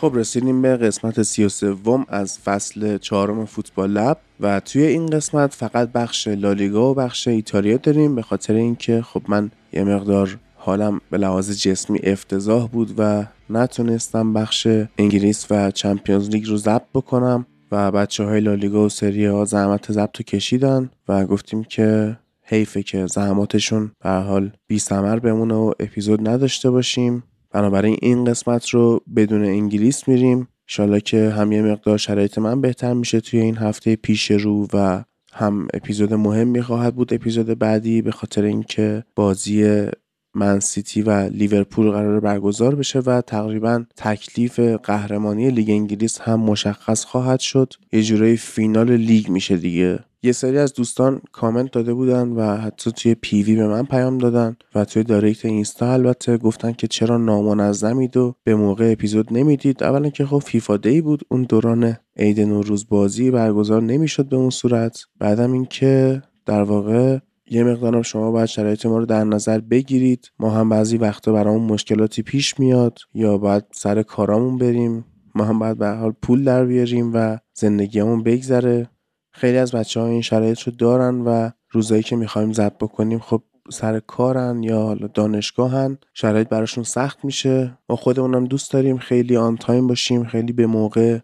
خب 0.00 0.12
رسیدیم 0.14 0.62
به 0.62 0.76
قسمت 0.76 1.22
سی 1.22 1.44
و 1.44 1.48
سوم 1.48 2.06
از 2.08 2.38
فصل 2.38 2.98
چهارم 2.98 3.44
فوتبال 3.44 3.90
لب 3.90 4.18
و 4.40 4.60
توی 4.60 4.82
این 4.82 5.06
قسمت 5.06 5.54
فقط 5.54 5.92
بخش 5.92 6.28
لالیگا 6.28 6.90
و 6.90 6.94
بخش 6.94 7.28
ایتالیا 7.28 7.76
داریم 7.76 8.14
به 8.14 8.22
خاطر 8.22 8.54
اینکه 8.54 9.02
خب 9.02 9.22
من 9.28 9.50
یه 9.72 9.84
مقدار 9.84 10.38
حالم 10.56 11.00
به 11.10 11.18
لحاظ 11.18 11.60
جسمی 11.60 12.00
افتضاح 12.02 12.68
بود 12.68 12.94
و 12.98 13.24
نتونستم 13.50 14.32
بخش 14.32 14.68
انگلیس 14.98 15.46
و 15.50 15.70
چمپیونز 15.70 16.28
لیگ 16.28 16.48
رو 16.48 16.56
ضبط 16.56 16.86
بکنم 16.94 17.46
و 17.72 17.90
بچه 17.90 18.24
های 18.24 18.40
لالیگا 18.40 18.84
و 18.84 18.88
سری 18.88 19.26
ها 19.26 19.44
زحمت 19.44 19.92
ضبط 19.92 20.22
کشیدن 20.22 20.90
و 21.08 21.26
گفتیم 21.26 21.64
که 21.64 22.18
حیفه 22.42 22.82
که 22.82 23.06
زحماتشون 23.06 23.92
به 24.02 24.10
حال 24.10 24.52
بی 24.66 24.80
بمونه 25.22 25.54
و 25.54 25.72
اپیزود 25.80 26.28
نداشته 26.28 26.70
باشیم. 26.70 27.22
بنابراین 27.56 27.96
این 28.02 28.24
قسمت 28.24 28.68
رو 28.68 29.02
بدون 29.16 29.44
انگلیس 29.44 30.08
میریم. 30.08 30.48
انشالله 30.68 31.00
که 31.00 31.30
هم 31.30 31.52
یه 31.52 31.62
مقدار 31.62 31.98
شرایط 31.98 32.38
من 32.38 32.60
بهتر 32.60 32.92
میشه 32.92 33.20
توی 33.20 33.40
این 33.40 33.56
هفته 33.56 33.96
پیش 33.96 34.30
رو 34.30 34.68
و 34.72 35.04
هم 35.32 35.68
اپیزود 35.74 36.14
مهمی 36.14 36.62
خواهد 36.62 36.94
بود 36.94 37.14
اپیزود 37.14 37.58
بعدی 37.58 38.02
به 38.02 38.10
خاطر 38.10 38.42
اینکه 38.42 39.04
بازی 39.14 39.86
من 40.34 40.60
سیتی 40.60 41.02
و 41.02 41.10
لیورپول 41.28 41.90
قرار 41.90 42.20
برگزار 42.20 42.74
بشه 42.74 42.98
و 42.98 43.20
تقریبا 43.20 43.84
تکلیف 43.96 44.60
قهرمانی 44.60 45.50
لیگ 45.50 45.70
انگلیس 45.70 46.20
هم 46.20 46.40
مشخص 46.40 47.04
خواهد 47.04 47.40
شد. 47.40 47.72
یه 47.92 48.02
جورایی 48.02 48.36
فینال 48.36 48.90
لیگ 48.90 49.28
میشه 49.28 49.56
دیگه. 49.56 49.98
یه 50.26 50.32
سری 50.32 50.58
از 50.58 50.72
دوستان 50.72 51.20
کامنت 51.32 51.72
داده 51.72 51.94
بودن 51.94 52.28
و 52.28 52.56
حتی 52.56 52.92
توی 52.92 53.14
پیوی 53.14 53.56
به 53.56 53.66
من 53.66 53.82
پیام 53.82 54.18
دادن 54.18 54.56
و 54.74 54.84
توی 54.84 55.02
دایرکت 55.02 55.44
اینستا 55.44 55.92
البته 55.92 56.36
گفتن 56.36 56.72
که 56.72 56.86
چرا 56.86 57.16
نامنظمید 57.16 58.16
و 58.16 58.34
به 58.44 58.54
موقع 58.54 58.92
اپیزود 58.92 59.26
نمی‌دید. 59.30 59.82
اولا 59.82 60.08
که 60.08 60.26
خب 60.26 60.38
فیفا 60.38 60.76
دی 60.76 61.00
بود 61.00 61.22
اون 61.30 61.42
دوران 61.42 61.96
عید 62.16 62.40
نوروز 62.40 62.88
بازی 62.88 63.30
برگزار 63.30 63.82
نمی‌شد 63.82 64.28
به 64.28 64.36
اون 64.36 64.50
صورت. 64.50 64.98
بعدم 65.18 65.52
اینکه 65.52 66.22
در 66.46 66.62
واقع 66.62 67.18
یه 67.50 67.64
مقدارم 67.64 68.02
شما 68.02 68.30
باید 68.30 68.46
شرایط 68.46 68.86
ما 68.86 68.98
رو 68.98 69.06
در 69.06 69.24
نظر 69.24 69.58
بگیرید. 69.58 70.30
ما 70.38 70.50
هم 70.50 70.68
بعضی 70.68 70.96
وقتا 70.96 71.32
برامون 71.32 71.72
مشکلاتی 71.72 72.22
پیش 72.22 72.60
میاد 72.60 72.98
یا 73.14 73.38
باید 73.38 73.64
سر 73.72 74.02
کارامون 74.02 74.58
بریم. 74.58 75.04
ما 75.34 75.44
هم 75.44 75.58
باید 75.58 75.78
به 75.78 75.88
حال 75.88 76.12
پول 76.22 76.44
در 76.44 76.64
بیاریم 76.64 77.10
و 77.14 77.38
زندگیمون 77.54 78.22
بگذره. 78.22 78.88
خیلی 79.36 79.58
از 79.58 79.72
بچه 79.72 80.00
ها 80.00 80.06
این 80.06 80.22
شرایط 80.22 80.60
رو 80.60 80.72
دارن 80.72 81.20
و 81.20 81.50
روزایی 81.70 82.02
که 82.02 82.16
می‌خوایم 82.16 82.52
ضبط 82.52 82.78
بکنیم 82.78 83.18
خب 83.18 83.42
سر 83.70 84.00
کارن 84.00 84.62
یا 84.62 84.94
دانشگاهن 84.94 85.98
شرایط 86.14 86.48
براشون 86.48 86.84
سخت 86.84 87.24
میشه. 87.24 87.78
ما 87.88 87.96
خودمونم 87.96 88.44
دوست 88.44 88.72
داریم 88.72 88.98
خیلی 88.98 89.36
on 89.36 89.56
time 89.56 89.86
باشیم 89.86 90.24
خیلی 90.24 90.52
به 90.52 90.66
موقع 90.66 91.18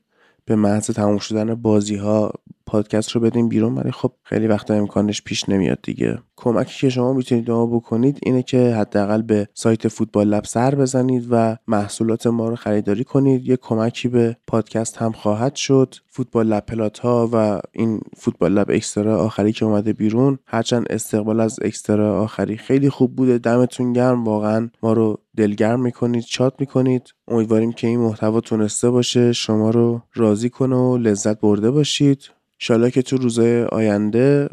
به 0.44 0.56
محض 0.56 0.90
تموم 0.90 1.18
شدن 1.18 1.54
بازی 1.54 1.96
ها 1.96 2.32
پادکست 2.66 3.10
رو 3.10 3.20
بدیم 3.20 3.48
بیرون 3.48 3.74
ولی 3.74 3.90
خب 3.90 4.12
خیلی 4.22 4.46
وقتا 4.46 4.74
امکانش 4.74 5.22
پیش 5.22 5.48
نمیاد 5.48 5.78
دیگه. 5.82 6.18
کمکی 6.42 6.80
که 6.80 6.88
شما 6.88 7.12
می‌تونید 7.12 7.44
به 7.44 7.59
ما 7.59 7.66
بکنید 7.66 8.18
اینه 8.22 8.42
که 8.42 8.74
حداقل 8.74 9.22
به 9.22 9.48
سایت 9.54 9.88
Football 9.88 10.28
Lab 10.28 10.44
سر 10.44 10.74
بزنید 10.74 11.26
و 11.30 11.56
محصولات 11.68 12.26
ما 12.26 12.48
رو 12.48 12.56
خریداری 12.56 13.04
کنید. 13.04 13.48
یه 13.48 13.56
کمکی 13.56 14.08
به 14.08 14.36
پادکست 14.46 14.96
هم 14.96 15.12
خواهد 15.12 15.56
شد. 15.56 15.94
Football 16.06 16.46
Lab 16.46 16.66
پلات 16.66 16.98
ها 16.98 17.28
و 17.32 17.60
این 17.72 18.00
Football 18.16 18.52
Lab 18.52 18.70
extra 18.70 19.18
آخری 19.18 19.52
که 19.52 19.64
اومده 19.64 19.92
بیرون 19.92 20.38
هرچند 20.46 20.86
استقبال 20.90 21.40
از 21.40 21.58
extra 21.62 22.22
آخری 22.22 22.56
خیلی 22.56 22.90
خوب 22.90 23.16
بوده. 23.16 23.38
دمتون 23.38 23.92
گرم. 23.92 24.24
واقعا 24.24 24.70
ما 24.82 24.92
رو 24.92 25.18
دلگرم 25.36 25.82
می‌کنید 25.82 26.24
شاد 26.24 26.54
می‌کنید. 26.58 27.02
امیدواریم 27.28 27.72
که 27.72 27.86
این 27.86 28.00
محتوا 28.00 28.40
تونسته 28.40 28.90
باشه. 28.90 29.32
شما 29.32 29.70
رو 29.70 30.02
راضی 30.14 30.50
کنه 30.50 30.76
و 30.76 30.96
لذت 30.96 31.40
برده 31.40 31.70
باشید. 31.70 32.30
انشالله 32.60 32.90
که 32.90 33.02
تو 33.02 33.16
روزهای 33.16 33.62
آینده 33.64 34.48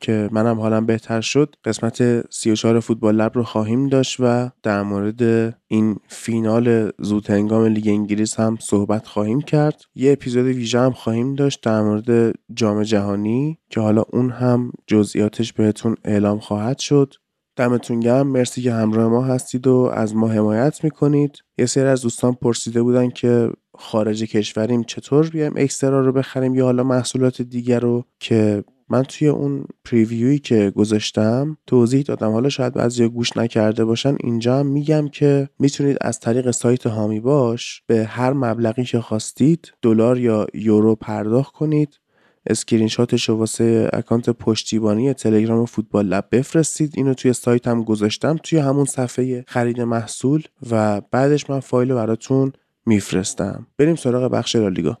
که 0.00 0.28
منم 0.32 0.60
حالم 0.60 0.86
بهتر 0.86 1.20
شد 1.20 1.54
قسمت 1.64 2.30
34 2.30 2.80
فوتبال 2.80 3.16
لب 3.16 3.32
رو 3.34 3.42
خواهیم 3.42 3.86
داشت 3.86 4.16
و 4.20 4.50
در 4.62 4.82
مورد 4.82 5.22
این 5.68 5.96
فینال 6.08 6.90
زود 6.98 7.30
هنگام 7.30 7.64
لیگ 7.64 7.88
انگلیس 7.88 8.40
هم 8.40 8.58
صحبت 8.60 9.06
خواهیم 9.06 9.40
کرد. 9.40 9.82
یه 9.94 10.12
اپیزود 10.12 10.44
ویژه 10.44 10.80
هم 10.80 10.92
خواهیم 10.92 11.34
داشت 11.34 11.62
در 11.62 11.82
مورد 11.82 12.34
جام 12.54 12.82
جهانی 12.82 13.58
که 13.70 13.80
حالا 13.80 14.02
اون 14.12 14.30
هم 14.30 14.72
جزئیاتش 14.86 15.52
بهتون 15.52 15.96
اعلام 16.04 16.38
خواهد 16.38 16.78
شد. 16.78 17.14
دمتون 17.56 18.00
گرم. 18.00 18.26
مرسی 18.26 18.62
که 18.62 18.72
همراه 18.72 19.08
ما 19.08 19.24
هستید 19.24 19.66
و 19.66 19.90
از 19.94 20.16
ما 20.16 20.28
حمایت 20.28 20.84
می‌کنید. 20.84 21.38
یه 21.58 21.66
سری 21.66 21.84
از 21.84 22.02
دوستان 22.02 22.34
پرسیده 22.34 22.82
بودن 22.82 23.10
که 23.10 23.50
خارج 23.78 24.24
کشوریم 24.24 24.82
چطور 24.82 25.28
بیایم 25.28 25.52
Extra 25.56 26.00
رو 26.00 26.12
بخریم 26.12 26.54
یا 26.54 26.64
حالا 26.64 26.82
محصولات 26.82 27.42
دیگر 27.42 27.80
رو 27.80 28.04
که 28.20 28.64
من 28.90 29.02
توی 29.02 29.28
اون 29.28 29.64
preview 29.84 30.31
ی 30.31 30.38
که 30.38 30.72
گذاشتم 30.76 31.56
توضیح 31.66 32.02
دادم. 32.02 32.32
حالا 32.32 32.48
شاید 32.48 32.74
بعضی 32.74 33.08
گوش 33.08 33.36
نکرده 33.36 33.84
باشن 33.84 34.16
اینجا 34.20 34.58
هم 34.58 34.66
میگم 34.66 35.08
که 35.08 35.48
می‌تونید 35.58 35.96
از 36.00 36.20
طریق 36.20 36.50
سایت 36.50 36.86
حامی 36.86 37.20
باش 37.20 37.82
به 37.86 38.04
هر 38.04 38.32
مبلغی 38.32 38.84
که 38.84 39.00
خواستید 39.00 39.72
دلار 39.82 40.18
یا 40.18 40.46
یورو 40.54 40.94
پرداخت 40.94 41.52
کنید. 41.52 42.00
اسکرین 42.46 42.88
شاتش 42.88 43.28
رو 43.28 43.36
واسه 43.36 43.90
account 43.92 44.30
پشتیبانی 44.30 45.12
تلگرام 45.12 45.66
Football 45.66 46.06
Lab 46.06 46.24
بفرستید. 46.32 46.92
اینو 46.96 47.14
توی 47.14 47.32
سایت 47.32 47.68
هم 47.68 47.84
گذاشتم 47.84 48.36
توی 48.42 48.58
همون 48.58 48.84
صفحه 48.84 49.44
خرید 49.46 49.80
محصول 49.80 50.42
و 50.70 51.00
بعدش 51.00 51.50
من 51.50 51.60
فایل 51.60 51.94
براتون 51.94 52.52
میفرستم. 52.86 53.66
بریم 53.78 53.96
سراغ 53.96 54.32
بخش 54.32 54.56
لالیگا. 54.56 54.98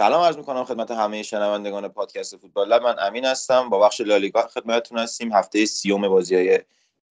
سلام 0.00 0.22
عرض 0.22 0.36
می‌کنم 0.36 0.64
خدمت 0.64 0.90
همه 0.90 1.22
شنوندگان 1.22 1.88
پادکست 1.88 2.36
Football 2.36 2.68
Lab. 2.68 2.82
من 2.82 2.96
امین 2.98 3.24
هستم 3.24 3.68
با 3.68 3.78
بخش 3.78 4.00
لالیگا 4.00 4.42
خدمتتون 4.42 4.98
هستیم. 4.98 5.32
هفته 5.32 5.66
سی‌ام 5.66 6.08
بازی 6.08 6.34
های 6.34 6.58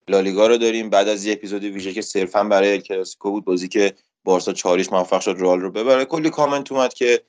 لالیگا 0.08 0.46
رو 0.46 0.56
داریم. 0.56 0.90
بعد 0.90 1.08
از 1.08 1.24
یه 1.24 1.32
اپیزود 1.32 1.64
ویژه 1.64 1.92
که 1.92 2.02
صرفا 2.02 2.44
برای 2.44 2.80
کلاسیکو 2.80 3.30
بود 3.30 3.44
بازی 3.44 3.68
که 3.68 3.94
بارسا 4.24 4.52
چهار 4.52 4.72
هیچ 4.72 4.92
موفق 4.92 5.20
شد 5.20 5.36
رئال 5.38 5.60
رو 5.60 5.70
ببره. 5.70 6.04
کلی 6.04 6.30
کامنت 6.30 6.72
اومد 6.72 6.94
که 6.94 7.22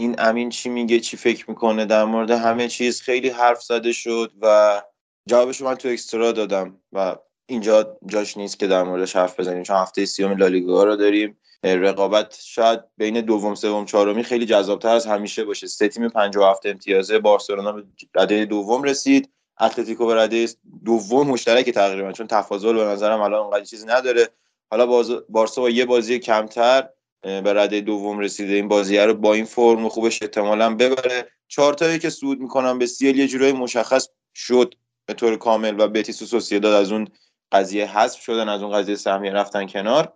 این 0.00 0.14
امین 0.18 0.50
چی 0.50 0.68
میگه 0.68 1.00
چی 1.00 1.16
فکر 1.16 1.50
می‌کنه 1.50 1.84
در 1.84 2.04
مورد 2.04 2.30
همه 2.30 2.68
چیز. 2.68 3.00
خیلی 3.00 3.28
حرف 3.28 3.62
زده 3.62 3.92
شد 3.92 4.32
و 4.42 4.82
جوابش 5.26 5.60
من 5.60 5.74
تو 5.74 5.88
Extra 5.88 6.32
دادم 6.32 6.80
و 6.92 7.16
اینجا 7.46 7.98
جاش 8.06 8.36
نیست 8.36 8.58
که 8.58 8.66
در 8.66 8.82
موردش 8.82 9.16
حرف 9.16 9.40
بزنیم 9.40 9.62
چون 9.62 9.76
هفته 9.76 10.06
سی‌ام 10.06 10.36
لالیگا 10.36 10.84
رو 10.84 10.96
داریم. 10.96 11.36
رقابت 11.64 12.38
شاید 12.42 12.80
بین 12.96 13.20
دوم 13.20 13.54
سوم 13.54 13.84
چهارمی 13.84 14.22
خیلی 14.22 14.46
جذابتر 14.46 14.88
از 14.88 15.06
همیشه 15.06 15.44
باشه. 15.44 15.66
سه 15.66 15.88
تیم 15.88 16.08
57 16.08 16.66
امتیازه 16.66 17.18
بارسلونا 17.18 17.72
به 17.72 17.84
رده 18.14 18.44
دوم 18.44 18.82
رسید. 18.82 19.30
اتلتیکو 19.60 20.06
به 20.06 20.14
رده 20.14 20.48
دوم 20.84 21.28
مشترک 21.28 21.70
تقریبا 21.70 22.12
چون 22.12 22.26
تفاضل 22.26 22.72
به 22.72 22.84
نظرم 22.84 23.20
الان 23.20 23.40
اونقدر 23.40 23.64
چیزی 23.64 23.86
نداره. 23.86 24.28
حالا 24.70 24.86
بارسا 25.28 25.62
با 25.62 25.70
یه 25.70 25.84
بازی 25.84 26.18
کمتر 26.18 26.88
به 27.22 27.52
رده 27.52 27.80
دوم 27.80 28.18
رسیده. 28.18 28.52
این 28.52 28.68
بازیه 28.68 29.06
رو 29.06 29.14
با 29.14 29.34
این 29.34 29.44
فرم 29.44 29.88
خوبش 29.88 30.22
احتمالا 30.22 30.74
ببره. 30.74 31.28
چهار 31.48 31.98
که 31.98 32.10
سود 32.10 32.40
می‌کنم 32.40 32.78
به 32.78 32.86
سیل 32.86 33.18
یه 33.18 33.28
جورایی 33.28 33.52
مشخص 33.52 34.08
شد 34.34 34.74
به 35.06 35.14
طور 35.14 35.36
کامل 35.36 35.80
و 35.80 35.88
بتیس 35.88 36.22
و 36.22 36.26
سوسیداد 36.26 36.72
از 36.72 36.92
اون 36.92 37.08
قضیه 37.52 37.98
حذف 37.98 38.20
شدن 38.20 38.48
از 38.48 38.62
اون 38.62 38.72
قضیه 38.72 38.94
سهمیه 38.94 39.32
رفتن 39.32 39.66
کنار. 39.66 40.12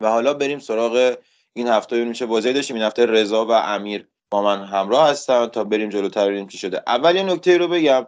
و 0.00 0.10
حالا 0.10 0.34
بریم 0.34 0.58
سراغ 0.58 1.16
این 1.52 1.68
هفته 1.68 1.96
ببینیم 1.96 2.12
چه 2.12 2.26
بازی 2.26 2.52
داشتیم. 2.52 2.76
این 2.76 2.84
هفته 2.84 3.06
رضا 3.06 3.46
و 3.46 3.52
امیر 3.52 4.08
با 4.30 4.42
من 4.42 4.64
همراه 4.64 5.08
هستن 5.10 5.46
تا 5.46 5.64
بریم 5.64 5.88
جلوتر 5.88 6.26
ببینیم 6.26 6.46
چی 6.46 6.58
شده. 6.58 6.82
اول 6.86 7.16
یه 7.16 7.22
نکته 7.22 7.58
رو 7.58 7.68
بگم. 7.68 8.06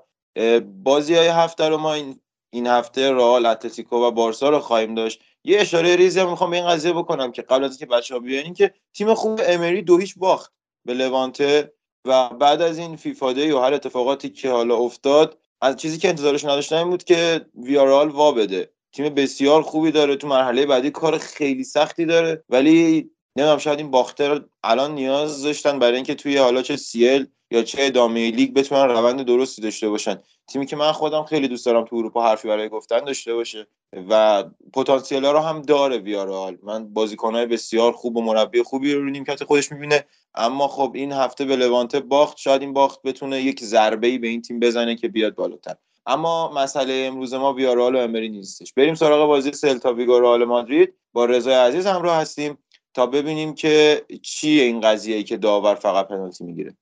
بازی 0.84 1.14
های 1.14 1.28
هفته 1.28 1.68
رو 1.68 1.76
ما 1.76 1.94
این, 1.94 2.20
این 2.50 2.66
هفته 2.66 3.12
رئال 3.12 3.46
اتلتیکو 3.46 3.96
و 3.96 4.10
بارسا 4.10 4.48
رو 4.48 4.60
خواهیم 4.60 4.94
داشت. 4.94 5.22
یه 5.44 5.60
اشاره 5.60 5.96
ریزی 5.96 6.20
هم 6.20 6.30
می‌خوام 6.30 6.50
به 6.50 6.56
این 6.56 6.68
قضیه 6.68 6.92
بکنم 6.92 7.32
که 7.32 7.42
قبل 7.42 7.64
از 7.64 7.70
اینکه 7.70 7.86
بچه‌ها 7.86 8.20
بیان 8.20 8.54
که 8.54 8.74
تیم 8.94 9.14
خوب 9.14 9.40
امری 9.44 9.82
دو 9.82 9.98
هیچ 9.98 10.18
باخت 10.18 10.52
به 10.84 10.94
لوانته 10.94 11.72
و 12.06 12.28
بعد 12.28 12.62
از 12.62 12.78
این 12.78 12.96
فیفا 12.96 13.32
دی 13.32 13.50
و 13.50 13.60
هر 13.60 13.74
اتفاقاتی 13.74 14.30
که 14.30 14.50
حالا 14.50 14.76
افتاد 14.76 15.38
از 15.60 15.76
چیزی 15.76 15.98
که 15.98 16.08
انتظارش 16.08 16.44
نداشتن 16.44 16.76
این 16.76 16.90
بود 16.90 17.04
که 17.04 17.46
ویارال 17.54 18.08
وا 18.08 18.32
بده. 18.32 18.70
تیم 18.92 19.14
بسیار 19.14 19.62
خوبی 19.62 19.90
داره 19.90 20.16
تو 20.16 20.28
مرحله 20.28 20.66
بعدی 20.66 20.90
کار 20.90 21.18
خیلی 21.18 21.64
سختی 21.64 22.06
داره. 22.06 22.44
ولی 22.48 23.10
نمی‌دونم 23.36 23.58
شاید 23.58 23.78
این 23.78 23.90
باختر 23.90 24.44
الان 24.62 24.94
نیاز 24.94 25.42
داشتن 25.42 25.78
برای 25.78 25.94
اینکه 25.94 26.14
توی 26.14 26.36
حالا 26.36 26.62
چه 26.62 26.76
سیل 26.76 27.26
یا 27.50 27.62
چه 27.62 27.78
ادامه 27.82 28.30
لیگ 28.30 28.54
بتونن 28.54 28.88
روند 28.88 29.22
درستی 29.22 29.62
داشته 29.62 29.88
باشن. 29.88 30.18
تیمی 30.46 30.66
که 30.66 30.76
من 30.76 30.92
خودم 30.92 31.24
خیلی 31.24 31.48
دوست 31.48 31.66
دارم 31.66 31.84
تو 31.84 31.96
اروپا 31.96 32.22
حرفی 32.22 32.48
برای 32.48 32.68
گفتن 32.68 33.04
داشته 33.04 33.34
باشه 33.34 33.66
و 34.10 34.44
پتانسیل 34.74 35.24
رو 35.24 35.38
هم 35.38 35.62
داره 35.62 35.98
ویارال 35.98 36.58
من 36.62 36.92
بازیکنهای 36.92 37.46
بسیار 37.46 37.92
خوب 37.92 38.16
و 38.16 38.22
مربی 38.22 38.62
خوبی 38.62 38.94
رو 38.94 39.10
نیمکت 39.10 39.44
خودش 39.44 39.72
می‌بینه. 39.72 40.04
اما 40.34 40.68
خب 40.68 40.92
این 40.94 41.12
هفته 41.12 41.44
به 41.44 41.56
لوانته 41.56 42.00
باخت. 42.00 42.38
شاید 42.38 42.60
این 42.62 42.72
باخت 42.72 43.02
بتونه 43.02 43.42
یک 43.42 43.64
ضربه 43.64 44.06
ای 44.06 44.18
به 44.18 44.28
این 44.28 44.42
تیم 44.42 44.60
بزنه 44.60 44.96
که 44.96 45.08
بیاد 45.08 45.34
بالاتر. 45.34 45.76
اما 46.10 46.52
مسئله 46.52 47.04
امروز 47.06 47.34
ما 47.34 47.52
ویارال 47.52 47.94
و 47.94 47.98
امری 47.98 48.28
نیستش. 48.28 48.72
بریم 48.72 48.94
سراغ 48.94 49.26
بازی 49.26 49.52
سلتا 49.52 49.92
ویگو 49.92 50.20
رئال 50.20 50.44
مادرید. 50.44 50.94
با 51.12 51.24
رضای 51.24 51.54
عزیز 51.54 51.86
همراه 51.86 52.16
هستیم 52.16 52.58
تا 52.94 53.06
ببینیم 53.06 53.54
که 53.54 54.02
چیه 54.22 54.62
این 54.62 54.80
قضیه 54.80 55.16
ای 55.16 55.22
که 55.22 55.36
داور 55.36 55.74
فقط 55.74 56.08
پنالتی 56.08 56.44
می‌گیره. 56.44 56.76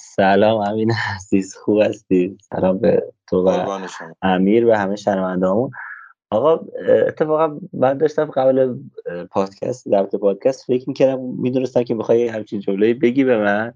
سلام 0.00 0.60
امین 0.60 0.92
عزیز 1.16 1.56
خوب 1.56 1.80
هستی؟ 1.82 2.38
سلام 2.40 2.78
به 2.78 3.12
تو 3.28 3.48
و 3.48 3.78
امیر 4.22 4.66
و 4.66 4.72
همه 4.72 4.96
شنوندهامون 4.96 5.70
آقا 6.30 6.60
اتفاقا 7.06 7.60
من 7.72 7.98
داشتم 7.98 8.24
قبل 8.24 8.74
پادکست 9.30 9.88
در 9.88 10.02
پادکست 10.02 10.64
فکر 10.64 10.84
می‌کردم 10.88 11.20
می‌دونستم 11.20 11.82
که 11.82 11.94
می‌خوای 11.94 12.28
همچین 12.28 12.60
جمله 12.60 12.94
بگی 12.94 13.24
به 13.24 13.38
من 13.38 13.74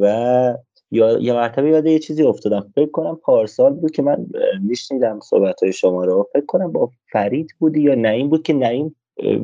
و 0.00 0.54
یا 0.90 1.18
یه 1.18 1.32
مرتبه 1.32 1.70
یاد 1.70 1.86
یه 1.86 1.98
چیزی 1.98 2.22
افتادم. 2.22 2.72
فکر 2.74 2.90
کنم 2.90 3.16
پارسال 3.16 3.72
بود 3.72 3.90
که 3.90 4.02
من 4.02 4.26
میشنیدم 4.62 5.20
صحبت 5.20 5.62
های 5.62 5.72
شما 5.72 6.04
رو. 6.04 6.28
فکر 6.32 6.46
کنم 6.46 6.72
با 6.72 6.90
فرید 7.12 7.50
بودی 7.58 7.80
یا 7.80 7.94
نعیم 7.94 8.28
بود 8.28 8.42
که 8.42 8.52
نعیم 8.52 8.96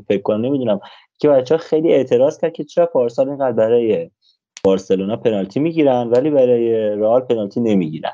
فکر 0.08 0.22
کنم 0.22 0.44
نمی‌دونم. 0.44 0.80
که 1.18 1.28
بچه 1.28 1.54
ها 1.54 1.58
خیلی 1.58 1.92
اعتراض 1.92 2.38
کرد 2.38 2.52
که 2.52 2.64
چرا 2.64 2.86
پارسال 2.86 3.28
اینقدر 3.28 3.52
برای 3.52 4.10
بارسلونا 4.64 5.16
پنالتی 5.16 5.60
می‌گیرن 5.60 6.08
ولی 6.08 6.30
برای 6.30 6.72
رئال 6.74 7.20
پنالتی 7.20 7.60
نمی‌گیرن. 7.60 8.12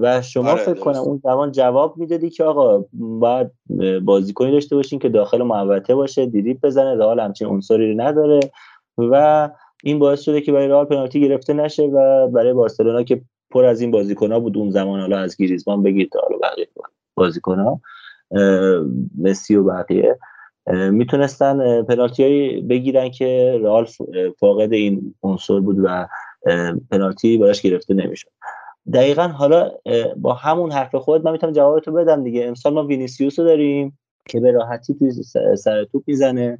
و 0.00 0.22
شما 0.22 0.50
آره، 0.50 0.62
فکر 0.62 0.80
کنم 0.80 1.00
اون 1.00 1.20
زمان 1.22 1.52
جواب 1.52 1.96
می‌دادی 1.96 2.30
که 2.30 2.44
آقا 2.44 2.84
باید 2.94 3.50
بازیکنی 4.04 4.52
داشته 4.52 4.76
باشین 4.76 4.98
که 4.98 5.08
داخل 5.08 5.42
محوطه 5.42 5.94
باشه 5.94 6.26
دیریب 6.26 6.60
بزنه 6.62 6.94
رئال 6.94 7.20
همچین 7.20 7.48
عنصری 7.48 7.94
نداره. 7.94 8.40
و 8.98 9.50
این 9.84 9.98
باعث 9.98 10.20
شده 10.20 10.40
که 10.40 10.52
برای 10.52 10.68
رئال 10.68 10.84
پنالتی 10.84 11.20
گرفته 11.20 11.52
نشه 11.52 11.82
و 11.82 12.28
برای 12.28 12.52
بارسلونا 12.52 13.02
که 13.02 13.20
پر 13.50 13.64
از 13.64 13.80
این 13.80 13.90
بازیکن‌ها 13.90 14.40
بود 14.40 14.58
اون 14.58 14.70
زمان. 14.70 15.00
حالا 15.00 15.18
از 15.18 15.36
گریزمان 15.36 15.82
بگید 15.82 16.10
تا 16.12 16.20
حالا 16.22 16.38
بقیه 16.38 16.68
بازیکن‌ها. 17.14 17.80
مسی 19.18 19.56
و 19.56 19.64
بقیه. 19.64 20.18
می‌تونستن 20.90 21.82
پنالتی 21.82 22.60
بگیرن 22.60 23.10
که 23.10 23.58
رئال 23.62 23.86
فاقد 24.38 24.72
این 24.72 25.14
عنصر 25.22 25.60
بود 25.60 25.76
و 25.84 26.06
پنالتی 26.90 27.38
براش 27.38 27.62
گرفته 27.62 27.94
نمی‌شد. 27.94 28.28
دقیقا 28.92 29.22
حالا 29.22 29.70
با 30.16 30.34
همون 30.34 30.72
حرف 30.72 30.94
خود 30.94 31.24
من 31.24 31.32
می‌تونم 31.32 31.52
جوابتو 31.52 31.92
بدم 31.92 32.24
دیگه. 32.24 32.44
امسال 32.46 32.72
ما 32.72 32.84
وینیسیوس 32.86 33.38
رو 33.38 33.44
داریم 33.44 33.98
که 34.28 34.40
به 34.40 34.50
راحتی 34.50 34.94
سر 35.58 35.84
توپ 35.84 36.02
می‌زنه. 36.06 36.58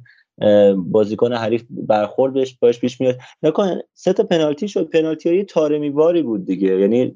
بازیکن 0.75 1.33
حریف 1.33 1.63
برخوردش 1.69 2.57
باش 2.61 2.79
پیش 2.79 3.01
میاد. 3.01 3.15
نکن 3.43 3.79
سه 3.93 4.13
تا 4.13 4.23
پنالتی 4.23 4.67
شد. 4.67 4.89
پنالتی 4.89 5.29
های 5.29 5.43
تارمی 5.43 5.89
باری 5.89 6.21
بود 6.21 6.45
دیگه. 6.45 6.79
یعنی 6.79 7.13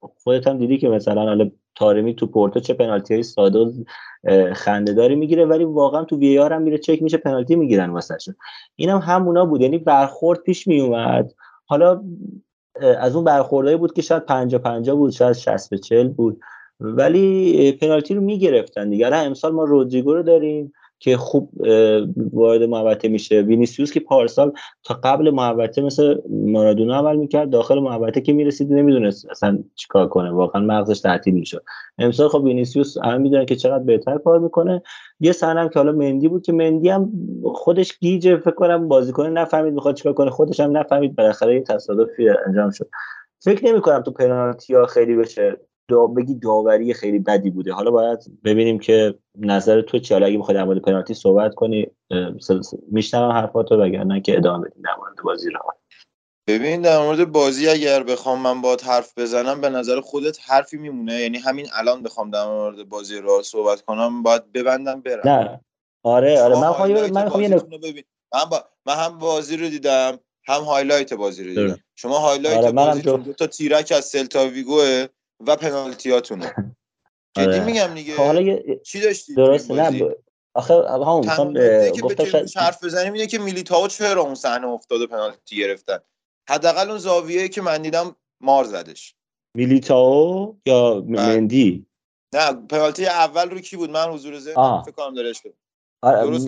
خودت 0.00 0.46
هم 0.46 0.58
دیدی 0.58 0.78
که 0.78 0.88
مثلا 0.88 1.22
حالا 1.22 1.50
تارمی 1.74 2.14
تو 2.14 2.26
پورتو 2.26 2.60
چه 2.60 2.74
پنالتی 2.74 3.14
های 3.14 3.22
ساده 3.22 3.58
و 3.58 3.72
خندهداری 4.54 5.14
می‌گیره 5.14 5.44
ولی 5.44 5.64
واقعا 5.64 6.04
تو 6.04 6.16
وی 6.16 6.36
هم 6.36 6.62
میره 6.62 6.78
چک 6.78 7.02
میشه 7.02 7.16
پنالتی 7.16 7.56
می‌گیرن 7.56 7.90
واسه 7.90 8.16
اینم 8.76 8.98
هم 8.98 9.14
همونا 9.14 9.44
بود. 9.44 9.60
یعنی 9.60 9.78
برخورد 9.78 10.38
پیش 10.38 10.66
میومد 10.66 11.32
حالا 11.66 12.02
از 12.98 13.16
اون 13.16 13.24
برخوردهایی 13.24 13.78
بود 13.78 13.92
که 13.92 14.02
شاید 14.02 14.24
50 14.24 14.60
50 14.60 14.96
بود 14.96 15.10
شاید 15.10 15.32
60 15.32 15.70
به 15.70 15.78
40 15.78 16.08
بود. 16.08 16.40
ولی 16.80 17.72
پنالتی 17.72 18.14
رو 18.14 18.20
می‌گرفتن 18.20 18.90
دیگه. 18.90 19.06
امسال 19.06 19.52
ما 19.52 19.64
رودریگو 19.64 20.14
رو 20.14 20.22
داریم. 20.22 20.72
که 21.00 21.16
خوب 21.16 21.50
وارد 22.32 22.62
محوطه 22.62 23.08
میشه. 23.08 23.40
وینیسیوس 23.40 23.92
که 23.92 24.00
پارسال 24.00 24.52
تا 24.84 24.94
قبل 25.04 25.30
محوطه 25.30 25.82
مثل 25.82 26.18
مارادونا 26.30 26.98
عمل 26.98 27.16
می‌کرد 27.16 27.50
داخل 27.50 27.78
محوطه 27.78 28.20
که 28.20 28.32
می‌رسید 28.32 28.72
نمی‌دونست 28.72 29.30
اصلا 29.30 29.58
چیکار 29.74 30.08
کنه. 30.08 30.30
واقعا 30.30 30.62
مغزش 30.62 31.00
تعطیل 31.00 31.34
می‌شد. 31.34 31.62
امسال 31.98 32.28
خب 32.28 32.44
وینیسیوس 32.44 32.98
همه 32.98 33.18
می‌دونن 33.18 33.46
که 33.46 33.56
چقدر 33.56 33.84
بهتر 33.84 34.18
کار 34.18 34.38
می‌کنه. 34.38 34.82
یه 35.20 35.32
سنم 35.32 35.68
که 35.68 35.78
حالا 35.78 35.92
مندی 35.92 36.28
بود 36.28 36.42
که 36.42 36.52
مندی 36.52 36.88
هم 36.88 37.12
خودش 37.54 37.98
گیجه 37.98 38.36
فکر 38.36 38.54
کنم 38.54 38.88
بازیکن 38.88 39.26
نفهمید 39.26 39.74
می‌خواد 39.74 39.94
چیکار 39.94 40.12
کنه. 40.12 40.30
خودش 40.30 40.60
هم 40.60 40.76
نفهمید 40.76 41.16
بالاخره 41.16 41.54
یه 41.54 41.60
تصادفی 41.60 42.28
انجام 42.46 42.70
شد. 42.70 42.88
فکر 43.44 43.66
نمی 43.66 43.80
کنم 43.80 44.02
تو 44.02 44.10
پنالتی 44.10 44.74
ها 44.74 44.86
خیلی 44.86 45.16
بشه. 45.16 45.60
دا 45.90 46.06
بگی 46.06 46.34
داوری 46.34 46.94
خیلی 46.94 47.18
بدی 47.18 47.50
بوده. 47.50 47.72
حالا 47.72 47.90
باید 47.90 48.18
ببینیم 48.44 48.78
که 48.78 49.14
نظر 49.38 49.82
تو 49.82 49.98
چیه. 49.98 50.14
حالا 50.14 50.26
اگه 50.26 50.36
می‌خوای 50.36 50.54
در 50.54 50.64
مورد 50.64 50.82
پنالتی 50.82 51.14
صحبت 51.14 51.54
کنی 51.54 51.86
میشنوم 52.90 53.32
حرفاتو 53.32 53.82
وگرنه 53.82 54.20
که 54.20 54.36
ادامه 54.36 54.68
بدیم 54.68 54.82
در 54.82 54.96
مورد 54.98 55.16
بازی 55.24 55.50
رو. 55.50 55.60
ببین 56.48 56.82
در 56.82 56.98
مورد 56.98 57.32
بازی 57.32 57.68
اگر 57.68 58.02
بخوام 58.02 58.40
من 58.40 58.60
باید 58.60 58.80
حرف 58.80 59.18
بزنم 59.18 59.60
به 59.60 59.68
نظر 59.68 60.00
خودت 60.00 60.38
حرفی 60.42 60.76
میمونه. 60.76 61.14
یعنی 61.14 61.38
همین 61.38 61.66
الان 61.74 62.02
بخوام 62.02 62.30
در 62.30 62.46
مورد 62.46 62.88
بازی 62.88 63.18
رو 63.18 63.42
صحبت 63.42 63.80
کنم 63.80 64.22
باید 64.22 64.52
ببندم 64.52 65.00
برم. 65.00 65.28
نه. 65.28 65.60
آره 66.02 66.40
آره. 66.42 66.60
من 66.60 66.72
خواهم 66.72 67.12
من 67.12 67.28
خواهم 67.28 67.50
من, 68.34 68.44
با... 68.50 68.64
من 68.86 68.94
هم 68.94 69.18
بازی 69.18 69.56
رو 69.56 69.68
دیدم 69.68 70.18
هم 70.46 70.62
highlight 70.62 71.14
بازی 71.14 71.44
رو 71.44 71.50
دیدم. 71.50 71.78
شما 71.94 72.18
highlight 72.18 72.56
آره 72.58 72.72
بازی 72.72 73.02
دو 73.02 73.32
تا 73.32 73.46
تیرک 73.46 73.92
از 73.96 74.04
سلتا 74.04 74.48
ویگوه. 74.48 75.06
و 75.46 75.56
پنالتیاتونه. 75.56 76.54
جدی 77.36 77.46
آره. 77.46 77.64
میگم 77.64 77.94
دیگه. 77.94 78.14
خب 78.14 78.22
حالا 78.22 78.58
چی 78.82 79.00
داشتی 79.00 79.34
درست 79.34 79.70
نه 79.70 80.14
آخه 80.54 80.74
همون 80.88 81.26
می‌خوام 81.26 81.54
گفتم 82.02 82.24
شاید... 82.24 82.50
حرف 82.56 82.84
بزنیم 82.84 83.12
اینه 83.12 83.26
که 83.26 83.38
میلیتائو 83.38 83.88
چرا 83.88 84.22
اون 84.22 84.34
صحنه 84.34 84.66
افتاده 84.66 85.06
پنالتی 85.06 85.56
گرفتن؟ 85.56 85.98
حداقل 86.48 86.88
اون 86.88 86.98
زاویه‌ای 86.98 87.48
که 87.48 87.62
من 87.62 87.82
دیدم 87.82 88.16
مار 88.40 88.64
زدش. 88.64 89.14
میلیتائو 89.56 90.54
یا 90.66 91.00
بله. 91.00 91.26
مندی؟ 91.26 91.86
نه 92.34 92.52
پنالتی 92.52 93.06
اول 93.06 93.50
رو 93.50 93.60
کی 93.60 93.76
بود؟ 93.76 93.90
من 93.90 94.10
حضور 94.10 94.38
ذهن 94.38 94.82
فکر 94.82 94.90
کنم 94.90 95.08
بود 95.08 95.16
درست 95.16 95.46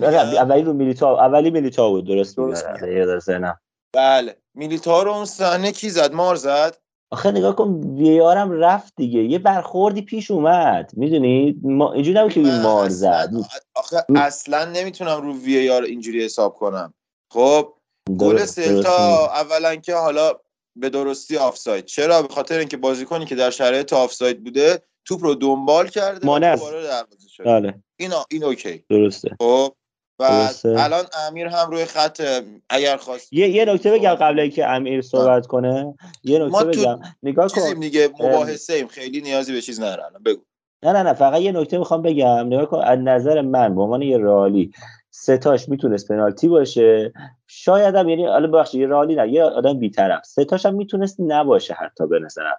آره 0.03 0.19
اولی 0.19 0.63
رو 0.63 0.73
میلیتائو 0.73 1.17
اولی 1.17 1.51
میلیتائو 1.51 1.91
بود 1.91 2.07
درست, 2.07 2.37
درست 2.37 2.67
میگه 2.67 3.55
بله. 3.95 4.37
میلیتائو 4.55 5.05
رو 5.05 5.11
اون 5.11 5.25
صحنه 5.25 5.73
کی 5.73 5.91
زد؟ 5.91 6.13
مار 6.13 6.37
زد؟ 6.37 6.82
آخه 7.13 7.31
نگاه 7.31 7.57
کن 7.57 7.81
ویارم 7.99 8.51
رفت 8.51 8.93
دیگه. 8.97 9.23
یه 9.23 9.39
برخوردی 9.39 10.03
پیش 10.03 10.31
اومد. 10.31 10.91
می‌دونی؟ 10.97 11.61
ما 11.63 11.93
اینجوری 11.93 12.19
نبود 12.19 12.33
که 12.33 12.41
مار 12.41 12.89
زد. 12.89 13.31
آخه 13.75 14.05
اصلا 14.15 14.65
نمی‌تونم 14.65 15.23
رو 15.23 15.33
وی 15.37 15.71
آر 15.71 15.83
اینجوری 15.83 16.25
حساب 16.25 16.55
کنم. 16.55 16.95
خب 17.33 17.73
گل 18.19 18.45
سلتا 18.45 19.27
اولا 19.27 19.77
که 19.77 19.95
حالا 19.95 20.33
به 20.77 20.91
درستی 20.91 21.37
آفساید. 21.37 21.85
چرا؟ 21.85 22.23
به 22.23 22.35
خاطر 22.35 22.59
اینکه 22.59 22.77
بازیکنی 22.77 23.25
که 23.25 23.35
در 23.35 23.51
شرایط 23.51 23.93
آفساید 23.93 24.45
بوده 24.45 24.83
توپ 25.05 25.25
رو 25.25 25.35
دنبال 25.35 25.89
کرده 25.89 26.31
و 26.31 26.39
دوباره 26.39 26.83
دروازه 26.83 27.29
شده. 27.29 27.45
بله. 27.45 27.75
این 27.97 28.11
این 28.31 28.45
اوکی. 28.45 28.85
درسته. 28.91 29.37
خب 29.41 29.75
و 30.23 30.49
الان 30.65 31.05
امیر 31.29 31.47
هم 31.47 31.71
روی 31.71 31.85
خط 31.85 32.21
اگر 32.69 32.97
خواست 32.97 33.33
یه 33.33 33.49
یه 33.49 33.65
نکته 33.65 33.93
بگم 33.93 34.15
قبل 34.15 34.41
اینکه 34.41 34.67
امیر 34.67 35.03
صحبت 35.03 35.47
کنه. 35.47 35.95
یه 36.25 36.39
نکته 36.39 36.65
بگم. 36.65 37.01
نگاه 37.23 37.49
کن. 37.49 37.81
دیگه 37.81 38.11
مباحثه 38.21 38.73
ایم. 38.73 38.87
خیلی 38.87 39.21
نیازی 39.21 39.53
به 39.53 39.61
چیز 39.61 39.81
نداره. 39.81 40.03
بگو. 40.25 40.43
نه 40.83 40.93
نه 40.93 41.03
نه 41.03 41.13
فقط 41.13 41.41
یه 41.41 41.53
نکته 41.53 41.79
می‌خوام 41.79 42.03
بگم. 42.03 42.47
نگاه 42.47 42.67
کن 42.67 42.81
از 42.85 42.99
نظر 42.99 43.41
من 43.41 43.75
به 43.75 43.83
عنوان 43.83 44.03
یه 44.03 44.19
رالی 44.19 44.73
ستاش 45.15 45.69
می‌تونست 45.69 46.09
پنالتی 46.09 46.49
باشه. 46.49 47.13
شاید 47.47 47.95
هم 47.95 48.09
یعنی 48.09 48.27
حالا 48.27 48.49
بخش 48.49 48.75
یه 48.75 48.87
رالی 48.87 49.15
نه 49.15 49.29
یه 49.29 49.45
آدم 49.45 49.79
بیطرف. 49.79 50.25
ستاش 50.25 50.67
هم 50.67 50.75
می‌تونست 50.75 51.17
نباشه 51.19 51.75
حتی 51.75 52.07
به 52.07 52.19
نظرم. 52.19 52.57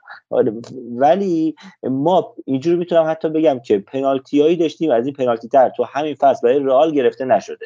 ولی 0.98 1.56
ما 1.84 2.36
اینجوری 2.46 2.78
می‌تونم 2.78 3.06
حتی 3.10 3.30
بگم 3.30 3.60
که 3.60 3.80
پنالتی 3.80 4.42
هایی 4.42 4.56
داشتیم 4.56 4.92
از 4.92 5.06
این 5.06 5.16
پنالتی 5.16 5.48
تر 5.48 5.70
تو 5.70 5.84
همین 5.84 6.16
فصل 6.16 6.48
برای 6.48 6.60
رئال 6.60 6.92
گرفته 6.92 7.26
نشده. 7.26 7.66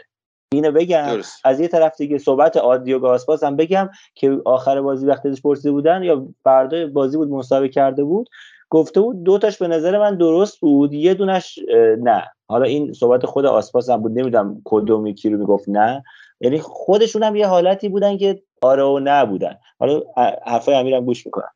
اینو 0.52 0.72
بگم 0.72 1.22
از 1.44 1.60
یه 1.60 1.68
طرف 1.68 1.98
دیگه 1.98 2.18
صحبت 2.18 2.58
آدیو 2.58 3.00
گاسپاس 3.00 3.44
هم 3.44 3.56
بگم 3.56 3.90
که 4.16 4.42
آخر 4.46 4.82
بازی 4.82 5.06
وقتی 5.06 5.30
ازش 5.30 5.42
پرسیده 5.42 5.72
بودن 5.72 6.04
یا 6.04 6.28
فردا 6.44 6.88
بازی 6.88 7.18
بود 7.18 7.30
مسابقه 7.30 7.70
کرده 7.70 8.04
بود 8.04 8.30
گفته 8.70 9.02
بود 9.02 9.24
دو 9.24 9.38
تاش 9.38 9.58
به 9.58 9.68
نظر 9.68 9.98
من 9.98 10.18
درست 10.18 10.60
بود 10.60 10.94
یه 10.94 11.14
دونش 11.14 11.60
نه. 12.00 12.32
حالا 12.48 12.66
این 12.66 12.94
صحبت 12.94 13.26
خود 13.26 13.46
آسپاس 13.46 13.90
هم 13.90 14.02
بود 14.02 14.20
نمی‌دونم 14.20 14.62
کدوم 14.66 15.08
یکی 15.08 15.30
رو 15.30 15.38
می‌گفت 15.38 15.70
نه. 15.70 16.04
یعنی 16.40 16.60
خودشون 16.60 17.24
هم 17.24 17.36
یه 17.36 17.48
حالتی 17.48 17.90
بودن 17.90 18.18
که 18.18 18.44
آره 18.62 18.84
و 18.84 19.00
نه 19.00 19.26
بودن. 19.26 19.58
حالا 19.80 20.02
حرفای 20.46 20.76
امیرم 20.76 21.06
گوش 21.06 21.26
می‌کنم. 21.26 21.52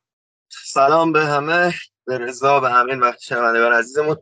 سلام 0.50 1.12
به 1.12 1.26
همه. 1.26 1.74
به 2.06 2.18
رضا 2.18 2.60
به 2.60 2.70
همین 2.70 3.00
وقت 3.00 3.20
شنوندگان 3.20 3.74
عزیزمون. 3.74 4.16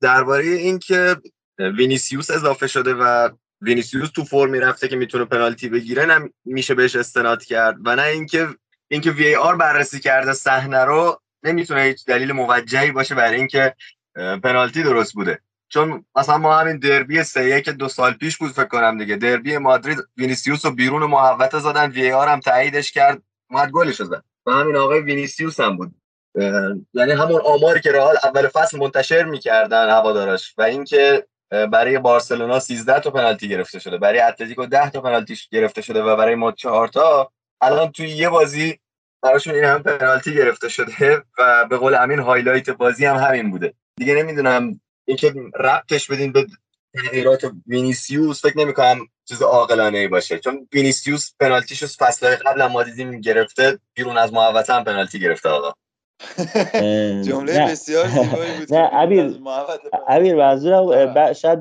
درباره 0.00 0.44
این 0.44 0.78
که 0.78 1.16
وینیسیوس 1.58 2.30
اضافه 2.30 2.66
شده 2.66 2.94
و 2.94 3.28
وینیسیوس 3.60 4.10
تو 4.10 4.24
فرمی 4.24 4.60
رفته 4.60 4.88
که 4.88 4.96
می‌تونه 4.96 5.24
پنالتی 5.24 5.68
بگیره 5.68 6.06
نه 6.06 6.30
میشه 6.44 6.74
بهش 6.74 6.96
استناد 6.96 7.44
کرد 7.44 7.76
و 7.84 7.96
نه 7.96 8.02
اینکه 8.02 8.48
اینکه 8.88 9.10
VAR 9.10 9.56
بررسی 9.56 10.00
کرده 10.00 10.32
صحنه 10.32 10.84
رو 10.84 11.20
نمی‌تونه 11.44 11.82
هیچ 11.82 12.04
دلیل 12.06 12.32
موجهی 12.32 12.90
باشه 12.90 13.14
برای 13.14 13.36
اینکه 13.36 13.74
پنالتی 14.14 14.82
درست 14.82 15.14
بوده. 15.14 15.38
چون 15.68 16.04
مثلا 16.16 16.38
ما 16.38 16.58
همین 16.58 16.78
دربی 16.78 17.22
سه 17.22 17.60
که 17.60 17.72
دو 17.72 17.88
سال 17.88 18.12
پیش 18.12 18.36
بود 18.36 18.52
فکر 18.52 18.64
کنم 18.64 18.98
دیگه. 18.98 19.16
دربی 19.16 19.58
مادرید 19.58 19.98
وینیسیوس 20.16 20.64
رو 20.64 20.70
بیرون 20.70 21.04
محوطه 21.04 21.58
زدن 21.58 21.90
VAR 21.90 22.28
هم 22.28 22.40
تاییدش 22.40 22.92
کرد 22.92 23.22
اومد 23.50 23.70
گلش 23.70 24.02
زد. 24.02 24.24
و 24.46 24.52
همین 24.52 24.76
آقای 24.76 25.00
وینیسیوس 25.00 25.60
هم 25.60 25.76
بود. 25.76 25.94
یعنی 26.94 27.12
همون 27.12 27.40
آماری 27.44 27.80
که 27.80 27.92
رئال 27.92 28.16
اول 28.24 28.48
فصل 28.48 28.78
منتشر 28.78 29.24
می‌کردن 29.24 29.90
هوادارش 29.90 30.54
و 30.58 30.62
اینکه 30.62 31.26
برای 31.50 31.98
بارسلونا 31.98 32.60
13 32.60 33.00
تا 33.00 33.10
پنالتی 33.10 33.48
گرفته 33.48 33.78
شده 33.78 33.98
برای 33.98 34.20
اتلتیکو 34.20 34.66
10 34.66 34.90
تا 34.90 35.00
پنالتی 35.00 35.36
گرفته 35.50 35.82
شده 35.82 36.02
و 36.02 36.16
برای 36.16 36.34
ما 36.34 36.52
4 36.52 36.88
تا 36.88 37.32
الان 37.60 37.92
توی 37.92 38.08
یه 38.08 38.28
بازی 38.28 38.78
براشون 39.24 39.54
این 39.54 39.64
هم 39.64 39.82
پنالتی 39.82 40.34
گرفته 40.34 40.68
شده 40.68 41.22
و 41.38 41.66
به 41.70 41.76
قول 41.76 41.94
امین 41.94 42.18
highlight 42.18 42.70
بازی 42.70 43.06
هم 43.06 43.16
همین 43.16 43.50
بوده. 43.50 43.74
دیگه 43.96 44.14
نمی‌دونم 44.14 44.80
اینکه 45.04 45.34
ربطش 45.60 46.10
بدین 46.10 46.32
به 46.32 46.46
تغییرات 46.94 47.52
وینیسیوس 47.66 48.42
فکر 48.42 48.58
نمی‌کنم 48.58 48.98
چیز 49.24 49.42
عاقلانه 49.42 49.98
ای 49.98 50.08
باشه. 50.08 50.38
چون 50.38 50.68
وینیسیوس 50.72 51.32
پنالتیشو 51.40 51.86
فصل 51.86 52.36
قبل 52.36 52.66
ما 52.66 52.82
دیدیم 52.82 53.20
گرفته 53.20 53.78
بیرون 53.94 54.18
از 54.18 54.32
محوطه 54.32 54.74
هم 54.74 54.84
پنالتی 54.84 55.20
گرفته 55.20 55.48
آقا. 55.48 55.72
جمله 57.22 57.70
بسیار 57.70 58.08
زیبایی 58.08 58.58
بود 58.58 58.74
نه 58.74 58.90
ابیر 58.92 59.38
ابیر 60.08 60.34
منظورم 60.34 61.32
شاید 61.32 61.58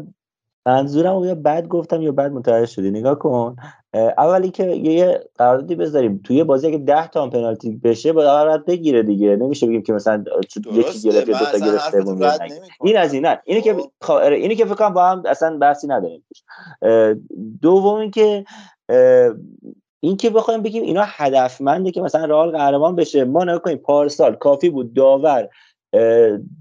منظورم 0.65 1.23
یا 1.23 1.35
بعد 1.35 1.67
گفتم 1.67 2.01
یا 2.01 2.11
بعد 2.11 2.31
متوجه 2.31 2.65
شدی. 2.65 2.91
نگاه 2.91 3.19
کن. 3.19 3.55
اولی 3.93 4.49
که 4.49 4.65
یه 4.65 5.19
قراردادی 5.37 5.75
بذاریم. 5.75 6.21
توی 6.23 6.43
بازی 6.43 6.67
اگه 6.67 6.77
10 6.77 7.07
تا 7.07 7.29
پنالتی 7.29 7.71
بشه 7.83 8.13
با 8.13 8.21
قرارداد 8.21 8.65
بگیره 8.65 9.03
دیگه. 9.03 9.35
نمیشه 9.35 9.67
بگیم 9.67 9.81
که 9.83 9.93
مثلا 9.93 10.23
یکی 10.73 10.99
گرفت 10.99 11.29
دو 11.29 11.59
تا 11.59 11.65
گرفت 11.65 11.95
این 12.83 12.97
از 12.97 13.13
این 13.13 13.25
نه. 13.25 13.41
اینه 13.45 13.61
که 13.61 13.75
خب. 14.01 14.13
آره، 14.13 14.35
اینه 14.35 14.55
که 14.55 14.65
فکر 14.65 14.75
کنم 14.75 14.93
با 14.93 15.09
هم 15.09 15.23
اصلا 15.25 15.57
بحثی 15.57 15.87
نداریم 15.87 16.23
دوم 17.61 17.95
اینکه 17.95 18.45
این 19.99 20.17
که 20.17 20.29
بخوایم 20.29 20.61
بگیم 20.61 20.83
اینا 20.83 21.03
هدفمنده 21.05 21.91
که 21.91 22.01
مثلا 22.01 22.25
رئال 22.25 22.51
قهرمان 22.51 22.95
بشه. 22.95 23.23
ما 23.23 23.43
نگاه 23.43 23.59
کنیم 23.59 23.77
پارسال 23.77 24.35
کافی 24.35 24.69
بود 24.69 24.93
داور 24.93 25.49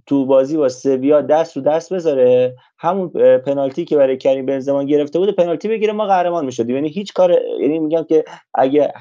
تو 0.06 0.26
بازی 0.26 0.56
با 0.56 0.68
سویا 0.68 1.20
دست 1.20 1.56
رو 1.56 1.62
دست 1.62 1.92
بذاره. 1.92 2.56
همون 2.78 3.08
پنالتی 3.38 3.84
که 3.84 3.96
برای 3.96 4.16
کریم 4.16 4.46
بنزما 4.46 4.84
گرفته 4.84 5.18
بود 5.18 5.36
پنالتی 5.36 5.68
بگیره 5.68 5.92
ما 5.92 6.06
قهرمان 6.06 6.44
می‌شدیم. 6.44 6.74
یعنی 6.74 6.88
هیچ 6.88 7.12
کار 7.12 7.38
یعنی 7.60 7.78
میگم 7.78 8.04
که 8.04 8.24
اگه 8.54 8.92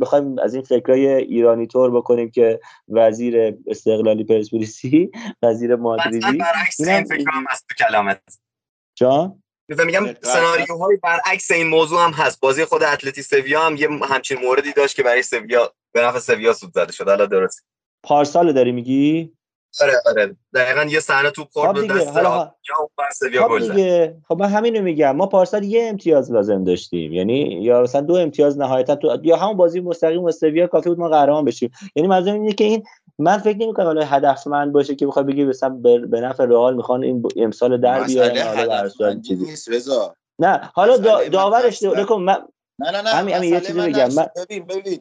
بخوایم 0.00 0.38
از 0.38 0.54
این 0.54 0.62
فکرای 0.62 1.06
ایرانی 1.06 1.66
طور 1.66 1.90
بکنیم 1.90 2.30
که 2.30 2.60
وزیر 2.88 3.54
استقلالی 3.66 4.24
پرسپولیسی 4.24 5.10
وزیر 5.42 5.76
مادریدی 5.76 6.26
اینم 6.78 7.04
فکر 7.04 7.30
هم 7.32 7.44
هست 7.48 7.66
تو 7.68 7.84
کلامت. 7.84 8.20
جان؟ 8.94 9.42
میگم 9.86 10.06
سناریوهای 10.22 10.96
برعکس 11.02 11.50
این 11.50 11.66
موضوع 11.66 12.04
هم 12.04 12.10
هست. 12.10 12.40
بازی 12.40 12.64
خود 12.64 12.82
اتلتی 12.82 13.22
سویا 13.22 13.60
هم 13.60 13.76
یه 13.76 13.88
همچین 13.88 14.38
موردی 14.38 14.72
داشت 14.72 14.96
که 14.96 15.02
برای 15.02 15.22
سویا 15.22 15.72
به 15.92 16.02
نفع 16.02 16.18
سویا 16.18 16.52
سود 16.52 16.72
زده 16.72 16.92
شد. 16.92 17.08
حالا 17.08 17.26
درست. 17.26 17.66
پارسال 18.02 18.52
داری 18.52 18.72
میگی؟ 18.72 19.37
آره 19.80 19.92
آره. 20.06 20.36
دقیقا 20.54 20.82
یه 20.82 21.00
صحنه 21.00 21.30
توپ 21.30 21.48
خورد 21.52 21.80
خب 21.80 21.98
دست 21.98 22.08
حالا 22.08 22.52
خب 23.48 23.58
دیگه. 23.58 24.16
خب 24.28 24.40
من 24.40 24.48
همین 24.48 24.76
رو 24.76 24.82
میگم. 24.82 25.16
ما 25.16 25.26
پارسال 25.26 25.64
یه 25.64 25.88
امتیاز 25.88 26.32
لازم 26.32 26.64
داشتیم. 26.64 27.12
یعنی 27.12 27.38
یا 27.38 27.82
مثلا 27.82 28.00
دو 28.00 28.14
امتیاز 28.14 28.58
نهایتا 28.58 28.96
تو 28.96 29.18
یا 29.22 29.36
همون 29.36 29.56
بازی 29.56 29.80
مستقیم 29.80 30.22
مستویا 30.22 30.66
کافی 30.66 30.88
بود 30.88 30.98
ما 30.98 31.08
قهرمان 31.08 31.44
بشیم. 31.44 31.70
یعنی 31.94 32.08
منظورم 32.08 32.40
اینه 32.40 32.52
که 32.52 32.64
این 32.64 32.84
من 33.18 33.38
فکر 33.38 33.56
نمی 33.56 33.74
کنم 33.74 33.86
حالا 33.86 34.04
هدفمند 34.04 34.72
باشه 34.72 34.94
که 34.94 35.06
بخواد 35.06 35.26
بگی 35.26 35.44
مثلا 35.44 35.68
به 36.10 36.20
نفع 36.20 36.44
رئال 36.44 36.76
می‌خوان 36.76 37.02
این 37.02 37.22
امسال 37.36 37.80
در 37.80 38.04
بیارن 38.04 38.38
حالا 38.38 38.90
نه 40.38 40.70
حالا 40.74 40.96
داورش 41.28 41.82
نکن 41.82 42.22
من 42.22 42.38
نه 42.78 42.90
نه 42.90 43.02
نه 43.02 43.10
همین 43.10 43.34
همین 43.34 43.52
یه 43.52 43.60
چیزی 43.60 43.80
بگم. 43.80 44.08
من 44.16 44.26
ببین 44.36 44.64
ببین. 44.64 45.00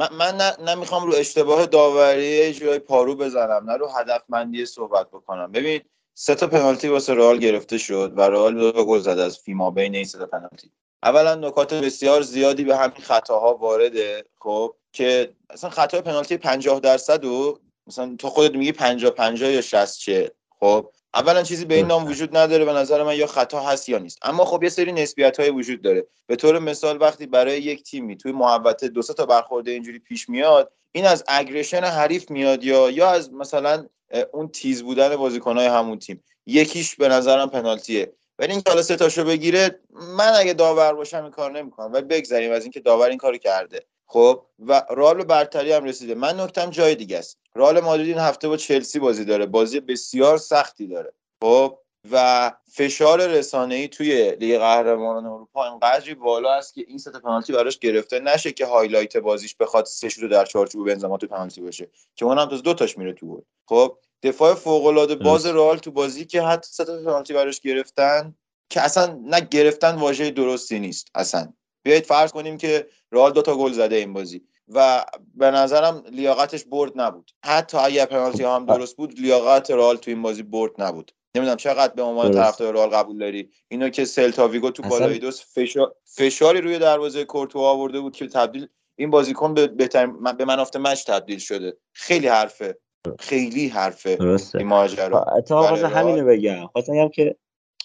من, 0.00 0.08
من 0.12 0.68
نمی‌خوام 0.68 1.06
رو 1.06 1.14
اشتباه 1.14 1.66
داوری 1.66 2.54
جای 2.54 2.78
پارو 2.78 3.14
بزنم 3.14 3.70
نه 3.70 3.76
رو 3.76 3.88
هدفمندی 3.88 4.66
صحبت 4.66 5.08
بکنم. 5.08 5.52
ببین 5.52 5.80
سه 6.14 6.34
تا 6.34 6.46
پنالتی 6.46 6.88
واسه 6.88 7.14
رئال 7.14 7.38
گرفته 7.38 7.78
شد 7.78 8.12
و 8.16 8.20
رئال 8.20 8.72
دو 8.72 8.84
گل 8.84 8.98
زد 8.98 9.18
از 9.18 9.38
فیما. 9.38 9.70
بین 9.70 9.94
این 9.94 10.04
سه 10.04 10.18
تا 10.18 10.26
پنالتی. 10.26 10.72
اولا 11.02 11.34
نکات 11.34 11.74
بسیار 11.74 12.22
زیادی 12.22 12.64
به 12.64 12.76
همین 12.76 12.96
خطاها 12.96 13.54
وارده 13.54 14.24
خب 14.38 14.74
که 14.92 15.34
مثلا 15.52 15.70
خطای 15.70 16.00
پنالتی 16.00 16.36
50 16.36 16.80
درصد 16.80 17.24
و 17.24 17.58
مثلا 17.86 18.16
تو 18.18 18.30
خودت 18.30 18.54
میگی 18.54 18.72
50 18.72 19.10
50 19.10 19.50
یا 19.50 19.60
60 19.60 19.98
چه 19.98 20.32
خب 20.60 20.92
اولا 21.14 21.42
چیزی 21.42 21.64
به 21.64 21.74
این 21.74 21.86
نام 21.86 22.06
وجود 22.06 22.36
نداره 22.36 22.64
به 22.64 22.72
نظر 22.72 23.02
من 23.02 23.16
یا 23.16 23.26
خطا 23.26 23.60
هست 23.60 23.88
یا 23.88 23.98
نیست. 23.98 24.18
اما 24.22 24.44
خب 24.44 24.62
یه 24.62 24.68
سری 24.68 24.92
نسبیت 24.92 25.40
های 25.40 25.50
وجود 25.50 25.82
داره. 25.82 26.06
به 26.26 26.36
طور 26.36 26.58
مثال 26.58 27.00
وقتی 27.00 27.26
برای 27.26 27.62
یک 27.62 27.82
تیمی 27.82 28.16
توی 28.16 28.32
محوطه 28.32 28.88
دو 28.88 29.02
تا 29.02 29.26
برخورده 29.26 29.70
اینجوری 29.70 29.98
پیش 29.98 30.28
میاد 30.28 30.72
این 30.92 31.06
از 31.06 31.24
اگریشن 31.28 31.80
حریف 31.84 32.30
میاد 32.30 32.64
یا 32.64 32.90
یا 32.90 33.10
از 33.10 33.32
مثلا 33.32 33.86
اون 34.32 34.48
تیز 34.48 34.82
بودن 34.82 35.16
بازیکنهای 35.16 35.66
همون 35.66 35.98
تیم. 35.98 36.24
یکیش 36.46 36.96
به 36.96 37.08
نظرم 37.08 37.50
پنالتیه. 37.50 38.12
ولی 38.38 38.52
این 38.52 38.62
حالا 38.66 38.82
سه 38.82 38.96
تاشو 38.96 39.24
بگیره 39.24 39.80
من 39.90 40.32
اگه 40.36 40.52
داور 40.52 40.94
باشم 40.94 41.22
این 41.22 41.32
کار 41.32 41.52
نمی‌کنم. 41.52 41.92
ولی 41.92 42.04
بگذریم 42.04 42.52
از 42.52 42.62
اینکه 42.62 42.80
داور 42.80 43.08
این 43.08 43.18
کارو 43.18 43.38
کرده. 43.38 43.84
خب 44.06 44.46
و 44.66 44.82
رئال 44.90 45.24
برتری 45.24 45.72
هم 45.72 45.84
رسیده. 45.84 46.14
من 46.14 46.40
نکتم 46.40 46.70
جای 46.70 46.94
دیگه 46.94 47.18
است. 47.18 47.38
رئال 47.54 47.80
مادرید 47.80 48.08
این 48.08 48.18
هفته 48.18 48.48
با 48.48 48.56
چلسی 48.56 48.98
بازی 48.98 49.24
داره. 49.24 49.46
بازی 49.46 49.80
بسیار 49.80 50.38
سختی 50.38 50.86
داره. 50.86 51.12
خب 51.42 51.78
و 52.12 52.52
فشار 52.72 53.26
رسانه 53.26 53.74
ای 53.74 53.88
توی 53.88 54.36
لیگ 54.40 54.58
قهرمانان 54.58 55.26
اروپا 55.26 55.70
اینقدری 55.70 56.14
بالا 56.14 56.52
است 56.52 56.74
که 56.74 56.84
این 56.88 56.98
سه 56.98 57.10
پنالتی 57.10 57.52
براش 57.52 57.78
گرفته 57.78 58.20
نشه 58.20 58.52
که 58.52 58.66
highlight 58.66 59.16
بازیش 59.16 59.56
بخواد 59.56 59.84
سه 59.84 60.08
رو 60.20 60.28
در 60.28 60.44
چارچوب 60.44 60.86
بنزما 60.86 61.16
تو 61.16 61.26
پنالتی 61.26 61.60
باشه 61.60 61.90
که 62.16 62.24
اونم 62.24 62.46
تا 62.46 62.56
دو 62.56 62.74
تاش 62.74 62.98
میره 62.98 63.12
تو 63.12 63.26
گل. 63.26 63.40
خب 63.68 63.98
دفاع 64.22 64.54
فوق 64.54 64.86
العاده 64.86 65.14
باز 65.14 65.46
رئال 65.46 65.78
تو 65.78 65.90
بازی 65.90 66.24
که 66.24 66.42
حتی 66.42 66.68
سه 66.72 66.84
تا 66.84 67.02
پنالتی 67.02 67.34
براش 67.34 67.60
گرفتن 67.60 68.34
که 68.70 68.80
اصلا 68.80 69.20
نه 69.24 69.40
گرفتن 69.40 69.94
واژه 69.94 70.30
درستی 70.30 70.78
نیست 70.78 71.08
اصلا. 71.14 71.52
بیایید 71.82 72.06
فرض 72.06 72.32
کنیم 72.32 72.56
که 72.56 72.86
رئال 73.12 73.32
دو 73.32 73.42
تا 73.42 73.56
گل 73.56 73.72
زده 73.72 73.96
این 73.96 74.12
بازی. 74.12 74.42
و 74.74 75.04
به 75.34 75.50
نظرم 75.50 76.02
لیاقتش 76.12 76.64
برد 76.64 76.92
نبود. 76.96 77.30
حتی 77.44 77.78
اگر 77.78 78.06
پنالتی 78.06 78.44
هم 78.44 78.66
درست 78.66 78.96
بود 78.96 79.20
لیاقت 79.20 79.70
رئال 79.70 79.96
تو 79.96 80.10
این 80.10 80.22
بازی 80.22 80.42
برد 80.42 80.72
نبود. 80.78 81.12
نمی‌دونم 81.36 81.56
چقدر 81.56 81.94
به 81.94 82.02
عنوان 82.02 82.30
طرفدار 82.30 82.74
رئال 82.74 82.88
قبول 82.88 83.18
داری. 83.18 83.50
اینو 83.68 83.88
که 83.88 84.04
سلتا 84.04 84.48
ویگو 84.48 84.70
تو 84.70 84.82
بالای 84.82 85.18
دوست 85.18 85.42
فشار... 85.54 85.94
فشاری 86.04 86.60
روی 86.60 86.78
دروازه 86.78 87.24
کورتو 87.24 87.58
آورده 87.58 88.00
بود 88.00 88.16
که 88.16 88.26
تبدیل 88.26 88.68
این 88.96 89.10
بازیکن 89.10 89.54
به 89.54 89.66
بهتر 89.66 90.06
به 90.38 90.44
منافت 90.44 90.76
مچ 90.76 91.04
تبدیل 91.04 91.38
شده. 91.38 91.76
خیلی 91.92 92.28
حرفه. 92.28 92.78
خیلی 93.18 93.68
حرفه 93.68 94.16
درسته. 94.16 94.58
این 94.58 94.66
ماجرا 94.66 95.24
اتفاقا 95.24 95.76
همینو 95.76 96.26
بگم. 96.26 96.66
خواستم 96.66 97.08
که 97.08 97.36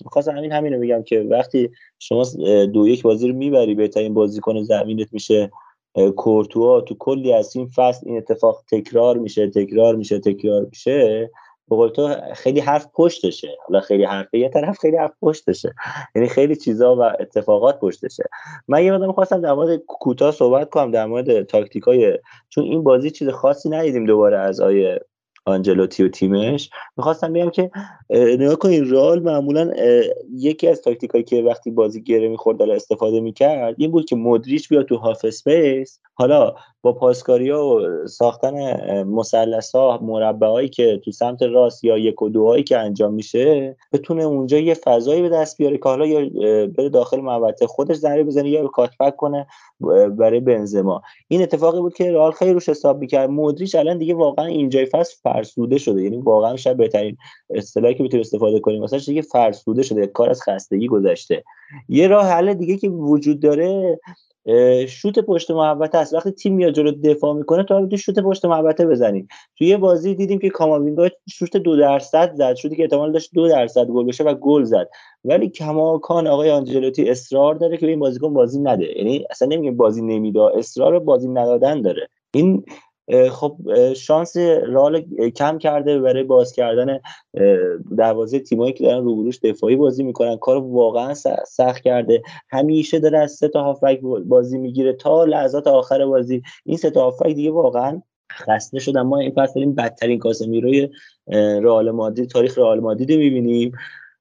می‌خواستم 0.05 0.31
همین 0.37 0.51
همینو 0.51 0.79
بگم 0.79 1.03
که 1.03 1.19
وقتی 1.19 1.69
شما 1.99 2.25
دو 2.73 2.87
یک 2.87 3.01
بازی 3.01 3.27
رو 3.27 3.33
می‌بری 3.33 3.75
بهترین 3.75 4.13
بازیکن 4.13 4.63
زمینت 4.63 5.13
میشه. 5.13 5.51
کورتوا 6.15 6.81
تو 6.81 6.95
کلی 6.99 7.33
از 7.33 7.55
این 7.55 7.67
فصل 7.67 8.07
این 8.07 8.17
اتفاق 8.17 8.63
تکرار 8.71 9.17
میشه 9.17 9.49
تکرار 9.49 9.95
میشه 9.95 10.19
تکرار 10.19 10.65
میشه. 10.69 11.31
بقول 11.71 11.89
تو 11.89 12.15
خیلی 12.33 12.59
حرف 12.59 12.87
پشتشه. 12.93 13.57
حالا 13.67 13.79
خیلی 13.79 14.03
حرفه 14.03 14.37
یه 14.37 14.49
طرف 14.49 14.77
خیلی 14.79 14.97
حرف 14.97 15.11
پشتشه. 15.21 15.73
یعنی 16.15 16.27
خیلی 16.27 16.55
چیزا 16.55 16.95
و 16.95 17.01
اتفاقات 17.01 17.79
پشتشه. 17.79 18.23
من 18.67 18.83
یه 18.83 18.91
مقدار 18.91 19.07
می‌خواستم 19.07 19.41
در 19.41 19.53
مورد 19.53 19.77
کوتاه 19.87 20.31
صحبت 20.31 20.69
کنم 20.69 20.91
در 20.91 21.05
مورد 21.05 21.43
تاکتیکای 21.43 22.19
چون 22.49 22.63
این 22.63 22.83
بازی 22.83 23.11
چیز 23.11 23.29
خاصی 23.29 23.69
ندیدیم 23.69 24.05
دوباره 24.05 24.37
از 24.37 24.59
آقای 24.61 24.99
آنجلوتی 25.45 26.03
و 26.03 26.07
تیمش. 26.07 26.69
می‌خواستم 26.97 27.33
بگم 27.33 27.49
که 27.49 27.71
نگاه 28.09 28.55
کنید 28.55 28.91
رئال 28.91 29.19
معمولا 29.19 29.71
یکی 30.33 30.67
از 30.67 30.81
تاکتیکایی 30.81 31.23
که 31.23 31.41
وقتی 31.41 31.71
بازی 31.71 32.03
گره 32.03 32.27
می‌خورد 32.27 32.61
استفاده 32.61 33.19
می‌کرد 33.19 33.75
این 33.77 33.91
بود 33.91 34.05
که 34.05 34.15
مودریچ 34.15 34.67
بیاد 34.67 34.85
تو 34.85 34.95
half 34.95 35.25
space. 35.25 35.99
حالا 36.13 36.55
با 36.85 36.93
پاسکاری 36.93 37.51
و 37.51 37.79
ساختن 38.07 38.53
مثلث 39.03 39.75
ها 39.75 39.99
مربع 40.01 40.67
که 40.67 41.01
تو 41.05 41.11
سمت 41.11 41.41
راست 41.41 41.83
یا 41.83 41.97
یک 41.97 42.21
و 42.21 42.29
دوهایی 42.29 42.63
که 42.63 42.77
انجام 42.77 43.13
میشه 43.13 43.75
بتونه 43.93 44.23
اونجا 44.23 44.57
یه 44.57 44.73
فضایی 44.73 45.21
به 45.21 45.29
دست 45.29 45.57
بیاره 45.57 45.77
که 45.77 45.89
حالا 45.89 46.05
یا 46.05 46.29
بره 46.67 46.89
داخل 46.89 47.21
محوطه 47.21 47.67
خودش 47.67 47.95
ضربه 47.95 48.23
بزنه 48.23 48.49
یا 48.49 48.67
کاتبک 48.67 49.15
کنه 49.15 49.47
برای 50.17 50.39
بنزما. 50.39 51.01
این 51.27 51.41
اتفاقی 51.41 51.79
بود 51.79 51.93
که 51.93 52.11
رئال 52.11 52.31
خیلی 52.31 52.53
روش 52.53 52.69
حساب 52.69 52.99
می‌کرد. 52.99 53.29
مودریچ 53.29 53.75
الان 53.75 53.97
دیگه 53.97 54.13
واقعا 54.13 54.45
اینجای 54.45 54.85
فصل 54.85 55.15
فرسوده 55.23 55.77
شده. 55.77 56.03
یعنی 56.03 56.17
واقعا 56.17 56.55
شاید 56.55 56.77
بهترین 56.77 57.17
اصطلاحی 57.49 57.95
که 57.95 58.03
بتونه 58.03 58.21
استفاده 58.21 58.59
کنیم 58.59 58.83
مثلا 58.83 58.99
دیگه 58.99 59.21
فرسوده 59.21 59.83
شده. 59.83 60.07
کار 60.07 60.29
از 60.29 60.41
خستگی 60.41 60.87
گذشته. 60.87 61.43
یه 61.89 62.07
راه 62.07 62.25
حل 62.25 62.53
دیگه 62.53 62.77
که 62.77 62.89
وجود 62.89 63.39
داره 63.39 63.99
شوت 64.87 65.19
پشت 65.19 65.51
محوطه 65.51 65.97
است. 65.97 66.13
وقتی 66.13 66.31
تیم 66.31 66.55
میاد 66.55 66.73
جلو 66.73 66.91
دفاع 66.91 67.33
می‌کنه 67.33 67.63
تو 67.63 67.97
شوت 67.97 68.19
پشت 68.19 68.45
محوطه 68.45 68.85
بزنید 68.85 69.29
توی 69.57 69.67
یه 69.67 69.77
بازی 69.77 70.15
دیدیم 70.15 70.39
که 70.39 70.49
کاماوینگا 70.49 71.09
شوت 71.29 71.57
دو 71.57 71.75
درصد 71.75 72.33
زد. 72.33 72.55
شوتی 72.55 72.75
که 72.75 72.83
احتمال 72.83 73.11
داشت 73.11 73.29
دو 73.33 73.47
درصد 73.47 73.87
گل 73.87 74.05
بشه 74.05 74.23
و 74.23 74.33
گل 74.33 74.63
زد. 74.63 74.89
ولی 75.23 75.49
کماکان 75.49 76.27
آقای 76.27 76.51
آنجلوتی 76.51 77.09
اصرار 77.09 77.55
داره 77.55 77.77
که 77.77 77.85
به 77.85 77.91
این 77.91 77.99
بازیکن 77.99 78.33
بازی 78.33 78.59
نده. 78.59 78.97
یعنی 78.97 79.25
اصلا 79.29 79.47
نمیگه 79.47 79.71
بازی 79.71 80.01
نمیده 80.01 80.41
اصرار 80.57 80.99
بازی 80.99 81.27
ندادن 81.27 81.81
داره. 81.81 82.07
این 82.33 82.65
خب 83.31 83.57
شانس 83.93 84.37
رال 84.67 85.01
کم 85.35 85.57
کرده 85.57 85.99
برای 85.99 86.23
باز 86.23 86.53
کردن 86.53 86.99
دروازه 87.97 88.39
تیمایی 88.39 88.73
که 88.73 88.83
دارن 88.83 89.03
روبروش 89.03 89.39
دفاعی 89.39 89.75
بازی 89.75 90.03
می‌کنن. 90.03 90.37
کار 90.37 90.57
واقعا 90.57 91.13
سخت 91.47 91.83
کرده. 91.83 92.21
همیشه 92.49 92.99
داره 92.99 93.19
از 93.19 93.31
سه 93.31 93.47
تا 93.47 93.63
هافک 93.63 93.99
بازی 94.25 94.57
می‌گیره 94.57 94.93
تا 94.93 95.23
لحظات 95.25 95.67
آخر 95.67 96.05
بازی. 96.05 96.41
این 96.65 96.77
سه 96.77 96.89
تا 96.89 97.03
هافک 97.03 97.27
دیگه 97.27 97.51
واقعا 97.51 98.01
خسته 98.31 98.79
شدن. 98.79 99.01
ما 99.01 99.19
این 99.19 99.31
فصل 99.31 99.59
این 99.59 99.75
بدترین 99.75 100.19
کاسمیروی 100.19 100.89
رئال 101.61 101.91
مادرید 101.91 102.29
تاریخ 102.29 102.57
رئال 102.57 102.79
مادرید 102.79 103.11
می‌بینیم. 103.11 103.71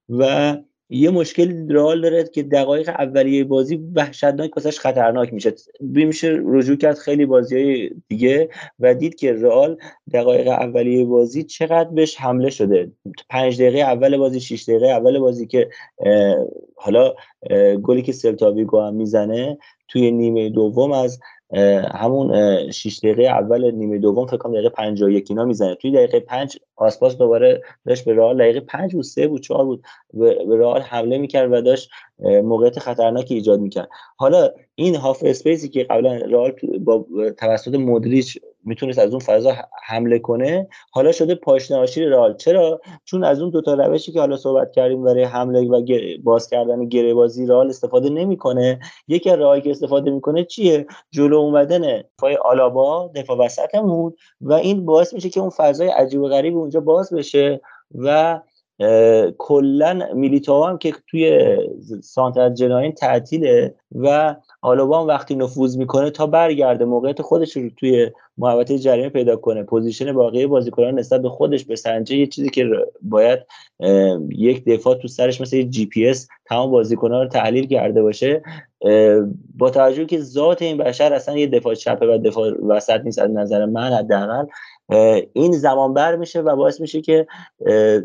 و 0.08 0.56
یه 0.90 1.10
مشکل 1.10 1.72
رئال 1.72 2.00
داره 2.00 2.24
که 2.24 2.42
دقایق 2.42 2.88
اولیه 2.88 3.44
بازی 3.44 3.76
وحشتناک 3.94 4.56
واسش 4.56 4.80
خطرناک 4.80 5.32
میشه. 5.32 5.54
میشه 5.80 6.40
رجوع 6.44 6.76
کرد 6.76 6.98
خیلی 6.98 7.26
بازی 7.26 7.56
های 7.56 7.90
دیگه 8.08 8.48
و 8.80 8.94
دید 8.94 9.14
که 9.14 9.32
رئال 9.32 9.76
دقایق 10.12 10.48
اولیه 10.48 11.04
بازی 11.04 11.42
چقدر 11.42 11.90
بهش 11.90 12.16
حمله 12.20 12.50
شده. 12.50 12.92
پنج 13.30 13.62
دقیقه 13.62 13.78
اول 13.78 14.16
بازی 14.16 14.40
شش 14.40 14.64
دقیقه 14.68 14.86
اول 14.86 15.18
بازی 15.18 15.46
که 15.46 15.70
حالا 16.76 17.14
گلی 17.82 18.02
که 18.02 18.12
سلتاویگو 18.12 18.90
می‌زنه 18.90 19.58
توی 19.88 20.10
نیمه 20.10 20.50
دوم 20.50 20.92
از 20.92 21.18
همون 21.94 22.30
6 22.70 22.98
دقیقه 22.98 23.22
اول 23.22 23.70
نیمه 23.70 23.98
دوم 23.98 24.26
فکر 24.26 24.36
کنم 24.36 24.52
دقیقه 24.52 24.68
51 24.68 25.26
اینا 25.30 25.44
می‌زنه. 25.44 25.74
توی 25.74 25.90
دقیقه 25.90 26.20
5 26.20 26.58
آسپاس 26.76 27.18
دوباره 27.18 27.62
داشت 27.86 28.04
به 28.04 28.14
رئال 28.14 28.38
دقیقه 28.38 28.60
5 28.60 28.94
بود 28.94 29.04
3 29.04 29.26
بود 29.26 29.40
4 29.40 29.64
بود. 29.64 29.84
به 30.12 30.56
رئال 30.58 30.80
حمله 30.80 31.18
می‌کرد 31.18 31.52
و 31.52 31.60
داشت 31.60 31.90
موقعیت 32.18 32.78
خطرناکی 32.78 33.34
ایجاد 33.34 33.60
می‌کرد. 33.60 33.88
حالا 34.16 34.50
این 34.74 34.96
هاف 34.96 35.22
اسپیسی 35.26 35.68
که 35.68 35.84
قبلا 35.84 36.12
رئال 36.16 36.52
با 36.80 37.06
توسط 37.38 37.74
مودریچ 37.74 38.38
می‌تونست 38.64 38.98
از 38.98 39.10
اون 39.10 39.18
فضا 39.18 39.52
حمله 39.86 40.18
کنه. 40.18 40.68
حالا 40.92 41.12
شده 41.12 41.34
پاشنه 41.34 41.76
آشیل 41.76 42.04
رئال. 42.04 42.36
چرا؟ 42.36 42.80
چون 43.04 43.24
از 43.24 43.40
اون 43.40 43.50
دو 43.50 43.60
تا 43.60 43.74
روشی 43.74 44.12
که 44.12 44.20
حالا 44.20 44.36
صحبت 44.36 44.72
کردیم 44.72 45.04
برای 45.04 45.24
حمله 45.24 45.68
و 45.68 45.98
باز 46.22 46.48
کردن 46.48 46.88
گره 46.88 47.14
بازی 47.14 47.46
رئال 47.46 47.68
استفاده 47.68 48.10
نمی‌کنه. 48.10 48.80
یکی 49.08 49.30
از 49.30 49.38
راهایی 49.38 49.62
که 49.62 49.70
استفاده 49.70 50.10
می‌کنه 50.10 50.44
چیه؟ 50.44 50.86
جلو 51.10 51.36
اومدن 51.36 52.02
پای 52.18 52.36
آلابا 52.36 53.10
دفاع 53.14 53.38
وسطمون 53.38 54.14
و 54.40 54.52
این 54.52 54.84
باعث 54.86 55.14
میشه 55.14 55.28
که 55.28 55.40
اون 55.40 55.50
فضای 55.50 55.88
عجیب 55.88 56.20
و 56.20 56.28
غریب 56.28 56.56
اونجا 56.56 56.80
باز 56.80 57.12
بشه 57.12 57.60
و 57.94 58.40
کلا 59.38 60.08
میلیتاو 60.14 60.64
هم 60.64 60.78
که 60.78 60.92
توی 61.10 61.56
سانتر 62.02 62.50
جناحین 62.50 62.92
تعطیله 62.92 63.74
و 63.94 64.36
آلابا 64.62 65.06
وقتی 65.06 65.34
نفوذ 65.34 65.76
می‌کنه 65.76 66.10
تا 66.10 66.26
برگرده 66.26 66.84
موقعیت 66.84 67.22
خودش 67.22 67.56
رو 67.56 67.70
توی 67.76 68.10
محوطه 68.38 68.78
جریمه 68.78 69.08
پیدا 69.08 69.36
کنه. 69.36 69.62
position 69.62 70.12
باقی 70.12 70.46
بازیکنان 70.46 70.98
نسبت 70.98 71.22
به 71.22 71.28
خودش 71.28 71.64
بسنجه 71.64 72.16
یه 72.16 72.26
چیزی 72.26 72.48
که 72.48 72.70
باید 73.02 73.38
یک 74.30 74.64
دفاع 74.64 74.94
تو 74.94 75.08
سرش 75.08 75.40
مثل 75.40 75.62
جی 75.62 75.86
پی 75.86 76.08
اس 76.08 76.28
تمام 76.46 76.70
بازیکنان 76.70 77.22
رو 77.22 77.28
تحلیل 77.28 77.66
کرده 77.66 78.02
باشه. 78.02 78.42
با 79.58 79.70
توجه 79.70 80.04
که 80.04 80.20
ذات 80.20 80.62
این 80.62 80.76
بشر 80.76 81.12
اصلا 81.12 81.36
یه 81.36 81.46
دفاع 81.46 81.74
چپه 81.74 82.06
و 82.06 82.18
دفاع 82.18 82.64
وسط 82.66 83.00
نیست 83.04 83.18
از 83.18 83.30
نظر 83.30 83.64
من 83.64 83.92
حداقل 83.92 84.44
این 85.32 85.52
زمان 85.52 85.94
بر 85.94 86.16
میشه 86.16 86.40
و 86.40 86.56
باعث 86.56 86.80
میشه 86.80 87.00
که 87.00 87.26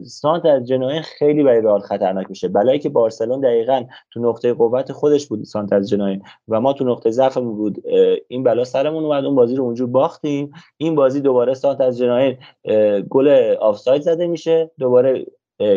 سانتر 0.03 0.45
از 0.45 0.67
جناحین 0.67 1.01
خیلی 1.01 1.43
برای 1.43 1.61
رئال 1.61 1.79
خطرناک 1.79 2.29
میشه. 2.29 2.47
بلایی 2.47 2.79
که 2.79 2.89
بارسلون 2.89 3.39
دقیقا 3.39 3.83
تو 4.11 4.19
نقطه 4.19 4.53
قوت 4.53 4.91
خودش 4.91 5.27
بود 5.27 5.43
سانتر 5.43 5.73
از 5.73 5.89
جناحین 5.89 6.21
و 6.47 6.61
ما 6.61 6.73
تو 6.73 6.85
نقطه 6.85 7.11
ضعفمون 7.11 7.55
بود. 7.55 7.83
این 8.27 8.43
بلا 8.43 8.63
سرمون 8.63 9.03
اومد 9.03 9.25
اون 9.25 9.35
بازی 9.35 9.55
رو 9.55 9.63
اونجور 9.63 9.87
باختیم. 9.87 10.51
این 10.77 10.95
بازی 10.95 11.21
دوباره 11.21 11.53
سانتر 11.53 11.81
از 11.81 11.97
جناحین 11.97 12.37
گل 13.09 13.55
آفساید 13.61 14.01
زده 14.01 14.27
میشه. 14.27 14.71
دوباره 14.79 15.25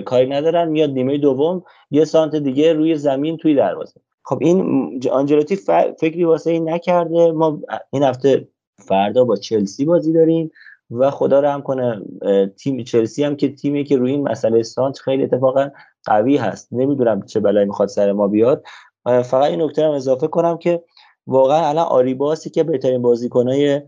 کاری 0.05 0.27
ندارن. 0.27 0.69
میاد 0.69 0.91
نیمه 0.91 1.19
دوم 1.19 1.63
یه 1.91 2.05
سانت 2.05 2.37
دیگه 2.37 2.73
روی 2.73 2.95
زمین 2.95 3.37
توی 3.37 3.55
دروازه. 3.55 4.01
خب 4.25 4.39
این 4.41 5.01
آنجلوتی 5.13 5.57
فکری 6.01 6.25
واسه 6.25 6.51
این 6.51 6.71
نکرده. 6.71 7.33
ما 7.33 7.61
این 7.91 8.03
هفته 8.03 8.49
فردا 8.79 9.25
با 9.25 9.37
چلسی 9.37 9.85
بازی 9.85 10.13
داریم. 10.13 10.51
و 10.99 11.11
خدا 11.11 11.41
رحم 11.41 11.63
کنه 11.63 12.03
تیم 12.57 12.85
چلسی 12.85 13.25
هم 13.25 13.37
که 13.37 13.49
تیمی 13.49 13.85
که 13.85 13.97
روی 13.97 14.11
این 14.11 14.29
مسئله 14.29 14.63
سانت 14.63 14.99
خیلی 14.99 15.25
اتفاقا 15.25 15.71
قوی 16.05 16.37
هست. 16.37 16.69
نمی‌دونم 16.73 17.23
چه 17.23 17.41
بلایی 17.41 17.67
می‌خواد 17.67 17.89
سر 17.89 18.13
ما 18.13 18.29
بیاد. 18.29 18.65
فقط 19.05 19.51
این 19.51 19.63
نکته 19.63 19.85
هم 19.85 19.91
اضافه 19.91 20.27
کنم 20.27 20.59
که 20.59 20.83
واقعا 21.27 21.69
الان 21.69 21.87
آریباسی 21.87 22.51
که 22.51 22.63
بهترین 22.63 23.03
بازیکنای 23.03 23.81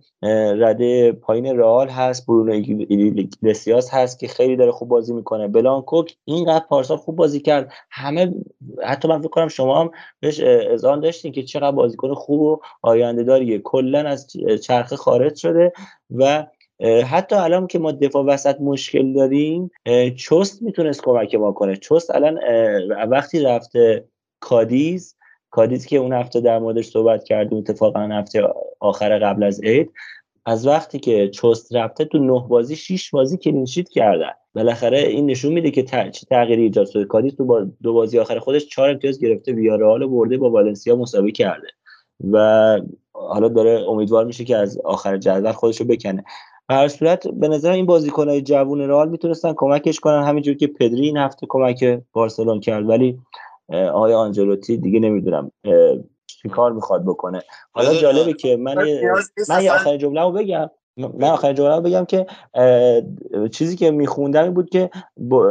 رده 0.58 1.12
پایین 1.12 1.58
رئال 1.58 1.88
هست 1.88 2.26
برونو 2.26 2.52
ایگلسیاس 2.52 3.94
هست 3.94 4.18
که 4.18 4.28
خیلی 4.28 4.56
داره 4.56 4.72
خوب 4.72 4.88
بازی 4.88 5.12
می‌کنه. 5.12 5.48
بلانکو 5.48 5.93
که 5.93 6.16
اینقدر 6.24 6.64
پارسال 6.68 6.96
خوب 6.96 7.16
بازی 7.16 7.40
کرد. 7.40 7.72
همه 7.90 8.34
حتی 8.84 9.08
من 9.08 9.18
فکر 9.18 9.28
کنم 9.28 9.48
شما 9.48 9.80
هم 9.80 9.90
بهش 10.20 10.40
اذعان 10.40 11.00
داشتین 11.00 11.32
که 11.32 11.42
چقدر 11.42 11.72
بازیکن 11.76 12.14
خوب 12.14 12.40
و 12.40 12.60
آینده 12.82 13.22
داریه 13.22 13.58
کلا 13.58 14.00
از 14.00 14.26
چرخه 14.62 14.96
خارج 14.96 15.36
شده 15.36 15.72
و 16.10 16.46
حتی 17.06 17.36
الان 17.36 17.66
که 17.66 17.78
ما 17.78 17.92
دفاع 17.92 18.24
وسط 18.24 18.60
مشکل 18.60 19.12
داریم 19.12 19.70
چوست 20.16 20.62
می‌تونست 20.62 21.02
کمک 21.02 21.34
ما 21.34 21.52
کنه. 21.52 21.76
چوست 21.76 22.10
الان 22.10 22.38
وقتی 23.10 23.40
رفته 23.40 24.04
کادیز 24.40 25.16
کادیز 25.50 25.86
که 25.86 25.96
اون 25.96 26.12
هفته 26.12 26.40
در 26.40 26.58
موردش 26.58 26.86
صحبت 26.86 27.24
کردیم 27.24 27.58
اتفاقا 27.58 28.00
هفته 28.00 28.48
آخر 28.80 29.18
قبل 29.18 29.42
از 29.42 29.60
عید 29.62 29.90
از 30.46 30.66
وقتی 30.66 30.98
که 30.98 31.28
چست 31.28 31.74
رفته 31.74 32.04
تو 32.04 32.18
نه 32.18 32.44
بازی 32.48 32.76
شیش 32.76 33.10
بازی 33.10 33.36
کلینشیت 33.36 33.88
کردن 33.88 34.30
بالاخره 34.54 34.98
این 34.98 35.26
نشون 35.26 35.52
میده 35.52 35.70
که 35.70 35.82
چه 35.82 36.26
تغییری 36.30 36.62
ایجاد 36.62 36.86
شده. 36.86 37.04
کادیز 37.04 37.36
تو 37.36 37.44
با 37.44 37.66
دو 37.82 37.92
بازی 37.92 38.18
آخر 38.18 38.38
خودش 38.38 38.66
چهار 38.66 38.90
امتیاز 38.90 39.20
گرفته 39.20 39.52
ویارال 39.52 40.06
برده 40.06 40.38
با 40.38 40.50
والنسیا 40.50 40.96
مساوی 40.96 41.32
کرده. 41.32 41.68
و 42.32 42.78
حالا 43.12 43.48
داره 43.48 43.84
امیدوار 43.88 44.24
میشه 44.24 44.44
که 44.44 44.56
از 44.56 44.80
آخر 44.84 45.16
جدول 45.16 45.52
خودش 45.52 45.80
رو 45.80 45.86
بکنه. 45.86 46.24
هر 46.70 46.88
صورت 46.88 47.28
به 47.28 47.48
نظر 47.48 47.70
این 47.70 47.86
بازیکنهای 47.86 48.42
جوون 48.42 48.80
رئال 48.80 49.08
می‌تونستن 49.08 49.52
کمکش 49.56 50.00
کنن. 50.00 50.22
همینجور 50.22 50.54
که 50.54 50.66
پدری 50.66 51.06
این 51.06 51.16
هفته 51.16 51.46
کمک 51.48 52.00
بارسلون 52.12 52.60
کرد. 52.60 52.88
ولی 52.88 53.18
آقای 53.72 54.14
آنجلوتی 54.14 54.76
دیگه 54.76 55.00
نمی‌دونم 55.00 55.52
چی 56.26 56.48
کار 56.48 56.72
می‌خواد 56.72 57.04
بکنه. 57.04 57.42
حالا 57.72 57.94
جالبه 57.94 58.32
که 58.32 58.56
من 58.56 58.74
من 59.48 59.62
یه 59.62 59.72
آخرین 59.72 59.98
جمله 59.98 60.30
بگم. 60.30 60.70
من 60.96 61.28
آخرین 61.28 61.54
جمله 61.54 61.80
بگم 61.80 62.04
که 62.04 62.26
چیزی 63.52 63.76
که 63.76 63.90
میخوندم 63.90 64.42
این 64.42 64.54
بود 64.54 64.70
که 64.70 64.90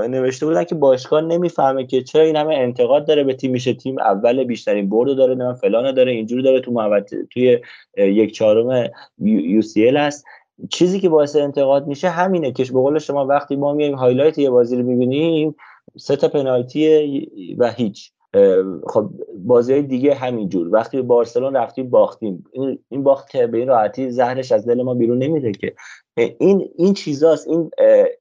نوشته 0.10 0.46
بودن 0.46 0.64
که 0.64 0.76
باشگاه 0.76 1.22
نمی‌فهمه 1.22 1.86
که 1.86 2.02
چرا 2.02 2.22
این 2.22 2.36
همه 2.36 2.56
انتقاد 2.56 3.08
داره 3.08 3.24
به 3.24 3.34
تیم 3.34 3.52
میشه 3.52 3.74
تیم 3.74 4.00
اول 4.00 4.44
بیشترین 4.44 4.90
برد 4.90 5.18
داره 5.18 5.36
نه 5.36 5.54
فلان 5.54 5.94
داره 5.94 6.12
اینجوری 6.12 6.44
داره 6.44 6.60
تو 6.60 7.02
توی 7.32 7.60
یک 7.98 8.34
چهارم 8.34 8.90
UCL 9.20 9.88
هست. 9.88 10.26
چیزی 10.70 11.00
که 11.00 11.10
باعث 11.10 11.36
انتقاد 11.36 11.88
میشه 11.88 12.10
همینه 12.10 12.52
که 12.52 12.64
به 12.64 12.80
قول 12.80 13.00
شما 13.00 13.26
وقتی 13.26 13.56
ما 13.56 13.74
میایم 13.74 13.96
هایلایت 13.96 14.38
یه 14.38 14.50
بازی 14.50 14.76
رو 14.76 14.84
می‌بینیم 14.84 15.56
سه 15.98 16.16
تا 16.16 16.28
پنالتی 16.28 17.56
و 17.58 17.72
هیچ. 17.72 18.12
خب 18.88 19.10
بازی 19.38 19.82
دیگه 19.82 20.14
همینجور 20.14 20.70
وقتی 20.72 21.02
بارسلون 21.02 21.56
رفتیم 21.56 21.90
باختیم. 21.90 22.44
این 22.90 23.04
باخت 23.04 23.30
که 23.30 23.48
به 23.48 23.58
این 23.58 23.68
راحتی 23.68 24.12
زهرش 24.12 24.52
از 24.52 24.68
دل 24.68 24.82
ما 24.82 24.94
بیرون 24.94 25.18
نمیده 25.18 25.52
که. 25.52 25.74
این 26.18 26.70
این 26.78 26.94
چیزاست. 26.94 27.48
این 27.48 27.72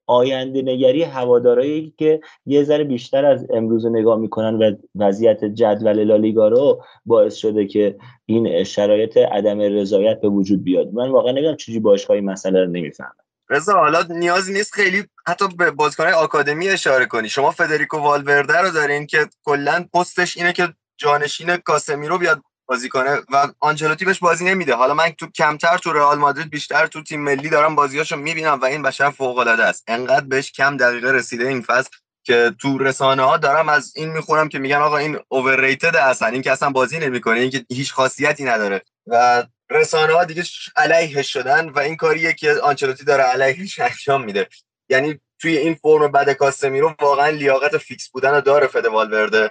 آینده 0.06 0.62
نگری 0.62 1.02
هوادارایی 1.02 1.94
که 1.98 2.20
یه 2.46 2.62
ذره 2.64 2.84
بیشتر 2.84 3.24
از 3.24 3.46
امروز 3.50 3.86
نگاه 3.86 4.18
می‌کنن 4.18 4.54
و 4.54 4.72
وضعیت 4.94 5.44
جدول 5.44 6.04
لالیگا 6.04 6.48
رو 6.48 6.82
باعث 7.06 7.34
شده 7.34 7.66
که 7.66 7.96
این 8.26 8.64
شرایط 8.64 9.16
عدم 9.16 9.60
رضایت 9.60 10.20
به 10.20 10.28
وجود 10.28 10.64
بیاد. 10.64 10.92
من 10.92 11.10
واقعا 11.10 11.32
نمی‌دونم 11.32 11.56
چجوری 11.56 11.80
باشگاهی 11.80 12.20
مسئله 12.20 12.60
رو 12.60 12.66
نمی‌فهمم. 12.66 13.12
رضا 13.52 13.72
حالا 13.72 14.02
نیازی 14.08 14.52
نیست 14.52 14.74
خیلی 14.74 15.08
حتی 15.28 15.48
به 15.48 15.70
بازیکنهای 15.70 16.14
آکادمی 16.14 16.68
اشاره 16.68 17.06
کنی. 17.06 17.28
شما 17.28 17.50
فدریکو 17.50 17.98
والورده 17.98 18.58
رو 18.58 18.70
دارین 18.70 19.06
که 19.06 19.28
کلا 19.44 19.84
پستش 19.94 20.36
اینه 20.36 20.52
که 20.52 20.74
جانشین 20.96 21.56
کاسمیرو 21.56 22.18
بیاد 22.18 22.42
بازی 22.66 22.88
کنه 22.88 23.18
و 23.32 23.48
آنچلوتی 23.60 24.04
بهش 24.04 24.18
بازی 24.18 24.44
نمیده. 24.44 24.74
حالا 24.74 24.94
من 24.94 25.10
تو 25.10 25.26
کمتر 25.26 25.78
تو 25.78 25.92
رئال 25.92 26.18
مادرید 26.18 26.50
بیشتر 26.50 26.86
تو 26.86 27.02
تیم 27.02 27.20
ملی 27.20 27.48
دارم 27.48 27.74
بازیاشو 27.74 28.16
می‌بینم 28.16 28.60
و 28.60 28.64
این 28.64 28.82
بشر 28.82 29.10
فوق 29.10 29.38
العاده 29.38 29.64
است. 29.64 29.84
انقدر 29.86 30.26
بهش 30.26 30.52
کم 30.52 30.76
دقیقه 30.76 31.12
رسیده 31.12 31.48
این 31.48 31.62
فصل 31.62 31.90
که 32.24 32.54
تو 32.58 32.78
رسانه 32.78 33.22
ها 33.22 33.36
دارم 33.36 33.68
از 33.68 33.92
این 33.96 34.12
می‌خونم 34.12 34.48
که 34.48 34.58
میگن 34.58 34.76
آقا 34.76 34.96
این 34.96 35.18
اوورریتد 35.28 35.96
اصلا 35.96 36.28
این 36.28 36.42
که 36.42 36.52
اصلا 36.52 36.70
بازی 36.70 36.98
نمی‌کنه 36.98 37.40
این 37.40 37.50
که 37.50 37.66
هیچ 37.70 37.92
خاصیتی 37.92 38.44
نداره. 38.44 38.82
و 39.06 39.44
رسانه 39.72 40.12
ها 40.12 40.24
دیگه 40.24 40.42
علیه 40.76 41.22
شدن 41.22 41.68
و 41.68 41.78
این 41.78 41.96
کاریه 41.96 42.32
که 42.32 42.52
آنچلوتی 42.52 43.04
داره 43.04 43.22
علیهش 43.22 43.78
انجام 43.78 44.24
میده. 44.24 44.48
یعنی 44.88 45.20
توی 45.38 45.56
این 45.56 45.74
فرم 45.74 46.12
بعد 46.12 46.32
کاسمیرو 46.32 46.94
واقعا 47.00 47.28
لیاقت 47.28 47.78
فیکس 47.78 48.08
بودن 48.08 48.34
رو 48.34 48.40
داره 48.40 48.66
فد 48.66 48.86
والورده 48.86 49.50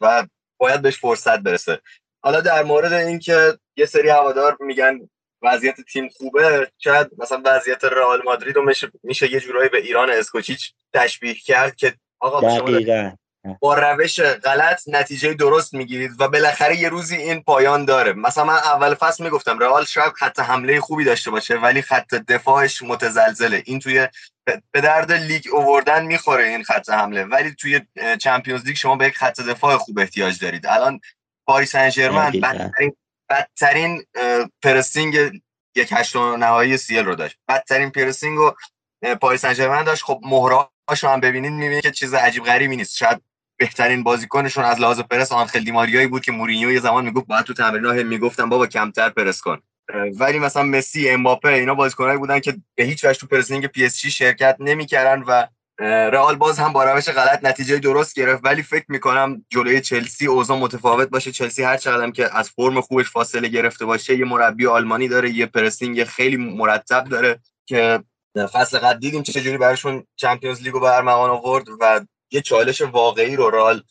و 0.00 0.26
باید 0.58 0.82
بهش 0.82 0.98
فرصت 0.98 1.38
برسه. 1.38 1.80
حالا 2.20 2.40
در 2.40 2.62
مورد 2.62 2.92
اینکه 2.92 3.58
یه 3.76 3.86
سری 3.86 4.08
هوادار 4.08 4.56
میگن 4.60 5.08
وضعیت 5.42 5.80
تیم 5.80 6.08
خوبه 6.08 6.70
شاید 6.78 7.10
مثلا 7.18 7.42
وضعیت 7.44 7.84
رئال 7.84 8.22
مادرید 8.24 8.56
رو 8.56 8.72
میشه, 9.02 9.32
یه 9.32 9.40
جورایی 9.40 9.68
به 9.68 9.78
ایران 9.78 10.10
اسکوچیچ 10.10 10.72
تشبیه 10.92 11.34
کرد 11.34 11.76
که 11.76 11.94
آقا 12.20 12.40
با 13.60 13.74
روش 13.74 14.20
غلط 14.20 14.82
نتیجه 14.86 15.34
درست 15.34 15.74
می‌گیرید 15.74 16.10
و 16.20 16.28
بالاخره 16.28 16.76
یه 16.76 16.88
روزی 16.88 17.16
این 17.16 17.42
پایان 17.42 17.84
داره. 17.84 18.12
مثلا 18.12 18.44
من 18.44 18.54
اول 18.54 18.94
فصل 18.94 19.24
می‌گفتم 19.24 19.58
رئال 19.58 19.84
شاید 19.84 20.12
خط 20.12 20.40
حمله 20.40 20.80
خوبی 20.80 21.04
داشته 21.04 21.30
باشه 21.30 21.56
ولی 21.56 21.82
خط 21.82 22.14
دفاعش 22.14 22.82
متزلزله. 22.82 23.62
این 23.66 23.78
توی 23.78 24.08
به 24.72 24.80
درد 24.80 25.12
لیگ 25.12 25.46
آوردن 25.52 26.04
می‌خوره 26.04 26.44
این 26.44 26.64
خط 26.64 26.90
حمله. 26.90 27.24
ولی 27.24 27.54
توی 27.54 27.80
چمپیونز 28.20 28.64
لیگ 28.64 28.76
شما 28.76 28.96
به 28.96 29.06
یک 29.06 29.16
خط 29.16 29.40
دفاع 29.40 29.76
خوب 29.76 29.98
احتیاج 29.98 30.38
دارید. 30.38 30.66
الان 30.66 31.00
پاریس 31.46 31.72
سن 31.72 31.88
بدترین 32.40 32.96
بدترین 33.30 34.04
pressing 34.62 35.40
یک 35.76 35.92
هشتم 35.92 36.44
نهایی 36.44 36.76
سی 36.76 36.95
ال 36.95 37.04
رو 37.04 37.14
داشت. 37.14 37.38
بدترین 37.48 37.90
pressing 37.90 38.38
رو 38.38 38.56
پاریس 39.20 39.46
سن 39.46 39.84
داشت. 39.84 40.02
خب 40.02 40.20
مهره‌هاش 40.22 41.04
هم 41.04 41.20
ببینید 41.20 41.52
می‌بینید 41.52 41.82
که 41.82 41.90
چیز 41.90 42.14
عجیب 42.14 42.44
غریبی 42.44 42.76
نیست. 42.76 42.96
شاید 42.96 43.22
بهترین 43.56 44.02
بازیکنشون 44.02 44.64
از 44.64 44.80
لحاظ 44.80 45.00
پرس 45.00 45.32
آنخل 45.32 45.60
دی‌ماریایی 45.60 46.06
بود 46.06 46.22
که 46.22 46.32
مورینیو 46.32 46.72
یه 46.72 46.80
زمان 46.80 47.04
می‌گفت 47.04 47.26
باید 47.26 47.44
تو 47.44 47.54
تمرین‌ها 47.54 47.92
می‌گفتم 47.92 48.48
بابا 48.48 48.66
کمتر 48.66 49.08
پرس 49.08 49.40
کن. 49.40 49.58
ولی 50.18 50.38
مثلا 50.38 50.62
مسی 50.62 51.08
امباپه 51.08 51.48
اینا 51.48 51.74
بازیکنایی 51.74 52.18
بودن 52.18 52.40
که 52.40 52.56
به 52.74 52.84
هیچ 52.84 53.04
وجه 53.04 53.18
تو 53.18 53.26
pressing 53.26 53.66
پی 53.66 53.84
اس 53.84 53.98
جی 53.98 54.10
شرکت 54.10 54.56
نمی‌کردن 54.60 55.22
و 55.22 55.46
رئال 56.10 56.36
باز 56.36 56.58
هم 56.58 56.72
با 56.72 56.84
روش 56.84 57.08
غلط 57.08 57.44
نتیجه 57.44 57.78
درست 57.78 58.14
گرفت. 58.14 58.44
ولی 58.44 58.62
فکر 58.62 58.84
می‌کنم 58.88 59.44
جلوی 59.50 59.80
چلسی 59.80 60.26
اوضاع 60.26 60.58
متفاوت 60.58 61.08
باشه. 61.08 61.32
چلسی 61.32 61.62
هر 61.62 61.76
چقدر 61.76 62.10
که 62.10 62.36
از 62.36 62.50
فرم 62.50 62.80
خوبش 62.80 63.10
فاصله 63.10 63.48
گرفته 63.48 63.84
باشه 63.84 64.18
یه 64.18 64.24
مربی 64.24 64.66
آلمانی 64.66 65.08
داره 65.08 65.30
یه 65.30 65.46
pressing 65.46 66.04
خیلی 66.04 66.36
مرتب 66.36 67.04
داره 67.04 67.38
که 67.66 68.02
فصل 68.52 68.78
قبل 68.78 68.98
دیدیم 68.98 69.22
چجوری 69.22 69.58
براشون 69.58 70.04
چمپیونز 70.16 70.62
لیگو 70.62 70.80
به 70.80 70.97
ارمغان 70.97 71.30
آورد 71.30 71.68
و 71.80 72.00
یه 72.30 72.40
چالش 72.40 72.80
واقعی 72.80 73.36
رو 73.36 73.50
رئال 73.50 73.82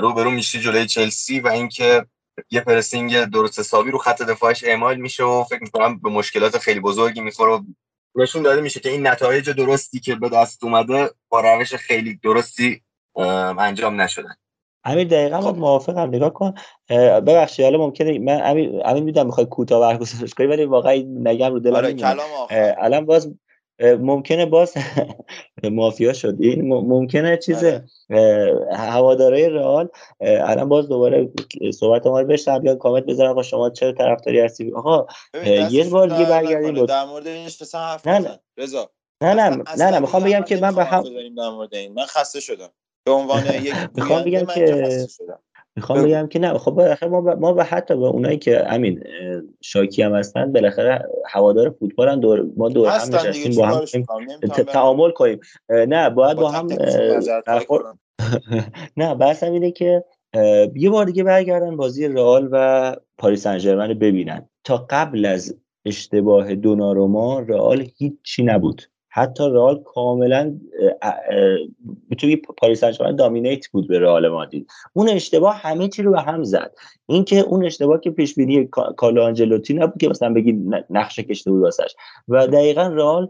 روبرو 0.00 0.30
میشه 0.30 0.60
جلوی 0.60 0.86
چلسی 0.86 1.40
و 1.40 1.48
اینکه 1.48 2.06
یه 2.50 2.60
پرسینگ 2.60 3.24
درست 3.24 3.58
حسابی 3.58 3.90
رو 3.90 3.98
خط 3.98 4.22
دفاعش 4.22 4.64
اعمال 4.64 4.96
میشه 4.96 5.24
و 5.24 5.44
فکر 5.44 5.62
می‌کنم 5.62 5.98
به 5.98 6.10
مشکلات 6.10 6.58
خیلی 6.58 6.80
بزرگی 6.80 7.20
می‌خوره 7.20 7.60
نشون 8.14 8.42
داده 8.42 8.60
میشه 8.60 8.80
که 8.80 8.88
این 8.88 9.06
نتایج 9.06 9.50
درستی 9.50 10.00
که 10.00 10.14
به 10.14 10.28
دست 10.28 10.64
اومده 10.64 11.10
با 11.28 11.40
روش 11.40 11.74
خیلی 11.74 12.20
درستی 12.22 12.82
انجام 13.58 14.00
نشدن. 14.00 14.34
امیر 14.84 15.08
دقیقا 15.08 15.40
خب. 15.40 15.56
موافقم. 15.56 16.08
نگاه 16.08 16.32
کن. 16.32 16.54
ببخشید 17.20 17.64
حالا 17.64 17.78
ممکنه 17.78 18.18
من 18.18 18.40
امیر 18.44 18.80
امیر 18.84 19.02
می‌دونم 19.02 19.26
می‌خوای 19.26 19.46
کوتاه 19.46 19.80
برگزارش 19.80 20.34
کنی 20.34 20.46
ولی 20.46 20.64
واقعا 20.64 20.94
نگم 21.06 21.52
رو 21.52 21.60
دلم 21.60 21.74
آره 21.74 21.92
کلام 21.92 22.28
الان 22.78 23.06
باز 23.06 23.34
ممکنه 23.82 24.46
باز 24.46 24.74
مافیا 25.72 26.12
شد 26.12 26.36
این 26.40 26.68
ممکنه 26.68 27.36
چیز 27.36 27.64
آره. 27.64 27.84
هواداره 28.72 29.48
رئال 29.48 29.88
الان 30.20 30.68
باز 30.68 30.88
دوباره 30.88 31.30
صحبت 31.74 32.06
ما 32.06 32.20
رو 32.20 32.26
بشنم 32.26 32.58
بیان 32.58 32.78
کامنت 32.78 33.04
بذارن 33.04 33.32
با 33.32 33.42
شما 33.42 33.70
چه 33.70 33.92
طرفداری 33.92 34.40
هستی؟ 34.40 34.72
آقا 34.72 35.06
یه 35.70 35.84
بار 35.90 36.08
دیگه 36.08 36.24
برگردیم 36.24 36.86
در 36.86 37.04
مورد 37.04 37.26
اینش 37.26 37.74
حرف 37.74 38.06
نه 38.06 38.40
رضا 38.56 38.90
نه 39.22 39.34
نه 39.34 39.62
نه 39.76 39.90
نه 39.90 39.98
می‌خوام 39.98 40.24
بگم 40.24 40.42
که 40.42 40.56
من 40.56 40.74
به 40.74 40.84
هم 40.84 41.04
من 41.94 42.04
خسته 42.06 42.40
شدم. 42.40 42.70
به 43.04 43.12
عنوان 43.12 43.46
یک 43.64 43.74
می‌خوام 43.94 44.24
بگم 44.24 44.46
که 44.46 45.06
می‌خوام 45.76 46.02
بگم 46.04 46.26
که 46.26 46.38
نه. 46.38 46.58
خب 46.58 46.70
بالاخره 46.70 47.08
ما 47.08 47.20
ب... 47.20 47.28
ما 47.28 47.52
به 47.52 47.64
حتی 47.64 47.96
به 47.96 48.06
اونایی 48.06 48.38
که 48.38 48.72
امین 48.72 49.04
شاکی 49.60 50.02
هم 50.02 50.14
هستن 50.14 50.52
بالاخره 50.52 51.08
هوادار 51.26 51.70
فوتبال 51.70 52.08
هم 52.08 52.20
دور 52.20 52.46
ما 52.56 52.68
دور 52.68 52.88
هم 52.88 53.14
نشستیم 53.14 53.54
با 53.56 53.66
هم 53.66 53.84
تعامل 54.48 55.10
کنیم. 55.10 55.40
نه 55.68 56.10
باید 56.10 56.36
با, 56.36 56.50
هم 56.50 56.68
نه 58.96 59.14
بحث 59.14 59.42
اینه 59.42 59.70
که 59.70 60.04
یه 60.74 60.90
بار 60.90 61.06
دیگه 61.06 61.24
برگردن 61.24 61.76
بازی 61.76 62.08
رئال 62.08 62.48
و 62.52 62.96
پاریس 63.18 63.42
سن 63.42 63.94
ببینن. 63.94 64.48
تا 64.64 64.86
قبل 64.90 65.24
از 65.24 65.56
اشتباه 65.84 66.54
دوناروما 66.54 67.40
رئال 67.40 67.86
هیچی 67.96 68.42
نبود. 68.42 68.82
حتی 69.14 69.44
رئال 69.50 69.82
کاملا 69.82 70.58
توی 72.18 72.36
پاریس 72.36 72.84
سن 72.84 73.16
دامینیت 73.16 73.68
بود 73.68 73.88
به 73.88 73.98
رئال 73.98 74.28
مادرید 74.28 74.70
اون 74.92 75.08
اشتباه 75.08 75.54
همه 75.54 75.88
چی 75.88 76.02
رو 76.02 76.12
به 76.12 76.20
هم 76.20 76.44
زد. 76.44 76.74
اینکه 77.06 77.40
اون 77.40 77.64
اشتباه 77.64 78.00
که 78.00 78.10
پیش 78.10 78.34
بینی 78.34 78.68
کارلو 78.96 79.22
آنجلوتی 79.22 79.74
نبود 79.74 80.00
که 80.00 80.08
مثلا 80.08 80.32
بگی 80.32 80.52
نقشه 80.90 81.22
کشته 81.22 81.50
بود 81.50 81.62
واسش. 81.62 81.94
و 82.28 82.46
دقیقا 82.46 82.82
رئال 82.82 83.28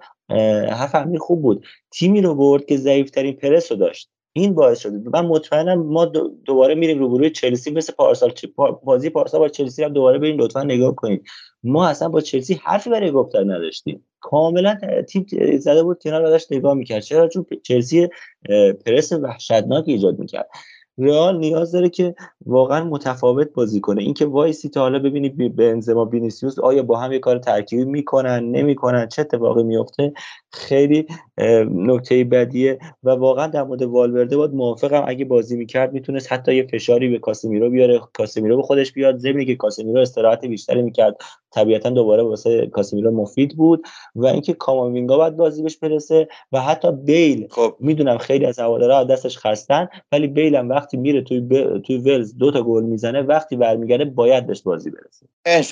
امیر 0.95 1.19
خوب 1.19 1.43
بود. 1.43 1.65
تیمی 1.91 2.21
رو 2.21 2.35
برد 2.35 2.67
که 2.67 2.77
ضعیفترین 2.77 3.37
پرس 3.37 3.73
رو 3.73 3.79
داشت. 3.79 4.11
این 4.33 4.55
باعث 4.55 4.79
شده 4.79 5.11
من 5.11 5.27
مطمئنم 5.27 5.83
ما 5.83 6.05
دوباره 6.45 6.75
میریم 6.75 6.99
روبروی 6.99 7.31
چلسی 7.31 7.71
مثل 7.71 7.93
پارسال 7.93 8.33
بازی 8.85 9.11
پارسال 9.11 9.41
با 9.41 9.49
چلسی 9.49 9.85
هم 9.85 9.93
دوباره 9.93 10.19
بریم 10.19 10.39
لطفا 10.39 10.63
نگاه 10.63 10.95
کنید. 10.95 11.25
ما 11.65 11.87
اصلا 11.89 12.09
با 12.09 12.21
چلسی 12.21 12.55
حرفی 12.55 12.91
برای 12.91 13.11
گفتن 13.11 13.51
نداشتیم. 13.51 14.05
کاملا 14.21 14.77
تیم 15.09 15.27
زده 15.59 15.83
بود 15.83 16.03
کنار 16.03 16.23
داشت 16.23 16.53
نگاه 16.53 16.75
می‌کرد. 16.75 17.03
چرا؟ 17.03 17.29
چون 17.29 17.47
چلسی 17.63 18.09
پرس 18.87 19.13
وحشتناک 19.13 19.85
ایجاد 19.87 20.19
می‌کرد. 20.19 20.49
رئال 20.99 21.39
نیاز 21.39 21.73
داره 21.73 21.89
که 21.89 22.15
واقعا 22.47 22.85
متفاوت 22.85 23.53
بازی 23.55 23.81
کنه. 23.81 24.03
اینکه 24.03 24.27
وایسی 24.27 24.69
تا 24.69 24.81
حالا 24.81 24.99
ببینی 24.99 25.29
بنزما 25.49 26.05
بینیسیوس 26.05 26.59
آیا 26.59 26.83
با 26.83 26.99
هم 26.99 27.13
یه 27.13 27.19
کار 27.19 27.39
ترکیبی 27.39 27.85
می‌کنن 27.85 28.51
نمی‌کنن 28.51 29.09
چه 29.09 29.23
اتفاقی 29.23 29.63
میفته 29.63 30.13
خیلی 30.51 31.07
نکته 31.71 32.25
بدیه 32.25 32.79
و 33.03 33.11
واقعا 33.11 33.47
در 33.47 33.63
مورد 33.63 33.83
والورده 33.83 34.37
باید 34.37 34.55
موافقم. 34.55 35.05
اگه 35.07 35.25
بازی 35.25 35.57
می‌کرد 35.57 35.93
می‌تونست 35.93 36.33
حتی 36.33 36.55
یه 36.55 36.67
فشاری 36.67 37.09
به 37.09 37.19
کاسمیرو 37.19 37.71
بیاره. 37.71 38.01
کاسمیرو 38.13 38.57
به 38.57 38.63
خودش 38.63 38.93
بیاد. 38.93 39.19
زمینی 39.19 39.47
که 39.47 39.57
کاسمیرو 39.57 40.01
استراحت 40.01 40.45
بیشتری 40.45 40.83
می‌کرد 40.83 41.17
طبیعتا 41.51 41.91
دوباره 41.91 42.23
واسه 42.23 42.67
کاسمیرو 42.67 43.11
مفید 43.11 43.57
بود 43.57 43.85
و 44.15 44.27
اینکه 44.27 44.53
کاماوینگا 44.53 45.17
باید 45.17 45.37
بازی 45.37 45.63
بهش 45.63 45.77
برسه 45.77 46.29
و 46.53 46.61
حتی 46.61 46.93
بیل 46.93 47.47
خب. 47.51 47.75
می‌دونم 47.81 48.19
خیلی 48.19 48.47
از 48.47 48.59
هوادارا 48.59 49.05
دستش 49.05 49.39
خستن 49.39 49.89
ولی 50.13 50.27
بیل 50.27 50.57
هم 50.57 50.69
وقتی 50.69 50.97
میره 50.97 51.23
توی 51.23 51.41
ب... 51.41 51.79
توی 51.79 51.99
ولز 51.99 52.37
دو 52.37 52.51
تا 52.51 52.63
گل 52.63 52.83
می‌زنه 52.83 53.23
وقتی 53.23 53.57
برمیگرده 53.57 54.05
باید 54.05 54.47
بهش 54.47 54.63
بازی 54.63 54.91
برسه. 54.91 55.27
ان 55.47 55.63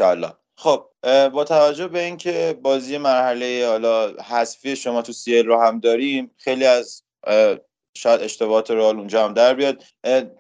خب 0.62 0.86
با 1.28 1.44
توجه 1.44 1.88
به 1.88 2.00
اینکه 2.00 2.58
بازی 2.62 2.98
مرحله 2.98 3.66
حالا 3.66 4.12
حذفی 4.22 4.76
شما 4.76 5.02
تو 5.02 5.12
سیل 5.12 5.46
رو 5.46 5.60
هم 5.60 5.80
داریم 5.80 6.30
خیلی 6.36 6.64
از 6.64 7.02
شاید 7.94 8.20
اشتباهات 8.20 8.70
رئال 8.70 8.96
اونجا 8.98 9.24
هم 9.24 9.34
در 9.34 9.54
بیاد. 9.54 9.84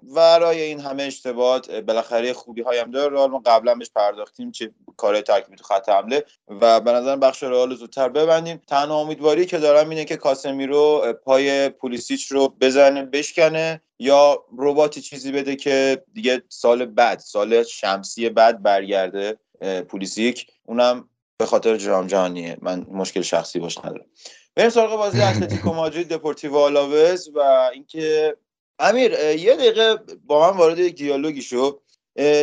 ورای 0.02 0.62
این 0.62 0.80
همه 0.80 1.02
اشتباهات 1.02 1.70
بالاخره 1.70 2.32
خوبی 2.32 2.62
هایم 2.62 2.90
داره. 2.90 3.12
رئال 3.12 3.30
ما 3.30 3.42
قبلا 3.46 3.74
بهش 3.74 3.90
پرداختیم 3.94 4.50
چه 4.50 4.70
کار 4.96 5.20
ترکیبی 5.20 5.56
تو 5.56 5.64
خط 5.64 5.88
حمله. 5.88 6.24
و 6.48 6.80
به 6.80 6.92
نظر 6.92 7.16
بخش 7.16 7.42
رئال 7.42 7.74
زودتر 7.74 8.08
ببندیم. 8.08 8.62
تنها 8.68 9.00
امیدواری 9.00 9.46
که 9.46 9.58
دارم 9.58 9.88
اینه 9.88 10.04
که 10.04 10.16
کاسمیرو 10.16 11.12
پای 11.24 11.68
پولیسیچ 11.68 12.32
رو 12.32 12.48
بزنه 12.48 13.02
بشکنه 13.02 13.82
یا 13.98 14.44
رباتی 14.58 15.00
چیزی 15.00 15.32
بده 15.32 15.56
که 15.56 16.04
دیگه 16.12 16.42
سال 16.48 16.86
بعد 16.86 17.18
سال 17.18 17.62
شمسی 17.62 18.28
بعد 18.28 18.62
برگرده. 18.62 19.38
پولیسیک 19.88 20.46
اونم 20.64 21.08
به 21.38 21.46
خاطر 21.46 21.76
جام 21.76 22.06
جهانیه. 22.06 22.56
من 22.62 22.86
مشکل 22.90 23.22
شخصی 23.22 23.58
باش 23.58 23.78
ندارم. 23.78 24.06
بریم 24.54 24.70
سراغ 24.70 24.96
بازی 24.96 25.20
اتلتیکو 25.20 25.72
مادرید 25.72 26.08
دپورتیو 26.08 26.56
آلاوز 26.56 27.30
و 27.34 27.40
اینکه 27.74 28.36
امیر 28.78 29.12
یه 29.20 29.56
دقیقه 29.56 29.96
با 30.26 30.50
من 30.50 30.58
وارد 30.58 30.88
دیالوگی 30.88 31.42
شو. 31.42 31.80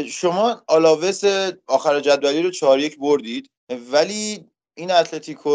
شما 0.08 0.64
آلاوز 0.68 1.26
آخر 1.68 2.00
جدولی 2.00 2.42
رو 2.42 2.52
4 2.52 2.80
یک 2.80 2.98
بردید 2.98 3.50
ولی 3.92 4.46
این 4.76 4.92
اتلتیکو 4.92 5.52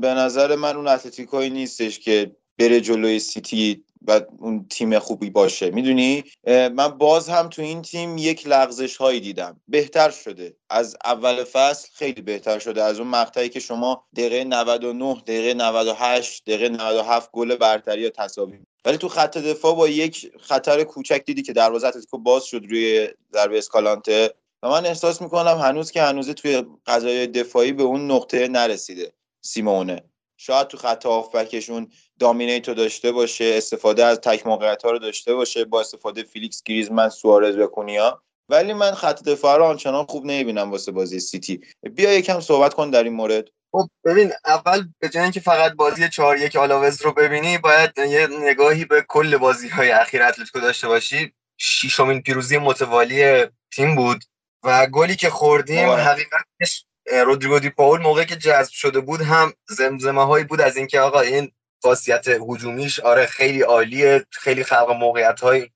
به 0.00 0.08
نظر 0.08 0.56
من 0.56 0.76
اون 0.76 0.88
اتلتیکوی 0.88 1.50
نیستش 1.50 1.98
که 1.98 2.36
بره 2.58 2.80
جلوی 2.80 3.18
سیتی 3.18 3.84
و 4.06 4.20
اون 4.38 4.66
تیم 4.70 4.98
خوبی 4.98 5.30
باشه. 5.30 5.70
می‌دونی؟ 5.70 6.24
من 6.46 6.88
باز 6.88 7.28
هم 7.28 7.48
تو 7.48 7.62
این 7.62 7.82
تیم 7.82 8.18
یک 8.18 8.46
لغزش 8.46 8.96
هایی 8.96 9.20
دیدم. 9.20 9.60
بهتر 9.68 10.10
شده. 10.10 10.56
از 10.70 10.96
اول 11.04 11.44
فصل 11.44 11.88
خیلی 11.94 12.22
بهتر 12.22 12.58
شده. 12.58 12.82
از 12.82 12.98
اون 13.00 13.08
مقطعی 13.08 13.48
که 13.48 13.60
شما 13.60 14.04
دقیقه 14.16 14.44
99 14.44 15.14
دقیقه 15.14 15.54
98 15.54 16.44
دقیقه 16.44 16.68
97 16.68 17.30
گل 17.32 17.56
برتری 17.56 18.00
یا 18.00 18.10
تساوی 18.10 18.58
ولی 18.84 18.96
تو 18.98 19.08
خط 19.08 19.38
دفاع 19.38 19.74
با 19.74 19.88
یک 19.88 20.32
خطر 20.40 20.84
کوچک 20.84 21.22
دیدی 21.26 21.42
که 21.42 21.52
دروازه 21.52 21.86
اتلتیکو 21.86 22.18
باز 22.18 22.44
شد 22.44 22.62
روی 22.68 23.08
ضربه 23.32 23.58
اسکالانته. 23.58 24.34
و 24.62 24.68
من 24.68 24.86
احساس 24.86 25.22
می‌کنم 25.22 25.58
هنوز 25.58 25.90
که 25.90 26.02
هنوز 26.02 26.30
توی 26.30 26.62
فاز 26.86 27.26
دفاعی 27.26 27.72
به 27.72 27.82
اون 27.82 28.10
نقطه 28.10 28.48
نرسیده 28.48 29.12
سیمونه. 29.40 30.02
شاید 30.36 30.66
تو 30.66 30.76
خط 30.76 31.06
هافبکشون 31.06 31.88
dominate 32.18 32.68
و 32.68 32.74
داشته 32.74 33.12
باشه 33.12 33.54
استفاده 33.56 34.04
از 34.04 34.20
تک 34.20 34.46
موقعیت 34.46 34.82
ها 34.84 34.90
رو 34.90 34.98
داشته 34.98 35.34
باشه 35.34 35.64
با 35.64 35.80
استفاده 35.80 36.22
فیلیکس 36.22 36.62
گریزمن 36.62 37.08
سوارز 37.08 37.56
و 37.56 37.66
کونیا. 37.66 38.22
ولی 38.48 38.72
من 38.72 38.94
خط 38.94 39.22
دفاع 39.22 39.56
رو 39.56 39.64
آنچنان 39.64 40.06
خوب 40.06 40.24
نمی‌بینم 40.24 40.70
واسه 40.70 40.92
بازی 40.92 41.20
سیتی. 41.20 41.60
بیا 41.94 42.12
یکم 42.12 42.40
صحبت 42.40 42.74
کن 42.74 42.90
در 42.90 43.04
این 43.04 43.12
مورد. 43.12 43.48
خب 43.72 43.88
ببین 44.04 44.32
اول 44.46 44.88
به 44.98 45.08
جای 45.08 45.22
اینکه 45.22 45.40
فقط 45.40 45.72
بازی 45.72 46.08
4 46.08 46.38
1 46.38 46.56
آلاوز 46.56 47.02
رو 47.02 47.12
ببینی 47.12 47.58
باید 47.58 47.90
یه 47.98 48.28
نگاهی 48.40 48.84
به 48.84 49.04
کل 49.08 49.36
بازی 49.36 49.68
های 49.68 49.90
اخیر 49.90 50.22
اتلتیکو 50.22 50.60
داشته 50.60 50.88
باشی. 50.88 51.32
ششمین 51.58 52.22
پیروزی 52.22 52.58
متوالی 52.58 53.44
تیم 53.72 53.94
بود 53.94 54.24
و 54.64 54.86
گلی 54.86 55.16
که 55.16 55.30
خوردیم 55.30 55.88
حقیقتش 55.88 56.86
رودریگو 57.26 57.58
دی 57.58 57.70
پاول 57.70 58.00
موقعی 58.00 58.26
که 58.26 58.36
جذب 58.36 58.72
شده 58.72 59.00
بود 59.00 59.20
هم 59.20 59.52
زمزمه 59.68 60.24
هایی 60.24 60.44
بود 60.44 60.60
از 60.60 60.76
اینکه 60.76 61.00
آقا 61.00 61.20
این 61.20 61.52
خاصیت 61.82 62.28
هجومیش 62.28 63.00
آره 63.00 63.26
خیلی 63.26 63.62
عالیه. 63.62 64.26
خیلی 64.30 64.64
خلق 64.64 64.90
موقعیت 64.90 65.40
های 65.40 65.70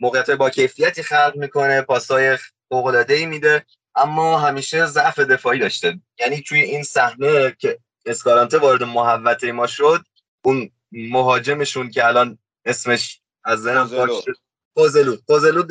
موقعیت 0.00 0.30
با 0.30 0.50
کیفیتی 0.50 1.02
خلق 1.02 1.32
می‌کنه 1.36 1.82
پاسای 1.82 2.38
فوق 2.68 2.86
العاده 2.86 3.14
ای 3.14 3.26
میده 3.26 3.66
اما 3.94 4.38
همیشه 4.38 4.86
ضعف 4.86 5.18
دفاعی 5.18 5.58
داشته. 5.58 6.00
یعنی 6.18 6.42
توی 6.42 6.60
این 6.60 6.82
صحنه 6.82 7.56
که 7.58 7.78
اسکارانته 8.06 8.58
وارد 8.58 8.82
محوطه 8.82 9.52
ما 9.52 9.66
شد 9.66 10.04
اون 10.44 10.70
مهاجمشون 10.92 11.90
که 11.90 12.06
الان 12.06 12.38
اسمش 12.64 13.20
از 13.44 13.60
ذهنم 13.60 14.08
خوزلو 14.76 15.16
خوزلو 15.26 15.62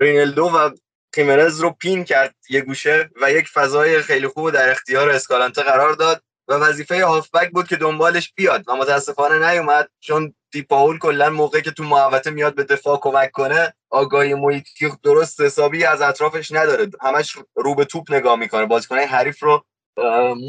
رینالدو 0.00 0.44
و 0.44 0.70
خیمرز 1.14 1.60
رو 1.60 1.70
پین 1.70 2.04
کرد 2.04 2.34
یه 2.48 2.60
گوشه 2.60 3.10
و 3.22 3.32
یک 3.32 3.48
فضای 3.48 4.02
خیلی 4.02 4.28
خوب 4.28 4.50
در 4.50 4.70
اختیار 4.70 5.10
اسکالانته 5.10 5.62
قرار 5.62 5.92
داد. 5.92 6.22
و 6.48 6.54
وظیفه 6.54 7.04
هافبک 7.04 7.50
بود 7.50 7.66
که 7.66 7.76
دنبالش 7.76 8.32
بیاد. 8.36 8.64
و 8.68 8.76
متاسفانه 8.76 9.50
نیومد 9.50 9.88
چون 10.00 10.34
دیپاول 10.52 10.98
کلا 10.98 11.30
موقعی 11.30 11.62
که 11.62 11.70
تو 11.70 11.84
محوطه 11.84 12.30
میاد 12.30 12.54
به 12.54 12.64
دفاع 12.64 12.98
کمک 13.00 13.30
کنه 13.30 13.74
آگاهی 13.90 14.34
محیطی 14.34 14.92
درست 15.02 15.40
حسابی 15.40 15.84
از 15.84 16.02
اطرافش 16.02 16.52
نداره. 16.52 16.90
همش 17.00 17.36
رو 17.56 17.74
به 17.74 17.84
توپ 17.84 18.12
نگاه 18.12 18.36
می‌کنه. 18.36 18.66
بازیکنای 18.66 19.04
حریف 19.04 19.42
رو 19.42 19.64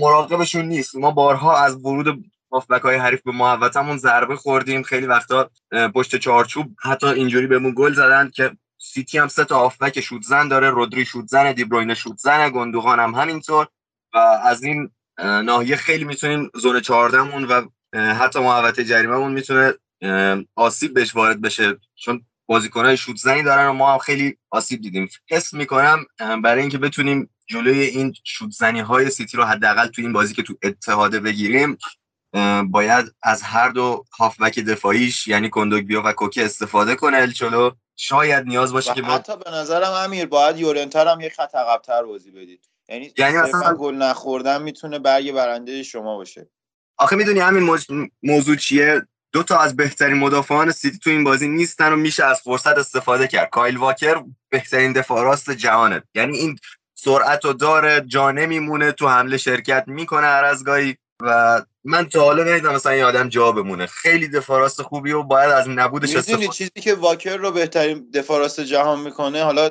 مراقبشون 0.02 0.66
نیست. 0.66 0.96
ما 0.96 1.12
بارها 1.12 1.58
از 1.58 1.76
ورود 1.76 2.24
هافبک 2.52 2.82
های 2.82 2.96
حریف 2.96 3.22
به 3.22 3.32
محوطهمون 3.32 3.98
ضربه 3.98 4.36
خوردیم. 4.36 4.84
خیلی 4.84 5.06
وقتا 5.06 5.50
پشت 5.96 6.16
چارچوب 6.16 6.68
حتی 6.82 7.08
اینجوری 7.08 7.48
بهمون 7.48 7.74
گل 7.78 7.94
زدن 7.94 8.32
که 8.36 8.52
سیتی 8.78 9.18
هم 9.18 9.28
سه 9.28 9.46
تا 9.46 9.60
هافبک 9.60 10.02
شوت 10.02 10.22
زن 10.22 10.48
داره. 10.48 10.70
رودری 10.70 11.06
شوت 11.06 11.28
زن 11.28 11.52
دیبروینه 11.52 11.94
شوت 11.96 12.18
زن 12.18 12.50
گندوغان 12.50 13.00
هم 13.00 13.16
همینطور. 13.16 13.68
و 14.14 14.18
از 14.44 14.64
این 14.64 14.92
ناحیه 15.20 15.76
خیلی 15.76 16.04
می‌تونیم 16.04 16.50
زون 16.56 16.82
14 16.82 17.22
مون 17.22 17.44
و 17.44 17.62
حتی 17.98 18.40
محوطه 18.40 18.84
جریمه 18.84 19.16
مون 19.16 19.32
می‌تونه 19.32 19.74
آسیب 20.56 20.94
بهش 20.94 21.16
وارد 21.16 21.42
بشه. 21.42 21.78
چون 21.96 22.26
بازیکنهای 22.46 22.98
شوت 22.98 23.16
زنی 23.16 23.44
دارن 23.44 23.68
و 23.68 23.74
ما 23.74 23.94
هم 23.94 23.98
خیلی 23.98 24.38
آسیب 24.50 24.82
دیدیم. 24.82 25.10
حس 25.30 25.54
می‌کنم 25.54 26.06
برای 26.44 26.62
اینکه 26.62 26.78
بتونیم 26.78 27.30
جلوی 27.48 27.82
این 27.82 28.14
شوت 28.24 28.52
زنی 28.52 28.80
های 28.80 29.10
سیتی 29.10 29.38
رو 29.38 29.44
حداقل 29.44 29.88
تو 29.88 30.02
این 30.02 30.14
بازی 30.14 30.34
که 30.34 30.44
تو 30.44 30.54
اتحاده 30.64 31.20
بگیریم 31.20 31.78
باید 32.66 33.06
از 33.24 33.42
هر 33.42 33.70
دو 33.70 34.06
هافبک 34.20 34.60
دفاعیش 34.60 35.28
یعنی 35.28 35.50
کندوگبیا 35.50 36.02
و 36.06 36.14
کوکی 36.14 36.44
استفاده 36.44 36.96
کنه 36.96 37.18
الچولو 37.18 37.72
شاید 37.96 38.46
نیاز 38.46 38.74
باشه 38.74 38.94
که 38.94 39.04
حتی 39.04 39.38
به 39.38 39.52
نظرم 39.52 39.92
امیر 39.92 40.26
باید 40.26 40.58
یورنتر 40.58 41.08
هم 41.08 41.22
یه 41.22 41.30
خط 41.30 41.56
عقب‌تر 41.56 42.04
بازی 42.04 42.32
بدید. 42.32 42.70
یعنی 42.90 43.14
یعنی 43.18 43.38
مثلا 43.38 43.74
گل 43.74 43.96
نخوردن 43.96 44.62
می‌تونه 44.62 45.00
برگ 45.00 45.32
برنده 45.32 45.84
شما 45.84 46.18
باشه. 46.18 46.50
آخه 46.98 47.16
می‌دونی 47.16 47.40
همین 47.40 47.78
موضوع 48.24 48.56
چیه؟ 48.56 49.02
دو 49.32 49.44
تا 49.44 49.60
از 49.60 49.76
بهترین 49.76 50.18
مدافعان 50.18 50.72
سیتی 50.72 50.98
تو 50.98 51.10
این 51.10 51.24
بازی 51.24 51.48
نیستن 51.48 51.94
و 51.94 51.96
میشه 51.96 52.26
از 52.26 52.42
فرصت 52.42 52.78
استفاده 52.78 53.28
کرد. 53.28 53.50
کایل 53.50 53.78
واکر 53.78 54.24
بهترین 54.50 54.94
دفاع 54.94 55.24
راست 55.24 55.52
جهانه. 55.52 56.04
یعنی 56.16 56.38
این 56.38 56.58
سرعت 56.96 57.46
و 57.46 57.54
داره 57.54 58.02
جا 58.08 58.32
نمیمونه 58.32 58.92
تو 58.92 59.08
حمله 59.08 59.38
شرکت 59.38 59.84
می‌کنه 59.88 60.28
هر 60.28 60.44
از 60.44 60.64
گاهی 60.64 60.98
و 61.22 61.62
من 61.84 62.10
تا 62.10 62.24
حالا 62.24 62.44
ندیدم 62.44 62.74
مثلا 62.74 62.96
یه 62.96 63.06
آدم 63.06 63.30
جا 63.30 63.52
بمونه. 63.52 63.86
خیلی 63.86 64.28
دفاع 64.28 64.68
خوبی 64.68 65.12
و 65.12 65.24
باید 65.24 65.52
از 65.52 65.70
نبودش 65.70 66.16
استفاده 66.16 66.48
چیزی 66.48 66.82
که 66.82 66.96
واکر 66.96 67.38
رو 67.38 67.52
بهترین 67.52 68.10
دفاع 68.14 68.40
راست 68.40 68.60
جهان 68.60 69.00
می‌کنه؟ 69.00 69.44
حالا 69.44 69.70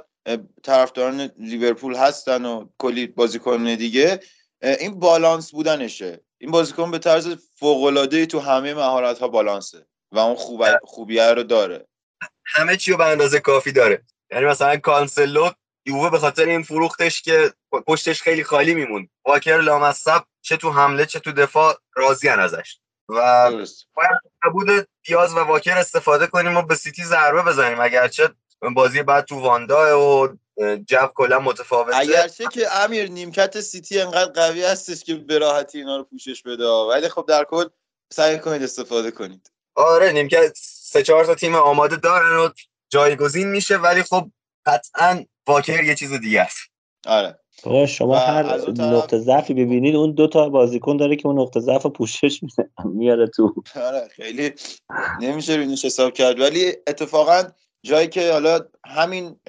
طرفداران 0.63 1.31
لیورپول 1.39 1.95
هستن 1.95 2.45
و 2.45 2.69
کلی 2.79 3.07
بازیکن 3.07 3.65
دیگه 3.65 4.21
این 4.63 5.01
بالانس 5.01 5.51
بودنشه. 5.51 6.21
این 6.39 6.51
بازیکن 6.51 6.91
به 6.91 6.99
طرز 6.99 7.37
فوق 7.59 7.85
العاده 7.85 8.27
تو 8.27 8.41
همه 8.41 8.75
مهارت 8.75 9.19
ها 9.19 9.29
بالانسه 9.29 9.87
و 10.13 10.19
اون 10.19 10.35
خوب 10.35 10.65
خوبیه 10.85 11.33
رو 11.33 11.43
داره. 11.43 11.87
همه 12.45 12.77
چی 12.77 12.91
رو 12.91 12.97
به 12.97 13.07
اندازه 13.07 13.41
کافی 13.41 13.73
داره. 13.73 14.03
یعنی 14.31 14.45
مثلا 14.45 14.77
کانسلو 14.77 15.51
یووه 15.87 16.11
به 16.11 16.19
خاطر 16.19 16.45
این 16.45 16.63
فروختش 16.63 17.23
که 17.23 17.53
پشتش 17.87 18.23
خیلی 18.23 18.45
خالی 18.45 18.75
می‌موند. 18.75 19.09
واکر 19.27 19.61
لامصب 19.61 20.23
چه 20.43 20.57
تو 20.57 20.71
حمله 20.71 21.07
چه 21.07 21.21
تو 21.21 21.33
دفاع 21.33 21.79
راضی‌ان 21.97 22.41
ازش. 22.41 22.79
و 23.09 23.51
باید 23.95 24.11
نبود 24.47 24.89
پی 25.03 25.35
از 25.35 25.39
واکر 25.39 25.79
استفاده 25.79 26.27
کنیم 26.27 26.57
و 26.57 26.63
به 26.63 26.75
سیتی 26.75 27.05
ضربه 27.05 27.43
بزنیم. 27.43 27.81
اگرچه 27.81 28.31
بازی 28.71 29.03
بعد 29.03 29.25
تو 29.25 29.41
واندا 29.41 30.01
و 30.01 30.29
جو 30.87 31.07
کلا 31.15 31.39
متفاوته. 31.39 31.97
اگرچه 31.97 32.45
که 32.53 32.85
امیر 32.85 33.11
نیمکت 33.11 33.61
سیتی 33.61 34.01
انقدر 34.01 34.33
قوی 34.33 34.65
هستش 34.65 35.05
که 35.05 35.15
به 35.15 35.39
راحتی 35.39 35.79
اینا 35.79 35.97
رو 35.97 36.05
پوشش 36.05 36.43
بده 36.43 36.69
ولی 36.69 37.09
خب 37.09 37.25
در 37.29 37.45
کل 37.45 37.65
سعی 38.13 38.39
کنید 38.39 38.63
استفاده 38.63 39.11
کنید. 39.11 39.51
آره 39.75 40.13
نیمکت 40.13 40.53
سه 40.57 41.03
چهار 41.03 41.25
تا 41.25 41.35
تیم 41.35 41.55
آماده 41.55 41.97
دارن 41.97 42.37
و 42.37 42.49
جایگزین 42.91 43.49
میشه 43.49 43.77
ولی 43.77 44.03
خب 44.03 44.31
قطعا 44.67 45.25
واکر 45.47 45.85
یه 45.85 45.95
چیز 45.95 46.13
دیگه 46.13 46.41
است. 46.41 46.59
آره. 47.07 47.39
آقا 47.65 47.87
شما 47.87 48.17
هر 48.17 48.57
نقطه 48.69 49.19
ضعفی 49.19 49.55
ببینید 49.55 49.97
اون 49.97 50.13
دو 50.13 50.29
تا 50.29 50.49
بازیکن 50.49 50.97
داره 50.97 51.17
که 51.17 51.27
اون 51.27 51.39
نقطه 51.39 51.61
ضعف 51.61 51.87
پوشش 51.87 52.41
میاره 52.85 53.27
تو. 53.27 53.55
آره 53.77 54.09
خیلی 54.09 54.53
نمیشه 55.21 55.55
روینش 55.55 55.85
حساب 55.85 56.13
کرد 56.13 56.41
ولی 56.41 56.77
اتفاقا 56.87 57.43
جایی 57.83 58.09
که 58.09 58.33
حالا 58.33 58.61
همین 58.87 59.41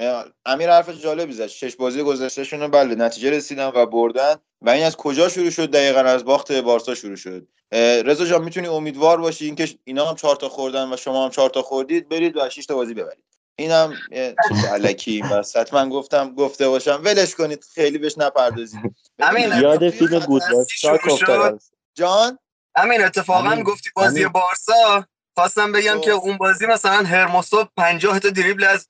امیر 0.46 0.72
حرف 0.72 0.90
جالبی 0.90 1.34
زد. 1.34 1.48
شش 1.48 1.76
بازی 1.76 2.04
گذشتهشون 2.04 2.60
رو 2.60 2.68
بله 2.68 2.96
نتیجه 2.96 3.30
رسیدن 3.30 3.72
و 3.76 3.86
بردن. 3.86 4.36
و 4.62 4.70
این 4.70 4.84
از 4.84 4.98
کجا 4.98 5.30
شروع 5.30 5.50
شد؟ 5.50 5.72
دقیقا 5.72 6.00
از 6.00 6.26
باخت 6.26 6.52
بارسا 6.52 6.96
شروع 6.96 7.16
شد. 7.16 7.48
رضا 8.06 8.26
جان 8.26 8.44
می‌تونی 8.44 8.68
امیدوار 8.68 9.22
باشی 9.22 9.46
اینکه 9.46 9.70
اینا 9.84 10.06
هم 10.06 10.16
چهار 10.16 10.36
تا 10.36 10.50
خوردن 10.50 10.94
و 10.94 10.98
شما 10.98 11.24
هم 11.24 11.30
چهار 11.30 11.50
تا 11.50 11.62
خوردید 11.62 12.10
برید 12.10 12.38
و 12.38 12.50
6 12.50 12.66
تا 12.66 12.76
بازی 12.76 12.94
ببرید. 12.94 13.24
اینم 13.56 13.98
چیز 14.50 14.66
علکی 14.66 15.22
وسط. 15.22 15.74
من 15.74 15.90
گفتم 15.90 16.36
گفته 16.36 16.70
باشم. 16.70 17.02
ولش 17.04 17.36
کنید 17.36 17.66
خیلی 17.74 17.98
بهش 17.98 18.18
نپردازید. 18.18 18.96
همین 19.20 19.52
یاد 19.62 19.90
فیلم 19.90 20.20
گود 20.20 20.42
جان؟ 21.96 22.40
همین 22.76 23.04
اتفاقا 23.04 23.56
گفتی 23.56 23.90
بازی 23.96 24.26
بارسا. 24.26 25.06
خواستم 25.36 25.72
بگم 25.72 26.02
که 26.02 26.12
اون 26.12 26.38
بازی 26.38 26.66
مثلا 26.66 27.04
هرموسو 27.04 27.68
50 27.78 28.20
تا 28.20 28.30
دریبل 28.30 28.64
از 28.64 28.88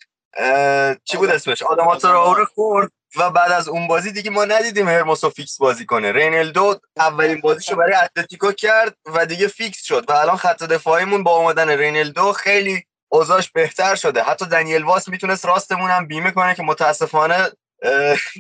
چی 1.04 1.18
بود 1.18 1.30
اسمش؟ 1.30 1.64
آدمات 1.64 2.06
رو 2.06 2.46
خورد 2.56 2.92
و 3.18 3.30
بعد 3.30 3.52
از 3.52 3.68
اون 3.68 3.88
بازی 3.88 4.12
دیگه 4.12 4.32
ما 4.32 4.46
ندیدیم 4.46 4.88
هرموسو 4.88 5.30
fix 5.30 5.58
بازی 5.58 5.86
کنه. 5.86 6.12
رینالدو 6.12 6.80
اولین 6.98 7.42
بازیشو 7.42 7.76
برای 7.76 7.94
اتلتیکو 7.94 8.52
کرد 8.52 8.98
و 9.06 9.26
دیگه 9.26 9.48
fix 9.48 9.84
شد 9.84 10.10
و 10.10 10.14
الان 10.14 10.38
خط 10.38 10.64
دفاعیمون 10.64 11.24
با 11.24 11.38
اومدن 11.38 11.70
رینالدو 11.70 12.34
خیلی 12.34 12.84
اوضاعش 13.10 13.52
بهتر 13.52 13.96
شده. 13.96 14.24
حتی 14.24 14.46
دنیل 14.46 14.84
وس 14.84 15.08
می‌تونست 15.08 15.46
راستمون 15.46 15.92
هم 15.92 16.08
بیمه 16.08 16.32
کنه 16.32 16.56
که 16.56 16.64
متاسفانه 16.64 17.50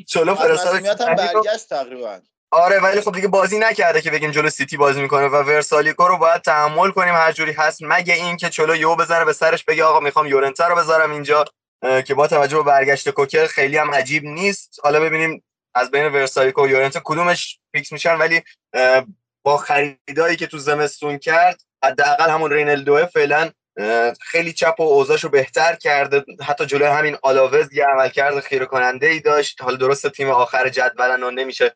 چولو 0.07 0.35
فرستاد 0.35 0.81
برگشت 0.97 1.69
تقریبا. 1.69 2.19
آره 2.53 2.79
ولی 2.79 3.01
خب 3.01 3.11
دیگه 3.11 3.27
بازی 3.27 3.59
نکرده 3.59 4.01
که 4.01 4.11
بگیم 4.11 4.31
جلو 4.31 4.49
سیتی 4.49 4.77
بازی 4.77 5.01
می‌کنه 5.01 5.27
و 5.27 5.35
ورسالیکو 5.35 6.07
رو 6.07 6.17
باید 6.17 6.41
تحمل 6.41 6.91
کنیم. 6.91 7.15
هر 7.15 7.31
جوری 7.31 7.51
هست 7.51 7.79
مگه 7.81 8.13
این 8.13 8.37
که 8.37 8.49
چولو 8.49 8.75
یهو 8.75 8.95
بزنه 8.95 9.25
به 9.25 9.33
سرش 9.33 9.63
بگه 9.63 9.83
آقا 9.83 9.99
می‌خوام 9.99 10.27
یورنته 10.27 10.65
رو 10.65 10.75
بذارم 10.75 11.11
اینجا 11.11 11.45
که 12.05 12.13
با 12.13 12.27
توجه 12.27 12.57
به 12.57 12.63
برگشت 12.63 13.09
کوکه 13.09 13.47
خیلی 13.47 13.77
هم 13.77 13.93
عجیب 13.93 14.23
نیست. 14.23 14.79
حالا 14.83 14.99
ببینیم 14.99 15.43
از 15.75 15.91
بین 15.91 16.05
ورسالیکو 16.05 16.65
و 16.65 16.67
یورنته 16.67 17.01
کدومش 17.03 17.59
fix 17.71 17.91
میشن 17.91 18.15
ولی 18.15 18.41
با 19.43 19.57
خریدایی 19.57 20.35
که 20.35 20.47
تو 20.47 20.57
زمستون 20.57 21.17
کرد 21.17 21.61
حداقل 21.83 22.29
همون 22.29 22.51
رینالدو 22.51 23.05
فعلا 23.05 23.51
خیلی 24.21 24.53
چپ 24.53 24.75
و 24.79 24.83
اوضاعشو 24.83 25.29
بهتر 25.29 25.75
کرده. 25.75 26.25
حتی 26.47 26.65
جلوی 26.65 26.87
همین 26.87 27.17
آلاوز 27.21 27.73
یه 27.73 27.85
عملکرد 27.85 28.39
خیره 28.39 28.65
کننده 28.65 29.07
ای 29.07 29.19
داشت. 29.19 29.61
حالا 29.61 29.77
درسته 29.77 30.07
تیم 30.09 30.29
آخر 30.29 30.69
جدولن 30.69 31.23
و 31.23 31.31
نمیشه 31.31 31.75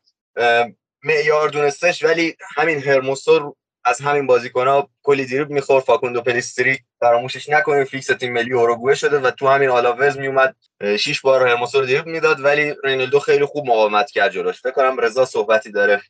معیار 1.04 1.48
دونستش 1.48 2.04
ولی 2.04 2.34
همین 2.56 2.78
هرموسو 2.78 3.56
از 3.84 4.00
همین 4.00 4.26
بازیکن‌ها 4.26 4.88
کلی 5.02 5.26
دریبل 5.26 5.50
می‌خورد 5.50 5.80
فاکوندو 5.80 6.20
پلیستری 6.20 6.78
فراموشش 7.00 7.48
نکنیم 7.48 7.84
fix 7.84 8.06
تیم 8.06 8.32
ملی 8.32 8.52
اوروگوئه 8.52 8.94
شده 8.94 9.18
و 9.18 9.30
تو 9.30 9.48
همین 9.48 9.68
آلاوز 9.68 10.18
میومد 10.18 10.56
شش 10.98 11.20
بار 11.20 11.48
هرموسو 11.48 11.80
رو 11.80 11.86
دیروب 11.86 12.06
می‌داد 12.06 12.44
ولی 12.44 12.74
رینالدو 12.84 13.18
خیلی 13.18 13.44
خوب 13.44 13.66
مقاومت 13.66 14.10
کرد 14.10 14.32
جلوش. 14.32 14.62
فکر 14.62 14.72
کنم 14.72 15.00
رضا 15.00 15.24
صحبتی 15.24 15.72
داره. 15.72 16.00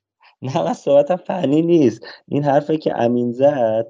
نه 0.42 0.62
من 0.62 0.72
صحبتم 0.72 1.16
فنی 1.16 1.62
نیست. 1.62 2.00
این 2.28 2.44
حرفی 2.44 2.78
که 2.78 2.96
امین 2.96 3.32
زد 3.32 3.86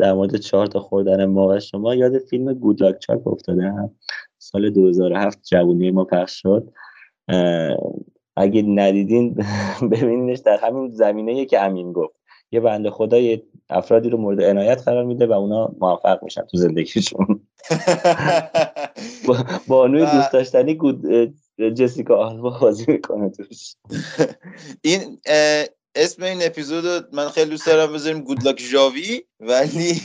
در 0.00 0.12
مورد 0.12 0.36
چهار 0.36 0.66
تا 0.66 0.80
خوردن 0.80 1.24
ما 1.24 1.48
و 1.48 1.60
شما 1.60 1.94
یاد 1.94 2.18
فیلم 2.18 2.54
گودلاک 2.54 2.98
چاک 2.98 3.26
افتاده 3.26 3.62
هم 3.62 3.90
سال 4.38 4.70
2007 4.70 5.38
جوونی 5.50 5.90
ما 5.90 6.04
پخش 6.04 6.42
شد. 6.42 6.72
اگه 8.40 8.62
ندیدین 8.62 9.44
ببینینش 9.92 10.38
در 10.38 10.58
همین 10.62 10.90
زمینه 10.90 11.44
که 11.44 11.60
امین 11.60 11.92
گفت. 11.92 12.14
یه 12.52 12.60
بنده 12.60 12.90
خدا 12.90 13.18
یه 13.18 13.42
افرادی 13.70 14.10
رو 14.10 14.18
مورد 14.18 14.42
عنایت 14.42 14.82
قرار 14.82 15.04
میده 15.04 15.26
و 15.26 15.32
اونا 15.32 15.72
موفق 15.80 16.22
میشن 16.22 16.42
تو 16.42 16.56
زندگیشون. 16.56 17.40
بانوی 19.66 20.00
دوست 20.00 20.32
داشتنی 20.32 20.78
جسیکا 21.76 22.16
آلبا 22.16 22.58
بازی 22.60 22.84
می‌کنه 22.88 23.30
توش. 23.30 23.74
این 24.82 25.20
اسم 25.94 26.22
این 26.22 26.38
اپیزود 26.42 27.14
من 27.14 27.28
خیلی 27.28 27.50
دوست 27.50 27.66
دارم 27.66 27.92
بذاریم 27.92 28.20
گودلاک 28.20 28.62
جاوی 28.72 29.22
ولی 29.40 30.00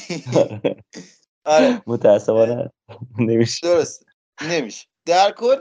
آره. 1.46 1.82
متاسفانه 1.88 2.72
نمیشه. 3.20 3.68
درست 3.68 4.06
نمیشه. 4.50 4.88
در 5.06 5.32
کل 5.32 5.56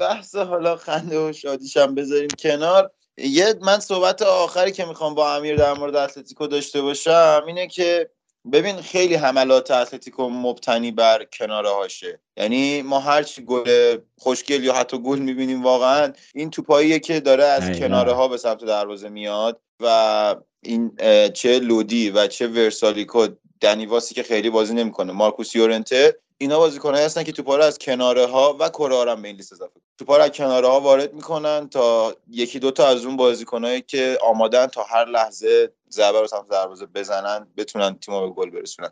بحث 0.00 0.36
حالا 0.36 0.76
خنده 0.76 1.28
و 1.28 1.32
شادیشم 1.32 1.94
بذاریم 1.94 2.28
کنار. 2.38 2.90
یه 3.16 3.54
من 3.60 3.80
صحبت 3.80 4.22
آخری 4.22 4.72
که 4.72 4.84
می‌خوام 4.84 5.14
با 5.14 5.36
امیر 5.36 5.56
در 5.56 5.72
مورد 5.72 5.96
اتلتیکو 5.96 6.46
داشته 6.46 6.82
باشم 6.82 7.42
اینه 7.46 7.66
که 7.66 8.10
ببین 8.52 8.76
خیلی 8.76 9.14
حملات 9.14 9.70
اتلتیکو 9.70 10.28
مبتنی 10.28 10.90
بر 10.90 11.24
کناره 11.24 11.70
هاشه. 11.70 12.20
یعنی 12.36 12.82
ما 12.82 13.00
هر 13.00 13.22
چی 13.22 13.44
گل 13.44 13.98
خوشگل 14.18 14.64
یا 14.64 14.74
حتی 14.74 14.98
گل 14.98 15.18
می‌بینیم 15.18 15.62
واقعا 15.62 16.12
این 16.34 16.50
توپاییه 16.50 16.98
که 16.98 17.20
داره 17.20 17.44
از 17.44 17.78
کناره 17.78 18.12
ها 18.12 18.28
به 18.28 18.36
سمت 18.36 18.64
دروازه 18.64 19.08
میاد 19.08 19.60
و 19.80 20.36
این 20.62 20.96
چه 21.34 21.58
لودی 21.58 22.10
و 22.10 22.26
چه 22.26 22.48
ورسالیکو 22.48 23.26
دنیواسی 23.60 24.14
که 24.14 24.22
خیلی 24.22 24.50
بازی 24.50 24.74
نمی‌کنه 24.74 25.12
مارکوس 25.12 25.54
یورنته 25.54 26.16
اینا 26.42 26.58
بازیکنایی 26.58 27.04
هستن 27.04 27.22
که 27.22 27.32
توپا 27.32 27.56
رو 27.56 27.62
از 27.62 27.78
کناره 27.78 28.26
ها 28.26 28.56
و 28.60 28.68
کره 28.68 28.94
ها 28.94 29.16
به 29.16 29.28
این 29.28 29.36
لیست 29.36 29.52
اضافه 29.52 29.80
توپا 29.98 30.16
رو 30.16 30.22
از 30.22 30.30
کناره 30.30 30.68
ها 30.68 30.80
وارد 30.80 31.14
می‌کنن 31.14 31.68
تا 31.68 32.16
یکی 32.30 32.58
دوتا 32.58 32.86
از 32.86 33.04
اون 33.04 33.16
بازیکنایی 33.16 33.80
که 33.80 34.18
آمادن 34.22 34.66
تا 34.66 34.82
هر 34.82 35.04
لحظه 35.04 35.72
ضربه 35.90 36.20
رو 36.20 36.26
سمت 36.26 36.48
دروازه 36.48 36.86
بزنن 36.86 37.46
بتونن 37.56 37.98
تیم 37.98 38.20
به 38.20 38.30
گل 38.30 38.50
برسونن. 38.50 38.90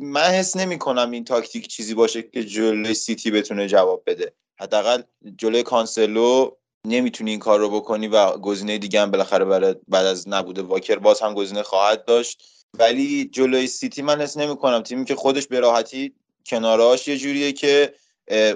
من 0.00 0.20
حس 0.20 0.56
نمی 0.56 0.78
کنم 0.78 1.10
این 1.10 1.24
تاکتیک 1.24 1.68
چیزی 1.68 1.94
باشه 1.94 2.22
که 2.22 2.44
جلوی 2.44 2.94
سیتی 2.94 3.30
بتونه 3.30 3.68
جواب 3.68 4.02
بده. 4.06 4.32
حداقل 4.60 5.02
جلوی 5.36 5.62
کانسلو 5.62 6.50
نمی‌تونی 6.86 7.30
این 7.30 7.40
کار 7.40 7.58
رو 7.58 7.70
بکنی 7.70 8.08
و 8.08 8.30
گزینه 8.30 8.78
دیگه 8.78 9.00
هم 9.00 9.10
بالاخره 9.10 9.44
بعد 9.88 10.06
از 10.06 10.28
نبود 10.28 10.58
واکر 10.58 10.96
باز 10.96 11.20
هم 11.20 11.34
گزینه 11.34 11.62
خواهد 11.62 12.04
داشت. 12.04 12.42
ولی 12.78 13.24
جلوی 13.24 13.66
سیتی 13.66 14.02
من 14.02 14.20
حس 14.20 14.36
نمی 14.36 14.56
کنم 14.56 14.82
تیمی 14.82 15.04
که 15.04 15.14
خودش 15.14 15.46
به 15.46 15.60
راحتی 15.60 16.14
کناراش 16.46 17.08
یه 17.08 17.18
جوریه 17.18 17.52
که 17.52 17.94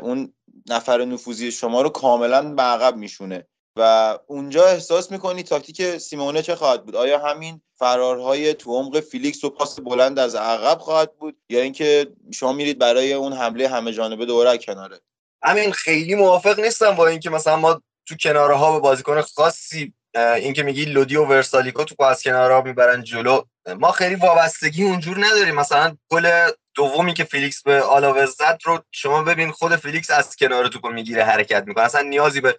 اون 0.00 0.32
نفر 0.68 1.04
نفوذی 1.04 1.52
شما 1.52 1.82
رو 1.82 1.88
کاملا 1.88 2.42
به 2.54 2.62
عقب 2.62 2.96
میشونه. 2.96 3.46
و 3.78 4.18
اونجا 4.26 4.66
احساس 4.66 5.10
می‌کنی 5.10 5.42
تاکتیک 5.42 5.98
سیمونه 5.98 6.42
چه 6.42 6.54
خواهد 6.54 6.84
بود؟ 6.84 6.96
آیا 6.96 7.18
همین 7.18 7.60
فرارهای 7.78 8.54
تو 8.54 8.72
عمق 8.72 9.00
فیلیکس 9.00 9.44
و 9.44 9.50
پاس 9.50 9.80
بلند 9.80 10.18
از 10.18 10.34
عقب 10.34 10.78
خواهد 10.78 11.12
بود؟ 11.18 11.36
یا 11.48 11.60
اینکه 11.60 12.06
شما 12.34 12.52
میرید 12.52 12.78
برای 12.78 13.12
اون 13.12 13.32
حمله 13.32 13.68
همه 13.68 13.92
جانبه 13.92 14.26
دو 14.26 14.58
کناره؟ 14.58 15.00
همین 15.42 15.72
خیلی 15.72 16.14
موافق 16.14 16.60
نیستم 16.60 16.90
با 16.90 17.06
اینکه 17.06 17.30
مثلا 17.30 17.56
ما 17.56 17.82
تو 18.08 18.14
کناره 18.20 18.54
ها 18.54 18.72
به 18.72 18.80
بازیکن 18.80 19.20
خاصی 19.20 19.94
اینکه 20.16 20.62
میگی 20.62 20.84
لودی 20.84 21.16
و 21.16 21.24
ورسالیکو 21.24 21.84
تو 21.84 22.02
از 22.02 22.22
کنارها 22.22 22.60
می‌برن 22.62 23.02
جلو 23.02 23.42
ما 23.78 23.92
خیلی 23.92 24.14
وابستگی 24.14 24.84
اونجور 24.84 25.26
نداریم. 25.26 25.54
مثلا 25.54 25.96
گل 26.10 26.50
دومی 26.76 27.14
که 27.14 27.24
فیلیکس 27.24 27.62
به 27.62 27.82
آلاوز 27.82 28.30
زد 28.30 28.58
رو 28.64 28.84
شما 28.90 29.22
ببین 29.22 29.52
خود 29.52 29.76
فیلیکس 29.76 30.10
از 30.10 30.36
کنار 30.36 30.68
توپ 30.68 30.86
می‌گیره 30.86 31.24
حرکت 31.24 31.64
می‌کنه. 31.66 31.84
اصلا 31.84 32.00
نیازی 32.00 32.40
به 32.40 32.56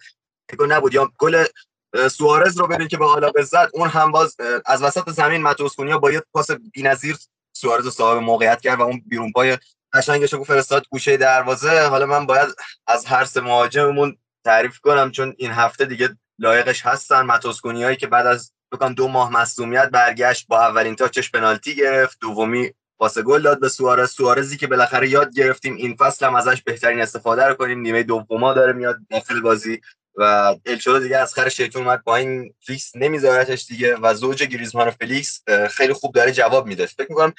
نبود. 0.68 0.94
یا 0.94 1.12
گل 1.18 1.44
سوارز 2.10 2.58
رو 2.58 2.66
ببین 2.66 2.88
که 2.88 2.96
به 2.96 3.04
آلاوز 3.04 3.48
زد 3.48 3.70
اون 3.74 3.88
هم 3.88 4.12
باز 4.12 4.36
از 4.66 4.82
وسط 4.82 5.10
زمین 5.10 5.42
متئوس 5.42 5.73
کونیا 5.73 5.98
با 5.98 6.12
یه 6.12 6.22
پاس 6.32 6.50
بی‌نظیر 6.50 7.16
سوارز 7.52 7.84
رو 7.84 7.90
صاحب 7.90 8.18
موقعیت 8.18 8.60
کرد 8.60 8.78
و 8.78 8.82
اون 8.82 9.02
بیرون 9.06 9.32
پای 9.32 9.58
قشنگش 9.92 10.32
رو 10.32 10.44
فرستاد 10.44 10.86
گوشه 10.90 11.16
دروازه. 11.16 11.80
حالا 11.80 12.06
من 12.06 12.26
باید 12.26 12.48
از 12.86 13.06
هر 13.06 13.24
سه 13.24 13.40
مهاجممون 13.40 14.16
تعریف 14.44 14.78
کنم 14.78 15.10
چون 15.10 15.34
این 15.38 15.50
هفته 15.50 15.84
دیگه 15.84 16.16
لایقش 16.38 16.86
هستن. 16.86 17.22
متئوس 17.22 17.56
کونیایی 17.56 17.96
که 17.96 18.06
بعد 18.06 18.26
از 18.26 18.52
بکنم 18.72 18.94
دو 18.94 19.08
ماه 19.08 19.32
مصدومیت 19.32 19.88
برگشت 19.88 20.46
با 20.46 20.60
اولین 20.60 20.96
touch 20.96 21.20
ش 21.20 21.30
پنالتی 21.30 21.76
گرفت. 21.76 22.18
دومی 22.20 22.74
پاس 22.98 23.18
گل 23.18 23.42
داد 23.42 23.60
به 23.60 23.68
سوارز. 23.68 24.10
سوارزی 24.10 24.56
که 24.56 24.66
بالاخره 24.66 25.08
یاد 25.08 25.34
گرفتیم 25.34 25.76
این 25.76 25.96
فصل 25.96 26.26
هم 26.26 26.34
ازش 26.34 26.62
بهترین 26.62 27.00
استفاده 27.00 27.44
رو 27.44 27.54
کنیم. 27.54 27.80
نیمه 27.80 28.02
دوما 28.02 28.52
داره 28.52 28.72
میاد 28.72 28.98
داخل 29.10 29.40
بازی 29.40 29.80
و 30.14 30.54
ال 30.66 30.71
چولو 30.71 30.98
دیگه 30.98 31.16
از 31.16 31.34
خر 31.34 31.48
شیطون 31.48 31.82
اومد 31.82 32.02
پایین. 32.02 32.54
fix 32.60 32.96
نمیذارتش 32.96 33.66
دیگه 33.66 33.96
و 33.96 34.14
زوج 34.14 34.42
گریزمان 34.42 34.88
و 34.88 34.90
فلیکس 34.90 35.42
خیلی 35.70 35.92
خوب 35.92 36.14
داره 36.14 36.32
جواب 36.32 36.66
میده. 36.66 36.86
فکر 36.86 37.06
می‌کنم 37.08 37.34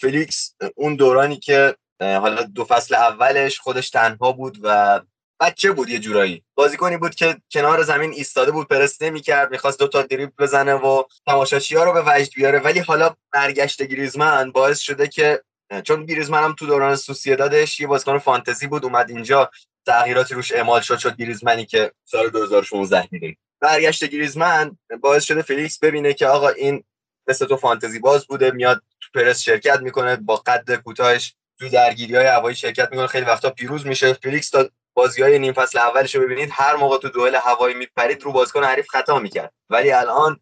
فلیکس 0.00 0.54
اون 0.74 0.96
دورانی 0.96 1.36
که 1.36 1.76
حالا 2.00 2.42
دو 2.42 2.64
فصل 2.64 2.94
اولش 2.94 3.58
خودش 3.58 3.90
تنها 3.90 4.32
بود 4.32 4.58
و 4.62 5.00
بچه 5.40 5.72
بود 5.72 5.88
یه 5.88 5.98
جورایی؟ 5.98 6.44
بازیکنی 6.54 6.96
بود 6.96 7.14
که 7.14 7.36
کنار 7.52 7.82
زمین 7.82 8.12
ایستاده 8.12 8.50
بود 8.50 8.68
پرس 8.68 9.02
نمی‌کرد 9.02 9.50
می‌خواست 9.50 9.78
دو 9.78 9.88
تا 9.88 10.02
دریبل 10.02 10.32
بزنه 10.38 10.74
و 10.74 11.02
تماشاچی 11.26 11.76
ها 11.76 11.84
رو 11.84 11.92
به 11.92 12.02
وجد 12.06 12.34
بیاره. 12.34 12.58
ولی 12.58 12.78
حالا 12.78 13.16
برگشت 13.32 13.82
گریزمن 13.82 14.50
باعث 14.50 14.78
شده 14.78 15.08
که 15.08 15.42
چون 15.84 16.06
گریزمن 16.06 16.44
هم 16.44 16.54
تو 16.58 16.66
دوران 16.66 16.96
سوسیدادش 16.96 17.80
یه 17.80 17.86
بازیکن 17.86 18.18
فانتزی 18.18 18.66
بود 18.66 18.84
اومد 18.84 19.10
اینجا 19.10 19.50
تغییراتی 19.86 20.34
روش 20.34 20.52
اعمال 20.52 20.80
شد 20.80 20.98
شد 20.98 21.16
گریزمنی 21.16 21.66
که 21.66 21.92
سال 22.04 22.30
2016 22.30 23.06
دیدیم 23.06 23.38
برگشت 23.60 24.04
گریزمن 24.04 24.78
باعث 25.00 25.24
شده 25.24 25.42
فلیکس 25.42 25.78
ببینه 25.78 26.12
که 26.12 26.26
آقا 26.26 26.48
این 26.48 26.84
مثل 27.26 27.46
تو 27.46 27.56
فانتزی 27.56 27.98
باز 27.98 28.26
بوده 28.26 28.50
میاد 28.50 28.82
تو 29.00 29.20
پرس 29.20 29.40
شرکت 29.40 29.80
می‌کنه 29.80 30.16
با 30.16 30.36
قد 30.36 30.74
کوتاهش 30.74 31.34
تو 31.58 31.68
درگیری 31.68 32.16
های 32.16 32.26
هوایی 32.26 32.56
شرکت 32.56 32.88
می‌کنه 32.90 33.06
خیلی 33.06 33.26
وقتا 33.26 33.50
پیروز 33.50 33.86
میشه. 33.86 34.12
فلیکس 34.12 34.50
تا 34.50 34.68
بازی 34.94 35.22
های 35.22 35.38
نیم 35.38 35.52
فصل 35.52 35.78
اولش 35.78 36.14
رو 36.14 36.22
ببینید 36.22 36.48
هر 36.52 36.76
موقع 36.76 36.98
تو 36.98 37.08
دوئل 37.08 37.34
هوایی 37.34 37.74
میپرید 37.74 38.22
رو 38.22 38.32
بازیکن 38.32 38.64
حریف 38.64 38.88
خطا 38.88 39.18
می‌کرد. 39.18 39.52
ولی 39.70 39.92
الان 39.92 40.40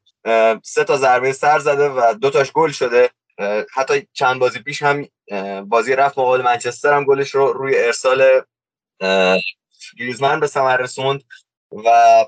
سه 0.62 0.84
تا 0.84 0.96
ضربه 0.96 1.32
سر 1.32 1.58
زده 1.58 1.88
و 1.88 2.14
دو 2.14 2.30
تاش 2.30 2.52
گل 2.52 2.70
شده. 2.70 3.10
حتی 3.74 4.08
چند 4.12 4.38
بازی 4.38 4.58
پیش 4.58 4.82
هم 4.82 5.08
بازی 5.64 5.96
رفت 5.96 6.18
مقابل 6.18 6.42
منچستر 6.42 6.92
هم 6.92 7.04
گلش 7.04 7.30
رو 7.30 7.52
روی 7.52 7.78
ارسال 7.78 8.42
گریزمن 9.98 10.40
به 10.40 10.46
ثمر 10.46 10.76
رسوند 10.76 11.24
و 11.84 12.24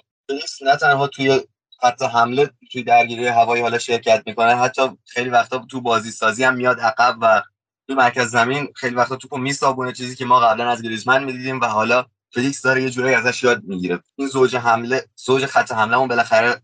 نه 0.63 0.77
تنها 0.77 1.07
توی 1.07 1.41
حتی 1.83 2.05
حمله 2.05 2.51
توی 2.73 2.83
درگیری 2.83 3.27
هوایی 3.27 3.63
حالا 3.63 3.79
شرکت 3.79 4.23
می‌کنه 4.27 4.57
حتی 4.57 4.83
خیلی 5.07 5.31
وقتا 5.31 5.67
تو 5.71 5.81
بازی 5.81 6.11
سازی 6.11 6.45
هم 6.45 6.55
میاد 6.55 6.81
عقب 6.81 7.17
و 7.21 7.43
تو 7.91 7.97
مرکز 7.97 8.31
زمین 8.31 8.69
خیلی 8.75 8.95
وقتا 8.95 9.17
توپو 9.17 9.39
میسابونه 9.39 9.93
چیزی 9.93 10.17
که 10.17 10.25
ما 10.25 10.41
قبلا 10.41 10.71
از 10.71 10.83
گریزمن 10.83 11.25
می‌دیدیم 11.25 11.61
و 11.61 11.65
حالا 11.65 12.07
فلیکس 12.35 12.63
داره 12.63 12.83
یه 12.83 12.91
جورایی 12.91 13.15
ازش 13.15 13.43
یاد 13.43 13.63
می‌گیره. 13.65 14.01
این 14.17 14.29
زوج 14.29 14.57
حمله 14.57 15.05
زوج 15.17 15.47
خط 15.47 15.73
حمله 15.73 16.07
بالاخره 16.07 16.63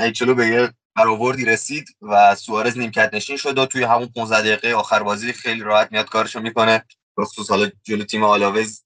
ایچلو 0.00 0.34
به 0.34 0.46
یه 0.46 0.72
برآوردی 0.96 1.44
رسید 1.44 1.84
و 2.02 2.34
سوارز 2.34 2.78
نیمکت 2.78 3.14
نشین 3.14 3.36
شد 3.36 3.58
و 3.58 3.66
توی 3.66 3.82
همون 3.82 4.06
15 4.06 4.40
دقیقه 4.40 4.74
آخر 4.74 5.02
بازی 5.02 5.32
خیلی 5.32 5.60
راحت 5.60 5.92
میاد 5.92 6.08
کارشو 6.08 6.40
می‌کنه. 6.40 6.84
خصوص 7.20 7.50
حالا 7.50 7.70
جلو 7.82 8.04
تیم 8.04 8.24
آلاوز 8.24 8.82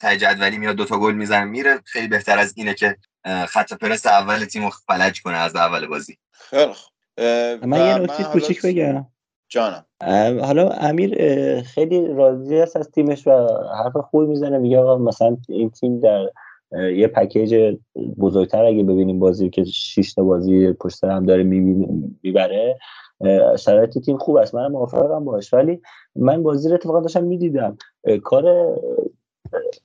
ته 0.00 0.16
جدولی 0.16 0.58
میاد 0.58 0.76
دوتا 0.76 0.98
گل 0.98 1.14
می‌زنه 1.14 1.44
میره. 1.44 1.80
خیلی 1.84 2.08
بهتر 2.08 2.38
از 2.38 2.52
اینه 2.56 2.74
که 2.74 2.96
خط 3.48 3.72
پرس 3.72 4.06
اول 4.06 4.44
تیم 4.44 4.70
فلج 4.70 5.22
کنه 5.22 5.36
از 5.36 5.56
اول 5.56 5.86
بازی. 5.86 6.18
خیلی 6.50 6.72
من 7.66 7.86
یه 7.86 7.94
نکته 7.94 8.24
کوچیک 8.24 8.62
بگم. 8.62 9.06
جانم. 9.48 9.84
حالا 10.40 10.68
امیر 10.68 11.14
خیلی 11.62 12.06
راضی 12.06 12.56
است 12.56 12.76
از 12.76 12.90
تیمش 12.90 13.26
و 13.26 13.30
حرف 13.84 13.96
خوبی 13.96 14.26
می‌زنه. 14.26 14.58
میگه 14.58 14.78
آقا 14.78 14.98
مثلا 14.98 15.36
این 15.48 15.70
تیم 15.70 16.00
در 16.00 16.30
یه 16.72 17.06
پکیج 17.08 17.76
بزرگتر 18.18 18.64
اگه 18.64 18.82
ببینیم 18.82 19.18
بازی 19.18 19.50
که 19.50 19.64
6 19.64 20.14
تا 20.14 20.22
بازی 20.24 20.72
پشت 20.72 21.04
هم 21.04 21.26
داره 21.26 21.42
می‌بره 21.42 22.78
شرایط 23.58 23.98
تیم 23.98 24.18
خوب 24.18 24.36
است. 24.36 24.54
من 24.54 24.66
موافقم 24.66 25.24
باش. 25.24 25.54
ولی 25.54 25.80
من 26.16 26.42
بازی 26.42 26.68
رو 26.68 26.74
اتفاقا 26.74 27.00
داشتم 27.00 27.24
می‌دیدم. 27.24 27.76
کار 28.24 28.76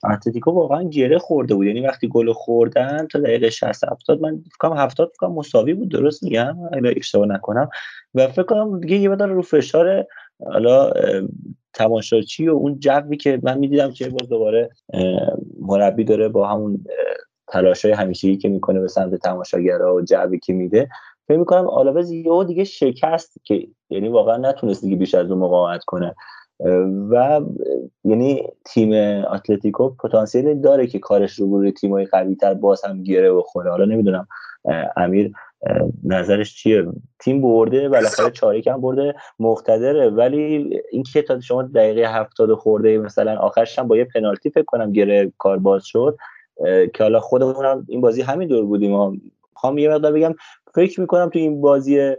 اتلتیکو 0.03 0.51
واقعا 0.51 0.83
گره 0.83 1.17
خورده 1.17 1.55
بود. 1.55 1.67
یعنی 1.67 1.81
وقتی 1.81 2.07
گل 2.07 2.33
خوردن 2.33 3.07
تا 3.07 3.19
دقیقه 3.19 3.49
60 3.49 3.83
70 3.83 4.21
من 4.21 4.37
فکر 4.37 4.57
کنم 4.59 4.77
70 4.77 5.11
فکر 5.15 5.27
مساوی 5.27 5.73
بود 5.73 5.91
درست 5.91 6.23
میگم؟ 6.23 6.57
اگه 6.73 6.93
اشتباه 6.97 7.27
نکنم. 7.27 7.69
و 8.15 8.27
فکر 8.27 8.43
کنم 8.43 8.79
دیگه 8.79 8.97
یه 8.97 9.09
مقدار 9.09 9.29
رو 9.29 9.41
فشار 9.41 10.05
حالا 10.45 10.91
تماشاچی 11.73 12.47
و 12.47 12.53
اون 12.53 12.79
جوی 12.79 13.17
که 13.17 13.39
من 13.43 13.57
می‌دیدم 13.57 13.91
که 13.91 14.09
باز 14.09 14.29
دوباره 14.29 14.69
مربی 15.59 16.03
داره 16.03 16.27
با 16.29 16.47
همون 16.47 16.85
تلاشای 17.47 17.91
همیشگی 17.91 18.37
که 18.37 18.49
می‌کنه 18.49 18.79
به 18.79 18.87
سمت 18.87 19.15
تماشاگرها 19.15 19.95
و 19.95 20.01
جوی 20.01 20.39
که 20.39 20.53
میده. 20.53 20.89
فکر 21.27 21.37
می‌کنم 21.37 21.67
آلاوز 21.67 22.11
یهو 22.11 22.43
دیگه 22.43 22.63
شکست 22.63 23.37
که 23.43 23.67
یعنی 23.89 24.07
واقعا 24.07 24.37
نتونست 24.37 24.81
دیگه 24.81 24.95
بیش 24.95 25.15
از 25.15 25.31
اون 25.31 25.39
مقاومت 25.39 25.83
کنه. 25.83 26.15
و 27.09 27.41
یعنی 28.03 28.43
تیم 28.65 28.91
اتلتیکو 29.33 29.89
پتانسیل 29.89 30.61
داره 30.61 30.87
که 30.87 30.99
کارش 30.99 31.33
رو 31.39 31.57
روی 31.57 31.71
تیمای 31.71 32.05
قوی 32.05 32.35
تر 32.35 32.53
باز 32.53 32.85
هم 32.85 33.03
گیره 33.03 33.33
بخوره 33.33 33.71
حالا 33.71 33.85
نمی‌دونم 33.85 34.27
امیر 34.97 35.31
نظرش 36.03 36.55
چیه؟ 36.55 36.85
تیم 37.19 37.41
برده 37.41 37.89
بالاخره 37.89 38.31
چاری 38.31 38.61
کم 38.61 38.81
برده 38.81 39.15
مقتدره. 39.39 40.09
ولی 40.09 40.69
اینکه 40.91 41.21
تا 41.21 41.39
شما 41.39 41.63
دقیقه 41.63 42.01
هفتاد 42.01 42.53
خورده 42.53 42.97
مثلا 42.97 43.37
آخرش 43.37 43.79
هم 43.79 43.87
با 43.87 43.97
یه 43.97 44.05
پنالتی 44.05 44.49
فکر 44.49 44.63
کنم 44.63 44.91
گره 44.91 45.31
کار 45.37 45.57
باز 45.57 45.85
شد 45.85 46.17
که 46.93 47.03
حالا 47.03 47.19
خودمون 47.19 47.65
هم 47.65 47.85
این 47.89 48.01
بازی 48.01 48.21
همین 48.21 48.47
دور 48.47 48.65
بودیم 48.65 49.21
می‌خوام 49.53 49.77
یه 49.77 49.89
مقدار 49.89 50.11
بگم 50.11 50.35
فکر 50.75 51.01
می‌کنم 51.01 51.29
تو 51.29 51.39
این 51.39 51.61
بازی 51.61 52.15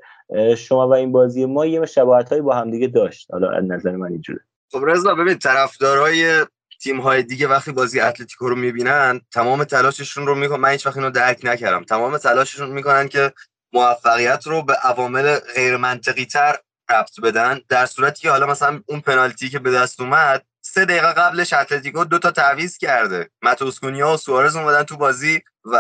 شما 0.59 0.89
و 0.89 0.95
این 0.95 1.13
بازی 1.13 1.47
ما 1.47 1.67
یه 1.67 1.87
شباهت 1.87 2.29
هایی 2.29 2.43
با 2.43 2.55
همدیگه 2.55 2.87
داشت. 2.87 3.29
حالا 3.33 3.51
از 3.51 3.65
نظر 3.69 3.91
من 3.91 4.09
اینجوره. 4.09 4.41
خب 4.73 4.85
رضا 4.87 5.15
ببین 5.15 5.39
طرفدارای 5.39 6.47
تیم 6.83 7.01
های 7.01 7.23
دیگه 7.23 7.49
وقتی 7.49 7.73
بازی 7.73 8.01
اتلتیکو 8.01 8.49
رو 8.49 8.57
می‌بینن 8.57 9.21
تمام 9.33 9.65
تلاششون 9.65 10.27
رو 10.27 10.35
می‌کنن 10.35 10.61
من 10.61 10.71
هیچ 10.71 10.87
وقت 10.87 10.97
اینو 10.97 11.11
درک 11.11 11.41
نکردم. 11.43 11.85
تمام 11.85 12.19
تلاششون 12.19 12.71
می‌کنن 12.71 13.09
که 13.09 13.33
موفقیت 13.73 14.47
رو 14.47 14.63
به 14.63 14.75
عوامل 14.75 15.39
غیر 15.55 15.77
منطقی 15.77 16.25
تر 16.25 16.57
ربط 16.91 17.21
بدن. 17.23 17.61
در 17.69 17.87
صورتی 17.87 18.23
که 18.23 18.31
حالا 18.31 18.47
مثلا 18.47 18.83
اون 18.87 19.01
پنالتی 19.01 19.49
که 19.49 19.59
به 19.59 19.71
دست 19.71 20.01
اومد 20.01 20.43
سه 20.65 20.85
دقیقه 20.85 21.13
قبلش 21.13 21.53
اتلتیکو 21.53 22.05
دو 22.05 22.19
تا 22.19 22.31
تعویض 22.31 22.79
کرده. 22.79 23.31
ماتوسکونیا 23.43 24.15
و 24.15 24.17
سوارز 24.17 24.57
اومدن 24.57 24.83
تو 24.83 24.97
بازی 24.97 25.43
و 25.65 25.79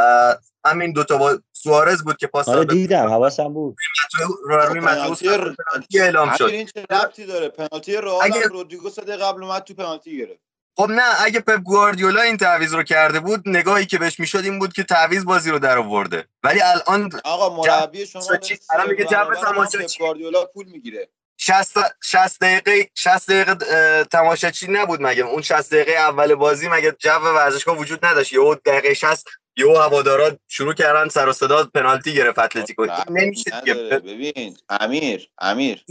همین 0.67 0.93
دوتا 0.93 1.19
با 1.19 1.39
سوارز 1.63 2.03
بود 2.03 2.17
که 2.17 2.27
پاس 2.27 2.49
آره 2.49 2.65
دیدم 2.65 3.07
حواسم 3.07 3.53
بود. 3.53 3.77
روی 4.45 4.81
پنالتی 4.81 6.01
اعلام 6.01 6.37
شد. 6.37 6.45
این 6.45 6.67
چه 6.67 6.85
ربطی 6.91 7.27
داره؟ 7.27 7.49
پنالتی 7.49 7.97
رئال 7.97 8.21
اگه... 8.23 8.47
رودریگو 8.47 8.91
سده 8.91 9.17
قبل 9.17 9.45
اومد 9.45 9.63
تو 9.63 9.75
پنالتی 9.75 10.19
گرفت. 10.19 10.41
خب 10.77 10.91
نه 10.91 11.03
اگه 11.25 11.41
پپ 11.41 11.61
گواردیولا 11.61 12.23
این 12.23 12.37
تعویض 12.37 12.75
رو 12.75 12.83
کرده 12.83 13.21
بود 13.21 13.43
نگاهی 13.47 13.87
که 13.87 13.99
بهش 13.99 14.21
می‌شد 14.21 14.45
این 14.45 14.59
بود 14.59 14.73
که 14.73 14.83
تعویض 14.83 15.25
بازی 15.25 15.51
رو 15.51 15.59
در 15.59 15.79
آورده. 15.79 16.27
ولی 16.43 16.61
الان 16.61 17.11
آقا 17.25 17.57
مربی 17.57 18.07
شما 18.07 18.23
الان 18.71 18.91
میگه 18.91 19.05
جو 19.05 19.35
تماشاچی 19.43 19.99
گواردیولا 19.99 20.45
پول 20.45 20.67
می‌گیره. 20.67 21.09
60 21.37 21.79
60 22.03 22.41
دقیقه 22.41 22.91
60 22.95 23.31
دقیقه 23.31 24.05
تماشاچی 24.05 24.67
نبود 24.71 25.03
مگه؟ 25.03 25.23
اون 25.23 25.43
60 25.43 25.71
دقیقه 25.75 25.93
اول 25.93 26.35
بازی 26.35 26.69
مگه 26.69 26.97
جو 26.99 27.11
ورزشگاه 27.11 27.79
وجود 27.79 28.05
نداشت؟ 28.05 28.33
یهو 28.33 28.55
دقیقه 28.55 28.95
60 28.95 29.29
یهو 29.57 29.77
هوادارا 29.77 30.31
شروع 30.49 30.75
کردن 30.75 31.09
سر 31.09 31.29
و 31.29 31.33
صدا 31.33 31.65
پنالتی 31.75 32.15
گرفت 32.15 32.39
اتلتیکو. 32.39 32.87
نمیشه 33.11 33.51
ببین 33.91 34.57
امیر 34.69 35.29
امیر 35.39 35.85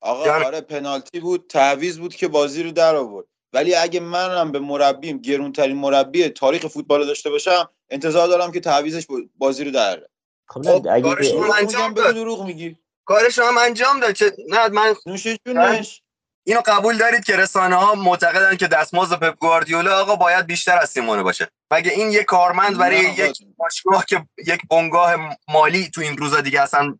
آقا 0.00 0.24
جان. 0.24 0.44
آره 0.44 0.60
پنالتی 0.60 1.20
بود 1.20 1.46
تعویض 1.48 1.98
بود 1.98 2.14
که 2.14 2.28
بازی 2.28 2.62
رو 2.62 2.70
در 2.70 2.94
آورد. 2.94 3.26
ولی 3.52 3.74
اگه 3.74 4.00
منم 4.00 4.52
به 4.52 4.58
مربیم 4.58 5.18
گرونترین 5.18 5.76
مربی 5.76 6.28
تاریخ 6.28 6.66
فوتبال 6.66 7.06
داشته 7.06 7.30
باشم 7.30 7.70
انتظار 7.90 8.28
دارم 8.28 8.52
که 8.52 8.60
تعویزش 8.60 9.06
بازی 9.38 9.64
رو 9.64 9.70
در 9.70 10.02
خب, 10.48 10.62
خب 10.62 10.86
اگه 10.90 11.16
انجام 11.58 11.94
بده 11.94 12.12
دروغ 12.12 12.46
میگی. 12.46 12.76
کارش 13.04 13.38
هم 13.38 13.58
انجام 13.58 14.00
داد. 14.00 14.12
چه 14.12 14.36
نه 14.48 14.68
من 14.68 14.94
نوش 15.06 15.26
جونش 15.46 16.02
اینو 16.44 16.60
قبول 16.66 16.98
دارید 16.98 17.24
که 17.24 17.36
رسانه 17.36 17.76
ها 17.76 17.94
معتقدن 17.94 18.56
که 18.56 18.66
دستمزد 18.66 19.18
پپ 19.18 19.38
گواردیولا 19.38 20.00
آقا 20.00 20.16
باید 20.16 20.46
بیشتر 20.46 20.78
از 20.78 20.90
سیمونه 20.90 21.22
باشه. 21.22 21.48
مگه 21.70 21.90
این 21.90 22.10
یک 22.10 22.24
کارمند 22.24 22.78
برای 22.78 22.98
یک 22.98 23.38
باشگاه 23.56 24.04
که 24.04 24.26
یک 24.46 24.60
بنگاه 24.70 25.36
مالی 25.48 25.90
تو 25.90 26.00
این 26.00 26.16
روزا 26.16 26.40
دیگه 26.40 26.62
اصلا 26.62 26.98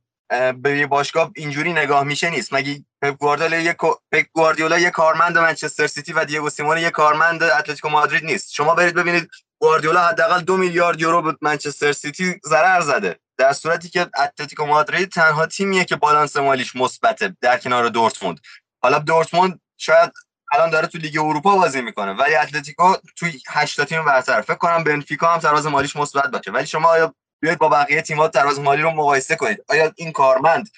به 0.62 0.78
یه 0.78 0.86
باشگاه 0.86 1.30
اینجوری 1.36 1.72
نگاه 1.72 2.04
میشه 2.04 2.30
نیست. 2.30 2.52
مگه 2.52 2.84
پپ 3.02 3.16
گواردیولا 3.16 3.56
یک 3.58 3.76
پپ 4.12 4.26
گواردیولا 4.32 4.78
یک 4.78 4.90
کارمند 4.90 5.38
منچستر 5.38 5.86
سیتی 5.86 6.12
و 6.12 6.24
دیگو 6.24 6.50
سیمونه 6.50 6.82
یک 6.82 6.90
کارمند 6.90 7.42
اتلتیکو 7.42 7.88
مادرید 7.88 8.24
نیست. 8.24 8.52
شما 8.52 8.74
برید 8.74 8.94
ببینید 8.94 9.30
گواردیولا 9.58 10.00
حداقل 10.00 10.40
دو 10.40 10.56
میلیارد 10.56 11.00
یورو 11.00 11.22
به 11.22 11.36
منچستر 11.40 11.92
سیتی 11.92 12.40
ضرر 12.46 12.80
زده. 12.80 13.18
در 13.38 13.52
صورتی 13.52 13.88
که 13.88 14.06
اتلتیکو 14.18 14.66
مادرید 14.66 15.08
تنها 15.08 15.46
تیمیه 15.46 15.84
که 15.84 15.96
بالانس 15.96 16.36
مالیش 16.36 16.76
مثبته 16.76 17.36
در 17.40 17.58
کنار 17.58 17.88
دورتموند. 17.88 18.40
حالا 18.82 18.98
دورتموند 18.98 19.60
شاید 19.78 20.12
الان 20.52 20.70
داره 20.70 20.86
تو 20.86 20.98
لیگ 20.98 21.18
اروپا 21.18 21.56
بازی 21.56 21.82
می‌کنه 21.82 22.12
ولی 22.12 22.34
اتلتیکو 22.34 22.94
توی 23.16 23.32
8 23.48 23.84
تیم 23.84 24.04
برتر. 24.04 24.40
فکر 24.40 24.54
کنم 24.54 24.84
بنفیکا 24.84 25.26
هم 25.26 25.38
تراز 25.38 25.66
مالیش 25.66 25.96
مثبت 25.96 26.30
باشه. 26.30 26.50
ولی 26.50 26.66
شما 26.66 26.88
آیا 26.88 27.14
بیاید 27.40 27.58
با 27.58 27.68
بقیه 27.68 28.02
تیم‌ها 28.02 28.28
تراز 28.28 28.60
مالی 28.60 28.82
رو 28.82 28.90
مقایسه 28.90 29.36
کنید؟ 29.36 29.64
آیا 29.68 29.92
این 29.96 30.12
کارمند 30.12 30.68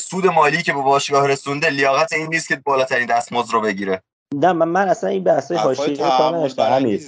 سود 0.00 0.26
مالی 0.26 0.62
که 0.62 0.72
به 0.72 0.82
باشگاه 0.82 1.28
رسونده 1.28 1.70
لیاقت 1.70 2.12
این 2.12 2.26
نیست 2.26 2.48
که 2.48 2.56
بالاترین 2.56 3.06
دستمزد 3.06 3.52
رو 3.52 3.60
بگیره؟ 3.60 4.02
نه 4.34 4.52
من, 4.52 4.68
من 4.68 4.88
اصلا 4.88 5.10
این 5.10 5.24
بحث 5.24 5.52
حاشیه 5.52 5.96
کار 5.96 6.36
نداشتم 6.36 6.62
امیر. 6.62 7.00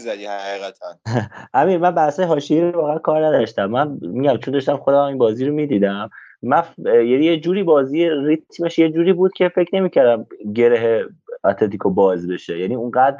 امیر 1.54 1.78
من 1.78 1.94
بحث 1.94 2.20
حاشیه 2.20 2.64
رو 2.64 2.80
واقعا 2.80 2.98
کار 2.98 3.26
نداشتم. 3.26 3.66
من 3.66 3.98
میگم 4.02 4.36
چون 4.36 4.54
داشتم 4.54 4.76
خودم 4.76 4.98
این 4.98 5.18
بازی 5.18 5.44
رو 5.44 5.54
می‌دیدم 5.54 6.10
من 6.42 6.62
یعنی 6.86 7.24
یه 7.24 7.40
جوری 7.40 7.62
بازی 7.62 8.10
ریتمش 8.10 8.78
یه 8.78 8.90
جوری 8.90 9.12
بود 9.12 9.32
که 9.32 9.48
فکر 9.48 9.76
نمی‌کردم 9.76 10.26
گره 10.54 11.06
اتلتیکو 11.44 11.90
باز 11.90 12.28
بشه. 12.28 12.58
یعنی 12.58 12.74
اونقدر 12.74 13.18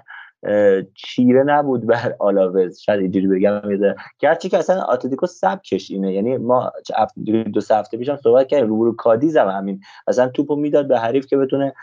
چیره 0.95 1.43
نبود 1.43 1.87
بر 1.87 2.15
آلاوز. 2.29 2.79
شاید 2.79 3.01
اینجوری 3.01 3.27
بگم 3.27 3.61
گرچه 4.19 4.49
که 4.49 4.59
اصلا 4.59 4.83
آتلتیکو 4.83 5.27
سبکش 5.27 5.91
اینه. 5.91 6.13
یعنی 6.15 6.37
ما 6.37 6.73
دو 7.53 7.61
سه 7.61 7.77
هفته 7.77 7.97
پیشم 7.97 8.17
صحبت 8.17 8.49
کردیم. 8.49 8.81
رو 8.81 8.97
کادیز 8.97 9.37
هم 9.37 9.49
همین. 9.49 9.81
اصلا 10.07 10.29
توپو 10.29 10.57
می‌داد 10.57 10.89
به 10.89 10.99
حریف 10.99 11.27
که 11.27 11.37
بتونه 11.37 11.75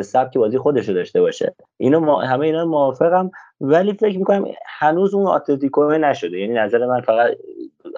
سبک 0.00 0.38
بازی 0.38 0.58
خودش 0.58 0.88
رو 0.88 0.94
داشته 0.94 1.20
باشه. 1.20 1.54
اینو 1.76 2.00
ما 2.00 2.20
همه 2.20 2.46
اینا 2.46 2.64
موافقم. 2.64 3.30
ولی 3.60 3.92
فکر 3.92 4.18
می‌کنم 4.18 4.44
هنوز 4.66 5.14
اون 5.14 5.26
آتلتیکو 5.26 5.90
نشده. 5.90 6.38
یعنی 6.40 6.54
نظر 6.54 6.86
من 6.86 7.00
فقط 7.00 7.30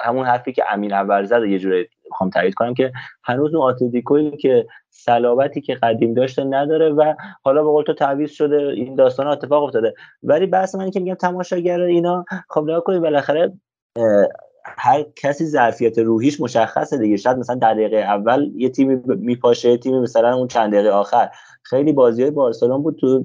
همون 0.01 0.27
حرفی 0.27 0.53
که 0.53 0.65
امین 0.73 0.93
اول 0.93 1.25
زد 1.25 1.43
یه 1.43 1.59
جوری 1.59 1.89
می‌خوام 2.15 2.31
تایید 2.31 2.55
کنم 2.55 2.75
که 2.75 2.93
هنوز 3.25 3.55
اون 3.55 3.63
آتلتیکویی 3.63 4.37
که 4.37 4.67
صلابتی 4.91 5.61
که 5.61 5.75
قدیم 5.75 6.15
داشته 6.15 6.45
نداره 6.45 6.89
و 6.91 7.15
حالا 7.43 7.63
به 7.63 7.69
قول 7.69 7.85
تو 7.85 7.95
تعویض 7.95 8.31
شده 8.31 8.57
این 8.57 8.95
داستان 8.95 9.27
اتفاق 9.27 9.63
افتاده. 9.63 9.95
ولی 10.23 10.47
بحث 10.47 10.75
من 10.75 10.91
که 10.91 11.01
میگم 11.01 11.15
تماشاگر 11.15 11.81
اینا 11.81 12.25
خب 12.49 12.63
نگاه 12.63 12.85
کنید 12.85 13.03
بالاخره 13.03 13.53
هر 14.65 15.05
کسی 15.17 15.47
ظرفیت 15.47 15.99
روحیش 15.99 16.41
مشخصه 16.41 16.99
دیگه. 16.99 17.17
شاید 17.17 17.39
مثلا 17.39 17.57
در 17.57 17.75
دقیقه 17.75 17.97
اول 17.97 18.51
یه 18.55 18.69
تیمی 18.69 19.01
میپاشه 19.07 19.77
تیمی 19.77 19.99
مثلا 19.99 20.35
اون 20.35 20.49
چند 20.49 20.73
دقیقه 20.73 20.91
آخر. 20.91 21.29
خیلی 21.63 21.93
بازی 21.93 22.23
های 22.23 22.31
بارسلون 22.31 22.83
بود 22.83 22.97
تو 22.97 23.25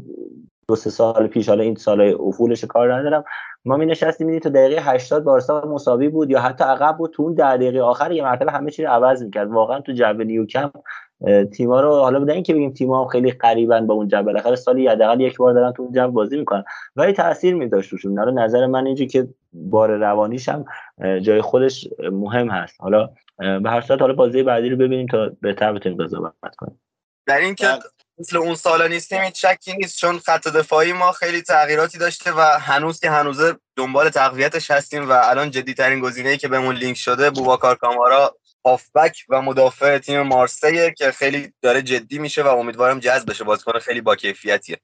دو 0.70 0.76
سه 0.76 0.90
سال 0.90 1.28
پیش 1.28 1.50
حالا 1.50 1.64
این 1.64 1.76
سال 1.76 2.16
افولش 2.20 2.64
کار 2.64 2.94
ندارم. 2.94 3.24
ما 3.66 3.78
می 3.78 3.86
نشستیم 3.86 4.28
می‌دید 4.28 4.44
تو 4.44 4.50
دقیقه 4.50 4.82
80 4.82 5.24
بارسا 5.24 5.62
مساوی 5.62 6.10
بود 6.10 6.32
یا 6.32 6.40
حتی 6.40 6.64
عقب 6.64 6.98
بود. 6.98 7.12
تو 7.12 7.24
اون 7.24 7.34
10 7.34 7.58
دقیقه 7.58 7.82
آخر 7.82 8.12
یه 8.12 8.24
مرتبه 8.24 8.52
همه 8.52 8.72
چی 8.72 8.84
رو 8.84 8.90
عوض 8.90 9.24
می‌کرد. 9.24 9.52
واقعا 9.52 9.80
تو 9.80 9.92
جو 9.92 10.14
نیوکم 10.14 10.72
تیما 11.54 11.82
رو 11.82 11.96
حالا 11.96 12.20
بدن 12.20 12.44
که 12.44 12.54
بگیم 12.54 12.74
تیما 12.74 13.08
خیلی 13.08 13.32
قریبن 13.32 13.88
با 13.88 13.94
اون 13.94 14.08
جو 14.08 14.24
بالاخره 14.24 14.56
سالی 14.56 14.88
حداقل 14.88 15.22
یک 15.22 15.38
بار 15.38 15.54
دارن 15.54 15.72
تو 15.72 15.84
اون 15.84 15.92
جو 15.92 16.08
بازی 16.08 16.38
می‌کنن. 16.38 16.64
ولی 16.96 17.14
تاثیر 17.14 17.56
میذاشت 17.56 17.92
روشون. 17.92 18.40
نظر 18.40 18.66
من 18.66 18.86
اینجا 18.86 19.06
که 19.06 19.28
بار 19.54 19.98
روانیش 19.98 20.50
هم 20.50 20.66
جای 21.20 21.42
خودش 21.42 21.88
مهم 22.12 22.50
هست. 22.50 22.82
حالا 22.82 23.10
به 23.38 23.70
هر 23.70 23.82
صورت 23.82 24.02
حالا 24.02 24.14
بازی 24.14 24.44
بعدی 24.44 24.70
رو 24.70 24.78
ببینیم 24.78 25.08
تا 25.08 25.32
بهتر 25.42 25.74
بتونیم 25.74 26.04
قضاوت 26.04 26.56
کنیم. 26.58 26.80
در 27.28 27.38
اینکه 27.38 27.68
مثل 28.20 28.38
اون 28.38 28.56
سالا 28.56 28.88
نیستیم 28.88 29.22
هیچ 29.22 29.46
شکی 29.46 29.74
نیست. 29.74 29.98
چون 29.98 30.20
خط 30.20 30.48
دفاعی 30.48 30.94
ما 30.94 31.12
خیلی 31.12 31.42
تغییراتی 31.42 31.98
داشته 31.98 32.32
و 32.32 32.40
هنوز 32.40 33.00
که 33.00 33.10
هنوزه 33.10 33.56
دنبال 33.76 34.10
تقویتش 34.10 34.72
هستیم 34.72 35.10
و 35.10 35.12
الان 35.12 35.52
جدی 35.52 35.74
ترین 35.74 36.00
گزینه‌ای 36.00 36.38
که 36.38 36.48
بهمون 36.48 36.76
لینک 36.76 36.98
شده 36.98 37.30
بوباکار 37.30 37.76
کامارا 37.76 38.36
هافبک 38.66 39.26
و 39.30 39.42
مدافع 39.42 39.98
تیم 39.98 40.22
مارسیه 40.22 40.94
که 40.98 41.12
خیلی 41.12 41.54
داره 41.62 41.82
جدی 41.82 42.20
میشه 42.20 42.44
و 42.44 42.48
امیدوارم 42.48 43.00
جذب 43.00 43.30
بشه. 43.30 43.44
بازیکن 43.44 43.80
خیلی 43.80 44.02
با 44.02 44.16
کیفیتیه. 44.16 44.78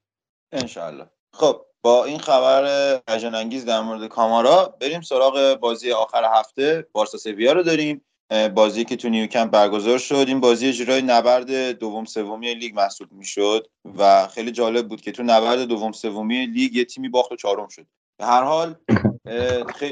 انشالله 0.52 1.06
خب 1.32 1.66
با 1.82 2.04
این 2.04 2.18
خبر 2.18 3.00
هیجان 3.08 3.34
انگیز 3.34 3.64
در 3.64 3.80
مورد 3.80 4.08
کامارا 4.08 4.76
بریم 4.80 5.00
سراغ 5.00 5.54
بازی 5.54 5.92
آخر 5.92 6.24
هفته. 6.34 6.86
بارسا 6.92 7.18
سویا 7.18 7.52
رو 7.52 7.62
داریم. 7.62 8.04
بازی 8.54 8.84
که 8.84 8.96
تو 8.96 9.08
نیوکمپ 9.08 9.50
برگزار 9.50 9.98
شد 9.98 10.24
این 10.28 10.40
بازی 10.40 10.68
اجرای 10.68 11.02
نبرد 11.02 11.70
دوم 11.70 12.04
سومی 12.04 12.54
لیگ 12.54 12.74
محسوب 12.74 13.12
می‌شد 13.12 13.66
و 13.98 14.26
خیلی 14.26 14.50
جالب 14.50 14.88
بود 14.88 15.00
که 15.00 15.12
تو 15.12 15.22
نبرد 15.22 15.58
دوم 15.58 15.92
سومی 15.92 16.46
لیگ 16.46 16.76
یه 16.76 16.84
تیمی 16.84 17.08
باخت 17.08 17.32
و 17.32 17.36
چهارم 17.36 17.68
شد. 17.68 17.86
به 18.18 18.26
هر 18.26 18.42
حال 18.42 18.74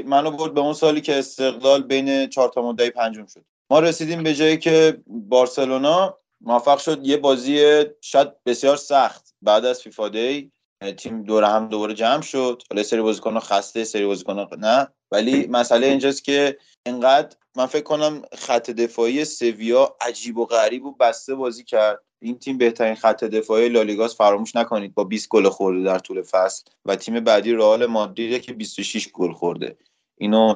منو 0.05 0.31
برد 0.31 0.55
به 0.55 0.61
اون 0.61 0.73
سالی 0.73 1.01
که 1.01 1.19
استقلال 1.19 1.83
بین 1.83 2.27
چهار 2.27 2.49
تا 2.49 2.63
مدعی 2.63 2.91
پنجم 2.91 3.27
شد. 3.27 3.45
ما 3.71 3.81
رسیدیم 3.81 4.23
به 4.23 4.35
جایی 4.35 4.59
که 4.59 5.03
بارسلونا 5.07 6.19
موفق 6.41 6.79
شد. 6.79 7.07
یه 7.07 7.17
بازی 7.17 7.85
شاید 8.01 8.45
بسیار 8.47 8.77
سخت 8.77 9.35
بعد 9.43 9.65
از 9.65 9.81
فیفا 9.81 10.09
دی 10.09 10.53
تیم 10.93 11.23
دور 11.23 11.45
هم 11.45 11.69
دوباره 11.69 11.95
جمع 11.95 12.23
شد. 12.23 12.63
حالا 12.71 12.83
سری 12.83 13.03
بازیکن 13.03 13.39
خسته 13.39 13.85
سری 13.85 14.07
بازیکن 14.07 14.47
نه. 14.59 14.89
ولی 15.11 15.47
مسئله 15.47 15.87
اینجاست 15.87 16.25
که 16.25 16.59
اینقدر 16.87 17.37
من 17.57 17.67
فکر 17.67 17.83
کنم 17.83 18.23
خط 18.33 18.71
دفاعی 18.71 19.25
سویا 19.25 19.97
عجیب 20.01 20.39
و 20.39 20.47
غریب 20.47 20.85
و 20.85 20.93
بسته 20.93 21.35
بازی 21.35 21.65
کرد. 21.65 22.01
این 22.23 22.39
تیم 22.39 22.59
بهترین 22.59 22.95
خط 22.95 23.25
دفاعی 23.25 23.69
لالیگاس 23.69 24.17
فراموش 24.17 24.57
نکنید. 24.57 24.95
با 24.95 25.05
20 25.05 25.29
گل 25.29 25.49
خورده 25.49 25.85
در 25.85 25.99
طول 25.99 26.23
فصل 26.23 26.63
و 26.85 26.97
تیم 26.97 27.21
بعدی 27.21 27.53
رئال 27.53 27.87
مادرید 27.87 28.43
که 28.43 28.53
26 28.53 29.09
گل 29.13 29.33
خورده. 29.33 29.77
اینو 30.19 30.55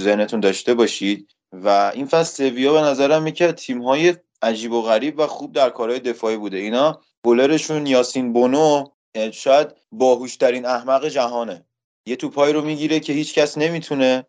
ذهنتون 0.00 0.40
داشته 0.40 0.74
باشید. 0.74 1.34
و 1.52 1.92
این 1.94 2.06
فصل 2.06 2.48
سویا 2.48 2.72
به 2.72 2.80
نظرم 2.80 3.26
یکی 3.26 3.52
تیم 3.52 3.82
های 3.82 4.14
عجیب 4.42 4.72
و 4.72 4.82
غریب 4.82 5.18
و 5.18 5.26
خوب 5.26 5.52
در 5.52 5.70
کارهای 5.70 6.00
دفاعی 6.00 6.36
بوده. 6.36 6.56
اینا 6.56 7.00
گلرشون 7.26 7.86
یاسین 7.86 8.32
بونو 8.32 8.84
شاید 9.32 9.68
باهوشترین 9.92 10.66
احمق 10.66 11.08
جهانه. 11.08 11.64
یه 12.06 12.16
توپایی 12.16 12.52
رو 12.52 12.62
می‌گیره 12.62 13.00
که 13.00 13.12
هیچ 13.12 13.34
کس 13.34 13.58
نمی‌تونه 13.58 14.26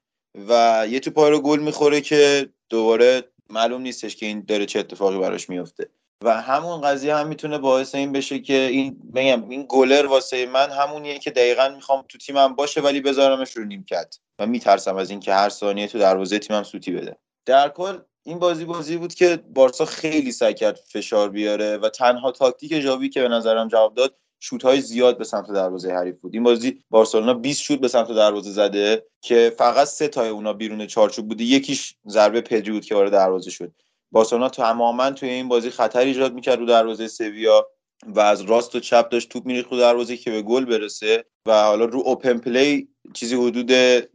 و 0.47 0.85
یه 0.89 0.99
توپایی 0.99 1.31
رو 1.31 1.39
گل 1.41 1.59
می‌خوره 1.59 2.01
که 2.01 2.49
دوباره 2.69 3.23
معلوم 3.49 3.81
نیستش 3.81 4.15
که 4.15 4.25
این 4.25 4.45
داره 4.47 4.65
چه 4.65 4.79
اتفاقی 4.79 5.17
براش 5.17 5.49
میفته 5.49 5.89
و 6.23 6.41
همون 6.41 6.81
قضیه 6.81 7.15
هم 7.15 7.27
می‌تونه 7.27 7.57
باعث 7.57 7.95
این 7.95 8.11
بشه 8.11 8.39
که 8.39 8.53
این 8.53 8.99
بگم 9.15 9.49
این 9.49 9.65
گلر 9.69 10.05
واسه 10.05 10.45
من 10.45 10.69
همونیه 10.69 11.19
که 11.19 11.31
دقیقا 11.31 11.69
می‌خوام 11.69 12.05
تو 12.09 12.17
تیمم 12.17 12.55
باشه 12.55 12.81
ولی 12.81 13.01
بذارمش 13.01 13.57
رو 13.57 13.65
نیمکت. 13.65 14.17
و 14.39 14.45
میترسم 14.45 14.95
از 14.95 15.09
اینکه 15.09 15.33
هر 15.33 15.49
ثانیه 15.49 15.87
تو 15.87 15.99
دروازه 15.99 16.39
تیمم 16.39 16.63
سوتی 16.63 16.91
بده. 16.91 17.17
در 17.45 17.69
کل 17.69 17.97
این 18.23 18.39
بازی 18.39 18.65
بازی 18.65 18.97
بود 18.97 19.13
که 19.13 19.39
بارسا 19.53 19.85
خیلی 19.85 20.31
سعی 20.31 20.53
کرد 20.53 20.75
فشار 20.75 21.29
بیاره 21.29 21.77
و 21.77 21.89
تنها 21.89 22.31
تاکتیک 22.31 22.81
جاوی 22.81 23.09
که 23.09 23.21
به 23.21 23.27
نظرم 23.27 23.67
جواب 23.67 23.95
داد 23.95 24.15
شوت 24.45 24.63
های 24.63 24.81
زیاد 24.81 25.17
به 25.17 25.23
سمت 25.23 25.51
دروازه 25.51 25.93
حریف 25.93 26.15
بود. 26.19 26.33
این 26.33 26.43
بازی 26.43 26.83
بارسلونا 26.89 27.33
20 27.33 27.61
شوت 27.61 27.79
به 27.79 27.87
سمت 27.87 28.07
دروازه 28.07 28.51
زده 28.51 29.05
که 29.21 29.55
فقط 29.57 29.87
سه 29.87 30.07
تای 30.07 30.29
اونا 30.29 30.53
بیرون 30.53 30.87
چارچوب 30.87 31.27
بوده 31.27 31.43
یکیش 31.43 31.95
ضربه 32.07 32.41
پدری 32.41 32.71
بود 32.71 32.85
که 32.85 32.95
وارد 32.95 33.11
دروازه 33.11 33.51
شد. 33.51 33.73
بارسلونا 34.11 34.49
تماما 34.49 35.11
توی 35.11 35.29
این 35.29 35.47
بازی 35.47 35.69
خطر 35.69 35.99
ایجاد 35.99 36.33
می‌کرد 36.33 36.59
رو 36.59 36.65
دروازه 36.65 37.07
سویا 37.07 37.67
و 38.07 38.19
از 38.19 38.41
راست 38.41 38.75
و 38.75 38.79
چپ 38.79 39.09
داشت 39.09 39.29
توپ 39.29 39.45
میریخت 39.45 39.71
رو 39.71 39.77
دروازه 39.77 40.17
که 40.17 40.31
به 40.31 40.41
گل 40.41 40.65
برسه 40.65 41.25
و 41.45 41.63
حالا 41.63 41.85
رو 41.85 42.01
open 42.05 42.37
play 42.37 42.87
چیزی 43.13 43.35
حدود 43.35 43.71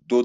دو 0.09 0.23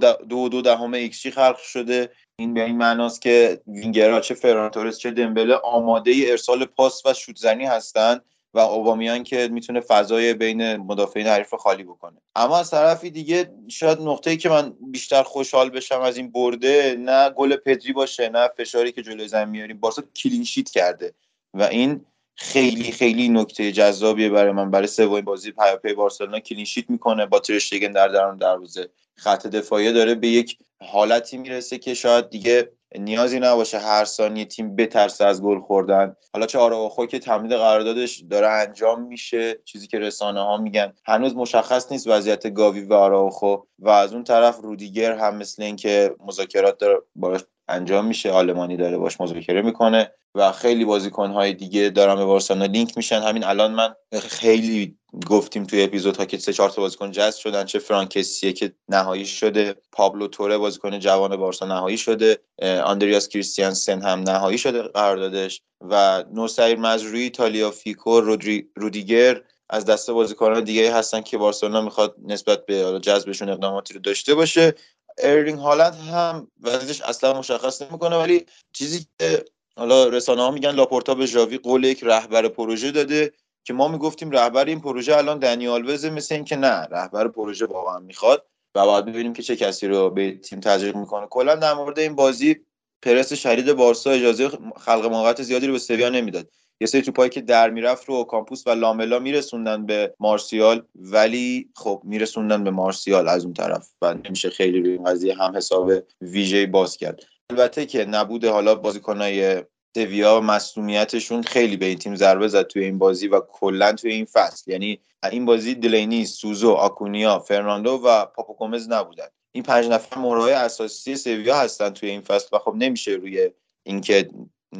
دو, 0.50 0.62
دهم 0.62 0.94
ایکس 0.94 1.28
خلق 1.28 1.58
شده. 1.58 2.12
این 2.40 2.54
به 2.54 2.64
این 2.66 2.78
معناست 2.78 3.22
که 3.22 3.62
وینگرها 3.68 4.20
چه 4.20 4.34
فران 4.34 4.92
چه 4.92 5.12
دمبله 5.12 5.56
آماده 5.56 6.12
ای 6.12 6.32
ارسال 6.32 6.66
پاس 6.66 7.06
و 7.06 7.14
شوت 7.14 7.36
زنی 7.38 7.66
هستند 7.66 8.26
و 8.56 8.60
اوبامیان 8.60 9.24
که 9.24 9.48
می‌تونه 9.52 9.80
فضای 9.80 10.34
بین 10.34 10.76
مدافعین 10.76 11.28
حریف 11.28 11.54
خالی 11.54 11.84
بکنه. 11.84 12.18
اما 12.36 12.58
از 12.58 12.72
طرفی 12.72 13.10
دیگه 13.10 13.52
شاید 13.68 14.02
نکته‌ای 14.02 14.38
که 14.38 14.50
من 14.50 14.74
بیشتر 14.92 15.24
خوشحال 15.24 15.70
بشم 15.70 16.02
از 16.02 16.18
این 16.18 16.32
برد 16.32 16.96
نه 17.00 17.30
گل 17.30 17.56
پدری 17.56 17.94
باشه 17.94 18.30
نه 18.30 18.50
فشاری 18.58 18.92
که 18.92 19.02
جلوی 19.02 19.28
زمین 19.28 19.50
میاریم. 19.50 19.80
بارسا 19.80 20.04
clean 20.16 20.43
sheet 20.43 20.70
کرده 20.70 21.14
و 21.54 21.64
این 21.64 22.06
خیلی 22.36 22.92
خیلی 22.92 23.30
نکته 23.30 23.72
جذابیه 23.72 24.30
برای 24.30 24.52
من. 24.52 24.72
برای 24.72 24.88
سومین 24.88 25.22
بازی 25.22 25.52
پیاپی 25.52 25.94
بارسلونا 25.94 26.40
clean 26.40 26.65
sheet 26.65 26.90
می‌کنه. 26.90 27.26
با 27.26 27.40
ترشتگن 27.40 27.92
در 27.92 28.08
درون 28.08 28.38
دروازه 28.38 28.90
خط 29.16 29.48
دفاعی 29.48 29.94
داره. 29.94 30.16
به 30.16 30.28
یک 30.28 30.58
حالتی 30.82 31.38
می‌رسه 31.38 31.78
که 31.78 31.94
شاید 31.94 32.30
دیگه 32.30 32.72
نیازی 32.98 33.40
نباشه 33.40 33.80
هر 33.80 34.06
ثانیه 34.06 34.46
تیم 34.46 34.76
بترسه 34.76 35.26
از 35.26 35.42
گل 35.42 35.60
خوردن. 35.60 36.16
حالا 36.34 36.46
چه 36.46 36.60
آراوخو 36.60 37.06
که 37.06 37.20
تمدید 37.20 37.58
قراردادش 37.58 38.24
داره 38.30 38.48
انجام 38.48 39.02
میشه. 39.02 39.60
چیزی 39.66 39.88
که 39.88 40.00
رسانه 40.00 40.42
ها 40.42 40.58
میگن. 40.58 40.94
هنوز 41.06 41.36
مشخص 41.36 41.92
نیست 41.92 42.08
وضعیت 42.08 42.54
گاوی 42.54 42.82
و 42.82 42.94
آراوخو 42.94 43.58
و 43.80 43.90
از 43.90 44.14
اون 44.14 44.24
طرف 44.24 44.60
رودیگر 44.62 45.12
هم 45.12 45.38
مثل 45.38 45.64
اینکه 45.64 46.16
مذاکرات 46.26 46.78
داره 46.78 46.98
باش 47.16 47.42
انجام 47.68 48.06
میشه. 48.06 48.32
آلمانی 48.32 48.78
داره 48.78 48.98
باش 48.98 49.22
مذاکره 49.22 49.62
می‌کنه 49.62 50.12
و 50.36 50.52
خیلی 50.52 50.86
بازیکنهای 50.86 51.54
دیگه 51.54 51.90
دارن 51.90 52.16
به 52.16 52.26
بارسلونا 52.26 52.66
لینک 52.66 52.98
میشن. 52.98 53.22
همین 53.22 53.44
الان 53.44 53.72
من 53.72 53.96
خیلی 54.22 54.98
گفتیم 55.28 55.64
توی 55.64 55.84
اپیزودها 55.84 56.26
که 56.26 56.38
سه 56.38 56.54
چهار 56.54 56.70
تا 56.70 56.82
بازیکن 56.82 57.12
جذب 57.12 57.40
شدن 57.40 57.66
چه 57.66 57.80
فرانک 57.80 58.17
کسیه 58.17 58.54
که 58.54 58.74
نهایی 58.90 59.26
شده 59.26 59.76
پابلو 59.92 60.28
توره 60.28 60.58
بازیکن 60.58 61.00
جوان 61.00 61.38
بارسا 61.38 61.66
نهایی 61.66 61.98
شده 61.98 62.40
آندریاس 62.62 63.28
کریستیانسن 63.28 64.02
هم 64.02 64.20
نهایی 64.20 64.58
شده 64.58 64.82
قراردادش 64.82 65.62
و 65.82 66.24
نصیر 66.34 66.76
مزراوی 66.76 67.30
تالیافیکو 67.30 68.20
رودری، 68.20 68.70
رودیگر 68.76 69.42
از 69.70 69.86
دسته 69.86 70.14
بازیکنان 70.14 70.64
دیگه 70.64 70.96
هستن 70.96 71.22
که 71.22 71.38
بارسلونا 71.38 71.82
می‌خواد 71.82 72.16
نسبت 72.26 72.66
به 72.66 73.00
جذبشون 73.02 73.50
اقداماتی 73.50 73.94
رو 73.94 74.00
داشته 74.00 74.36
باشه. 74.36 74.76
ارلینگ 75.18 75.60
هالند 75.60 75.94
هم 75.94 76.48
وضعش 76.62 77.02
اصلا 77.02 77.40
مشخص 77.40 77.82
نمی‌کنه 77.82 78.18
ولی 78.18 78.46
چیزی 78.74 79.08
که 79.20 79.46
حالا 79.78 80.08
رسانه 80.08 80.42
ها 80.42 80.52
میگن 80.52 80.72
لاپورتا 80.72 81.16
به 81.16 81.26
ژاوی 81.26 81.58
قول 81.58 81.84
یک 81.84 82.04
رهبر 82.04 82.48
پروژه 82.48 82.92
داده 82.92 83.34
که 83.64 83.74
ما 83.74 83.88
می‌گفتیم 83.88 84.32
رهبر 84.32 84.66
این 84.66 84.82
پروژه 84.82 85.18
الان 85.18 85.40
دنیال 85.40 85.90
وزه 85.90 86.10
مثل 86.10 86.36
اینکه 86.36 86.56
نه 86.56 86.88
رهبر 86.92 87.28
پروژه 87.28 87.66
واقعا 87.66 88.00
می‌خواد 88.00 88.46
و 88.76 88.86
باید 88.86 89.06
ببینیم 89.06 89.34
که 89.34 89.44
چه 89.44 89.56
کسی 89.56 89.88
رو 89.88 90.10
به 90.10 90.32
تیم 90.32 90.60
تزریق 90.60 90.96
می‌کنه. 90.96 91.28
کلا 91.28 91.56
در 91.56 91.74
مورد 91.74 92.00
این 92.00 92.16
بازی 92.16 92.56
پرس 93.02 93.34
شدید 93.34 93.74
بارسا 93.74 94.10
اجازه 94.10 94.50
خلق 94.78 95.06
موقعیت 95.06 95.42
زیادی 95.42 95.68
رو 95.68 95.74
به 95.74 95.80
سویا 95.80 96.10
نمی‌داد. 96.10 96.48
یه 96.82 96.88
سری 96.88 97.02
توپایی 97.02 97.30
که 97.30 97.42
در 97.42 97.70
می‌رفت 97.70 98.06
رو 98.10 98.24
کامپوس 98.24 98.68
و 98.68 98.70
لاملا 98.70 99.20
میرسوندن 99.20 99.86
به 99.86 100.16
مارسیال 100.20 100.84
ولی 100.96 101.70
خب 101.76 102.02
میرسوندن 102.04 102.64
به 102.64 102.72
مارسیال 102.72 103.28
از 103.28 103.46
اون 103.46 103.54
طرف 103.54 103.90
و 104.02 104.14
نمیشه 104.14 104.50
خیلی 104.50 104.82
روی 104.82 104.98
قضیه 104.98 105.36
هم 105.36 105.58
حساب 105.58 105.92
ویژه 106.22 106.66
باز 106.66 106.98
کرد. 106.98 107.24
البته 107.50 107.86
که 107.86 108.06
نبود 108.06 108.46
حالا 108.46 108.76
بازیکنای 108.76 109.64
سویا 109.96 110.42
مصومیتشون 110.42 111.42
خیلی 111.42 111.78
به 111.78 111.86
این 111.86 111.98
تیم 111.98 112.16
ضربه 112.16 112.48
زد 112.48 112.68
توی 112.68 112.84
این 112.84 112.98
بازی 112.98 113.28
و 113.28 113.40
کلا 113.40 113.92
توی 113.94 114.12
این 114.12 114.26
فصل. 114.26 114.72
یعنی 114.72 115.00
این 115.32 115.46
بازی 115.46 115.76
دلینی 115.76 116.26
سوزو 116.26 116.72
آکونیا 116.72 117.40
فرناندو 117.40 117.92
و 117.92 118.26
پاپوکومز 118.26 118.90
نبودن. 118.90 119.28
این 119.52 119.64
پنج 119.64 119.86
نفر 119.86 120.20
مورای 120.20 120.54
اساسی 120.54 121.16
سویا 121.16 121.56
هستن 121.56 121.90
توی 121.90 122.10
این 122.10 122.22
فصل 122.22 122.48
و 122.54 122.60
خب 122.60 122.74
نمیشه 122.76 123.12
روی 123.12 123.50
اینکه 123.84 124.30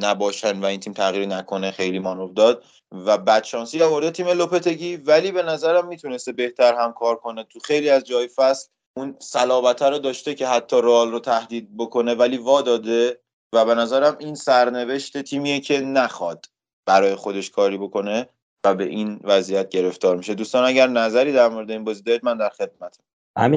نباشن 0.00 0.60
و 0.60 0.64
این 0.64 0.80
تیم 0.80 0.92
تغییر 0.92 1.26
نکنه 1.26 1.70
خیلی 1.70 1.98
مانور 1.98 2.30
داد 2.32 2.64
و 3.06 3.18
بدشانسی 3.18 3.82
آورده 3.82 4.10
تیم 4.10 4.28
لوپتگی. 4.28 4.96
ولی 4.96 5.32
به 5.32 5.42
نظرم 5.42 5.88
می‌تونسته 5.88 6.32
بهتر 6.32 6.74
هم 6.74 6.92
کار 6.92 7.16
کنه. 7.16 7.44
تو 7.44 7.58
خیلی 7.58 7.90
از 7.90 8.04
جای 8.04 8.28
فصل 8.28 8.68
اون 8.96 9.14
صلابته 9.18 9.88
رو 9.88 9.98
داشته 9.98 10.34
که 10.34 10.46
حتی 10.46 10.76
رئال 10.76 11.10
رو 11.10 11.20
تهدید 11.20 11.76
بکنه 11.76 12.14
ولی 12.14 12.36
وا 12.36 12.62
داده 12.62 13.18
و 13.52 13.64
به 13.64 13.74
نظرم 13.74 14.16
این 14.18 14.34
سرنوشت 14.34 15.22
تیمیه 15.22 15.60
که 15.60 15.80
نخواد 15.80 16.46
برای 16.86 17.14
خودش 17.14 17.50
کاری 17.50 17.78
بکنه 17.78 18.28
و 18.66 18.74
به 18.74 18.84
این 18.84 19.20
وضعیت 19.24 19.68
گرفتار 19.68 20.16
میشه. 20.16 20.34
دوستان 20.34 20.64
اگر 20.64 20.86
نظری 20.86 21.32
در 21.32 21.48
مورد 21.48 21.70
این 21.70 21.84
بازی 21.84 22.02
دارید 22.02 22.24
من 22.24 22.36
در 22.36 22.48
خدمتم. 22.48 23.02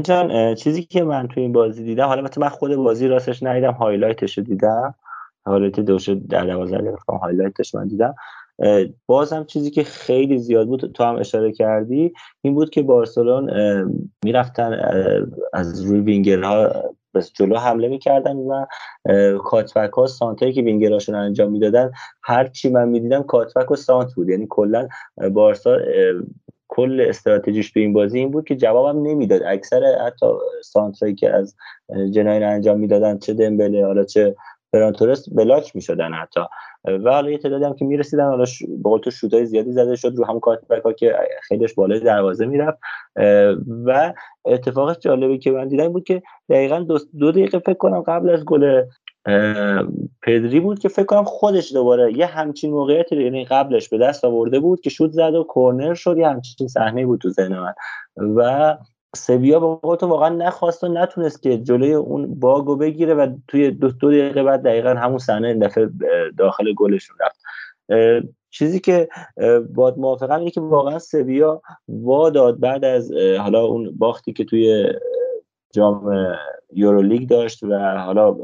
جان 0.02 0.56
چیزی 0.56 0.84
که 0.84 1.04
من 1.04 1.28
تو 1.28 1.40
این 1.40 1.54
بازی 1.54 1.84
دیدم 1.84 2.08
حالا 2.08 2.30
من 2.38 2.50
خود 2.50 2.76
بازی 2.76 3.08
راستش 3.08 3.44
ندیدم 3.44 3.72
highlight 3.72 4.26
ش 4.26 4.38
رو 4.38 4.44
دیدم. 4.44 4.96
highlight 5.46 5.80
دوشو 5.80 6.14
در 6.30 6.46
12 6.46 6.78
دقیقه 6.78 6.98
highlight 7.22 7.66
ش 7.66 7.76
من 7.76 7.88
دیدم. 7.88 8.16
باز 9.08 9.34
هم 9.34 9.46
چیزی 9.46 9.72
که 9.72 9.84
خیلی 9.84 10.38
زیاد 10.38 10.68
بود 10.68 10.92
تو 10.92 11.04
هم 11.04 11.16
اشاره 11.16 11.52
کردی 11.52 12.14
این 12.42 12.56
بود 12.56 12.70
که 12.70 12.82
بارسلون 12.82 13.52
می‌رفتن 14.26 14.80
از 15.54 15.86
روی 15.86 16.00
وینگرها 16.00 16.70
بس 17.14 17.34
جلو 17.34 17.58
حمله 17.58 17.88
می‌کردن 17.88 18.36
و 18.38 18.66
کاتفک 19.38 19.92
ها 19.92 20.36
که 20.36 20.62
وینگراشون 20.62 21.16
انجام 21.16 21.52
می‌دادن 21.52 21.92
هر 22.24 22.48
چی 22.48 22.70
من 22.70 22.90
می‌دیدم 22.90 23.24
کاتفک 23.24 23.72
و 23.72 23.76
سانت 23.76 24.14
بود. 24.16 24.30
یعنی 24.30 24.48
کلا 24.50 24.88
بارسا 25.34 25.78
کل 26.68 27.06
استراتژیش 27.10 27.72
تو 27.72 27.80
این 27.80 27.94
بازی 27.94 28.20
این 28.20 28.32
بود 28.32 28.46
که 28.46 28.56
جوابم 28.56 29.02
نمی‌داد. 29.02 29.44
اکثر 29.44 29.98
حتی 30.06 30.26
سانتری 30.64 31.16
که 31.16 31.30
از 31.30 31.56
جناین 32.12 32.44
انجام 32.44 32.80
می‌دادن 32.80 33.18
چه 33.18 33.34
دمبله 33.34 33.86
حالا 33.86 34.04
چه 34.04 34.36
فرانتورس 34.72 35.30
بلاک 35.32 35.76
می‌شدن 35.76 36.14
حتی. 36.14 36.42
و 36.86 37.12
حالا 37.12 37.32
یه 37.32 37.38
تعدادی 37.38 37.66
هم 37.66 37.76
که 37.76 37.86
می‌رسیدن 37.86 38.24
حالا 38.24 38.46
ش... 38.46 38.64
بقول 38.86 39.00
تو 39.00 39.12
شوتای 39.12 39.46
زیادی 39.46 39.72
زده 39.72 39.96
شد 39.96 40.14
رو 40.18 40.26
هم 40.26 40.40
کاتبک 40.40 40.96
که 40.96 41.16
خیلیش 41.42 41.74
بالای 41.74 42.00
دروازه 42.00 42.46
می‌رفت. 42.46 42.78
و 43.86 44.14
اتفاق 44.46 45.00
جالبی 45.00 45.38
که 45.38 45.52
من 45.52 45.68
دیدم 45.68 45.88
بود 45.88 46.04
که 46.04 46.22
دقیقا 46.50 46.80
دو, 46.80 47.00
دو 47.20 47.32
دقیقه 47.32 47.60
فکر 47.60 47.78
کنم 47.78 48.02
قبل 48.02 48.30
از 48.30 48.46
گل 48.46 48.84
پدری 50.22 50.60
بود 50.60 50.80
که 50.80 50.90
فکر 50.90 51.06
کنم 51.06 51.24
خودش 51.24 51.74
دوباره 51.74 52.18
یه 52.18 52.26
همچین 52.26 52.72
موقعیتی 52.72 53.24
یعنی 53.24 53.46
قبلش 53.46 53.90
به 53.90 53.98
دست 53.98 54.26
آورده 54.26 54.60
بود 54.60 54.82
که 54.82 54.90
شوت 54.90 55.12
زد 55.12 55.36
و 55.36 55.44
کورنر 55.44 55.94
شد 55.94 56.18
یه 56.18 56.28
همچین 56.28 56.68
صحنه 56.68 57.06
بود 57.06 57.20
تو 57.20 57.30
ذهن 57.30 57.60
من. 57.60 57.74
و 58.36 58.78
سویا 59.16 59.60
به 59.60 59.96
تو 59.96 60.08
واقعا 60.08 60.30
نخواست 60.30 60.84
و 60.84 60.88
نتونست 60.88 61.42
که 61.42 61.58
جلوی 61.58 61.94
اون 61.94 62.40
باگو 62.40 62.76
بگیره 62.76 63.14
و 63.14 63.36
توی 63.48 63.72
دو, 63.72 63.92
دو 63.92 64.12
دقیقه 64.12 64.44
بعد 64.44 64.64
دقیقا 64.64 64.90
همون 64.90 65.18
صحنه 65.18 65.54
دفعه 65.54 65.90
داخل 66.38 66.74
گلشون 66.74 67.18
رفت. 67.20 67.40
چیزی 68.50 68.80
که 68.80 69.10
باهات 69.76 69.98
موافقم 69.98 70.40
اینه 70.40 70.52
که 70.52 70.62
واقعا 70.62 71.00
سویا 71.00 71.62
وا 71.88 72.30
داد 72.30 72.60
بعد 72.60 72.86
از 72.86 73.12
حالا 73.40 73.62
اون 73.62 73.98
باختی 73.98 74.34
که 74.34 74.46
توی 74.46 74.94
جام 75.74 76.12
یورولیگ 76.74 77.30
داشت 77.30 77.64
و 77.64 77.98
حالا 77.98 78.36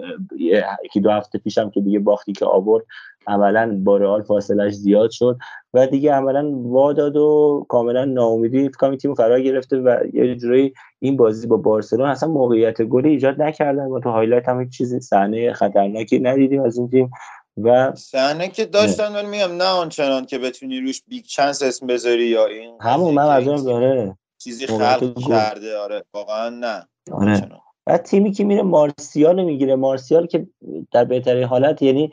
یکی 0.84 0.99
دو 0.99 1.11
هفته 1.11 1.39
پیشم 1.39 1.69
که 1.69 1.82
دیگه 1.82 1.99
باختی 1.99 2.34
که 2.34 2.45
آورد 2.45 2.86
عملا 3.28 3.82
با 3.84 3.97
رئال 3.97 4.23
فاصلش 4.23 4.73
زیاد 4.73 5.09
شد 5.11 5.38
و 5.73 5.88
دیگه 5.88 6.13
عملا 6.13 6.51
واداد 6.51 7.17
و 7.17 7.65
کاملا 7.69 8.05
ناامیدی 8.05 8.69
فکر 8.69 8.95
تیم 8.95 9.13
فرا 9.13 9.39
گرفته 9.39 9.78
و 9.78 9.97
یه 10.13 10.36
جوری 10.36 10.73
این 10.99 11.17
بازی 11.17 11.47
با 11.47 11.57
بارسلون 11.57 12.09
اصلا 12.09 12.30
موقعیت 12.30 12.82
گلی 12.82 13.09
ایجاد 13.09 13.41
نکردن 13.41 13.86
و 13.86 13.99
تو 13.99 14.09
highlight 14.09 14.49
هم 14.49 14.69
چیزی 14.69 14.99
صحنه 14.99 15.53
خطرناکی 15.53 16.19
ندیدیم 16.19 16.61
از 16.61 16.78
این 16.78 16.89
تیم 16.89 17.11
و 17.57 17.95
صحنه 17.95 18.47
که 18.47 18.65
داشتن 18.65 19.15
ولی 19.15 19.28
میگم 19.28 19.51
نه 19.57 19.65
آنچنان 19.65 20.26
که 20.26 20.38
بتونی 20.39 20.80
روش 20.80 21.01
بیگ 21.07 21.26
چانس 21.26 21.63
اسم 21.63 21.88
بذاری 21.88 22.26
یا 22.26 22.45
این 22.45 22.78
همون 22.82 23.13
من 23.13 23.30
از 23.30 23.65
داره 23.65 24.17
چیزی 24.38 24.67
خلق 24.67 25.19
کرده 25.30 25.78
آره 25.78 26.03
واقعا 26.13 26.49
نه 26.49 26.88
آره. 27.11 27.49
و 27.88 27.97
تیمی 27.97 28.31
که 28.31 28.43
میره 28.43 28.61
مارسیال 28.61 29.43
می‌گیره. 29.43 29.75
مارسیال 29.75 30.25
که 30.25 30.47
در 30.91 31.05
بهترین 31.05 31.43
حالت 31.43 31.81
یعنی 31.81 32.11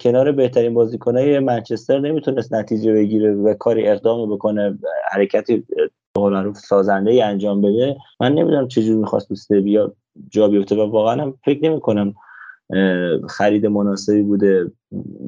کنار 0.00 0.32
بهترین 0.32 0.74
بازیکنای 0.74 1.38
منچستر 1.38 1.98
نمی‌تونست 1.98 2.54
نتیجه 2.54 2.92
بگیره 2.92 3.34
و 3.34 3.54
کاری 3.54 3.88
اقدام 3.88 4.34
بکنه 4.34 4.78
حرکتی 5.10 5.64
معروف 6.16 6.58
سازنده 6.58 7.10
ای 7.10 7.22
انجام 7.22 7.60
بده. 7.60 7.96
من 8.20 8.34
نمی‌دونم 8.34 8.68
چجوری 8.68 8.98
می‌خواست 8.98 9.28
تو 9.28 9.34
سویا 9.34 9.92
جا 10.28 10.48
بیفته 10.48 10.76
و 10.76 10.90
واقعا 10.90 11.22
هم 11.22 11.34
فکر 11.44 11.64
نمی 11.64 11.80
کنم 11.80 12.14
خرید 13.28 13.66
مناسبی 13.66 14.22
بوده. 14.22 14.72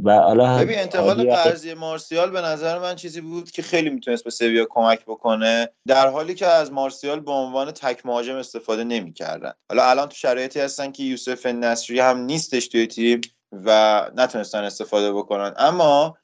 و 0.04 0.14
حالا 0.14 0.58
ببین 0.58 0.78
انتقال 0.78 1.30
قرضی 1.30 1.74
مارسیال 1.74 2.30
به 2.30 2.40
نظر 2.40 2.78
من 2.78 2.96
چیزی 2.96 3.20
بود 3.20 3.50
که 3.50 3.62
خیلی 3.62 3.90
می‌تونست 3.90 4.24
به 4.24 4.30
سویا 4.30 4.66
کمک 4.70 5.04
بکنه 5.06 5.68
در 5.86 6.08
حالی 6.08 6.34
که 6.34 6.46
از 6.46 6.72
مارسیال 6.72 7.20
به 7.20 7.30
عنوان 7.30 7.70
تک 7.70 8.06
مهاجم 8.06 8.36
استفاده 8.36 8.84
نمی‌کردن. 8.84 9.52
حالا 9.68 9.90
الان 9.90 10.08
تو 10.08 10.14
شرایطی 10.14 10.60
هستن 10.60 10.92
که 10.92 11.02
یوسف 11.02 11.46
نصری 11.46 12.00
هم 12.00 12.18
نیستش 12.18 12.68
توی 12.68 12.86
تیم 12.86 13.20
و 13.52 14.10
نتونستن 14.16 14.64
استفاده 14.64 15.12
بکنن. 15.12 15.54
اما 15.56 16.16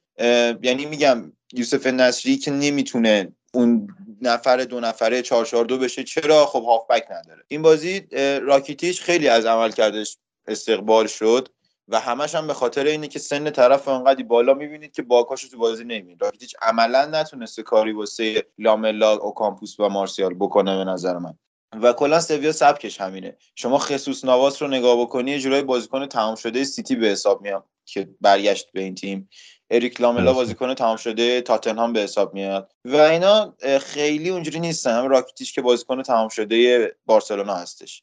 یعنی 0.62 0.86
میگم 0.86 1.32
یوسف 1.52 1.86
نصری 1.86 2.36
که 2.36 2.50
نمی‌تونه 2.50 3.32
اون 3.54 3.88
نفر 4.22 4.56
دو 4.56 4.80
نفره 4.80 5.22
چهار 5.22 5.64
دو 5.64 5.78
بشه 5.78 6.04
چرا 6.04 6.46
خب 6.46 6.62
هافبک 6.62 7.04
نداره؟ 7.10 7.42
این 7.48 7.62
بازی 7.62 8.00
راکیتیچ 8.42 9.00
خیلی 9.00 9.28
از 9.28 9.46
عمل 9.46 9.70
کردش 9.70 10.18
استقبال 10.48 11.06
شد 11.06 11.48
و 11.88 12.00
همش 12.00 12.34
هم 12.34 12.46
به 12.46 12.54
خاطر 12.54 12.84
اینه 12.84 13.08
که 13.08 13.18
سن 13.18 13.50
طرف 13.50 13.88
انقدی 13.88 14.22
بالا 14.22 14.54
می‌بینید 14.54 14.92
که 14.92 15.02
باکاشو 15.02 15.48
تو 15.48 15.58
بازی 15.58 15.84
نمی‌بینید. 15.84 16.22
راکیتیچ 16.22 16.56
عملا 16.62 17.04
نتونسته 17.04 17.62
کاری 17.62 17.92
واسه 17.92 18.46
لاملا 18.58 19.16
کامپوس 19.16 19.80
و 19.80 19.88
مارسیال 19.88 20.34
بکنه 20.34 20.76
به 20.76 20.84
نظر 20.84 21.18
من. 21.18 21.38
و 21.82 21.92
کلا 21.92 22.20
سویا 22.20 22.52
سبکش 22.52 23.00
همینه. 23.00 23.36
شما 23.54 23.78
خصوص 23.78 24.24
ناواس 24.24 24.62
رو 24.62 24.68
نگاه 24.68 25.00
بکنی 25.00 25.30
یه 25.30 25.38
جورایی 25.38 25.62
بازیکن 25.62 26.06
تمام 26.06 26.34
شده 26.34 26.64
سیتی 26.64 26.96
به 26.96 27.06
حساب 27.06 27.42
میاد 27.42 27.64
که 27.84 28.08
برگشت 28.20 28.72
به 28.72 28.80
این 28.80 28.94
تیم. 28.94 29.28
اریک 29.70 30.00
لاملا 30.00 30.32
بازیکن 30.32 30.74
تمام 30.74 30.96
شده 30.96 31.40
تاتنهام 31.40 31.92
به 31.92 32.00
حساب 32.00 32.34
میاد. 32.34 32.72
و 32.84 32.96
اینا 32.96 33.54
خیلی 33.80 34.28
اونجوری 34.28 34.60
نیستن. 34.60 34.98
هم 34.98 35.08
راکیتیش 35.08 35.52
که 35.52 35.62
بازیکن 35.62 36.02
تمام 36.02 36.28
شده 36.28 36.96
بارسلونا 37.06 37.54
هستش. 37.54 38.02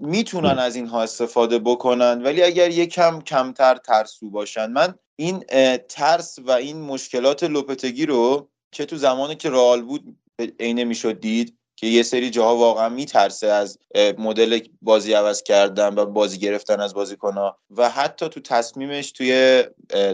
می‌تونن 0.00 0.58
از 0.58 0.76
اینها 0.76 1.02
استفاده 1.02 1.58
بکنن 1.58 2.22
ولی 2.22 2.42
اگر 2.42 2.70
یکم 2.70 3.20
کمتر 3.20 3.76
ترسو 3.76 4.30
باشن. 4.30 4.70
من 4.70 4.94
این 5.16 5.44
ترس 5.88 6.38
و 6.38 6.50
این 6.50 6.80
مشکلات 6.80 7.44
لوپتگی 7.44 8.06
رو 8.06 8.48
که 8.72 8.84
تو 8.84 8.96
زمانی 8.96 9.36
که 9.36 9.50
رئال 9.50 9.82
بود 9.82 10.16
عینه 10.60 10.84
می‌شد 10.84 11.20
دید. 11.20 11.58
که 11.84 11.90
یه 11.90 12.02
سری 12.02 12.30
جاها 12.30 12.56
واقعا 12.56 12.88
میترسه 12.88 13.46
از 13.46 13.78
مدل 14.18 14.60
بازی 14.82 15.12
عوض 15.12 15.42
کردن 15.42 15.94
و 15.94 16.06
بازی 16.06 16.38
گرفتن 16.38 16.80
از 16.80 16.94
بازیکنها. 16.94 17.58
و 17.70 17.90
حتی 17.90 18.28
تو 18.28 18.40
تصمیمش 18.40 19.12
توی 19.12 19.64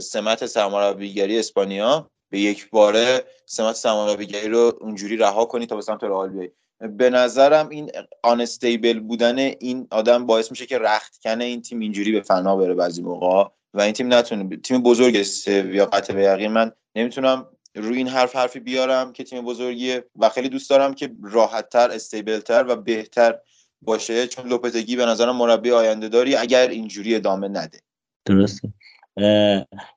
سمت 0.02 0.46
سرمربیگری 0.46 1.38
اسپانیا 1.38 2.10
به 2.30 2.40
یک 2.40 2.70
باره 2.70 3.24
سمت 3.46 3.76
سرمربیگری 3.76 4.48
رو 4.48 4.78
اونجوری 4.80 5.16
رها 5.16 5.44
کنی 5.44 5.66
تا 5.66 5.76
به 5.76 5.82
سمت 5.82 6.04
رئال 6.04 6.28
بیای. 6.28 6.50
به 6.96 7.10
نظرم 7.10 7.68
این 7.68 7.90
آنستیبل 8.22 9.00
بودن 9.00 9.38
این 9.38 9.86
آدم 9.90 10.26
باعث 10.26 10.50
میشه 10.50 10.66
که 10.66 10.78
رخت 10.78 11.18
کنه 11.22 11.44
این 11.44 11.62
تیم 11.62 11.80
اینجوری 11.80 12.12
به 12.12 12.20
فنا 12.20 12.56
بره 12.56 12.74
بعضی 12.74 13.02
موقع 13.02 13.50
و 13.74 13.80
این 13.80 13.92
تیم 13.92 14.14
نتونه 14.14 14.56
تیم 14.56 14.82
بزرگ 14.82 15.26
یا 15.46 15.86
قطع 15.86 16.14
به 16.14 16.22
یقین 16.22 16.52
من 16.52 16.72
نمی‌تونم 16.96 17.46
روی 17.74 17.96
این 17.96 18.08
حرف 18.08 18.36
حرفی 18.36 18.60
بیارم 18.60 19.12
که 19.12 19.24
تیم 19.24 19.44
بزرگیه 19.44 20.04
و 20.16 20.28
خیلی 20.28 20.48
دوست 20.48 20.70
دارم 20.70 20.94
که 20.94 21.10
راحتتر 21.22 21.90
استیبلتر 21.90 22.64
و 22.68 22.76
بهتر 22.76 23.38
باشه. 23.82 24.26
چون 24.26 24.48
لوپتگی 24.48 24.96
به 24.96 25.06
نظرم 25.06 25.36
مربی 25.36 25.70
آینده 25.70 26.08
داری 26.08 26.36
اگر 26.36 26.68
اینجوری 26.68 27.14
ادامه 27.14 27.48
نده. 27.48 27.80
درسته. 28.24 28.72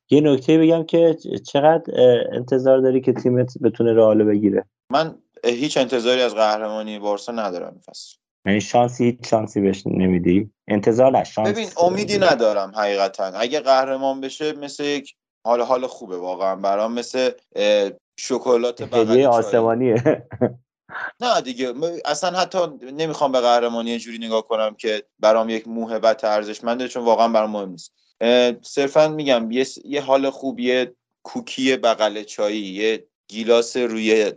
یه 0.10 0.22
نکته 0.22 0.58
بگم 0.58 0.84
که 0.84 1.18
چقدر 1.52 1.94
انتظار 2.32 2.80
داری 2.80 3.02
که 3.02 3.14
تیمت 3.14 3.58
بتونه 3.64 3.94
رئال 3.94 4.24
بگیره؟ 4.24 4.66
من 4.90 5.16
هیچ 5.46 5.78
انتظاری 5.78 6.22
از 6.22 6.36
قهرمانی 6.36 7.00
بارسا 7.00 7.32
ندارم 7.32 7.82
فصل 7.86 8.16
یعنی 8.46 8.62
شانسی 8.62 9.06
هیچ 9.06 9.18
شانسی 9.30 9.62
بهش 9.62 9.84
نمیدی؟ 9.88 10.50
انتظار 10.68 11.12
نه 11.12 11.24
شانس 11.24 11.50
ببین 11.50 11.70
امیدی 11.78 12.18
ندارم 12.18 12.72
حقیقتا. 12.76 13.26
اگه 13.26 13.60
قهرمان 13.60 14.22
بشه 14.22 14.54
مثل 14.54 14.84
یک 14.84 15.16
حال 15.46 15.62
حال 15.62 15.88
خوبه 15.88 16.18
واقعا. 16.18 16.56
برام 16.56 16.94
مثل 16.94 17.32
شکلات 18.20 18.84
بغل 18.84 19.26
آسمانیه. 19.26 19.96
نه 21.22 21.42
دیگه 21.42 21.74
اصلا 22.06 22.40
حتی 22.40 22.58
نمی‌خوام 22.82 23.32
به 23.32 23.42
قهرمانی 23.42 24.00
جوری 24.00 24.18
نگاه 24.18 24.48
کنم 24.48 24.76
که 24.76 25.04
برام 25.20 25.50
یک 25.50 25.68
موهبت 25.68 26.24
ارزشمنده 26.24 26.88
چون 26.88 27.06
واقعا 27.06 27.28
برام 27.28 27.50
مهم 27.52 27.70
نیست. 27.70 27.94
صرفا 28.62 29.08
میگم 29.08 29.52
یه, 29.52 29.66
یه 29.86 30.02
حال 30.02 30.30
خوب 30.30 30.60
یه 30.60 30.96
کوکی 31.24 31.78
بغل 31.78 32.24
چایی 32.24 32.62
یه 32.62 33.08
گیلاس 33.28 33.78
روی 33.78 34.34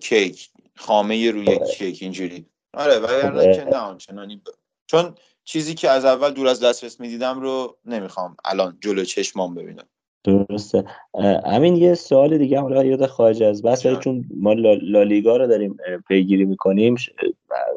کیک 0.00 0.50
خامه 0.76 1.30
روی 1.30 1.58
کیک 1.58 1.98
اینجوری. 2.02 2.46
آره 2.74 2.98
وگرنه 2.98 3.56
که 3.56 3.64
نه 3.64 3.76
آنچنانی 3.76 4.42
چون 4.86 5.14
چیزی 5.44 5.74
که 5.74 5.90
از 5.90 6.04
اول 6.04 6.30
دور 6.30 6.48
از 6.48 6.60
دسترس 6.60 7.00
می‌دیدم 7.00 7.40
رو 7.40 7.78
نمی‌خوام 7.84 8.36
الان 8.44 8.78
جلو 8.80 9.04
چشمام 9.04 9.54
ببینم. 9.54 9.88
درسته. 10.24 10.84
همین 11.46 11.76
یه 11.76 11.94
سوال 11.94 12.38
دیگه 12.38 12.60
حالا 12.60 12.84
یاد 12.84 13.06
خارج 13.06 13.42
از 13.42 13.62
بس 13.62 13.86
ولی 13.86 13.96
چون 13.96 14.24
ما 14.36 14.52
لالیگا 14.82 15.36
رو 15.36 15.46
داریم 15.46 15.76
پیگیری 16.08 16.44
می‌کنیم 16.44 16.94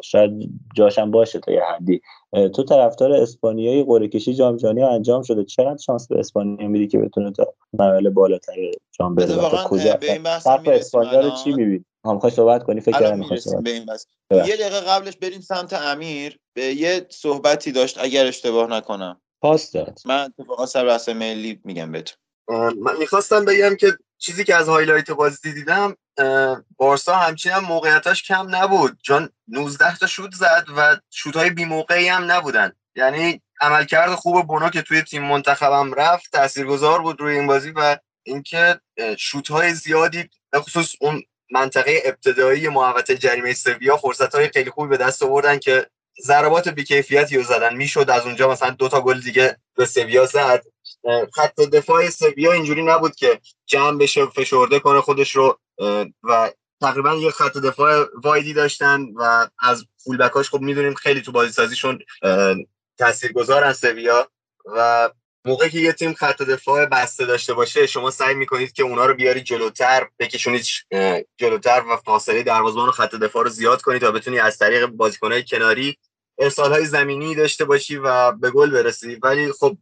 شاید 0.04 0.32
جاشم 0.76 1.12
باشه 1.12 1.40
تا 1.40 1.52
یه 1.52 1.62
حدی. 1.64 2.02
تو 2.56 2.64
طرفدار 2.64 3.12
اسپانیایی 3.12 3.84
قرعه 3.84 4.08
کشی 4.08 4.34
جام 4.34 4.58
جهانی 4.58 4.84
انجام 4.84 5.22
شده. 5.22 5.44
چقدر 5.44 5.78
شانس 5.78 6.08
به 6.08 6.20
اسپانیا 6.20 6.68
میدی 6.68 6.88
که 6.88 6.98
بتونه 6.98 7.32
تا 7.32 7.54
مراحل 7.74 8.10
بالاتر 8.10 8.54
جام 8.92 9.16
بره 9.16 9.28
کجا؟ 9.66 9.94
به 9.94 10.14
این 10.14 10.24
بحث 10.24 10.48
اسپانیا 10.48 11.20
رو 11.20 11.30
چی 11.44 11.52
می‌بینی؟ 11.52 11.86
هم 12.06 12.30
صحبت 12.30 12.64
کنی؟ 12.64 12.82
فکر 12.82 13.00
کنم 13.00 13.64
به 13.64 13.72
این 13.72 13.86
بحث. 13.86 14.06
یه 14.32 14.56
دقیقه 14.56 14.80
قبلش 14.88 15.18
بریم 15.18 15.42
سمت 15.42 15.74
امیر. 15.74 16.40
به 16.54 16.64
یه 16.64 17.06
صحبتی 17.10 17.72
داشت 17.72 17.98
اگر 18.04 18.26
اشتباه 18.26 18.70
نکنم. 18.70 19.22
پاس 19.42 19.72
داد. 19.72 20.00
من 20.06 20.34
اتفاقا 20.40 20.66
سر 20.66 20.86
بحث 20.86 21.10
ملی 21.10 21.60
میگم 21.64 21.92
بهتون. 21.92 22.18
من 22.50 22.98
می‌خواستم 23.00 23.46
بگم 23.46 23.76
که 23.76 23.98
چیزی 24.18 24.44
که 24.44 24.56
از 24.56 24.70
highlight 24.70 25.12
بازی 25.12 25.54
دیدم 25.54 25.96
بارسا 26.78 27.16
همچین 27.16 27.52
هم 27.52 27.64
موقعیتاش 27.64 28.24
کم 28.24 28.56
نبود. 28.56 28.98
چون 29.04 29.30
19 29.48 29.98
تا 29.98 30.08
شوت 30.08 30.34
زد 30.36 30.66
و 30.78 30.98
شوت 31.10 31.36
های 31.36 31.50
بی 31.50 31.66
موقعی 31.66 32.08
هم 32.08 32.32
نبودن. 32.32 32.72
یعنی 32.96 33.42
عملکرد 33.62 34.16
خوب 34.16 34.48
بونو 34.48 34.70
که 34.70 34.82
توی 34.82 35.02
تیم 35.02 35.24
منتخبم 35.24 35.94
رفت 35.94 36.32
تاثیرگذار 36.32 37.02
بود 37.02 37.22
روی 37.22 37.36
این 37.36 37.48
بازی 37.48 37.72
و 37.72 37.98
اینکه 38.24 38.80
شوت 39.18 39.52
های 39.52 39.74
زیادی 39.74 40.30
به 40.52 40.60
خصوص 40.60 40.96
اون 41.02 41.24
منطقه 41.52 42.02
ابتدایی 42.06 42.68
محوطه 42.68 43.18
جریمه 43.18 43.54
سویا 43.54 43.98
فرصت 43.98 44.36
های 44.36 44.50
خیلی 44.50 44.70
خوبی 44.70 44.90
به 44.90 44.98
دست 44.98 45.24
آوردن 45.24 45.60
که 45.60 45.88
ضربات 46.24 46.68
بیکیفیتی 46.70 47.38
رو 47.38 47.44
زدن. 47.44 47.76
می‌شد 47.76 48.10
از 48.10 48.26
اونجا 48.26 48.52
مثلا 48.52 48.70
دو 48.70 48.90
تا 48.90 49.02
گل 49.02 49.20
دیگه 49.20 49.58
به 49.76 49.86
سویا 49.86 50.26
زد. 50.26 50.64
خط 51.34 51.56
دفاع 51.56 52.10
سویا 52.10 52.52
اینجوری 52.52 52.84
نبود 52.84 53.16
که 53.16 53.40
جمع 53.66 53.98
بشه 53.98 54.26
فشرده 54.26 54.80
کنه 54.80 55.02
خودش 55.02 55.36
رو 55.36 55.60
و 56.24 56.52
تقریبا 56.82 57.14
یه 57.14 57.32
خط 57.32 57.58
دفاع 57.58 58.06
وایدی 58.24 58.54
داشتن 58.54 59.06
و 59.16 59.48
از 59.60 59.86
فولبکاش 60.04 60.50
خب 60.50 60.62
می‌دونیم 60.62 60.94
خیلی 60.94 61.22
تو 61.22 61.32
بازی 61.32 61.52
سازیشون 61.52 62.00
تاثیرگذارن 62.98 63.74
سویا 63.74 64.28
و 64.66 65.10
موقعی 65.46 65.70
که 65.70 65.80
یه 65.80 65.94
تیم 65.94 66.14
خط 66.14 66.42
دفاع 66.42 66.86
بسته 66.86 67.26
داشته 67.26 67.54
باشه 67.54 67.88
شما 67.88 68.12
سعی 68.12 68.36
می‌کنید 68.36 68.72
که 68.72 68.84
اونا 68.84 69.06
رو 69.06 69.14
بیاری 69.14 69.42
جلوتر 69.42 70.08
بکشونید 70.20 70.66
جلوتر 71.38 71.84
و 71.92 71.98
فاصله 71.98 72.44
دروازه‌بان 72.44 72.90
و 72.90 72.92
خط 72.92 73.16
دفاع 73.16 73.44
رو 73.44 73.50
زیاد 73.50 73.82
کنید 73.82 74.02
تا 74.02 74.12
بتونی 74.12 74.40
از 74.40 74.58
طریق 74.58 74.86
بازیکنهای 74.86 75.44
کناری 75.44 75.98
ارسال 76.40 76.72
های 76.72 76.86
زمینی 76.86 77.36
داشته 77.36 77.66
باشی 77.66 77.98
و 77.98 78.32
به 78.32 78.52
گل 78.52 78.70
برسی. 78.70 79.16
ولی 79.16 79.52
خب 79.52 79.78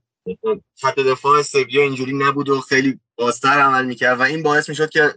خط 0.81 0.99
دفاع 0.99 1.41
سویا 1.41 1.81
اینجوری 1.81 2.13
نبود 2.13 2.49
و 2.49 2.61
خیلی 2.61 2.99
بازتر 3.17 3.59
عمل 3.59 3.85
می‌کرد 3.85 4.19
و 4.19 4.23
این 4.23 4.43
باعث 4.43 4.69
می‌شد 4.69 4.89
که 4.89 5.13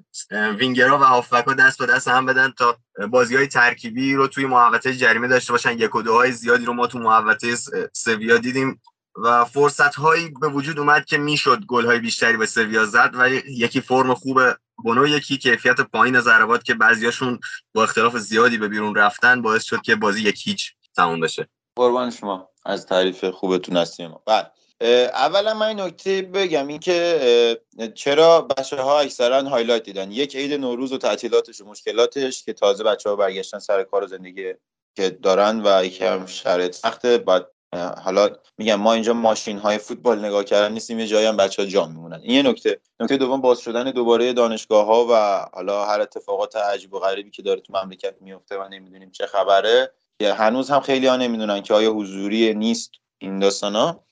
وینگرها 0.59 0.99
و 0.99 1.03
هافبک 1.03 1.57
دست 1.57 1.79
به 1.79 1.87
دست 1.87 2.09
هم 2.09 2.27
بدن 2.27 2.53
تا 2.59 2.79
بازی 3.11 3.37
های 3.37 3.47
ترکیبی 3.47 4.15
رو 4.15 4.27
توی 4.27 4.47
محوطه 4.47 4.95
جریمه 4.95 5.29
داشته 5.29 5.53
باشن. 5.53 5.79
یک 5.79 5.95
و 5.95 6.03
دوهای 6.03 6.33
زیادی 6.33 6.65
رو 6.65 6.73
ما 6.73 6.87
تو 6.87 6.99
محوطه 6.99 7.57
سویا 7.93 8.37
دیدیم 8.37 8.81
و 9.17 9.45
فرصت 9.45 9.95
هایی 9.95 10.31
به 10.41 10.49
وجود 10.49 10.79
اومد 10.79 11.05
که 11.05 11.19
می‌شد 11.19 11.65
گل 11.65 11.87
های 11.87 11.99
بیشتری 11.99 12.37
به 12.37 12.47
سویا 12.47 12.87
زد 12.87 13.11
ولی 13.15 13.43
یکی 13.49 13.81
فرم 13.81 14.15
خوب 14.15 14.41
بونو 14.85 15.07
یکی 15.07 15.39
کیفیت 15.39 15.81
پایین 15.81 16.21
ضربات 16.21 16.65
که 16.65 16.75
بعضیاشون 16.75 17.39
با 17.75 17.83
اختلاف 17.83 18.17
زیادی 18.17 18.59
به 18.59 18.69
بیرون 18.69 18.95
رفتن 18.95 19.43
باعث 19.43 19.65
شد 19.65 19.83
که 19.83 19.97
بازی 19.97 20.23
یک 20.23 20.47
هیچ 20.47 20.75
تموم 20.97 21.21
بشه. 21.21 21.49
قربان 21.77 22.11
شما. 22.11 22.49
از 22.67 22.87
تعریف 22.87 23.25
خوبتون 23.25 23.77
هستیم. 23.77 24.15
بعد 24.27 24.53
اولا 24.81 25.55
من 25.55 25.66
این 25.66 25.81
نکته 25.81 26.22
بگم 26.22 26.66
اینکه 26.66 27.61
چرا 27.95 28.41
بچه 28.41 28.76
ها 28.76 29.01
اکثرا 29.01 29.43
highlight 29.43 29.83
دیدن؟ 29.83 30.12
یک 30.12 30.37
عید 30.37 30.53
نوروز 30.53 30.93
و 30.93 30.99
تعطیلاتش 30.99 31.61
و 31.61 31.64
مشکلاتش 31.64 32.45
که 32.45 32.53
تازه 32.53 32.85
بچه 32.85 33.11
ها 33.11 33.16
برگشتن 33.16 33.59
سر 33.59 33.83
کار 33.83 34.05
و 34.05 34.07
زندگی 34.07 34.55
که 34.97 35.11
دارن 35.11 35.62
و 35.64 35.85
یکم 35.85 36.26
شرایط 36.26 36.74
سخته 36.74 37.18
باید 37.18 37.47
حالا 38.05 38.31
میگم 38.59 38.74
ما 38.74 38.93
اینجا 38.93 39.12
ماشین 39.12 39.59
های 39.59 39.79
فوتبال 39.79 40.24
نگاه 40.24 40.45
کردن 40.45 40.72
نیستیم 40.72 40.99
یه 40.99 41.07
جایی 41.07 41.26
هم 41.26 41.37
بچه 41.37 41.62
ها 41.62 41.68
جا 41.68 41.87
میمونن. 41.87 42.20
این 42.22 42.35
یه 42.35 42.51
نکته. 42.51 42.81
نکته 43.01 43.16
دوم 43.16 43.41
باز 43.41 43.61
شدن 43.61 43.91
دوباره 43.91 44.33
دانشگاه 44.33 44.87
ها 44.87 45.07
و 45.11 45.47
حالا 45.57 45.85
هر 45.85 46.01
اتفاقات 46.01 46.57
عجیب 46.57 46.95
و 46.95 46.99
غریبی 46.99 47.31
که 47.31 47.43
داره 47.43 47.61
تو 47.61 47.72
مملکت 47.83 48.14
میفته 48.20 48.59
و 48.59 48.68
نمی‌دونیم 48.68 49.11
چه 49.11 49.26
خبره 49.26 49.93
که 50.20 50.33
هنوز 50.33 50.70
هم 50.70 50.81
خیلی 50.81 51.07
ها 51.07 51.16
نمی‌دونن 51.16 51.62
که 51.62 51.74
آیا 51.74 51.93
حضوری 51.93 52.55
نیست 52.55 52.91
این 53.18 53.39
داستان 53.39 53.76
ها 53.76 54.05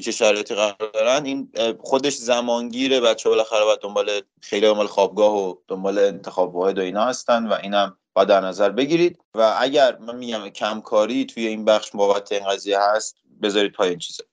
چه 0.00 0.12
شرایطی 0.12 0.54
قرار 0.54 0.90
دارن. 0.94 1.24
این 1.24 1.52
خودش 1.80 2.16
زمانگیره. 2.16 3.00
بچه 3.00 3.28
بالاخره 3.28 3.64
باید 3.64 3.80
دنبال 3.80 4.20
خیلی 4.40 4.66
دنبال 4.66 4.86
خوابگاه 4.86 5.34
و 5.36 5.54
دنبال 5.68 5.98
انتخاب 5.98 6.54
واحد 6.54 6.78
و 6.78 6.82
اینا 6.82 7.04
هستن 7.04 7.46
و 7.46 7.52
اینم 7.62 7.98
با 8.14 8.24
در 8.24 8.40
نظر 8.40 8.70
بگیرید. 8.70 9.18
و 9.34 9.56
اگر 9.58 9.98
من 9.98 10.16
میگم 10.16 10.48
کمکاری 10.48 11.24
توی 11.26 11.46
این 11.46 11.64
بخش 11.64 11.90
بابت 11.90 12.32
این 12.32 12.48
قضیه 12.48 12.78
هست 12.80 13.16
بذارید 13.42 13.72
پای 13.72 13.88
این 13.88 13.98
چیزه 13.98 14.24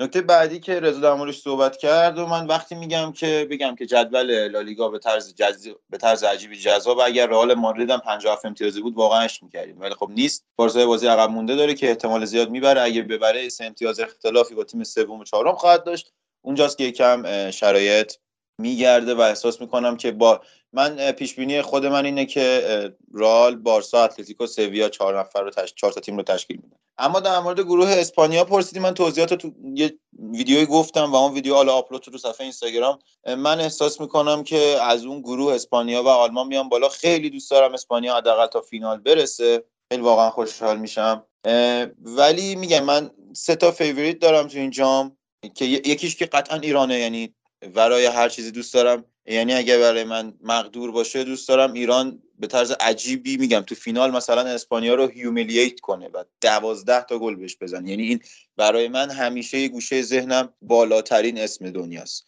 نکته 0.00 0.20
بعدی 0.20 0.60
که 0.60 0.80
رضا 0.80 1.16
در 1.16 1.32
صحبت 1.32 1.76
کرد 1.76 2.18
و 2.18 2.26
من 2.26 2.46
وقتی 2.46 2.74
میگم 2.74 3.12
که 3.12 3.46
بگم 3.50 3.74
که 3.74 3.86
جدول 3.86 4.48
لالیگا 4.48 4.88
به 4.88 4.98
طرز 4.98 5.34
جز... 5.34 5.68
به 5.90 5.96
طرز 5.98 6.24
عجیبی 6.24 6.56
جذاب 6.56 6.98
اگر 7.00 7.26
رئال 7.26 7.54
مادرید 7.54 7.90
هم 7.90 7.98
57 7.98 8.44
امتیازی 8.44 8.80
بود 8.80 8.94
واقعا 8.94 9.20
اش 9.20 9.42
می‌کردیم. 9.42 9.80
ولی 9.80 9.94
خب 9.94 10.10
نیست. 10.10 10.44
بارسا 10.56 10.86
بازی 10.86 11.06
عقب 11.06 11.30
مونده 11.30 11.56
داره 11.56 11.74
که 11.74 11.88
احتمال 11.88 12.24
زیاد 12.24 12.50
می‌بره. 12.50 12.80
اگه 12.80 13.02
ببره 13.02 13.48
سه 13.48 13.64
امتیاز 13.64 14.00
اختلافی 14.00 14.54
با 14.54 14.64
تیم 14.64 14.84
سوم 14.84 15.20
و 15.20 15.24
چهارم 15.24 15.54
خواهد 15.54 15.84
داشت. 15.84 16.12
اونجاست 16.44 16.78
که 16.78 16.84
یکم 16.84 17.50
شرایط 17.50 18.14
میگرده 18.58 19.14
و 19.14 19.20
احساس 19.20 19.60
می‌کنم 19.60 19.96
که 19.96 20.10
با 20.10 20.40
من 20.72 21.12
پیش 21.12 21.34
بینی 21.34 21.62
خود 21.62 21.86
من 21.86 22.04
اینه 22.04 22.26
که 22.26 22.94
رال 23.14 23.56
بارسا 23.56 24.04
اتلتیکو 24.04 24.46
سویا 24.46 24.88
چهار 24.88 25.20
نفر 25.20 25.42
رو 25.42 25.50
تش... 25.50 25.74
چهار 25.74 25.92
تا 25.92 26.00
تیم 26.00 26.16
رو 26.16 26.22
تشکیل 26.22 26.56
میده. 26.62 26.76
اما 26.98 27.20
در 27.20 27.38
مورد 27.38 27.60
گروه 27.60 27.88
اسپانیا 27.88 28.44
پرسیدی 28.44 28.80
من 28.80 28.94
توضیحات 28.94 29.34
تو 29.34 29.52
یه 29.74 29.98
ویدیویی 30.32 30.66
گفتم 30.66 31.12
و 31.12 31.16
اون 31.16 31.34
ویدیو 31.34 31.54
حالا 31.54 31.72
آپلود 31.72 32.02
تو 32.02 32.18
صفحه 32.18 32.40
اینستاگرام. 32.40 32.98
من 33.26 33.60
احساس 33.60 34.00
می‌کنم 34.00 34.42
که 34.42 34.58
از 34.82 35.04
اون 35.04 35.20
گروه 35.20 35.54
اسپانیا 35.54 36.02
و 36.02 36.08
آلمان 36.08 36.46
میان 36.46 36.68
بالا. 36.68 36.88
خیلی 36.88 37.30
دوست 37.30 37.50
دارم 37.50 37.74
اسپانیا 37.74 38.16
حداقل 38.16 38.46
تا 38.46 38.60
فینال 38.60 38.98
برسه. 38.98 39.64
خیلی 39.92 40.02
واقعا 40.02 40.30
خوشحال 40.30 40.78
میشم. 40.78 41.24
ولی 42.02 42.54
میگم 42.54 42.84
من 42.84 43.10
سه 43.32 43.56
تا 43.56 43.70
favorite 43.70 44.18
دارم 44.18 44.48
تو 44.48 44.58
این 44.58 44.70
جام. 44.70 45.16
که 45.54 45.64
یکیش 45.64 46.16
که 46.16 46.26
قطعا 46.26 46.58
ایرانه 46.58 46.98
یعنی 46.98 47.34
ورای 47.74 48.06
هر 48.06 48.28
چیزی 48.28 48.50
دوست 48.50 48.74
دارم. 48.74 49.04
یعنی 49.28 49.54
اگه 49.54 49.78
برای 49.78 50.04
من 50.04 50.34
مقدور 50.42 50.92
باشه 50.92 51.24
دوست 51.24 51.48
دارم 51.48 51.72
ایران 51.72 52.22
به 52.38 52.46
طرز 52.46 52.70
عجیبی 52.80 53.36
میگم 53.36 53.60
تو 53.60 53.74
فینال 53.74 54.10
مثلا 54.10 54.40
اسپانیا 54.40 54.94
رو 54.94 55.06
humiliate 55.06 55.80
کنه 55.80 56.08
و 56.08 56.24
دوازده 56.40 57.02
تا 57.02 57.18
گل 57.18 57.34
بهش 57.34 57.56
بزن 57.60 57.86
یعنی 57.86 58.02
این 58.02 58.20
برای 58.56 58.88
من 58.88 59.10
همیشه 59.10 59.68
گوشه 59.68 60.02
ذهنم 60.02 60.52
بالاترین 60.62 61.38
اسم 61.38 61.70
دنیاست. 61.70 62.26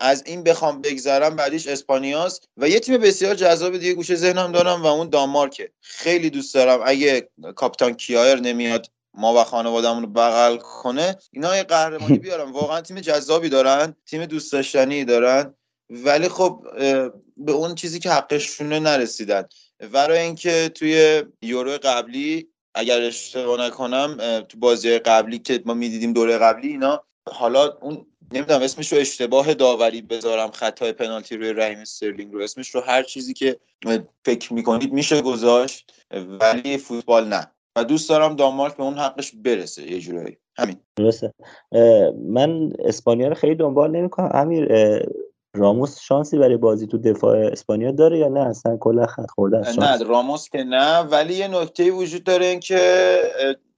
از 0.00 0.22
این 0.26 0.42
بخوام 0.42 0.80
بگذرم 0.80 1.36
بعدیش 1.36 1.66
اسپانیاست 1.66 2.48
و 2.56 2.68
یه 2.68 2.80
تیم 2.80 3.00
بسیار 3.00 3.34
جذاب 3.34 3.76
دیگه 3.76 3.94
گوشه 3.94 4.14
ذهنم 4.14 4.52
دارم 4.52 4.82
و 4.82 4.86
اون 4.86 5.08
دانمارکه. 5.08 5.70
خیلی 5.80 6.30
دوست 6.30 6.54
دارم 6.54 6.80
اگه 6.84 7.28
کاپیتان 7.56 7.94
کیایر 7.94 8.40
نمیاد 8.40 8.86
ما 9.14 9.40
و 9.40 9.44
خانوادهمون 9.44 10.02
رو 10.02 10.08
بغل 10.08 10.56
کنه 10.56 11.16
اینا 11.30 11.56
یه 11.56 11.62
قهرمانی 11.62 12.18
بیارن 12.24 12.50
واقعا 12.50 12.80
تیم 12.80 13.00
جذابی 13.00 13.48
دارن 13.48 13.96
تیم 14.06 14.26
دوست 14.26 14.52
داشتنی 14.52 15.04
دارن. 15.04 15.54
ولی 15.90 16.28
خب 16.28 16.66
به 17.36 17.52
اون 17.52 17.74
چیزی 17.74 17.98
که 17.98 18.10
حقشونه 18.10 18.80
نرسیدن. 18.80 19.44
برای 19.92 20.18
اینکه 20.18 20.70
توی 20.74 21.22
یورو 21.42 21.78
قبلی 21.82 22.48
اگر 22.74 23.00
اشتباه 23.00 23.66
نکنم 23.66 24.16
تو 24.48 24.58
بازی 24.58 24.98
قبلی 24.98 25.38
که 25.38 25.62
ما 25.64 25.74
می‌دیدیم 25.74 26.12
دوره 26.12 26.38
قبلی 26.38 26.68
اینا 26.68 27.04
حالا 27.28 27.72
اون 27.80 28.06
نمی‌دونم 28.32 28.62
اسمش 28.62 28.92
رو 28.92 28.98
اشتباه 28.98 29.54
داوری 29.54 30.02
بذارم 30.02 30.50
خطای 30.50 30.92
پنالتی 30.92 31.36
روی 31.36 31.52
رحیم 31.52 31.78
استرلینگ 31.78 32.32
رو. 32.32 32.42
اسمش 32.42 32.74
رو 32.74 32.80
هر 32.80 33.02
چیزی 33.02 33.34
که 33.34 33.56
فکر 34.24 34.52
می‌کنید 34.52 34.92
میشه 34.92 35.22
گذاشت 35.22 35.92
ولی 36.40 36.78
فوتبال 36.78 37.28
نه. 37.28 37.50
و 37.76 37.84
دوست 37.84 38.08
دارم 38.08 38.36
دانمارک 38.36 38.76
به 38.76 38.82
اون 38.82 38.98
حقش 38.98 39.32
برسه 39.34 39.92
یه 39.92 40.00
جورایی. 40.00 40.36
همین. 40.58 40.76
درسته. 40.96 41.34
من 42.28 42.72
اسپانیا 42.84 43.28
رو 43.28 43.34
خیلی 43.34 43.54
دنبال 43.54 43.90
نمی‌کنم. 43.90 44.30
امیر 44.34 44.68
راموس 45.56 46.00
شانسی 46.00 46.38
برای 46.38 46.56
بازی 46.56 46.86
تو 46.86 46.98
دفاع 46.98 47.38
اسپانیا 47.38 47.90
داره 47.90 48.18
یا 48.18 48.28
نه؟ 48.28 48.40
اصلا 48.40 48.76
کلا 48.76 49.06
خط 49.06 49.30
خورده 49.30 49.80
نه 49.80 49.98
راموس 50.04 50.48
که 50.48 50.64
نه 50.64 50.98
ولی 50.98 51.34
یه 51.34 51.48
نکته 51.48 51.90
وجود 51.90 52.24
داره 52.24 52.46
این 52.46 52.60
که 52.60 53.18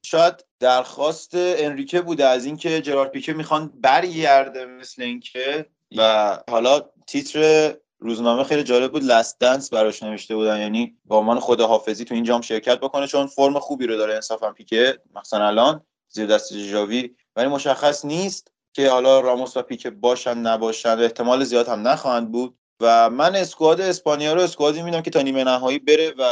شاید 0.03 0.35
درخواست 0.61 1.31
انریکه 1.35 2.01
بوده 2.01 2.25
از 2.27 2.45
اینکه 2.45 2.81
جرارد 2.81 3.11
پیکه 3.11 3.33
می‌خوان 3.33 3.73
برگرده 3.81 4.65
مثل 4.65 5.03
اینکه 5.03 5.67
و 5.97 6.39
حالا 6.51 6.81
تیتر 7.07 7.75
روزنامه 7.99 8.45
خیلی 8.45 8.63
جالب 8.63 8.93
بود 8.93 9.05
لست 9.05 9.41
دنس 9.41 9.71
براش 9.71 10.03
نوشته 10.03 10.37
بودن. 10.37 10.61
یعنی 10.61 10.97
با 11.05 11.19
عنوان 11.19 11.39
خود 11.39 11.61
حافظی 11.61 12.05
تو 12.05 12.15
این 12.15 12.25
جام 12.25 12.41
شرکت 12.41 12.81
بکنه 12.81 13.07
چون 13.07 13.27
فرم 13.27 13.59
خوبی 13.59 13.87
رو 13.87 13.97
داره 13.97 14.15
انصافا 14.15 14.53
پیکه 14.53 14.99
مثلا 15.15 15.47
الان 15.47 15.81
زیر 16.09 16.27
دست 16.27 16.55
جاوی 16.55 17.15
ولی 17.37 17.49
مشخص 17.49 18.05
نیست 18.05 18.53
که 18.79 18.91
حالا 18.91 19.21
راموس 19.21 19.57
و 19.57 19.63
پیکه 19.63 19.91
باشن 19.91 20.39
نباشن 20.39 20.99
احتمال 20.99 21.45
زیاد 21.45 21.69
هم 21.69 21.89
نخواهند 21.89 22.33
بود. 22.33 22.55
و 22.81 23.11
من 23.11 23.37
اسکواد 23.37 23.81
اسپانیا 23.81 24.35
رو 24.35 24.41
اسکوادی 24.41 24.83
میدم 24.83 25.01
که 25.01 25.11
تا 25.11 25.23
نیمه 25.23 25.45
نهایی 25.45 25.79
بره 25.79 26.15
و 26.19 26.23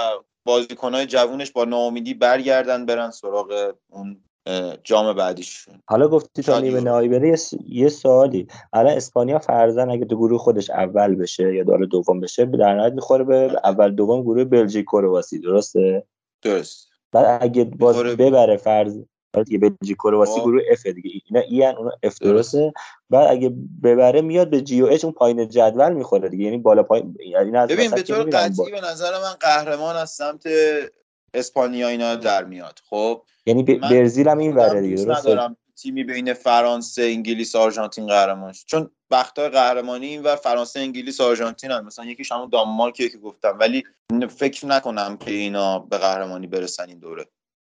بازیکنهای 0.45 1.07
جوونش 1.07 1.51
با 1.51 1.65
ناامیدی 1.65 2.15
برگردن 2.15 2.87
برن 2.87 3.11
سراغ 3.11 3.75
اون 3.91 4.21
جام 4.85 5.13
بعدیشون. 5.13 5.83
حالا 5.89 6.09
گفتی 6.09 6.43
تا 6.43 6.61
نیمه 6.61 6.81
نهایی 6.81 7.09
بره 7.09 7.35
یه 7.69 7.89
سوالی. 7.89 8.47
الان 8.73 8.97
اسپانیا 8.97 9.39
فرزن 9.39 9.91
اگه 9.91 10.05
تو 10.05 10.17
گروه 10.17 10.39
خودش 10.39 10.71
اول 10.71 11.15
بشه 11.15 11.55
یا 11.55 11.65
داره 11.65 11.87
دوم 11.87 12.21
بشه 12.21 12.45
در 12.45 12.75
نهایت 12.75 12.93
می‌خوره 12.93 13.25
به 13.25 13.61
اول 13.65 13.95
دوم 13.95 14.23
گروه 14.23 14.45
بلژیک 14.45 14.85
کرواسی 14.85 15.39
درسته؟ 15.39 16.07
درست. 16.43 16.89
بعد 17.13 17.39
اگه 17.43 17.65
باز 17.65 17.97
ببره 17.97 18.57
فرض 18.57 19.03
دیگه 19.47 19.59
بلژیک 19.59 19.97
کرواسی. 19.97 20.41
گروه 20.41 20.63
اف 20.71 20.87
دیگه. 20.87 21.11
اینا 21.27 21.41
این 21.41 21.77
اون 21.77 21.93
اف 22.03 22.19
درسته. 22.19 22.73
بعد 23.11 23.31
اگه 23.31 23.53
ببره 23.83 24.21
میاد 24.21 24.51
به 24.51 24.61
جی 24.61 24.81
او 24.81 24.89
اچ 24.89 25.05
اون 25.05 25.13
پایین 25.13 25.49
جدول 25.49 25.93
می‌خوره 25.93 26.29
دیگه. 26.29 26.45
یعنی 26.45 26.59
بالا 26.59 26.83
پایین 26.83 27.17
یعنی 27.27 27.51
ببین 27.51 27.91
به 27.91 28.03
طور 28.03 28.23
قطعی 28.23 28.71
به 28.71 28.81
نظر 28.81 29.11
من 29.11 29.33
قهرمان 29.41 29.97
از 29.97 30.11
سمت 30.11 30.43
اسپانیا 31.35 31.89
اینا 31.89 32.15
در 32.15 32.45
میاد. 32.45 32.81
خب 32.91 33.23
یعنی 33.47 33.63
برزیل 33.63 34.29
هم 34.29 34.39
این 34.39 34.55
وره 34.55 34.81
دیگه 34.81 35.05
درسته؟ 35.05 35.57
تیمی 35.83 36.05
بین 36.05 36.33
فرانسه 36.33 37.03
انگلیس 37.03 37.57
آرژانتین 37.57 38.07
قهرمان 38.07 38.53
چون 38.67 38.91
بختا 39.11 39.49
قهرمانی 39.49 40.07
این 40.07 40.23
و 40.23 40.37
فرانسه 40.37 40.81
انگلیس 40.81 41.21
آرژانتین 41.21 41.71
هم. 41.71 41.85
مثلا 41.85 42.05
یکیش 42.05 42.33
همون 42.33 42.49
دانمارکیه 42.49 43.09
که 43.09 43.19
گفتم. 43.19 43.57
ولی 43.61 43.85
فکر 44.29 44.67
نکنم 44.67 45.17
که 45.17 45.31
اینا 45.31 45.79
به 45.79 45.99
قهرمانی 45.99 46.47
برسن 46.47 46.89
این 46.89 46.99
دوره. 46.99 47.27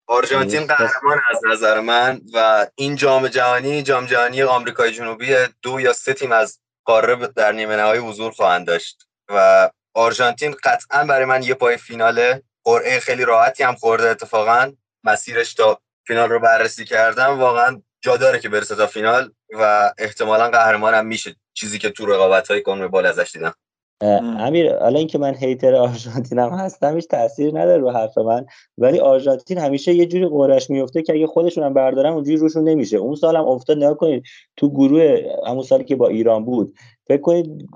آرژانتین 0.06 0.66
قهرمان 0.66 1.20
از 1.30 1.40
نظر 1.50 1.80
من 1.80 2.20
و 2.34 2.66
این 2.74 2.96
جام 2.96 3.28
جهانی 3.28 3.82
جام 3.82 4.06
جهانی 4.06 4.42
آمریکای 4.42 4.92
جنوبی 4.92 5.34
دو 5.62 5.80
یا 5.80 5.92
سه 5.92 6.14
تیم 6.14 6.32
از 6.32 6.60
قاره 6.84 7.16
در 7.16 7.52
نیمه 7.52 7.76
نهایی 7.76 8.00
حضور 8.00 8.32
خواهند 8.32 8.66
داشت 8.66 9.08
و 9.28 9.70
آرژانتین 9.94 10.56
قطعا 10.64 11.04
برای 11.04 11.24
من 11.24 11.42
یه 11.42 11.54
پای 11.54 11.76
فیناله. 11.76 12.42
قرعه 12.64 13.00
خیلی 13.00 13.24
راحتی 13.24 13.62
هم 13.62 13.74
خورده 13.74 14.08
اتفاقا. 14.08 14.72
مسیرش 15.04 15.54
تا 15.54 15.80
فینال 16.06 16.30
رو 16.30 16.38
بررسی 16.38 16.84
کردم. 16.84 17.38
واقعا 17.38 17.82
جا 18.00 18.16
داره 18.16 18.38
که 18.38 18.48
برسه 18.48 18.74
تا 18.74 18.86
فینال 18.86 19.32
و 19.52 19.92
احتمالا 19.98 20.50
قهرمان 20.50 20.94
هم 20.94 21.06
میشه. 21.06 21.36
چیزی 21.54 21.78
که 21.78 21.90
تو 21.90 22.06
رقابت 22.06 22.50
های 22.50 22.62
بال 22.62 23.06
ازش 23.06 23.30
دیدم. 23.32 23.54
امیر 24.00 24.74
الان 24.74 24.96
اینکه 24.96 25.18
من 25.18 25.34
هیتر 25.34 25.74
آرژانتین 25.74 26.38
هم 26.38 26.50
هستم 26.50 26.94
هیچ 26.94 27.08
تاثیر 27.08 27.58
نداره 27.58 27.82
رو 27.82 27.90
حرف 27.90 28.18
من. 28.18 28.46
ولی 28.78 28.98
آرژانتین 28.98 29.58
همیشه 29.58 29.94
یه 29.94 30.06
جوری 30.06 30.26
قرش 30.26 30.70
میفته 30.70 31.02
که 31.02 31.12
اگه 31.12 31.26
خودشون 31.26 31.64
هم 31.64 31.74
بردارن 31.74 32.12
اونجوری 32.12 32.36
روشون 32.36 32.68
نمیشه. 32.68 32.96
اون 32.96 33.14
سال 33.14 33.36
هم 33.36 33.44
افتاد 33.44 33.76
نگاه 33.76 33.96
کنید 33.96 34.24
تو 34.56 34.70
گروه 34.70 35.22
همون 35.46 35.62
سالی 35.62 35.84
که 35.84 35.96
با 35.96 36.08
ایران 36.08 36.44
بود 36.44 36.74
فکر 37.06 37.20
کنید 37.20 37.68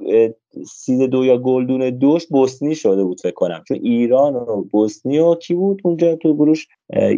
سید 0.67 1.11
دو 1.11 1.25
یا 1.25 1.39
گلدون 1.39 1.91
دوش 1.91 2.27
بوسنی 2.27 2.75
شده 2.75 3.05
بود 3.05 3.21
فکر 3.21 3.35
کنم. 3.35 3.65
چون 3.69 3.79
ایران 3.83 4.35
و 4.35 4.63
بوسنی 4.63 5.19
و 5.19 5.35
کی 5.35 5.55
بود 5.55 5.81
اونجا 5.85 6.17
تو 6.17 6.35
گروش؟ 6.35 6.69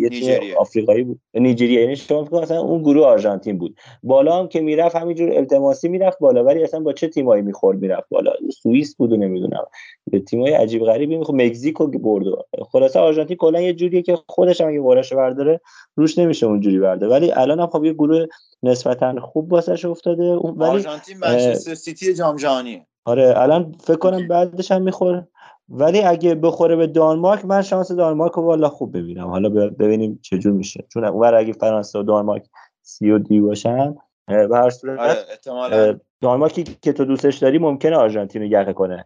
یه 0.00 0.08
تیم 0.08 0.56
آفریقایی 0.58 1.02
بود. 1.02 1.20
نیجریه. 1.34 1.80
یعنی 1.80 1.96
شما 1.96 2.24
فکر 2.24 2.42
مثلا 2.42 2.60
اون 2.60 2.82
گروه 2.82 3.06
آرژانتین 3.06 3.58
بود. 3.58 3.76
بالا 4.02 4.38
هم 4.38 4.48
که 4.48 4.60
می‌رفت 4.60 4.96
همینجور 4.96 5.32
التماسی 5.32 5.88
می‌رفت 5.88 6.18
بالا. 6.18 6.44
ولی 6.44 6.62
اصلا 6.62 6.80
با 6.80 6.92
چه 6.92 7.08
تیمایی 7.08 7.42
می‌خورد 7.42 7.78
می‌رفت 7.78 8.08
بالا؟ 8.08 8.32
سوئیس 8.62 8.96
بود 8.96 9.12
و 9.12 9.16
نمی‌دونم. 9.16 9.64
به 10.10 10.20
تیمای 10.20 10.52
عجیب 10.52 10.82
غریبی 10.82 11.16
می‌خورد. 11.16 11.42
مکزیکو 11.42 11.86
برد. 11.86 12.24
خلاصه 12.72 13.00
آرژانتین 13.00 13.36
کلا 13.36 13.60
یه 13.60 13.72
جوریه 13.72 14.02
که 14.02 14.18
خودش 14.28 14.60
هم 14.60 14.68
اگه 14.68 14.82
قرش 14.82 15.12
برداره 15.12 15.60
روش 15.96 16.18
نمیشه 16.18 16.46
اونجوری 16.46 16.78
برده 16.78 17.08
ولی 17.08 17.32
الان 17.32 17.60
هم 17.60 17.66
خب 17.66 17.84
یه 17.84 17.92
گروه 17.92 18.26
نسبتا 18.62 19.20
خوب 19.20 19.52
واسش 19.52 19.84
افتاده. 19.84 20.34
ولی 20.34 20.70
آرژانتین 20.70 21.18
منچستر 21.18 21.74
سیتی 21.74 22.14
جام 22.14 22.36
جهانی 22.36 22.86
آره 23.04 23.34
الان 23.36 23.74
فکر 23.80 23.96
کنم 23.96 24.28
بعدش 24.28 24.72
هم 24.72 24.82
می‌خوره. 24.82 25.28
ولی 25.68 26.00
اگه 26.02 26.34
بخوره 26.34 26.76
به 26.76 26.86
دانمارک 26.86 27.44
من 27.44 27.62
شانس 27.62 27.92
دانمارک 27.92 28.32
رو 28.32 28.42
والا 28.42 28.68
خوب 28.68 28.96
ببینم. 28.96 29.26
حالا 29.26 29.48
ببینیم 29.48 30.18
چه 30.22 30.38
جور 30.38 30.52
میشه. 30.52 30.84
چون 30.92 31.04
اون 31.04 31.34
اگه 31.34 31.52
فرانسه 31.52 31.98
و 31.98 32.02
دانمارک 32.02 32.46
سی 32.82 33.10
و 33.10 33.18
دی 33.18 33.40
باشن 33.40 33.94
به 34.28 34.56
هر 34.56 34.70
صورت 34.70 35.26
آره 35.46 36.00
دانمارکی 36.20 36.64
که 36.82 36.92
تو 36.92 37.04
دوستش 37.04 37.38
داری 37.38 37.58
ممکنه 37.58 37.96
آرژانتین 37.96 38.42
رو 38.42 38.48
یقه 38.48 38.72
کنه. 38.72 39.04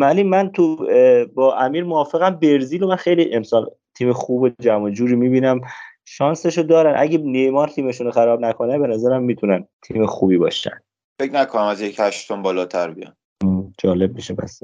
ولی 0.00 0.22
من 0.22 0.52
تو 0.52 0.76
با 1.34 1.56
امیر 1.56 1.84
موافقم 1.84 2.30
برزیل 2.30 2.82
و 2.82 2.88
من 2.88 2.96
خیلی 2.96 3.34
امسال 3.34 3.70
تیم 3.94 4.12
خوب 4.12 4.48
جمع 4.60 4.90
جوری 4.90 5.16
می‌بینم. 5.16 5.60
شانسشو 6.04 6.62
دارن. 6.62 6.94
اگه 6.96 7.18
نیمار 7.18 7.68
تیمشون 7.68 8.06
رو 8.06 8.12
خراب 8.12 8.40
نکنه 8.40 8.78
به 8.78 8.86
نظرم 8.86 9.22
می‌تونن 9.22 9.66
تیم 9.82 10.06
خوبی 10.06 10.38
باشن. 10.38 10.80
فکر 11.20 11.32
نکنم 11.32 11.62
از 11.62 11.80
یک 11.80 11.96
هشتم 11.98 12.42
بالاتر 12.42 12.90
بیان. 12.90 13.16
جالب 13.78 14.14
میشه 14.14 14.34
بس. 14.34 14.60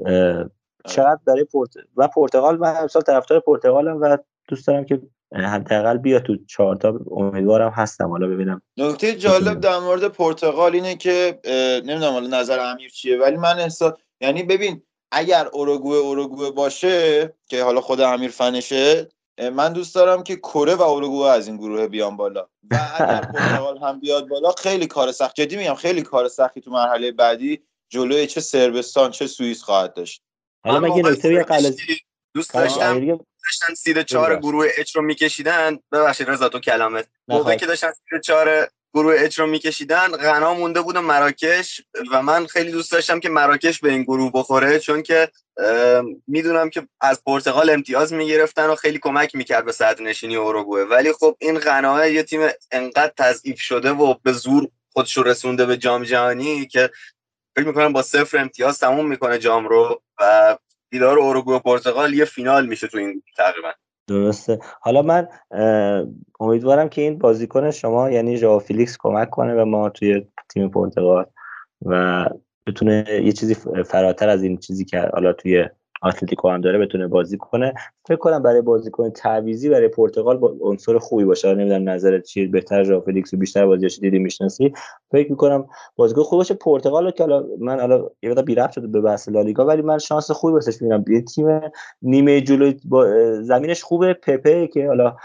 چقدر 0.85 1.19
برای 1.25 1.43
پورت 1.43 1.69
و 1.95 2.07
پرتغال 2.07 2.57
من 2.57 2.75
امسال 2.77 3.01
طرفدار 3.01 3.39
پرتغالم 3.39 4.01
و 4.01 4.17
دوست 4.47 4.67
دارم 4.67 4.85
که 4.85 5.01
حداقل 5.33 5.97
بیا 5.97 6.19
تو 6.19 6.37
چهار 6.45 6.75
تا 6.75 6.99
امیدوارم 7.11 7.69
هستم. 7.69 8.09
حالا 8.09 8.27
ببینم. 8.27 8.61
نکته 8.77 9.15
جالب 9.15 9.59
در 9.59 9.79
مورد 9.79 10.07
پرتغال 10.07 10.73
اینه 10.73 10.95
که 10.95 11.39
نمی‌دونم 11.85 12.11
حالا 12.11 12.39
نظر 12.39 12.59
امیر 12.59 12.89
چیه 12.89 13.17
ولی 13.17 13.37
من 13.37 13.59
احساس 13.59 13.93
یعنی 14.21 14.43
ببین 14.43 14.81
اگر 15.11 15.47
اوروگوئه 15.53 15.99
اوروگوئه 15.99 16.51
باشه 16.51 17.33
که 17.47 17.63
حالا 17.63 17.81
خود 17.81 18.01
امیر 18.01 18.31
فنشه 18.31 19.09
من 19.53 19.73
دوست 19.73 19.95
دارم 19.95 20.23
که 20.23 20.35
کره 20.35 20.75
و 20.75 20.81
اروگوئه 20.81 21.31
از 21.31 21.47
این 21.47 21.57
گروه 21.57 21.87
بیان 21.87 22.17
بالا. 22.17 22.47
و 22.71 22.79
اگر 22.95 23.21
پرتغال 23.33 23.77
هم 23.77 23.99
بیاد 23.99 24.27
بالا 24.27 24.51
خیلی 24.51 24.87
کار 24.87 25.11
سخت. 25.11 25.35
جدی 25.35 25.55
میگم 25.55 25.75
خیلی 25.75 26.01
کار 26.01 26.27
سختی 26.27 26.61
تو 26.61 26.71
مرحله 26.71 27.11
بعدی 27.11 27.61
جلوی 27.89 28.27
چه 28.27 28.41
سربستان 28.41 29.11
چه 29.11 29.27
سوئیس 29.27 29.63
خواهد 29.63 29.93
داشت. 29.93 30.21
حالا 30.65 30.79
من 30.79 30.97
یه 30.97 31.03
نکته 31.03 31.45
دوست 32.33 32.53
داشتم. 32.53 33.05
داشتن 33.45 33.73
سید 33.73 34.01
چهار 34.01 34.35
گروه 34.35 34.67
اچ 34.77 34.95
رو 34.95 35.01
میکشیدن. 35.01 35.79
ببخشید 35.91 36.29
رضا 36.29 36.49
تو 36.49 36.59
کلامت 36.59 37.07
موقعی 37.27 37.57
که 37.57 37.65
داشتن 37.65 37.91
سید 37.91 38.21
چهار 38.21 38.69
گروه 38.93 39.15
اچ 39.17 39.39
رو 39.39 39.47
میکشیدن 39.47 40.07
غنا 40.07 40.53
مونده 40.53 40.81
بود 40.81 40.97
مراکش. 40.97 41.81
و 42.11 42.21
من 42.21 42.45
خیلی 42.45 42.71
دوست 42.71 42.91
داشتم 42.91 43.19
که 43.19 43.29
مراکش 43.29 43.79
به 43.79 43.89
این 43.89 44.03
گروه 44.03 44.31
بخوره 44.33 44.79
چون 44.79 45.03
که 45.03 45.31
می‌دونم 46.27 46.69
که 46.69 46.87
از 47.01 47.23
پرتغال 47.23 47.69
امتیاز 47.69 48.13
می‌گرفتن 48.13 48.67
و 48.67 48.75
خیلی 48.75 48.99
کمک 48.99 49.35
می‌کرد 49.35 49.65
به 49.65 49.71
صدر 49.71 50.03
نشینی 50.03 50.35
اوروگوئه. 50.35 50.85
ولی 50.85 51.13
خب 51.13 51.35
این 51.39 51.59
غنا 51.59 52.07
یه 52.07 52.23
تیم 52.23 52.41
انقدر 52.71 53.13
تضعیف 53.17 53.59
شده 53.59 53.91
و 53.91 54.15
به 54.23 54.31
زور 54.31 54.67
خودش 54.93 55.17
رسونده 55.17 55.65
به 55.65 55.77
جام 55.77 56.03
جهانی 56.03 56.65
که 56.65 56.89
فکر 57.55 57.67
می‌کنم 57.67 57.93
با 57.93 58.01
صفر 58.01 58.37
امتیاز 58.37 58.79
تموم 58.79 59.07
می‌کنه 59.07 59.37
جام 59.37 59.67
رو 59.67 60.01
و 60.19 60.57
دیدار 60.89 61.19
اوروگوئه 61.19 61.59
پرتغال 61.59 62.13
یه 62.13 62.25
فینال 62.25 62.65
میشه 62.65 62.87
تو 62.87 62.97
این 62.97 63.23
تقریبا. 63.37 63.71
درسته. 64.07 64.59
حالا 64.81 65.01
من 65.01 65.27
امیدوارم 66.39 66.89
که 66.89 67.01
این 67.01 67.17
بازیکن 67.17 67.71
شما 67.71 68.11
یعنی 68.11 68.37
ژائو 68.37 68.59
فیلیکس 68.59 68.97
کمک 68.99 69.29
کنه 69.29 69.55
به 69.55 69.63
ما 69.63 69.89
توی 69.89 70.27
تیم 70.53 70.69
پرتغال 70.69 71.25
و 71.85 72.25
بتونه 72.67 73.05
یه 73.23 73.31
چیزی 73.31 73.55
فراتر 73.85 74.29
از 74.29 74.43
این 74.43 74.57
چیزی 74.57 74.85
که 74.85 74.99
حالا 75.13 75.33
توی 75.33 75.69
اتلتیکو 76.03 76.49
هم 76.49 76.61
داره 76.61 76.79
بتونه 76.79 77.07
بازی 77.07 77.37
کنه. 77.37 77.73
فکر 78.07 78.17
کنم 78.17 78.43
برای 78.43 78.61
بازیکن 78.61 79.09
تعویضی 79.09 79.69
برای 79.69 79.87
پرتغال 79.87 80.37
با 80.37 80.55
عنصر 80.61 80.97
خوبی 80.97 81.25
باشه. 81.25 81.53
نمی‌دونم 81.53 81.89
نظرت 81.89 82.23
چیه 82.23 82.47
بهتر 82.47 82.83
ژائو 82.83 83.01
فلیکس 83.01 83.35
بیشتر 83.35 83.65
بازیش 83.65 83.99
دیدی 83.99 84.19
می‌شناسی. 84.19 84.73
فکر 85.11 85.29
می‌کنم 85.31 85.65
بازیکن 85.95 86.21
خوب 86.23 86.39
باشه. 86.39 86.53
پرتغال 86.53 87.11
که 87.11 87.23
حالا 87.23 87.45
من 87.59 87.79
حالا 87.79 88.09
یه 88.23 88.29
مقدار 88.29 88.45
بی 88.45 88.55
شده 88.75 88.87
به 88.87 89.01
بحث 89.01 89.29
لالیگا 89.29 89.65
ولی 89.65 89.81
من 89.81 89.97
شانس 89.97 90.31
خوبی 90.31 90.53
واسش 90.53 90.81
می‌بینم. 90.81 91.05
یه 91.07 91.21
تیم 91.21 91.61
نیمه 92.01 92.41
جلوی 92.41 92.77
با 92.85 93.07
زمینش 93.41 93.83
خوبه. 93.83 94.13
پپه 94.13 94.67
که 94.67 94.87
حالا 94.87 95.15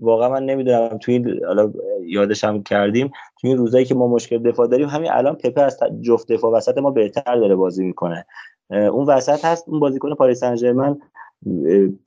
واقعا 0.00 0.28
من 0.28 0.44
نمی‌دونم. 0.44 0.98
توی 0.98 1.40
حالا 1.46 1.72
یادش 2.06 2.44
هم 2.44 2.62
کردیم. 2.62 3.10
توی 3.40 3.54
روزایی 3.54 3.84
که 3.84 3.94
ما 3.94 4.08
مشکل 4.08 4.38
دفاع 4.38 4.66
داریم 4.66 4.88
همین 4.88 5.10
الان 5.10 5.34
پپه 5.34 5.62
از 5.62 5.78
جفت 6.00 6.32
دفاع 6.32 6.52
وسط 6.52 6.78
ما 6.78 6.90
بهتر 6.90 7.36
داره 7.36 7.54
بازی 7.54 7.84
می‌کنه. 7.84 8.26
اون 8.70 9.06
وسط 9.06 9.44
هست. 9.44 9.68
اون 9.68 9.80
بازیکن 9.80 10.14
پاریس 10.14 10.40
سن 10.40 10.56
ژرمن 10.56 11.00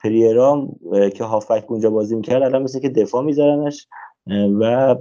پریرام 0.00 0.76
که 1.14 1.24
هافک 1.24 1.64
اونجا 1.68 1.90
بازی 1.90 2.16
می‌کرد 2.16 2.42
الان 2.42 2.62
مثل 2.62 2.80
که 2.80 2.88
دفاع 2.88 3.22
میذارنش. 3.22 3.86
و 4.60 4.96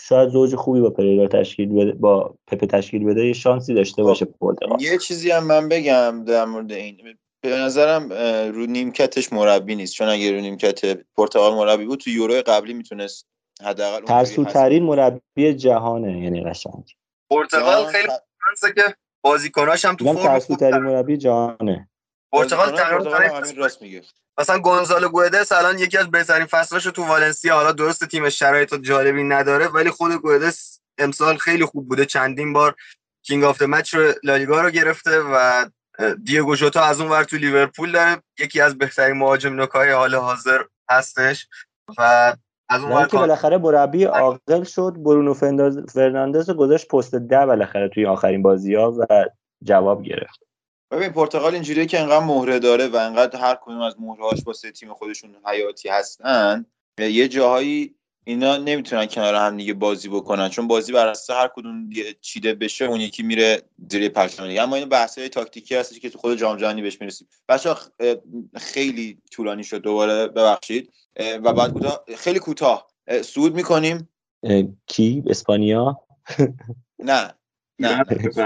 شاید 0.00 0.28
زوج 0.28 0.54
خوبی 0.54 0.80
با 0.80 0.90
پریرا 0.90 1.28
تشکیل 1.28 1.68
بده 1.68 1.92
با 1.92 2.34
پپ 2.46 2.64
تشکیل 2.64 3.04
بده 3.04 3.26
یه 3.26 3.32
شانسی 3.32 3.74
داشته 3.74 4.02
باشه 4.02 4.24
خب، 4.24 4.32
پرتغال 4.40 4.82
یه 4.82 4.98
چیزی 4.98 5.30
هم 5.30 5.46
من 5.46 5.68
بگم 5.68 6.24
در 6.24 6.44
مورد 6.44 6.72
این. 6.72 6.96
به 7.40 7.50
نظرم 7.50 8.12
رو 8.52 8.66
نیمکتش 8.66 9.32
مربی 9.32 9.74
نیست. 9.74 9.94
چون 9.94 10.08
اگه 10.08 10.32
رو 10.32 10.40
نیمکت 10.40 10.98
پرتغال 11.16 11.54
مربی 11.54 11.84
بود 11.84 11.98
تو 11.98 12.10
یورو 12.10 12.42
قبلی 12.46 12.74
می‌تونست 12.74 13.26
حداقل 13.62 14.04
ترسوترین 14.04 14.82
مربی 14.82 15.54
جهانه 15.54 16.22
یعنی 16.22 16.44
قشنگ. 16.44 16.96
پرتغال 17.30 17.84
خیلی 17.84 18.08
که 18.74 18.94
بازیکناش 19.26 19.84
هم 19.84 19.96
تو 19.96 20.12
فرم 20.12 20.38
خوب 20.38 20.64
مربی 20.64 21.16
جهانه. 21.16 21.88
پرتغال 22.32 22.76
تقریبا 22.76 23.18
راست 23.56 23.82
میگه. 23.82 24.02
مثلا 24.38 24.58
گونزالو 24.58 25.08
گوئدس 25.08 25.52
الان 25.52 25.78
یکی 25.78 25.98
از 25.98 26.10
بهترین 26.10 26.46
فصلاشو 26.46 26.90
تو 26.90 27.04
والنسیا 27.04 27.54
حالا 27.54 27.72
درست 27.72 28.04
تیم 28.04 28.28
شرایط 28.28 28.74
جالبی 28.74 29.22
نداره 29.22 29.68
ولی 29.68 29.90
خود 29.90 30.12
گوئدس 30.12 30.80
امسال 30.98 31.36
خیلی 31.36 31.64
خوب 31.64 31.88
بوده. 31.88 32.04
چندین 32.04 32.52
بار 32.52 32.74
King 33.22 33.44
of 33.44 33.62
Match 33.62 33.94
رو 33.94 34.12
لالیگا 34.22 34.60
رو 34.60 34.70
گرفته 34.70 35.20
و 35.20 35.66
دیگو 36.24 36.56
ژوتا 36.56 36.84
از 36.84 37.00
اون 37.00 37.10
ور 37.10 37.24
تو 37.24 37.36
لیورپول 37.36 37.92
داره. 37.92 38.22
یکی 38.38 38.60
از 38.60 38.78
بهترین 38.78 39.16
مهاجم 39.16 39.54
نوکای 39.54 39.90
حال 39.90 40.14
حاضر 40.14 40.62
هستش 40.90 41.48
و 41.98 42.34
از 42.68 42.84
اون 42.84 43.06
که 43.06 43.16
بالاخره 43.16 43.58
مربی 43.58 44.04
عاقل 44.04 44.64
شد 44.64 44.94
برونو 44.98 45.34
فرناندز 45.88 46.48
رو 46.48 46.54
گذاشت 46.54 46.88
پست 46.88 47.14
ده 47.14 47.46
بالاخره 47.46 47.88
توی 47.88 48.06
آخرین 48.06 48.42
بازی 48.42 48.74
ها 48.74 48.96
و 48.98 49.24
جواب 49.62 50.02
گرفت. 50.02 50.40
ببین 50.90 51.08
پرتغال 51.08 51.54
اینجوریه 51.54 51.86
که 51.86 52.00
انقدر 52.00 52.24
مهره 52.24 52.58
داره 52.58 52.88
و 52.88 52.96
انقدر 52.96 53.38
هر 53.40 53.58
کدوم 53.62 53.80
از 53.80 53.94
مهرهاش 54.00 54.38
واسه 54.46 54.70
تیم 54.70 54.94
خودشون 54.94 55.36
حیاتی 55.44 55.88
هستن 55.88 56.66
یه 56.98 57.28
جاهایی 57.28 57.94
اینا 58.24 58.56
نمی‌تونن 58.56 59.06
کنار 59.06 59.34
هم 59.34 59.56
دیگه 59.56 59.74
بازی 59.74 60.08
بکنن. 60.08 60.48
چون 60.48 60.68
بازی 60.68 60.92
بر 60.92 61.06
اساس 61.08 61.36
هر 61.36 61.50
کدوم 61.54 61.90
چیده 62.20 62.54
بشه 62.54 62.84
اون 62.84 63.00
یکی 63.00 63.22
میره 63.22 63.62
زیر 63.90 64.08
پرچم 64.08 64.46
دیگه. 64.46 64.62
اما 64.62 64.76
این 64.76 64.88
بحث 64.88 65.18
های 65.18 65.28
تاکتیکی 65.28 65.74
هستی 65.74 66.00
که 66.00 66.10
تو 66.10 66.18
خود 66.18 66.38
جام 66.38 66.56
جهانی 66.56 66.82
بهش 66.82 67.00
می‌رسیم. 67.00 67.28
بچا 67.48 67.78
خیلی 68.56 69.18
طولانی 69.32 69.64
شد 69.64 69.78
دوباره. 69.78 70.28
ببخشید. 70.28 70.92
و 71.18 71.52
بعد 71.52 71.72
کوتاه 71.72 72.04
خیلی 72.16 72.38
کوتاه. 72.38 72.88
سود 73.24 73.54
می‌کنیم. 73.54 74.08
کی؟ 74.86 75.22
اسپانیا؟ 75.26 76.00
نه 76.98 77.34
نه. 77.78 78.04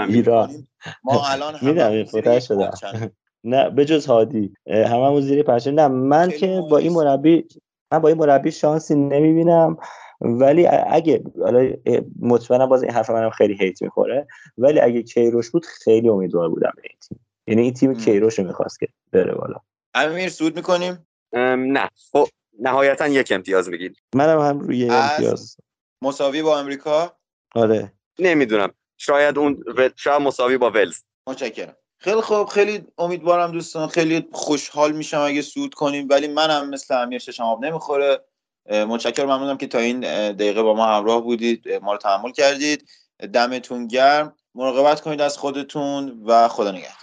ایران. 0.09 0.67
ما 1.03 1.27
الان 1.27 1.55
هم 1.55 2.05
شده. 2.05 3.11
نه 3.43 3.69
به 3.69 3.85
جز 3.85 4.05
هادی. 4.05 4.53
هممون 4.67 5.21
زیر 5.21 5.43
پرچم. 5.43 5.71
نه 5.71 5.87
من 5.87 6.29
که 6.29 6.61
با 6.69 6.77
این 6.77 6.93
مربی 6.93 7.47
من 7.91 7.99
با 7.99 8.07
این 8.07 8.17
مربی 8.17 8.51
شانسی 8.51 8.95
نمی‌بینم. 8.95 9.77
ولی 10.21 10.67
اگه 10.67 11.23
حالا 11.39 11.73
مطمئنم 12.19 12.65
باز 12.65 12.83
این 12.83 12.91
حرف 12.91 13.09
منم 13.09 13.29
خیلی 13.29 13.57
هیت 13.59 13.81
می‌خوره. 13.81 14.27
ولی 14.57 14.79
اگه 14.79 15.03
کیروش 15.03 15.49
بود 15.49 15.65
خیلی 15.65 16.09
امیدوار 16.09 16.49
بودم 16.49 16.73
به 16.75 16.81
این 16.83 16.97
تیم. 17.09 17.19
یعنی 17.47 17.61
این 17.61 17.73
تیم 17.73 17.93
کیروش 17.95 18.39
رو 18.39 18.45
می‌خواست 18.45 18.79
که 18.79 18.87
بره 19.11 19.33
بالا. 19.33 19.55
امیر 19.93 20.29
سود 20.29 20.55
می‌کنیم؟ 20.55 21.07
نه. 21.33 21.89
خب 22.11 22.27
نهایتا 22.61 23.07
یک 23.07 23.31
امتیاز 23.31 23.69
بگید 23.69 23.97
منم 24.15 24.39
هم 24.39 24.59
روی 24.59 24.89
امتیاز. 24.89 25.57
مساوی 26.03 26.41
با 26.41 26.59
امریکا؟ 26.59 27.17
آره. 27.55 27.93
نمی‌دونم. 28.19 28.73
شاید 28.97 29.37
اون 29.37 29.63
شاید 29.95 30.21
مساوی 30.21 30.57
با 30.57 30.71
ولز. 30.71 31.01
متشکرم. 31.27 31.75
خیلی 31.97 32.21
خوب. 32.21 32.47
خیلی 32.47 32.83
امیدوارم 32.97 33.51
دوستان. 33.51 33.87
خیلی 33.87 34.27
خوشحال 34.31 34.91
میشم 34.91 35.19
اگه 35.19 35.41
سود 35.41 35.73
کنیم. 35.73 36.07
ولی 36.09 36.27
منم 36.27 36.69
مثل 36.69 37.01
امیر 37.01 37.19
ششم 37.19 37.43
آب 37.43 37.65
نمی‌خوره. 37.65 38.25
متشکرم. 38.69 39.25
ممنونم 39.25 39.57
که 39.57 39.67
تا 39.67 39.77
این 39.77 39.99
دقیقه 40.31 40.61
با 40.61 40.73
ما 40.73 40.85
همراه 40.85 41.21
بودید. 41.21 41.69
ما 41.69 41.91
رو 41.91 41.97
تحمل 41.97 42.31
کردید. 42.31 42.89
دمتون 43.33 43.87
گرم. 43.87 44.35
مراقبت 44.55 45.01
کنید 45.01 45.21
از 45.21 45.37
خودتون 45.37 46.23
و 46.25 46.47
خدا 46.47 46.71
نگهدار. 46.71 46.97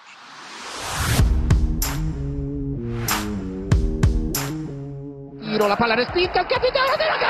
tiro, 5.49 5.67
la 5.67 5.77
palla 5.77 5.95
es 5.95 6.11
pica, 6.11 6.41
el 6.41 6.47
capitán, 6.47 6.87
la 6.87 6.93
tira, 6.99 7.17
¡gol! 7.17 7.29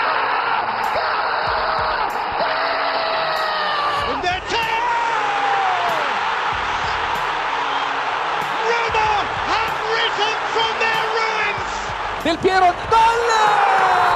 ¡Gol! 8.51 8.87
¡Gol! 8.93 9.27
Risen 9.95 10.37
from 10.53 10.75
ruins. 11.15 12.25
Del 12.25 12.39
Piero, 12.39 12.67
¡gol! 12.91 14.08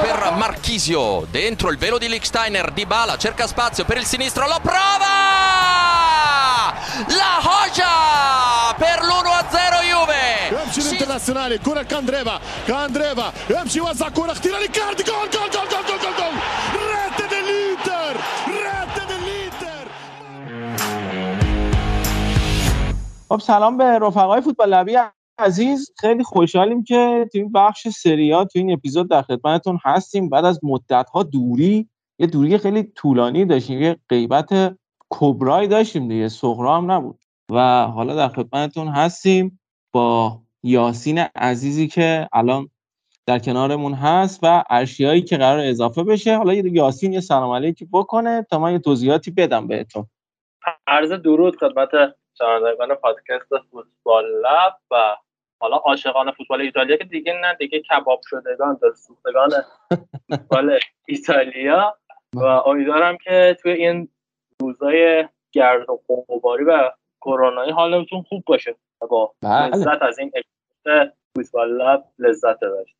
Per 0.00 0.18
da... 0.18 0.30
Marchisio, 0.32 1.26
dentro 1.30 1.70
il 1.70 1.78
velo 1.78 1.96
di 1.96 2.08
Licksteiner, 2.08 2.72
Di 2.72 2.84
Bala 2.84 3.16
cerca 3.16 3.46
spazio 3.46 3.84
per 3.84 3.96
il 3.96 4.04
sinistro, 4.04 4.46
lo 4.46 4.58
prova! 4.60 5.10
La 7.08 7.40
Hoja 7.40 8.74
per 8.76 9.00
l'1-0 9.02 9.82
Juve! 9.90 10.32
يمشي 10.52 10.80
الانترناسيونالي 10.80 11.58
كرة 11.58 11.82
كاندريفا 11.82 12.40
كاندريفا 12.68 13.32
يمشي 13.50 13.78
يوزع 13.78 14.08
كرة 14.08 14.32
خطيرة 14.32 14.58
لكارد 14.58 15.02
جول 15.02 15.30
جول 15.30 15.50
جول 15.50 15.68
جول 15.68 15.84
جول 15.86 16.00
جول 16.00 16.14
جول 16.18 16.34
ريت 16.76 17.30
دell'Inter 17.30 18.16
ريت 18.48 18.96
خب 23.30 23.40
سلام 23.40 23.78
به 23.78 23.98
رفقای 23.98 24.40
فوتبال 24.42 24.70
لبی 24.70 24.98
عزیز 25.39 25.91
خیلی 25.99 26.23
خوشحالیم 26.23 26.83
که 26.83 27.29
تو 27.31 27.37
این 27.37 27.51
بخش 27.51 27.87
سریا 27.87 28.45
تو 28.45 28.59
این 28.59 28.71
اپیزود 28.71 29.09
در 29.09 29.21
خدمتتون 29.21 29.79
هستیم. 29.85 30.29
بعد 30.29 30.45
از 30.45 30.59
مدت 30.63 31.09
ها 31.09 31.23
دوری 31.23 31.89
یه 32.19 32.27
دوری 32.27 32.57
خیلی 32.57 32.83
طولانی 32.83 33.45
داشتیم 33.45 33.81
یه 33.81 33.97
غیبت 34.09 34.77
کبرایی 35.09 35.67
داشتیم 35.67 36.07
دیگه 36.07 36.27
سغرا 36.27 36.77
هم 36.77 36.91
نبود. 36.91 37.19
و 37.51 37.87
حالا 37.87 38.15
در 38.15 38.27
خدمتتون 38.27 38.87
هستیم 38.87 39.59
با 39.93 40.41
یاسین 40.63 41.19
عزیزی 41.35 41.87
که 41.87 42.27
الان 42.33 42.69
در 43.25 43.39
کنارمون 43.39 43.93
هست 43.93 44.39
و 44.43 44.63
ارشیایی 44.69 45.21
که 45.21 45.37
قرار 45.37 45.59
اضافه 45.59 46.03
بشه. 46.03 46.37
حالا 46.37 46.53
یاسین 46.53 47.13
یه 47.13 47.19
سلام 47.19 47.51
علیکی 47.51 47.87
بکنه 47.93 48.45
تا 48.49 48.59
من 48.59 48.71
یه 48.71 48.79
توضیحاتی 48.79 49.31
بدم 49.31 49.67
بهتون. 49.67 50.07
عرض 50.87 51.11
درود 51.11 51.55
خدمت 51.55 51.89
شنوندگان 52.37 52.95
پادکست 52.95 53.49
فوتبال 53.71 54.25
لب 54.25 54.77
و 54.91 55.15
حالا 55.59 55.75
عاشقان 55.75 56.31
فوتبال 56.31 56.61
ایتالیا 56.61 56.97
که 56.97 57.03
دیگه 57.03 57.33
نه 57.41 57.55
دیگه 57.59 57.81
کباب 57.81 58.21
شدگان 58.29 58.79
در 58.81 58.91
سوختگان 58.93 59.49
فوتبال 60.29 60.79
ایتالیا. 61.05 61.97
و 62.35 62.43
امیدوارم 62.43 63.17
که 63.23 63.57
توی 63.61 63.71
این 63.71 64.09
روزای 64.61 65.27
گرد 65.51 65.89
و 65.89 65.99
غباری 66.29 66.63
و 66.63 66.91
کرونایی 67.21 67.71
حالتون 67.71 68.23
خوب 68.29 68.43
باشه 68.45 68.75
با 69.09 69.33
بله. 69.41 69.67
لذت 69.67 70.01
از 70.01 70.19
این 70.19 70.31
فوتبال 71.35 71.81
لب 71.81 72.03
لذت 72.19 72.59
ببرید. 72.59 72.97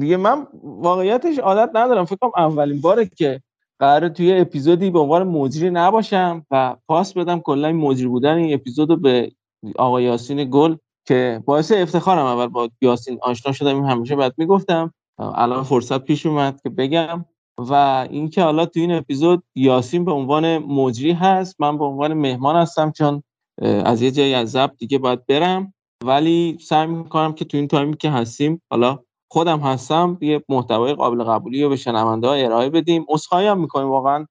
دیگه 0.00 0.16
من 0.16 0.46
واقعیتش 0.62 1.38
عادت 1.38 1.70
ندارم. 1.74 2.04
فکر 2.04 2.16
کنم 2.16 2.32
اولین 2.36 2.80
باره 2.80 3.06
که 3.06 3.40
قراره 3.78 4.08
توی 4.08 4.40
اپیزودی 4.40 4.90
به 4.90 4.98
عنوان 4.98 5.22
مجری 5.28 5.70
نباشم 5.70 6.46
و 6.50 6.76
پاس 6.88 7.14
بدم 7.14 7.40
کلا 7.40 7.68
این 7.68 7.76
مجری 7.76 8.06
بودن 8.06 8.34
این 8.34 8.54
اپیزودو 8.54 8.96
به 8.96 9.32
آقای 9.78 10.04
یاسین 10.04 10.50
گل 10.50 10.76
که 11.04 11.42
باعث 11.44 11.72
افتخارم 11.72 12.26
اول 12.26 12.46
با 12.46 12.68
یاسین 12.80 13.18
آشنا 13.22 13.52
شدم 13.52 13.74
این 13.74 13.84
همیشه 13.84 14.16
بعد 14.16 14.34
می‌گفتم. 14.36 14.94
الان 15.18 15.62
فرصت 15.62 16.04
پیش 16.04 16.26
اومد 16.26 16.60
که 16.62 16.70
بگم. 16.70 17.24
و 17.58 17.74
اینکه 18.10 18.42
حالا 18.42 18.66
تو 18.66 18.80
این 18.80 18.92
اپیزود 18.92 19.42
یاسین 19.54 20.04
به 20.04 20.12
عنوان 20.12 20.58
مجری 20.58 21.12
هست 21.12 21.60
من 21.60 21.78
به 21.78 21.84
عنوان 21.84 22.14
مهمان 22.14 22.56
هستم 22.56 22.90
چون 22.90 23.22
از 23.62 24.02
یه 24.02 24.10
جایی 24.10 24.34
از 24.34 24.50
ضبط 24.50 24.76
دیگه 24.78 24.98
باید 24.98 25.26
برم. 25.26 25.74
ولی 26.04 26.58
سعی 26.60 26.86
می‌کنم 26.86 27.32
که 27.32 27.44
تو 27.44 27.56
این 27.56 27.68
تایمی 27.68 27.96
که 27.96 28.10
هستیم 28.10 28.62
حالا 28.70 28.98
خودم 29.30 29.60
هستم 29.60 30.18
یه 30.20 30.44
محتوای 30.48 30.94
قابل 30.94 31.24
قبولی 31.24 31.62
رو 31.62 31.68
به 31.68 31.76
شنونده 31.76 32.26
ها 32.26 32.34
ارائه 32.34 32.70
بدیم. 32.70 33.06
اصخایی 33.08 33.48
هم 33.48 33.60
می‌کنیم 33.60 33.88
واقعا. 33.88 34.26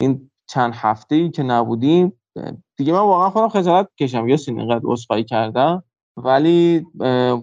این 0.00 0.30
چند 0.46 0.74
هفته 0.74 1.14
ای 1.14 1.30
که 1.30 1.42
نبودیم 1.42 2.12
دیگه 2.76 2.92
من 2.92 2.98
واقعا 2.98 3.30
خودم 3.30 3.48
خجالت 3.48 3.88
کشم. 4.00 4.28
یا 4.28 4.36
اینقدر 4.48 4.88
اصخایی 4.88 5.24
کردم 5.24 5.84
ولی 6.24 6.86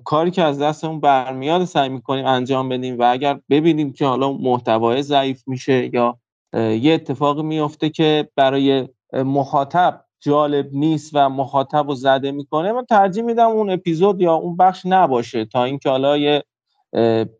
کاری 0.03 0.31
که 0.31 0.43
از 0.43 0.59
دستمون 0.59 0.99
برمیاد 0.99 1.65
سعی 1.65 1.89
می‌کنیم 1.89 2.25
انجام 2.25 2.69
بدیم 2.69 2.99
و 2.99 3.11
اگر 3.11 3.39
ببینیم 3.49 3.93
که 3.93 4.05
حالا 4.05 4.31
محتوای 4.33 5.03
ضعیف 5.03 5.43
میشه 5.47 5.89
یا 5.93 6.17
یه 6.53 6.93
اتفاقی 6.93 7.43
میفته 7.43 7.89
که 7.89 8.29
برای 8.35 8.87
مخاطب 9.13 10.05
جالب 10.19 10.69
نیست 10.73 11.11
و 11.13 11.29
مخاطب 11.29 11.87
رو 11.87 11.95
زده 11.95 12.31
می‌کنه 12.31 12.71
من 12.71 12.85
ترجیح 12.85 13.23
میدم 13.23 13.49
اون 13.49 13.69
اپیزود 13.69 14.21
یا 14.21 14.33
اون 14.33 14.57
بخش 14.57 14.81
نباشه 14.85 15.45
تا 15.45 15.63
اینکه 15.63 15.89
حالا 15.89 16.17
یه 16.17 16.43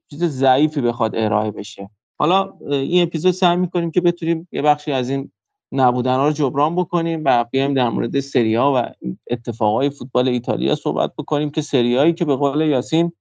چیز 0.10 0.24
ضعیفی 0.24 0.82
بخواد 0.82 1.16
ارائه 1.16 1.52
بشه. 1.52 1.90
حالا 2.20 2.54
این 2.70 3.04
اپیزود 3.04 3.32
سعی 3.32 3.56
می‌کنیم 3.56 3.92
که 3.92 4.02
بتونیم 4.02 4.48
یه 4.52 4.62
بخشی 4.62 4.92
از 4.92 5.10
این 5.10 5.32
نبودن 5.72 6.18
رو 6.18 6.32
جبران 6.32 6.76
بکنیم 6.76 7.22
و 7.26 7.46
بیایم 7.52 7.74
در 7.74 7.90
مورد 7.90 8.20
سری 8.20 8.56
ها 8.56 8.74
و 8.76 9.08
اتفاقای 9.32 9.90
فوتبال 9.90 10.28
ایتالیا 10.28 10.76
صحبت 10.76 11.12
بکنیم 11.18 11.50
که 11.50 11.62
سریایی 11.62 12.14
که 12.14 12.26
به 12.26 12.36
قول 12.36 12.62
یاسین 12.62 13.12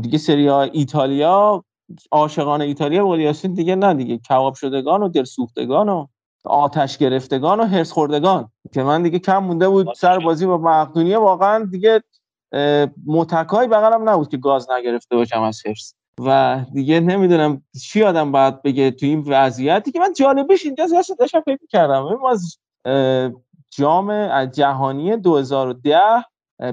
دیگه 0.00 0.18
سری 0.18 0.48
ها 0.48 0.62
ایتالیا 0.62 1.64
عاشقان 2.10 2.60
ایتالیا 2.60 3.02
به 3.02 3.08
قول 3.08 3.20
یاسین 3.20 3.54
دیگه 3.54 3.74
نه 3.74 3.94
دیگه. 3.94 4.18
کباب 4.18 4.54
شدگان 4.54 5.02
و 5.02 5.08
دل 5.08 5.24
سوختگان 5.24 5.88
و 5.88 6.06
آتش 6.44 6.98
گرفتگان 6.98 7.60
و 7.60 7.64
هرس 7.64 7.92
خوردگان 7.92 8.50
که 8.72 8.82
من 8.82 9.02
دیگه 9.02 9.18
کم 9.18 9.38
مونده 9.38 9.68
بود 9.68 9.94
سر 9.96 10.18
بازی 10.18 10.46
با 10.46 10.58
مقدونیه 10.58 11.18
واقعا 11.18 11.64
دیگه 11.64 12.02
متکای 13.06 13.68
بغلم 13.68 14.08
نبود 14.08 14.28
که 14.28 14.36
گاز 14.36 14.70
نگرفته 14.70 15.16
باشم 15.16 15.42
از 15.42 15.66
حرس 15.66 15.94
و 16.26 16.60
دیگه 16.72 17.00
نمی‌دونم 17.00 17.62
چی 17.82 18.02
آدم 18.02 18.32
باید 18.32 18.62
بگه 18.62 18.90
تو 18.90 19.06
این 19.06 19.24
وضعیتی 19.26 19.92
که 19.92 20.00
من 20.00 20.12
جالبش 20.12 20.66
اینجا 20.66 20.86
داشتم 21.18 21.40
فکر 21.40 21.66
کردم 21.68 22.24
از 22.24 22.58
جام 23.70 24.46
جهانی 24.46 25.16
2010 25.16 26.00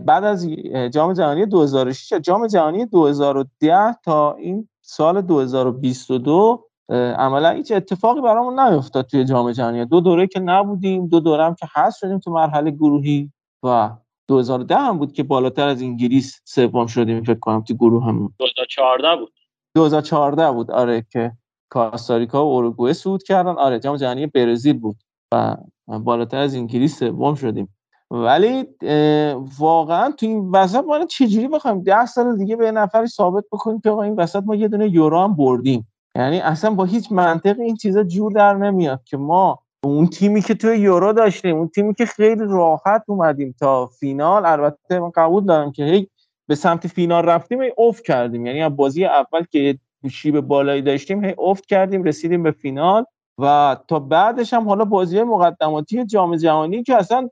بعد 0.05 0.23
از 0.23 0.49
جام 0.93 1.13
جهانی 1.13 1.45
2006 1.45 2.13
جام 2.13 2.47
جهانی 2.47 2.85
2010 2.85 3.93
تا 4.03 4.33
این 4.33 4.69
سال 4.81 5.21
2022 5.21 6.63
عملا 6.89 7.49
هیچ 7.49 7.71
اتفاقی 7.71 8.21
برامون 8.21 8.59
نیفتاد 8.59 9.05
توی 9.05 9.25
جام 9.25 9.51
جهانی. 9.51 9.85
دو 9.85 10.01
دوره 10.01 10.27
که 10.27 10.39
نبودیم 10.39 11.07
دو 11.07 11.19
دوره 11.19 11.43
هم 11.45 11.55
که 11.55 11.67
هست 11.73 11.97
شدیم 11.97 12.19
تو 12.19 12.31
مرحله 12.31 12.71
گروهی 12.71 13.31
و 13.63 13.89
2010 14.27 14.75
هم 14.77 14.97
بود 14.97 15.13
که 15.13 15.23
بالاتر 15.23 15.67
از 15.67 15.81
انگلیس 15.81 16.41
سوم 16.45 16.87
شدیم 16.87 17.23
فکر 17.23 17.39
کنم 17.39 17.61
تو 17.61 17.73
گروه 17.73 18.05
هم 18.05 18.33
2014 18.39 19.15
بود. 19.15 19.33
2014 19.75 20.51
بود 20.51 20.71
آره 20.71 21.05
که 21.11 21.31
کاستاریکا 21.69 22.45
و 22.45 22.49
اوروگوئه 22.49 22.93
صعود 22.93 23.23
کردن. 23.23 23.51
آره 23.51 23.79
جام 23.79 23.97
جهانی 23.97 24.27
برزیل 24.27 24.79
بود 24.79 24.95
و 25.33 25.57
بالاتر 25.87 26.37
از 26.37 26.55
انگلیس 26.55 26.99
سوم 26.99 27.35
شدیم. 27.35 27.75
ولی 28.11 28.65
واقعا 29.59 30.11
تو 30.11 30.25
این 30.25 30.51
وسط 30.51 30.83
ما 30.83 31.05
چجوری 31.05 31.47
بخوایم 31.47 31.81
ده 31.81 32.05
سال 32.05 32.37
دیگه 32.37 32.55
به 32.55 32.71
نفری 32.71 33.07
ثابت 33.07 33.43
بکنیم 33.51 33.79
که 33.79 33.91
این 33.91 34.15
وسط 34.15 34.43
ما 34.45 34.55
یه 34.55 34.67
دونه 34.67 34.89
یورو 34.89 35.19
هم 35.19 35.35
بردیم؟ 35.35 35.87
یعنی 36.15 36.39
اصلا 36.39 36.71
با 36.71 36.83
هیچ 36.83 37.11
منطق 37.11 37.59
این 37.59 37.75
چیزا 37.75 38.03
جور 38.03 38.31
در 38.31 38.53
نمیاد 38.53 39.03
که 39.03 39.17
ما 39.17 39.59
اون 39.83 40.07
تیمی 40.07 40.41
که 40.41 40.53
توی 40.55 40.77
یورو 40.77 41.13
داشتیم 41.13 41.57
اون 41.57 41.67
تیمی 41.67 41.93
که 41.93 42.05
خیلی 42.05 42.43
راحت 42.47 43.03
اومدیم 43.07 43.55
تا 43.59 43.85
فینال. 43.85 44.45
البته 44.45 44.99
من 44.99 45.11
قبول 45.15 45.45
دارم 45.45 45.71
که 45.71 45.83
هی 45.83 46.07
به 46.47 46.55
سمت 46.55 46.87
فینال 46.87 47.25
رفتیم 47.25 47.61
هی 47.61 47.71
افت 47.77 48.03
کردیم. 48.03 48.45
یعنی 48.45 48.61
از 48.61 48.75
بازی 48.75 49.05
اول 49.05 49.43
که 49.51 49.79
شیب 50.11 50.39
بالایی 50.39 50.81
داشتیم 50.81 51.25
هی 51.25 51.35
افت 51.39 51.65
کردیم 51.65 52.03
رسیدیم 52.03 52.43
به 52.43 52.51
فینال. 52.51 53.05
و 53.39 53.77
تا 53.87 53.99
بعدش 53.99 54.53
هم 54.53 54.67
حالا 54.67 54.85
بازی 54.85 55.23
مقدماتی 55.23 56.05
جام 56.05 56.35
جهانی 56.35 56.83
که 56.83 56.95
اصلا 56.95 57.29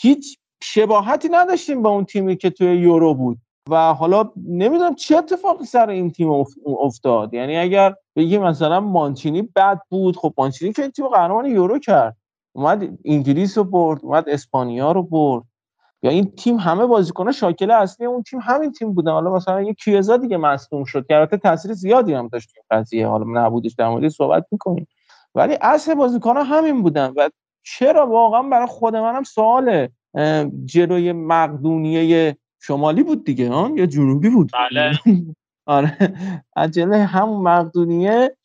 هیچ 0.00 0.38
شباهتی 0.62 1.28
نداشتیم 1.28 1.82
با 1.82 1.90
اون 1.90 2.04
تیمی 2.04 2.36
که 2.36 2.50
توی 2.50 2.76
یورو 2.76 3.14
بود. 3.14 3.38
و 3.70 3.94
حالا 3.94 4.30
نمی‌دونم 4.48 4.94
چه 4.94 5.16
اتفاقی 5.16 5.64
سر 5.64 5.90
این 5.90 6.10
تیم 6.10 6.30
افتاد. 6.66 7.34
یعنی 7.34 7.56
اگر 7.58 7.94
بگی 8.16 8.38
مثلا 8.38 8.80
مانچینی 8.80 9.42
بد 9.42 9.80
بود 9.88 10.16
خب 10.16 10.34
مانچینی 10.38 10.72
که 10.72 10.82
این 10.82 10.90
تیم 10.90 11.08
قهرمان 11.08 11.46
یورو 11.46 11.78
کرد. 11.78 12.16
اومد 12.52 12.88
انگلیس 13.04 13.58
رو 13.58 13.64
برد 13.64 14.00
اومد 14.02 14.28
اسپانیا 14.28 14.92
رو 14.92 15.02
برد. 15.02 15.44
یا 16.02 16.10
این 16.10 16.30
تیم 16.30 16.56
همه 16.56 16.86
بازیکن 16.86 17.32
شاکل 17.32 17.70
اصلی 17.70 18.06
اون 18.06 18.22
تیم 18.22 18.40
همین 18.42 18.72
تیم 18.72 18.94
بودن. 18.94 19.12
حالا 19.12 19.34
مثلا 19.34 19.62
یه 19.62 19.74
کیزا 19.74 20.16
دیگه 20.16 20.36
مصدوم 20.36 20.84
شد 20.84 21.06
که 21.06 21.16
البته 21.16 21.36
تاثیر 21.36 21.72
زیادی 21.72 22.12
هم 22.12 22.28
داشت 22.28 22.50
این 22.56 22.64
قضیه. 22.70 23.06
حالا 23.06 23.24
نبودش 23.28 23.74
در 23.74 23.88
مورد 23.88 24.08
صحبت 24.08 24.46
می‌کنیم. 24.50 24.86
ولی 25.34 25.58
اصل 25.60 25.94
بازیکن 25.94 26.36
همین 26.36 26.82
بودن 26.82 27.12
و 27.16 27.30
چرا 27.62 28.06
واقعا 28.06 28.42
برای 28.42 28.66
خود 28.66 28.96
منم 28.96 29.22
سواله 29.22 29.90
جلوی 30.64 31.12
مقدونیه 31.12 32.36
شمالی 32.60 33.02
بود 33.02 33.24
دیگه 33.24 33.50
ها 33.50 33.70
یا 33.74 33.86
جنوبی 33.86 34.28
بود؟ 34.28 34.50
بله. 34.52 34.92
آره. 35.66 36.14
عجله 36.56 37.04
همون 37.04 37.42
مقدونیه. 37.42 38.36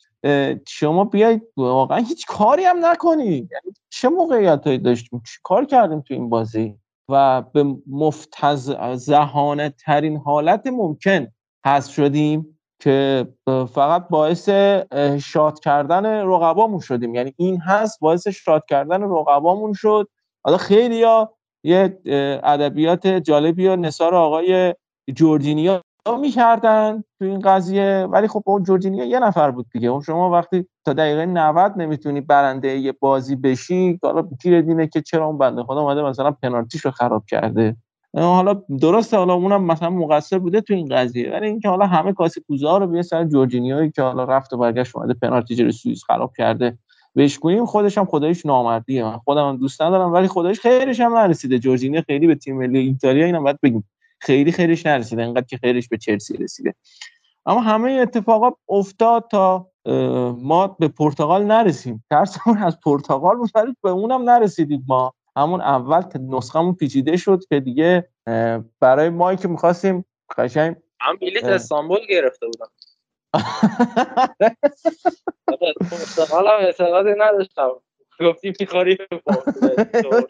شما 0.68 1.04
بیاید 1.04 1.42
واقعا 1.58 1.98
هیچ 1.98 2.26
کاری 2.26 2.64
هم 2.64 2.86
نکنی. 2.86 3.26
یعنی 3.26 3.74
چه 3.90 4.10
موقعیت 4.10 4.68
هایی 4.68 4.78
داشتیم؟ 4.78 5.24
چه 5.26 5.40
کار 5.44 5.66
کردیم 5.66 6.02
تو 6.02 6.14
این 6.14 6.30
بازی؟ 6.30 6.76
و 7.10 7.42
به 7.42 7.76
مفتزهانه 7.88 9.70
ترین 9.70 10.18
حالت 10.18 10.68
ممکن 10.68 11.28
هست 11.66 11.92
شدیم 11.92 12.60
که 12.80 13.28
فقط 13.46 14.08
باعث 14.08 14.50
شاد 15.24 15.60
کردن 15.60 16.06
رقبامون 16.06 16.80
شدیم. 16.80 17.16
یعنی 17.16 17.34
این 17.38 17.62
هست 17.62 18.00
باعث 18.00 18.28
شاد 18.28 18.66
کردن 18.70 19.02
رقبامون 19.02 19.74
شد. 19.74 20.08
حالا 20.44 20.58
خیلی 20.58 21.04
ها 21.04 21.35
یه 21.66 22.00
ادبیات 22.44 23.08
جالبی 23.08 23.68
و 23.68 23.76
نصار 23.76 24.16
آقای 24.16 24.74
جورجینیا 25.16 25.82
می‌کردن 26.22 27.04
تو 27.20 27.26
این 27.26 27.40
قضیه. 27.40 28.08
ولی 28.12 28.28
خب 28.28 28.44
اون 28.46 28.64
جورجینیا 28.64 29.06
یه 29.06 29.20
نفر 29.20 29.52
بود 29.52 29.66
دیگه. 29.74 29.88
اون 29.88 30.02
شما 30.02 30.30
وقتی 30.30 30.66
تا 30.86 30.94
دقیقه 30.94 31.26
90 31.26 31.74
نمی‌تونی 31.78 32.22
برنده 32.22 32.78
یه 32.78 32.92
بازی 32.92 33.36
بشی 33.36 34.00
حالا 34.04 34.28
گیر 34.44 34.62
دینه 34.62 34.88
که 34.88 35.02
چرا 35.02 35.26
اون 35.26 35.38
بنده 35.38 35.64
خدا 35.64 35.82
اومده 35.82 36.02
مثلا 36.02 36.32
پنالتیشو 36.32 36.92
خراب 36.92 37.24
کرده. 37.30 37.76
حالا 38.18 38.62
درسته 38.82 39.18
حالا 39.18 39.34
اونم 39.34 39.64
مثلا 39.64 39.90
مقصر 39.90 40.40
بوده 40.40 40.62
تو 40.62 40.74
این 40.74 40.88
قضیه. 40.96 41.32
ولی 41.32 41.48
اینکه 41.48 41.70
حالا 41.70 41.86
همه 41.86 42.14
کاسه 42.14 42.42
کوزا 42.48 42.78
رو 42.78 42.88
به 42.88 43.02
سر 43.02 43.24
جورجینیایی 43.24 43.92
که 43.92 44.02
حالا 44.02 44.24
رفت 44.24 44.54
و 44.54 44.58
برگشت 44.58 44.96
اومده 44.96 45.14
پنالتی 45.14 45.56
جلوی 45.56 45.72
سوئیس 45.72 46.04
خراب 46.04 46.34
کرده. 46.38 46.78
بهش 47.16 47.38
گوییم 47.38 47.66
خودش 47.66 47.98
هم 47.98 48.06
خدایش 48.06 48.46
نامردیه. 48.46 49.04
من 49.04 49.18
خودم 49.18 49.50
هم 49.50 49.58
دوست 49.58 49.82
ندارم 49.82 50.14
ولی 50.14 50.28
خدایش 50.28 50.60
خیرش 50.60 51.00
هم 51.00 51.18
نرسیده. 51.18 51.60
جورجینیا 51.60 52.02
خیلی 52.02 52.28
به 52.28 52.36
تیم 52.36 52.58
ملی 52.58 52.80
ایتالیا 52.80 53.26
اینم 53.26 53.44
باید 53.44 53.62
بگیم. 53.62 53.90
خیلی 54.20 54.52
خیرش 54.52 54.86
نرسیده 54.86 55.24
انقدر 55.24 55.46
که 55.46 55.58
خیرش 55.58 55.88
به 55.88 55.98
چلسی 55.98 56.38
رسیده. 56.38 56.76
اما 57.46 57.62
همه 57.62 57.92
اتفاقات 57.92 58.54
افتاد 58.70 59.28
تا 59.32 59.72
ما 60.42 60.68
به 60.68 60.88
پرتغال 60.88 61.44
نرسیم. 61.44 62.04
ترسمون 62.10 62.58
از 62.58 62.80
پرتغال 62.80 63.38
بود 63.38 63.52
ولی 63.56 63.76
به 63.84 63.90
اونم 63.90 64.30
نرسیدیم 64.30 64.86
ما. 64.88 65.14
همون 65.38 65.62
اول 65.62 66.04
نسخهمون 66.20 66.74
پیچیده 66.74 67.18
شد 67.18 67.46
که 67.50 67.60
دیگه 67.60 68.10
برای 68.80 69.10
ما 69.10 69.36
که 69.36 69.48
می‌خواستیم 69.48 70.06
قشنگ 70.38 70.76
من 71.08 71.16
بلیت 71.22 71.44
استانبول 71.44 72.00
گرفته 72.10 72.46
بودم. 72.46 72.68
پرتغال 75.92 76.48
هم 76.48 76.60
اعتقادی 76.60 77.10
نداشتم. 77.18 77.70
گفتی 78.20 78.54
می‌خوری 78.60 78.98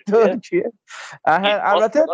ترکیه 0.07 0.71
البته 1.25 2.05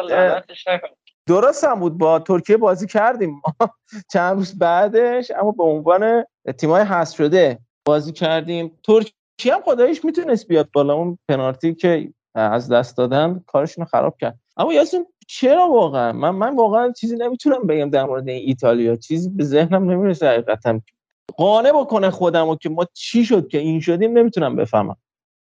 درست 1.28 1.64
هم 1.64 1.80
بود. 1.80 1.98
با 1.98 2.20
ترکیه 2.20 2.58
بازی 2.58 2.88
کردیم. 2.88 3.42
چند 4.14 4.36
روز 4.38 4.60
بعدش 4.60 5.32
اما 5.32 5.52
به 5.52 5.64
عنوان 5.64 6.26
تیمای 6.58 6.84
حذف 6.84 7.18
شده 7.18 7.60
بازی 7.86 8.12
کردیم. 8.12 8.80
ترکیه 8.84 9.54
هم 9.54 9.62
خدایش 9.62 10.06
می‌تونست 10.06 10.48
بیاد 10.48 10.70
بالا. 10.74 10.94
اون 10.94 11.18
پنالتی 11.30 11.76
که 11.76 12.14
از 12.36 12.72
دست 12.72 12.98
دادن 12.98 13.44
کارشون 13.48 13.84
رو 13.84 13.90
خراب 13.90 14.18
کرد. 14.18 14.40
اما 14.58 14.74
یاسین 14.74 15.06
چرا 15.28 15.68
واقعا؟ 15.68 16.12
من 16.12 16.30
من 16.30 16.56
واقعا 16.56 16.92
چیزی 16.92 17.16
نمی‌تونم 17.16 17.68
بگم 17.68 17.90
در 17.90 18.04
مورد 18.04 18.30
این 18.30 18.48
ایتالیا. 18.48 18.96
چیزی 18.96 19.30
به 19.30 19.44
ذهنم 19.44 19.92
نمی‌رسه 19.92 20.28
حقیقتا. 20.28 20.82
قانع 21.38 21.72
بکنه 21.72 22.10
خودم 22.10 22.56
که 22.56 22.70
ما 22.70 22.88
چی 22.94 23.26
شد 23.26 23.48
که 23.48 23.58
این 23.58 23.80
شدیم 23.80 24.18
نمی‌تونم 24.18 24.56
بفهمم. 24.56 24.98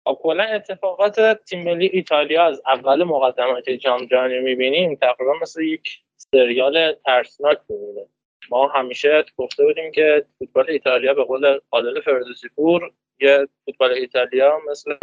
خب 0.05 0.19
کلا 0.21 0.43
اتفاقات 0.43 1.19
تیم 1.49 1.63
ملی 1.63 1.89
ایتالیا 1.93 2.45
از 2.45 2.61
اول 2.65 3.03
مقدمات 3.03 3.69
جام 3.69 4.05
جهانی 4.05 4.39
می‌بینیم 4.39 4.95
تقریبا 4.95 5.33
مثل 5.41 5.61
یک 5.61 5.87
سریال 6.17 6.93
ترسناک 7.05 7.57
میمونه 7.69 8.05
ما 8.49 8.67
همیشه 8.67 9.25
گفته 9.37 9.63
بودیم 9.63 9.91
که 9.91 10.25
فوتبال 10.39 10.65
ایتالیا 10.69 11.13
به 11.13 11.23
قول 11.23 11.59
عادل 11.71 12.01
فردوسی 12.01 12.49
پور 12.55 12.91
یه 13.19 13.47
فوتبال 13.65 13.91
ایتالیا 13.91 14.59
مثل 14.71 14.93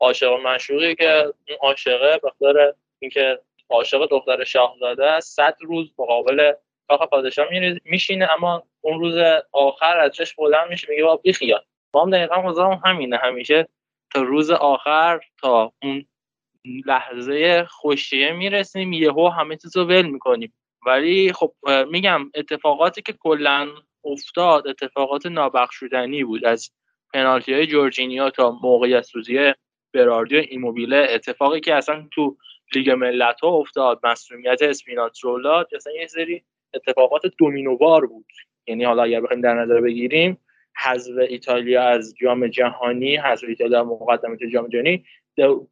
عاشق 0.00 0.32
و 0.32 0.58
که 0.94 1.24
اون 1.24 1.34
عاشقه 1.60 2.20
به 2.22 2.74
اینکه 2.98 3.38
عاشق 3.70 4.06
دختر 4.10 4.44
شاهزاده 4.44 5.06
است 5.06 5.36
صد 5.36 5.56
روز 5.60 5.92
مقابل 5.98 6.52
کاخ 6.88 7.08
پادشاه 7.08 7.46
میشینه 7.84 8.32
اما 8.32 8.62
اون 8.80 9.00
روز 9.00 9.14
آخر 9.52 9.98
از 9.98 10.12
جاش 10.12 10.34
بلند 10.34 10.70
میشه 10.70 10.86
میگه 10.90 11.04
با 11.04 11.16
بیخیال 11.16 11.64
ما 11.94 12.02
هم 12.02 12.10
دقیقا 12.10 12.74
همینه 12.74 13.16
همیشه 13.16 13.68
تا 14.12 14.22
روز 14.22 14.50
آخر 14.50 15.20
تا 15.40 15.72
اون 15.82 16.06
لحظه 16.86 17.64
خوشیه 17.64 18.32
می‌رسیم 18.32 18.92
یهو 18.92 19.28
همه 19.28 19.56
چیز 19.56 19.76
رو 19.76 19.84
ول 19.84 20.06
می‌کنیم. 20.06 20.54
ولی 20.86 21.32
خب 21.32 21.54
میگم 21.90 22.30
اتفاقاتی 22.34 23.02
که 23.02 23.12
کلا 23.12 23.68
افتاد 24.04 24.68
اتفاقات 24.68 25.26
نابخشودنی 25.26 26.24
بود. 26.24 26.44
از 26.44 26.70
پنالتی 27.14 27.54
های 27.54 27.66
جورجینیا 27.66 28.30
تا 28.30 28.50
موقعیت 28.62 29.02
سوزی 29.02 29.52
براردی 29.94 30.36
و 30.36 30.42
ایموبیله 30.48 31.06
اتفاقی 31.10 31.60
که 31.60 31.74
اصلا 31.74 32.08
تو 32.12 32.36
لیگ 32.74 32.90
ملت 32.90 33.40
ها 33.40 33.48
افتاد 33.48 34.00
مسئولیت 34.04 34.62
اسپیناتزولا 34.62 35.64
اصلا 35.76 35.92
یه 35.92 36.06
سری 36.06 36.44
اتفاقات 36.74 37.22
دومینووار 37.38 38.06
بود. 38.06 38.26
یعنی 38.66 38.84
حالا 38.84 39.02
اگر 39.02 39.20
بخوایم 39.20 39.42
در 39.42 39.54
نظر 39.54 39.80
بگیریم 39.80 40.38
حذف 40.76 41.12
ایتالیا 41.28 41.82
از 41.82 42.14
جام 42.20 42.46
جهانی 42.46 43.16
حذف 43.16 43.44
ایتالیا 43.48 43.84
مقدمه 43.84 44.36
جام 44.52 44.68
جهانی 44.68 45.04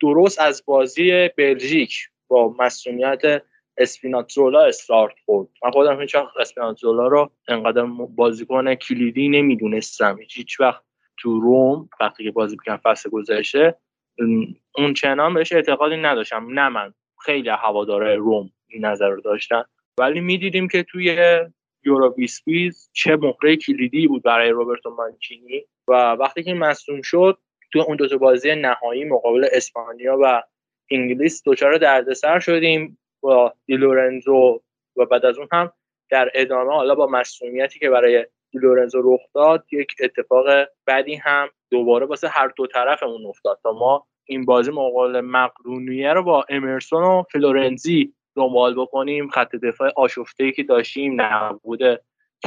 درست 0.00 0.40
از 0.40 0.62
بازی 0.66 1.28
بلژیک 1.28 1.94
با 2.28 2.54
مسئولیت 2.58 3.42
اسپیناتزولا 3.76 4.64
استارت 4.64 5.14
خورد. 5.24 5.48
من 5.64 5.70
خودم 5.70 6.00
هیچ 6.00 6.14
وقت 6.14 6.36
اسپیناتزولا 6.40 7.06
رو 7.06 7.30
انقدر 7.48 7.84
بازیکن 8.08 8.74
کلیدی 8.74 9.28
نمی‌دونستم. 9.28 10.18
هیچ 10.30 10.60
وقت 10.60 10.82
تو 11.18 11.40
روم 11.40 11.88
وقتی 12.00 12.24
که 12.24 12.30
بازی 12.30 12.56
می‌کنم 12.56 12.76
فصل 12.76 13.10
گذشته 13.10 13.74
اون 14.78 14.94
چنان 14.94 15.34
بهش 15.34 15.52
اعتقادی 15.52 15.96
نداشتم. 15.96 16.46
نه 16.50 16.68
من 16.68 16.94
خیلی 17.24 17.48
هواداره 17.48 18.16
روم 18.16 18.50
این 18.68 18.84
نظر 18.84 19.08
رو 19.08 19.20
داشتن 19.20 19.64
ولی 19.98 20.20
می‌دیدیم 20.20 20.68
که 20.68 20.82
توی 20.82 21.16
یورو 21.84 22.08
2020 22.08 22.90
چه 22.92 23.16
مهره 23.16 23.56
کلیدی 23.56 24.06
بود 24.06 24.22
برای 24.22 24.50
روبرتو 24.50 24.90
مانچینی 24.90 25.64
و 25.88 25.92
وقتی 26.12 26.42
که 26.42 26.54
مصدوم 26.54 27.02
شد 27.02 27.38
تو 27.72 27.78
اون 27.78 27.96
دو 27.96 28.18
بازی 28.18 28.54
نهایی 28.54 29.04
مقابل 29.04 29.46
اسپانیا 29.52 30.18
و 30.22 30.42
انگلیس 30.90 31.42
دچار 31.46 31.78
دردسر 31.78 32.38
شدیم 32.38 32.98
با 33.20 33.54
دیلورنزو 33.66 34.60
و 34.96 35.04
بعد 35.04 35.24
از 35.24 35.38
اون 35.38 35.48
هم 35.52 35.72
در 36.10 36.30
ادامه 36.34 36.72
حالا 36.72 36.94
با 36.94 37.06
مسئولیتی 37.06 37.78
که 37.78 37.90
برای 37.90 38.26
دیلورنزو 38.50 39.02
رخ 39.04 39.20
داد 39.34 39.64
یک 39.72 39.94
اتفاق 40.00 40.46
بعدی 40.86 41.14
هم 41.14 41.48
دوباره 41.72 42.06
واسه 42.06 42.28
هر 42.28 42.48
دو 42.56 42.66
طرفمون 42.66 43.26
افتاد 43.26 43.58
تا 43.62 43.72
ما 43.72 44.06
این 44.24 44.44
بازی 44.44 44.70
مقابل 44.70 45.20
مقدونیه 45.20 46.12
رو 46.12 46.22
با 46.22 46.44
امرسون 46.48 47.04
و 47.04 47.22
فلورنزی 47.32 48.14
دنبال 48.36 48.74
بکنیم. 48.74 49.28
خط 49.28 49.56
دفاع 49.56 49.90
آشفته 49.96 50.52
که 50.52 50.62
داشتیم 50.62 51.20
نبود 51.20 51.80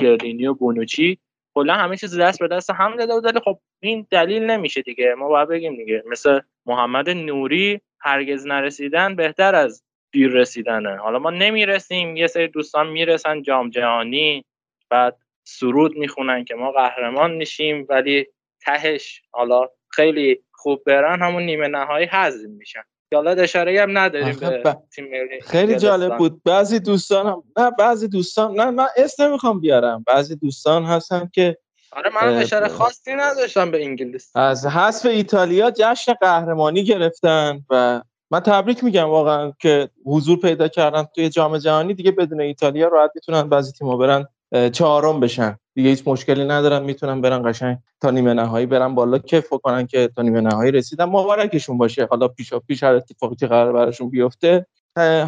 کردینی 0.02 0.48
و 0.48 0.54
بونوچی. 0.54 1.20
کلا 1.56 1.74
همه 1.74 1.98
چیز 1.98 2.20
دست 2.20 2.40
به 2.40 2.48
دست 2.48 2.70
هم 2.70 2.96
داده 2.96 3.14
بود 3.14 3.26
ولی 3.26 3.40
خب 3.40 3.60
این 3.80 4.08
دلیل 4.12 4.44
نمیشه 4.44 4.82
دیگه. 4.82 5.16
ما 5.18 5.28
باید 5.28 5.50
بگیم 5.50 5.76
دیگه 5.76 6.04
مثل 6.08 6.40
محمد 6.66 7.10
نوری 7.10 7.82
هرگز 8.00 8.48
نرسیدن 8.48 9.16
بهتر 9.16 9.56
از 9.56 9.84
دیر 10.12 10.32
رسیدنه. 10.32 10.96
حالا 10.98 11.20
ما 11.20 11.30
نمی‌رسیم 11.30 12.18
یه 12.18 12.28
سری 12.28 12.48
دوستان 12.48 12.90
می‌رسن 12.90 13.42
جام 13.42 13.70
جهانی 13.70 14.46
بعد 14.90 15.18
سرود 15.48 15.98
می‌خونن 15.98 16.46
که 16.46 16.56
ما 16.56 16.72
قهرمان 16.72 17.32
میشیم 17.34 17.86
ولی 17.90 18.28
تهش. 18.66 19.22
حالا 19.32 19.68
خیلی 19.90 20.40
خوب 20.52 20.84
برن 20.86 21.22
همون 21.22 21.44
نیمه 21.44 21.68
نهایی 21.68 22.06
حذف 22.06 22.46
میشن. 22.50 22.84
حالا 23.14 23.32
اشاره 23.32 23.82
هم 23.82 23.98
نداریم 23.98 24.40
به 24.40 24.78
تیم 24.96 25.06
ملی 25.06 25.42
خیلی 25.42 25.76
جالب 25.76 26.18
بود. 26.18 26.44
بعضی 26.44 26.80
دوستان 26.80 27.28
هم... 27.28 27.44
نه 27.58 27.72
بعضی 27.72 28.08
دوستان 28.08 28.56
نه 28.56 28.70
من 28.70 28.88
اسم 28.98 29.24
نمی‌خوام 29.24 29.60
بیارم. 29.60 30.04
بعضی 30.08 30.36
دوستان 30.36 30.84
هستن 30.84 31.30
که 31.34 31.58
آره 31.92 32.10
من 32.16 32.34
اشاره 32.34 32.68
خاصی 32.68 33.14
نداشتم 33.14 33.72
به 33.72 33.84
انگلیس. 33.84 34.36
از 34.36 34.66
حذف 34.66 35.06
ایتالیا 35.06 35.72
جشن 35.72 36.14
قهرمانی 36.14 36.84
گرفتن 36.84 37.66
و 37.70 38.02
من 38.32 38.40
تبریک 38.40 38.84
میگم 38.84 39.10
واقعا 39.10 39.54
که 39.62 39.90
حضور 40.06 40.40
پیدا 40.40 40.68
کردن 40.68 41.04
توی 41.16 41.30
جام 41.30 41.58
جهانی. 41.58 41.94
دیگه 41.94 42.12
بدون 42.12 42.42
ایتالیا 42.42 42.88
راحت 42.88 43.12
می‌تونن 43.16 43.50
بعضی 43.50 43.72
تیم‌ها 43.72 43.98
برن 43.98 44.28
چهارم 44.70 45.20
بشن. 45.20 45.60
دیگه 45.76 45.90
هیچ 45.90 46.04
مشکلی 46.06 46.46
ندارن 46.46 46.84
می‌تونن 46.84 47.22
برن 47.22 47.52
قشنگ 47.52 47.78
تا 48.02 48.12
نیمه 48.12 48.34
نهایی 48.34 48.66
برن 48.66 48.96
بالا 48.96 49.18
کیف 49.18 49.50
کنن 49.50 49.88
که 49.88 50.10
تا 50.16 50.22
نیمه 50.22 50.42
نهایی 50.42 50.72
رسیدن 50.72 51.06
مبارکشون 51.06 51.78
باشه. 51.78 52.06
حالا 52.06 52.28
پیش 52.28 52.54
پیش 52.54 52.84
هر 52.84 52.94
اتفاقی 52.94 53.36
که 53.36 53.48
قرار 53.48 53.74
براشون 53.74 54.10
بیفته. 54.10 54.66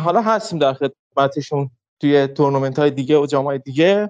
حالا 0.04 0.22
هستیم 0.22 0.60
در 0.60 0.74
خدمتشون 0.74 1.70
توی 2.00 2.28
تورنمنت 2.28 2.80
های 2.80 2.92
دیگه 2.92 3.18
و 3.18 3.26
جام 3.26 3.46
های 3.46 3.60
دیگه. 3.60 4.10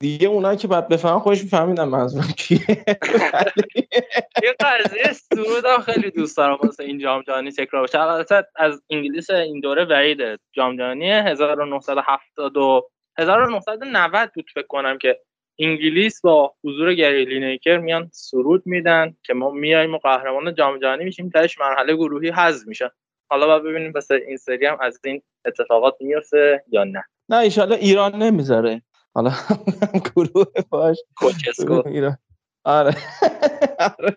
دیگه 0.00 0.28
اونایی 0.28 0.58
که 0.58 0.68
بعد 0.68 0.88
بفهمن 0.88 1.18
خودش 1.18 1.44
فهمیدن 1.44 1.84
منظورم 1.84 2.28
کیه. 2.36 2.60
یه 4.44 4.54
قضیه 4.60 5.12
سرود 5.12 5.82
خیلی 5.84 6.10
دوست 6.10 6.36
دارم 6.36 6.58
واسه 6.62 6.84
این 6.84 6.98
جام 6.98 7.22
جهانی 7.22 7.52
تکرار 7.52 7.82
بشه. 7.82 8.00
البته 8.00 8.46
از 8.56 8.82
انگلیس 8.90 9.30
این 9.30 9.60
دوره 9.60 9.84
وعیده. 9.84 10.38
جام 10.52 10.76
جهانی 10.76 11.10
1970 11.10 12.52
1990 13.18 14.30
بود 14.34 14.46
فکر 14.54 14.66
کنم 14.66 14.98
که 14.98 15.20
انگلیس 15.58 16.20
با 16.20 16.54
حضور 16.64 16.94
گری 16.94 17.24
لینیکر 17.24 17.78
میان 17.78 18.10
سرود 18.12 18.62
میدن 18.66 19.16
که 19.22 19.34
ما 19.34 19.50
میایم 19.50 19.94
و 19.94 19.98
قهرمان 19.98 20.54
جام 20.54 20.78
جهانی 20.78 21.04
میشیم. 21.04 21.30
تاش 21.30 21.58
مرحله 21.58 21.96
گروهی 21.96 22.30
حذف 22.30 22.66
میشه. 22.66 22.90
حالا 23.30 23.46
باید 23.46 23.62
ببینیم 23.62 23.92
پس 23.92 24.10
این 24.10 24.36
سری 24.36 24.66
هم 24.66 24.78
از 24.80 25.00
این 25.04 25.22
اتفاقات 25.44 25.94
میفته 26.00 26.64
یا 26.68 26.84
نه. 26.84 27.04
نه 27.28 27.36
ایشالا 27.36 27.74
ایران 27.74 28.22
نمی‌ذاره. 28.22 28.82
حالا 29.14 29.32
گروه 30.16 30.44
باش. 30.70 30.96
ایران. 31.86 32.16
آره. 32.64 32.96
آره. 33.78 34.16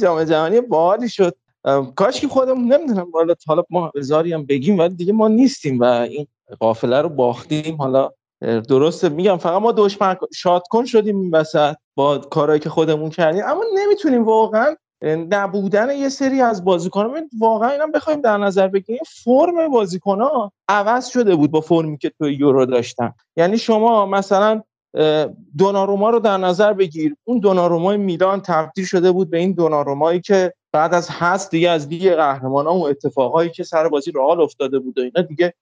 جام 0.00 0.24
جهانی 0.24 0.60
باحالی 0.60 1.08
شد. 1.08 1.36
کاش 1.96 2.20
که 2.20 2.28
خودمون 2.28 2.72
نمی‌دونم. 2.72 3.10
حالا 3.12 3.34
حالا 3.46 3.62
ما 3.70 3.92
هزاری 3.96 4.32
هم 4.32 4.46
بگیم 4.46 4.78
ولی 4.78 4.94
دیگه 4.94 5.12
ما 5.12 5.28
نیستیم 5.28 5.80
و 5.80 5.84
این 5.84 6.26
قافله 6.60 7.00
رو 7.00 7.08
باختیم. 7.08 7.76
حالا 7.76 8.10
درسته 8.44 9.08
میگم 9.08 9.36
فقط 9.36 9.62
ما 9.62 9.72
دشمن 9.72 10.16
شاد 10.34 10.62
کن 10.70 10.84
شدیم 10.84 11.20
این 11.20 11.30
وسط 11.30 11.74
با 11.94 12.18
کارهایی 12.18 12.60
که 12.60 12.70
خودمون 12.70 13.10
کردیم 13.10 13.42
اما 13.46 13.64
نمی‌تونیم 13.74 14.24
واقعا 14.24 14.76
نبودن 15.30 15.96
یه 15.96 16.08
سری 16.08 16.40
از 16.40 16.64
بازیکنان 16.64 17.30
واقعا 17.38 17.70
اینم 17.70 17.92
بخوایم 17.92 18.20
در 18.20 18.38
نظر 18.38 18.68
بگیریم 18.68 19.02
فرم 19.24 19.68
بازیکنان 19.68 20.50
عوض 20.68 21.06
شده 21.06 21.36
بود 21.36 21.50
با 21.50 21.60
فرمی 21.60 21.98
که 21.98 22.12
تو 22.18 22.30
یورو 22.30 22.66
داشتن. 22.66 23.12
یعنی 23.36 23.58
شما 23.58 24.06
مثلا 24.06 24.62
دوناروما 25.58 26.10
رو 26.10 26.18
در 26.18 26.36
نظر 26.36 26.72
بگیر. 26.72 27.16
اون 27.24 27.38
دونارومای 27.38 27.96
میلان 27.96 28.40
تبدیل 28.40 28.84
شده 28.84 29.12
بود 29.12 29.30
به 29.30 29.38
این 29.38 29.52
دونارومایی 29.52 30.20
که 30.20 30.54
بعد 30.72 30.94
از 30.94 31.08
هست 31.10 31.50
دیگه 31.50 31.70
از 31.70 31.88
دیگه 31.88 32.16
قهرمان 32.16 32.66
ها 32.66 32.74
و 32.74 32.88
اتفاقایی 32.88 33.50
که 33.50 33.64
سر 33.64 33.88
بازی 33.88 34.12
رئال 34.12 34.40
افتاده 34.40 34.78
بود 34.78 34.98
و 34.98 35.02
اینا 35.02 35.22
دیگه 35.22 35.54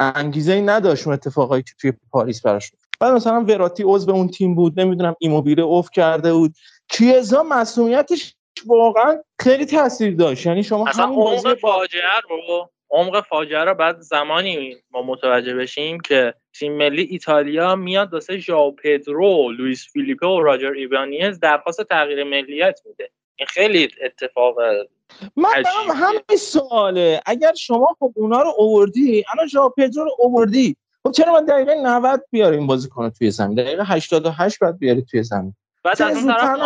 انگیزه 0.00 0.52
ای 0.52 0.62
نداشت 0.62 1.06
اون 1.06 1.14
اتفاقایی 1.14 1.62
که 1.62 1.72
توی 1.80 1.92
پاریس 2.10 2.42
براش 2.42 2.72
بعد 3.00 3.12
مثلا 3.12 3.40
وراتی 3.40 3.82
عضو 3.86 4.10
اون 4.10 4.28
تیم 4.28 4.54
بود 4.54 4.80
نمی‌دونم 4.80 5.14
ایموبیله 5.18 5.62
اوف 5.62 5.90
کرده 5.90 6.32
بود. 6.32 6.54
کیزا 6.88 7.42
مسئولیتش 7.42 8.34
واقعا 8.66 9.18
خیلی 9.40 9.66
تاثیر 9.66 10.16
داشت. 10.16 10.46
یعنی 10.46 10.62
شما 10.62 10.84
همین 10.84 11.16
بازی 11.16 11.54
فاجعه 11.54 12.20
رو 12.30 12.70
عمق 12.90 13.20
فاجعه 13.20 13.64
رو 13.64 13.74
بعد 13.74 14.00
زمانی 14.00 14.76
ما 14.90 15.02
متوجه 15.02 15.54
بشیم 15.54 16.00
که 16.00 16.34
تیم 16.58 16.72
ملی 16.72 17.02
ایتالیا 17.02 17.76
میاد 17.76 18.12
واسه 18.12 18.38
ژائو 18.38 18.70
پدرو، 18.70 19.50
لوئیس 19.50 19.86
فیلیپه 19.92 20.26
و 20.26 20.40
راجر 20.40 20.72
ایبانیز 20.76 21.40
درخواست 21.40 21.82
تغییر 21.82 22.24
ملیت 22.24 22.80
میده. 22.86 23.10
این 23.36 23.46
خیلی 23.46 23.88
اتفاق 24.04 24.54
من 25.36 25.62
همین 25.94 26.38
سواله. 26.38 27.20
اگر 27.26 27.52
شما 27.54 27.96
خب 27.98 28.12
اونا 28.16 28.42
رو 28.42 28.52
اووردی 28.58 29.24
الان 29.32 29.46
ژائو 29.46 29.68
پدرو 29.68 30.04
رو 30.04 30.10
اووردی. 30.18 30.76
خب 31.02 31.12
چرا 31.12 31.32
من 31.32 31.44
دقیقه 31.44 31.74
90 31.74 32.24
بیاریم 32.30 32.66
بازیکن 32.66 33.10
توی 33.10 33.30
زمین؟ 33.30 33.54
دقیقه 33.54 33.84
88 33.84 34.58
بعد 34.58 34.78
بیاری 34.78 35.02
توی 35.02 35.22
زمین. 35.22 35.54
بعد 35.84 36.02
از 36.02 36.16
اون 36.16 36.26
طرف 36.26 36.58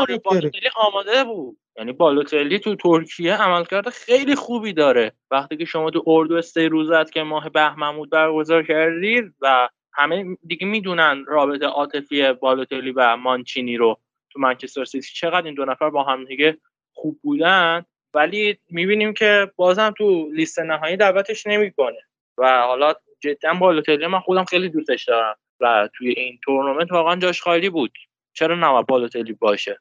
آماده 0.77 1.25
بود. 1.25 1.59
یعنی 1.79 1.93
بالوتلی 1.93 2.59
تو 2.59 2.77
ترکیه 2.77 3.43
عملکرد 3.43 3.89
خیلی 3.89 4.35
خوبی 4.35 4.73
داره. 4.73 5.13
وقتی 5.31 5.57
که 5.57 5.65
شما 5.65 5.91
تو 5.91 6.03
اردو 6.07 6.43
سه 6.43 6.69
روزت 6.69 7.11
که 7.11 7.23
ماه 7.23 7.49
بهمن 7.49 7.97
بود 7.97 8.11
برگزار 8.11 8.63
کردید 8.63 9.25
و 9.41 9.69
همه 9.93 10.37
دیگه 10.47 10.67
می‌دونن 10.67 11.25
رابطه 11.27 11.67
عاطفی 11.67 12.33
بالوتلی 12.33 12.91
و 12.91 13.17
مانچینی 13.17 13.77
رو 13.77 13.99
تو 14.31 14.41
منچستر 14.41 14.85
سیتی. 14.85 15.15
چقدر 15.15 15.47
این 15.47 15.55
دو 15.55 15.65
نفر 15.65 15.91
با 15.91 16.05
هم 16.05 16.25
دیگه 16.25 16.59
خوب 16.93 17.19
بودن؟ 17.23 17.85
ولی 18.15 18.59
می‌بینیم 18.71 19.15
که 19.15 19.51
بازم 19.57 19.95
تو 19.99 20.29
لیست 20.33 20.61
نهایی 20.61 20.97
دعوتش 20.97 21.47
نمی‌کنه. 21.47 21.99
و 22.39 22.63
حالا 22.63 22.95
جدا 23.21 23.55
بالوتلی 23.61 24.07
من 24.07 24.21
خودم 24.21 24.45
خیلی 24.45 24.69
دوستش 24.69 25.05
دارم. 25.05 25.37
و 25.61 25.89
توی 25.95 26.11
این 26.11 26.39
تورنمنت 26.45 26.93
واقعا 26.93 27.17
جاش 27.17 27.43
خالی 27.43 27.71
بود. 27.71 27.93
چرا 28.33 28.57
نباید 28.57 28.87
بالوتلی 28.87 29.33
باشه؟ 29.33 29.79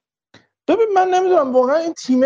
ببین 0.68 0.88
من 0.95 1.07
نمی‌دونم 1.07 1.53
واقعا 1.53 1.76
این 1.76 1.93
تیم 1.93 2.22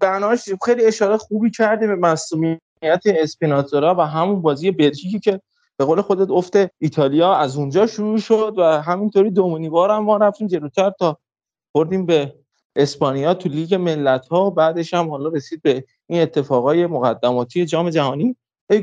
بناش 0.00 0.48
خیلی 0.64 0.84
اشاره 0.84 1.16
خوبی 1.16 1.50
کرده 1.50 1.86
به 1.86 1.94
مسئولیت 1.94 2.60
اسپیناتورا 3.06 3.94
و 3.94 4.00
همون 4.00 4.42
بازی 4.42 4.70
بلژیکی 4.70 5.20
که 5.20 5.40
به 5.76 5.84
قول 5.84 6.00
خودت 6.00 6.30
افت 6.30 6.56
ایتالیا 6.78 7.34
از 7.34 7.56
اونجا 7.56 7.86
شروع 7.86 8.18
شد 8.18 8.54
و 8.58 8.62
همینطوری 8.62 9.30
دومونی 9.30 9.68
بار 9.68 9.90
هم 9.90 10.04
ما 10.04 10.16
رفتیم 10.16 10.48
جلوتر 10.48 10.90
تا 10.90 11.18
بردیم 11.74 12.06
به 12.06 12.34
اسپانیا 12.76 13.34
تو 13.34 13.48
لیگ 13.48 13.74
ملت 13.74 14.28
ها 14.28 14.50
بعدش 14.50 14.94
هم 14.94 15.10
حالا 15.10 15.28
رسید 15.28 15.62
به 15.62 15.84
این 16.06 16.22
اتفاقای 16.22 16.86
مقدماتی 16.86 17.66
جام 17.66 17.90
جهانی. 17.90 18.36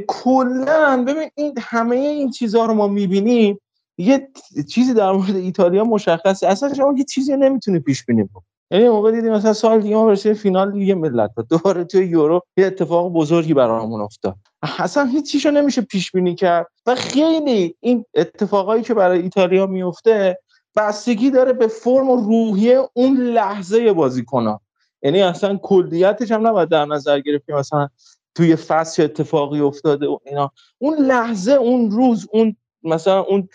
کلا 0.07 1.06
ببین 1.07 1.30
این 1.36 1.53
همه 1.60 1.95
این 1.95 2.32
چیزها 2.32 2.65
رو 2.65 2.74
ما 2.74 2.88
می‌بینیم 2.88 3.60
یه 3.98 4.28
چیزی 4.70 4.94
در 4.94 5.11
مورد 5.11 5.36
ایتالیا 5.36 5.84
مشخصه. 5.84 6.48
اصلا 6.48 6.74
شما 6.74 6.94
یه 6.98 7.03
چیزی 7.03 7.38
نمی‌تونی 7.38 7.80
پیش 7.80 8.06
بینی 8.06 8.30
یعنی 8.72 8.90
موقع 8.90 9.11
دیدیم 9.11 9.32
مثلا 9.32 9.53
سال 9.53 9.82
دیگه 9.82 9.95
ما 9.95 10.06
برسیم 10.06 10.34
فینال 10.34 10.72
لیگ 10.72 10.91
ملت 10.91 11.32
دوباره 11.49 11.84
توی 11.84 12.06
یورو 12.06 12.41
یه 12.57 12.65
اتفاق 12.65 13.14
بزرگی 13.14 13.53
برامون 13.53 14.02
افتاد. 14.02 14.36
اصلا 14.80 15.06
هیچ 15.06 15.32
چیشو 15.32 15.52
نمیشه 15.52 15.82
پیش 15.82 16.11
بینی 16.11 16.36
کرد. 16.36 16.68
و 16.86 16.95
خیلی 16.95 17.76
این 17.80 18.06
اتفاقایی 18.14 18.84
که 18.84 18.94
برای 18.94 19.22
ایتالیا 19.22 19.68
میفته 19.68 20.38
بستگی 20.76 21.32
داره 21.32 21.54
به 21.54 21.68
فرم 21.68 22.10
و 22.10 22.16
روحیه 22.16 22.90
اون 22.94 23.18
لحظه 23.18 23.94
بازیکنان 23.94 24.60
یعنی 25.02 25.22
اصلا 25.22 25.58
کلیتش 25.58 26.32
هم 26.32 26.48
نباید 26.48 26.70
در 26.70 26.86
نظر 26.86 27.20
گرفتیم. 27.20 27.56
مثلا 27.56 27.90
توی 28.36 28.56
فصل 28.56 29.04
اتفاقی 29.04 29.60
افتاده 29.60 30.08
و 30.08 30.18
اینا. 30.26 30.52
اون 30.78 30.98
لحظه 30.98 31.52
اون 31.52 31.91
روز 31.91 32.28
اون 32.32 32.56
مثلا 32.84 33.22
اون 33.22 33.50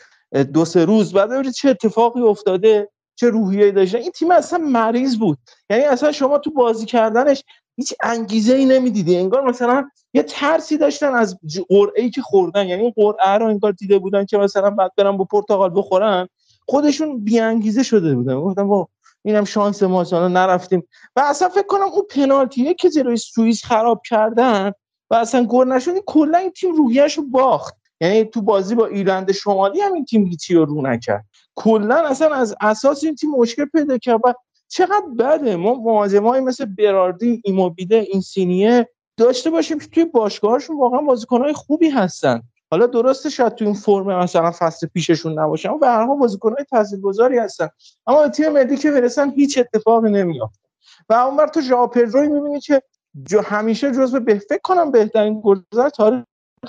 دو 0.53 0.65
سه 0.65 0.85
روز 0.85 1.13
بعد 1.13 1.51
چه 1.51 1.69
اتفاقی 1.69 2.21
افتاده 2.21 2.89
چه 3.15 3.31
روحیه 3.31 3.71
داشتن 3.71 3.99
این 3.99 4.11
تیم 4.11 4.31
اصلا 4.31 4.59
مریض 4.59 5.17
بود. 5.17 5.39
یعنی 5.71 5.85
اصلا 5.85 6.13
شما 6.13 6.39
تو 6.39 6.51
بازی 6.51 6.87
کردنش 6.87 7.45
هیچ 7.77 7.95
انگیزه 8.03 8.55
ای 8.55 8.65
نمی‌دیدی. 8.65 9.17
انگار 9.17 9.45
مثلا 9.45 9.89
یه 10.15 10.23
ترسی 10.23 10.79
داشتن 10.79 11.15
از 11.15 11.39
قرعه 11.69 12.03
ای 12.03 12.11
که 12.11 12.23
خوردن. 12.23 12.67
یعنی 12.67 12.93
قرعه 12.97 13.39
رو 13.39 13.47
انگار 13.47 13.73
دیده 13.73 13.99
بودن 13.99 14.25
که 14.25 14.39
مثلا 14.39 14.71
بعد 14.71 14.93
برن 14.97 15.17
با 15.17 15.25
پرتغال 15.25 15.71
بخورن. 15.75 16.29
خودشون 16.69 17.25
بی 17.25 17.39
انگیزه 17.39 17.83
شده 17.83 18.15
بودن. 18.15 18.41
گفتم 18.41 18.69
با 18.69 18.89
اینم 19.23 19.45
شانس 19.45 19.83
ما 19.83 20.01
مثلا 20.01 20.29
نرفتیم. 20.29 20.89
و 21.17 21.21
اصلا 21.21 21.49
فکر 21.49 21.67
کنم 21.67 21.83
اون 21.83 22.03
پنالتیه 22.11 22.75
که 22.75 22.91
جلوی 22.91 23.17
سوئیس 23.17 23.65
خراب 23.65 24.03
کردن 24.09 24.73
و 25.11 25.15
اصلا 25.15 25.45
گل 25.45 25.73
نشد 25.73 25.95
کلا 26.07 26.39
این 26.39 26.51
تیم 26.51 26.75
روحیه‌شو 26.75 27.23
رو 27.23 27.29
باخت. 27.29 27.75
یعنی 28.01 28.25
تو 28.25 28.43
بازی 28.43 28.75
با 28.75 28.87
ایرلند 28.87 29.33
شمالی 29.33 29.81
هم 29.81 29.93
این 29.93 30.05
تیم 30.05 30.27
هیچی 30.27 30.55
رو 30.55 30.65
رو 30.65 30.83
نکرد. 30.83 31.25
کلا 31.55 31.97
اصلا 31.97 32.35
از 32.35 32.55
اساس 32.61 33.05
این 33.05 33.15
تیم 33.15 33.31
مشکل 33.31 33.65
پیدا 33.65 33.99
کرد 33.99 34.21
و 34.25 34.35
چقدر 34.69 35.07
بده؟ 35.19 35.57
ما 35.57 35.75
مهاجمایی 35.75 36.43
مثل 36.43 36.65
براردی 36.65 37.43
این 37.45 38.21
سینیه 38.21 38.89
داشته 39.17 39.51
باشیم 39.51 39.79
که 39.79 39.87
توی 39.87 40.05
باشگاهشون 40.05 40.79
واقعا 40.79 41.01
بازیکنهای 41.01 41.53
خوبی 41.53 41.89
هستن. 41.89 42.43
حالا 42.71 42.87
درسته 42.87 43.31
شاید 43.31 43.55
تو 43.55 43.65
این 43.65 43.75
فرم 43.75 44.19
مثلا 44.19 44.51
فصل 44.51 44.87
پیششون 44.87 45.39
نباشن 45.39 45.71
و 45.71 45.79
به 45.79 45.87
هر 45.87 46.05
حال 46.05 46.17
بازیکن‌های 46.17 46.65
تاثیرگذاری 46.65 47.39
هستن. 47.39 47.69
اما 48.07 48.29
تیم 48.29 48.53
ملی 48.53 48.77
که 48.77 48.91
برسن 48.91 49.31
هیچ 49.31 49.59
اتفاقی 49.59 50.11
نمیافته. 50.11 50.69
و 51.09 51.15
اونور 51.15 51.47
تو 51.47 51.61
ژائو 51.61 51.87
پدروی 51.87 52.29
می‌بینی 52.29 52.61
که 52.61 52.83
جو 53.31 53.41
همیشه 53.41 53.93
جزو 53.93 54.21
به 54.21 54.39
فکر 54.39 54.61
کنم 54.63 54.91
بهترین 54.91 55.43
گلزن 55.45 55.89
تاریخ 55.89 56.25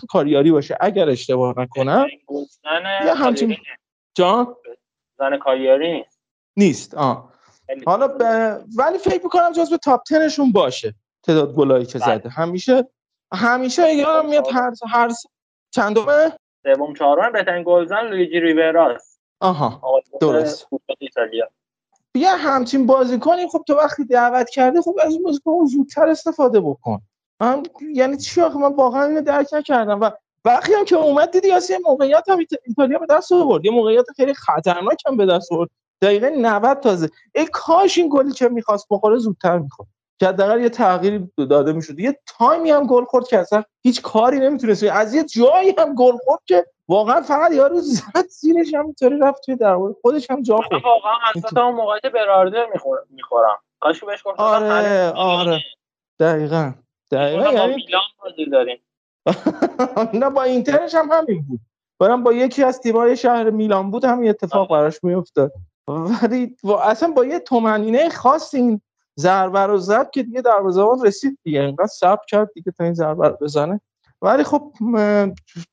کاریاری 0.10 0.52
باشه 0.52 0.78
اگر 0.80 1.10
اشتباه 1.10 1.60
نکنم. 1.60 2.08
یا 3.06 3.14
همچین 3.16 3.58
جان؟ 4.16 4.56
زن 5.20 5.38
کاریاری 5.38 6.06
نیست. 6.58 6.96
آه. 6.96 7.34
حالا 7.86 8.08
ب... 8.08 8.22
ولی 8.78 8.98
فکر 8.98 9.24
می‌کنم 9.24 9.52
جزو 9.52 9.78
تاپ 9.78 10.02
10 10.12 10.30
شون 10.30 10.52
باشه 10.52 10.96
تعداد 11.24 11.54
گلایی 11.56 11.86
که 11.86 12.00
بله. 12.00 12.18
زده. 12.18 12.30
همیشه 12.30 12.88
همیشه 13.34 13.94
یادم 13.94 14.30
میاد 14.30 14.48
هر 14.54 14.74
هر 14.90 15.10
چندمه؟ 15.72 16.32
سوم 16.64 16.94
چهارم 16.94 17.32
بهترین 17.32 17.64
گلزن 17.68 18.02
لویجی 18.02 18.40
ریوراست 18.40 19.20
آها 19.40 20.02
درست. 20.22 20.68
ایتالیا. 21.00 21.50
بیا 22.12 22.30
همچین 22.30 22.86
بازیکنی 22.86 23.48
خب 23.48 23.64
تو 23.68 23.76
وقتی 23.76 24.06
دعوت 24.06 24.50
کردی 24.50 24.82
خب 24.82 24.96
از 25.06 25.24
بازیکن 25.24 25.66
زودتر 25.66 26.08
استفاده 26.08 26.60
بکن. 26.60 27.02
من 27.42 27.64
یعنی 27.94 28.18
چی 28.18 28.42
آخه؟ 28.42 28.58
من 28.58 28.76
واقعا 28.76 29.04
اینو 29.04 29.22
درک 29.22 29.54
نکردم. 29.54 30.02
و 30.02 30.12
وقتی 30.46 30.74
هم 30.74 30.86
که 30.86 30.96
اومد 30.96 31.32
دیدی 31.32 31.48
یه 31.48 31.80
موقعیت 31.86 32.30
هم 32.30 32.40
ایتالیا 32.68 33.00
به 33.00 33.06
دست 33.10 33.32
آورد. 33.32 33.66
یه 33.66 33.72
موقعیت 33.72 34.06
خیلی 34.16 34.34
خطرناک 34.34 35.04
هم 35.08 35.18
به 35.18 35.26
دست 35.26 35.52
آورد. 35.52 35.70
دقیقه 36.02 36.30
90 36.30 36.80
تازه. 36.80 37.10
ای 37.36 37.48
کاش 37.54 37.98
این 37.98 38.10
گلی 38.12 38.32
که 38.32 38.50
می‌خواست 38.50 38.88
بخوره 38.90 39.18
زودتر 39.18 39.58
می‌خورد 39.58 39.90
که 40.20 40.28
حداقل 40.28 40.62
یه 40.62 40.70
تغییری 40.70 41.32
داده 41.38 41.74
می‌شد. 41.74 42.00
یه 42.00 42.20
تایمی 42.38 42.72
هم 42.72 42.88
گل 42.88 43.06
خورد 43.06 43.28
که 43.28 43.40
اصلا 43.40 43.64
هیچ 43.82 44.02
کاری 44.02 44.40
نمی‌تونست. 44.40 44.84
از 44.84 45.14
یه 45.14 45.24
جایی 45.24 45.76
هم 45.78 45.96
گل 45.96 46.18
خورد 46.18 46.40
که 46.46 46.66
واقعا 46.88 47.22
فقط 47.22 47.52
یارو 47.52 47.80
زد 47.80 48.28
زیرش 48.30 48.74
همینطوری 48.74 49.20
رفت 49.20 49.46
توی 49.46 49.56
دروازه. 49.56 49.96
خودش 50.02 50.32
هم 50.32 50.42
جا 50.42 50.58
خورد. 50.58 50.84
واقعا 50.84 51.14
اصلا 51.36 51.66
اون 51.66 51.76
موقعیت 51.76 52.06
براردر 52.14 52.66
می‌خورم. 53.10 53.58
کاش 53.80 54.04
بهش 54.04 54.22
گفتم 54.26 54.44
آره 54.44 55.12
آره. 55.12 55.60
دقیقاً. 56.20 56.74
دقیقاً. 57.12 57.52
یعنی 57.52 57.76
میلان 57.76 58.52
داریم. 58.52 58.80
نه 60.24 60.30
با 60.30 60.44
اینترش 60.44 60.96
هم 60.96 61.10
همین 61.12 61.46
بود. 61.48 61.60
برام 62.00 62.24
با 62.24 62.34
یکی 62.34 62.64
از 62.64 62.80
تیم‌های 62.80 63.18
شهر 63.18 63.50
میلان 63.50 63.92
بود 63.92 64.06
همین 64.06 64.30
اتفاق 64.30 64.72
آره. 64.72 64.82
براش 64.82 65.04
میافتاد. 65.04 65.52
ولی 65.88 66.56
اصلا 66.84 67.12
با 67.12 67.26
یه 67.26 67.40
تومنینه 67.40 68.10
خاص 68.10 68.54
این 68.54 68.82
ضربه 69.20 69.60
رو 69.60 69.78
زد 69.78 70.10
که 70.10 70.24
دیگه 70.24 70.42
دروازه‌بان 70.42 71.06
رسید 71.06 71.40
دیگه. 71.44 71.62
اینقدر 71.62 71.88
صبر 71.88 72.24
کرد 72.28 72.52
دیگه 72.54 72.72
تا 72.72 72.84
این 72.84 72.94
ضربه 72.94 73.30
بزنه. 73.30 73.82
ولی 74.22 74.44
خب 74.44 74.74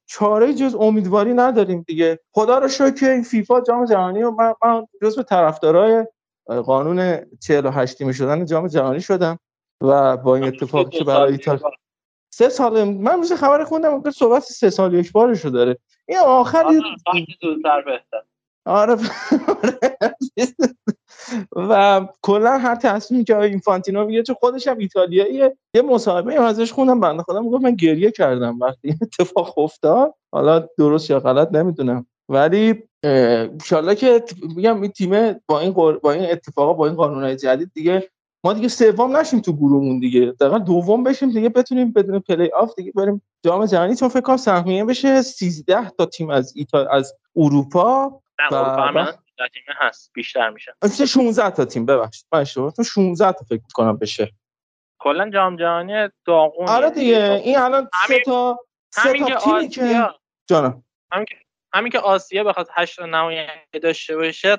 چاره 0.06 0.54
جز 0.54 0.74
امیدواری 0.80 1.34
نداریم 1.34 1.84
دیگه. 1.86 2.20
خدا 2.32 2.58
رو 2.58 2.68
شکر 2.68 2.90
که 2.90 3.10
این 3.10 3.22
فیفا 3.22 3.60
جام 3.60 3.84
جهانی 3.84 4.22
و 4.22 4.30
من, 4.30 4.54
من 4.62 4.86
جزو 5.02 5.22
طرفدارای 5.22 6.06
قانون 6.46 7.26
48 7.40 7.98
تیمه 7.98 8.12
شدن 8.12 8.44
جام 8.44 8.66
جهانی 8.66 9.00
شدم 9.00 9.38
و 9.80 10.16
با 10.16 10.36
این 10.36 10.44
اتفاقی 10.44 10.98
که 10.98 11.04
برای 11.04 11.32
ایتالیا 11.32 11.70
سه 12.30 12.48
سال 12.48 12.84
من 12.84 13.16
روز 13.16 13.32
خبر 13.32 13.64
خوندم 13.64 14.02
که 14.02 14.10
صحبت 14.10 14.42
سه 14.42 14.70
سال 14.70 14.94
یک 14.94 15.12
بارشو 15.12 15.48
داره. 15.48 15.78
این 16.08 16.18
آخر 16.18 16.64
آره. 18.66 18.96
و 21.56 22.06
کلا 22.22 22.58
هر 22.58 22.74
تصمیمی 22.74 23.24
که 23.24 23.38
اینفانتینو 23.38 24.04
میگه 24.04 24.22
چون 24.22 24.36
خودش 24.40 24.68
هم 24.68 24.78
ایتالیاییه 24.78 25.56
یه 25.74 25.82
مصاحبه 25.82 26.40
ازش 26.40 26.72
خوندم 26.72 27.00
بنده 27.00 27.22
خودم 27.22 27.44
می‌گفت 27.44 27.64
من 27.64 27.74
گریه 27.74 28.10
کردم 28.10 28.58
وقتی 28.60 28.94
اتفاق 29.02 29.58
افتاد. 29.58 30.14
حالا 30.32 30.68
درست 30.78 31.10
یا 31.10 31.20
غلط 31.20 31.52
نمی‌دونم. 31.52 32.06
ولی 32.28 32.82
ان 33.04 33.94
که 33.94 34.24
میگم 34.56 34.82
این 34.82 34.90
تیم 34.90 35.32
با 35.46 35.60
این 35.60 35.72
با 35.72 36.12
این 36.12 36.30
اتفاقا 36.30 36.72
با 36.72 36.86
این 36.86 36.96
قانونهای 36.96 37.36
جدید 37.36 37.70
دیگه 37.74 38.08
ما 38.44 38.52
دیگه 38.52 38.68
سوم 38.68 39.16
نشیم 39.16 39.40
تو 39.40 39.52
گروهمون 39.52 39.98
دیگه. 39.98 40.34
دقیقا 40.40 40.58
دوم 40.58 41.04
بشیم 41.04 41.30
دیگه 41.30 41.48
بتونیم 41.48 41.92
بدون 41.92 42.20
پلی 42.20 42.50
آف 42.50 42.74
دیگه 42.76 42.92
بریم 42.92 43.22
جام 43.44 43.66
جهانی. 43.66 43.94
چون 43.94 44.08
فکر 44.08 44.20
کنم 44.20 44.36
سهمیه 44.36 44.84
بشه 44.84 45.22
13 45.22 45.90
تا 45.90 46.06
تیم 46.06 46.30
از 46.30 46.52
ایتا... 46.56 46.86
از 46.86 47.14
اروپا. 47.36 48.20
نه 48.38 48.52
اروپا 48.52 49.12
تیم 49.52 49.62
هست. 49.68 50.10
بیشتر 50.14 50.50
میشه. 50.50 50.74
16 51.06 51.50
تا 51.50 51.64
تیم؟ 51.64 51.86
ببخشید. 51.86 52.26
من 52.32 52.40
اشتباه 52.40 52.70
تو 52.70 52.82
16 52.82 53.32
تا 53.32 53.44
فکر 53.48 53.62
کنم 53.74 53.96
بشه. 53.96 54.32
کلا 54.98 55.30
جام 55.30 55.56
جهانی 55.56 56.08
داغون 56.26 56.68
آره 56.68 56.90
دیگه. 56.90 57.40
این 57.44 57.58
الان 57.58 57.88
سه 58.08 58.22
تا 58.24 58.58
سه 58.90 59.12
تا 59.12 59.34
تیمی 59.34 59.68
که 59.68 60.08
جانم. 60.46 60.84
همین 61.12 61.24
که 61.24 61.34
همین 61.74 61.92
که 61.92 61.98
آسیا 61.98 62.44
بخواد 62.44 62.68
8 62.74 63.00
نماینده 63.00 63.78
داشته 63.82 64.16
باشه 64.16 64.58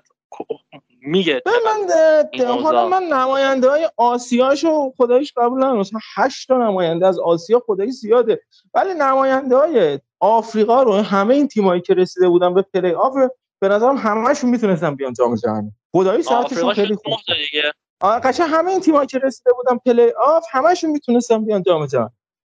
میگه 1.02 1.42
من 1.46 2.62
حالا 2.64 2.88
من 2.88 3.04
نماینده 3.04 3.70
های 3.70 3.90
آسیاشو 3.98 4.94
خدایش 4.98 5.34
قبول 5.38 5.58
ندارم. 5.58 5.78
مثلا 5.78 6.00
8 6.16 6.48
تا 6.48 6.58
نماینده 6.58 7.08
از 7.08 7.20
آسیا 7.20 7.64
خدایی 7.66 7.92
زیاده. 7.92 8.42
ولی 8.74 8.94
نماینده 8.94 9.58
های 9.58 10.00
آفریقا 10.20 10.84
رو 10.84 10.94
همه 10.94 11.36
این 11.36 11.48
تیمایی 11.48 11.82
که 11.82 11.94
رسیده 11.94 12.30
بودن 12.30 12.54
به 12.54 12.62
پلی 12.62 12.92
آف 12.92 13.14
به 13.60 13.68
نظرم 13.68 13.98
همهشون 13.98 14.50
می‌تونستن 14.50 14.96
بیان 14.96 15.14
جام 15.14 15.36
جهانی. 15.36 15.72
خدایی 15.92 16.24
سطحشون 16.24 16.74
خیلی 16.74 16.96
خوب 16.96 17.14
دیگه. 17.28 17.72
قشنگ 18.02 18.48
همه 18.52 18.72
این 18.72 18.80
تیمایی 18.80 19.08
که 19.08 19.20
رسیده 19.20 19.52
بودن 19.54 19.78
پلی 19.78 20.12
آف 20.26 20.46
همهشون 20.52 20.90
می‌تونستن 20.90 21.46
بیان 21.46 21.64
جام 21.64 21.86
جهانی. 21.86 22.10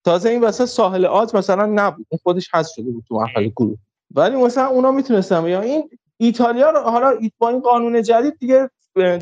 تازه 0.06 0.30
این 0.30 0.42
واسه 0.42 0.66
ساحل 0.66 1.06
عاج 1.06 1.36
مثلا 1.36 1.66
نبود 1.66 2.06
اون 2.10 2.20
خودش 2.24 2.50
حذف 2.54 2.72
شده 2.76 2.92
بود 2.92 3.04
تو 3.08 3.16
مرحله 3.16 3.48
گروه. 3.48 3.78
ولی 4.16 4.36
مثلا 4.36 4.68
اونا 4.68 4.92
می‌تونستن 4.92 5.44
بیان. 5.44 5.64
این 5.64 5.90
ایتالیا 6.18 6.70
رو 6.70 6.80
حالا 6.80 7.20
با 7.38 7.50
این 7.50 7.60
قانون 7.60 8.02
جدید 8.02 8.40
دیگه 8.40 8.70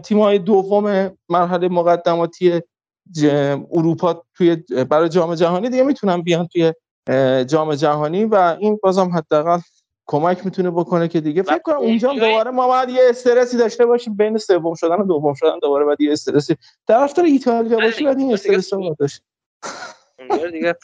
تیم‌های 0.04 0.40
دوم 0.40 1.12
مرحله 1.30 1.68
مقدماتی 1.70 2.62
اروپا 3.72 4.24
توی 4.36 4.56
برای 4.90 5.10
جام 5.10 5.36
جهانی 5.36 5.70
دیگه 5.70 5.84
می‌تونن 5.84 6.22
بیان 6.22 6.48
توی 6.48 6.74
جام 7.44 7.76
جهانی 7.76 8.26
و 8.26 8.58
این 8.60 8.80
بازم 8.84 9.10
حداقل 9.10 9.60
کمک 10.12 10.46
می‌تونه 10.46 10.72
بکنه 10.72 11.08
که 11.08 11.22
دیگه. 11.22 11.44
فکر 11.44 11.60
کنم 11.60 11.76
اونجا 11.76 12.14
دوباره 12.14 12.52
ما 12.52 12.68
باید 12.68 12.90
یه 12.90 13.02
استرسی 13.10 13.58
داشته 13.58 13.86
باشیم 13.86 14.16
بین 14.16 14.38
سوم 14.38 14.76
شدن 14.76 14.96
و 14.96 15.06
دوم 15.06 15.34
شدن 15.34 15.60
دوباره 15.60 15.86
باید 15.86 16.02
یه 16.02 16.12
استرسی. 16.12 16.58
طرفدار 16.88 17.26
ایتالیا 17.26 17.78
باشی 17.80 18.04
بعد 18.04 18.20
این 18.20 18.34
استرس 18.34 18.74
رو 18.74 18.96
داشت 19.00 19.22
دیگه 20.52 20.76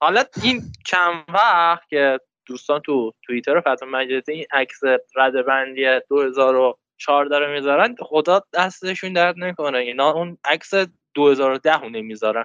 حالا 0.00 0.24
این 0.42 0.62
چند 0.86 1.24
وقت 1.34 1.88
که 1.88 2.20
دوستان 2.46 2.80
تو 2.80 3.12
توییتر 3.26 3.60
فتح 3.60 3.86
مجلسی 3.86 4.32
این 4.32 4.44
عکس 4.52 4.80
رده 5.16 5.42
بندی 5.42 6.00
2014 6.08 7.38
رو 7.38 7.52
می‌ذارن 7.52 7.96
خدا 8.00 8.42
دستشون 8.52 9.12
درد 9.12 9.34
نکنه. 9.38 9.78
اینا 9.78 10.10
اون 10.10 10.38
عکس 10.44 10.70
2010 11.14 11.80
رو 11.80 11.88
نمی‌ذارن. 11.88 12.44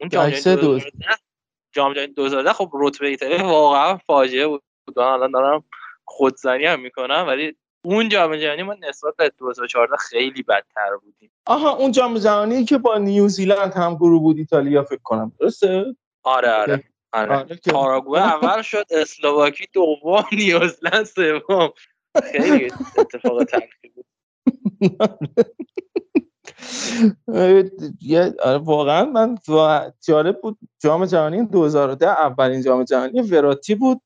اون 0.00 0.08
جام 0.08 0.30
جهانی 0.30 0.80
جام 1.72 1.92
جهانی 1.94 2.12
2010 2.12 2.52
خب 2.52 2.70
رتبه 2.74 3.08
ایتالیا 3.08 3.44
واقعا 3.44 3.96
فاجعه 3.96 4.46
بود. 4.46 4.62
الان 4.98 5.30
دارم 5.30 5.64
خودزنی 6.04 6.66
هم 6.66 6.80
می‌کنم 6.80 7.24
ولی 7.28 7.56
اون 7.84 8.08
جام 8.08 8.36
جهانی 8.36 8.62
ما 8.62 8.76
نسبت 8.88 9.16
به 9.18 9.32
2014 9.38 9.96
خیلی 9.96 10.42
بدتر 10.42 10.96
بودیم. 11.02 11.30
آها 11.46 11.70
اون 11.76 11.92
جام 11.92 12.18
جهانی 12.18 12.64
که 12.64 12.78
با 12.78 12.98
نیوزیلند 12.98 13.72
هم 13.72 13.94
گروه 13.94 14.20
بود 14.20 14.36
ایتالیا 14.38 14.82
فکر 14.82 15.00
کنم. 15.02 15.32
درسته؟ 15.40 15.84
آره 16.22 16.52
آره. 16.52 16.84
آره, 17.12 17.36
آره 17.36 17.58
پاراگوئه 17.72 18.22
اول 18.22 18.62
شد 18.62 18.84
اسلواکی 18.90 19.66
دوم 19.72 20.24
نیوزلند 20.38 21.04
سوم. 21.04 21.70
خیلی 22.32 22.72
اتفاق 22.98 23.44
تلخی 23.44 23.88
بود. 23.94 24.06
آره 28.42 28.58
واقعا 28.58 29.04
من 29.04 29.38
جالب 30.06 30.40
بود. 30.40 30.58
جام 30.82 31.04
جهانی 31.04 31.46
2010 31.46 32.08
اولین 32.08 32.62
جام 32.62 32.84
جهانی 32.84 33.20
وراتی 33.20 33.74
بود. 33.74 34.00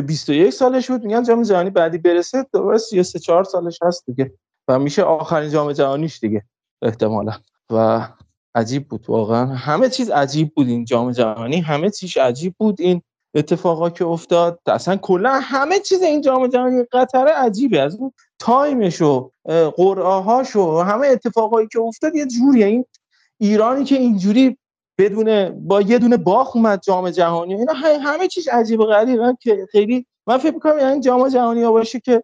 که 0.00 0.06
21 0.06 0.50
سالش 0.50 0.90
بود 0.90 1.04
میگن 1.04 1.22
جام 1.22 1.42
جهانی 1.42 1.70
بعدی 1.70 1.98
برسه 1.98 2.46
دوباره 2.52 2.78
33 2.78 3.18
4 3.18 3.44
سالش 3.44 3.78
هست 3.82 4.06
دیگه 4.06 4.32
و 4.68 4.78
میشه 4.78 5.02
آخرین 5.02 5.50
جام 5.50 5.72
جهانیش 5.72 6.18
دیگه 6.18 6.44
احتمالا 6.82 7.32
و 7.70 8.08
عجیب 8.54 8.88
بود 8.88 9.04
واقعا. 9.08 9.46
همه 9.46 9.88
چیز 9.88 10.10
عجیب 10.10 10.54
بود 10.54 10.68
این 10.68 10.84
جام 10.84 11.12
جهانی 11.12 11.60
همه 11.60 11.90
چیز 11.90 12.16
عجیب 12.16 12.54
بود. 12.58 12.80
این 12.80 13.02
اتفاقا 13.34 13.90
که 13.90 14.04
افتاد 14.04 14.60
اصلا 14.66 14.96
کلا 14.96 15.40
همه 15.42 15.78
چیز 15.78 16.02
این 16.02 16.20
جام 16.20 16.46
جهانی 16.46 16.84
قطر 16.92 17.28
عجیبه. 17.28 17.80
از 17.80 17.96
اون 17.96 18.12
تایمش 18.38 19.02
و 19.02 19.30
قرعه 19.76 20.56
و 20.56 20.82
همه 20.82 21.06
اتفاقایی 21.06 21.68
که 21.72 21.80
افتاد 21.80 22.14
یه 22.14 22.26
جوریه. 22.26 22.66
این 22.66 22.84
ایرانی 23.38 23.84
که 23.84 23.96
اینجوری 23.96 24.58
بدون 25.00 25.50
با 25.68 25.80
یه 25.80 25.98
دونه 25.98 26.16
باخ 26.16 26.56
اومد 26.56 26.82
جام 26.82 27.10
جهانی. 27.10 27.54
اینا 27.54 27.72
همه 27.72 28.28
چیز 28.28 28.48
عجیب 28.48 28.80
و 28.80 28.84
غریبه 28.84 29.36
که 29.40 29.66
خیلی 29.72 30.06
من 30.26 30.38
فکر 30.38 30.54
می‌کنم 30.54 30.78
یعنی 30.78 31.00
جام 31.00 31.28
جهانی 31.28 31.62
ها 31.62 31.72
باشه 31.72 32.00
که 32.00 32.22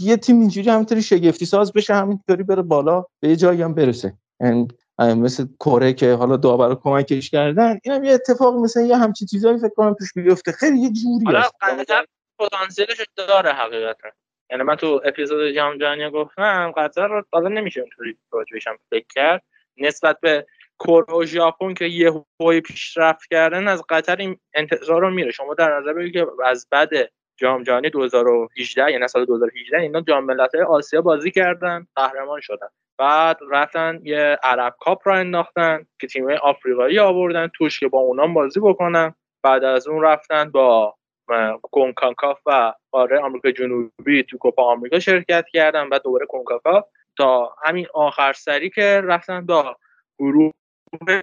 یه 0.00 0.16
تیم 0.16 0.40
اینجوری 0.40 0.70
همینطوری 0.70 1.02
شگفتی 1.02 1.46
ساز 1.46 1.72
بشه 1.72 1.94
همینطوری 1.94 2.42
بره 2.42 2.62
بالا 2.62 3.04
به 3.20 3.28
یه 3.28 3.36
جایی 3.36 3.62
هم 3.62 3.74
برسه. 3.74 4.14
یعنی 4.40 4.68
مثل 4.98 5.46
کره 5.60 5.92
که 5.92 6.14
حالا 6.14 6.36
داور 6.36 6.74
کمکش 6.74 7.30
کردن. 7.30 7.78
اینم 7.84 8.04
یه 8.04 8.12
اتفاق 8.12 8.54
مثل 8.54 8.84
یه 8.84 8.96
همچین 8.96 9.26
چیزایی 9.26 9.58
فکر 9.58 9.74
کنم 9.76 9.94
توش 9.94 10.12
بیفته. 10.12 10.52
خیلی 10.52 10.78
یه 10.78 10.90
جوری 10.90 11.36
است 11.36 11.52
پتانسیلش 12.38 13.06
داره 13.16 13.52
حقیقتا. 13.52 14.08
یعنی 14.50 14.62
من 14.62 14.76
تو 14.76 15.00
اپیزود 15.04 15.50
جام 15.54 15.78
جهانی 15.78 16.10
گفتم 16.10 16.72
قطر 16.76 17.06
رو 17.06 17.22
حالا 17.32 17.48
نمیشه 17.48 17.80
اونطوری 17.80 18.18
راجبش 18.32 18.68
فکر 18.90 19.06
کرد. 19.14 19.42
نسبت 19.76 20.20
به 20.20 20.46
کره 20.86 21.14
و 21.16 21.24
ژاپن 21.24 21.74
که 21.74 21.84
یه 21.84 22.12
هوی 22.40 22.60
پیشرفت 22.60 23.28
کردن 23.30 23.68
از 23.68 23.82
قطر 23.88 24.16
این 24.16 24.36
انتظار 24.54 25.00
رو 25.00 25.10
میره. 25.10 25.30
شما 25.30 25.54
در 25.54 25.78
نظر 25.78 25.92
بگیرید 25.92 26.12
که 26.12 26.26
از 26.44 26.66
بعد 26.70 26.90
جام 27.36 27.62
جهانی 27.62 27.90
2018 27.90 28.92
یعنی 28.92 29.08
سال 29.08 29.24
2018 29.24 29.78
اینا 29.78 30.00
جام 30.00 30.24
ملت‌های 30.24 30.64
آسیا 30.64 31.02
بازی 31.02 31.30
کردن 31.30 31.86
قهرمان 31.96 32.40
شدن. 32.40 32.68
بعد 32.98 33.38
رفتن 33.50 34.00
یه 34.02 34.38
عرب 34.42 34.74
کاپ 34.80 35.08
رو 35.08 35.14
انداختن 35.14 35.86
که 36.00 36.06
تیم 36.06 36.30
آفریقایی 36.30 36.98
آوردن 36.98 37.50
توش 37.54 37.80
که 37.80 37.88
با 37.88 37.98
اونام 37.98 38.34
بازی 38.34 38.60
بکنن. 38.60 39.14
بعد 39.42 39.64
از 39.64 39.88
اون 39.88 40.02
رفتن 40.02 40.50
با 40.50 40.94
کنکاکاف 41.62 42.40
و 42.46 42.72
قاره 42.92 43.20
آمریکا 43.20 43.50
جنوبی 43.50 44.22
تو 44.22 44.38
کوپا 44.38 44.62
آمریکا 44.62 44.98
شرکت 44.98 45.44
کردن 45.52 45.88
و 45.88 45.98
دوباره 45.98 46.26
کنکاکاف. 46.26 46.84
تا 47.16 47.54
همین 47.64 47.86
آخر 47.94 48.32
سری 48.32 48.70
که 48.70 49.00
رفتن 49.04 49.46
با 49.46 49.76
گروه 50.18 50.52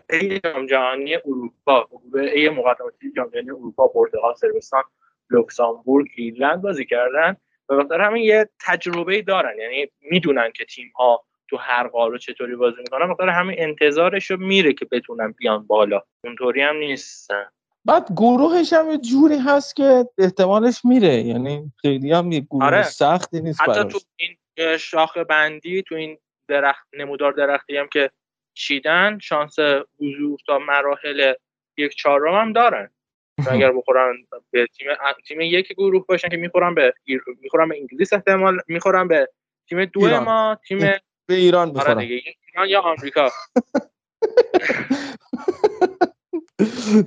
ای 0.10 0.40
جام 0.40 0.66
جهانی 0.66 1.16
اروپا 1.16 1.88
گروه 1.92 2.22
ای 2.22 2.50
مقدماتی 2.50 3.12
جام 3.16 3.30
جهانی 3.30 3.50
اروپا 3.50 3.88
پرتغال 3.88 4.34
صربستان 4.34 4.84
لوکزامبورگ 5.30 6.08
ایرلند 6.16 6.62
بازی 6.62 6.86
کردن 6.86 7.38
و 7.70 7.78
بخاطر 7.78 8.02
همین 8.02 8.24
یه 8.24 8.50
تجربه 8.60 9.22
دارن. 9.22 9.60
یعنی 9.60 9.88
می‌دونن 10.02 10.52
که 10.52 10.66
تیم 10.66 10.92
ها 10.96 11.24
تو 11.50 11.58
هر 11.58 11.88
قاره 11.88 12.18
چطوری 12.18 12.56
بازی 12.56 12.78
می‌کنن. 12.78 13.14
بخاطر 13.14 13.30
همین 13.30 13.56
انتظارش 13.60 14.32
رو 14.32 14.38
میره 14.38 14.74
که 14.74 14.86
بتونن 14.92 15.32
بیان 15.32 15.68
بالا. 15.68 16.02
اونطوری 16.24 16.62
هم 16.62 16.76
نیستن. 16.76 17.46
بعد 17.86 18.08
گروهش 18.12 18.74
هم 18.74 18.92
یه 18.92 18.98
جوری 18.98 19.38
هست 19.38 19.76
که 19.76 20.06
احتمالش 20.18 20.86
میره. 20.86 21.14
یعنی 21.14 21.72
خیلی 21.82 22.12
هم 22.12 22.32
یه 22.32 22.40
گروه 22.40 22.66
آره. 22.66 22.84
سختی 22.84 23.42
نیست 23.42 23.62
حتی 23.62 23.84
تو 23.84 24.00
این 24.16 24.38
شاخ 24.78 25.18
بندی 25.18 25.84
تو 25.84 25.96
این 25.96 26.18
درخت 26.48 26.88
نمودار 26.94 27.32
درختی 27.32 27.78
هم 27.78 27.88
که 27.88 28.12
چیدن 28.60 29.20
شانس 29.22 29.56
حضور 30.00 30.40
تا 30.48 30.60
مراحل 30.60 31.34
یک 31.78 31.96
چهارم 31.96 32.36
هم 32.36 32.54
دارن. 32.54 32.90
اگر 33.52 33.72
بخورن 33.72 34.14
به 34.52 34.68
تیم 34.78 34.88
تیم 35.28 35.42
یک 35.42 35.74
گروه 35.74 36.06
باشن 36.06 36.30
که 36.30 36.38
می‌خورن 36.38 36.76
به 36.76 36.94
می‌خورن 37.42 37.70
به 37.70 37.78
انگلیس 37.80 38.14
احتمال 38.14 38.60
می‌خورن 38.68 39.08
به 39.08 39.30
تیم 39.70 39.86
دو 39.86 40.02
ایران. 40.02 40.24
ما 40.24 40.58
تیم 40.68 40.80
به 41.26 41.36
ایران 41.36 41.74
بخورن. 41.74 41.98
آره 41.98 42.04
ایران 42.04 42.70
یا 42.70 42.82
آمریکا. 42.82 43.30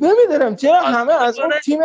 نمی‌دونم 0.01 0.57
چرا 0.57 0.81
همه 0.81 1.23
از 1.23 1.39
اون 1.39 1.51
تیم 1.65 1.81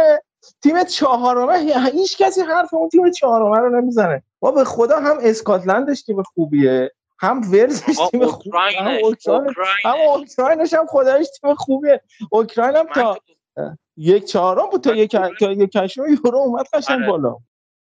تیم 0.62 0.84
چهارمه 0.84 1.58
هیچ 1.94 2.18
کسی 2.18 2.42
حرف 2.42 2.74
اون 2.74 2.90
تیم 2.90 3.12
چهارمه 3.12 3.58
رو 3.58 3.82
نمی‌زنه. 3.82 4.24
ما 4.42 4.52
به 4.52 4.64
خدا 4.64 5.00
هم 5.00 5.18
اسکاتلندش 5.22 6.02
تیم 6.02 6.24
خوبیه. 6.24 6.92
هم 7.20 7.42
ورزش 7.54 7.96
تیم 8.12 8.26
خوبیه 8.26 8.82
هم 8.82 8.98
اوکراین 9.04 9.54
هم 9.86 9.96
اوکراینش 10.08 10.74
هم 10.74 10.86
خدایش 10.86 11.28
تیم 11.42 11.54
خوبیه. 11.54 12.02
اوکراین 12.32 12.76
هم 12.76 12.86
تا 12.86 13.18
یک 13.98 14.26
چهارم 14.26 14.70
بود 14.72 14.82
تا 14.82 14.96
یک 14.96 15.12
تا 15.12 15.52
یک 15.52 15.98
یورو 15.98 16.38
اومد 16.38 16.66
قشنگ 16.74 17.00
آره. 17.00 17.08
بالا. 17.08 17.38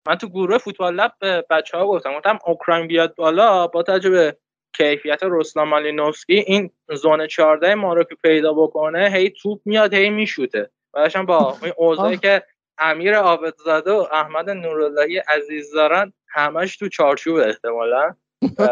من 0.07 0.15
تو 0.15 0.27
گروه 0.27 0.57
فوتبال 0.57 0.95
لب 0.95 1.13
به 1.19 1.45
بچه 1.49 1.77
ها 1.77 1.87
گفتم 1.87 2.17
گفتم 2.17 2.39
اوکراین 2.45 2.87
بیاد 2.87 3.15
بالا 3.15 3.67
با 3.67 3.83
توجه 3.83 4.33
کیفیت 4.77 5.19
رسلان 5.23 5.67
مالینوفسکی 5.67 6.33
این 6.33 6.71
زون 6.95 7.27
14 7.27 7.75
ما 7.75 7.93
رو 7.93 8.03
که 8.03 8.15
پیدا 8.15 8.53
بکنه 8.53 9.09
هی 9.13 9.29
توپ 9.29 9.61
میاد 9.65 9.93
هی 9.93 10.09
میشوته. 10.09 10.69
بعدش 10.93 11.17
با 11.17 11.57
این 11.63 11.73
اوضاعی 11.77 12.17
که 12.17 12.43
امیر 12.77 13.15
عابدزاده 13.15 13.91
و 13.91 14.05
احمد 14.11 14.49
نوراللهی 14.49 15.17
عزیز 15.17 15.73
دارن 15.73 16.13
همش 16.27 16.77
تو 16.77 16.89
چارچوب 16.89 17.35
احتمالا. 17.35 18.15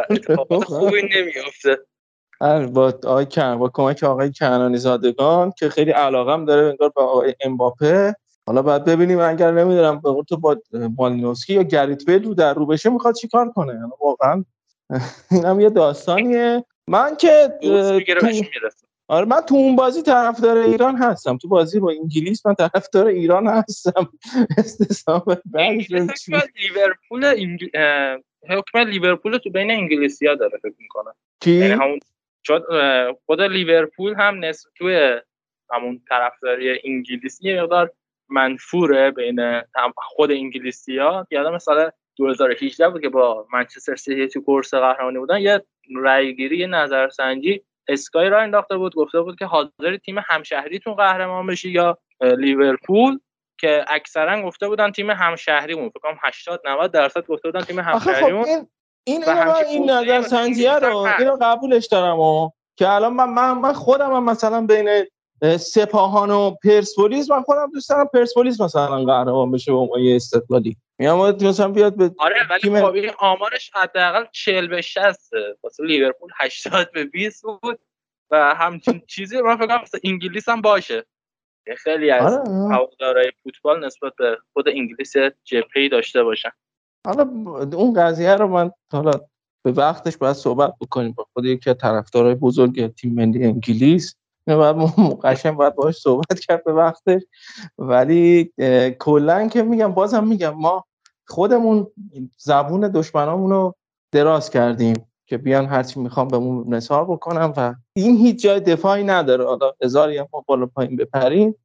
اتفاقات 0.09 0.63
خوبی 0.63 1.01
نمیافته. 1.01 1.77
آره، 2.39 2.67
با 2.67 2.87
آقای 2.87 3.25
کن 3.25 3.57
با 3.57 3.69
کمک 3.73 4.03
آقای 4.03 4.31
کنانی 4.39 4.77
زادگان 4.77 5.51
که 5.57 5.69
خیلی 5.69 5.91
علاقم 5.91 6.45
داره 6.45 6.67
انگار 6.67 6.89
با 6.89 7.03
آقای 7.03 7.35
امباپه. 7.41 8.15
حالا 8.45 8.61
باید 8.61 8.85
ببینیم 8.85 9.19
اگر 9.19 9.51
نمی‌دونم 9.51 10.01
به 10.01 10.23
تو 10.29 10.37
با 10.37 10.57
مالینوسکی 10.97 11.53
یا 11.53 11.63
گریت 11.63 12.05
بیل 12.05 12.23
رو 12.23 12.33
در 12.33 12.53
رو 12.53 12.65
بشه 12.65 12.89
می‌خواد 12.89 13.15
چیکار 13.15 13.51
کنه؟ 13.51 13.73
یعنی 13.73 13.91
واقعا 14.01 14.45
اینم 15.31 15.59
یه 15.59 15.69
داستانیه. 15.69 16.65
من 16.87 17.15
که 17.15 17.53
آره 19.13 19.25
من 19.25 19.41
تو 19.41 19.55
اون 19.55 19.75
بازی 19.75 20.01
طرفدار 20.01 20.57
ایران 20.57 20.95
هستم. 20.95 21.37
تو 21.37 21.47
بازی 21.47 21.79
با 21.79 21.91
انگلیس 21.91 22.45
من 22.45 22.55
طرفدار 22.55 23.07
ایران 23.07 23.47
هستم. 23.47 24.09
استثنا 24.57 25.23
لیورپول 26.55 27.25
انگل... 27.25 27.67
حکم 28.49 28.79
لیورپول 28.79 29.37
تو 29.37 29.49
بین 29.49 29.71
انگلیسی 29.71 30.27
ها 30.27 30.35
داره 30.35 30.57
فکر 30.63 30.75
می‌کنم؟ 30.79 31.15
یعنی 31.45 31.73
همون 31.73 31.99
خود 33.25 33.41
لیورپول 33.41 34.13
هم 34.13 34.45
نسبت 34.45 34.73
توی 34.77 35.19
همون 35.71 36.01
طرفداری 36.09 36.79
انگلیسی 36.83 37.49
یه 37.49 37.61
مقدار 37.61 37.91
منفوره 38.29 39.11
بین 39.11 39.61
خود 39.95 40.31
انگلیسی 40.31 40.97
ها 40.97 41.27
یادم 41.31 41.53
مثلا 41.53 41.91
2018 42.15 42.89
بود 42.89 43.01
که 43.01 43.09
با 43.09 43.47
منچستر 43.53 43.95
سیتی 43.95 44.27
تو 44.27 44.41
کورس 44.41 44.73
قهرمانی 44.73 45.19
بودن 45.19 45.39
یه 45.39 45.61
رأیگیری 45.95 46.57
یه 46.57 46.67
نظرسنجی 46.67 47.63
اسکای 47.87 48.29
را 48.29 48.41
انداخته 48.41 48.77
بود 48.77 48.95
گفته 48.95 49.21
بود 49.21 49.39
که 49.39 49.45
حاضر 49.45 49.97
تیم 50.05 50.15
همشهریتون 50.27 50.93
قهرمان 50.93 51.47
بشی 51.47 51.69
یا 51.69 51.97
لیورپول 52.21 53.19
که 53.59 53.85
اکثرا 53.87 54.41
گفته 54.41 54.67
بودن 54.67 54.91
تیم 54.91 55.09
همشهریمون. 55.09 55.89
فکر 55.89 55.99
کنم 55.99 56.17
80 56.21 56.61
90 56.65 56.91
درصد 56.91 57.25
گفته 57.25 57.47
بودن 57.51 57.61
تیم 57.61 57.79
همشهریمون 57.79 58.43
خب 58.43 58.49
این 58.49 59.23
این 59.23 59.23
این 59.69 59.89
نظر 59.89 60.21
سنجیه 60.21 60.73
رو 60.73 60.97
اینو 60.97 61.37
قبولش 61.41 61.85
دارم 61.85 62.19
و 62.19 62.49
که 62.75 62.89
الان 62.89 63.13
من 63.13 63.29
من, 63.29 63.51
من 63.51 63.73
خودم 63.73 64.13
هم 64.13 64.23
مثلا 64.23 64.65
بین 64.65 65.05
سپاهان 65.43 66.31
و 66.31 66.51
پرسپولیس. 66.51 67.31
من 67.31 67.41
خودم 67.41 67.71
دوست 67.73 67.89
دارم 67.89 68.07
پرسپولیس 68.13 68.61
مثلا 68.61 69.03
قهرمان 69.05 69.51
بشه 69.51 69.71
با 69.71 69.99
یه 69.99 70.15
استقلالی. 70.15 70.77
میام 70.99 71.35
مثلا 71.35 71.67
بیاد 71.67 71.95
به 71.95 72.11
آره 72.17 72.35
ولی 72.49 72.59
تیم... 72.59 72.81
خب 72.81 73.15
آمارش 73.19 73.71
حداقل 73.73 74.25
40 74.31 74.67
به 74.67 74.81
60 74.81 75.29
واسه 75.63 75.83
لیورپول 75.83 76.29
80 76.39 76.91
به 76.91 77.05
20 77.05 77.43
بود 77.43 77.79
و 78.31 78.55
همچین 78.55 79.01
چیزی. 79.07 79.41
من 79.41 79.57
فکر 79.57 79.67
کنم 79.67 79.83
انگلیس 80.03 80.49
هم 80.49 80.61
باشه. 80.61 81.05
خیلی 81.77 82.11
از 82.11 82.33
آره. 82.33 82.75
هوادارهای 82.75 83.31
فوتبال 83.43 83.85
نسبت 83.85 84.13
به 84.17 84.37
خود 84.53 84.67
انگلیس 84.67 85.13
جپی 85.43 85.89
داشته 85.89 86.23
باشن. 86.23 86.49
حالا 87.07 87.23
اون 87.77 87.93
قضیه 87.93 88.35
رو 88.35 88.47
من 88.47 88.71
حالا 88.91 89.11
به 89.63 89.71
وقتش 89.71 90.17
باید 90.17 90.33
صحبت 90.33 90.73
بکنیم. 90.81 91.11
با 91.11 91.27
خود 91.33 91.45
یکی 91.45 91.69
از 91.69 91.77
طرفدارای 91.77 92.35
بزرگ 92.35 92.93
تیم 92.93 93.13
ملی 93.13 93.45
انگلیس. 93.45 94.15
باید 94.47 94.75
قشنگ 95.23 95.55
باید 95.55 95.75
باش 95.75 95.95
صحبت 95.95 96.39
کرد 96.39 96.63
به 96.63 96.73
وقتش. 96.73 97.21
ولی 97.77 98.53
کلا 98.99 99.47
که 99.47 99.63
میگم 99.63 99.91
بازم 99.91 100.27
میگم 100.27 100.49
ما 100.49 100.85
خودمون 101.27 101.87
زبون 102.37 102.87
دشمنامون 102.87 103.49
رو 103.49 103.75
دراز 104.11 104.49
کردیم 104.49 104.95
که 105.25 105.37
بیان 105.37 105.65
هرچی 105.65 105.99
می‌خوام 105.99 106.27
بهمون 106.27 106.73
نثار 106.73 107.05
بکنم 107.05 107.53
و 107.57 107.75
این 107.93 108.17
هیچ 108.17 108.43
جای 108.43 108.59
دفاعی 108.59 109.03
نداره. 109.03 109.45
حالا 109.45 109.71
هزاری 109.83 110.17
هم 110.17 110.27
بالا 110.47 110.65
پایین 110.65 110.95
بپریم 110.95 111.55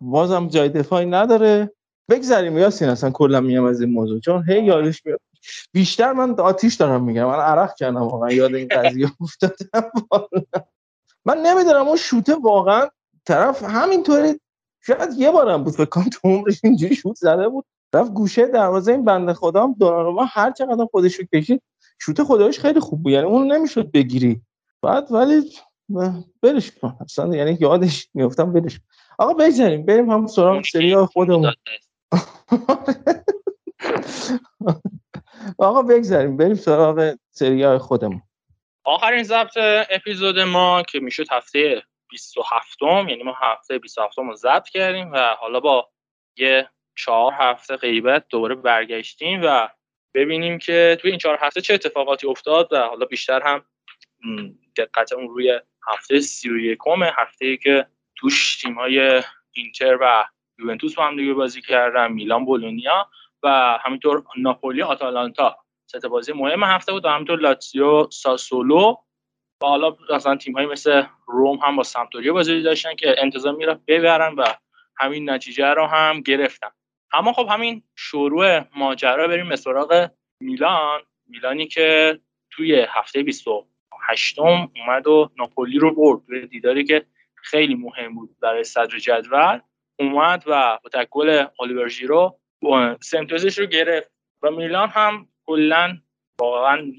بازم 0.00 0.48
جای 0.48 0.68
دفاعی 0.68 1.06
نداره. 1.06 1.70
بگذاریم 2.10 2.58
یاسین 2.58 2.88
اصلا 2.88 3.10
کلا 3.10 3.40
میام 3.40 3.64
از 3.64 3.80
این 3.80 3.92
موضوع. 3.92 4.20
چون 4.20 4.44
هی 4.48 4.64
یادش 4.64 5.06
میاد. 5.06 5.20
بیشتر 5.72 6.12
من 6.12 6.40
آتیش 6.40 6.74
دارم 6.74 7.04
میگم. 7.04 7.26
من 7.26 7.38
عرق 7.38 7.74
کردم 7.74 8.02
واقعا. 8.02 8.32
یاد 8.32 8.54
این 8.54 8.68
قضیه 8.68 9.10
افتادم. 9.20 9.90
من 11.24 11.38
نمی‌دونم 11.38 11.88
اون 11.88 11.96
شوته 11.96 12.34
واقعا 12.34 12.88
طرف 13.24 13.62
همینطوری 13.62 14.40
شاید 14.80 15.10
یه 15.16 15.30
بارم 15.30 15.64
بود 15.64 15.74
فکر 15.74 15.84
کنم 15.84 16.04
تو 16.04 16.28
عمرش 16.28 16.60
اینجوری 16.64 16.94
شوت 16.94 17.16
زده 17.16 17.48
بود. 17.48 17.64
رفت 17.94 18.12
گوشه 18.12 18.46
دروازه 18.46 18.92
این 18.92 19.04
بنده 19.04 19.34
خدا 19.34 19.74
دوناروما 19.78 20.24
هر 20.24 20.50
چقدر 20.50 20.86
خودش 20.90 21.14
رو 21.14 21.24
کشید 21.34 21.62
شوت 21.98 22.22
خدایش 22.22 22.58
خیلی 22.58 22.80
خوب 22.80 23.02
بود. 23.02 23.12
یعنی 23.12 23.26
اون 23.26 23.52
نمی‌شد 23.52 23.90
بگیری. 23.90 24.40
بعد 24.82 25.12
ولی 25.12 25.50
برش 26.42 26.70
کن. 26.70 26.96
اصلا 27.00 27.36
یعنی 27.36 27.58
یادش 27.60 28.08
میفتم 28.14 28.52
برش 28.52 28.80
آقا 29.18 29.34
بگذاریم 29.34 29.86
بریم 29.86 30.10
هم 30.10 30.26
سراغ 30.26 30.64
سری 30.72 30.96
خودمون. 30.96 31.52
آقا 35.58 35.82
بگذاریم 35.82 36.36
بریم 36.36 36.54
سراغ 36.54 37.14
سری 37.30 37.78
خودمون. 37.78 38.22
آخرین 38.84 39.22
ضبط 39.22 39.56
اپیزود 39.90 40.38
ما 40.38 40.82
که 40.82 41.00
می‌شد 41.00 41.26
هفته 41.30 41.82
27 42.10 42.82
م 42.82 43.08
یعنی 43.08 43.22
ما 43.22 43.36
هفته 43.40 43.78
27 43.78 44.18
رو 44.18 44.34
ضبط 44.34 44.68
کردیم 44.68 45.12
و 45.12 45.34
حالا 45.38 45.60
با 45.60 45.90
یه 46.36 46.70
چهار 46.96 47.32
هفته 47.32 47.76
غیبت 47.76 48.24
دوباره 48.28 48.54
برگشتیم 48.54 49.40
و 49.44 49.68
ببینیم 50.14 50.58
که 50.58 50.98
توی 51.00 51.10
این 51.10 51.18
چهار 51.18 51.38
هفته 51.40 51.60
چه 51.60 51.74
اتفاقاتی 51.74 52.26
افتاد 52.26 52.72
و 52.72 52.78
حالا 52.78 53.06
بیشتر 53.06 53.42
هم 53.42 53.64
قطعا 54.94 55.20
روی 55.20 55.60
هفته 55.88 56.20
سی 56.20 56.50
و 56.50 56.58
یکم 56.58 57.02
هفته 57.02 57.46
ای 57.46 57.56
که 57.56 57.86
توش 58.16 58.56
تیم 58.62 58.74
های 58.74 59.22
اینتر 59.52 59.98
و 60.00 60.24
یوونتوس 60.58 60.94
با 60.94 61.06
هم 61.06 61.16
دیگه 61.16 61.34
بازی 61.34 61.62
کردن 61.62 62.12
میلان 62.12 62.44
بولونیا 62.44 63.10
و 63.42 63.78
همینطور 63.82 64.24
ناپولی 64.36 64.82
آتالانتا. 64.82 65.56
سه 65.90 66.08
بازی 66.08 66.32
مهم 66.32 66.62
هفته 66.62 66.92
بود 66.92 67.04
و 67.04 67.08
همینطور 67.08 67.40
لاتزیو 67.40 68.10
ساسولو. 68.10 68.96
و 69.62 69.66
حالا 69.66 69.96
مثلا 70.10 70.36
تیم 70.36 70.54
های 70.54 70.66
مثل 70.66 71.02
روم 71.26 71.56
هم 71.56 71.76
با 71.76 71.82
سمتوریا 71.82 72.32
بازی 72.32 72.62
داشتن 72.62 72.94
که 72.94 73.14
انتظار 73.18 73.54
می‌رفت 73.54 73.80
ببرن 73.86 74.34
و 74.34 74.44
همین 74.96 75.30
نتیجه 75.30 75.66
رو 75.66 75.86
هم 75.86 76.20
گرفتن. 76.20 76.68
اما 77.12 77.32
خب 77.32 77.46
همین 77.50 77.82
شروع 77.96 78.60
ماجرا 78.76 79.28
بریم 79.28 79.48
به 79.48 79.56
سراغ 79.56 80.10
میلان. 80.40 81.00
میلانی 81.26 81.66
که 81.66 82.18
توی 82.50 82.86
هفته 82.88 83.22
28 83.22 84.38
اومد 84.38 85.06
و 85.06 85.30
ناپولی 85.36 85.78
رو 85.78 85.94
برد. 85.94 86.26
به 86.26 86.46
دیداری 86.46 86.84
که 86.84 87.06
خیلی 87.34 87.74
مهم 87.74 88.14
بود 88.14 88.36
برای 88.40 88.64
صدر 88.64 88.98
جدول 88.98 89.60
اومد 89.98 90.44
و 90.46 90.78
با 90.84 91.04
گل 91.10 91.44
الیور 91.60 91.88
ژیرو 91.88 92.38
سمتوزش 93.00 93.58
رو 93.58 93.66
گرفت. 93.66 94.10
و 94.42 94.50
میلان 94.50 94.88
هم 94.88 95.28
کلا 95.50 95.98
واقعا 96.40 96.92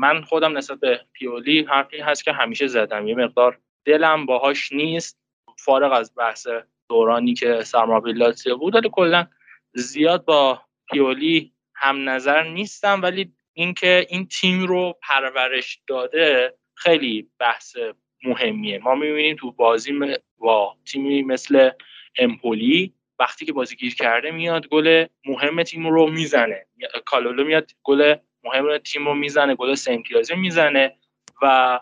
من 0.00 0.22
خودم 0.22 0.56
نسبت 0.56 0.80
به 0.80 1.00
پیولی 1.12 1.64
حرفی 1.68 1.98
هست 1.98 2.24
که 2.24 2.32
همیشه 2.32 2.66
زدم. 2.66 3.08
یه 3.08 3.14
مقدار 3.14 3.58
دلم 3.84 4.26
باهاش 4.26 4.72
نیست. 4.72 5.18
فارغ 5.58 5.92
از 5.92 6.12
بحث 6.16 6.46
دورانی 6.88 7.34
که 7.34 7.62
سرمربی 7.62 8.12
بود 8.58 8.74
ولی 8.74 8.90
کلا 8.92 9.26
زیاد 9.74 10.24
با 10.24 10.62
پیولی 10.92 11.52
هم 11.74 12.08
نظر 12.08 12.42
نیستم. 12.42 13.02
ولی 13.02 13.32
اینکه 13.52 14.06
این 14.08 14.28
تیم 14.28 14.66
رو 14.66 14.98
پرورش 15.02 15.80
داده 15.86 16.54
خیلی 16.74 17.28
بحث 17.38 17.76
مهمیه. 18.24 18.78
ما 18.78 18.94
می‌بینیم 18.94 19.36
تو 19.36 19.52
بازی 19.52 19.92
با 20.38 20.76
تیمی 20.84 21.22
مثل 21.22 21.70
امپولی 22.18 22.94
وقتی 23.18 23.46
که 23.46 23.52
بازی 23.52 23.76
گیر 23.76 23.94
کرده 23.94 24.30
میاد 24.30 24.66
گل 24.66 25.06
مهم 25.26 25.62
تیم 25.62 25.86
رو 25.86 26.06
می‌زنه. 26.10 26.66
کالولو 27.04 27.44
میاد 27.44 27.70
گل 27.82 28.14
مهم 28.44 28.78
تیم 28.78 29.06
رو 29.06 29.14
می‌زنه 29.14 29.54
گل 29.54 29.74
سنتیازی 29.74 30.34
می‌زنه 30.34 30.96
و 31.42 31.80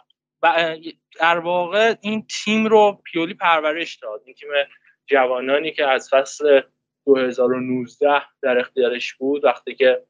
در 1.21 1.39
واقع 1.39 1.95
این 2.01 2.27
تیم 2.27 2.67
رو 2.67 3.03
پیولی 3.05 3.35
پرورش 3.35 3.97
داد. 3.97 4.23
این 4.25 4.35
تیم 4.35 4.49
جوانانی 5.07 5.73
که 5.73 5.87
از 5.87 6.09
فصل 6.13 6.61
2019 7.07 8.23
در 8.43 8.59
اختیارش 8.59 9.15
بود 9.15 9.45
وقتی 9.45 9.75
که 9.75 10.03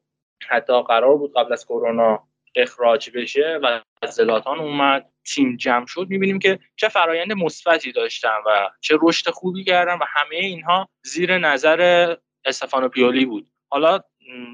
حتی 0.47 0.81
قرار 0.81 1.17
بود 1.17 1.33
قبل 1.35 1.53
از 1.53 1.65
کرونا 1.65 2.27
اخراج 2.55 3.09
بشه 3.15 3.59
و 3.63 3.81
زلاتان 4.09 4.59
اومد 4.59 5.09
تیم 5.25 5.57
جمع 5.57 5.85
شد. 5.85 6.07
می‌بینیم 6.09 6.39
که 6.39 6.59
چه 6.75 6.89
فرایند 6.89 7.33
مثبتی 7.33 7.91
داشتن 7.91 8.37
و 8.45 8.69
چه 8.81 8.97
رشد 9.01 9.29
خوبی 9.29 9.63
کردن 9.63 9.93
و 9.93 10.05
همه 10.07 10.35
اینها 10.35 10.89
زیر 11.03 11.37
نظر 11.37 12.15
استفانو 12.45 12.89
پیولی 12.89 13.25
بود. 13.25 13.51
حالا 13.69 13.99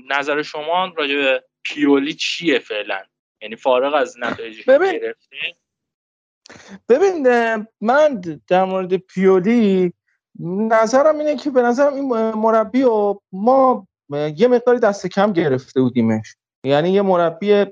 نظر 0.09 0.41
شما 0.41 0.93
راجع 0.97 1.15
به 1.15 1.43
پیولی 1.63 2.13
چیه 2.13 2.59
فعلا؟ 2.59 3.01
یعنی 3.41 3.55
فارغ 3.55 3.93
از 3.93 4.19
نتایجی 4.19 4.63
ببین 4.63 5.13
ببین 6.89 7.27
من 7.81 8.21
در 8.47 8.63
مورد 8.63 8.97
پیولی 8.97 9.93
نظرم 10.39 11.17
اینه 11.17 11.35
که 11.35 11.49
به 11.49 11.61
نظرم 11.61 11.93
این 11.93 12.05
مربی 12.31 12.83
و 12.83 13.15
ما 13.31 13.87
یه 14.35 14.47
مقداری 14.47 14.79
دست 14.79 15.07
کم 15.07 15.33
گرفته 15.33 15.81
بودیمش. 15.81 16.35
یعنی 16.63 16.89
یه 16.89 17.01
مربی 17.01 17.65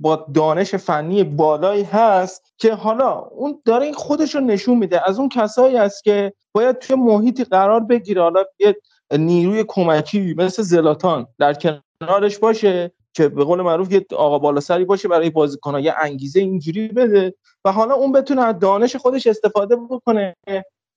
با 0.00 0.26
دانش 0.34 0.74
فنی 0.74 1.24
بالایی 1.24 1.82
هست 1.82 2.54
که 2.58 2.74
حالا 2.74 3.18
اون 3.18 3.62
داره 3.64 3.84
این 3.84 3.94
خودش 3.94 4.34
رو 4.34 4.40
نشون 4.40 4.78
میده. 4.78 5.08
از 5.08 5.18
اون 5.18 5.28
کسایی 5.28 5.76
است 5.76 6.04
که 6.04 6.32
باید 6.52 6.78
توی 6.78 6.96
محیطی 6.96 7.44
قرار 7.44 7.80
بگیره. 7.80 8.22
حالا 8.22 8.44
یه 8.58 8.76
نیروی 9.18 9.64
کمکی 9.68 10.34
مثل 10.34 10.62
زلاتان 10.62 11.26
در 11.38 11.54
کنارش 12.00 12.38
باشه 12.38 12.92
که 13.12 13.28
به 13.28 13.44
قول 13.44 13.62
معروف 13.62 13.92
یه 13.92 14.06
آقا 14.16 14.38
بالا 14.38 14.60
سری 14.60 14.84
باشه 14.84 15.08
برای 15.08 15.30
بازیکن‌ها. 15.30 15.80
یه 15.80 15.94
انگیزه 16.02 16.40
اینجوری 16.40 16.88
بده 16.88 17.34
و 17.64 17.72
حالا 17.72 17.94
اون 17.94 18.12
بتونه 18.12 18.42
از 18.42 18.58
دانش 18.58 18.96
خودش 18.96 19.26
استفاده 19.26 19.76
بکنه. 19.76 20.36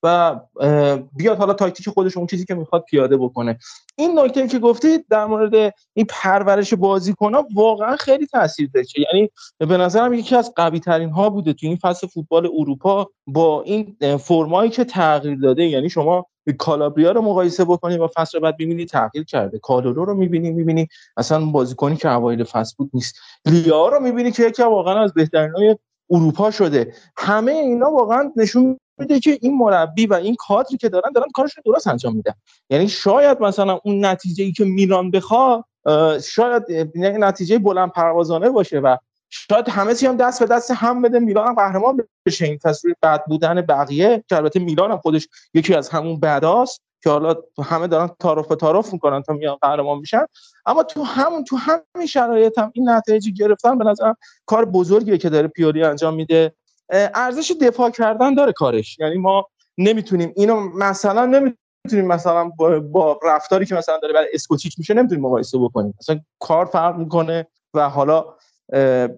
و 0.03 0.39
بیاد 1.15 1.37
حالا 1.37 1.53
تاکتیک 1.53 1.89
خودش 1.89 2.17
اون 2.17 2.27
چیزی 2.27 2.45
که 2.45 2.55
می‌خواد 2.55 2.83
پیاده 2.83 3.17
بکنه. 3.17 3.57
این 3.95 4.19
نکته 4.19 4.47
که 4.47 4.59
گفتید 4.59 5.05
در 5.09 5.25
مورد 5.25 5.73
این 5.93 6.05
پرورش 6.09 6.73
بازیکن‌ها 6.73 7.47
واقعا 7.55 7.95
خیلی 7.95 8.27
تاثیر 8.27 8.69
داشته. 8.73 9.01
یعنی 9.13 9.29
به 9.59 9.77
نظرم 9.77 10.13
یکی 10.13 10.35
از 10.35 10.53
قوی 10.55 10.79
ترین 10.79 11.09
ها 11.09 11.29
بوده 11.29 11.53
تو 11.53 11.67
این 11.67 11.75
فصل 11.75 12.07
فوتبال 12.07 12.49
اروپا 12.59 13.09
با 13.27 13.61
این 13.61 14.17
فرمایی 14.17 14.69
که 14.69 14.83
تغییر 14.83 15.37
داده. 15.39 15.63
یعنی 15.65 15.89
شما 15.89 16.25
کالابریا 16.57 17.11
رو 17.11 17.21
مقایسه 17.21 17.65
بکنید 17.65 17.99
و 17.99 18.07
فصل 18.15 18.39
بعد 18.39 18.55
ببینید 18.57 18.89
تغییر 18.89 19.23
کرده. 19.23 19.59
کالولو 19.59 20.05
رو 20.05 20.13
می‌بینی 20.13 20.51
می‌بینی 20.51 20.87
اصلا 21.17 21.45
بازیکنی 21.45 21.95
که 21.95 22.11
اوایل 22.11 22.43
فصل 22.43 22.73
بود 22.77 22.89
نیست. 22.93 23.15
لیا 23.45 23.87
رو 23.87 23.99
می‌بینی 23.99 24.31
که 24.31 24.43
یکی 24.43 24.63
واقعا 24.63 25.03
از 25.03 25.13
بهترین 25.13 25.77
اروپا 26.09 26.51
شده. 26.51 26.93
همه 27.17 27.51
اینا 27.51 27.91
واقعا 27.91 28.31
نشون 28.35 28.77
میده 28.97 29.19
که 29.19 29.37
این 29.41 29.57
مربی 29.57 30.05
و 30.05 30.13
این 30.13 30.35
کادری 30.35 30.77
که 30.77 30.89
دارن 30.89 31.11
دارن 31.15 31.27
کارشون 31.33 31.63
درست 31.65 31.87
انجام 31.87 32.15
میدن. 32.15 32.33
یعنی 32.69 32.87
شاید 32.87 33.41
مثلا 33.41 33.79
اون 33.83 34.05
نتیجه 34.05 34.43
ای 34.43 34.51
که 34.51 34.65
میلان 34.65 35.11
بخواد 35.11 35.65
شاید 36.23 36.69
یعنی 36.69 37.17
نتیجه 37.17 37.59
بلند 37.59 37.91
پروازانه 37.91 38.49
باشه 38.49 38.79
و 38.79 38.97
شاید 39.29 39.69
همه 39.69 39.95
چی 39.95 40.05
هم 40.05 40.17
دست 40.17 40.39
به 40.39 40.55
دست 40.55 40.71
هم 40.71 41.01
بده 41.01 41.19
میلان 41.19 41.47
هم 41.47 41.53
قهرمان 41.53 42.03
بشه. 42.25 42.45
این 42.45 42.57
تصویر 42.57 42.95
بد 43.03 43.25
بودن 43.25 43.61
بقیه 43.61 44.23
که 44.29 44.35
البته 44.35 44.59
میلان 44.59 44.91
هم 44.91 44.97
خودش 44.97 45.27
یکی 45.53 45.73
از 45.73 45.89
همون 45.89 46.19
بداست 46.19 46.81
که 47.03 47.09
حالا 47.09 47.35
همه 47.63 47.87
دارن 47.87 48.09
تعارف 48.19 48.51
و 48.51 48.55
تعارف 48.55 48.93
می‌کنن 48.93 49.21
تا 49.21 49.33
میان 49.33 49.57
قهرمان 49.61 49.97
میشن. 49.97 50.25
اما 50.65 50.83
تو 50.83 51.03
همون 51.03 51.43
تو 51.43 51.55
همین 51.55 52.07
شرایط 52.07 52.59
هم 52.59 52.71
این 52.73 52.89
نتایجی 52.89 53.33
گرفتن 53.33 53.77
به 53.77 53.85
نظرم 53.85 54.15
کار 54.45 54.65
بزرگیه 54.65 55.17
که 55.17 55.29
داره 55.29 55.47
پیولی 55.47 55.83
انجام 55.83 56.13
میده. 56.13 56.53
ارزش 56.91 57.51
دفاع 57.61 57.89
کردن 57.89 58.33
داره 58.33 58.51
کارش. 58.51 58.99
یعنی 58.99 59.17
ما 59.17 59.47
نمی‌تونیم 59.77 60.33
اینو 60.35 60.69
مثلا 60.77 61.25
نمی‌تونیم 61.25 62.07
مثلا 62.07 62.51
با, 62.91 63.19
رفتاری 63.23 63.65
که 63.65 63.75
مثلا 63.75 63.97
داره 63.97 64.13
برای 64.13 64.27
اسکوچیچ 64.33 64.79
میشه 64.79 64.93
نمی‌تونیم 64.93 65.23
مقایسه 65.23 65.57
بکنیم. 65.57 65.93
مثلا 66.01 66.19
کار 66.39 66.65
فرق 66.65 66.97
می‌کنه 66.97 67.47
و 67.73 67.89
حالا 67.89 68.25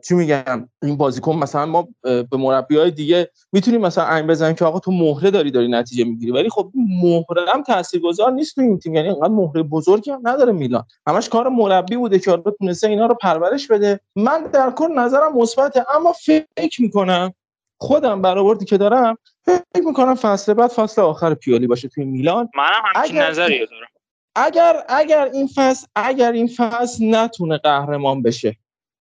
چی 0.08 0.16
میگم؟ 0.16 0.70
این 0.84 0.98
بازیکن 0.98 1.36
مثلا 1.36 1.66
ما 1.66 1.88
به 2.04 2.38
مربی 2.38 2.78
های 2.78 2.92
دیگه 2.92 3.30
می‌تونیم 3.52 3.82
مثلا 3.82 4.06
عین 4.08 4.28
بزنیم 4.28 4.56
که 4.56 4.66
آقا 4.66 4.80
تو 4.80 4.92
مهره 4.92 5.32
داری 5.32 5.52
داری 5.52 5.68
نتیجه 5.68 6.04
می‌گیری. 6.04 6.32
ولی 6.32 6.50
خب 6.50 6.72
مهره 7.04 7.52
هم 7.54 7.64
تاثیرگذار 7.64 8.32
نیست 8.32 8.56
تو 8.56 8.62
این 8.62 8.80
تیم. 8.80 8.96
یعنی 8.96 9.08
اینقدر 9.10 9.28
مهره 9.28 9.64
بزرگی 9.64 10.12
هم 10.12 10.22
نداره 10.24 10.52
میلان. 10.52 10.84
همش 11.08 11.30
کار 11.30 11.50
مربی 11.50 11.98
بوده 11.98 12.20
که 12.20 12.32
حالا 12.32 12.44
تونسته 12.60 12.88
اینا 12.88 13.06
رو 13.06 13.16
پرورش 13.22 13.68
بده. 13.68 14.00
من 14.16 14.44
در 14.44 14.72
کل 14.72 14.94
نظرم 15.00 15.38
مثبته 15.38 15.86
اما 15.96 16.14
فکر 16.14 16.82
می‌کنم 16.82 17.34
خودم 17.84 18.22
برآوردی 18.22 18.66
که 18.66 18.78
دارم 18.78 19.18
فکر 19.46 19.86
می‌کنم 19.86 20.16
فصل 20.16 20.54
بعد 20.54 20.70
فصل 20.70 21.02
آخر 21.02 21.34
پیولی 21.34 21.68
باشه 21.68 21.88
توی 21.88 22.06
میلان. 22.06 22.50
منم 22.56 22.72
همچین 22.96 23.18
نظری 23.18 23.60
دارم. 23.60 23.88
اگر 24.36 24.84
اگر 24.90 25.26
این 25.34 25.48
فصل 25.56 25.88
اگر 25.96 26.32
این 26.32 26.48
فصل 26.48 27.16
نتونه 27.16 27.58
قهرمان 27.58 28.22
بشه. 28.22 28.56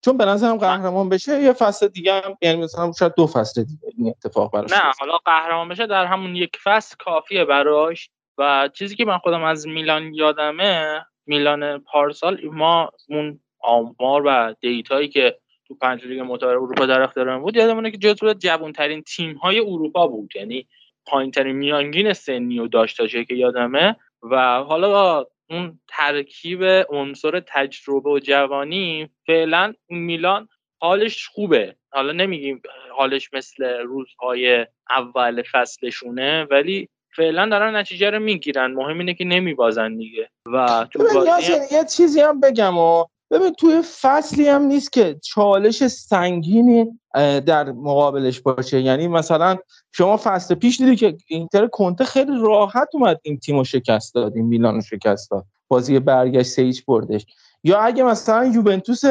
چون 0.06 0.18
به 0.18 0.26
نظرم 0.26 0.58
قهرمان 0.58 1.10
بشه 1.10 1.42
یه 1.42 1.54
فصل 1.54 1.88
دیگه 1.88 2.14
هم 2.14 2.38
یعنی 2.42 2.62
مثلا 2.62 2.92
شاید 3.00 3.14
دو 3.18 3.28
فصل 3.28 3.64
دیگه 3.64 3.88
این 3.98 4.08
اتفاق 4.08 4.52
براش 4.52 4.72
نه 4.72 4.92
حالا 5.00 5.18
قهرمان 5.18 5.70
بشه 5.70 5.88
در 5.88 6.06
همون 6.06 6.36
یک 6.36 6.58
فصل 6.64 6.96
کافیه 7.00 7.46
براش. 7.46 8.10
و 8.38 8.70
چیزی 8.74 8.96
که 8.96 9.06
من 9.06 9.18
خودم 9.18 9.44
از 9.44 9.68
میلان 9.68 10.14
یادمه 10.14 11.06
میلان 11.26 11.80
پارسال 11.80 12.40
ما 12.52 12.92
اون 13.10 13.40
آمار 13.60 14.24
و 14.26 14.56
دیتایی 14.62 15.08
که 15.08 15.40
تو 15.70 15.76
پنج 15.76 16.06
لیگ 16.06 16.20
معتبر 16.20 16.50
اروپا 16.50 16.86
در 16.86 17.02
اختیارمون 17.02 17.42
بود 17.42 17.56
یادمونه 17.56 17.92
که 17.92 17.98
جزو 17.98 18.34
جوانترین 18.34 19.02
تیم 19.02 19.36
های 19.36 19.60
اروپا 19.60 20.08
بود 20.08 20.32
یعنی 20.36 20.68
پایین 21.06 21.32
ترین 21.32 21.56
میانگین 21.56 22.14
سنی 22.14 22.60
و 22.60 22.68
داشت 22.68 23.08
که 23.28 23.36
یادمه. 23.36 23.96
و 24.32 24.64
حالا 24.64 24.90
با 24.90 25.28
اون 25.50 25.80
ترکیب 25.88 26.64
عنصر 26.90 27.40
تجربه 27.48 28.10
و 28.10 28.20
جوانی 28.20 29.10
فعلا 29.28 29.74
میلان 29.90 30.48
حالش 30.82 31.28
خوبه. 31.28 31.76
حالا 31.92 32.12
نمیگیم 32.12 32.62
حالش 32.98 33.34
مثل 33.34 33.64
روزهای 33.66 34.68
اول 34.90 35.44
فصلشونه 35.52 36.48
ولی 36.52 36.90
فعلا 37.16 37.50
دارن 37.50 37.76
نتیجه 37.76 38.10
رو 38.10 38.20
می‌گیرن. 38.20 38.72
مهم 38.72 39.00
اینه 39.00 39.14
که 39.14 39.26
نمیبازن 39.26 39.98
دیگه. 39.98 40.30
و 40.46 40.88
تو 40.92 41.00
بازی 41.00 41.52
یه 41.72 41.84
چیزی 41.84 42.22
هم 42.22 42.40
بگم 42.40 42.78
و 42.78 43.06
ببین 43.32 43.54
توی 43.54 43.82
فصلی 44.02 44.48
هم 44.48 44.62
نیست 44.62 44.92
که 44.92 45.20
چالش 45.24 45.88
سنگینی 45.88 47.00
در 47.46 47.72
مقابلش 47.72 48.40
باشه. 48.40 48.82
یعنی 48.82 49.08
مثلا 49.08 49.58
شما 49.92 50.20
فصل 50.24 50.56
پیش 50.56 50.78
دیدی 50.78 50.96
که 50.96 51.18
اینتر 51.28 51.68
کنته 51.68 52.04
خیلی 52.04 52.32
راحت 52.42 52.88
اومد 52.94 53.20
این 53.24 53.40
تیم 53.40 53.58
رو 53.58 53.64
شکست 53.64 54.16
داد 54.16 54.36
این 54.36 54.46
میلان 54.46 54.76
رو 54.76 54.82
شکست 54.82 55.32
داد. 55.32 55.46
بازی 55.68 56.00
برگشت 56.00 56.50
سه 56.50 56.72
بردش. 56.88 57.26
یا 57.64 57.80
اگه 57.80 58.04
مثلا 58.04 58.46
یوونتوس 58.46 59.02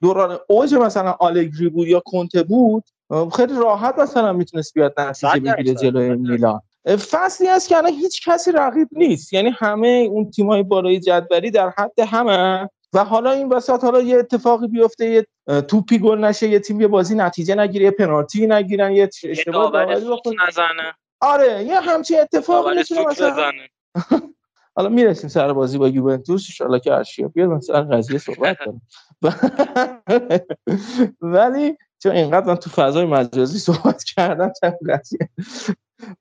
دوران 0.00 0.38
اوج 0.48 0.74
مثلا 0.74 1.10
آلگری 1.10 1.68
بود 1.68 1.88
یا 1.88 2.00
کنته 2.00 2.42
بود 2.42 2.84
خیلی 3.36 3.54
راحت 3.54 3.98
مثلا 3.98 4.32
می‌تونست 4.32 4.74
بیاد 4.74 5.00
نتیجه 5.00 5.40
بگیره 5.40 5.74
جلوی 5.74 6.16
میلان. 6.16 6.60
فصلی 7.10 7.46
هست 7.46 7.68
که 7.68 7.76
الان 7.76 7.92
هیچ 7.92 8.28
کسی 8.28 8.52
رقیب 8.52 8.88
نیست. 8.92 9.32
یعنی 9.32 9.50
همه 9.58 9.88
اون 10.10 10.30
تیمای 10.30 10.62
بالای 10.62 11.00
جدولی 11.00 11.50
در 11.50 11.72
حد 11.78 12.00
همه 12.00 12.68
و 12.94 13.04
حالا 13.04 13.30
این 13.30 13.48
وسط 13.48 13.84
حالا 13.84 14.00
یه 14.00 14.18
اتفاقی 14.18 14.68
بیفته 14.68 15.10
یه 15.10 15.26
توپی 15.62 15.98
گل 15.98 16.18
نشه 16.18 16.48
یه 16.48 16.58
تیم 16.58 16.80
یه 16.80 16.88
بازی 16.88 17.14
نتیجه 17.14 17.54
نگیره 17.54 17.84
یه 17.84 17.90
پنالتی 17.90 18.46
نگیرن 18.46 18.92
یه 18.92 19.10
اشتباه 19.24 19.72
نزنه. 20.48 20.94
آره 21.20 21.64
یه 21.64 21.80
همچین 21.80 22.20
اتفاقی 22.20 22.76
می‌تونه 22.76 23.06
مثلا 23.06 23.52
حالا 24.76 24.88
می‌رسیم 24.88 25.28
سر 25.28 25.52
بازی 25.52 25.78
با 25.78 25.88
یوونتوس 25.88 26.60
ان 26.60 26.78
که 26.78 26.92
ارشیا 26.92 27.28
بیاد 27.28 27.48
مثلا 27.48 27.82
قضیه 27.82 28.18
صحبت 28.18 28.58
کنیم. 28.64 28.82
ولی 31.20 31.76
چون 32.02 32.12
اینقدر 32.12 32.46
من 32.46 32.56
تو 32.56 32.70
فضای 32.70 33.04
مجازی 33.04 33.58
صحبت 33.58 34.04
کردم 34.04 34.52
قضیه. 34.88 35.28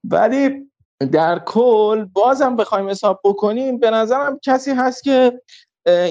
ولی 0.04 0.72
در 1.12 1.40
کل 1.40 2.06
بازم 2.06 2.56
بخوایم 2.56 2.90
حساب 2.90 3.22
بکنیم 3.24 3.80
به 3.80 3.90
نظرم 3.90 4.40
کسی 4.44 4.72
هست 4.72 5.04
که 5.04 5.42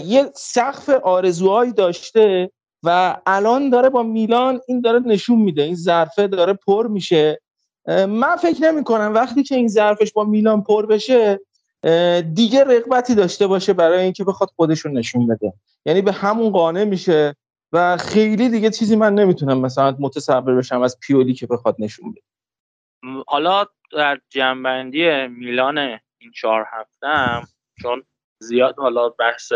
یه 0.04 0.30
سقف 0.34 0.88
آرزوهایی 0.88 1.72
داشته 1.72 2.50
و 2.82 3.16
الان 3.26 3.70
داره 3.70 3.88
با 3.88 4.02
میلان 4.02 4.60
این 4.68 4.80
داره 4.80 4.98
نشون 4.98 5.38
میده 5.38 5.62
این 5.62 5.74
ظرفه 5.74 6.26
داره 6.26 6.52
پر 6.52 6.86
میشه. 6.86 7.40
من 7.88 8.36
فکر 8.36 8.62
نمی 8.62 8.84
کنم 8.84 9.14
وقتی 9.14 9.42
که 9.42 9.54
این 9.54 9.68
ظرفش 9.68 10.12
با 10.12 10.24
میلان 10.24 10.62
پر 10.62 10.86
بشه 10.86 11.40
دیگه 12.34 12.64
رقبتی 12.64 13.14
داشته 13.14 13.46
باشه 13.46 13.72
برای 13.72 14.02
اینکه 14.02 14.24
بخواد 14.24 14.50
خودشون 14.56 14.98
نشون 14.98 15.26
بده. 15.26 15.52
یعنی 15.86 16.02
به 16.02 16.12
همون 16.12 16.50
قانع 16.50 16.84
میشه 16.84 17.36
و 17.72 17.96
خیلی 17.96 18.48
دیگه 18.48 18.70
چیزی 18.70 18.96
من 18.96 19.14
نمی‌تونم 19.14 19.60
مثلا 19.60 19.96
متصور 20.00 20.54
بشم 20.54 20.82
از 20.82 20.98
پیولی 21.00 21.34
که 21.34 21.46
بخواد 21.46 21.76
نشون 21.78 22.12
بده. 22.12 22.20
حالا 23.26 23.66
در 23.92 24.20
جنبندی 24.28 25.26
میلان 25.26 25.78
این 26.18 26.30
چهار 26.34 26.66
هفتم 26.72 27.48
چون 27.82 28.02
زیاد 28.42 28.78
حالا 28.78 29.08
بحث 29.08 29.52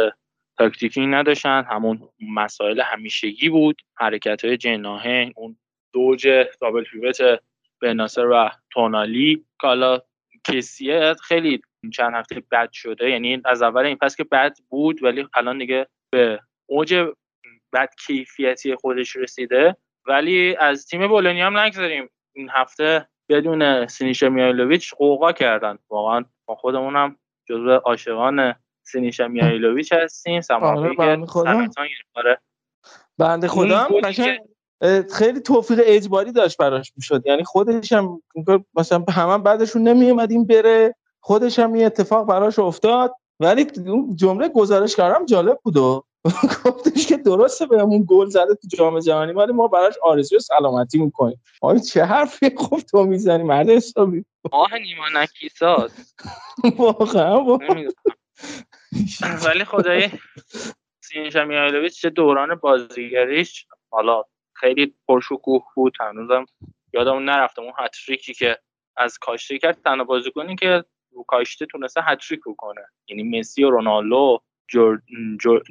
تاکتیکی 0.59 1.06
نداشتن 1.06 1.65
همون 1.70 2.09
مسائل 2.20 2.81
همیشگی 2.81 3.48
بود 3.48 3.82
حرکت 3.94 4.44
های 4.44 4.56
جناهه 4.56 5.32
اون 5.36 5.56
دوج 5.93 6.28
دابل 6.61 6.85
پیوت 6.85 7.19
بناصر 7.82 8.27
و 8.27 8.51
تونالی 8.70 9.36
که 9.61 9.66
حالا 9.66 10.01
کسیه 10.44 11.15
خیلی 11.23 11.62
چند 11.93 12.15
هفته 12.15 12.43
بد 12.51 12.73
شده 12.73 13.11
یعنی 13.11 13.43
از 13.44 13.62
اول 13.62 13.85
این 13.85 13.97
پس 13.97 14.16
که 14.16 14.24
بد 14.24 14.56
بود 14.69 15.02
ولی 15.02 15.27
الان 15.35 15.59
دیگه 15.59 15.86
به 16.11 16.40
اوج 16.66 16.94
بد 17.74 17.94
کیفیتی 18.06 18.74
خودش 18.74 19.16
رسیده. 19.16 19.77
ولی 20.06 20.56
از 20.56 20.86
تیم 20.86 21.09
بولونی 21.09 21.40
هم 21.40 21.59
نگذاریم 21.59 22.11
این 22.32 22.51
هفته 22.52 23.09
بدون 23.28 23.86
سینیشا 23.86 24.28
میایلوویچ 24.28 24.94
قوقا 24.94 25.32
کردن. 25.32 25.78
واقعا 25.90 26.24
ما 26.48 26.55
خودمون 26.55 26.97
هم 26.97 27.16
جزو 27.48 27.70
عاشقان 27.70 28.55
سینیشا 28.85 29.28
میایلوویچ 29.28 29.93
هستیم 29.93 30.40
سماقی 30.40 30.89
آره 30.98 31.27
سرطان 31.27 31.89
آره 32.15 32.39
بنده 33.19 33.48
خدا 33.48 33.89
خیلی 35.12 35.40
توفیق 35.40 35.81
اجباری 35.85 36.32
داشت 36.32 36.56
براش 36.56 36.93
می‌شد. 36.97 37.23
یعنی 37.27 37.44
خودش 37.44 37.93
هم 37.93 38.23
مثلا 38.74 39.05
همه 39.11 39.39
بعدشون 39.39 39.82
نمیومد 39.82 40.31
این 40.31 40.47
بره 40.47 40.94
خودش 41.20 41.59
هم 41.59 41.73
این 41.73 41.86
اتفاق 41.86 42.27
براش 42.27 42.59
افتاد. 42.59 43.15
ولی 43.40 43.66
اون 43.86 44.16
جمله 44.16 44.48
گزارش 44.48 44.97
کردم 44.97 45.27
جالب 45.27 45.59
بود 45.62 45.77
و 45.77 46.05
گفتش 46.65 47.06
که 47.06 47.16
درسته 47.16 47.66
بهمون 47.66 48.05
گل 48.09 48.28
زده 48.28 48.55
تو 48.55 48.69
جام 48.77 49.01
جهانی 49.01 49.32
ولی 49.32 49.52
ما 49.52 49.69
براش 49.69 49.94
آرزوی 50.02 50.39
سلامتی 50.40 50.98
می‌کنیم. 50.98 51.40
آیا 51.62 51.78
چه 51.78 52.05
حرفی 52.05 52.51
خوب 52.56 52.81
تو 52.81 53.05
می‌زنی 53.05 53.43
مرد 53.43 53.70
حسابی. 53.70 54.24
آه 54.52 54.70
نیما 54.78 55.05
نکیسات 55.15 55.90
واقعا 56.78 57.59
ولی 59.47 59.65
خدای 59.65 60.11
سین 61.01 61.31
شمیایلویچ 61.31 62.01
چه 62.01 62.11
دوران 62.11 62.55
بازیگریش 62.55 63.66
حالا 63.91 64.23
خیلی 64.53 64.95
پرشکوه 65.09 65.65
بود 65.75 65.97
هنوزم 66.01 66.47
یادمون 66.93 67.25
نرفتم 67.25 67.62
اون 67.62 67.73
هتریکی 67.79 68.35
که 68.35 68.59
از 68.97 69.19
کاشته 69.19 69.59
کرد 69.59 69.83
تنها 69.85 70.05
بازیکنی 70.05 70.57
که 70.57 70.85
رو 71.11 71.25
کاشته 71.29 71.66
تونسته 71.66 72.01
هتریک 72.05 72.41
کنه. 72.57 72.81
یعنی 73.09 73.39
مسی 73.39 73.65
و 73.65 73.71
رونالدو 73.71 74.41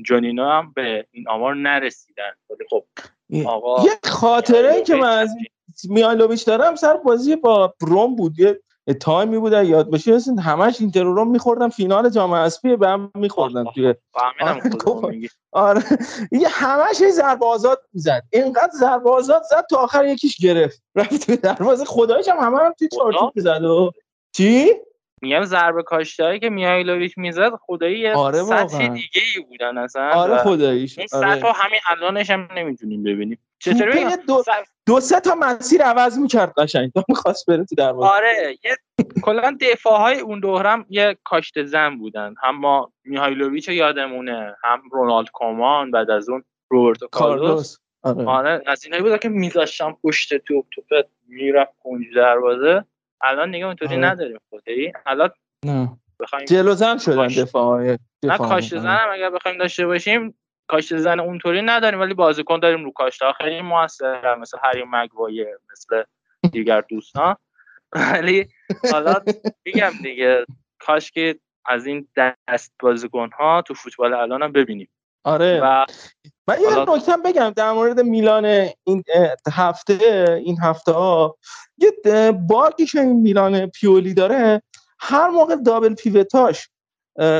جونینو 0.05 0.49
هم 0.49 0.73
به 0.75 1.07
این 1.11 1.29
آمار 1.29 1.55
نرسیدن. 1.55 2.31
ولی 2.49 2.65
خب 2.69 2.85
آقا 3.45 3.83
یه 3.85 3.91
خاطره 4.03 4.73
ای 4.73 4.83
که 4.83 4.95
من 4.95 5.17
از 5.17 5.35
میالوویچ 5.89 6.45
دارم 6.45 6.75
سر 6.75 6.97
بازی 6.97 7.35
با 7.35 7.75
روم 7.79 8.15
بود. 8.15 8.39
یه 8.39 8.59
تایمی 8.99 9.37
بود 9.37 9.53
یاد 9.53 9.91
بشه 9.91 10.17
همش 10.43 10.81
اینتر 10.81 11.03
روم 11.03 11.31
میخوردن 11.31 11.69
فینال 11.69 12.09
جام 12.09 12.33
اسپی 12.33 12.75
به 12.75 12.87
هم 12.87 13.11
میخوردن 13.15 13.65
توی 13.75 13.93
آره, 14.41 14.61
آره. 15.51 15.83
یه 16.31 16.47
همش 16.47 17.03
ضربه 17.11 17.45
آزاد 17.45 17.81
می‌زد. 17.93 18.23
اینقدر 18.31 18.71
ضربه 18.79 19.09
آزاد 19.09 19.43
زد 19.49 19.65
تا 19.69 19.77
آخر 19.77 20.05
یکیش 20.05 20.37
گرفت. 20.37 20.81
رفت 20.95 21.25
توی 21.25 21.37
دروازه. 21.37 21.85
خدایش 21.85 22.27
هم 22.29 22.37
همه 22.37 22.57
هم 22.57 22.73
توی 22.79 22.87
چارچوب 22.87 23.31
می‌زد 23.35 23.63
و 23.63 23.91
چی؟ 24.31 24.71
میگم 25.23 25.43
ضربه 25.43 25.83
کاشتهایی 25.83 26.39
که 26.39 26.49
میایلوویچ 26.49 27.17
می‌زد 27.17 27.51
خدایی 27.61 27.99
یه 27.99 28.13
آره 28.13 28.43
سطح 28.43 28.87
دیگه 28.87 29.21
ای 29.35 29.43
بودن 29.43 29.77
اصلا 29.77 30.09
آره 30.09 30.37
خداییش 30.37 30.97
این 30.97 31.07
آره. 31.13 31.35
سطح 31.35 31.51
همین 31.55 31.79
الانش 31.89 32.29
هم 32.29 32.47
نمی‌تونیم 32.55 33.03
ببینیم. 33.03 33.39
چطوری 33.59 34.05
دو, 34.27 34.43
دو 34.85 34.99
سه 34.99 35.19
تا 35.19 35.35
مسیر 35.35 35.81
عوض 35.81 36.19
می‌کرد 36.19 36.53
قشنگ. 36.57 36.91
تو 36.91 37.03
می‌خواست 37.09 37.45
بره 37.45 37.65
تو 37.65 37.75
دروازه. 37.75 38.13
آره 38.15 38.57
یه 38.63 38.75
کلا 39.21 39.57
دفاع 39.61 39.99
های 39.99 40.19
اون 40.19 40.39
دورم 40.39 40.85
یه 40.89 41.17
کاشت 41.23 41.63
زن 41.63 41.97
بودن. 41.97 42.35
هم 42.43 42.59
ما 42.59 42.91
میهایلوویچ 43.03 43.69
یادمونه 43.69 44.55
هم 44.63 44.81
رونالد 44.91 45.29
کومان 45.29 45.91
بعد 45.91 46.09
از 46.09 46.29
اون 46.29 46.43
روبرتو 46.69 47.07
کارلوس. 47.11 47.77
آره. 48.01 48.25
آره 48.25 48.63
از 48.65 48.85
اینایی 48.85 49.03
بود 49.03 49.19
که 49.19 49.29
میذاشتم 49.29 49.97
پشت 50.03 50.37
توپ. 50.37 50.65
توپ 50.71 51.05
می‌رفت 51.27 51.73
کنج 51.83 52.05
دروازه. 52.15 52.85
الان 53.23 53.51
دیگه 53.51 53.65
اونطوری 53.65 53.95
آره. 53.95 54.05
نداریم 54.05 54.37
خودی 54.49 54.93
الان 55.05 55.29
نه. 55.65 55.97
جلو 56.47 56.73
زن 56.73 56.97
شدن 56.97 57.27
دفاع 57.27 57.63
های 57.63 57.97
نه 58.23 58.37
کاشت 58.37 58.77
زن 58.77 58.97
هم 58.97 59.09
اگر 59.11 59.29
بخوایم 59.29 59.57
داشته 59.57 59.85
باشیم 59.85 60.35
کاشت 60.67 60.97
زن 60.97 61.19
اونطوری 61.19 61.61
نداریم 61.61 61.99
ولی 61.99 62.13
بازیکن 62.13 62.59
داریم 62.59 62.85
رو 62.85 62.91
کاشت. 62.91 63.21
خیلی 63.31 63.61
موثر 63.61 64.35
مثل 64.35 64.57
هری 64.63 64.83
مگوایر 64.91 65.57
مثل 65.71 66.03
دیگر 66.51 66.81
دوستان. 66.81 67.35
ولی 67.91 68.47
حالا 68.91 69.21
میگم 69.65 69.91
دیگه 70.03 70.45
کاش 70.79 71.11
که 71.11 71.39
از 71.65 71.85
این 71.85 72.07
دست 72.15 72.73
بازیکن 72.79 73.29
ها 73.39 73.61
تو 73.61 73.73
فوتبال 73.73 74.13
الان 74.13 74.43
هم 74.43 74.51
ببینیم. 74.51 74.89
آره. 75.23 75.61
و 75.63 75.85
من 76.47 76.57
یه 76.61 76.95
نکته 76.95 77.17
بگم 77.25 77.53
در 77.55 77.71
مورد 77.71 77.99
میلان 77.99 78.45
این 78.83 79.03
هفته 79.51 79.97
این 80.45 80.57
هفته 80.61 80.91
ها 80.91 81.37
یه 81.77 81.91
باگی 82.31 82.85
که 82.85 82.99
این 82.99 83.21
میلان 83.21 83.65
پیولی 83.65 84.13
داره 84.13 84.61
هر 84.99 85.29
موقع 85.29 85.55
دابل 85.55 85.93
پیوتاش 85.93 86.69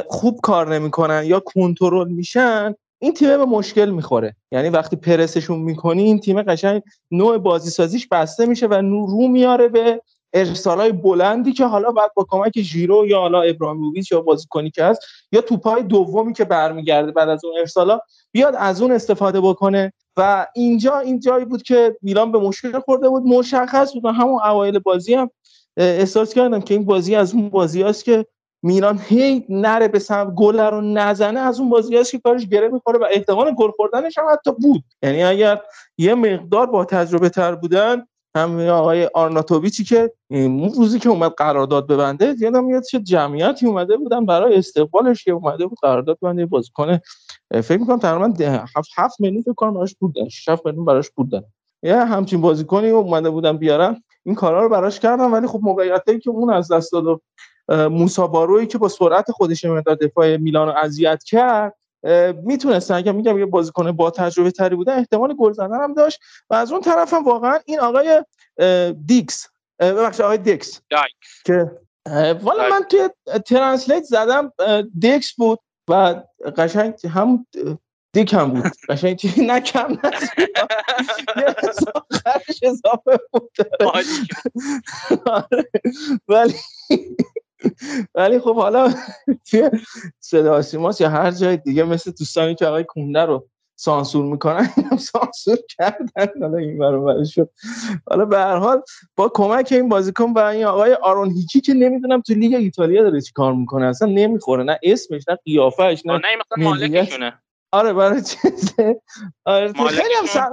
خوب 0.08 0.40
کار 0.44 0.76
نمی‌کنن 0.76 1.24
یا 1.26 1.40
کنترل 1.40 2.08
میشن 2.08 2.76
این 3.00 3.14
تیم 3.14 3.38
به 3.38 3.46
مشکل 3.46 3.90
می‌خوره. 3.90 4.36
یعنی 4.52 4.70
وقتی 4.70 4.96
پرسشون 4.96 5.60
می‌کنی 5.60 6.04
این 6.04 6.20
تیم 6.20 6.42
قشنگ 6.42 6.82
نوع 7.12 7.38
بازی 7.38 7.70
سازیش 7.70 8.08
بسته 8.08 8.46
میشه 8.46 8.68
و 8.68 8.74
رو 9.08 9.28
میاره 9.28 9.68
به 9.68 10.02
ارسالای 10.34 10.92
بلندی 10.92 11.54
که 11.54 11.66
حالا 11.66 11.92
بعد 11.92 12.12
با 12.16 12.26
کمک 12.30 12.62
ژیرو 12.62 13.08
یا 13.08 13.20
حالا 13.20 13.42
ابراهیموویچ 13.42 14.12
یا 14.12 14.22
بازیکنی 14.22 14.72
که 14.72 14.84
هست 14.84 15.02
یا 15.32 15.42
توپای 15.42 15.84
دومی 15.84 16.34
که 16.34 16.46
برمیگرده 16.46 17.12
بعد 17.12 17.30
از 17.30 17.46
اون 17.46 17.54
ارسالا 17.60 18.00
بیاد 18.32 18.56
از 18.58 18.82
اون 18.82 18.92
استفاده 18.92 19.42
بکنه. 19.42 19.94
و 20.18 20.48
اینجا 20.56 21.00
این 21.00 21.20
جایی 21.20 21.46
بود 21.46 21.64
که 21.64 21.98
میلان 22.02 22.32
به 22.32 22.40
مشکل 22.40 22.80
خورده 22.80 23.10
بود. 23.10 23.24
مشخص 23.24 23.94
بود 23.94 24.06
همون 24.06 24.42
اوایل 24.42 24.80
بازی 24.80 25.14
هم 25.14 25.30
احساس 25.78 26.34
کردم 26.34 26.62
که 26.62 26.74
این 26.74 26.86
بازی 26.86 27.16
از 27.16 27.34
اون 27.34 27.50
بازی 27.50 27.84
است 27.84 28.06
که 28.06 28.26
میلان 28.64 29.00
هی 29.08 29.46
نره 29.50 29.88
به 29.88 30.00
سمت 30.00 30.36
گل 30.36 30.60
رو 30.60 30.82
نزنه 30.82 31.40
از 31.40 31.60
اون 31.60 31.70
بازی 31.70 31.98
است 31.98 32.12
که 32.12 32.20
کارش 32.20 32.48
گره 32.48 32.70
می‌خوره 32.70 33.00
و 33.00 33.08
احتمال 33.12 33.56
گل 33.56 33.72
خوردنش 33.72 34.18
هم 34.18 34.26
حتی 34.32 34.52
بود. 34.52 34.84
یعنی 35.04 35.24
اگر 35.24 35.62
یه 35.98 36.16
مقدار 36.16 36.66
با 36.66 36.86
تجربه 36.86 37.30
تر 37.30 37.56
بودن 37.56 38.06
هم 38.36 38.60
آقای 38.60 39.06
آرناتوویچی 39.06 39.84
که 39.84 40.12
اون 40.30 40.74
روزی 40.74 41.00
که 41.00 41.10
اومد 41.10 41.32
قرارداد 41.38 41.88
ببنده 41.88 42.36
یادم 42.40 42.64
میاد 42.64 42.84
چه 42.84 43.00
جمعیتی 43.00 43.66
اومده 43.66 43.98
بودن 43.98 44.26
برای 44.26 44.56
استقبالش 44.56 45.24
که 45.24 45.32
اومده 45.32 45.68
بود 45.68 45.78
قرارداد 45.82 46.18
ببنده 46.22 46.46
بازیکن 46.46 47.00
فکر 47.52 47.78
می‌کنم 47.78 48.00
تقریبا 48.00 48.34
7 48.76 48.90
7 48.96 49.22
میلیون 49.22 49.42
فکر 49.42 49.54
کنم 49.54 49.74
براش 49.74 49.96
بودن 49.96 50.30
6 50.30 50.50
میلیون 50.66 50.86
براش 50.86 51.10
بودن 51.10 51.44
یه 51.84 51.96
همچین 51.96 52.42
بازیکنی 52.42 52.90
اومده 52.90 53.30
بودن 53.30 53.58
بیارن. 53.58 54.04
این 54.26 54.36
کارا 54.36 54.64
رو 54.64 54.70
براش 54.70 55.00
کردن 55.00 55.32
ولی 55.32 55.48
خب 55.48 55.60
موقعیتی 55.64 56.20
که 56.20 56.30
اون 56.30 56.54
از 56.54 56.72
دست 56.72 56.92
داد 56.92 57.22
موسا 57.70 58.28
باروی 58.28 58.68
که 58.68 58.78
با 58.78 58.88
سرعت 58.88 59.32
خودش 59.32 59.66
مقدار 59.66 59.96
دفاع 59.96 60.38
میلان 60.38 60.68
رو 60.68 60.74
اذیت 60.84 61.24
کرد 61.24 61.76
می‌تونستن 62.44 62.94
اگه 62.94 63.12
میگم 63.12 63.40
یه 63.40 63.46
بازیکن 63.46 63.92
با 63.92 64.12
تجربه 64.12 64.52
تری 64.52 64.76
بودن 64.76 64.98
احتمال 64.98 65.34
گل 65.34 65.52
زدن 65.52 65.84
هم 65.84 65.94
داشت. 65.94 66.20
و 66.50 66.54
از 66.56 66.72
اون 66.72 66.82
طرف 66.82 67.14
هم 67.14 67.24
واقعا 67.24 67.60
این 67.66 67.80
آقای 67.80 68.24
دیکس 69.06 69.48
ببخشید 69.80 70.22
آقای 70.22 70.38
دیکس. 70.38 70.82
که 71.46 71.72
والا 72.34 72.70
من 72.70 72.84
توی 72.84 73.10
translate 73.46 74.04
زدم 74.04 74.54
دیکس 75.00 75.34
بود 75.34 75.60
و 75.90 76.22
قشنگ 76.58 76.94
هم 77.08 77.46
دیک 78.14 78.34
هم 78.34 78.52
بود. 78.54 78.72
قشنگ 78.90 79.16
چیزی 79.16 79.46
نکم 79.46 79.98
اضافه 82.64 83.20
بود. 83.32 83.52
آره. 85.26 85.70
ولی 86.28 86.56
ولی 88.16 88.40
خب 88.40 88.56
حالا 88.56 88.94
توی 89.50 89.70
صدا 90.20 90.62
سیماس 90.62 91.02
یا 91.02 91.10
هر 91.10 91.32
جای 91.32 91.58
دیگه 91.58 91.84
مثل 91.84 92.12
دوستانی 92.12 92.56
که 92.56 92.66
آقای 92.66 92.84
کونده 92.84 93.22
رو 93.22 93.48
سانسور 93.76 94.26
می‌کنن 94.26 94.70
اینم 94.78 94.98
سانسور 94.98 95.58
کردن. 95.78 96.42
حالا 96.42 96.58
این 96.58 96.78
برابر 96.78 97.24
شد. 97.24 97.50
حالا 98.10 98.26
به 98.26 98.38
هر 98.38 98.58
حال 98.58 98.82
با 99.16 99.32
کمک 99.34 99.68
این 99.72 99.90
بازیکن 99.90 100.34
و 100.34 100.40
این 100.40 100.66
آقای 100.66 100.94
آرون 100.94 101.32
هیچی 101.32 101.62
که 101.62 101.74
نمی‌دونم 101.74 102.22
تو 102.22 102.34
لیگ 102.34 102.54
ایتالیا 102.54 103.04
داره 103.04 103.22
چی 103.22 103.32
کار 103.36 103.54
می‌کنه 103.54 103.86
اصلا 103.86 104.08
نمی‌خوره. 104.08 104.64
نه 104.64 104.80
اسمش 104.84 105.24
نه 105.30 105.38
قیافش 105.46 106.02
نه 106.06 106.14
نه 106.14 106.20
مثلا 106.20 106.70
مالکشونه. 106.70 107.34
آره 107.72 107.94
برای 107.94 108.22
چیزه 108.22 109.02
آره 109.46 109.74
خیلی 109.74 110.14
هم 110.20 110.26
سر 110.26 110.50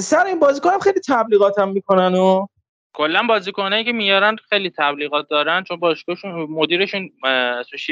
سر 0.00 0.26
این 0.26 0.38
بازیکن 0.38 0.70
هم 0.70 0.78
خیلی 0.78 1.00
تبلیغات 1.08 1.58
هم 1.58 1.68
می‌کنن 1.68 2.14
و 2.14 2.46
کلا 2.94 3.22
بازیکنایی 3.22 3.84
که 3.84 3.92
میارن 3.92 4.36
خیلی 4.36 4.70
تبلیغات 4.70 5.28
دارن 5.28 5.64
چون 5.64 5.76
باشگاهشون 5.76 6.32
مدیرشون 6.32 7.10
اسمش 7.24 7.90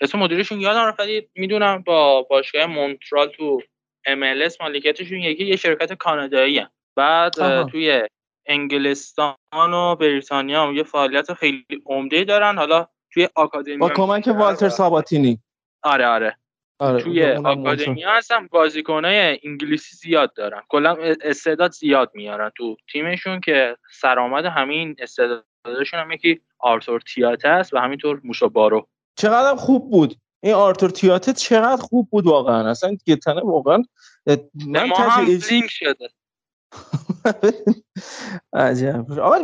اسم 0.00 0.18
مدیرشون 0.18 0.60
یادم 0.60 0.84
رفت 0.84 1.00
ولی 1.00 1.28
می‌دونم 1.34 1.82
با 1.82 2.22
باشگاه 2.22 2.66
مونترال 2.66 3.28
تو 3.28 3.62
MLS 4.08 4.60
مالکیتشون 4.60 5.18
یکی 5.18 5.44
یه 5.46 5.56
شرکت 5.56 5.92
کانادایی 5.92 6.58
هم. 6.58 6.70
بعد 6.96 7.40
آها. 7.40 7.64
توی 7.64 8.02
انگلستان 8.46 9.36
و 9.54 9.96
بریتانیا 9.96 10.66
هم 10.66 10.76
یه 10.76 10.82
فعالیت 10.82 11.34
خیلی 11.34 11.64
عمده 11.86 12.24
دارن. 12.24 12.58
حالا 12.58 12.86
توی 13.10 13.28
آکادمی 13.34 13.76
با 13.76 13.88
کمک 13.88 14.26
والتر 14.26 14.68
ساباتینی. 14.68 15.38
آره 15.82 16.06
آره. 16.06 16.36
آره 16.78 17.02
توی 17.02 17.24
آکادمی 17.32 18.02
هستن 18.02 18.46
بازیکنای 18.46 19.38
انگلیسی 19.44 19.96
زیاد 19.96 20.34
دارن. 20.34 20.62
کلا 20.68 20.96
استعداد 21.22 21.72
زیاد 21.72 22.10
میارن 22.14 22.50
تو 22.56 22.76
تیمشون 22.92 23.40
که 23.40 23.76
سرآمد 24.00 24.44
همین 24.44 24.96
استعدادشون 24.98 26.00
هم 26.00 26.10
یکی 26.10 26.40
آرتور 26.58 27.00
تیاته 27.00 27.48
است 27.48 27.74
و 27.74 27.78
همینطور 27.78 28.20
موشا 28.24 28.48
بارو 28.48 28.88
چقدر 29.16 29.56
خوب 29.56 29.90
بود. 29.90 30.14
این 30.42 30.54
آرتور 30.54 30.90
تیاته 30.90 31.32
چقدر 31.32 31.82
خوب 31.82 32.08
بود 32.10 32.26
واقعا. 32.26 32.70
اصلا 32.70 32.96
گتنه 33.06 33.40
واقعا 33.40 33.82
من 34.66 34.84
ما 34.84 34.96
هم 34.96 35.26
لینک 35.26 35.70
شده. 35.70 36.08
عجب. 38.52 39.20
آقا 39.20 39.36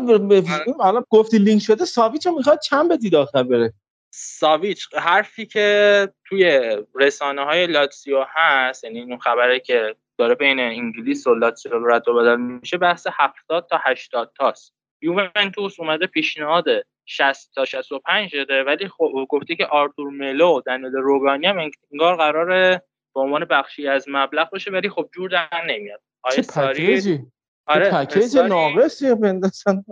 حالا 0.78 1.02
گفتی 1.10 1.38
لینک 1.38 1.62
شده 1.62 1.84
ساویچ 1.84 2.26
می‌خواد 2.26 2.60
چند 2.60 2.90
بدید 2.90 3.14
آخر 3.14 3.42
بره؟ 3.42 3.72
ساویچ 4.16 4.94
حرفی 4.94 5.46
که 5.46 6.08
توی 6.24 6.60
رسانه 6.94 7.44
های 7.44 7.66
لاتسیو 7.66 8.24
هست 8.28 8.84
یعنی 8.84 9.02
اون 9.02 9.18
خبره 9.18 9.60
که 9.60 9.96
داره 10.18 10.34
بین 10.34 10.60
انگلیس 10.60 11.26
و 11.26 11.34
لاتسیو 11.34 11.86
رد 11.86 12.08
و 12.08 12.14
بدل 12.14 12.36
میشه 12.36 12.78
بحث 12.78 13.06
70 13.12 13.66
تا 13.70 13.80
80 13.84 14.32
تاست. 14.36 14.74
یوونتوس 15.02 15.80
اومده 15.80 16.06
پیشنهاد 16.06 16.64
60 17.06 17.54
تا 17.54 17.64
65 17.64 18.30
شده 18.30 18.64
ولی 18.64 18.88
خب 18.88 19.26
گفته 19.28 19.56
که 19.56 19.66
آرتور 19.66 20.10
ملو 20.10 20.58
و 20.58 20.60
دنیل 20.66 20.92
روگانی 20.92 21.46
هم 21.46 21.70
انگار 21.92 22.16
قراره 22.16 22.82
به 23.14 23.20
عنوان 23.20 23.44
بخشی 23.44 23.88
از 23.88 24.04
مبلغ 24.08 24.50
باشه 24.50 24.70
ولی 24.70 24.88
خب 24.88 25.08
جور 25.14 25.30
در 25.30 25.64
نمیاد. 25.68 26.00
آقای 26.22 26.42
ساری 26.42 27.18
آره 27.66 27.90
پکیج 27.90 28.36
ناقصی 28.36 29.14
بندازن؟ 29.14 29.84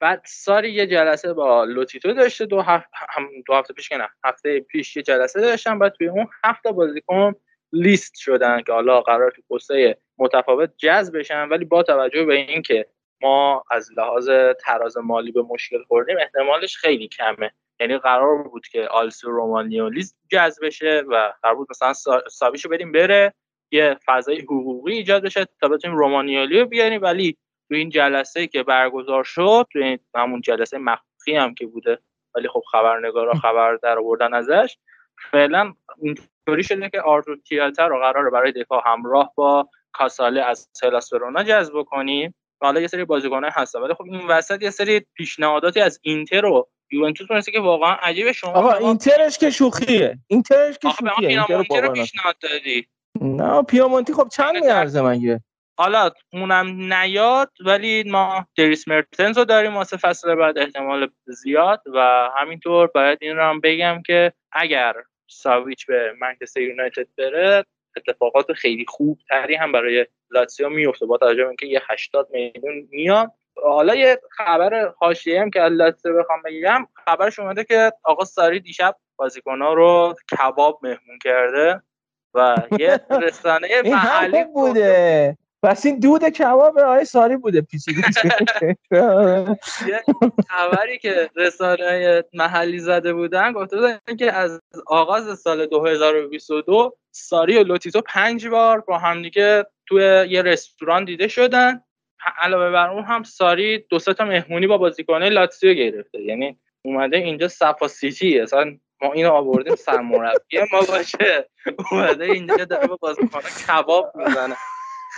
بعد 0.00 0.22
ساری 0.26 0.72
یه 0.72 0.86
جلسه 0.86 1.32
با 1.32 1.64
لوتیتو 1.64 2.12
داشته 2.12 2.46
دو 2.46 2.60
هفته 2.60 2.88
هم 3.08 3.28
دو 3.46 3.54
هفته 3.54 3.74
پیش 3.74 3.88
که 3.88 3.96
نه 3.96 4.08
هفته 4.24 4.60
پیش 4.60 4.96
یه 4.96 5.02
جلسه 5.02 5.40
داشتن 5.40 5.78
بعد 5.78 5.92
توی 5.92 6.08
اون 6.08 6.28
هفته 6.44 6.72
بازیکن 6.72 7.34
لیست 7.72 8.16
شدن 8.16 8.62
که 8.62 8.72
حالا 8.72 9.00
قرار 9.00 9.30
تو 9.30 9.42
پسته 9.54 9.98
متفاوت 10.18 10.72
جذب 10.76 11.18
بشن. 11.18 11.48
ولی 11.48 11.64
با 11.64 11.82
توجه 11.82 12.24
به 12.24 12.34
اینکه 12.34 12.86
ما 13.22 13.64
از 13.70 13.90
لحاظ 13.96 14.30
تراز 14.60 14.96
مالی 14.96 15.32
به 15.32 15.42
مشکل 15.42 15.82
خوردیم 15.82 16.16
احتمالش 16.20 16.76
خیلی 16.76 17.08
کمه. 17.08 17.50
یعنی 17.80 17.98
قرار 17.98 18.42
بود 18.42 18.66
که 18.66 18.88
آلسو 18.88 19.30
رومانیولی 19.30 20.04
جذب 20.30 20.66
بشه 20.66 21.02
و 21.08 21.32
قرار 21.42 21.54
بود 21.54 21.68
مثلا 21.70 21.92
سابیشو 22.30 22.68
بریم 22.68 22.92
بره 22.92 23.34
یه 23.70 23.98
فضای 24.06 24.40
حقوقی 24.40 24.92
ایجاد 24.92 25.24
بشه 25.24 25.46
تا 25.60 25.68
بتونیم 25.68 25.96
رومانیالی 25.96 26.60
رو 26.60 26.66
بیاریم. 26.66 27.02
ولی 27.02 27.36
تو 27.70 27.76
این 27.76 27.90
جلسه 27.90 28.46
که 28.46 28.62
برگزار 28.62 29.24
شد 29.24 29.66
تو 29.72 29.78
این 29.78 29.98
همون 30.14 30.40
جلسه 30.40 30.78
مخفی 30.78 31.36
هم 31.36 31.54
که 31.54 31.66
بوده 31.66 31.98
ولی 32.34 32.48
خب 32.48 32.62
خبرنگارا 32.72 33.34
خبر 33.34 33.76
در 33.76 33.98
آوردن 33.98 34.34
ازش 34.34 34.76
فعلا 35.30 35.74
اینطوری 36.02 36.62
شده 36.62 36.90
که 36.90 37.00
آرتور 37.00 37.36
تیاتر 37.48 37.88
رو 37.88 37.98
قراره 37.98 38.30
برای 38.30 38.52
دفاع 38.52 38.82
همراه 38.86 39.32
با 39.34 39.68
کاساله 39.92 40.42
از 40.42 40.68
سلاس 40.72 41.10
جذب 41.46 41.82
کنیم 41.82 42.34
حالا 42.60 42.80
یه 42.80 42.86
سری 42.86 43.04
بازیکنان 43.04 43.50
هستن 43.54 43.78
ولی 43.78 43.94
خب 43.94 44.04
این 44.04 44.26
وسط 44.26 44.62
یه 44.62 44.70
سری 44.70 45.00
پیشنهاداتی 45.14 45.80
از 45.80 46.00
اینتر 46.02 46.44
و 46.44 46.68
یوونتوس 46.92 47.30
مثل 47.30 47.52
که 47.52 47.60
واقعا 47.60 47.92
عجیبه 47.92 48.32
شما 48.32 48.52
آقا 48.52 48.72
اینترش 48.72 49.38
که 49.38 49.50
شوخیه. 49.50 50.18
اینترش 50.26 50.78
که 50.78 50.88
شوخیه. 50.88 51.28
اینتر 51.28 51.80
رو 51.80 51.92
پیشنهاد 51.92 52.36
دادی. 52.40 52.86
نه 53.20 53.62
پیامونتی 53.62 54.12
خب 54.12 54.28
چند 54.28 54.56
میارزه 54.56 55.02
مگه؟ 55.02 55.40
حالا 55.80 56.10
اونم 56.32 56.92
نیاد 56.92 57.50
ولی 57.66 58.02
ما 58.10 58.46
دریس 58.56 58.88
مرتنز 58.88 59.38
رو 59.38 59.44
داریم 59.44 59.76
واسه 59.76 59.96
فصل 59.96 60.34
بعد 60.34 60.58
احتمال 60.58 61.10
زیاد 61.26 61.82
و 61.94 62.28
همینطور 62.36 62.86
باید 62.86 63.18
این 63.20 63.36
رو 63.36 63.42
هم 63.42 63.60
بگم 63.60 64.02
که 64.06 64.32
اگر 64.52 64.94
ساویچ 65.26 65.86
به 65.86 66.14
منچستر 66.20 66.60
یونایتد 66.60 67.06
بره 67.18 67.64
اتفاقات 67.96 68.52
خیلی 68.52 68.84
خوب 68.88 69.18
تری 69.28 69.54
هم 69.54 69.72
برای 69.72 70.06
لاتسیو 70.30 70.68
میفته. 70.68 71.06
با 71.06 71.18
توجه 71.18 71.42
به 71.42 71.48
اینکه 71.48 71.66
یه 71.66 71.82
80 71.90 72.28
میلیون 72.32 72.88
میاد. 72.90 73.32
حالا 73.62 73.94
یه 73.94 74.20
خبر 74.30 74.92
حاشیه 74.98 75.40
هم 75.40 75.50
که 75.50 75.60
لاتسیو 75.60 76.18
بخوام 76.18 76.42
بگم 76.44 76.86
خبرش 77.04 77.38
اومده 77.38 77.64
که 77.64 77.92
آقا 78.04 78.24
ساری 78.24 78.60
دیشب 78.60 78.96
بازیکن‌ها 79.16 79.74
رو 79.74 80.14
کباب 80.38 80.80
مهمون 80.82 81.18
کرده 81.24 81.82
و 82.34 82.56
یه 82.78 83.00
رسانه 83.26 83.68
محلی 83.84 84.44
بوده. 84.44 85.36
پس 85.62 85.86
این 85.86 86.00
دود 86.00 86.28
کباب 86.28 86.78
آقای 86.78 87.04
ساری 87.04 87.36
بوده 87.36 87.60
پیچیده. 87.60 88.02
یه 89.86 90.02
خبری 90.48 90.98
که 90.98 91.30
رسانه 91.36 92.24
محلی 92.34 92.78
زده 92.78 93.12
بودن 93.12 93.52
گفته 93.52 93.76
بودن 93.76 94.16
که 94.18 94.32
از 94.32 94.60
آغاز 94.86 95.40
سال 95.40 95.66
2022 95.66 96.96
ساری 97.10 97.56
و 97.56 97.62
لوتیتو 97.62 98.00
پنج 98.00 98.46
بار 98.46 98.80
با 98.80 98.98
همدیگه 98.98 99.66
توی 99.86 100.02
یه 100.28 100.42
رستوران 100.42 101.04
دیده 101.04 101.28
شدن. 101.28 101.82
علاوه 102.38 102.70
بر 102.70 102.90
اون 102.90 103.04
هم 103.04 103.22
ساری 103.22 103.78
دو 103.78 103.98
تا 103.98 104.24
مهمونی 104.24 104.66
با 104.66 104.78
بازیکنه 104.78 105.28
لاتسیو 105.28 105.74
گرفته. 105.74 106.22
یعنی 106.22 106.58
اومده 106.84 107.16
اینجا 107.16 107.48
صفا 107.48 107.88
سیتی 107.88 108.40
اصلا 108.40 108.76
ما 109.02 109.12
اینو 109.12 109.32
آوردیم 109.32 109.74
سرمربی 109.74 110.58
ما 110.72 110.80
باشه. 110.88 111.48
اومده 111.92 112.24
اینجا 112.24 112.64
داره 112.64 112.86
با 112.86 112.96
بازیکنه 113.00 113.42
کباب 113.68 114.12
می‌زنه. 114.14 114.56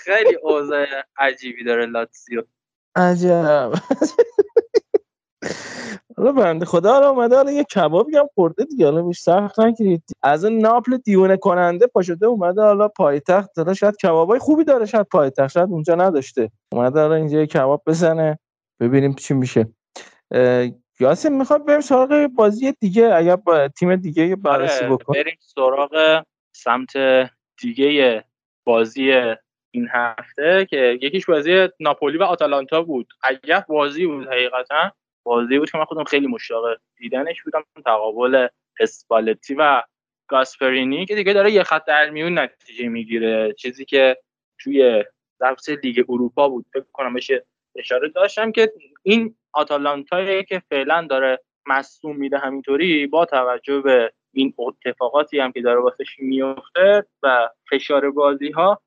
خیلی 0.05 0.35
اوضاع 0.43 0.87
عجیبی 1.17 1.65
داره 1.65 1.87
لاتسیو 1.87 2.43
عجب. 2.97 3.73
حالا 6.17 6.33
بنده 6.33 6.65
خدا 6.65 6.93
حالا 6.93 7.11
اومده 7.11 7.37
حالا 7.37 7.53
یه 7.53 7.65
کبابی 7.65 8.17
هم 8.17 8.29
خورده 8.35 8.65
دیگه 8.65 8.85
حالا 8.85 9.03
بیش 9.03 9.19
سخت 9.19 9.61
نگیرید. 9.61 10.03
از 10.23 10.45
اون 10.45 10.59
ناپل 10.59 10.97
دیونه 10.97 11.37
کننده 11.37 11.87
پاشده 11.87 12.27
اومده 12.27 12.63
حالا 12.63 12.89
پایتخت 12.89 13.51
داره 13.57 13.75
شاید 13.75 13.97
کبابای 13.97 14.39
خوبی 14.39 14.65
داره 14.65 14.87
شاید 14.87 15.07
پایتخت 15.07 15.53
شاید 15.53 15.71
اونجا 15.71 15.95
نداشته. 15.95 16.51
اومده 16.73 17.01
حالا 17.01 17.15
اینجا 17.15 17.41
یه 17.41 17.47
کباب 17.47 17.83
بزنه 17.87 18.39
ببینیم 18.81 19.15
چی 19.15 19.35
میشه. 19.35 19.69
یاسین 21.01 21.39
می‌خواد 21.39 21.67
بریم 21.67 21.81
سراغ 21.81 22.27
بازی 22.27 22.73
دیگه 22.73 23.15
اگر 23.15 23.37
با 23.37 23.69
تیم 23.69 23.97
دیگه 23.97 24.37
بررسی 24.37 24.85
آره، 24.85 24.97
بکنیم 24.97 25.23
بریم 25.23 25.39
سراغ 25.41 26.25
سمت 26.53 26.93
دیگه 27.61 28.25
بازی 28.65 29.13
این 29.75 29.89
هفته 29.93 30.67
که 30.71 30.99
یکیش 31.03 31.27
بازی 31.27 31.69
ناپولی 31.81 32.19
و 32.19 32.23
آتالانتا 32.23 32.83
بود. 32.83 33.13
عجب 33.23 33.65
بازی 33.69 34.07
بود 34.07 34.27
حقیقتا. 34.27 34.93
بازی 35.25 35.59
بود 35.59 35.71
که 35.71 35.79
من 35.79 35.85
خودم 35.85 36.05
خیلی 36.05 36.27
مشتاق 36.27 36.65
دیدنش 36.97 37.43
بودم. 37.43 37.65
تقابل 37.85 38.49
اسپالتی 38.81 39.55
و 39.55 39.83
گاسپرینی 40.29 41.07
که 41.07 41.15
دیگه 41.15 41.33
داره 41.33 41.53
یه 41.53 41.63
خط 41.63 41.85
در 41.85 42.11
میون 42.11 42.39
نتیجه 42.39 42.89
می‌گیره. 42.89 43.53
چیزی 43.53 43.85
که 43.85 44.17
توی 44.59 45.05
ضبط 45.41 45.85
لیگ 45.85 46.05
اروپا 46.09 46.49
بود. 46.49 46.67
فکر 46.73 46.85
کنم 46.93 47.15
بشه 47.15 47.47
اشاره 47.77 48.09
داشتم 48.09 48.53
که 48.53 48.73
این 49.03 49.37
آتالانتایی 49.53 50.45
که 50.45 50.63
فعلا 50.71 51.07
داره 51.11 51.39
مصوم 51.67 52.17
میده 52.17 52.39
همینطوری 52.39 53.07
با 53.07 53.25
توجه 53.25 53.81
به 53.81 54.13
این 54.35 54.55
اتفاقاتی 54.59 55.39
هم 55.39 55.53
که 55.53 55.61
داره 55.61 55.81
واسش 55.81 56.17
میفته 56.19 57.07
و 57.23 57.49
فشار 57.71 58.11
بازی 58.11 58.51
ها 58.51 58.83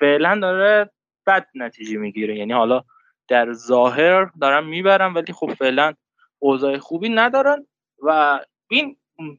فعلا 0.00 0.38
داره 0.42 0.90
بد 1.26 1.46
نتیجه 1.54 1.98
می‌گیره. 1.98 2.36
یعنی 2.36 2.52
حالا 2.52 2.84
در 3.28 3.52
ظاهر 3.52 4.30
دارن 4.40 4.64
می‌برن 4.64 5.14
ولی 5.14 5.32
خب 5.32 5.54
فعلا 5.54 5.94
اوضاع 6.38 6.78
خوبی 6.78 7.08
ندارن. 7.08 7.66
و 8.02 8.40
این 8.70 8.96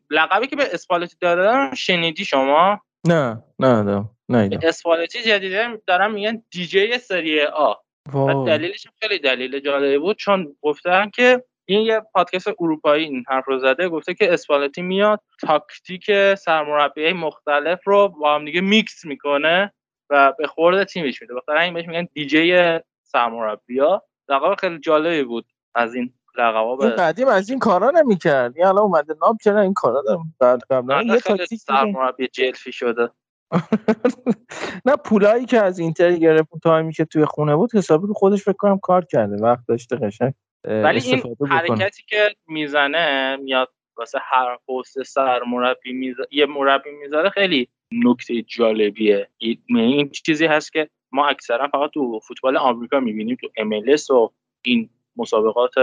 لقبی 0.10 0.48
که 0.48 0.56
به 0.56 0.74
اسپالتی 0.74 1.16
دارن 1.22 1.76
شنیدی 1.76 2.26
شما؟ 2.26 2.82
نه 3.08 3.44
نه 3.60 3.82
نه 3.82 4.10
نه 4.30 4.50
اسپالتی 4.64 5.22
جدیده 5.22 5.82
دارن 5.88 6.12
میگن 6.12 6.44
دیجی 6.52 6.98
سری 6.98 7.42
آ. 7.42 7.74
و 8.14 8.46
دلیلش 8.46 8.88
خیلی 9.00 9.20
دلیل 9.20 9.60
جالبی 9.60 9.98
بود 9.98 10.18
چون 10.18 10.56
گفتن 10.62 11.10
که 11.10 11.44
این 11.66 11.82
یه 11.82 12.02
پادکست 12.14 12.48
اروپایی 12.48 13.06
این 13.06 13.24
حرف 13.28 13.48
رو 13.48 13.60
زده 13.60 13.90
گفته 13.90 14.14
که 14.14 14.34
اسپالتی 14.34 14.82
میاد 14.82 15.22
تاکتیک 15.42 16.36
سرمربی 16.36 17.14
مختلف 17.14 17.88
رو 17.88 18.08
با 18.08 18.36
هم 18.36 18.46
دیگه 18.46 18.62
میکس 18.62 19.06
می‌کنه. 19.06 19.74
و 20.10 20.34
به 20.38 20.48
خورد 20.48 20.84
تیمش 20.84 21.22
میده. 21.22 21.34
بخاطر 21.34 21.58
این 21.58 21.74
بهش 21.74 21.88
میگن 21.88 22.08
دیجی 22.14 22.80
سرمربیا 23.04 24.04
لقب 24.30 24.56
خیلی 24.56 24.80
جالبی 24.80 25.24
بود 25.24 25.46
از 25.76 25.96
این 25.96 26.14
لقبا 26.38 26.76
به 26.76 26.90
قدیم 26.90 27.28
از 27.28 27.50
این 27.50 27.60
کارا 27.60 27.92
نمی‌کرد. 27.92 28.58
یعنی 28.58 28.70
الان 28.70 28.84
اومده. 28.84 29.16
ناب 29.22 29.38
چرا 29.44 29.62
این 29.62 29.74
کارا 29.74 30.02
داره؟ 30.02 30.20
بعد 30.40 30.62
قبلا 30.70 31.02
یه 31.02 31.20
تاکتیک 31.20 31.60
سرمربی 31.60 32.28
جلفی 32.28 32.72
شده. 32.72 33.10
نه 34.86 34.96
پولایی 34.96 35.46
که 35.46 35.62
از 35.62 35.80
اینتر 35.80 36.12
گرفت 36.12 36.50
تایمی 36.64 36.94
که 36.94 37.06
توی 37.06 37.26
خونه 37.26 37.56
بود 37.56 37.76
حسابی 37.76 38.08
رو 38.08 38.14
خودش 38.14 38.44
فکر 38.44 38.54
کنم 38.54 38.80
کار 38.80 39.06
کرده. 39.06 39.36
وقت 39.36 39.64
داشته 39.68 39.96
قشنگ 39.96 40.34
ولی 40.68 41.00
این 41.00 41.36
حرکتی 41.50 42.04
که 42.08 42.36
می‌زنه 42.48 43.36
میاد 43.36 43.70
واسه 43.98 44.20
هر 44.22 44.58
پست 44.68 45.04
سر 45.04 45.44
مربی 45.44 45.94
میز... 45.94 46.16
یه 46.32 46.46
مربی 46.46 46.92
می‌ذاره 46.92 47.30
خیلی 47.30 47.70
نکته 47.92 48.42
جالبیه. 48.42 49.30
این 49.68 50.10
چیزی 50.10 50.46
هست 50.46 50.74
که 50.74 50.90
ما 51.12 51.28
اکثرا 51.28 51.68
فقط 51.68 51.90
تو 51.90 52.20
فوتبال 52.28 52.58
آمریکا 52.58 53.00
می‌بینیم 53.00 53.38
تو 53.42 53.48
MLS 53.48 54.10
و 54.10 54.30
این 54.62 54.90
مسابقات 55.16 55.74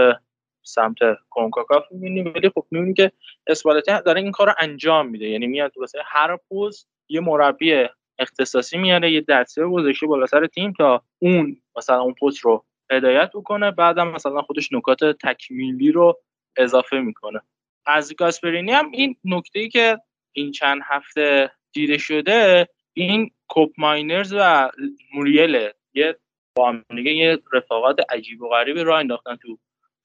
سمت 0.63 0.97
کنکاکاف 1.29 1.83
می‌بینیم. 1.91 2.33
ولی 2.35 2.49
خب 2.49 2.65
می‌بینیم 2.71 2.93
که 2.93 3.11
اسپالتی 3.47 3.91
داره 4.05 4.21
این 4.21 4.31
کار 4.31 4.47
رو 4.47 4.53
انجام 4.59 5.07
میده. 5.07 5.29
یعنی 5.29 5.47
میاد 5.47 5.77
واسه 5.77 5.99
هر 6.05 6.37
پست 6.37 6.89
یه 7.09 7.21
مربی 7.21 7.85
اختصاصی 8.19 8.77
میاره 8.77 9.11
یه 9.11 9.21
دسته 9.21 9.65
گذاشته 9.65 10.07
بالا 10.07 10.25
سر 10.25 10.47
تیم 10.47 10.73
تا 10.73 11.03
اون 11.19 11.61
مثلا 11.77 12.01
اون 12.01 12.13
پست 12.13 12.39
رو 12.39 12.65
هدایت 12.91 13.31
بکنه. 13.33 13.71
بعدم 13.71 14.07
مثلا 14.07 14.41
خودش 14.41 14.73
نکات 14.73 15.03
تکمیلی 15.03 15.91
رو 15.91 16.19
اضافه 16.57 16.99
می‌کنه. 16.99 17.39
از 17.85 18.15
گاسپرینی 18.15 18.71
هم 18.71 18.91
این 18.91 19.15
نکته 19.25 19.59
ای 19.59 19.69
که 19.69 19.97
این 20.33 20.51
چند 20.51 20.81
هفته 20.85 21.51
دیده 21.73 21.97
شده 21.97 22.67
این 22.93 23.31
کوپ 23.47 23.71
ماینرز 23.77 24.33
و 24.37 24.71
موریل 25.13 25.69
یه 25.93 26.17
با 26.55 26.69
هم 26.69 26.97
یه 26.97 27.39
رفاقت 27.53 28.11
عجیب 28.13 28.41
و 28.41 28.49
غریبی 28.49 28.83
را 28.83 28.97
انداختن 28.97 29.35
تو 29.35 29.57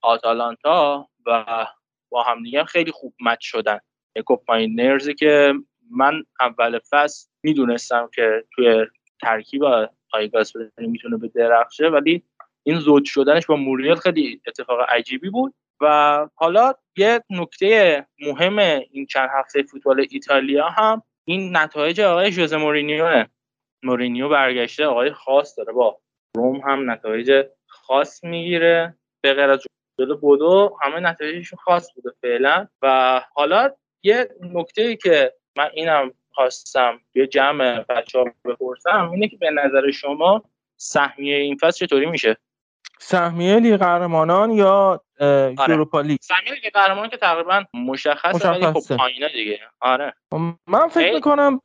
آتالانتا 0.03 1.09
و 1.27 1.67
با 2.09 2.23
هم 2.23 2.65
خیلی 2.65 2.91
خوب 2.91 3.15
مچ 3.21 3.39
شدن. 3.41 3.79
کوپ 4.27 4.41
ماینرزی 4.49 5.15
که 5.15 5.55
من 5.91 6.25
اول 6.41 6.79
فصل 6.91 7.29
می‌دونستم 7.43 8.11
که 8.15 8.45
توی 8.55 8.87
ترکیب 9.21 9.63
گاسپرینی 10.33 10.71
می‌تونه 10.79 11.17
به 11.17 11.29
درخشه 11.29 11.89
ولی 11.89 12.23
این 12.63 12.79
زود 12.79 13.05
شدنش 13.05 13.47
با 13.47 13.57
موریل 13.57 13.95
خیلی 13.95 14.41
اتفاق 14.47 14.81
عجیبی 14.89 15.31
بود. 15.31 15.55
و 15.83 16.29
حالا 16.35 16.75
یه 16.97 17.21
نکته 17.31 18.07
مهم 18.21 18.59
این 18.91 19.07
چند 19.07 19.29
هفته 19.33 19.63
فوتبال 19.63 20.07
ایتالیا 20.11 20.69
هم 20.69 21.03
این 21.25 21.57
نتایج 21.57 22.01
آقای 22.01 22.31
جوزه 22.31 22.57
مورینیو 22.57 23.25
مورینیو 23.83 24.29
برگشته 24.29 24.87
آقای 24.87 25.13
خاص 25.13 25.59
داره 25.59 25.73
با 25.73 25.99
روم 26.37 26.57
هم 26.57 26.91
نتایج 26.91 27.47
خاص 27.67 28.25
می‌گیره. 28.25 28.97
به 29.21 29.35
غیر 29.35 29.51
از 29.51 29.63
جلو 29.99 30.17
بودو 30.17 30.79
همه 30.83 31.01
نتایجشون 31.01 31.59
خاص 31.59 31.95
بوده 31.95 32.11
فعلا. 32.23 32.69
و 32.83 33.21
حالا 33.35 33.71
یه 34.03 34.29
نکته 34.41 34.83
ای 34.83 34.97
که 34.97 35.35
من 35.57 35.71
اینم 35.75 36.13
خواستم 36.33 37.01
یه 37.15 37.27
جمع 37.27 37.85
بچه 37.89 38.19
ها 38.19 38.25
بپرسم 38.45 39.11
اینه 39.11 39.29
که 39.29 39.37
به 39.37 39.51
نظر 39.51 39.91
شما 39.91 40.43
سهمیه 40.77 41.37
این 41.37 41.57
فصل 41.57 41.87
چطوری 41.87 42.07
میشه؟ 42.07 42.37
سهمیه 43.05 43.57
لیگ 43.57 43.77
قهرمانان 43.77 44.51
یا 44.51 45.01
آره. 45.21 45.55
یوروپا 45.69 46.01
لیگ؟ 46.01 46.19
سهمیه 46.23 46.53
لیگ 46.53 46.73
قهرمانان 46.73 47.11
که 47.11 47.17
تقریبا 47.17 47.65
مشخصه 47.75 48.51
ولی 48.51 48.67
خب 48.67 48.97
پایینه 48.97 49.29
دیگه. 49.29 49.59
آره. 49.81 50.15
من 50.67 50.89
فکر 50.89 51.15
می‌کنم 51.15 51.61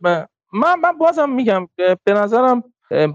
من 0.51 0.80
من 0.80 0.97
بازم 0.97 1.30
میگم 1.30 1.68
به 1.77 2.14
نظرم 2.14 2.64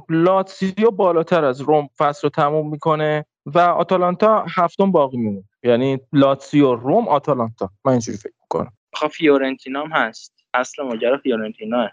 لاتسیو 0.09 0.90
بالاتر 0.90 1.44
از 1.44 1.61
روم 1.61 1.89
فصل 1.99 2.20
رو 2.23 2.28
تموم 2.28 2.70
می‌کنه 2.70 3.27
و 3.47 3.59
آتالانتا 3.59 4.47
هفتم 4.49 4.93
باقی 4.93 5.16
میمونه. 5.16 5.44
یعنی 5.62 5.99
لاتسیو 6.12 6.74
روم 6.74 7.09
آتالانتا. 7.09 7.70
من 7.85 7.93
اینجوری 7.93 8.19
فکر 8.19 8.35
می‌کنم. 8.40 8.73
خب 8.94 9.09
فیورنتینا 9.09 9.82
هم 9.82 9.93
هست. 9.93 10.35
اصل 10.55 10.82
ماجرا 10.82 11.19
فیورنتینا. 11.19 11.89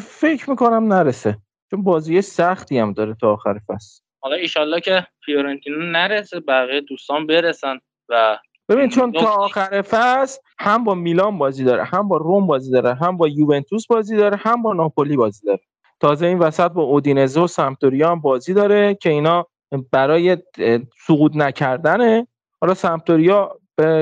فکر 0.00 0.50
می‌کنم 0.50 0.92
نرسه. 0.92 1.38
چون 1.70 1.82
بازی 1.82 2.22
سختی 2.22 2.78
هم 2.78 2.92
داره 2.92 3.14
تا 3.14 3.32
آخر 3.32 3.60
فصل. 3.68 4.01
حالا 4.22 4.36
ایشالله 4.36 4.80
که 4.80 5.06
فیورنتینا 5.24 5.76
نرسه 5.76 6.40
بقیه 6.40 6.80
دوستان 6.80 7.26
برسن 7.26 7.78
و 8.08 8.38
ببین 8.68 8.88
چون 8.88 9.12
تا 9.12 9.28
آخر 9.28 9.82
فصل 9.82 10.40
هم 10.58 10.84
با 10.84 10.94
میلان 10.94 11.38
بازی 11.38 11.64
داره 11.64 11.84
هم 11.84 12.08
با 12.08 12.16
روم 12.16 12.46
بازی 12.46 12.70
داره 12.70 12.94
هم 12.94 13.16
با 13.16 13.28
یوونتوس 13.28 13.86
بازی 13.86 14.16
داره 14.16 14.36
هم 14.36 14.62
با 14.62 14.72
ناپولی 14.72 15.16
بازی 15.16 15.46
داره. 15.46 15.60
تازه 16.00 16.26
این 16.26 16.38
وسط 16.38 16.70
با 16.70 16.82
اودینزه 16.82 17.40
و 17.40 17.46
سمپدوریا 17.46 18.10
هم 18.10 18.20
بازی 18.20 18.54
داره 18.54 18.94
که 18.94 19.10
اینا 19.10 19.46
برای 19.92 20.36
سقوط 21.06 21.32
نکردنه. 21.36 22.26
حالا 22.60 22.74
سمپدوریا 22.74 23.58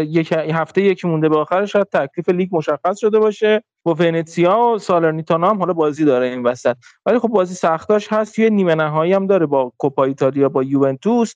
یک 0.07 0.33
هفته 0.33 0.83
یکی 0.83 1.09
مونده 1.09 1.29
به 1.29 1.39
آخرش 1.39 1.73
شاید 1.73 1.89
تکلیف 1.93 2.29
لیگ 2.29 2.49
مشخص 2.53 2.99
شده 2.99 3.19
باشه. 3.19 3.63
با 3.83 3.95
ونتسیا 3.95 4.59
و 4.59 4.79
سالرنیتانا 4.79 5.51
هم 5.51 5.59
حالا 5.59 5.73
بازی 5.73 6.05
داره 6.05 6.27
این 6.27 6.43
وسط. 6.43 6.77
ولی 7.07 7.19
خب 7.19 7.29
بازی 7.29 7.55
سختاش 7.55 8.13
هست. 8.13 8.39
یه 8.39 8.51
نیمه 8.51 8.75
نهایی 8.75 9.13
هم 9.13 9.27
داره 9.27 9.47
با 9.47 9.73
کوپا 9.79 10.05
ایتالیا 10.05 10.49
با 10.49 10.63
یوونتوس. 10.63 11.35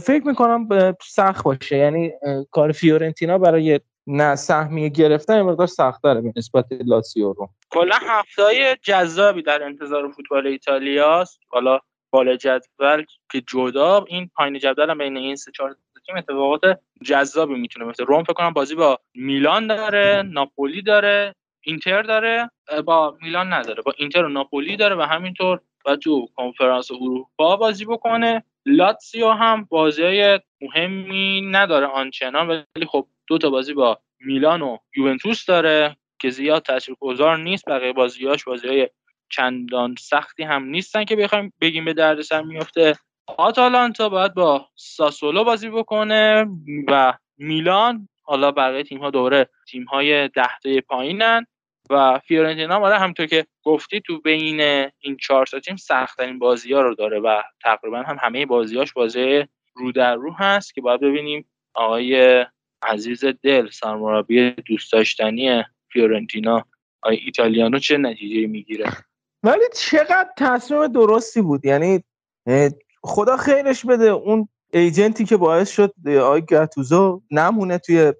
فکر 0.00 0.26
می‌کنم 0.26 0.68
سخت 1.02 1.44
باشه. 1.44 1.76
یعنی 1.76 2.12
کار 2.50 2.72
فیورنتینا 2.72 3.38
برای 3.38 3.80
نه 4.06 4.36
سهمیه 4.36 4.88
گرفتن 4.88 5.42
مقدار 5.42 5.66
سخت‌تره 5.66 6.20
به 6.20 6.32
نسبت 6.36 6.66
رو. 7.16 7.48
کلا 7.70 7.96
هفته‌های 8.00 8.76
جذابی 8.82 9.42
در 9.42 9.62
انتظار 9.62 10.10
فوتبال 10.10 10.46
ایتالیاست 10.46 11.40
حالا 11.48 11.78
بالا 12.10 12.36
جدول 12.36 13.04
که 13.32 13.42
جدا 13.46 14.04
این 14.08 14.30
پایین 14.36 14.58
جدول 14.58 14.90
هم 14.90 14.98
بین 14.98 15.16
این 15.16 15.36
سه 15.36 15.52
چهار 15.52 15.76
تیم 16.06 16.16
اتفاقات 16.16 16.60
جذابی 17.04 17.54
می‌تونه 17.54 17.86
مثل 17.86 18.04
روم 18.04 18.22
فکر 18.22 18.32
کنم 18.32 18.52
بازی 18.52 18.74
با 18.74 18.98
میلان 19.14 19.66
داره 19.66 20.22
ناپولی 20.26 20.82
داره 20.82 21.34
اینتر 21.60 22.02
داره 22.02 22.50
با 22.84 23.16
میلان 23.22 23.52
نداره 23.52 23.82
با 23.82 23.92
اینتر 23.96 24.24
و 24.24 24.28
ناپولی 24.28 24.76
داره 24.76 24.96
و 24.96 25.02
همینطور 25.02 25.60
و 25.86 25.96
تو 25.96 26.26
کنفرانس 26.36 26.90
اروپا 26.90 27.56
بازی 27.56 27.84
بکنه. 27.84 28.44
لاتسیو 28.66 29.30
هم 29.30 29.64
بازی 29.64 30.38
مهمی 30.60 31.40
نداره 31.40 31.86
آنچنان 31.86 32.48
ولی 32.48 32.86
خب 32.86 33.06
دو 33.26 33.38
تا 33.38 33.50
بازی 33.50 33.74
با 33.74 33.98
میلان 34.20 34.62
و 34.62 34.76
یوونتوس 34.96 35.46
داره 35.46 35.96
که 36.18 36.30
زیاد 36.30 36.62
تاثیرگذار 36.62 37.38
نیست. 37.38 37.68
بقیه 37.68 37.92
بازیاش 37.92 38.44
بازی 38.44 38.68
های 38.68 38.88
چندان 39.30 39.94
سختی 39.98 40.42
هم 40.42 40.64
نیستن 40.64 41.04
که 41.04 41.16
بخوایم 41.16 41.52
بگیم 41.60 41.84
به 41.84 41.92
دردسر 41.92 42.42
میفته 42.42 42.94
آتالانتا 43.26 44.08
باید 44.08 44.34
با 44.34 44.68
ساسولو 44.74 45.44
بازی 45.44 45.70
بکنه 45.70 46.46
و 46.88 47.14
میلان 47.38 48.08
حالا 48.22 48.50
بقیه 48.50 48.82
تیم 48.82 49.00
ها 49.00 49.10
دوره 49.10 49.48
تیم 49.68 49.84
های 49.84 50.28
دهته 50.28 50.80
پایینن 50.80 51.46
و 51.90 52.20
فیورنتینا 52.26 52.88
هم 52.88 53.04
همطور 53.04 53.26
که 53.26 53.46
گفتی 53.64 54.00
تو 54.00 54.20
بین 54.20 54.60
این 54.98 55.16
چهار 55.20 55.46
تا 55.46 55.60
تیم 55.60 55.76
سختترین 55.76 56.38
بازی 56.38 56.72
ها 56.72 56.80
رو 56.80 56.94
داره 56.94 57.20
و 57.20 57.42
تقریبا 57.62 58.02
هم 58.02 58.16
همه 58.20 58.46
بازیاش 58.46 58.92
بازی 58.92 59.44
رو 59.74 59.92
در 59.92 60.14
رو 60.14 60.32
هست 60.32 60.74
که 60.74 60.80
باید 60.80 61.00
ببینیم 61.00 61.50
آقای 61.74 62.44
عزیز 62.82 63.24
دل 63.24 63.70
سرمربی 63.70 64.50
دوست 64.50 64.92
داشتنی 64.92 65.64
فیورنتینا 65.92 66.64
آقای 67.02 67.16
ایتالیانو 67.16 67.78
چه 67.78 67.96
نتیجه 67.98 68.46
می‌گیره؟ 68.46 68.90
ولی 69.42 69.64
چقدر 69.74 70.28
تصمیم 70.38 70.86
درستی 70.86 71.42
بود؟ 71.42 71.64
یعنی 71.64 72.04
خدا 73.02 73.36
خیرش 73.36 73.86
بده. 73.86 74.04
اون 74.04 74.48
ایجنتی 74.72 75.24
که 75.24 75.36
باعث 75.36 75.70
شد 75.70 75.94
آقای 76.08 76.42
گاتوزو 76.42 77.22
نمونه 77.30 77.78
توی 77.78 78.12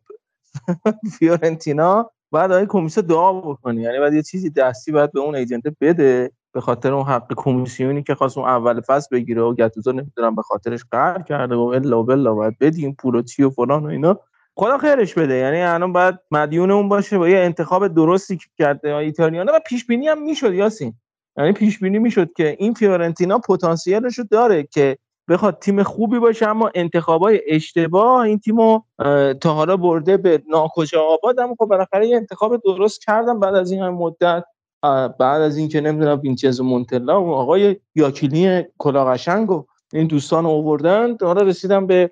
فیورنتینا 1.18 2.10
بعد 2.32 2.52
آقای 2.52 2.66
کمیسه 2.66 3.02
دعا 3.02 3.32
بکنی 3.32 3.82
یعنی 3.82 3.98
بعد 3.98 4.14
یه 4.14 4.22
چیزی 4.22 4.50
دستی 4.50 4.92
باید 4.92 5.12
به 5.12 5.20
اون 5.20 5.34
ایجنت 5.34 5.62
بده 5.80 6.30
به 6.52 6.60
خاطر 6.60 6.92
اون 6.92 7.06
حق 7.06 7.32
کمیسیونی 7.36 8.02
که 8.02 8.14
خواست 8.14 8.38
اون 8.38 8.48
اول 8.48 8.80
فصل 8.80 9.16
بگیره 9.16 9.42
و 9.42 9.54
گاتوزو 9.54 9.92
نمی‌دونم 9.92 10.34
به 10.34 10.42
خاطرش 10.42 10.84
قهر 10.90 11.22
کرده 11.22 11.54
و 11.54 11.60
الا 11.60 12.02
بلا 12.02 12.34
باید 12.34 12.58
بدیم 12.58 12.96
پول 12.98 13.14
و 13.14 13.22
چی 13.22 13.42
و 13.42 13.50
فلان 13.50 13.86
و 13.86 13.88
اینا. 13.88 14.20
خدا 14.54 14.78
خیرش 14.78 15.14
بده. 15.14 15.34
یعنی 15.34 15.60
الان 15.62 15.92
باید 15.92 16.14
مدیون 16.30 16.70
اون 16.70 16.88
باشه 16.88 17.18
با 17.18 17.28
یه 17.28 17.38
انتخاب 17.38 17.88
درستی 17.88 18.36
که 18.36 18.44
کرده 18.58 18.94
ایتالیانا 18.94 19.52
و 19.54 19.60
پیش 19.66 19.86
بینی 19.86 20.08
هم 20.08 20.22
می‌شد 20.22 20.54
یاسین. 20.54 20.94
یعنی 21.36 21.52
پیش 21.52 21.78
بینی 21.78 21.98
می‌شد 21.98 22.32
که 22.32 22.56
این 22.58 22.74
فیورنتینا 22.74 23.38
پتانسیلش 23.38 24.18
رو 24.18 24.24
داره 24.30 24.62
که 24.62 24.98
بخواد 25.28 25.58
تیم 25.58 25.82
خوبی 25.82 26.18
باشه 26.18 26.48
اما 26.48 26.70
انتخابای 26.74 27.40
اشتباه 27.46 28.20
این 28.20 28.38
تیمو 28.38 28.80
تا 29.40 29.54
حالا 29.54 29.76
برده 29.76 30.16
به 30.16 30.42
ناکجا 30.48 31.02
آباد. 31.02 31.40
اما 31.40 31.54
خب 31.58 31.66
بالاخره 31.66 32.06
یه 32.06 32.16
انتخاب 32.16 32.62
درست 32.64 33.02
کردم 33.02 33.40
بعد 33.40 33.54
از 33.54 33.72
این 33.72 33.82
هم 33.82 33.94
مدت 33.94 34.44
بعد 35.18 35.42
از 35.42 35.56
اینکه 35.56 35.80
نمی‌دونم 35.80 36.20
وینچنزو 36.20 36.64
مونتلا 36.64 37.24
و 37.24 37.32
آقای 37.32 37.76
یاکیلی 37.94 38.64
کلاقشنگ 38.78 39.50
و 39.50 39.64
این 39.92 40.06
دوستان 40.06 40.46
آوردن. 40.46 41.16
حالا 41.20 41.42
رسیدم 41.42 41.86
به 41.86 42.10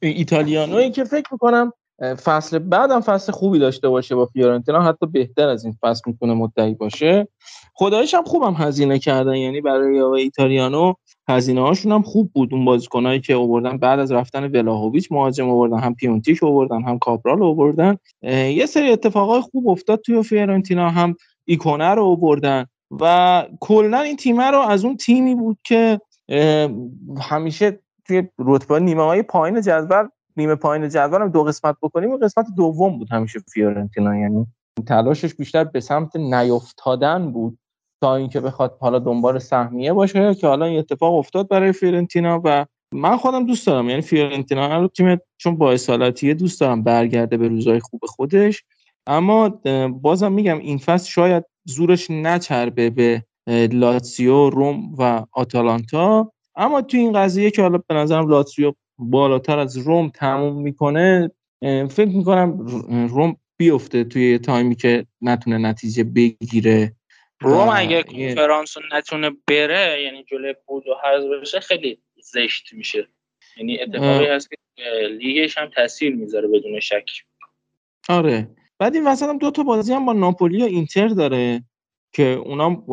ایتالیانویی 0.00 0.90
که 0.90 1.04
فکر 1.04 1.28
می‌کنم 1.32 1.72
فصل 2.00 2.58
بعدم 2.58 3.00
فصل 3.00 3.32
خوبی 3.32 3.58
داشته 3.58 3.88
باشه 3.88 4.14
با 4.14 4.26
فیورنتینا 4.26 4.82
حتی 4.82 5.06
بهتر 5.06 5.48
از 5.48 5.64
این 5.64 5.76
فصل 5.80 6.02
می‌تونه 6.06 6.34
مدعی 6.34 6.74
باشه. 6.74 7.28
خدایش 7.74 8.14
هم 8.14 8.24
خوبم 8.24 8.54
هزینه 8.54 8.98
کردن 8.98 9.34
یعنی 9.34 9.60
برای 9.60 10.00
آقای 10.00 10.22
ایتالیانو 10.22 10.94
هزینه 11.28 11.60
هاشون 11.60 11.92
هم 11.92 12.02
خوب 12.02 12.30
بود. 12.34 12.54
اون 12.54 12.64
بازیکنایی 12.64 13.20
که 13.20 13.34
آوردن 13.34 13.78
بعد 13.78 13.98
از 13.98 14.12
رفتن 14.12 14.50
ولاهویچ 14.50 15.12
مهاجم 15.12 15.50
آوردن 15.50 15.78
هم 15.78 15.94
پیونتیش 15.94 16.42
آوردن 16.42 16.82
هم 16.82 16.98
کابرال 16.98 17.42
آوردن. 17.42 17.96
یه 18.22 18.66
سری 18.66 18.90
اتفاقای 18.90 19.40
خوب 19.40 19.68
افتاد 19.68 20.00
توی 20.00 20.22
فیورنتینا 20.22 20.90
هم 20.90 21.16
ایکونه 21.44 21.88
رو 21.88 22.04
آوردن 22.04 22.66
و 23.00 23.46
کلا 23.60 24.00
این 24.00 24.16
تیم 24.16 24.40
رو 24.40 24.58
از 24.58 24.84
اون 24.84 24.96
تیمی 24.96 25.34
بود 25.34 25.58
که 25.64 26.00
همیشه 27.20 27.80
توی 28.04 28.22
رتبه 28.38 28.80
نیمه 28.80 29.02
های 29.02 29.22
پایین 29.22 29.60
جدول 29.60 30.08
نیمه 30.40 30.54
پایین 30.54 30.88
جدول 30.88 31.22
هم 31.22 31.28
دو 31.28 31.44
قسمت 31.44 31.76
بکنیم. 31.82 32.16
قسمت 32.16 32.46
دوم 32.56 32.98
بود 32.98 33.08
همیشه 33.12 33.40
فیورنتینا 33.52 34.16
یعنی 34.16 34.46
تلاشش 34.86 35.34
بیشتر 35.34 35.64
به 35.64 35.80
سمت 35.80 36.16
نیافتادن 36.16 37.32
بود 37.32 37.58
تا 38.00 38.16
اینکه 38.16 38.40
بخواد 38.40 38.76
حالا 38.80 38.98
دنبال 38.98 39.38
سهمیه 39.38 39.92
باشه 39.92 40.34
که 40.34 40.46
حالا 40.46 40.66
این 40.66 40.78
اتفاق 40.78 41.14
افتاد 41.14 41.48
برای 41.48 41.72
فیورنتینا 41.72 42.40
و 42.44 42.66
من 42.94 43.16
خودم 43.16 43.46
دوست 43.46 43.66
دارم. 43.66 43.88
یعنی 43.88 44.02
فیورنتینا 44.02 44.80
رو 44.80 44.88
تیم 44.88 45.18
چون 45.36 45.56
با 45.56 45.72
اصالتیه 45.72 46.34
دوست 46.34 46.60
دارم 46.60 46.82
برگرده 46.82 47.36
به 47.36 47.48
روزهای 47.48 47.80
خوب 47.80 48.00
خودش. 48.06 48.64
اما 49.06 49.48
بازم 50.02 50.32
میگم 50.32 50.58
این 50.58 50.78
فصل 50.78 51.10
شاید 51.10 51.44
زورش 51.64 52.10
نچربه 52.10 52.90
به 52.90 53.24
لاتسیو 53.72 54.50
روم 54.50 54.94
و 54.98 55.24
آتالانتا. 55.32 56.32
اما 56.56 56.82
تو 56.82 56.96
این 56.96 57.12
قضیه 57.12 57.50
که 57.50 57.62
حالا 57.62 57.78
به 57.88 57.94
نظرم 57.94 58.28
لاتسیو 58.28 58.72
بالاتر 59.00 59.58
از 59.58 59.76
روم 59.76 60.08
تموم 60.08 60.62
می‌کنه 60.62 61.30
فکر 61.90 62.08
می‌کنم 62.08 62.66
روم 63.08 63.36
بیفته 63.56 64.04
توی 64.04 64.38
تایمی 64.38 64.74
که 64.74 65.06
نتونه 65.22 65.58
نتیجه 65.58 66.04
بگیره. 66.04 66.94
روم 67.40 67.68
اگه 67.74 68.02
کنفرانس 68.02 68.74
نتونه 68.92 69.30
بره 69.46 70.02
یعنی 70.02 70.24
جلوی 70.24 70.54
بود 70.66 70.86
و 70.86 70.94
حذف 71.04 71.40
بشه 71.40 71.60
خیلی 71.60 71.98
زشت 72.22 72.72
میشه. 72.72 73.08
یعنی 73.56 73.80
اتفاقی 73.80 74.26
هست 74.26 74.50
که 74.50 74.56
لیگش 75.18 75.58
هم 75.58 75.66
تاثیر 75.66 76.14
می‌ذاره 76.14 76.48
بدون 76.48 76.80
شک. 76.80 77.10
آره. 78.08 78.48
بعد 78.78 78.94
این 78.94 79.06
وسط 79.06 79.28
هم 79.28 79.38
دو 79.38 79.50
تا 79.50 79.62
بازی 79.62 79.92
هم 79.92 80.06
با 80.06 80.12
ناپولی 80.12 80.62
و 80.62 80.64
اینتر 80.64 81.08
داره 81.08 81.64
که 82.12 82.24
اونا 82.24 82.84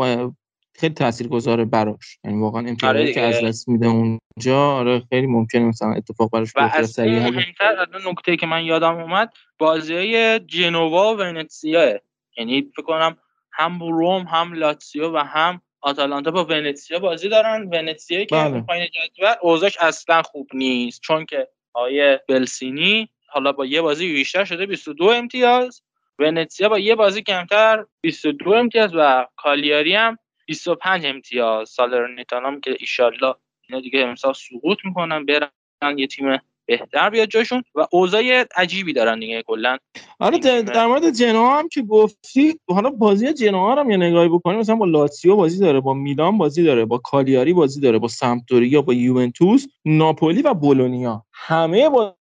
خیلی 0.78 0.94
تاثیرگذاره 0.94 1.66
براش. 1.66 2.20
یعنی 2.24 2.41
واقعا 2.41 2.60
امتیازی 2.68 2.99
آره 2.99 3.14
که 3.14 3.22
از 3.22 3.44
دست 3.44 3.70
میده 3.70 3.88
اونجا. 3.88 4.72
آره 4.72 5.04
خیلی 5.10 5.28
ممکنه 5.28 5.66
مثلا 5.66 5.94
اتفاق 5.94 6.32
براش 6.32 6.56
و 6.56 6.60
از 6.60 6.99
مهمتر 6.99 7.76
از 7.80 8.06
نکته 8.06 8.38
که 8.38 8.45
من 8.45 8.66
یادم 8.66 8.95
اومد 8.95 9.34
بازی 9.58 9.95
های 9.95 10.40
جنوا 10.40 11.16
و 11.16 11.20
ونتسیا 11.20 11.99
یعنی 12.38 12.72
فکر 12.76 12.86
کنم 12.86 13.18
هم 13.52 13.80
روم 13.80 14.24
هم 14.24 14.54
لاتسیو 14.54 15.12
و 15.12 15.18
هم 15.18 15.62
آتالانتا 15.82 16.32
با 16.32 16.45
ونتسیا 16.45 16.99
بازی 16.99 17.30
دارن. 17.30 17.70
ونتسیا 17.74 18.26
که 18.26 18.36
بله. 18.36 18.62
پایین 18.62 18.88
جدول 18.88 19.34
اوضاعش 19.41 19.78
اصلا 19.78 20.22
خوب 20.22 20.49
نیست. 20.54 21.02
چون 21.02 21.26
که 21.26 21.48
آیه 21.74 22.22
بلسینی 22.28 23.10
حالا 23.30 23.52
با 23.52 23.66
یه 23.66 23.82
بازی 23.82 24.14
بیشتر 24.14 24.45
شده 24.45 24.66
22 24.66 25.06
امتیاز. 25.06 25.82
ونتسیا 26.20 26.70
با 26.70 26.80
یه 26.80 26.95
بازی 26.95 27.22
کمتر 27.22 27.86
22 28.02 28.52
امتیاز 28.52 28.91
و 28.95 29.26
کالیاری 29.36 29.95
هم 29.95 30.18
25 30.48 31.06
امتیاز. 31.06 31.69
سالرنیتانام 31.69 32.60
که 32.61 32.78
ایشالله 32.80 33.36
اینا 33.69 33.82
دیگه 33.82 33.99
امسال 33.99 34.34
سقوط 34.34 34.78
می‌کنن 34.84 35.26
برن 35.26 35.98
یه 35.98 36.07
تیم 36.07 36.38
بهتر 36.65 37.10
بیاد 37.10 37.28
جاشون 37.28 37.64
و 37.76 37.88
اوضاع 37.91 38.45
عجیبی 38.56 38.94
دارن 38.94 39.19
دیگه 39.19 39.44
کلا. 39.44 39.78
آره 40.19 40.38
در 40.61 40.88
مورد 40.88 41.10
جنوا 41.10 41.60
هم 41.60 41.69
که 41.69 41.82
گفتی 41.82 42.60
حالا 42.69 42.90
بازی 42.90 43.34
جنوا 43.34 43.76
هم 43.76 43.91
یه 43.91 43.98
نگاهی 43.98 44.30
بکنیم. 44.30 44.60
مثلا 44.60 44.76
با 44.76 44.86
لاتسیو 44.86 45.36
بازی 45.36 45.60
داره 45.60 45.80
با 45.80 45.94
میلان 45.94 46.38
بازی 46.38 46.64
داره 46.64 46.86
با 46.86 46.98
کالیاری 46.98 47.53
بازی 47.53 47.82
داره 47.82 47.99
با 47.99 48.07
سمپدوریا 48.07 48.82
با 48.82 48.94
یوونتوس 48.94 49.65
ناپولی 49.86 50.41
و 50.41 50.53
بولونیا. 50.53 51.26
همه 51.34 51.90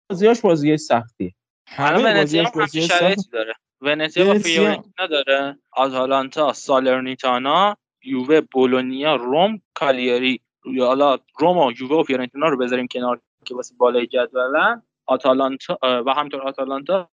بازیاش 0.10 0.42
بازی 0.42 0.78
سختی. 0.78 1.36
همه 1.68 2.14
بازیاش 2.14 2.48
بازی 2.56 2.82
سختی 2.82 3.30
داره. 3.32 3.54
ونتیا 3.82 4.26
با 4.26 4.40
فیورنتینا 4.40 5.08
داره. 5.10 5.58
آتالانتا 5.72 6.54
سالرنیتانا 6.54 7.78
یووه 8.06 8.42
بولونیا 8.42 9.16
روم 9.16 9.62
کالیاری 9.74 10.42
حالا 10.80 11.18
روم 11.40 11.58
و 11.58 11.72
یووه 11.80 12.00
و 12.00 12.04
فیورنتینا 12.04 12.48
رو 12.50 12.58
بذاریم 12.58 12.88
کنار 12.88 13.22
که 13.46 13.56
واسه 13.56 13.76
بالای 13.78 14.08
جدولن. 14.08 14.82
آتالانتا 15.06 15.80
و 15.82 16.14
همطور 16.14 16.42
آتالانتا 16.42 17.10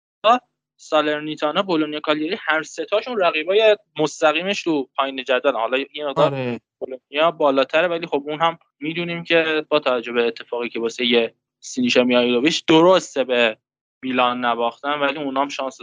سالرنیتانا 0.77 1.63
بولونیا 1.63 2.01
کالیاری 2.01 2.37
هر 2.41 2.63
سه 2.63 2.85
تاشون 2.85 3.21
رقیبای 3.21 3.77
مستقیمش 3.99 4.63
تو 4.63 4.89
پایین 4.97 5.25
جدول 5.25 5.53
حالا 5.53 5.79
این 5.93 6.07
مقدار 6.07 6.27
آره. 6.27 6.61
بولونیا 6.79 7.31
بالاتره 7.31 7.89
ولی 7.89 8.07
خب 8.07 8.23
اون 8.27 8.41
هم 8.41 8.59
می‌دونیم 8.81 9.25
که 9.25 9.67
با 9.69 9.79
توجه 9.79 10.13
به 10.13 10.27
اتفاقی 10.27 10.69
که 10.69 10.81
واسه 10.81 11.07
یه 11.07 11.35
سینیشا 11.61 12.05
میایلوویچ 12.05 12.65
درسته 12.67 13.25
به 13.25 13.59
میلان 14.03 14.45
نباختن 14.45 15.01
ولی 15.01 15.19
اونام 15.19 15.49
شانس 15.49 15.79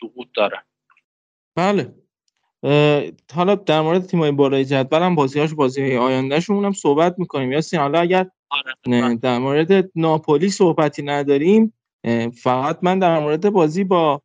سقوط 0.00 0.28
دارن. 0.34 0.62
بله. 1.56 1.94
حالا 3.34 3.54
در 3.54 3.80
مورد 3.80 4.06
تیمای 4.06 4.30
بالای 4.30 4.64
جدول 4.64 5.02
هم 5.02 5.14
بازی‌هاش 5.14 5.54
بازی 5.54 5.96
آیندهشون 5.96 6.64
هم 6.64 6.72
صحبت 6.72 7.14
می‌کنیم. 7.18 7.52
یا 7.52 7.60
حالا 7.72 8.00
اگر 8.00 8.26
آره، 8.50 9.14
در 9.14 9.38
مورد 9.38 9.90
ناپولی 9.94 10.48
صحبتی 10.48 11.02
نداریم 11.02 11.72
فقط 12.42 12.78
من 12.82 12.98
در 12.98 13.18
مورد 13.20 13.50
بازی 13.50 13.84
با 13.84 14.22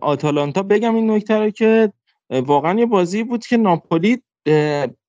آتالانتا 0.00 0.62
بگم 0.62 0.94
این 0.94 1.10
نکته 1.10 1.34
رو 1.34 1.50
که 1.50 1.92
واقعا 2.30 2.78
یه 2.80 2.86
بازی 2.86 3.22
بود 3.22 3.46
که 3.46 3.56
ناپولی 3.56 4.22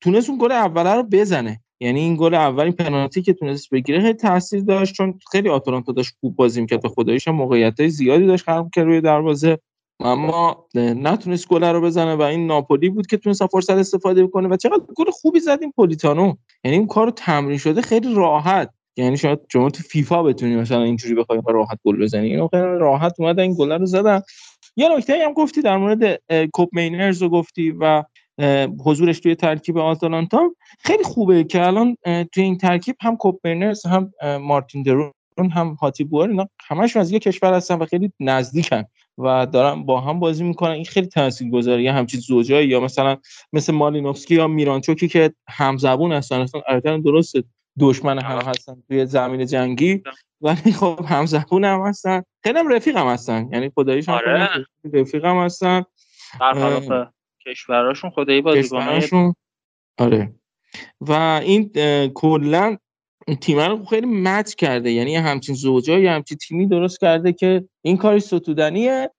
تونست 0.01 0.29
اون 0.29 0.37
گل 0.41 0.51
اوله 0.51 0.93
رو 0.93 1.03
بزنه. 1.03 1.61
یعنی 1.79 1.99
این 1.99 2.15
گل 2.15 2.33
اول 2.33 2.63
این 2.63 2.73
پنالتی 2.73 3.21
که 3.21 3.33
تونست 3.33 3.69
بگیره 3.69 4.01
خیلی 4.01 4.13
تاثیر 4.13 4.61
داشت 4.63 4.93
چون 4.93 5.19
خیلی 5.31 5.49
آتالانتا 5.49 5.91
داشت 5.91 6.13
خوب 6.19 6.35
بازی 6.35 6.61
می‌کرد 6.61 6.85
و 6.85 6.89
خداییش 6.89 7.27
هم 7.27 7.35
موقعیت 7.35 7.87
زیادی 7.87 8.25
داشت 8.25 8.45
خلق 8.45 8.69
کرد 8.73 8.85
روی 8.85 9.01
دروازه. 9.01 9.59
اما 10.03 10.65
نتونست 10.75 11.47
گل 11.47 11.63
رو 11.63 11.81
بزنه 11.81 12.15
و 12.15 12.21
این 12.21 12.47
ناپولی 12.47 12.89
بود 12.89 13.07
که 13.07 13.17
تونست 13.17 13.47
فرصت 13.47 13.69
استفاده 13.69 14.23
بکنه 14.23 14.47
و 14.47 14.55
چقدر 14.55 14.81
گل 14.95 15.11
خوبی 15.11 15.39
زدیم 15.39 15.71
پولیتانو. 15.71 16.33
یعنی 16.63 16.77
این 16.77 16.87
کارو 16.87 17.11
تمرین 17.11 17.57
شده 17.57 17.81
خیلی 17.81 18.13
راحت. 18.13 18.69
یعنی 18.97 19.17
شاید 19.17 19.39
شما 19.51 19.69
تو 19.69 19.83
فیفا 19.83 20.23
بتونی 20.23 20.55
مثلا 20.55 20.83
اینجوری 20.83 21.15
بخوای 21.15 21.41
راحت 21.47 21.79
گل 21.85 22.03
بزنی. 22.03 22.27
اینو 22.27 22.47
خیلی 22.47 22.63
راحت 22.63 23.13
اومد 23.19 23.39
این 23.39 23.53
گل 23.53 23.71
رو 23.71 23.85
زدن. 23.85 24.21
یه 24.75 24.97
نکته 24.97 25.25
هم 25.25 25.33
گفتی 25.33 25.61
در 25.61 25.77
مورد 25.77 26.21
کوپمینرز 26.53 27.21
رو 27.21 27.29
گفتی 27.29 27.75
و 27.79 28.03
حضورش 28.85 29.19
توی 29.19 29.35
ترکیب 29.35 29.77
آتالانتا. 29.77 30.51
خیلی 30.79 31.03
خوبه 31.03 31.43
که 31.43 31.67
الان 31.67 31.97
توی 32.03 32.43
این 32.43 32.57
ترکیب 32.57 32.95
هم 33.01 33.17
کوپمینرز 33.17 33.85
هم 33.85 34.11
مارتین 34.41 34.83
درون 34.83 35.11
هم 35.51 35.73
هاتی 35.81 36.03
بوار 36.03 36.29
اینا 36.29 36.47
همش 36.67 36.97
از 36.97 37.11
یه 37.11 37.19
کشور 37.19 37.53
هستن 37.53 37.75
و 37.75 37.85
خیلی 37.85 38.11
نزدیکن. 38.19 38.83
و 39.23 39.45
دارن 39.45 39.83
با 39.83 40.01
هم 40.01 40.19
بازی 40.19 40.43
می‌کنن. 40.43 40.71
این 40.71 40.85
خیلی 40.85 41.07
تاثیرگذاره. 41.07 41.83
یه 41.83 41.93
همچین 41.93 42.19
زوجایی 42.19 42.67
یا 42.67 42.79
مثلا 42.79 43.17
مثل 43.53 43.73
مالینوفسکی 43.73 44.35
یا 44.35 44.47
میرانچوکی 44.47 45.07
که 45.07 45.33
همزبون 45.49 46.11
هستن. 46.11 46.41
اصلا 46.41 46.61
البته 46.67 46.97
درست 46.97 47.35
دشمن 47.79 48.19
هم 48.19 48.37
هستن 48.37 48.83
توی 48.87 49.05
زمین 49.05 49.45
جنگی. 49.45 50.03
ولی 50.41 50.71
خب 50.71 50.99
همزبون 51.07 51.65
هم 51.65 51.81
هستن. 51.81 52.23
خیلی 52.43 52.59
هم 52.59 52.67
رفیق 52.67 52.97
هم 52.97 53.07
هستن. 53.07 53.49
یعنی 53.51 53.71
خداییش 53.75 54.09
هم 54.09 54.15
آره. 54.15 54.49
رفیق 54.93 55.25
هم 55.25 55.37
هستن. 55.37 55.83
کشوراشون 57.45 58.09
خدایی 58.09 58.41
بازیکناشون 58.41 59.35
آره. 59.97 60.33
و 61.01 61.11
این 61.43 61.69
کلا 62.07 62.77
تیم 63.35 63.59
رو 63.59 63.85
خیلی 63.85 64.07
match 64.07 64.53
کرده. 64.53 64.91
یعنی 64.91 65.15
همچین 65.15 65.55
زوجایی 65.55 66.07
همچین 66.07 66.37
تیمی 66.37 66.67
درست 66.67 66.99
کرده 66.99 67.33
که 67.33 67.63
این 67.81 67.97
کاری 67.97 68.19
ستودنیه 68.19 69.09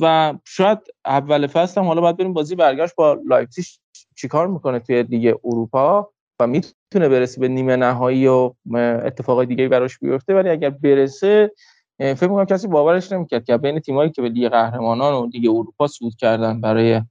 و 0.00 0.34
شاید 0.44 0.78
اول 1.04 1.46
فصل 1.46 1.80
هم 1.80 1.86
حالا 1.86 2.00
باید 2.00 2.16
بریم 2.16 2.32
بازی 2.32 2.54
برگشت 2.54 2.94
با 2.96 3.18
لایپزیگ 3.26 3.64
چیکار 4.16 4.46
می‌کنه 4.46 4.78
توی 4.78 5.02
دیگه 5.02 5.34
اروپا 5.44 6.10
و 6.40 6.46
می‌تونه 6.46 7.08
برسه 7.08 7.40
به 7.40 7.48
نیمه 7.48 7.76
نهایی 7.76 8.26
و 8.26 8.52
اتفاقای 9.04 9.46
دیگه 9.46 9.68
براش 9.68 9.98
بیفته. 9.98 10.34
ولی 10.34 10.48
اگر 10.48 10.70
برسه 10.70 11.52
فکر 11.98 12.28
می‌کنم 12.28 12.44
کسی 12.44 12.66
باورش 12.68 13.12
نمی‌کرد 13.12 13.44
که 13.44 13.56
بین 13.56 13.80
تیمایی 13.80 14.10
که 14.10 14.22
به 14.22 14.28
لیگ 14.28 14.48
قهرمانان 14.48 15.14
و 15.14 15.26
لیگ 15.26 15.50
اروپا 15.50 15.86
صعود 15.86 16.14
کردن 16.18 16.60
برای 16.60 17.02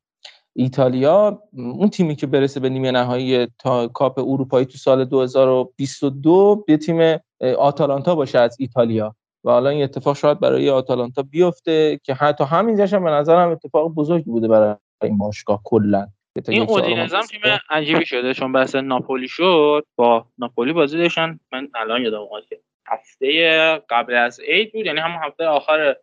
ایتالیا 0.59 1.43
اون 1.53 1.89
تیمی 1.89 2.15
که 2.15 2.27
برسه 2.27 2.59
به 2.59 2.69
نیمه 2.69 2.91
نهایی 2.91 3.47
تا 3.59 3.87
کاپ 3.87 4.19
اروپایی 4.19 4.65
تو 4.65 4.77
سال 4.77 5.05
2022 5.05 6.63
به 6.67 6.77
تیم 6.77 7.19
آتالانتا 7.57 8.15
باشه 8.15 8.39
از 8.39 8.57
ایتالیا. 8.59 9.15
و 9.43 9.51
حالا 9.51 9.69
این 9.69 9.83
اتفاق 9.83 10.15
شاید 10.15 10.39
برای 10.39 10.69
آتالانتا 10.69 11.23
بیفته 11.23 11.99
که 12.03 12.13
حتی 12.13 12.43
همینجاش 12.43 12.93
هم 12.93 13.03
به 13.03 13.09
نظرم 13.09 13.49
اتفاق 13.49 13.93
بزرگی 13.93 14.31
بوده 14.31 14.47
برای 14.47 14.75
این 15.03 15.17
باشگاه 15.17 15.61
کلا. 15.63 16.07
این 16.47 16.61
اودینزم 16.61 17.21
تیم 17.21 17.41
عجیبی 17.69 18.05
شده 18.05 18.33
چون 18.33 18.51
بحث 18.51 18.75
ناپولی 18.75 19.27
شد. 19.27 19.85
با 19.95 20.25
ناپولی 20.37 20.73
بازی 20.73 20.97
داشتن. 20.97 21.39
من 21.51 21.67
الان 21.75 22.01
یادم 22.01 22.19
اومد 22.19 22.45
که 22.49 22.59
هفته 22.87 23.81
قبل 23.89 24.15
از 24.15 24.39
عید 24.39 24.73
بود 24.73 24.85
یعنی 24.85 24.99
همون 24.99 25.23
هفته 25.23 25.45
آخر 25.45 25.95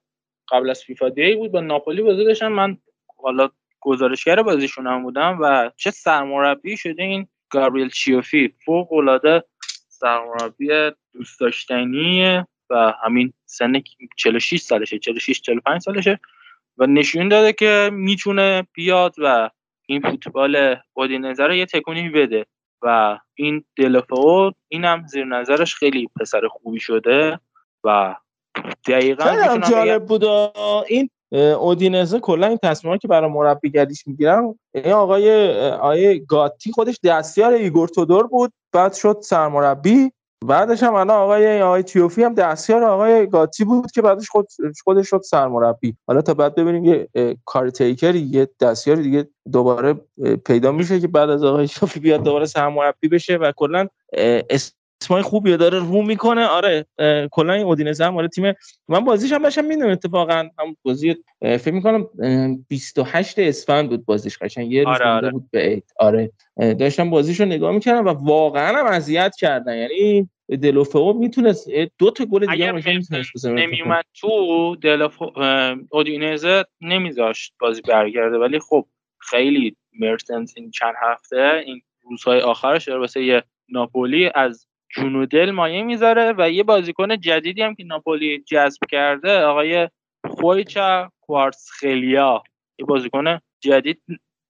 قبل 0.51 0.71
از 0.71 0.83
فیفا 0.83 1.09
دی 1.09 1.35
بود. 1.35 1.53
با 1.53 1.61
ناپولی 1.61 2.03
بازی 2.03 2.25
داشتن. 2.25 2.49
من 2.49 2.79
حالا 3.23 3.49
گزارشگر 3.85 4.43
بازیشون 4.43 4.87
هم 4.87 5.03
بودم 5.03 5.39
و 5.41 5.71
چه 5.77 5.91
سرمربی 5.91 6.77
شده 6.77 7.03
این 7.03 7.29
گابریل 7.51 7.89
چیوفی. 7.89 8.55
فوق 8.65 8.93
العاده 8.93 9.45
سرمربی 9.89 10.69
دوست 11.13 11.41
داشتنیه 11.41 12.47
و 12.71 12.93
همین 13.05 13.33
سن 13.47 13.83
46 14.17 14.61
سالشه 14.61 14.99
46 14.99 15.41
45 15.41 15.81
سالشه 15.81 16.21
و 16.79 16.87
نشون 16.87 17.29
داده 17.29 17.53
که 17.53 17.91
می‌تونه 17.93 18.67
بیاد 18.73 19.15
و 19.19 19.51
این 19.87 20.01
فوتبال 20.01 20.77
اودینزه 20.93 21.47
رو 21.47 21.55
یه 21.55 21.67
تکونی 21.67 22.09
بده 22.09 22.47
و 22.83 23.19
این 23.35 23.65
دلفو 23.77 24.53
اینم 24.69 25.07
زیر 25.07 25.25
نظرش 25.25 25.75
خیلی 25.75 26.09
پسر 26.21 26.49
خوبی 26.49 26.81
شده 26.81 27.41
و 27.85 28.17
دقیقا 28.89 29.59
جالب 29.71 30.07
بود 30.07 30.25
این 30.89 31.11
اودینزه 31.35 32.21
کلا 32.21 32.47
این 32.47 32.59
تصمیمات 32.63 33.01
که 33.01 33.09
برای 33.09 33.31
مربیگریش 33.31 34.07
می‌گیرن 34.07 34.55
این 34.75 34.93
آقای 34.93 35.61
آقای 35.71 36.25
گاتی 36.27 36.73
خودش 36.73 36.99
دستیار 37.05 37.53
ایگور 37.53 37.89
تودور 37.89 38.27
بود 38.27 38.53
بعد 38.73 38.93
شد 38.93 39.19
سرمربی 39.23 40.13
بعدش 40.45 40.83
هم 40.83 40.95
الان 40.95 41.17
آقای 41.19 41.63
آقای 41.63 41.83
تیوفی 41.83 42.23
هم 42.23 42.35
دستیار 42.35 42.85
آقای 42.85 43.27
گاتی 43.27 43.65
بود 43.65 43.91
که 43.91 44.03
بعدش 44.03 44.29
خود 44.29 44.49
خودش 44.85 45.11
شد 45.11 45.21
سرمربی. 45.25 45.97
حالا 46.07 46.23
تا 46.23 46.35
بعد 46.35 46.55
ببینیم 46.55 46.85
یه 46.85 47.09
کار 47.45 47.71
تیکری 47.71 48.21
یه 48.21 48.49
دستیاری 48.61 49.03
دیگه 49.03 49.29
دوباره 49.53 49.95
پیدا 50.47 50.73
میشه 50.73 51.01
که 51.01 51.09
بعد 51.09 51.31
از 51.31 51.45
آقای 51.45 51.69
شافی 51.69 52.01
بیاد 52.01 52.23
دوباره 52.23 52.47
سرمربی 52.47 53.09
بشه 53.09 53.37
و 53.37 53.53
کلا 53.57 53.89
اسمای 55.03 55.23
خوبی 55.23 55.57
داره 55.57 55.79
رو 55.79 56.03
می‌کنه. 56.03 56.47
آره 56.47 56.87
کلا 57.31 57.53
این 57.53 57.67
اودینزه 57.67 58.05
هم 58.05 58.17
آره 58.17 58.29
تیم 58.29 58.53
من 58.89 59.01
بازیش 59.01 59.33
هم 59.33 59.43
داشتم 59.43 59.65
می‌دونم 59.65 59.91
اتفاقا. 59.91 60.35
هم 60.35 60.77
بازی 60.83 61.17
فکر 61.41 61.73
می‌کنم 61.73 62.09
28 62.69 63.39
اسفند 63.39 63.89
بود 63.89 64.05
بازیش 64.05 64.39
قشنگ. 64.39 64.73
یه 64.73 64.85
روز 64.85 64.95
آره 64.95 65.07
آره. 65.07 65.31
بود 65.31 65.51
به 65.51 65.61
عید. 65.61 65.85
آره. 65.99 66.31
داشتم 66.57 67.11
بازیشو 67.11 67.45
نگاه 67.45 67.73
می‌کردم 67.73 68.07
و 68.07 68.09
واقعا 68.09 68.79
هم 68.79 68.87
اذیت 68.87 69.37
کردن. 69.39 69.77
یعنی 69.77 70.29
دلوفو 70.63 71.13
می‌تونست 71.13 71.69
دو 71.99 72.11
تا 72.11 72.25
گل 72.25 72.47
دیگه 72.47 72.69
هم 72.69 72.75
می‌تونست 72.75 73.47
نمیومد 73.47 74.05
تو 74.15 74.77
دلوفو 74.77 75.31
اودینزه 75.91 76.65
نمیذاشت 76.81 77.55
بازی 77.61 77.83
برگرده. 77.83 78.39
ولی 78.39 78.59
خب 78.59 78.87
خیلی 79.19 79.77
مرتنس 80.01 80.53
این 80.57 80.71
چند 80.71 80.95
هفته 81.03 81.63
این 81.67 81.83
روزهای 82.03 82.41
آخرش 82.41 82.89
واسه 82.89 83.25
یه 83.25 83.43
ناپولی 83.69 84.31
از 84.35 84.67
جون 84.95 85.17
و 85.17 85.27
دل 85.27 85.51
مایه 85.51 85.83
می‌ذاره 85.83 86.35
و 86.39 86.51
یه 86.51 86.63
بازیکن 86.63 87.21
جدیدی 87.21 87.63
هم 87.63 87.75
که 87.75 87.85
ناپولی 87.85 88.39
جذب 88.39 88.81
کرده 88.91 89.43
آقای 89.43 89.89
خویچا 90.31 91.13
کوارتسخلیا 91.21 92.43
یه 92.79 92.87
بازیکن 92.87 93.39
جدید 93.61 94.03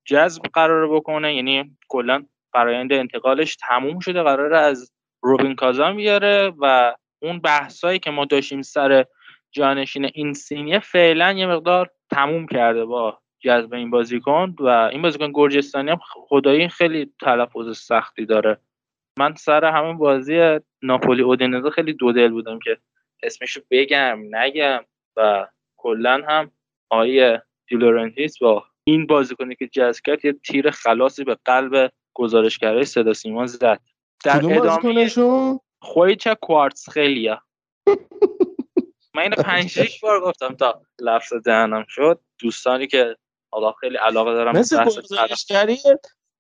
جذب 0.04 0.42
قرار 0.42 0.94
بکنه 0.94 1.34
یعنی 1.34 1.76
کلا 1.88 2.24
فرایند 2.52 2.92
انتقالش 2.92 3.56
تموم 3.56 3.98
شده 3.98 4.22
قراره 4.22 4.58
از 4.58 4.92
روبین 5.22 5.54
کازان 5.54 5.96
بیاره 5.96 6.52
و 6.58 6.94
اون 7.22 7.38
بحثایی 7.38 7.98
که 7.98 8.10
ما 8.10 8.24
داشتیم 8.24 8.62
سر 8.62 9.04
جانشین 9.52 10.10
این 10.14 10.32
سینیه 10.32 10.78
فعلا 10.78 11.32
یه 11.32 11.46
مقدار 11.46 11.90
تموم 12.10 12.46
کرده 12.46 12.84
با 12.84 13.18
جذب 13.40 13.74
این 13.74 13.90
بازیکن 13.90 14.54
و 14.58 14.68
این 14.68 15.02
بازیکن 15.02 15.32
گرجستانی 15.34 15.90
هم 15.90 15.98
خدایی 16.02 16.68
خیلی 16.68 17.12
تلفظ 17.20 17.78
سختی 17.78 18.26
داره. 18.26 18.58
من 19.18 19.34
سر 19.34 19.64
همین 19.64 19.98
بازی 19.98 20.60
ناپولی 20.82 21.22
اودینزه 21.22 21.70
خیلی 21.70 21.92
دو 21.92 22.12
دل 22.12 22.28
بودم 22.28 22.58
که 22.58 22.78
اسمشو 23.22 23.60
بگم 23.70 24.18
نگم 24.30 24.84
و 25.16 25.46
کلا 25.76 26.22
هم 26.28 26.50
آیه 26.90 27.42
دیلورنتیس 27.66 28.38
با 28.38 28.64
این 28.84 29.06
بازیکنی 29.06 29.54
که 29.54 29.66
جذب 29.66 30.02
کرد 30.04 30.24
یه 30.24 30.32
تیر 30.32 30.70
خلاصی 30.70 31.24
به 31.24 31.36
قلب 31.44 31.92
گزارشگرای 32.14 32.84
صدا 32.84 33.12
سیما 33.12 33.46
زد. 33.46 33.80
در 34.24 34.36
ادامه 34.36 35.08
خویچه 35.80 36.34
کوارتز 36.34 36.88
خیلیه 36.88 37.38
من 39.14 39.22
اینو 39.22 39.36
پنج 39.36 39.66
شش 39.80 40.00
بار 40.00 40.20
گفتم 40.20 40.54
تا 40.54 40.82
لفظ 41.00 41.32
دهنم 41.32 41.84
شد. 41.88 42.20
دوستانی 42.38 42.86
که 42.86 43.16
حالا 43.52 43.72
خیلی 43.72 43.96
علاقه 43.96 44.32
دارم 44.32 44.56
مثل 44.56 44.84
گزارشگری 44.84 45.78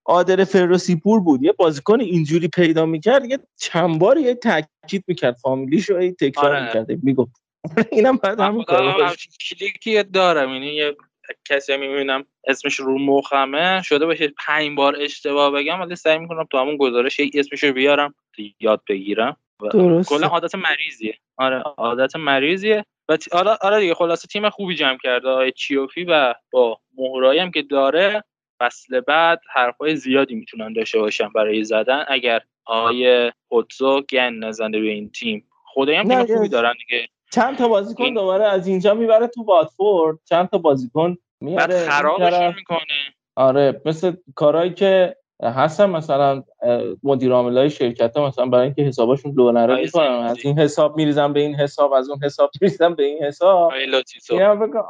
عادل 0.06 0.44
فروسی 0.44 0.96
پور 0.96 1.20
بود. 1.20 1.42
یه 1.42 1.52
بازیکن 1.52 2.00
اینجوری 2.00 2.48
پیدا 2.48 2.86
می‌کرد 2.86 3.24
یه 3.24 3.38
چند 3.56 3.98
بار 3.98 4.18
یه 4.18 4.34
تاکید 4.34 5.04
می‌کرد. 5.06 5.36
فامیلیش 5.42 5.90
رو 5.90 6.10
تکرار 6.10 6.56
آره. 6.56 6.66
می‌کرد. 6.66 7.04
می‌گفت. 7.04 7.32
اینم 7.92 8.16
بعد 8.16 8.40
همون 8.40 8.64
کار 8.64 9.14
کلیکی 9.50 10.02
دارم. 10.02 10.50
یعنی 10.50 10.66
یه 10.66 10.96
کسی 11.44 11.76
می‌بینم 11.76 12.24
اسمش 12.46 12.74
رو 12.74 12.98
مخمه. 12.98 13.82
شده 13.82 14.06
باشه 14.06 14.32
پنج 14.46 14.76
بار 14.76 14.96
اشتباه 15.00 15.50
بگم 15.50 15.80
ولی 15.80 15.96
سعی 15.96 16.18
می‌کنم 16.18 16.46
تو 16.50 16.58
همون 16.58 16.76
گزارش 16.76 17.20
اسمش 17.34 17.64
رو 17.64 17.72
بیارم 17.72 18.14
یاد 18.60 18.82
بگیرم. 18.88 19.36
کلا 20.06 20.26
عادت 20.26 20.54
مریضیه. 20.54 21.18
آره 21.36 21.58
عادت 21.58 22.16
مریضیه. 22.16 22.84
و 23.08 23.18
آره 23.32 23.50
آره 23.60 23.80
دیگه 23.80 23.94
خلاصه 23.94 24.28
تیم 24.28 24.50
خوبی 24.50 24.74
جمع 24.74 24.98
کرده. 25.02 25.28
آقای 25.28 25.52
چیوفی 25.52 26.04
و 26.04 26.34
با 26.52 26.78
مهرایی 26.98 27.40
هم 27.40 27.50
که 27.50 27.62
داره 27.62 28.24
فصل 28.58 29.00
بعد 29.00 29.40
حرفای 29.54 29.96
زیادی 29.96 30.34
می‌تونن 30.34 30.72
داشته 30.72 30.98
باشن 30.98 31.28
برای 31.28 31.64
زدن. 31.64 32.04
اگر 32.08 32.40
آقای 32.64 33.32
پوتزو 33.48 34.00
گن 34.00 34.34
نزنه 34.34 34.80
به 34.80 34.86
این 34.86 35.10
تیم 35.10 35.48
خدایی 35.64 35.98
هم 35.98 36.24
تیم 36.24 36.36
خوبی 36.36 36.48
دارن 36.48 36.72
دیگه. 36.88 37.08
چند 37.32 37.58
تا 37.58 37.68
بازیکن 37.68 38.04
این... 38.04 38.14
دوباره 38.14 38.44
از 38.44 38.66
اینجا 38.66 38.94
می‌بره 38.94 39.26
تو 39.26 39.42
واتفورد 39.42 40.18
چند 40.24 40.48
تا 40.48 40.58
بازیکن 40.58 41.16
میاره 41.40 41.88
خرابش 41.88 42.56
می‌کنه. 42.56 43.14
آره 43.36 43.82
مثل 43.84 44.12
کارهایی 44.34 44.74
که 44.74 45.16
هستن 45.42 45.90
مثلا 45.90 46.42
مدیر 47.02 47.32
عامل 47.32 47.58
های 47.58 47.70
شرکت 47.70 48.16
ها 48.16 48.28
مثلا 48.28 48.46
برای 48.46 48.64
اینکه 48.64 48.82
حسابشون 48.82 49.34
دو 49.34 49.52
نره 49.52 49.76
می‌کنن. 49.76 50.04
از 50.04 50.44
این 50.44 50.58
حساب 50.58 50.96
میریزم 50.96 51.32
به 51.32 51.40
این 51.40 51.54
حساب 51.54 51.92
از 51.92 52.10
اون 52.10 52.18
حساب 52.22 52.50
میریزم 52.60 52.94
به 52.94 53.02
این 53.02 53.22
حساب. 53.22 53.72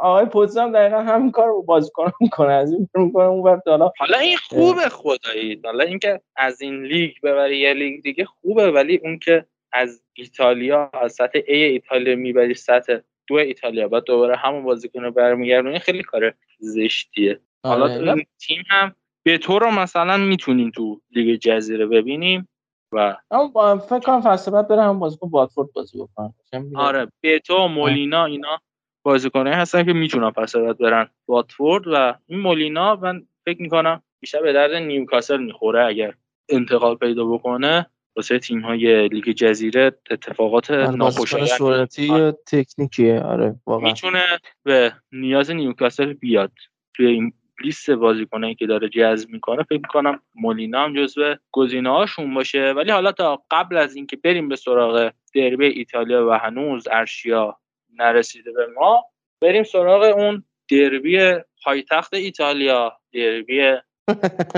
آقای 0.02 0.26
پوتزم 0.26 0.72
دقیقا 0.72 1.02
همین 1.02 1.30
کار 1.30 1.46
رو 1.46 1.62
بازیکن 1.62 2.12
می‌کنه 2.20 2.52
از 2.52 2.72
این 2.72 2.88
می‌کنه 2.94 3.24
اون 3.24 3.42
وقت 3.42 3.68
حالا. 3.68 3.92
حالا 3.98 4.18
این 4.18 4.36
خوبه 4.36 4.88
خدایی. 4.88 5.60
حالا 5.64 5.84
اینکه 5.84 6.20
از 6.36 6.60
این 6.60 6.84
لیگ 6.84 7.12
ببری 7.22 7.58
یه 7.58 7.74
لیگ 7.74 8.02
دیگه 8.02 8.24
خوبه 8.24 8.70
ولی 8.70 9.00
اون 9.04 9.18
که 9.18 9.46
از 9.72 10.02
ایتالیا 10.14 10.90
از 10.92 11.12
سطح 11.12 11.38
A 11.38 11.44
ایتالیا 11.48 12.16
می‌بری 12.16 12.54
سطح 12.54 12.98
دو 13.26 13.34
ایتالیا 13.34 13.88
بعد 13.88 14.04
دوباره 14.04 14.36
همون 14.36 14.64
بازیکن 14.64 15.02
رو 15.02 15.10
برمیگردونی 15.10 15.78
خیلی 15.78 16.02
کار 16.02 16.34
زشتیه. 16.58 17.40
حالا 17.64 17.86
این 17.86 18.26
تیم 18.40 18.62
هم 18.68 18.94
به 19.26 19.38
تو 19.38 19.58
رو 19.58 19.70
مثلا 19.70 20.16
می‌تونیم 20.16 20.70
تو 20.70 21.00
لیگ 21.10 21.38
جزیره 21.40 21.86
ببینیم 21.86 22.48
و 22.92 23.16
اما 23.30 23.78
فکر 23.78 23.98
کنم 23.98 24.20
فصل 24.20 24.50
بعد 24.50 24.68
برم 24.68 24.88
هم 24.88 24.98
بازیکن 24.98 25.28
واتفورد 25.28 25.72
بازی 25.72 25.98
بکنم 25.98 26.34
آره 26.76 27.08
تو 27.44 27.56
و 27.56 27.68
مولینا 27.68 28.24
اینا 28.24 28.60
بازیکنایی 29.02 29.56
هستن 29.56 29.84
که 29.84 29.92
می‌تونن 29.92 30.30
فصل 30.30 30.60
بعد 30.60 30.78
برن 30.78 31.08
واتفورد 31.28 31.84
و 31.86 32.14
این 32.26 32.40
مولینا 32.40 32.96
من 32.96 33.26
فکر 33.44 33.62
می‌کنم 33.62 34.02
بیشتر 34.20 34.42
به 34.42 34.52
درد 34.52 34.72
نیوکاسل 34.72 35.42
می‌خوره 35.42 35.84
اگر 35.84 36.14
انتقال 36.48 36.96
پیدا 36.96 37.24
بکنه. 37.24 37.86
واسه 38.16 38.38
تیم 38.38 38.60
های 38.60 39.08
لیگ 39.08 39.24
جزیره 39.24 39.92
اتفاقات 40.10 40.70
آره، 40.70 40.90
ناخوشایندی 40.90 42.32
تکنیکیه. 42.46 43.20
آره 43.20 43.54
واقعا. 43.66 43.88
می‌تونه 43.88 44.22
به 44.62 44.92
نیاز 45.12 45.50
نیوکاسل 45.50 46.12
بیاد 46.12 46.52
توی 46.96 47.06
این 47.06 47.32
لیست 47.62 47.90
بازیکنایی 47.90 48.54
که 48.54 48.66
داره 48.66 48.88
جذب 48.88 49.30
می‌کنه 49.30 49.62
فکر 49.62 49.80
می‌کنم 49.80 50.20
مولینا 50.34 50.84
هم 50.84 50.96
جزو 50.96 51.34
گزینه 51.52 51.90
هاشون 51.90 52.34
باشه. 52.34 52.72
ولی 52.72 52.90
حالا 52.90 53.12
تا 53.12 53.42
قبل 53.50 53.76
از 53.76 53.96
اینکه 53.96 54.16
بریم 54.16 54.48
به 54.48 54.56
سراغ 54.56 55.12
دربی 55.34 55.66
ایتالیا 55.66 56.28
و 56.28 56.30
هنوز 56.30 56.88
ارشیا 56.90 57.58
نرسیده 57.98 58.52
به 58.52 58.66
ما 58.76 59.04
بریم 59.40 59.62
سراغ 59.62 60.02
اون 60.18 60.44
دربی 60.70 61.34
پایتخت 61.64 62.14
ایتالیا 62.14 62.98
دربی 63.12 63.76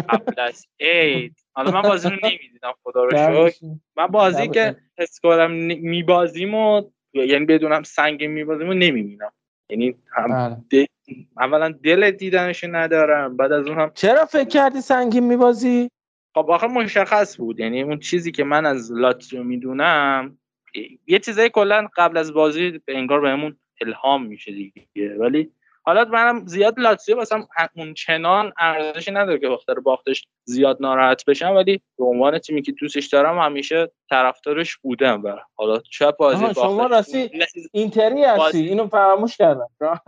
قبل 0.08 0.40
از 0.40 0.66
عید. 0.80 1.36
حالا 1.52 1.70
من 1.70 1.82
بازی 1.82 2.08
رو 2.08 2.16
نمی‌دیدم 2.16 2.74
خدا 2.82 3.04
رو 3.04 3.10
شکر. 3.50 3.66
من 3.96 4.06
بازی 4.06 4.48
که 4.48 4.76
حس 4.98 5.20
کنم 5.20 5.50
میبازیم 5.80 6.54
و 6.54 6.82
یعنی 7.14 7.44
بدونم 7.44 7.82
سنگین 7.82 8.30
میبازیم 8.30 8.72
نمی‌بینم. 8.72 9.32
یعنی 9.70 9.94
هم 10.12 10.28
بله. 10.28 10.86
اولا 11.38 11.74
دل 11.82 12.10
دیدنش 12.10 12.64
ندارم 12.64 13.36
بعد 13.36 13.52
از 13.52 13.66
اون 13.66 13.78
هم 13.78 13.90
چرا 13.94 14.24
فکر 14.24 14.48
کردی 14.48 14.80
سنگین 14.80 15.24
میبازی 15.24 15.90
خب 16.34 16.50
آخه 16.50 16.66
مشخص 16.66 17.36
بود 17.36 17.60
یعنی 17.60 17.82
اون 17.82 17.98
چیزی 17.98 18.32
که 18.32 18.44
من 18.44 18.66
از 18.66 18.92
لاتزیو 18.92 19.42
می‌دونم 19.42 20.38
یه 21.06 21.18
چیزایی 21.18 21.50
کلا 21.50 21.88
قبل 21.96 22.16
از 22.16 22.32
بازی 22.32 22.80
انگار 22.88 23.20
بهمون 23.20 23.56
الهام 23.80 24.26
میشه 24.26 24.52
دیگه 24.52 25.18
ولی 25.18 25.52
حالا 25.86 26.04
منم 26.04 26.46
زیاد 26.46 26.80
لاتزیو 26.80 27.20
مثلا 27.20 27.46
اون 27.76 27.94
چنان 27.94 28.52
ارزشی 28.58 29.10
نداره 29.10 29.38
که 29.38 29.48
بخاطر 29.48 29.80
باختش 29.80 30.26
زیاد 30.44 30.76
ناراحت 30.80 31.24
بشم 31.24 31.54
ولی 31.54 31.80
به 31.98 32.04
عنوان 32.04 32.38
تیمی 32.38 32.62
که 32.62 32.72
دوستش 32.72 33.06
دارم 33.06 33.38
همیشه 33.38 33.90
طرفدارش 34.10 34.76
بودم 34.76 35.22
و 35.24 35.36
حالا 35.54 35.80
چه 35.90 36.10
بازی 36.18 36.54
شما 36.54 36.86
راستی 36.86 37.30
اینتری 37.72 38.24
هستی؟ 38.24 38.58
اینو 38.58 38.86
فراموش 38.86 39.36
کردم. 39.36 39.68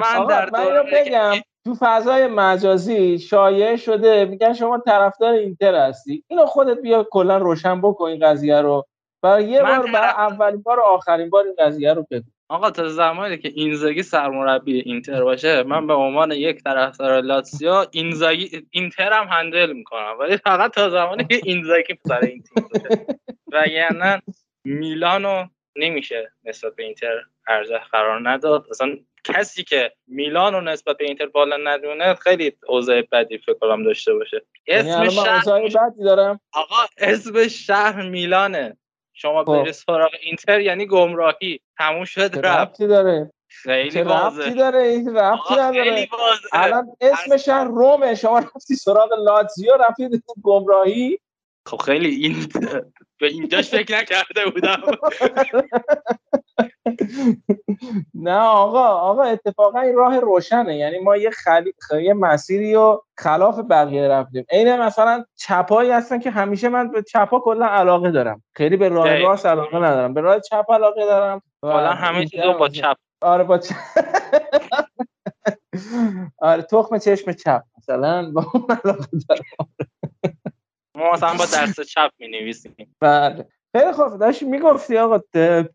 من 0.00 0.26
در 0.26 0.50
من 0.50 0.86
بگم 0.92 1.34
تو 1.64 1.76
فضای 1.80 2.26
مجازی 2.26 3.18
شایع 3.18 3.76
شده 3.76 4.24
میگن 4.24 4.52
شما 4.52 4.78
طرفدار 4.78 5.32
اینتر 5.32 5.74
هستی. 5.74 6.24
اینو 6.28 6.46
خودت 6.46 6.78
بیا 6.82 7.06
کلا 7.10 7.38
روشن 7.38 7.80
بکن 7.80 8.04
این 8.04 8.26
قضیه 8.26 8.60
رو. 8.60 8.86
برای 9.22 9.44
یه 9.44 9.62
بار 9.62 9.92
برای 9.92 10.08
اولین 10.08 10.62
بار 10.62 10.78
و 10.78 10.82
آخرین 10.82 11.30
بار 11.30 11.44
این 11.44 11.54
قضیه 11.58 11.92
رو 11.92 12.06
بگو. 12.10 12.30
آقا 12.50 12.70
تا 12.70 12.88
زمانی 12.88 13.38
که 13.38 13.52
اینزاگی 13.54 14.02
سرمربی 14.02 14.80
اینتر 14.80 15.24
باشه 15.24 15.62
من 15.62 15.86
به 15.86 15.94
عنوان 15.94 16.32
یک 16.32 16.62
طرفدار 16.62 17.20
لاتسیو 17.20 17.86
اینزاگی 17.90 18.66
اینتر 18.70 19.12
هم 19.12 19.26
هندل 19.26 19.72
می‌کنم. 19.72 20.16
ولی 20.18 20.36
فقط 20.36 20.74
تا 20.74 20.90
زمانی 20.90 21.24
که 21.24 21.40
اینزاگی 21.44 21.98
سر 22.08 22.20
این 22.20 22.42
تیم 22.42 22.68
باشه. 22.72 23.06
و 23.52 23.66
یعنی 23.68 24.22
میلانو 24.64 25.46
نمیشه 25.76 26.32
نسبت 26.44 26.76
به 26.76 26.82
اینتر 26.82 27.22
ارزش 27.48 27.80
قرار 27.92 28.30
نداد. 28.30 28.66
اصلا 28.70 28.96
کسی 29.24 29.64
که 29.64 29.92
میلان 30.06 30.52
رو 30.52 30.60
نسبت 30.60 30.96
به 30.96 31.04
اینتر 31.04 31.26
بالا 31.26 31.56
ندونه 31.56 32.14
خیلی 32.14 32.52
اوضاع 32.66 33.02
بدی 33.12 33.38
فکر 33.38 33.54
کنم 33.54 33.84
داشته 33.84 34.14
باشه. 34.14 34.42
یعنی 34.66 34.90
اسم 34.90 35.08
شهر 35.08 35.60
بدی 35.60 36.04
دارم. 36.04 36.40
آقا 36.52 36.76
اسم 36.98 37.48
شهر 37.48 38.08
میلانه. 38.08 38.76
شما 39.20 39.44
خب. 39.44 39.62
بری 39.62 39.72
سراغ 39.72 40.10
اینتر 40.22 40.60
یعنی 40.60 40.86
گمراهی. 40.86 41.60
تموم 41.78 42.04
شد 42.04 42.46
رفتی 42.46 42.86
داره؟ 42.86 43.32
خیلی 43.48 44.02
رفتی 44.02 44.50
داره 44.54 44.78
این؟ 44.78 45.16
رفتی 45.16 45.54
نداره. 45.54 46.08
الان 46.52 46.96
اسم 47.00 47.36
شهر 47.36 47.64
رومه. 47.64 48.14
شما 48.14 48.38
رفتی 48.38 48.74
سراغ 48.74 49.12
لاتزیو 49.12 49.72
رفتی 49.74 50.22
گمراهی. 50.42 51.18
خب 51.68 51.76
خیلی 51.76 52.08
این 52.08 52.36
به 53.20 53.26
اینجاش 53.26 53.70
فکر 53.70 53.98
نکرده 53.98 54.50
بودم. 54.54 54.82
نه 58.14 58.38
آقا 58.38 58.84
آقا 58.84 59.22
اتفاقا 59.22 59.80
این 59.80 59.96
راه 59.96 60.20
روشنه. 60.20 60.76
یعنی 60.76 60.98
ما 60.98 61.16
یه 61.16 61.30
خلی... 61.30 61.72
یه 62.02 62.14
مسیری 62.14 62.74
و 62.74 63.00
خلاف 63.18 63.58
بقیه 63.70 64.08
رفتیم. 64.08 64.44
عین 64.50 64.76
مثلا 64.76 65.24
چپایی 65.36 65.90
هستن 65.90 66.18
که 66.18 66.30
همیشه 66.30 66.68
من 66.68 66.90
به 66.90 67.02
چپا 67.02 67.40
کلا 67.40 67.66
علاقه 67.66 68.10
دارم. 68.10 68.42
خیلی 68.54 68.76
به 68.76 68.88
راه 68.88 69.18
راست 69.18 69.46
علاقه 69.46 69.76
ندارم. 69.76 70.14
به 70.14 70.20
راه 70.20 70.40
چپ 70.40 70.72
علاقه 70.72 71.04
دارم. 71.04 71.42
حالا 71.62 71.90
همه 71.90 72.26
چیزو 72.26 72.52
با 72.52 72.68
چپ. 72.68 72.96
آره 73.22 73.44
با 73.44 73.58
چپ. 73.58 73.76
آره 76.38 76.62
تخم 76.62 76.98
چشم 76.98 77.32
چپ 77.32 77.62
مثلا 77.78 78.30
با 78.30 78.46
اون 78.54 78.66
علاقه 78.84 79.06
دارم. 79.28 79.68
ما 80.98 81.12
مثلا 81.12 81.34
با 81.34 81.44
دست 81.44 81.80
چپ 81.80 82.10
می 82.18 82.28
نویسیم 82.28 82.96
بله. 83.00 83.48
خیلی 83.76 83.92
خوب. 83.92 84.18
داشتی 84.18 84.44
می‌گفتی 84.44 84.96
آقا 84.98 85.20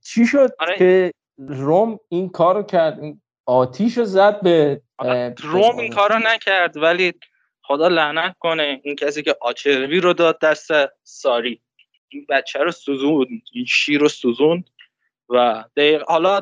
چی 0.01 0.27
شد 0.27 0.49
آره. 0.59 0.77
که 0.77 1.13
روم 1.37 1.99
این 2.09 2.29
کارو 2.29 2.63
کرد؟ 2.63 2.99
آتیش 3.45 3.97
رو 3.97 4.05
زد 4.05 4.41
به 4.41 4.81
روم 5.43 5.77
این 5.77 5.93
کارو 5.93 6.19
نکرد 6.19 6.77
ولی 6.77 7.13
خدا 7.61 7.87
لعنت 7.87 8.35
کنه 8.39 8.81
این 8.83 8.95
کسی 8.95 9.23
که 9.23 9.35
آچروی 9.41 9.99
رو 9.99 10.13
داد 10.13 10.39
دست 10.39 10.71
ساری. 11.03 11.61
این 12.09 12.25
بچه 12.29 12.59
رو 12.59 12.71
سوزون 12.71 13.41
این 13.53 13.65
شیر 13.65 13.99
رو 13.99 14.09
سوزون 14.09 14.63
و 15.29 15.63
حالا 16.07 16.41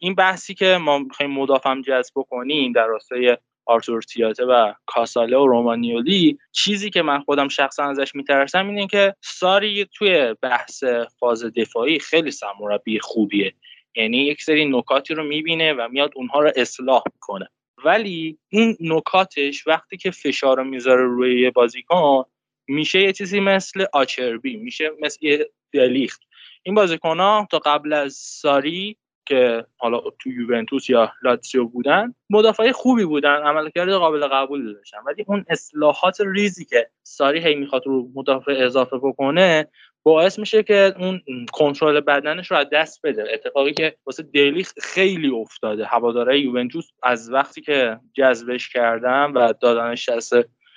این 0.00 0.14
بحثی 0.14 0.54
که 0.54 0.78
ما 0.80 0.98
می‌خوایم 0.98 1.32
مدافعم 1.32 1.82
جذب 1.82 2.14
کنیم 2.30 2.72
در 2.72 2.86
راستای 2.86 3.36
آرتور 3.66 4.02
تیاته 4.02 4.44
و 4.44 4.72
کاساله 4.86 5.36
و 5.36 5.46
رومانیولی 5.46 6.38
چیزی 6.52 6.90
که 6.90 7.02
من 7.02 7.20
خودم 7.20 7.48
شخصا 7.48 7.84
ازش 7.84 8.14
میترسم 8.14 8.68
اینه 8.68 8.86
که 8.86 9.14
ساری 9.20 9.86
توی 9.94 10.34
بحث 10.42 10.84
فاز 11.18 11.44
دفاعی 11.44 11.98
خیلی 11.98 12.30
سرمربی 12.30 13.00
خوبیه. 13.00 13.54
یعنی 13.96 14.18
یک 14.18 14.42
سری 14.42 14.64
نکاتی 14.64 15.14
رو 15.14 15.24
می‌بینه 15.24 15.72
و 15.72 15.88
میاد 15.88 16.12
اونها 16.14 16.40
رو 16.40 16.52
اصلاح 16.56 17.02
می‌کنه. 17.14 17.48
ولی 17.84 18.38
این 18.48 18.76
نکاتش 18.80 19.66
وقتی 19.66 19.96
که 19.96 20.10
فشار 20.10 20.56
رو 20.56 20.64
می‌ذاره 20.64 21.04
روی 21.04 21.50
بازیکن 21.50 22.24
میشه 22.68 23.00
یه 23.00 23.12
چیزی 23.12 23.40
مثل 23.40 23.86
آچربی 23.92 24.56
میشه 24.56 24.90
مثل 25.00 25.26
یه 25.26 25.50
دلیخت. 25.72 26.20
این 26.62 26.74
بازیکن 26.74 27.20
ها 27.20 27.48
تا 27.50 27.58
قبل 27.58 27.92
از 27.92 28.12
ساری 28.14 28.96
که 29.26 29.66
حالا 29.76 30.00
تو 30.18 30.30
یوونتوس 30.30 30.90
یا 30.90 31.12
لاتسیو 31.22 31.64
بودن 31.64 32.14
مدافع 32.30 32.72
خوبی 32.72 33.04
بودن 33.04 33.42
عملکرد 33.42 33.90
قابل 33.90 34.26
قبول 34.26 34.74
داشتن. 34.74 34.98
ولی 35.06 35.24
اون 35.28 35.44
اصلاحات 35.48 36.20
ریزی 36.20 36.64
که 36.64 36.90
ساری 37.02 37.40
هی 37.40 37.54
می‌خواد 37.54 37.86
رو 37.86 38.08
مدافع 38.14 38.52
اضافه 38.58 38.96
بکنه 38.98 39.68
باعث 40.02 40.38
میشه 40.38 40.62
که 40.62 40.94
اون 40.98 41.22
کنترل 41.52 42.00
بدنش 42.00 42.50
رو 42.50 42.56
از 42.56 42.66
دست 42.72 43.00
بده. 43.04 43.24
اتفاقی 43.34 43.72
که 43.72 43.96
واسه 44.06 44.22
دیلی 44.22 44.66
خیلی 44.82 45.28
افتاده. 45.28 45.84
هواداره 45.84 46.40
یوونتوس 46.40 46.88
از 47.02 47.32
وقتی 47.32 47.60
که 47.60 48.00
جذبش 48.14 48.68
کردن 48.68 49.32
و 49.32 49.52
دادنش 49.60 50.08
دست 50.08 50.34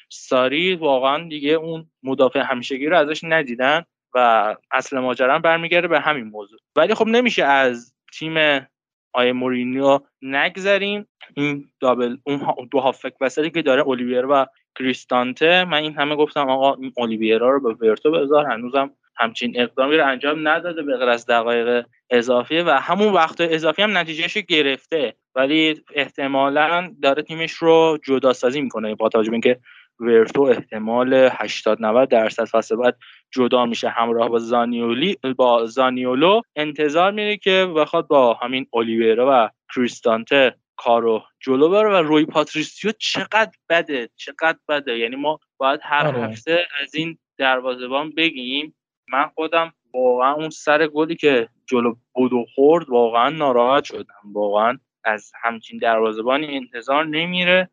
ساری 0.09 0.75
واقعا 0.75 1.27
دیگه 1.29 1.51
اون 1.51 1.89
مدافع 2.03 2.39
همیشگی 2.39 2.85
رو 2.85 2.97
ازش 2.97 3.19
ندیدن 3.23 3.85
و 4.13 4.55
اصل 4.71 4.99
ماجرا 4.99 5.39
برمیگرده 5.39 5.87
به 5.87 5.99
همین 5.99 6.23
موضوع. 6.23 6.59
ولی 6.75 6.93
خب 6.93 7.07
نمیشه 7.07 7.43
از 7.43 7.93
تیم 8.13 8.67
آیه 9.13 9.33
مورینیو 9.33 9.99
نگذریم. 10.21 11.07
این 11.33 11.65
دابل 11.79 12.17
اون 12.23 12.41
دو 12.71 12.79
هافک 12.79 13.13
وسطی 13.21 13.49
که 13.49 13.61
داره 13.61 13.87
الیویر 13.87 14.25
و 14.25 14.45
کریستانته 14.79 15.65
من 15.65 15.77
این 15.77 15.93
همه 15.93 16.15
گفتم 16.15 16.49
آقا 16.49 16.73
این 16.73 16.93
الیویرا 16.97 17.49
رو 17.49 17.59
به 17.73 17.87
ورتو 17.87 18.11
بذار 18.11 18.45
هنوزم 18.45 18.91
همچین 19.17 19.53
اقدامی 19.61 19.97
رو 19.97 20.07
انجام 20.07 20.47
نداده 20.47 20.83
به 20.83 20.97
غیر 20.97 21.09
از 21.09 21.25
دقایق 21.25 21.85
اضافی 22.09 22.59
و 22.59 22.69
همون 22.69 23.13
وقت 23.13 23.41
اضافی 23.41 23.81
هم 23.81 23.97
نتیجهش 23.97 24.37
گرفته. 24.37 25.15
ولی 25.35 25.81
احتمالا 25.95 26.95
داره 27.01 27.23
تیمش 27.23 27.51
رو 27.51 27.97
جدا 28.03 28.33
سازی 28.33 28.61
می‌کنه 28.61 28.95
با 28.95 29.09
توجه 29.09 29.29
به 29.29 29.33
اینکه 29.33 29.59
ورتو 29.99 30.41
احتمال 30.41 31.13
80 31.13 31.81
90 31.81 32.09
درصد. 32.09 32.45
فصل 32.45 32.75
بعد 32.75 32.97
جدا 33.31 33.65
میشه 33.65 33.89
همراه 33.89 34.29
با 34.29 34.39
زانیولی 34.39 35.17
با 35.37 35.65
زانیولو. 35.65 36.41
انتظار 36.55 37.11
میره 37.11 37.37
که 37.37 37.73
بخواد 37.75 38.07
با 38.07 38.33
همین 38.33 38.67
اولیویرا 38.71 39.27
و 39.29 39.49
کریستانته 39.75 40.55
کارو 40.75 41.23
جلو 41.39 41.69
بره 41.69 41.89
و 41.89 41.95
روی 41.95 42.25
پاتریسیو 42.25 42.91
چقدر 42.99 43.51
بده 43.69 44.09
چقدر 44.15 44.57
بده. 44.69 44.97
یعنی 44.97 45.15
ما 45.15 45.39
باید 45.57 45.79
هر 45.83 46.07
آره. 46.07 46.21
هفته 46.21 46.67
از 46.81 46.95
این 46.95 47.17
دروازه‌بان 47.37 48.11
بگیم. 48.11 48.75
من 49.11 49.27
خودم 49.35 49.73
واقعا 49.93 50.33
اون 50.33 50.49
سر 50.49 50.87
گلی 50.87 51.15
که 51.15 51.49
جلو 51.69 51.95
بودو 52.13 52.45
خورد 52.55 52.89
واقعا 52.89 53.29
ناراحت 53.29 53.83
شدم. 53.83 54.33
واقعا 54.33 54.77
از 55.03 55.31
همچین 55.43 55.77
دروازه‌بانی 55.77 56.55
انتظار 56.57 57.05
نمیره. 57.05 57.69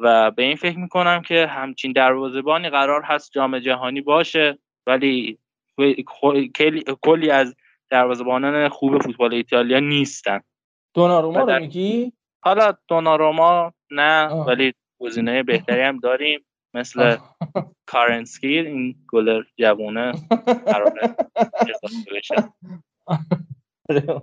و 0.00 0.30
به 0.30 0.42
این 0.42 0.56
فکر 0.56 0.78
می‌کنم 0.78 1.22
که 1.22 1.46
همچین 1.46 1.92
دروازه‌بانی 1.92 2.70
قرار 2.70 3.02
هست 3.02 3.32
جام 3.32 3.58
جهانی 3.58 4.00
باشه 4.00 4.58
ولی 4.86 5.38
کلی 7.02 7.30
از 7.30 7.56
دروازه‌بانان 7.90 8.68
خوب 8.68 9.02
فوتبال 9.02 9.34
ایتالیا 9.34 9.78
نیستن. 9.78 10.40
دوناروما 10.94 11.40
رو 11.40 11.60
میگی؟ 11.60 12.12
حالا 12.42 12.74
دوناروما 12.88 13.72
نه 13.90 14.26
ولی 14.26 14.74
گزینه 15.00 15.42
بهتری 15.42 15.82
هم 15.82 15.98
داریم 15.98 16.44
مثل 16.74 17.16
کارنسکی 17.86 18.58
این 18.58 18.96
گلر 19.08 19.42
جوونه 19.58 20.12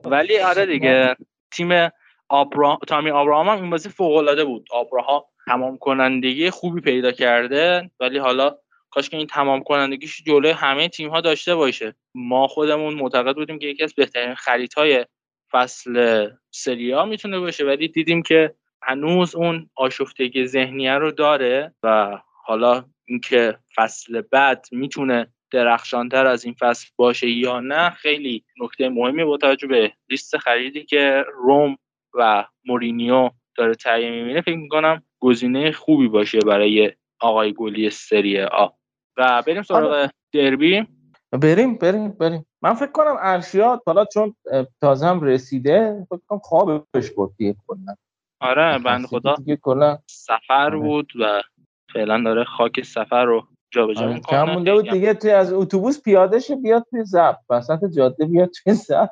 ولی 0.05 0.39
آره 0.39 0.65
دیگه 0.65 1.15
تیم 1.51 1.89
آبرا... 2.29 2.79
تامی 2.87 3.09
آبراهام 3.09 3.49
هم 3.49 3.61
این 3.61 3.69
بازی 3.69 3.89
فوق 3.89 4.15
العاده 4.15 4.45
بود. 4.45 4.67
آبراهام 4.71 5.23
تمام 5.47 5.77
کنندگی 5.77 6.49
خوبی 6.49 6.81
پیدا 6.81 7.11
کرده 7.11 7.91
ولی 7.99 8.17
حالا 8.17 8.57
کاش 8.89 9.09
که 9.09 9.17
این 9.17 9.27
تمام 9.27 9.63
کنندگیش 9.63 10.23
جلوی 10.23 10.51
همه 10.51 10.87
تیم 10.89 11.09
ها 11.09 11.21
داشته 11.21 11.55
باشه. 11.55 11.95
ما 12.15 12.47
خودمون 12.47 12.93
معتقد 12.93 13.35
بودیم 13.35 13.59
که 13.59 13.67
یکی 13.67 13.83
از 13.83 13.93
بهترین 13.93 14.35
خریدهای 14.35 15.05
فصل 15.51 16.27
سریا 16.51 17.05
می‌تونه 17.05 17.39
باشه 17.39 17.65
ولی 17.65 17.87
دیدیم 17.87 18.21
که 18.21 18.55
هنوز 18.81 19.35
اون 19.35 19.69
آشفتگی 19.75 20.45
ذهنیه 20.45 20.93
رو 20.93 21.11
داره 21.11 21.75
و 21.83 22.17
حالا 22.45 22.85
اینکه 23.05 23.57
فصل 23.75 24.21
بعد 24.21 24.65
می‌تونه 24.71 25.27
درخشانتر 25.51 26.25
از 26.25 26.45
این 26.45 26.53
فصل 26.59 26.87
باشه 26.95 27.29
یا 27.29 27.59
نه 27.59 27.89
خیلی 27.89 28.45
نکته 28.61 28.89
مهمی 28.89 29.23
با 29.23 29.37
توجه 29.37 29.67
به 29.67 29.93
لیست 30.09 30.37
خریدی 30.37 30.83
که 30.83 31.25
روم 31.33 31.77
و 32.13 32.45
مورینیو 32.65 33.29
داره 33.55 33.75
تعیین 33.75 34.13
می‌بینه. 34.13 34.41
فکر 34.41 34.55
می‌کنم 34.55 35.03
گزینه 35.19 35.71
خوبی 35.71 36.07
باشه 36.07 36.39
برای 36.39 36.93
آقای 37.21 37.53
گلی 37.53 37.89
سری 37.89 38.41
آ. 38.41 38.67
و 39.17 39.43
بریم 39.47 39.63
سراغ 39.63 39.91
آره. 39.91 40.11
دربی. 40.33 40.87
بریم 41.31 41.75
بریم 41.77 42.09
بریم. 42.11 42.45
من 42.61 42.73
فکر 42.73 42.91
کنم 42.91 43.15
ارشیاد 43.19 43.81
حالا 43.85 44.05
چون 44.05 44.35
تازه 44.81 45.05
هم 45.07 45.21
رسیده 45.21 46.05
فکر 46.09 46.19
کنم 46.27 46.39
خوابش 46.39 47.11
برد 47.17 47.31
دیگه 47.37 47.55
کلا. 47.67 47.95
آره 48.41 48.79
بند 48.79 49.05
خدا. 49.05 49.35
کلا. 49.61 49.97
سفر 50.07 50.53
آره. 50.53 50.77
بود 50.77 51.13
و 51.19 51.41
فعلا 51.93 52.23
داره 52.23 52.43
خاک 52.43 52.81
سفر 52.81 53.25
رو 53.25 53.47
جابجا 53.77 54.01
آره. 54.01 54.13
می‌کنه 54.13 54.45
کم 54.45 54.53
مونده 54.53 54.73
بود 54.73 54.91
دیگه 54.91 55.13
توی 55.13 55.31
از 55.31 55.53
اتوبوس 55.53 56.03
پیاده 56.03 56.39
شه 56.39 56.55
بیاد 56.55 56.85
توی 56.89 57.03
زب. 57.03 57.37
وسط 57.49 57.79
جاده 57.95 58.25
بیاد 58.25 58.49
توی 58.63 58.73
زب. 58.73 59.09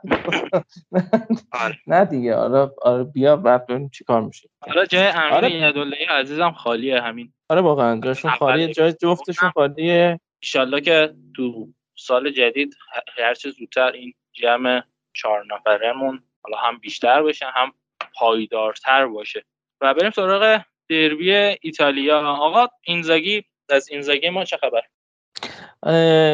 آره. 1.52 1.78
نه 1.88 2.06
دیگه 2.06 2.36
آره 2.36 2.72
آره 2.82 3.04
بیا 3.04 3.36
بعد 3.36 3.68
ببینیم 3.68 3.90
چیکار 3.90 4.22
میشه. 4.22 4.50
حالا 4.68 4.86
جای 4.86 5.08
امیر 5.08 5.34
آره. 5.34 5.52
یدالله 5.52 5.98
عزیزم 6.10 6.52
خالیه 6.52 7.02
همین. 7.02 7.34
آره 7.50 7.62
واقعا 7.62 8.02
جاشون 8.02 8.32
خالیه. 8.32 8.74
جای 8.74 8.94
جفتشون 8.94 9.50
خالیه. 9.50 10.20
ان 10.56 10.80
که 10.82 11.14
تو 11.36 11.68
سال 11.98 12.32
جدید 12.32 12.76
هر 13.18 13.34
چه 13.34 13.50
زودتر 13.50 13.92
این 13.92 14.14
جمع 14.34 14.82
چهار 15.14 15.46
نفرمون 15.54 16.24
حالا 16.44 16.58
هم 16.58 16.78
بیشتر 16.78 17.24
بشه 17.24 17.46
هم 17.54 17.72
پایدارتر 18.20 19.08
باشه. 19.08 19.46
و 19.82 19.94
بریم 19.94 20.12
سراغ 20.12 20.62
دربی 20.90 21.32
ایتالیا. 21.62 22.20
آقا 22.20 22.68
اینزاگی 22.84 23.44
از 23.70 23.90
اینزاگی 23.90 24.30
ما 24.30 24.44
چه 24.44 24.58
خبر؟ 24.58 24.82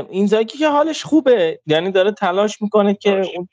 اینزاگی 0.10 0.58
که 0.58 0.68
حالش 0.68 1.04
خوبه. 1.04 1.60
یعنی 1.68 1.92
داره 1.92 2.12
تلاش 2.12 2.62
می‌کنه 2.62 2.94
که 2.94 3.24
اون 3.36 3.50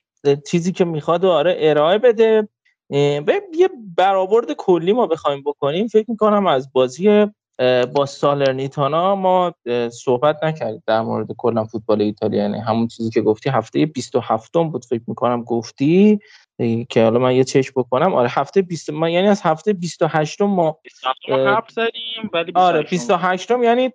چیزی 0.50 0.72
که 0.72 0.84
می‌خواد 0.84 1.24
آره 1.24 1.56
ارائه 1.58 1.98
بده. 1.98 2.48
یه 2.90 3.70
برآورد 3.96 4.52
کلی 4.52 4.92
ما 4.92 5.06
بخوایم 5.06 5.42
بکنیم. 5.46 5.86
فکر 5.86 6.10
می‌کنم 6.10 6.46
از 6.46 6.72
بازی 6.72 7.26
با 7.94 8.06
سالرنیتانا 8.06 9.14
ما 9.14 9.54
صحبت 9.92 10.44
نکردیم 10.44 10.82
در 10.86 11.00
مورد 11.00 11.32
کلا 11.36 11.64
فوتبال 11.64 12.02
ایتالیا 12.02 12.42
یعنی 12.42 12.58
همون 12.58 12.88
چیزی 12.88 13.10
که 13.10 13.20
گفتی 13.20 13.50
هفته 13.50 13.86
27 13.86 14.52
بود 14.52 14.84
فکر 14.84 15.02
می‌کنم 15.06 15.44
گفتی. 15.44 16.18
که 16.88 17.02
حالا 17.02 17.18
من 17.18 17.34
یه 17.34 17.44
چش 17.44 17.72
بکنم. 17.72 18.14
آره 18.14 18.28
هفته 18.30 18.62
20 18.62 18.90
من 18.90 19.10
یعنی 19.10 19.28
از 19.28 19.42
هفته 19.42 19.72
28 19.72 20.42
ما 20.42 20.78
27 20.82 21.16
حرف 21.28 21.70
زدیم 21.70 22.30
ولی 22.32 22.52
آره 22.54 22.82
28 22.82 23.50
یعنی 23.50 23.90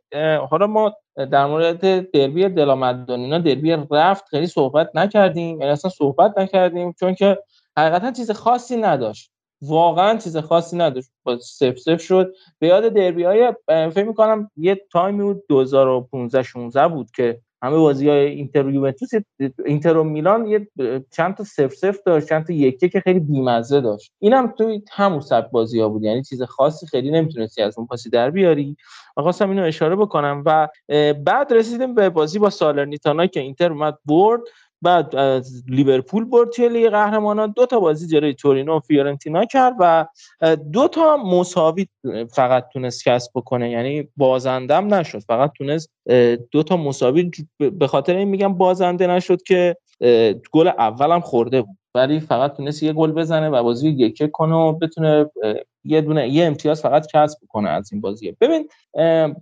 حالا 0.50 0.68
ما 0.68 0.94
در 1.16 1.46
مورد 1.46 2.12
دربی 2.12 2.50
دلامدونینا 2.50 3.38
دربی 3.38 3.78
رفت 3.92 4.28
خیلی 4.30 4.48
صحبت 4.48 4.90
نکردیم. 4.94 5.62
یعنی 5.62 5.72
اصلا 5.72 5.92
صحبت 5.92 6.38
نکردیم 6.38 6.94
چون 7.00 7.16
که 7.16 7.38
حقیقتا 7.78 8.12
چیز 8.12 8.32
خاصی 8.32 8.78
نداشت. 8.78 9.32
واقعا 9.62 10.18
چیز 10.18 10.38
خاصی 10.38 10.78
نداشت. 10.78 11.10
با 11.24 11.40
سف 11.40 11.78
سف 11.78 12.02
شد. 12.02 12.34
به 12.60 12.68
یاد 12.68 12.88
دربی 12.88 13.24
های 13.24 13.54
فکر 13.68 14.04
می‌کنم 14.04 14.52
یه 14.56 14.82
تایمی 14.92 15.24
بود 15.24 15.44
2015 15.50 16.44
16 16.44 16.88
بود 16.88 17.12
که 17.12 17.42
همه 17.64 17.78
بازی 17.78 18.10
های 18.10 18.26
اینتر 18.26 18.66
و 18.66 18.72
یوونتوس 18.72 19.10
اینتر 19.66 19.98
و 19.98 20.04
میلان 20.04 20.48
یه 20.48 20.68
چند 21.12 21.36
تا 21.36 21.44
سف 21.44 21.74
سف 21.74 21.98
داشت 22.06 22.30
چند 22.30 22.46
تا 22.48 22.54
یکی 22.54 22.90
که 22.90 23.00
خیلی 23.00 23.20
بیمزه 23.20 23.82
داشت. 23.82 24.12
اینم 24.20 24.54
توی 24.58 24.82
همون 24.92 25.20
سبک 25.20 25.52
بازی 25.52 25.80
ها 25.80 25.90
بود. 25.90 26.04
یعنی 26.04 26.24
چیز 26.24 26.42
خاصی 26.42 26.88
خیلی 26.88 27.12
نمی‌تونستی 27.12 27.62
از 27.62 27.78
اون 27.78 27.88
پاسی 27.88 28.10
در 28.10 28.30
بیاری. 28.30 28.78
خواستم 29.18 29.50
اینو 29.50 29.64
اشاره 29.64 29.96
بکنم 29.96 30.44
و 30.46 30.68
بعد 31.26 31.54
رسیدیم 31.54 31.96
به 31.96 32.10
بازی 32.10 32.40
با 32.40 32.50
سالرنیتانا 32.50 33.28
که 33.28 33.40
اینتر 33.40 33.72
اومد 33.72 33.98
برد. 34.06 34.42
بعد 34.84 35.16
از 35.16 35.64
لیورپول 35.68 36.26
برد 36.26 36.50
توی 36.50 36.70
لیگ 36.70 36.90
قهرمانان. 36.90 37.54
دو 37.56 37.66
تا 37.66 37.80
بازی 37.80 38.08
جلوی 38.08 38.34
تورینو 38.34 38.78
و 38.78 38.80
فیورنتینا 38.80 39.46
کرد 39.46 39.74
و 39.80 40.06
دو 40.72 40.88
تا 40.88 41.18
مساوی 41.18 41.88
فقط 42.32 42.70
تونست 42.74 43.04
کسب 43.06 43.32
بکنه. 43.36 43.72
یعنی 43.72 44.08
بازندم 44.18 44.94
نشد. 44.94 45.20
فقط 45.20 45.52
تونست 45.58 45.90
دو 46.52 46.64
تا 46.64 46.78
مساوی 46.78 47.32
به 47.58 47.88
خاطر 47.88 48.16
این 48.16 48.28
میگم 48.28 48.54
بازنده 48.54 49.08
نشد 49.08 49.42
که 49.42 49.78
گل 50.52 50.68
اولم 50.68 51.20
خورده 51.20 51.62
بود. 51.62 51.78
ولی 51.96 52.20
فقط 52.20 52.58
تونست 52.58 52.84
یه 52.84 52.94
گل 52.94 53.12
بزنه 53.12 53.50
و 53.50 53.64
بازی 53.64 53.90
یک 53.90 54.32
کنه 54.32 54.56
و 54.56 54.72
بتونه 54.72 55.26
یه 55.84 56.02
دونه 56.02 56.30
یه 56.30 56.46
امتیاز 56.46 56.82
فقط 56.82 57.08
کسب 57.14 57.40
کنه 57.48 57.70
از 57.70 57.94
این 57.94 58.02
بازی 58.02 58.38
ببین 58.42 58.70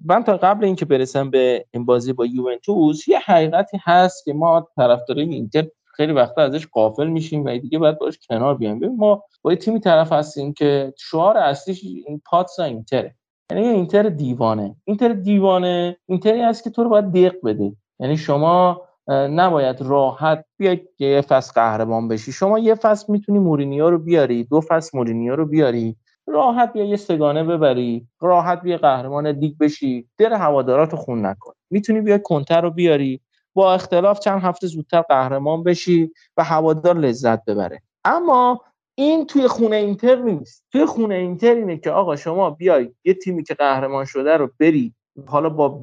من 0.06 0.24
تا 0.26 0.38
قبل 0.38 0.66
اینکه 0.66 0.86
برسم 0.86 1.30
به 1.30 1.66
این 1.72 1.86
بازی 1.86 2.14
با 2.14 2.26
یوونتوس 2.26 3.08
یه 3.08 3.20
حقیقتی 3.20 3.78
هست 3.84 4.26
که 4.26 4.34
ما 4.34 4.68
طرفدارای 4.76 5.30
اینتر 5.30 5.68
خیلی 5.96 6.14
وقتا 6.14 6.42
ازش 6.42 6.68
غافل 6.68 7.08
میشیم 7.08 7.46
و 7.46 7.58
دیگه 7.58 7.80
باید 7.80 8.00
باش 8.00 8.20
کنار 8.30 8.58
بیایم. 8.58 8.80
ببین 8.80 8.96
ما 8.96 9.24
با 9.42 9.52
یه 9.52 9.58
تیمی 9.58 9.80
طرف 9.80 10.12
هستیم 10.12 10.54
که 10.54 10.94
شعار 10.98 11.38
اصلیش 11.38 11.84
این 11.84 12.22
Pazza 12.26 12.60
اینتره. 12.60 13.16
یعنی 13.52 13.68
اینتر 13.68 14.04
دیوانه. 14.04 14.76
اینتر 14.84 15.14
دیوانه 15.14 15.98
اینتری 16.06 16.42
هست 16.42 16.64
که 16.64 16.70
تو 16.70 16.84
رو 16.84 16.90
باید 16.90 17.12
دق 17.12 17.36
بده. 17.44 17.76
یعنی 18.00 18.18
شما 18.18 18.82
نباید 19.10 19.82
راحت 19.82 20.46
بیا 20.58 20.78
یه 21.00 21.22
فصل 21.22 21.52
قهرمان 21.54 22.08
بشی. 22.08 22.32
شما 22.32 22.60
یه 22.60 22.76
فصل 22.76 23.12
می‌تونی 23.12 23.40
مورینیو 23.40 23.90
رو 23.90 24.00
بیاری 24.00 24.44
دو 24.44 24.62
فصل 24.62 24.98
مورینیو 24.98 25.36
رو 25.36 25.46
بیاری. 25.46 25.96
راحت 26.32 26.74
بیا 26.74 26.86
یه 26.86 26.96
سه‌گانه 26.96 27.44
ببری 27.44 28.08
راحت 28.22 28.62
بیا 28.62 28.78
قهرمان 28.78 29.28
لیگ 29.28 29.58
بشی 29.58 30.08
دل 30.18 30.34
هوادارات 30.34 30.96
خون 30.96 31.26
نکن. 31.26 31.54
می‌تونی 31.70 32.02
بیا 32.02 32.18
کونته 32.18 32.62
رو 32.62 32.72
بیاری 32.72 33.22
با 33.54 33.74
اختلاف 33.74 34.20
چند 34.20 34.42
هفته 34.42 34.68
زودتر 34.68 35.02
قهرمان 35.02 35.64
بشی 35.64 36.12
و 36.38 36.44
هوادار 36.44 36.98
لذت 36.98 37.46
ببره. 37.46 37.82
اما 38.06 38.62
این 38.96 39.26
توی 39.26 39.48
خونه 39.48 39.76
اینتر 39.76 40.16
نیست. 40.16 40.66
توی 40.72 40.86
خونه 40.86 41.16
اینتر 41.16 41.56
اینه 41.56 41.78
که 41.78 41.92
آقا 41.92 42.16
شما 42.16 42.50
بیای 42.50 42.90
یه 43.04 43.14
تیمی 43.14 43.44
که 43.44 43.54
قهرمان 43.54 44.06
شده 44.06 44.38
رو 44.38 44.50
بری. 44.60 44.94
حالا 45.28 45.50
با 45.50 45.80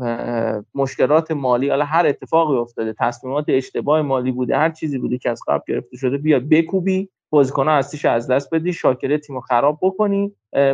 مشکلات 0.74 1.30
مالی 1.30 1.68
حالا 1.68 1.84
هر 1.84 2.06
اتفاقی 2.06 2.56
افتاده 2.56 2.94
تصمیمات 2.98 3.44
اشتباه 3.48 4.02
مالی 4.02 4.32
بوده 4.32 4.56
هر 4.56 4.70
چیزی 4.70 4.98
بوده 4.98 5.18
که 5.18 5.30
از 5.30 5.40
قبل 5.48 5.62
گرفته 5.68 5.96
شده 5.96 6.18
بیا 6.18 6.40
بکوبی. 6.50 7.08
بازیکن‌ها 7.30 7.76
هستیش 7.76 8.05
از 8.05 8.28
دست 8.28 8.55
بدی 8.55 8.72
شاکره 8.72 9.18
تیمو 9.18 9.40
خراب 9.40 9.78
بکنی 9.82 10.32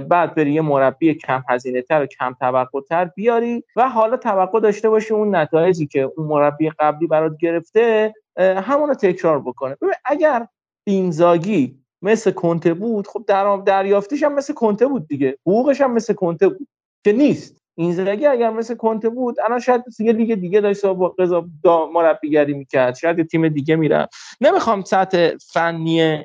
بعد 0.09 0.35
بری 0.35 0.52
یه 0.52 0.60
مربی 0.60 1.14
کم 1.14 1.43
هزینه 1.48 1.82
تر 1.82 2.02
و 2.02 2.06
کم 2.06 2.36
توقع 2.40 2.81
تر 2.81 3.05
بیاری 3.05 3.64
و 3.76 3.89
حالا 3.89 4.16
توقع 4.16 4.60
داشته 4.60 4.89
باشی 4.89 5.14
اون 5.14 5.36
نتایجی 5.36 5.86
که 5.86 6.01
اون 6.16 6.26
مربی 6.26 6.70
قبلی 6.70 7.06
برات 7.06 7.36
گرفته 7.40 8.14
همون 8.39 8.89
رو 8.89 8.94
تکرار 8.94 9.40
بکنه. 9.40 9.74
ببین 9.74 9.94
اگر 10.05 10.47
اینزاگی 10.86 11.78
مثل 12.02 12.31
کنته 12.31 12.74
بود 12.74 13.06
خب 13.06 13.24
در 13.26 13.56
دریافتیش 13.56 14.22
هم 14.22 14.35
مثل 14.35 14.55
کنته 14.55 14.86
بود 14.86 15.09
دیگه 15.09 15.39
حقوقش 15.47 15.81
هم 15.81 15.93
مثل 15.93 16.14
کنته 16.14 16.48
بود 16.48 16.68
که 17.05 17.12
نیست. 17.12 17.64
اینزاگی 17.76 18.26
اگر 18.26 18.51
مثل 18.51 18.74
کنته 18.74 19.09
بود 19.09 19.40
الان 19.40 19.60
شاید 19.60 19.82
یه 19.98 20.12
لیگ 20.12 20.34
دیگه 20.34 20.60
داشت 20.60 20.86
با 20.86 21.09
قضا 21.09 21.46
مربیگری 21.92 22.55
می‌کرد. 22.55 22.94
شاید 22.96 23.18
یه 23.18 23.24
تیم 23.24 23.48
دیگه 23.48 23.76
میرم 23.76 24.09
نمی‌خوام 24.40 24.82
سطح 24.84 25.30
فنی 25.52 26.24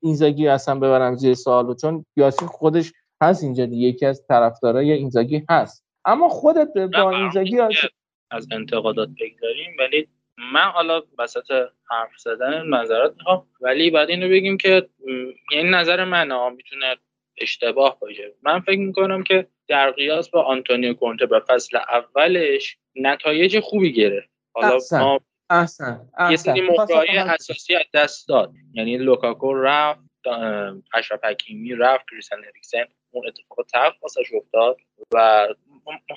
اینزاگی 0.00 0.48
اصلا 0.48 0.74
ببرم 0.74 1.16
زیر 1.16 1.34
سوال 1.34 1.74
چون 1.74 2.04
یاسین 2.16 2.48
خودش 2.48 2.92
هست 3.22 3.44
اینجا 3.44 3.66
دیگه. 3.66 3.88
یکی 3.88 4.06
از 4.06 4.26
طرفدارای 4.28 4.92
اینزاگی 4.92 5.44
هست. 5.50 5.84
اما 6.04 6.28
خودت 6.28 6.68
با 6.78 7.10
اینزاگی 7.10 7.60
از 8.30 8.46
انتقادات 8.52 9.08
بگذاریم 9.08 9.76
ولی 9.78 10.08
من 10.52 10.64
حالا 10.64 11.02
وسط 11.18 11.50
حرف 11.90 12.18
زدن 12.18 12.66
نظرات 12.66 13.14
می‌خوام 13.16 13.46
ولی 13.60 13.90
بعد 13.90 14.10
اینو 14.10 14.28
بگیم 14.28 14.56
که 14.56 14.88
یعنی 15.52 15.70
نظر 15.70 16.04
من 16.04 16.52
می‌تونه 16.56 16.96
اشتباه 17.40 17.98
باشه. 18.00 18.34
من 18.42 18.60
فکر 18.60 18.78
می‌کنم 18.78 19.22
که 19.22 19.46
در 19.68 19.90
قیاس 19.90 20.30
با 20.30 20.42
آنتونیو 20.42 20.94
کونته 20.94 21.26
به 21.26 21.40
فصل 21.40 21.76
اولش 21.76 22.76
نتایج 22.94 23.60
خوبی 23.60 23.92
گرفت. 23.92 24.28
حالا 24.54 24.78
ما 24.92 25.20
احسن. 25.50 26.08
یه 26.30 26.36
سری 26.36 26.68
اساسی 27.08 27.74
از 27.74 27.84
دست 27.94 28.28
داد. 28.28 28.52
یعنی 28.74 28.98
لوکاکو 28.98 29.54
رفت 29.54 30.00
اشرف 30.94 31.24
حکیمی 31.24 31.74
رفت 31.74 32.04
کریستن 32.10 32.36
اریکسن 32.36 32.84
اون 33.10 33.26
اتفاق 33.26 33.66
تلخ 33.72 34.02
واسش 34.02 34.32
افتاد 34.34 34.76
و 35.14 35.48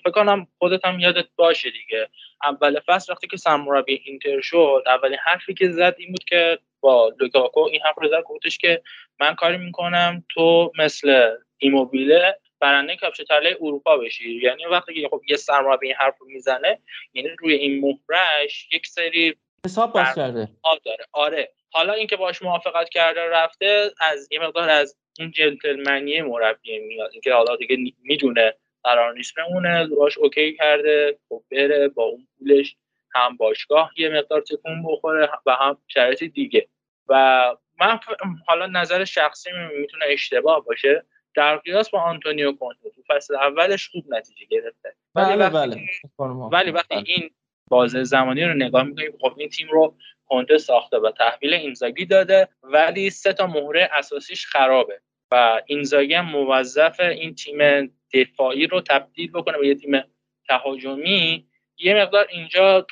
فکر 0.03 0.11
کنم 0.11 0.47
خودت 0.57 0.85
هم 0.85 0.99
یادت 0.99 1.25
باشه 1.35 1.69
دیگه. 1.71 2.09
اول 2.43 2.79
فصل 2.85 3.13
وقتی 3.13 3.27
که 3.27 3.37
سرمربی 3.37 4.01
اینتر 4.05 4.41
شد 4.41 4.83
اولین 4.85 5.19
حرفی 5.25 5.53
که 5.53 5.69
زد 5.69 5.95
این 5.97 6.09
بود 6.09 6.23
که 6.23 6.59
با 6.83 7.13
لوکاکو 7.19 7.59
این 7.59 7.81
حرف 7.81 7.95
رو 7.97 8.09
زد 8.09 8.23
گفتش 8.25 8.57
که 8.57 8.81
من 9.19 9.35
کاری 9.35 9.57
می‌کنم 9.57 10.23
تو 10.29 10.71
مثل 10.79 11.35
ایموبیله 11.57 12.39
برنده 12.59 12.95
کفش 12.95 13.21
طلای 13.21 13.53
اروپا 13.61 13.97
بشی. 13.97 14.39
یعنی 14.43 14.65
وقتی 14.65 15.01
که 15.01 15.07
خب 15.07 15.21
یه 15.29 15.37
سرمربی 15.37 15.87
این 15.87 15.95
حرف 15.95 16.17
رو 16.19 16.27
می‌زنه 16.27 16.79
یعنی 17.13 17.29
روی 17.39 17.53
این 17.53 17.81
مهرش 17.81 18.67
یک 18.73 18.87
سری 18.87 19.35
حساب 19.65 19.93
باز 19.93 20.15
کرده. 20.15 20.49
داره. 20.85 21.05
آره. 21.11 21.51
حالا 21.71 21.93
اینکه 21.93 22.15
باش 22.15 22.41
موافقت 22.41 22.89
کرده 22.89 23.29
رفته 23.29 23.91
از 23.99 24.27
یه 24.31 24.39
مقدار 24.39 24.69
از 24.69 24.97
این 25.19 25.31
جنتلمنی 25.31 26.21
مربی 26.21 26.79
میاد. 26.79 27.09
اینکه 27.13 27.33
حالا 27.33 27.55
دیگه 27.55 27.93
می‌دونه 28.03 28.53
قرار 28.83 29.13
نیست 29.13 29.33
بمونه 29.37 29.87
باش 29.87 30.17
اوکی 30.17 30.53
کرده 30.53 31.19
خب 31.29 31.43
بره 31.51 31.87
با 31.87 32.03
اون 32.03 32.27
پولش 32.39 32.75
هم 33.15 33.37
باشگاه 33.37 33.91
یه 33.97 34.09
مقدار 34.09 34.41
تکون 34.41 34.83
بخوره 34.87 35.29
و 35.45 35.51
هم 35.51 35.77
شرایط 35.87 36.23
دیگه. 36.23 36.67
و 37.07 37.55
من 37.79 37.99
حالا 38.47 38.65
نظر 38.67 39.05
شخصی 39.05 39.49
می‌تونه 39.79 40.05
اشتباه 40.09 40.65
باشه. 40.65 41.05
در 41.35 41.57
قیاس 41.57 41.89
با 41.89 41.99
آنتونیو 41.99 42.51
کونته. 42.51 42.89
تو 42.89 43.01
فصل 43.09 43.35
اولش 43.35 43.89
خوب 43.89 44.05
نتیجه 44.13 44.45
گرفته. 44.45 44.95
ولی 45.15 45.35
بله 45.35 45.45
وقتی 45.45 45.89
بله. 46.19 46.29
ولی 46.51 46.71
وقتی 46.71 46.95
بله. 46.95 47.03
این 47.07 47.29
بازه 47.69 48.03
زمانی 48.03 48.43
رو 48.43 48.53
نگاه 48.53 48.83
می‌کنیم 48.83 49.11
خب 49.21 49.33
این 49.37 49.49
تیم 49.49 49.67
رو 49.71 49.95
کنته 50.25 50.57
ساخته 50.57 50.97
و 50.97 51.11
تحویل 51.11 51.53
اینزاگی 51.53 52.05
داده 52.05 52.47
ولی 52.63 53.09
سه 53.09 53.33
تا 53.33 53.47
مهره 53.47 53.89
اساسیش 53.93 54.45
خرابه 54.45 55.01
و 55.31 55.61
اینزاگی 55.65 56.13
هم 56.13 56.25
موظف 56.25 56.99
این 56.99 57.35
تیم 57.35 57.91
دفاعی 58.13 58.67
رو 58.67 58.81
تبدیل 58.81 59.31
بکنه 59.31 59.57
به 59.57 59.67
یه 59.67 59.75
تیم 59.75 60.03
تهاجمی. 60.47 61.47
یه 61.77 61.95
مقدار 61.95 62.27
اینجا 62.29 62.87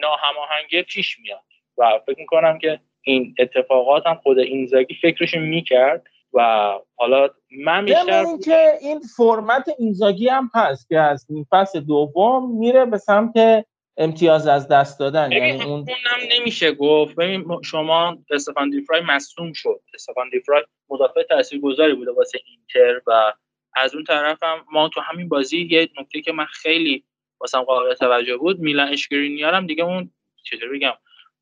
ناهماهنگی 0.00 0.82
پیش 0.82 1.18
میاد. 1.18 1.40
و 1.78 2.00
فکر 2.06 2.18
می‌کنم 2.18 2.58
که 2.58 2.80
این 3.06 3.34
اتفاقات 3.38 4.06
هم 4.06 4.14
خود 4.14 4.38
اینزاگی 4.38 4.94
فکرش 5.02 5.34
می‌کرد 5.34 6.06
و 6.32 6.72
حالا 6.96 7.28
من 7.64 7.84
بیشتر 7.84 8.24
که 8.44 8.72
این 8.80 9.00
فرمت 9.16 9.64
اینزاگی 9.78 10.28
هم 10.28 10.50
هست 10.54 10.88
که 10.88 10.98
از 10.98 11.26
این 11.30 11.46
فصل 11.50 11.80
دوم 11.80 12.58
میره 12.58 12.84
به 12.84 12.98
سمت 12.98 13.66
امتیاز 13.96 14.46
از 14.46 14.68
دست 14.68 14.98
دادن. 14.98 15.32
یعنی 15.32 15.62
اون 15.62 15.86
هم 15.88 16.20
نمیشه 16.38 16.72
گفت. 16.72 17.14
ببین 17.14 17.44
شما 17.64 18.18
استفان 18.30 18.70
دیفرای 18.70 19.00
مصوم 19.00 19.52
شد. 19.52 19.80
استفان 19.94 20.28
دیفرای 20.30 20.62
مدافع 20.88 21.22
تاثیرگذاری 21.22 21.94
بوده 21.94 22.12
واسه 22.12 22.38
اینتر 22.46 23.00
و 23.06 23.32
از 23.76 23.94
اون 23.94 24.04
طرف 24.04 24.42
هم 24.42 24.64
ما 24.72 24.88
تو 24.88 25.00
همین 25.00 25.28
بازی 25.28 25.68
یه 25.70 25.88
نکته 26.00 26.20
که 26.20 26.32
من 26.32 26.44
خیلی 26.44 27.04
واسم 27.40 27.62
قابل 27.62 27.94
توجه 27.94 28.36
بود 28.36 28.60
میلان 28.60 28.88
اشکرینیار 28.88 29.54
هم 29.54 29.66
دیگه 29.66 29.84
اون 29.84 30.10
چطور 30.42 30.68
بگم 30.68 30.92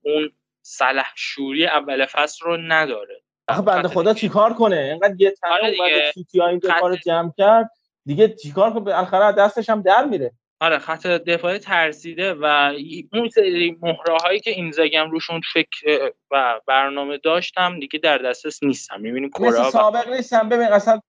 اون 0.02 0.30
صلاح 0.66 1.12
شوری 1.16 1.66
اول 1.66 2.06
فصل 2.06 2.44
رو 2.44 2.56
نداره. 2.56 3.22
آخه 3.48 3.62
بنده 3.62 3.88
خدا 3.88 4.14
چیکار 4.14 4.54
کنه؟ 4.54 4.76
اینقدر 4.76 5.14
یه 5.18 5.30
تنه 5.30 5.52
آره 5.52 5.74
اومده 5.78 6.12
این 6.34 6.60
رو 6.82 6.96
جمع 6.96 7.32
کرد. 7.38 7.70
دیگه 8.06 8.28
چیکار 8.28 8.70
کنه؟ 8.70 8.80
بالاخره 8.80 9.32
دستش 9.32 9.70
هم 9.70 9.82
در 9.82 10.04
میره. 10.04 10.32
آره 10.60 10.78
خط 10.78 11.06
دفاعی 11.06 11.58
ترسیده 11.58 12.34
و 12.34 12.72
اون 13.12 13.28
سری 13.28 13.78
مهره 13.82 14.16
هایی 14.24 14.40
که 14.40 14.50
این 14.50 14.70
زگم 14.70 15.10
روشون 15.10 15.40
فکر 15.52 16.12
و 16.30 16.60
برنامه 16.66 17.18
داشتم 17.18 17.80
دیگه 17.80 17.98
در 17.98 18.18
دسترس 18.18 18.62
نیستم. 18.62 19.00
می‌بینیم 19.00 19.30
مثل 19.40 19.70
سابق 19.70 20.08
نیستم. 20.08 20.48
ببین 20.48 20.66
اصلا 20.66 21.00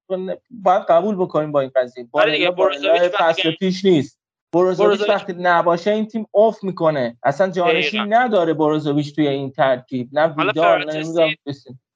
باید 0.50 0.84
قبول 0.90 1.16
بکنیم 1.16 1.52
با 1.52 1.62
این 1.62 1.72
قضیه. 1.76 2.08
آره 2.12 2.32
دیگه 2.32 3.10
فصل 3.10 3.52
پیش 3.52 3.86
نیست. 3.86 4.20
بروزوویچ 4.56 5.10
وقتی 5.10 5.34
نباشه 5.40 5.92
این 5.92 6.08
تیم 6.08 6.28
اوف 6.32 6.64
می‌کنه. 6.64 7.18
اصلا 7.24 7.52
جانشین 7.52 8.14
نداره 8.14 8.54
بروزوویچ 8.54 9.16
توی 9.16 9.28
این 9.28 9.52
ترکیب. 9.52 10.10
نه 10.12 10.28
ویدال 10.28 10.92
نه 10.92 11.36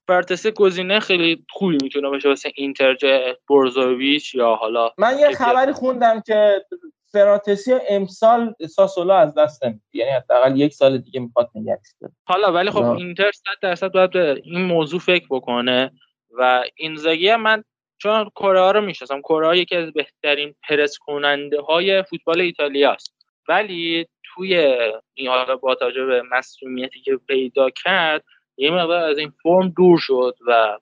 فرتسه 0.07 0.51
گزینه 0.51 0.99
خیلی 0.99 1.45
خوبی 1.49 1.77
می‌تونه 1.83 2.09
باشه 2.09 2.29
واسه 2.29 2.51
اینتر 2.55 2.95
بروزوویچ 3.49 4.35
یا 4.35 4.55
حالا 4.55 4.91
من 4.97 5.19
یه 5.19 5.31
خبری 5.31 5.71
خوندم 5.71 6.21
که 6.21 6.65
فراتسی 7.11 7.73
امسال 7.89 8.53
ساسولا 8.69 9.17
از 9.17 9.33
دست 9.33 9.65
نمیده. 9.65 9.81
یعنی 9.93 10.11
حداقل 10.11 10.57
یک 10.57 10.73
سال 10.73 10.97
دیگه 10.97 11.19
می‌خواد 11.19 11.49
نگهش 11.55 11.77
حالا 12.23 12.53
ولی 12.53 12.71
خب 12.71 12.83
اینتر 12.83 13.31
100 13.31 13.43
درصد 13.61 13.91
باید 13.91 14.17
این 14.43 14.61
موضوع 14.65 14.99
فکر 14.99 15.27
بکنه 15.29 15.91
و 16.37 16.63
اینزاگی 16.77 17.35
من 17.35 17.63
چون 18.01 18.29
کره 18.35 18.59
ها 18.59 18.71
رو 18.71 18.81
می‌شناسم. 18.81 19.21
کره 19.21 19.57
یکی 19.57 19.75
از 19.75 19.93
بهترین 19.93 20.55
پرس 20.69 20.97
کننده 20.97 21.61
های 21.61 22.03
فوتبال 22.03 22.41
ایتالیا 22.41 22.91
است. 22.91 23.15
ولی 23.47 24.07
توی 24.23 24.55
این 25.13 25.27
حالا 25.27 25.55
با 25.55 25.75
توجه 25.75 26.05
به 26.05 26.21
مسئولیتی 26.21 27.01
که 27.01 27.19
پیدا 27.27 27.69
کرد 27.69 28.23
یه 28.57 28.71
مقدار 28.71 29.03
از 29.03 29.17
این 29.17 29.33
فرم 29.43 29.69
دور 29.69 29.99
شد 29.99 30.37
و 30.47 30.77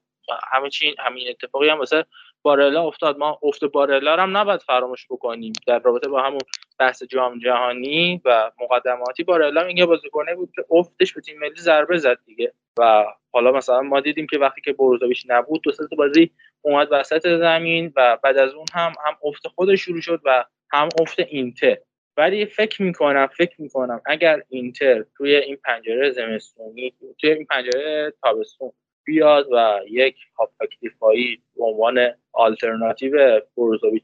همه 0.52 0.70
چی 0.70 0.96
همین 1.00 1.30
اتفاقی 1.30 1.70
هم 1.70 1.80
واسه 1.80 2.06
بارلا 2.48 2.84
افتاد. 2.84 3.18
ما 3.18 3.40
افت 3.44 3.66
بارلا 3.66 4.16
هم 4.16 4.38
نباید 4.38 4.62
فراموش 4.62 5.06
بکنیم. 5.10 5.54
در 5.68 5.80
رابطه 5.80 6.10
با 6.10 6.22
همون 6.22 6.40
بحث 6.80 7.04
جام 7.04 7.40
جهانی 7.40 8.22
و 8.26 8.52
مقدماتی 8.62 9.24
بارلا 9.24 9.62
این 9.62 9.78
یه 9.78 9.86
بازیکنه 9.86 10.36
بود 10.36 10.52
که 10.56 10.66
افتش 10.72 11.14
به 11.14 11.22
تیم 11.22 11.40
ملی 11.40 11.60
ضربه 11.60 11.98
زد 11.98 12.20
دیگه. 12.26 12.54
و 12.80 13.06
حالا 13.32 13.52
مثلا 13.52 13.82
ما 13.82 14.00
دیدیم 14.00 14.28
که 14.28 14.38
وقتی 14.38 14.62
که 14.62 14.74
بروزوویچ 14.74 15.26
نبود 15.28 15.62
دو 15.62 15.72
سه 15.72 15.84
بازی 15.98 16.32
اومد 16.62 16.88
وسط 16.92 17.28
زمین 17.28 17.94
و 17.96 18.18
بعد 18.24 18.38
از 18.38 18.54
اون 18.54 18.66
هم 18.74 18.94
هم 19.06 19.18
افت 19.24 19.48
خودش 19.48 19.82
شروع 19.82 20.02
شد 20.02 20.22
و 20.26 20.46
هم 20.72 20.90
افت 21.02 21.20
اینتر. 21.20 21.78
ولی 22.18 22.46
فکر 22.46 22.82
می‌کنم 22.82 23.28
فکر 23.28 23.62
می‌کنم 23.62 24.02
اگر 24.06 24.44
اینتر 24.50 25.06
توی 25.18 25.36
این 25.36 25.58
پنجره 25.66 26.12
زمستونی 26.12 26.94
توی 27.22 27.32
این 27.32 27.46
پنجره 27.46 28.14
تابستون 28.24 28.72
بیاد 29.08 29.48
و 29.52 29.80
یک 29.90 30.16
هاپاک 30.40 30.70
دفاعی 30.84 31.42
به 31.58 31.64
عنوان 31.64 32.00
آلترناتیو 32.34 33.42
بروزوویچ 33.58 34.04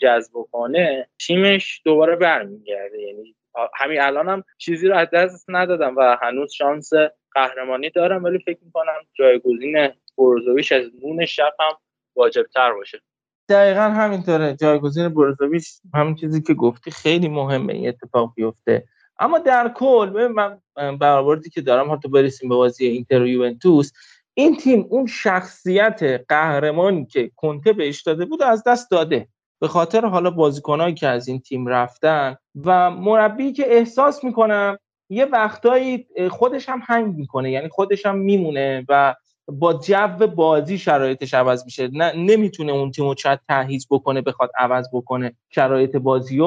جذب 0.00 0.32
کنه 0.52 1.08
تیمش 1.26 1.82
دوباره 1.84 2.16
برمیگرده. 2.16 3.02
یعنی 3.02 3.34
همین 3.74 4.00
الان 4.00 4.28
هم 4.28 4.44
چیزی 4.58 4.88
رو 4.88 4.96
از 4.96 5.08
دست 5.10 5.46
ندادم 5.48 5.96
و 5.96 6.16
هنوز 6.22 6.52
شانس 6.52 6.90
قهرمانی 7.32 7.90
دارم 7.90 8.24
ولی 8.24 8.38
فکر 8.38 8.58
می‌کنم 8.62 8.94
جایگزین 9.18 9.88
بروزوویچ 10.18 10.72
از 10.72 10.84
نون 11.02 11.26
شب 11.26 11.54
هم 11.60 11.76
واجب 12.16 12.46
تر 12.54 12.72
باشه. 12.72 13.00
دقیقا 13.48 13.80
همینطوره. 13.80 14.56
جایگزین 14.60 15.08
بروزوویچ 15.08 15.68
همین 15.94 16.14
چیزی 16.14 16.42
که 16.42 16.54
گفتی 16.54 16.90
خیلی 16.90 17.28
مهمه 17.28 17.72
این 17.74 17.88
اتفاق 17.88 18.32
بیفته. 18.36 18.84
اما 19.18 19.38
در 19.38 19.68
کل 19.68 20.28
من 20.34 20.58
برآوردی 20.96 21.50
که 21.50 21.60
دارم 21.60 21.92
حتی 21.92 22.08
برسیم 22.08 22.48
به 22.48 22.54
بازی 22.54 22.86
اینتر 22.86 23.22
و 23.22 23.26
یوونتوس 23.26 23.92
این 24.34 24.56
تیم 24.56 24.86
اون 24.90 25.06
شخصیت 25.06 26.24
قهرمانی 26.28 27.06
که 27.06 27.30
کنته 27.36 27.72
بهش 27.72 28.02
داده 28.02 28.24
بود 28.24 28.42
از 28.42 28.62
دست 28.66 28.90
داده. 28.90 29.28
به 29.60 29.68
خاطر 29.68 30.06
حالا 30.06 30.30
بازیکنایی 30.30 30.94
که 30.94 31.08
از 31.08 31.28
این 31.28 31.40
تیم 31.40 31.66
رفتن 31.66 32.36
و 32.64 32.90
مربی 32.90 33.52
که 33.52 33.74
احساس 33.74 34.24
می‌کنم 34.24 34.78
یه 35.10 35.24
وقتایی 35.24 36.06
خودش 36.30 36.68
هم 36.68 36.80
هنگ 36.84 37.14
می‌کنه. 37.16 37.50
یعنی 37.50 37.68
خودش 37.68 38.06
هم 38.06 38.18
میمونه 38.18 38.84
و 38.88 39.14
با 39.48 39.72
جو 39.72 40.26
بازی 40.26 40.78
شرایطش 40.78 41.34
عوض 41.34 41.64
میشه. 41.64 41.88
نه 41.92 42.12
نمی‌تونه 42.16 42.72
اون 42.72 42.90
تیم 42.90 43.04
رو 43.04 43.14
چت 43.14 43.40
تحهیز 43.48 43.86
بکنه 43.90 44.20
بخواد 44.22 44.50
عوض 44.58 44.88
بکنه 44.92 45.36
شرایط 45.50 45.96
بازی 45.96 46.40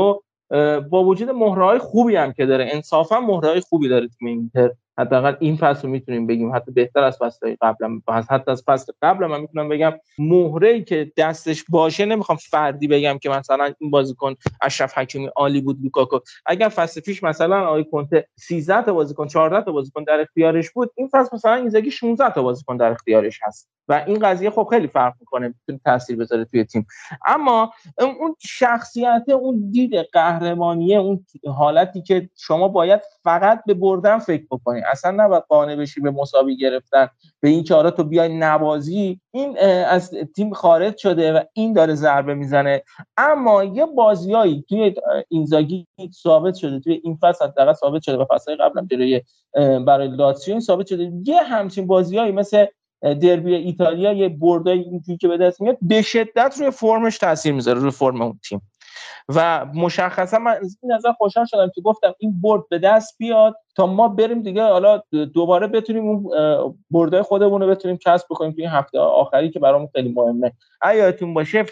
با 0.90 1.04
وجود 1.04 1.30
مهرهای 1.30 1.80
خوبی 1.80 2.16
هم 2.16 2.34
که 2.34 2.46
داره. 2.46 2.70
انصافا 2.72 3.20
مهرهای 3.20 3.60
خوبی 3.60 3.90
داره 3.90 4.08
تیم 4.08 4.28
اینتر. 4.28 4.72
حداقل 5.00 5.36
این 5.40 5.58
فصل 5.58 5.82
رو 5.82 5.90
می‌تونیم 5.90 6.28
بگیم. 6.28 6.56
حتی 6.56 6.72
بهتر 6.72 7.04
از 7.04 7.18
فصل 7.22 7.56
قبلا 7.62 8.02
حتی 8.30 8.52
از 8.52 8.64
فصل 8.66 8.94
قبل 9.02 9.26
من 9.26 9.42
می‌تونم 9.42 9.70
بگم 9.70 9.94
مهره 10.18 10.82
که 10.82 11.12
دستش 11.18 11.64
باشه 11.70 12.06
نمی‌خوام 12.06 12.38
فردی 12.38 12.88
بگم 12.88 13.18
که 13.18 13.30
مثلا 13.30 13.74
این 13.80 13.92
بازیکن 13.92 14.36
اشرف 14.62 14.98
حکیمی 14.98 15.30
عالی 15.36 15.62
بود 15.62 15.78
لوکاکو. 15.84 16.20
اگر 16.46 16.70
فصل 16.70 17.02
پیش 17.02 17.24
مثلا 17.24 17.68
آقای 17.68 17.86
کنته 17.92 18.28
13 18.36 18.82
تا 18.82 18.94
بازیکن 18.94 19.28
14 19.28 19.66
تا 19.66 19.72
بازیکن 19.72 20.04
در 20.04 20.20
اختیارش 20.20 20.72
بود 20.72 20.92
این 20.96 21.10
فصل 21.12 21.30
مثلا 21.36 21.54
اینزاگی 21.54 21.92
16 21.92 22.34
تا 22.34 22.42
بازیکن 22.42 22.78
در 22.78 22.92
اختیارش 22.92 23.40
هست. 23.44 23.70
و 23.88 24.04
این 24.08 24.20
قضیه 24.20 24.50
خب 24.50 24.68
خیلی 24.70 24.88
فرق 24.88 25.14
می‌کنه 25.20 25.48
می‌تونه 25.48 25.80
تاثیر 25.86 26.18
بذاره 26.18 26.46
توی 26.46 26.64
تیم. 26.64 26.88
اما 27.26 27.74
اون 28.00 28.36
شخصیت 28.40 29.24
اون 29.30 29.70
دید 29.72 29.96
قهرمانیه 29.96 30.98
اون 30.98 31.26
حالتی 31.58 32.02
که 32.02 32.30
شما 32.38 32.68
باید 32.68 33.02
فقط 33.24 33.62
به 33.66 33.74
بردن 33.74 34.20
فکر 34.20 34.44
بکنید 34.52 34.84
اصلا 34.92 35.12
نباید 35.12 35.44
قانع 35.50 35.76
بشی 35.76 36.02
به 36.02 36.12
مساوی 36.12 36.58
گرفتن 36.58 37.08
به 37.42 37.50
این 37.50 37.64
چاره 37.64 37.92
تو 37.92 38.04
بیای 38.04 38.38
نوازی 38.38 39.20
این 39.32 39.58
از 39.88 40.12
تیم 40.36 40.54
خارج 40.54 40.98
شده 40.98 41.34
و 41.34 41.44
این 41.54 41.74
داره 41.74 41.96
ضربه 41.96 42.34
می‌زنه. 42.34 42.84
اما 43.18 43.64
یه 43.64 43.86
بازیایی 43.86 44.66
توی 44.70 44.96
اینزاگی 45.30 45.88
ثابت 46.24 46.56
شده 46.56 46.80
توی 46.80 47.02
این 47.04 47.18
فصل 47.22 47.46
حداقل 47.46 47.74
ثابت 47.74 48.02
شده 48.02 48.18
و 48.18 48.26
فصل 48.30 48.56
قبلا 48.56 48.88
جلوی 48.92 49.22
برای 49.86 50.08
لاتسیو 50.08 50.54
این 50.54 50.62
ثابت 50.62 50.88
شده. 50.88 51.12
یه 51.26 51.44
همچین 51.44 51.88
بازیایی 51.88 52.32
مثل 52.32 52.66
دربی 53.02 53.56
ایتالیا 53.56 54.14
یه 54.14 54.30
بردای 54.30 54.80
اینجوری 54.80 55.18
که 55.18 55.28
به 55.28 55.38
دست 55.38 55.62
میاد 55.62 55.78
به 55.82 56.02
شدت 56.02 56.56
روی 56.60 56.72
فرمش 56.72 57.18
تاثیر 57.18 57.54
می‌ذاره 57.54 57.80
روی 57.80 57.92
فرم 57.92 58.22
اون 58.22 58.40
تیم. 58.50 58.62
و 59.36 59.66
مشخصا 59.66 60.40
من 60.40 60.52
از 60.52 60.78
این 60.84 60.92
نظر 60.92 61.12
خوشحال 61.12 61.46
شدم 61.46 61.72
که 61.76 61.82
گفتم 61.82 62.16
این 62.20 62.42
برد 62.42 62.70
به 62.70 62.80
دست 62.80 63.18
بیاد 63.18 63.56
تا 63.76 63.86
ما 63.86 64.08
بریم 64.08 64.42
دیگه. 64.42 64.64
حالا 64.64 65.02
دوباره 65.34 65.68
بتونیم 65.68 66.08
اون 66.08 66.32
بردای 66.92 67.22
خودمون 67.22 67.62
رو 67.62 67.68
بتونیم 67.68 67.98
کسب 67.98 68.28
بکنیم 68.30 68.52
توی 68.52 68.64
این 68.64 68.72
هفته 68.72 69.00
آخری 69.00 69.50
که 69.50 69.60
برامون 69.60 69.90
خیلی 69.96 70.14
مهمه. 70.16 70.52
ایاتون 70.84 71.34
باشه 71.34 71.66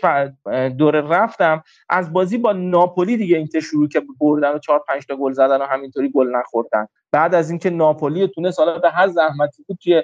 دور 0.78 1.02
رفتم. 1.02 1.64
از 1.90 2.14
بازی 2.14 2.38
با 2.38 2.54
ناپولی 2.54 3.18
دیگه 3.18 3.38
اینتر 3.38 3.60
شروع 3.60 3.88
که 3.88 4.02
بردن 4.20 4.54
و 4.54 4.60
4 4.60 4.84
5 4.88 5.06
تا 5.06 5.16
گل 5.16 5.32
زدن 5.32 5.62
و 5.62 5.66
همینطوری 5.66 6.12
گل 6.12 6.36
نخوردن. 6.36 6.88
بعد 7.12 7.36
از 7.36 7.50
اینکه 7.50 7.70
ناپولی 7.70 8.28
تونست 8.28 8.60
حالا 8.60 8.80
به 8.80 8.90
هر 8.90 9.08
زحمتی 9.08 9.64
بود 9.68 9.78
توی 9.84 10.04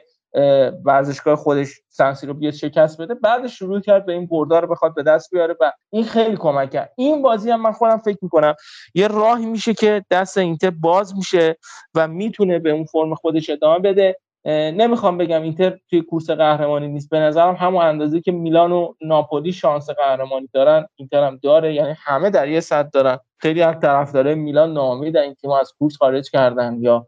ورزشگاه 0.86 1.36
خودش 1.36 1.70
سنسی 1.90 2.28
رو 2.28 2.34
بیاد 2.34 2.54
شکست 2.54 3.02
بده. 3.02 3.14
بعد 3.14 3.48
شروع 3.48 3.80
کرد 3.80 4.06
به 4.06 4.14
این 4.14 4.28
بردار 4.28 4.62
رو 4.62 4.68
بخواد 4.68 4.96
به 4.96 5.04
دست 5.04 5.32
بیاره 5.32 5.56
و 5.60 5.72
این 5.90 6.04
خیلی 6.04 6.38
کمک 6.38 6.72
کرد. 6.72 6.92
این 6.96 7.22
بازی 7.22 7.52
هم 7.52 7.62
من 7.62 7.72
خودم 7.72 7.98
فکر 7.98 8.18
می‌کنم 8.22 8.56
یه 8.96 9.08
راهی 9.08 9.46
میشه 9.46 9.74
که 9.74 10.06
دست 10.12 10.38
اینتر 10.38 10.70
باز 10.70 11.16
میشه 11.16 11.58
و 11.96 12.08
می‌تونه 12.08 12.60
به 12.60 12.72
اون 12.72 12.86
فرم 12.86 13.16
خودش 13.16 13.50
ادامه 13.50 13.80
بده. 13.80 14.18
نمی‌خوام 14.46 15.18
بگم 15.18 15.42
اینتر 15.42 15.78
توی 15.90 16.02
کورس 16.02 16.30
قهرمانی 16.30 16.88
نیست. 16.88 17.10
به 17.10 17.20
نظرم 17.20 17.56
همون 17.56 17.86
اندازه 17.86 18.22
که 18.22 18.32
میلان 18.32 18.72
و 18.72 18.94
ناپولی 19.02 19.52
شانس 19.52 19.90
قهرمانی 19.90 20.50
دارن 20.54 20.88
اینتر 20.96 21.24
هم 21.24 21.40
داره. 21.44 21.74
یعنی 21.74 21.96
همه 21.98 22.30
در 22.30 22.48
یه 22.48 22.60
صد 22.60 22.92
دارن. 22.92 23.18
خیلی 23.38 23.62
از 23.62 23.80
طرفدارای 23.80 24.36
میلان 24.36 24.74
ناامید 24.74 25.18
این 25.18 25.34
تیم 25.34 25.52
از 25.52 25.74
کورس 25.80 25.98
خارج 25.98 26.30
کردن 26.32 26.78
یا 26.80 27.08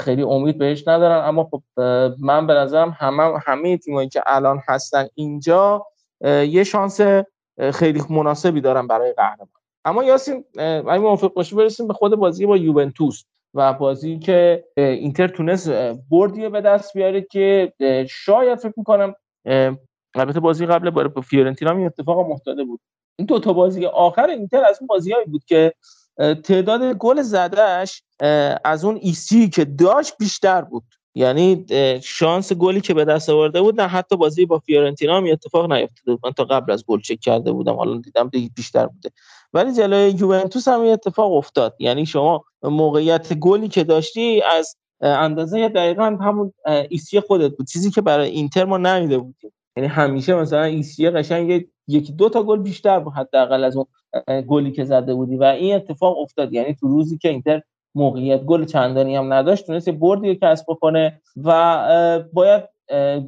خیلی 0.00 0.22
امید 0.22 0.58
بهش 0.58 0.88
ندارن. 0.88 1.28
اما 1.28 1.44
خب 1.44 1.62
من 2.20 2.46
به 2.46 2.54
نظرم 2.54 2.96
همه 2.98 3.38
همه 3.46 3.76
تیمایی 3.76 4.08
که 4.08 4.22
الان 4.26 4.60
هستن 4.68 5.06
اینجا 5.14 5.86
یه 6.24 6.64
شانس 6.64 7.00
خیلی 7.72 8.02
مناسبی 8.10 8.60
دارن 8.60 8.86
برای 8.86 9.12
قهرمان. 9.12 9.48
اما 9.84 10.04
یاسین 10.04 10.44
اگه 10.58 10.98
موافق 10.98 11.32
باشی 11.32 11.54
برسیم 11.56 11.88
به 11.88 11.94
خود 11.94 12.14
بازی 12.14 12.46
با 12.46 12.56
یوونتوس 12.56 13.24
و 13.54 13.72
بازی 13.72 14.18
که 14.18 14.64
اینتر 14.76 15.28
تونست 15.28 15.70
بردی 16.10 16.48
به 16.48 16.60
دست 16.60 16.94
بیاره 16.94 17.22
که 17.22 17.72
شاید 18.08 18.58
فکر 18.58 18.74
می‌کنم 18.76 19.14
البته 20.14 20.40
بازی 20.40 20.66
قبل 20.66 20.90
با 20.90 21.20
فیورنتینا 21.20 21.70
این 21.70 21.86
اتفاق 21.86 22.30
افتاده 22.30 22.64
بود. 22.64 22.80
این 23.18 23.26
دو 23.26 23.38
تا 23.38 23.52
بازی 23.52 23.86
آخر 23.86 24.26
اینتر 24.26 24.64
از 24.64 24.78
اون 24.80 24.86
بازیهایی 24.86 25.26
بود 25.26 25.44
که 25.44 25.72
تعداد 26.44 26.92
گل 26.92 27.22
زدهش 27.22 28.02
از 28.64 28.84
اون 28.84 28.98
xG 29.02 29.48
که 29.48 29.64
داشت 29.64 30.12
بیشتر 30.18 30.62
بود. 30.62 30.84
یعنی 31.16 31.66
شانس 32.02 32.52
گلی 32.52 32.80
که 32.80 32.94
به 32.94 33.04
دست 33.04 33.30
آورده 33.30 33.62
بود 33.62 33.80
نه 33.80 33.86
حتی 33.86 34.16
بازی 34.16 34.46
با 34.46 34.58
فیورنتینا 34.58 35.16
هم 35.16 35.24
اتفاق 35.32 35.72
نیفتاده 35.72 36.18
من 36.24 36.32
تا 36.32 36.44
قبل 36.44 36.72
از 36.72 36.84
گل 36.86 37.00
چک 37.00 37.20
کرده 37.20 37.52
بودم 37.52 37.74
حالا 37.74 38.00
دیدم 38.00 38.28
دیگه 38.28 38.50
بیشتر 38.56 38.86
بوده. 38.86 39.10
ولی 39.52 39.72
جلوی 39.72 40.10
یوونتوس 40.10 40.68
هم 40.68 40.80
اتفاق 40.80 41.32
افتاد. 41.32 41.76
یعنی 41.78 42.06
شما 42.06 42.44
موقعیت 42.62 43.34
گلی 43.34 43.68
که 43.68 43.84
داشتی 43.84 44.42
از 44.42 44.76
اندازه 45.00 45.68
دقیقا 45.68 46.18
همون 46.20 46.52
xG 46.90 47.20
خودت 47.20 47.56
بود. 47.56 47.66
چیزی 47.66 47.90
که 47.90 48.00
برای 48.00 48.30
اینتر 48.30 48.64
ما 48.64 48.78
ندیده 48.78 49.18
بودیم. 49.18 49.52
یعنی 49.76 49.88
همیشه 49.88 50.34
مثلا 50.34 50.62
xG 50.62 51.10
قشنگ 51.10 51.66
یکی 51.88 52.12
دو 52.12 52.28
تا 52.28 52.42
گل 52.42 52.58
بیشتر 52.58 53.00
بود 53.00 53.12
حداقل 53.12 53.64
از 53.64 53.76
اون 53.76 53.86
گلی 54.48 54.72
که 54.72 54.84
زده 54.84 55.14
بودی 55.14 55.36
و 55.36 55.42
این 55.44 55.74
اتفاق 55.74 56.18
افتاد. 56.18 56.52
یعنی 56.52 56.74
تو 56.74 56.88
روزی 56.88 57.18
که 57.18 57.28
اینتر 57.28 57.62
موقعیت 57.94 58.42
گل 58.42 58.64
چندانی 58.64 59.16
هم 59.16 59.32
نداشت 59.32 59.66
تونست 59.66 59.90
بردی 59.90 60.38
کسب 60.42 60.64
بکنه 60.68 61.20
و 61.44 62.24
باید 62.32 62.62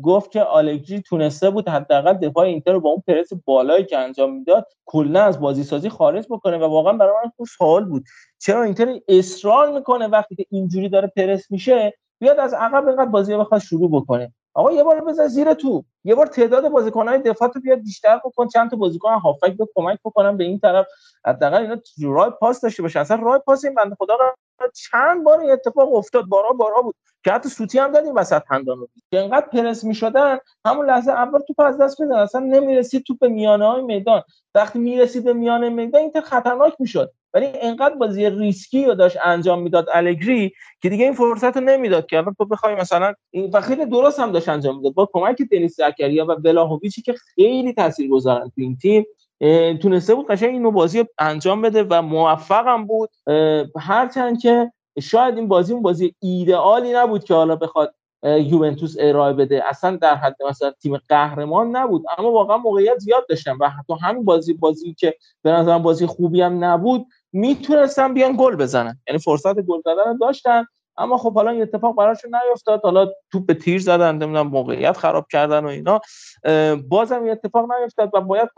گفت 0.03 0.31
که 0.31 0.43
آلگری 0.43 1.01
تونسته 1.01 1.51
بود 1.51 1.69
حداقل 1.69 2.13
دفاع 2.13 2.45
اینتر 2.45 2.73
رو 2.73 2.81
با 2.81 2.91
اون 2.91 3.03
پرس 3.07 3.29
بالایی 3.45 3.85
که 3.85 3.99
انجام 3.99 4.39
می‌داد 4.39 4.67
کلا 4.87 5.23
از 5.23 5.41
بازی 5.41 5.63
سازی 5.63 5.89
خارج 5.89 6.27
بکنه 6.31 6.59
و 6.59 6.65
واقعا 6.65 6.93
برای 6.93 7.13
من 7.25 7.31
خوش 7.37 7.49
سوال 7.59 7.85
بود. 7.85 8.05
چرا 8.39 8.63
اینتر 8.63 8.95
اصرار 9.09 9.73
می‌کنه 9.73 10.07
وقتی 10.07 10.35
که 10.35 10.47
اینجوری 10.51 10.89
داره 10.89 11.13
پرس 11.17 11.51
میشه 11.51 11.95
بیاد 12.21 12.39
از 12.39 12.55
عقب 12.55 12.89
اینقدر 12.89 13.11
بازی 13.11 13.33
رو 13.33 13.41
بخواد 13.41 13.61
شروع 13.61 13.91
بکنه. 13.91 14.33
آقا 14.57 14.73
یه 14.73 14.83
بار 14.83 15.01
بزن 15.01 15.27
زیر 15.27 15.55
تو 15.55 15.85
یه 16.05 16.15
بار 16.15 16.27
تعداد 16.27 16.69
بازیکن‌های 16.69 17.19
دفاع 17.19 17.51
رو 17.55 17.61
بیاد 17.61 17.79
بیشتر 17.79 18.21
بکن. 18.25 18.49
چند 18.49 18.71
تا 18.71 18.77
بازیکن 18.77 19.13
هافک 19.15 19.57
به 19.59 19.69
کمک 19.75 19.99
بکنن 20.05 20.37
به 20.37 20.45
این 20.45 20.59
طرف. 20.59 20.87
حداقل 21.27 21.63
اینا 21.63 21.77
راه 22.03 22.31
پاس 22.31 22.61
داشته 22.61 22.83
باشه 22.83 23.01
اصلا 23.01 23.17
راه 23.23 23.39
پاس 23.39 23.65
این 23.65 23.75
بنده 23.75 23.95
خدا 23.99 24.15
چند 24.75 25.25
بار 25.25 25.41
این 25.41 25.51
اتفاق 25.51 25.95
افتاد. 25.95 26.25
بارا 26.25 26.51
بارا 26.51 26.83
بود. 26.83 26.95
که 27.25 27.33
حتی 27.33 27.49
سوتی 27.49 27.79
هم 27.79 27.93
دادیم 27.93 28.15
وسط 28.15 28.43
هندان 28.49 28.79
رو 28.79 28.89
که 29.11 29.21
انقدر 29.21 29.47
پرس 29.47 29.85
می‌شدن 29.85 30.39
همون 30.67 30.87
لحظه 30.87 31.13
اول 31.13 31.39
توپ 31.39 31.61
از 31.61 31.79
دست 31.79 32.01
میدن 32.01 32.17
اصلا 32.17 32.41
نمی‌رسید 32.41 33.05
توپ 33.07 33.19
به 33.19 33.29
میانه 33.29 33.67
های 33.67 33.83
میدان. 33.83 34.23
وقتی 34.55 34.79
می‌رسید 34.79 35.25
به 35.25 35.33
میانه 35.33 35.69
میدان 35.69 36.01
این 36.03 36.21
خطرناک 36.21 36.75
می‌شد. 36.79 37.13
ولی 37.37 37.47
انقدر 37.61 37.95
بازی 37.95 38.31
ریسکی 38.31 38.85
رو 38.85 38.95
داشت 38.95 39.17
انجام 39.25 39.63
می‌داد 39.63 39.87
الگری 39.93 40.53
که 40.83 40.89
دیگه 40.89 41.05
این 41.05 41.15
فرصت 41.15 41.57
رو 41.57 41.63
نمی‌داد 41.63 42.07
که. 42.07 42.17
الان 42.19 42.35
تو 42.39 42.45
بخوای 42.45 42.75
مثلا 42.75 43.15
و 43.53 43.61
خیلی 43.61 43.87
درست 43.87 44.21
هم 44.21 44.33
داشت 44.33 44.49
انجام 44.49 44.77
می‌داد. 44.77 44.95
با 44.95 45.09
کمک 45.13 45.43
دنیس 45.53 45.77
زکریا 45.77 46.27
و 46.27 46.31
ولاهویچی 46.45 47.03
که 47.03 47.13
خیلی 47.35 47.73
تاثیرگذارن 47.73 48.45
تو 48.49 48.61
این 48.61 48.77
تیم 48.77 49.05
تونسته 49.83 50.15
بود 50.15 50.27
قشنگ 50.27 50.51
اینو 50.51 50.71
بازی 50.71 51.05
انجام 51.19 51.63
بده 51.63 51.83
و 51.83 52.03
موفقم 52.03 52.87
بود. 52.87 53.11
هرچند 53.81 54.41
که 54.41 54.73
شاید 55.03 55.37
این 55.37 55.49
بازی 55.49 55.73
اون 55.73 55.83
بازی 55.83 56.15
ایدئالی 56.23 56.93
نبود 56.93 57.25
که 57.25 57.35
حالا 57.35 57.57
بخواد 57.57 57.95
یوونتوس 58.27 58.97
ارائه 59.01 59.33
بده. 59.33 59.63
اصلا 59.69 59.97
در 59.97 60.15
حد 60.15 60.37
مثلا 60.49 60.71
تیم 60.71 60.97
قهرمان 61.09 61.77
نبود. 61.77 62.05
اما 62.19 62.33
واقعا 62.33 62.57
موقعیت 62.57 62.99
زیاد 62.99 63.27
داشتن 63.29 63.57
و 63.61 63.69
حتی 63.69 63.95
همین 64.03 64.25
بازی 64.25 64.55
بازی 64.55 64.95
که 64.95 65.15
به 65.43 65.51
نظرم 65.51 65.83
بازی 65.83 66.07
خوبی 66.07 66.41
هم 66.41 66.65
نبود 66.65 67.07
می‌تونستن 67.33 68.15
بیان 68.15 68.37
گل 68.39 68.57
بزنن. 68.57 69.01
یعنی 69.09 69.19
فرصت 69.19 69.61
گل 69.61 69.81
زدن 69.85 70.17
داشتن. 70.21 70.65
اما 70.99 71.19
خب 71.19 71.35
حالا 71.35 71.51
این 71.51 71.63
اتفاق 71.63 71.97
براشون 71.97 72.31
نیفتاد. 72.49 72.81
حالا 72.83 73.09
توپ 73.33 73.47
به 73.47 73.55
تیر 73.55 73.81
زدن 73.81 74.15
نمی‌دونم 74.15 74.47
موقعیت 74.47 74.97
خراب 74.97 75.27
کردن 75.31 75.65
و 75.65 75.69
اینا. 75.69 76.01
بازم 76.89 77.23
این 77.23 77.31
اتفاق 77.31 77.73
نیفتاد 77.73 78.11
و 78.15 78.21
باید 78.21 78.49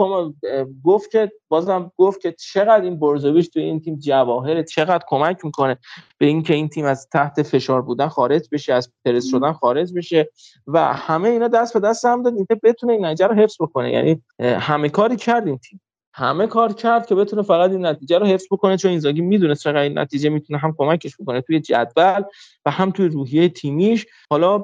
گفت 0.85 1.11
که 1.11 1.33
بازم 1.49 1.93
گفت 1.97 2.21
که 2.21 2.33
چقدر 2.33 2.81
این 2.81 3.01
برزویش 3.01 3.49
توی 3.49 3.63
این 3.63 3.81
تیم 3.81 3.97
جواهر 3.99 4.63
چقدر 4.63 5.05
کمک 5.09 5.45
می‌کنه 5.45 5.79
به 6.19 6.27
اینکه 6.27 6.55
این 6.55 6.69
تیم 6.69 6.85
از 6.85 7.09
تحت 7.09 7.43
فشار 7.43 7.83
بودن 7.83 8.09
خارج 8.09 8.49
بشه 8.53 8.73
از 8.73 8.93
پرس 9.05 9.31
شدن 9.31 9.53
خارج 9.53 9.93
بشه 9.95 10.31
و 10.67 10.93
همه 10.95 11.29
اینا 11.29 11.49
دست 11.49 11.75
به 11.75 11.81
دست 11.81 12.05
هم 12.05 12.23
داد 12.23 12.35
اینکه 12.35 12.55
بتونه 12.55 12.93
این 12.93 13.05
نتیجه 13.05 13.27
رو 13.27 13.35
حفظ 13.35 13.57
بکنه. 13.61 13.93
یعنی 13.93 14.23
همه 14.41 14.89
کاری 14.89 15.17
کرد 15.17 15.47
این 15.47 15.59
تیم. 15.59 15.81
همه 16.19 16.47
کار 16.47 16.73
کرد 16.73 17.07
که 17.07 17.15
بتونه 17.15 17.43
فقط 17.43 17.71
این 17.71 17.87
نتیجه 17.87 18.19
رو 18.19 18.27
حفظ 18.27 18.47
بکنه 18.51 18.77
چون 18.77 18.91
اینزاگی 18.91 19.21
می‌دونه 19.21 19.55
چقدر 19.55 19.79
این 19.79 19.99
نتیجه 19.99 20.29
می‌تونه 20.29 20.59
هم 20.59 20.75
کمکش 20.79 21.17
بکنه 21.21 21.41
توی 21.41 21.61
جدول 21.61 22.23
و 22.67 22.71
هم 22.71 22.91
توی 22.91 23.09
روحیه 23.09 23.49
تیمیش. 23.49 24.07
حالا 24.31 24.59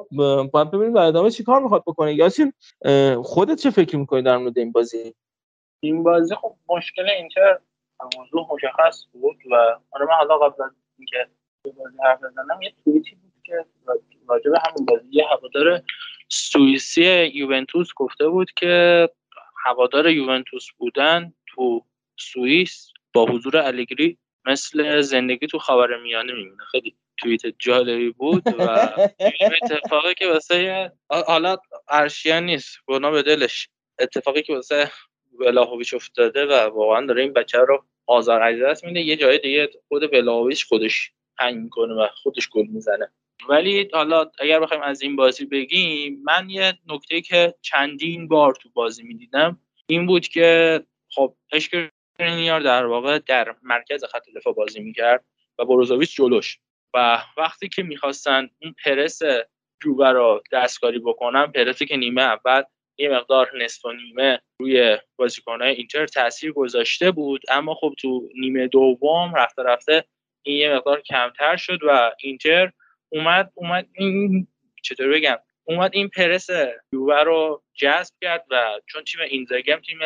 باید 0.53 0.71
ببینیم 0.71 0.95
در 0.95 1.01
ادامه 1.01 1.31
چیکار 1.31 1.61
می‌خواد 1.61 1.83
بکنه. 1.87 2.15
یاسین 2.15 2.53
خودت 3.23 3.59
چه 3.59 3.71
فکر 3.71 3.97
می‌کنی 3.97 4.23
در 4.23 4.37
مورد 4.37 4.59
این 4.59 4.73
بازی؟ 4.73 5.15
این 5.81 6.03
بازی 6.03 6.35
خب 6.35 6.55
مشکل 6.69 7.11
اینتر 7.11 7.59
موضوع 8.19 8.49
مشخص 8.53 9.05
بود 9.13 9.37
و 9.51 9.55
آره 9.91 10.07
من 10.07 10.15
حالا 10.19 10.39
قبل 10.39 10.63
از 10.63 10.71
اینکه 10.99 11.17
بازی 11.65 11.97
حرف 12.05 12.19
بزنم 12.19 12.63
یه 12.63 12.73
توییتی 12.85 13.15
بود 13.15 13.33
که 13.45 13.65
راجع 14.29 14.51
به 14.51 14.59
همین 14.69 14.87
بازی 14.87 15.09
یه 15.11 15.25
هوادار 15.27 15.83
سوئیسی 16.29 17.31
یوونتوس 17.35 17.89
گفته 17.97 18.29
بود 18.29 18.51
که 18.57 19.09
هوادار 19.65 20.09
یوونتوس 20.09 20.67
بودن 20.79 21.33
تو 21.55 21.85
سوئیس 22.17 22.89
با 23.13 23.27
حضور 23.27 23.57
الگری 23.57 24.19
مثل 24.47 25.01
زندگی 25.01 25.47
تو 25.47 25.59
خبر 25.59 25.97
میانه 26.03 26.33
میمونه. 26.33 26.65
خیلی 26.71 26.97
توییت 27.17 27.43
جالبی 27.59 28.11
بود 28.11 28.43
و 28.59 28.91
اتفاقی 29.63 30.15
که 30.15 30.29
واسه 30.29 30.91
حالا 31.09 31.57
ارشیان 31.89 32.45
نیست 32.45 32.79
گناه 32.87 33.11
به 33.11 33.23
دلش. 33.23 33.69
اتفاقی 33.99 34.43
که 34.43 34.55
واسه 34.55 34.91
ولاهویچ 35.41 35.95
افتاده 35.95 36.47
و 36.47 36.53
واقعا 36.53 37.07
داره 37.07 37.23
این 37.23 37.33
بچه 37.33 37.59
رو 37.59 37.85
آزار 38.07 38.43
اذیت 38.43 38.85
میده 38.85 39.01
یه 39.01 39.17
جای 39.17 39.39
دیگه 39.39 39.71
خود 39.89 40.13
ولاهویچ 40.13 40.67
خودش 40.67 41.13
هنگ 41.39 41.57
می‌کنه 41.57 41.95
و 41.95 42.07
خودش 42.23 42.49
گل 42.51 42.67
می‌زنه. 42.67 43.11
ولی 43.49 43.89
حالا 43.93 44.31
اگر 44.39 44.61
بخوایم 44.61 44.83
از 44.83 45.03
این 45.03 45.17
بازی 45.17 45.47
بگیم 45.47 46.23
من 46.25 46.51
یه 46.51 46.79
نکته 46.87 47.21
که 47.21 47.55
چندین 47.63 48.29
بار 48.29 48.55
تو 48.55 48.69
بازی 48.75 49.03
می‌دیدم 49.03 49.61
این 49.87 50.07
بود 50.07 50.29
که 50.29 50.81
خب 51.15 51.37
اشکرینیار 51.53 52.61
در 52.61 52.87
واقع 52.87 53.19
در 53.19 53.55
مرکز 53.63 54.05
خط 54.05 54.31
دفاع 54.37 54.55
بازی 54.55 54.81
می‌کرد 54.81 55.25
و 55.59 55.65
بروزوویچ 55.65 56.17
جلوش. 56.17 56.59
و 56.95 57.23
وقتی 57.37 57.69
که 57.69 57.83
می‌خواستن 57.83 58.49
اون 58.63 58.75
پرس 58.85 59.21
جوبه 59.83 60.09
رو 60.09 60.43
دستکاری 60.53 60.99
بکنن 60.99 61.47
پرسی 61.47 61.87
که 61.87 61.97
نیمه 61.97 62.23
اول 62.23 62.63
یه 62.99 63.09
مقدار 63.09 63.51
نصف 63.63 63.85
و 63.85 63.93
نیمه 63.93 64.41
روی 64.61 64.99
بازیکنهای 65.17 65.75
اینتر 65.75 66.07
تاثیر 66.07 66.53
گذاشته 66.53 67.11
بود 67.11 67.43
اما 67.49 67.75
خب 67.75 67.95
تو 67.99 68.29
نیمه 68.41 68.67
دوم 68.67 69.35
رفته 69.35 69.63
رفته 69.63 70.05
این 70.43 70.57
یه 70.57 70.75
مقدار 70.75 71.01
کمتر 71.01 71.57
شد 71.57 71.79
و 71.83 72.13
اینتر 72.21 72.73
اومد 73.09 73.53
اومد 73.55 73.89
این 73.93 74.47
چطور 74.83 75.09
بگم 75.09 75.37
اومد 75.65 75.91
این 75.95 76.09
پرس 76.09 76.49
یووه 76.93 77.23
رو 77.23 77.63
جذب 77.75 78.15
کرد 78.23 78.45
و 78.51 78.81
چون 78.87 79.05
تیم 79.05 79.21
اینزاگی 79.21 79.71
هم 79.71 79.81
تیم 79.81 79.99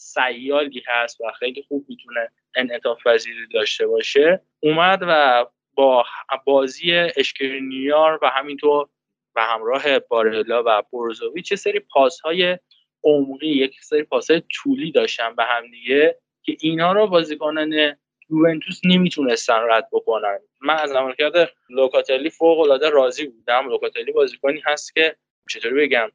سیالی 0.00 0.82
هست 0.86 1.20
و 1.20 1.32
خیلی 1.38 1.64
خوب 1.68 1.84
می‌تونه 1.88 2.28
انعطاف 2.54 3.06
پذیری 3.06 3.46
داشته 3.54 3.86
باشه 3.86 4.42
اومد 4.60 4.98
و 5.02 5.46
با 5.74 6.04
بازی 6.44 6.94
اشکرینیار 6.94 8.18
و 8.22 8.28
همینطور 8.28 8.88
و 9.36 9.40
همراه 9.40 9.98
بارلا 9.98 10.62
و 10.66 10.82
بروزوویچ 10.92 11.48
چه 11.48 11.56
سری 11.56 11.80
پاس 11.80 12.20
های 12.20 12.58
عمقی 13.04 13.48
یک 13.48 13.80
سری 13.80 14.02
پاس 14.02 14.30
های 14.30 14.42
طولی 14.54 14.92
داشتن 14.92 15.36
به 15.36 15.44
هم 15.44 15.70
دیگه 15.70 16.18
که 16.42 16.56
اینا 16.60 16.92
رو 16.92 17.06
بازیکنان 17.06 17.96
یوونتوس 18.30 18.80
نمی‌تونستن 18.84 19.60
رد 19.70 19.88
بکنن. 19.92 20.38
من 20.60 20.74
از 20.74 20.92
عملکرد 20.92 21.52
لوکاتلی 21.70 22.30
فوق 22.30 22.60
العاده 22.60 22.90
راضی 22.90 23.26
بودم. 23.26 23.68
لوکاتلی 23.68 24.12
بازیکنی 24.12 24.62
هست 24.66 24.94
که 24.94 25.16
چطوری 25.50 25.74
بگم؟ 25.74 26.12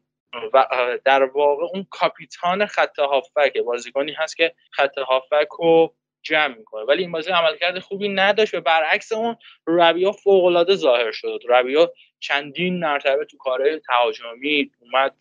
و 0.54 0.68
در 1.06 1.24
واقع 1.24 1.64
اون 1.64 1.88
کاپیتان 1.90 2.66
خط 2.66 3.00
هافک 3.00 3.58
بازیکنی 3.58 4.12
هست 4.12 4.38
که 4.38 4.56
خط 4.72 4.98
هافک 4.98 5.48
رو 5.60 5.96
جمع 6.24 6.58
می‌کنه. 6.58 6.84
ولی 6.84 7.02
این 7.02 7.12
بازی 7.12 7.32
عملکرد 7.32 7.80
خوبی 7.80 8.10
نداشت 8.10 8.54
و 8.54 8.62
برعکس 8.62 9.12
اون 9.12 9.38
ربیا 9.68 10.12
فوق 10.12 10.46
العاده 10.46 10.76
ظاهر 10.76 11.12
شد. 11.12 11.40
ربیا 11.50 11.94
چندین 12.20 12.80
مرتبه 12.80 13.26
تو 13.26 13.38
کارهای 13.38 13.80
تهاجمی 13.80 14.72
اومد 14.80 15.16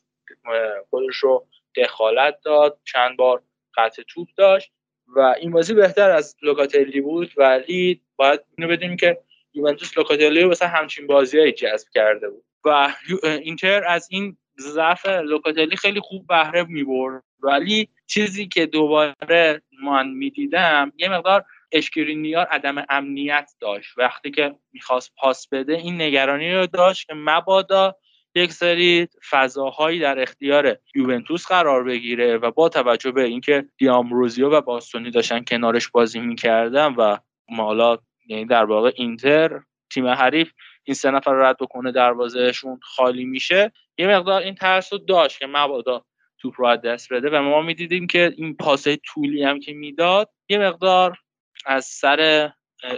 خودش 0.90 1.16
رو 1.16 1.46
دخالت 1.76 2.40
داد 2.44 2.78
چند 2.84 3.16
بار 3.16 3.42
قطع 3.76 4.02
توپ 4.08 4.28
داشت 4.36 4.72
و 5.16 5.20
این 5.20 5.50
بازی 5.50 5.74
بهتر 5.74 6.10
از 6.10 6.36
لوکاتلی 6.42 7.00
بود. 7.00 7.32
ولی 7.36 8.02
باید 8.16 8.40
اینو 8.58 8.70
بدونیم 8.70 8.96
که 8.96 9.20
یوونتوس 9.52 9.98
لوکاتلی 9.98 10.40
رو 10.40 10.50
مثلا 10.50 10.68
همچین 10.68 11.06
بازیایی 11.06 11.52
جذب 11.52 11.88
کرده 11.94 12.30
بود 12.30 12.44
و 12.64 12.94
اینتر 13.22 13.84
از 13.84 14.08
این 14.10 14.36
ضعف 14.60 15.06
لوکاتلی 15.06 15.76
خیلی 15.76 16.00
خوب 16.00 16.26
بهره 16.26 16.62
می‌برد. 16.62 17.22
ولی 17.40 17.88
چیزی 18.06 18.48
که 18.48 18.66
دوباره 18.66 19.62
من 19.84 20.08
می‌دیدم 20.08 20.92
یه 20.96 21.08
مقدار 21.08 21.44
اشکرینیار 21.72 22.46
عدم 22.46 22.84
امنیت 22.88 23.50
داشت. 23.60 23.98
وقتی 23.98 24.30
که 24.30 24.54
می‌خواست 24.72 25.12
پاس 25.16 25.48
بده 25.48 25.72
این 25.72 26.02
نگرانی 26.02 26.52
رو 26.52 26.66
داشت 26.66 27.06
که 27.06 27.14
مبادا 27.14 27.96
یک 28.34 28.52
سری 28.52 29.08
فضاهایی 29.30 30.00
در 30.00 30.22
اختیار 30.22 30.78
یوونتوس 30.94 31.46
قرار 31.46 31.84
بگیره 31.84 32.36
و 32.36 32.50
با 32.50 32.68
توجه 32.68 33.10
به 33.10 33.24
اینکه 33.24 33.64
دیامروزیو 33.76 34.50
و 34.50 34.60
باستونی 34.60 35.10
داشتن 35.10 35.44
کنارش 35.44 35.88
بازی 35.88 36.20
می‌کردن 36.20 36.94
و 36.94 37.16
حالا 37.56 37.98
یعنی 38.26 38.44
در 38.44 38.64
واقع 38.64 38.92
اینتر 38.96 39.60
تیم 39.90 40.06
حریف 40.06 40.52
این 40.84 40.94
سه 40.94 41.10
نفر 41.10 41.32
رد 41.32 41.56
بکنه 41.58 41.92
دروازهشون 41.92 42.80
خالی 42.82 43.24
میشه. 43.24 43.72
یه 43.98 44.06
مقدار 44.06 44.42
این 44.42 44.54
ترس 44.54 44.92
رو 44.92 44.98
داشت 44.98 45.38
که 45.38 45.46
مبادا 45.46 46.04
توپ 46.38 46.54
رو 46.60 46.76
دست 46.76 47.12
بده 47.12 47.30
و 47.30 47.42
ما 47.42 47.62
می‌دیدیم 47.62 48.06
که 48.06 48.32
این 48.36 48.56
پاسه 48.56 48.96
طولی 48.96 49.44
هم 49.44 49.60
که 49.60 49.72
می‌داد 49.72 50.30
یه 50.48 50.58
مقدار 50.58 51.18
از 51.66 51.84
سر 51.84 52.50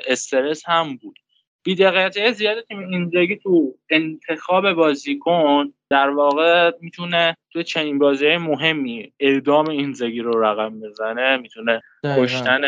استرس 0.06 0.62
هم 0.66 0.96
بود. 0.96 1.18
بیدقیقی 1.62 2.32
زیاد 2.32 2.64
تیم 2.64 2.78
اینزاگی 2.78 3.36
تو 3.36 3.74
انتخاب 3.90 4.72
بازیکن 4.72 5.72
در 5.90 6.10
واقع 6.10 6.72
می‌تونه 6.80 7.36
تو 7.52 7.62
چنین 7.62 7.98
بازی 7.98 8.36
مهمی 8.36 9.12
اعدام 9.20 9.68
اینزاگی 9.68 10.20
رو 10.20 10.44
رقم 10.44 10.80
بزنه 10.80 11.36
می‌تونه 11.36 11.82
کشتن 12.04 12.60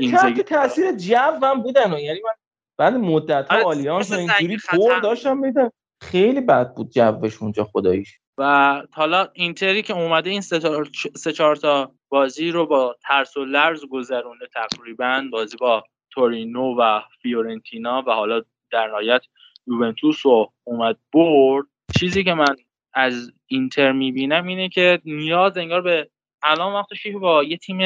اینزاگی 0.00 0.42
تاثیر 0.42 0.92
جو 0.92 1.16
هم 1.16 1.62
بودن 1.62 1.92
یعنی 1.98 2.20
من 2.24 2.30
بعد 2.78 2.94
مدت 2.94 3.48
ها 3.48 3.56
آره، 3.56 3.64
آلیانس 3.64 4.12
اینجوری 4.12 4.58
پر 4.68 5.00
داشتم 5.00 5.38
میدم 5.38 5.72
خیلی 6.02 6.40
بد 6.40 6.74
بود 6.74 6.90
جوش 6.90 7.42
اونجا 7.42 7.64
خداییش. 7.64 8.18
و 8.38 8.82
حالا 8.92 9.28
اینتری 9.32 9.82
که 9.82 9.92
اومده 9.92 10.30
این 10.30 10.40
سه 11.16 11.32
چهار 11.32 11.56
تا 11.56 11.92
بازی 12.08 12.50
رو 12.50 12.66
با 12.66 12.96
ترس 13.02 13.36
و 13.36 13.44
لرز 13.44 13.84
گذرونده 13.90 14.46
تقریبا 14.54 15.24
بازی 15.32 15.56
با 15.56 15.84
تورینو 16.10 16.74
و 16.78 17.00
فیورنتینا 17.22 18.04
و 18.06 18.10
حالا 18.10 18.42
در 18.70 18.86
نهایت 18.86 19.22
یوونتوس 19.66 20.26
رو 20.26 20.52
اومد 20.64 20.98
برد. 21.12 21.66
چیزی 21.98 22.24
که 22.24 22.34
من 22.34 22.56
از 22.94 23.32
اینتر 23.46 23.92
می‌بینم 23.92 24.46
اینه 24.46 24.68
که 24.68 25.00
نیاز 25.04 25.56
انگار 25.56 25.82
به 25.82 26.10
الان 26.42 26.74
وقتش 26.74 27.06
با 27.06 27.44
یه 27.44 27.56
تیم 27.56 27.78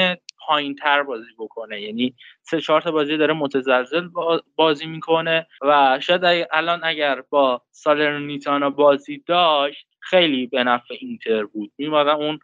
پایین 0.46 0.74
تر 0.74 1.02
بازی 1.02 1.30
بکنه. 1.38 1.80
یعنی 1.80 2.14
سه 2.42 2.60
چهار 2.60 2.80
تا 2.80 2.90
بازی 2.90 3.16
داره 3.16 3.34
متزلزل 3.34 4.08
بازی 4.56 4.86
می‌کنه 4.86 5.46
و 5.62 5.98
شاید 6.02 6.48
الان 6.52 6.80
اگر 6.84 7.22
با 7.30 7.62
سالرنیتانا 7.70 8.70
بازی 8.70 9.22
داشت 9.26 9.86
خیلی 10.00 10.46
به 10.46 10.64
نفع 10.64 10.94
اینتر 11.00 11.44
بود. 11.44 11.72
میمادن 11.78 12.10
اون 12.10 12.38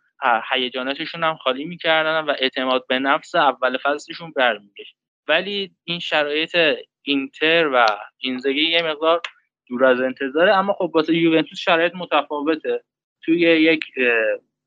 هیجاناتشون 0.52 1.24
هم 1.24 1.36
خالی 1.36 1.64
می‌کردن 1.64 2.20
و 2.20 2.34
اعتماد 2.38 2.86
به 2.88 2.98
نفس 2.98 3.34
اول 3.34 3.78
فصلشون 3.78 4.32
برمیگشت. 4.36 4.96
ولی 5.28 5.70
این 5.84 5.98
شرایط 5.98 6.56
اینتر 7.02 7.70
و 7.74 7.86
اینزگی 8.18 8.70
یه 8.70 8.82
مقدار 8.82 9.20
دور 9.68 9.84
از 9.84 10.00
انتظاره. 10.00 10.56
اما 10.56 10.72
خب 10.72 10.90
واسه 10.94 11.16
یوونتوس 11.16 11.58
شرایط 11.58 11.92
متفاوته. 11.94 12.84
توی 13.24 13.40
یک 13.40 13.84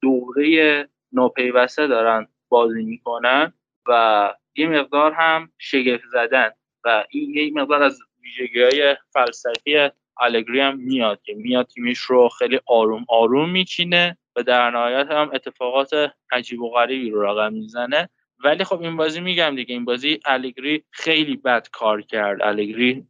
دوره 0.02 0.90
ناپیوسته 1.12 1.88
دارن 1.88 2.28
بازی 2.50 2.84
می‌کنن 2.84 3.54
و 3.88 4.34
یه 4.56 4.68
مقدار 4.68 5.14
هم 5.14 5.52
شگفت 5.58 6.04
زدن 6.12 6.50
و 6.84 7.04
این 7.10 7.34
یه 7.36 7.52
مقدار 7.54 7.84
از 7.84 8.00
ویژگی 8.24 8.62
های 8.62 8.96
فلسفی 9.14 9.90
الگری 10.20 10.60
هم 10.60 10.78
میاد 10.80 11.22
که 11.22 11.34
میاد 11.34 11.68
تیمش 11.68 11.98
رو 11.98 12.30
خیلی 12.30 12.60
آروم 12.66 13.06
آروم 13.08 13.50
میچینه 13.50 14.18
و 14.36 14.44
در 14.44 14.72
نهایت 14.72 15.12
هم 15.12 15.32
اتفاقات 15.34 16.12
عجیب 16.32 16.62
و 16.62 16.70
غریبی 16.70 17.10
رو 17.10 17.22
رقم 17.24 17.54
می‌زنه. 17.54 18.10
ولی 18.44 18.64
خب 18.64 18.82
این 18.82 18.98
بازی 18.98 19.22
میگم 19.22 19.56
دیگه 19.56 19.74
این 19.74 19.86
بازی 19.86 20.20
الگری 20.26 20.84
خیلی 20.92 21.36
بد 21.36 21.68
کار 21.72 22.02
کرد. 22.02 22.42
الگری 22.42 23.08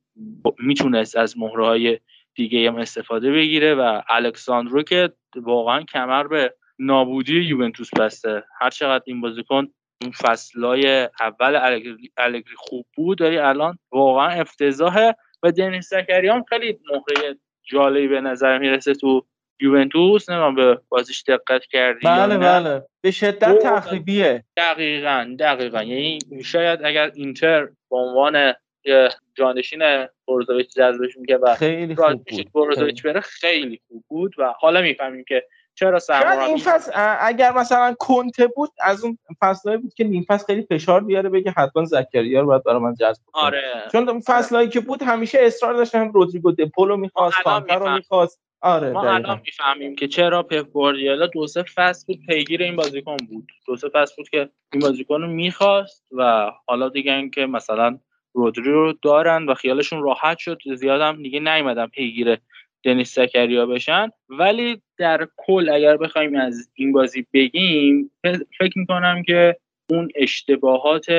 می‌تونست 0.60 1.18
از 1.18 1.38
مهره 1.38 1.66
های 1.66 2.00
دیگه 2.36 2.68
هم 2.68 2.76
استفاده 2.76 3.32
بگیره 3.32 3.76
و 3.76 4.02
الکساندرو 4.10 4.84
که 4.84 5.14
واقعا 5.36 5.84
کمر 5.84 6.28
به 6.28 6.54
نابودی 6.80 7.40
یوونتوس 7.40 7.90
بسته. 8.00 8.44
هر 8.62 8.70
چقدر 8.70 9.04
این 9.06 9.22
بازیکن 9.22 9.68
اون 10.02 10.12
فصلای 10.12 11.10
اول 11.20 11.80
الگری 12.18 12.56
خوب 12.56 12.86
بود 12.96 13.18
داری 13.18 13.38
الان 13.38 13.78
واقعا 13.92 14.30
افتضاحه 14.30 15.16
و 15.44 15.52
دنیس 15.52 15.90
زکریان 15.90 16.44
خیلی 16.50 16.80
مهره 16.92 17.36
جالبی 17.64 18.08
به 18.08 18.22
نظر 18.22 18.58
می‌رسه 18.58 18.94
تو 18.94 19.26
یوونتوس. 19.62 20.30
نمی‌دونم 20.30 20.56
به 20.56 20.82
بازیش 20.90 21.24
دقت 21.28 21.66
کردی 21.66 22.08
بله 22.08 22.38
بله. 22.38 22.84
به 23.02 23.12
شدت 23.12 23.60
تخریبیه. 23.64 24.44
دقیقا 24.58 25.36
دقیقا. 25.40 25.84
یعنی 25.84 26.20
شاید 26.44 26.80
اگر 26.84 27.12
اینتر 27.16 27.66
به 27.66 27.98
عنوان 27.98 28.54
جانشین 29.36 30.08
بروزویچ 30.28 30.74
جذبش 30.76 31.18
میگه 31.18 31.38
و 31.38 31.56
خیلی 31.56 31.96
خوب 31.96 32.24
بود. 32.24 32.52
بروزویچ 32.54 33.04
بره 33.04 33.20
خیلی 33.20 33.82
خوب 33.88 34.04
بود. 34.08 34.34
و 34.38 34.54
حالا 34.60 34.82
می‌فهمیم 34.82 35.24
که 35.28 35.44
چرا 35.76 36.00
سرمربی 36.00 36.44
این 36.44 36.58
فصل 36.58 36.92
اگر 37.20 37.52
مثلا 37.52 37.96
کنته 38.00 38.48
بود 38.48 38.70
از 38.84 39.04
اون 39.04 39.18
فصلایی 39.42 39.78
بود 39.78 39.94
که 39.94 40.04
نیم 40.04 40.26
فصل 40.30 40.46
خیلی 40.46 40.68
فشار 40.70 41.04
بیاره 41.04 41.30
بگه 41.30 41.54
حتما 41.58 41.86
زکریا 41.86 42.42
رو 42.42 42.48
باید 42.48 42.64
برای 42.64 42.80
من 42.80 42.94
جذب 42.94 43.22
کنه. 43.26 43.44
آره. 43.44 43.84
چون 43.92 44.10
اون 44.10 44.20
فصلایی 44.20 44.70
که 44.70 44.80
بود 44.80 45.04
همیشه 45.04 45.40
اصرار 45.42 45.74
داشتن 45.74 46.12
رودریگو 46.12 46.52
دپولو 46.52 46.98
می‌خواست 46.98 47.38
کانتر 47.44 47.80
رو 47.80 47.90
می‌خواست. 47.90 48.42
آره 48.62 48.90
ما 48.90 49.10
الان 49.10 49.42
می‌فهمیم 49.46 49.96
که 49.96 50.08
چرا 50.08 50.44
پپ 50.44 50.70
گواردیولا 50.70 51.28
دو 51.28 51.48
سه 51.48 51.64
فصل 51.76 52.06
بود 52.08 52.20
پیگیر 52.28 52.64
این 52.64 52.76
بازیکن 52.76 53.18
بود. 53.18 53.52
دو 53.68 53.78
سه 53.78 53.90
فصل 53.90 54.14
بود 54.18 54.30
که 54.30 54.50
این 54.74 54.82
بازیکن 54.82 55.22
رو 55.22 55.28
می‌خواست 55.28 56.06
و 56.12 56.52
حالا 56.66 56.90
دیگه 56.90 57.30
که 57.30 57.46
مثلا 57.46 58.00
رودری 58.34 58.72
رو 58.72 58.94
دارن 59.02 59.46
و 59.46 59.54
خیالشون 59.54 60.04
راحت 60.04 60.38
شد 60.38 60.58
زیادم 60.76 61.24
دیگه 61.24 61.40
نیومدن 61.40 61.88
پیگیر 61.88 62.38
دنیس 62.86 63.20
زکریا 63.20 63.66
بشن. 63.66 64.10
ولی 64.30 64.82
در 64.98 65.28
کل 65.38 65.70
اگر 65.70 65.98
بخوایم 65.98 66.36
از 66.36 66.70
این 66.74 66.92
بازی 66.92 67.28
بگیم 67.34 68.12
فکر 68.60 68.80
می‌کنم 68.80 69.24
که 69.24 69.58
اون 69.90 70.10
اشتباهات 70.16 71.10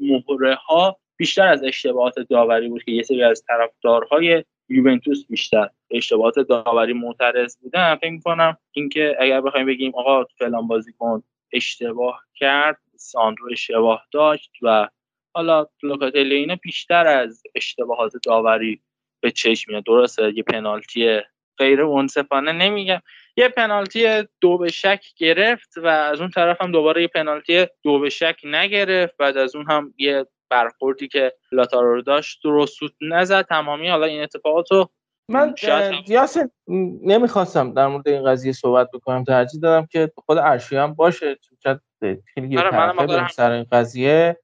مهره 0.00 0.54
ها 0.54 0.96
بیشتر 1.16 1.46
از 1.46 1.64
اشتباهات 1.64 2.18
داوری 2.18 2.68
بود 2.68 2.84
که 2.84 2.92
یه 2.92 3.02
سری 3.02 3.22
از 3.22 3.44
طرفدارهای 3.48 4.44
یوونتوس 4.68 5.26
بیشتر 5.28 5.68
اشتباهات 5.90 6.38
داوری 6.38 6.92
معترض 6.92 7.56
بودن. 7.56 7.96
فکر 7.96 8.10
می‌کنم 8.10 8.56
اینکه 8.72 9.16
اگر 9.18 9.40
بخوایم 9.40 9.66
بگیم 9.66 9.92
آقا 9.94 10.24
فلان 10.24 10.66
بازیکن 10.66 11.22
اشتباه 11.52 12.24
کرد 12.34 12.78
ساندرو 12.96 13.48
اشتباه 13.52 14.06
داشت 14.12 14.50
و 14.62 14.88
حالا 15.34 15.66
لوکاتلی 15.82 16.34
اینا 16.34 16.56
بیشتر 16.62 17.06
از 17.06 17.42
اشتباهات 17.54 18.12
داوری 18.24 18.80
به 19.20 19.30
چشم 19.30 19.72
میاد. 19.72 19.84
درسته؟ 19.84 20.32
یه 20.36 20.42
پنالتی 20.42 21.20
غیر 21.58 21.84
منصفانه 21.84 22.52
نمیگم. 22.52 23.00
یه 23.36 23.48
پنالتی 23.48 24.24
دو 24.40 24.58
به 24.58 24.68
شک 24.68 25.04
گرفت 25.16 25.78
و 25.78 25.86
از 25.86 26.20
اون 26.20 26.30
طرف 26.30 26.62
هم 26.62 26.72
دوباره 26.72 27.02
یه 27.02 27.08
پنالتی 27.08 27.66
دو 27.82 27.98
به 27.98 28.08
شک 28.08 28.36
نگرفت. 28.44 29.16
بعد 29.16 29.36
از 29.36 29.56
اون 29.56 29.70
هم 29.70 29.94
یه 29.98 30.26
برخوردی 30.50 31.08
که 31.08 31.32
لاتارو 31.52 32.02
داشت 32.02 32.40
درست 32.44 32.78
نزد. 33.00 33.42
تمامی 33.42 33.88
حالا 33.88 34.06
این 34.06 34.22
اتفاقات 34.22 34.72
رو 34.72 34.90
من 35.28 35.54
یاسر 36.08 36.48
نمی‌خواستم 37.02 37.74
در 37.74 37.86
مورد 37.86 38.08
این 38.08 38.24
قضیه 38.24 38.52
صحبت 38.52 38.88
بکنم. 38.94 39.24
ترجیح 39.24 39.60
دادم 39.60 39.86
که 39.86 40.12
خود 40.26 40.38
ارشی 40.38 40.76
هم 40.76 40.94
باشه. 40.94 41.38
چون 41.62 41.80
خیلی 42.34 42.58
آره 42.58 43.28
سر 43.28 43.50
این 43.50 43.66
قضیه. 43.72 44.36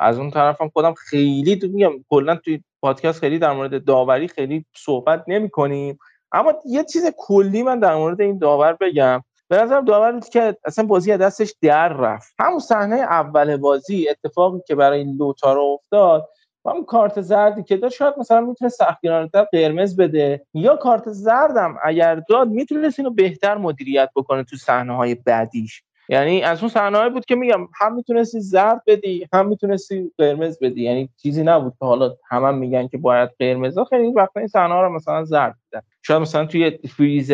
از 0.00 0.18
اون 0.18 0.30
طرفم 0.30 0.68
خودم 0.68 0.94
خیلی 0.94 1.60
میگم 1.68 1.92
کلا 2.10 2.36
توی 2.36 2.62
پادکست 2.82 3.20
خیلی 3.20 3.38
در 3.38 3.52
مورد 3.52 3.84
داوری 3.84 4.28
خیلی 4.28 4.64
صحبت 4.76 5.24
نمی 5.28 5.50
کنیم 5.50 5.98
اما 6.32 6.52
یه 6.66 6.84
چیز 6.84 7.10
کلی 7.16 7.62
من 7.62 7.80
در 7.80 7.94
مورد 7.94 8.20
این 8.20 8.38
داور 8.38 8.72
بگم. 8.72 9.22
به 9.48 9.56
نظرم 9.56 9.84
داور 9.84 10.20
که 10.20 10.56
اصلا 10.64 10.86
بازی 10.86 11.12
از 11.12 11.20
دستش 11.20 11.54
در 11.62 11.88
رفت. 11.88 12.34
همون 12.38 12.58
صحنه 12.58 12.96
اول 12.96 13.56
بازی 13.56 14.08
اتفاقی 14.08 14.60
که 14.66 14.74
برای 14.74 15.04
لوتارو 15.04 15.78
افتاد 15.80 16.28
و 16.64 16.68
اون 16.68 16.84
کارت 16.84 17.20
زردی 17.20 17.62
که 17.62 17.76
داد 17.76 17.90
شاید 17.90 18.14
مثلا 18.18 18.40
می‌تونه 18.40 18.68
سختگیرانه‌تر 18.68 19.46
قرمز 19.52 19.96
بده 19.96 20.46
یا 20.54 20.76
کارت 20.76 21.10
زردم 21.10 21.76
اگر 21.84 22.14
داد 22.14 22.48
می‌تونست 22.48 22.98
اینو 22.98 23.10
بهتر 23.10 23.56
مدیریت 23.56 24.10
بکنه 24.16 24.44
تو 24.44 24.56
صحنه 24.56 24.96
های 24.96 25.14
بعدیش. 25.14 25.82
یعنی 26.08 26.42
از 26.42 26.60
اون 26.60 26.68
صحنه 26.68 27.08
بود 27.08 27.24
که 27.24 27.34
میگم 27.34 27.68
هم 27.74 27.94
می‌تونستی 27.94 28.40
زرد 28.40 28.82
بدی 28.86 29.26
هم 29.32 29.48
می‌تونستی 29.48 30.12
قرمز 30.18 30.58
بدی. 30.58 30.82
یعنی 30.82 31.08
چیزی 31.22 31.42
نبود 31.42 31.72
که 31.78 31.84
حالا 31.84 32.16
همه 32.28 32.46
هم 32.46 32.58
میگن 32.58 32.88
که 32.88 32.98
باید 32.98 33.30
قرمز 33.38 33.78
خیلی 33.90 34.12
وقتا 34.12 34.40
این 34.40 34.48
صحنه 34.48 34.80
رو 34.80 34.88
مثلا 34.88 35.24
زرد 35.24 35.56
بدن 35.72 35.82
شاید 36.02 36.22
مثلا 36.22 36.46
توی 36.46 36.70
فریز 36.70 37.32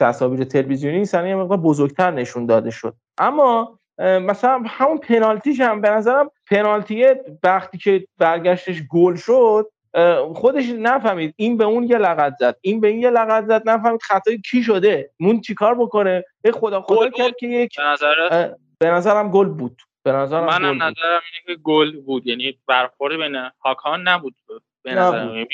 تصاویر 0.00 0.44
تلویزیونی 0.44 0.96
این 0.96 1.04
صحنه 1.04 1.34
مقدار 1.34 1.58
بزرگتر 1.58 2.10
نشون 2.10 2.46
داده 2.46 2.70
شد. 2.70 2.94
اما 3.18 3.78
مثلا 3.98 4.62
همون 4.66 4.98
پنالتیش 4.98 5.60
هم 5.60 5.80
به 5.80 5.90
نظرم 5.90 6.30
پنالتی 6.50 7.06
وقتی 7.42 7.78
که 7.78 8.06
برگشتش 8.18 8.82
گل 8.90 9.14
شد 9.14 9.70
خودش 10.34 10.64
نفهمید. 10.78 11.34
این 11.36 11.56
به 11.56 11.64
اون 11.64 11.82
یه 11.82 11.98
لغت 11.98 12.34
زد. 12.40 12.56
این 12.60 12.80
به 12.80 12.88
این 12.88 13.02
یه 13.02 13.10
لغت 13.10 13.46
زد. 13.46 13.68
نفهمید 13.68 14.02
خطای 14.02 14.38
کی 14.38 14.62
شده. 14.62 15.10
مون 15.20 15.40
چیکار 15.40 15.74
بکنه؟ 15.74 16.24
به 16.42 16.52
خدا 16.52 16.80
خدا 16.80 17.10
کرد 17.10 17.36
که 17.36 17.46
یک 17.46 17.76
به, 18.30 18.56
به 18.78 18.90
نظرم 18.90 19.30
گل 19.30 19.48
بود. 19.48 19.82
به 20.02 20.12
نظرم 20.12 20.44
منم 20.44 20.82
نظرم 20.82 20.92
اینه 21.32 21.56
که 21.56 21.62
گل 21.62 22.00
بود. 22.00 22.26
یعنی 22.26 22.58
برخورد 22.66 23.16
بین 23.16 23.50
هاکان 23.64 24.08
نبود 24.08 24.34
به 24.82 24.94
نظرم. 24.94 25.28
یعنی 25.28 25.46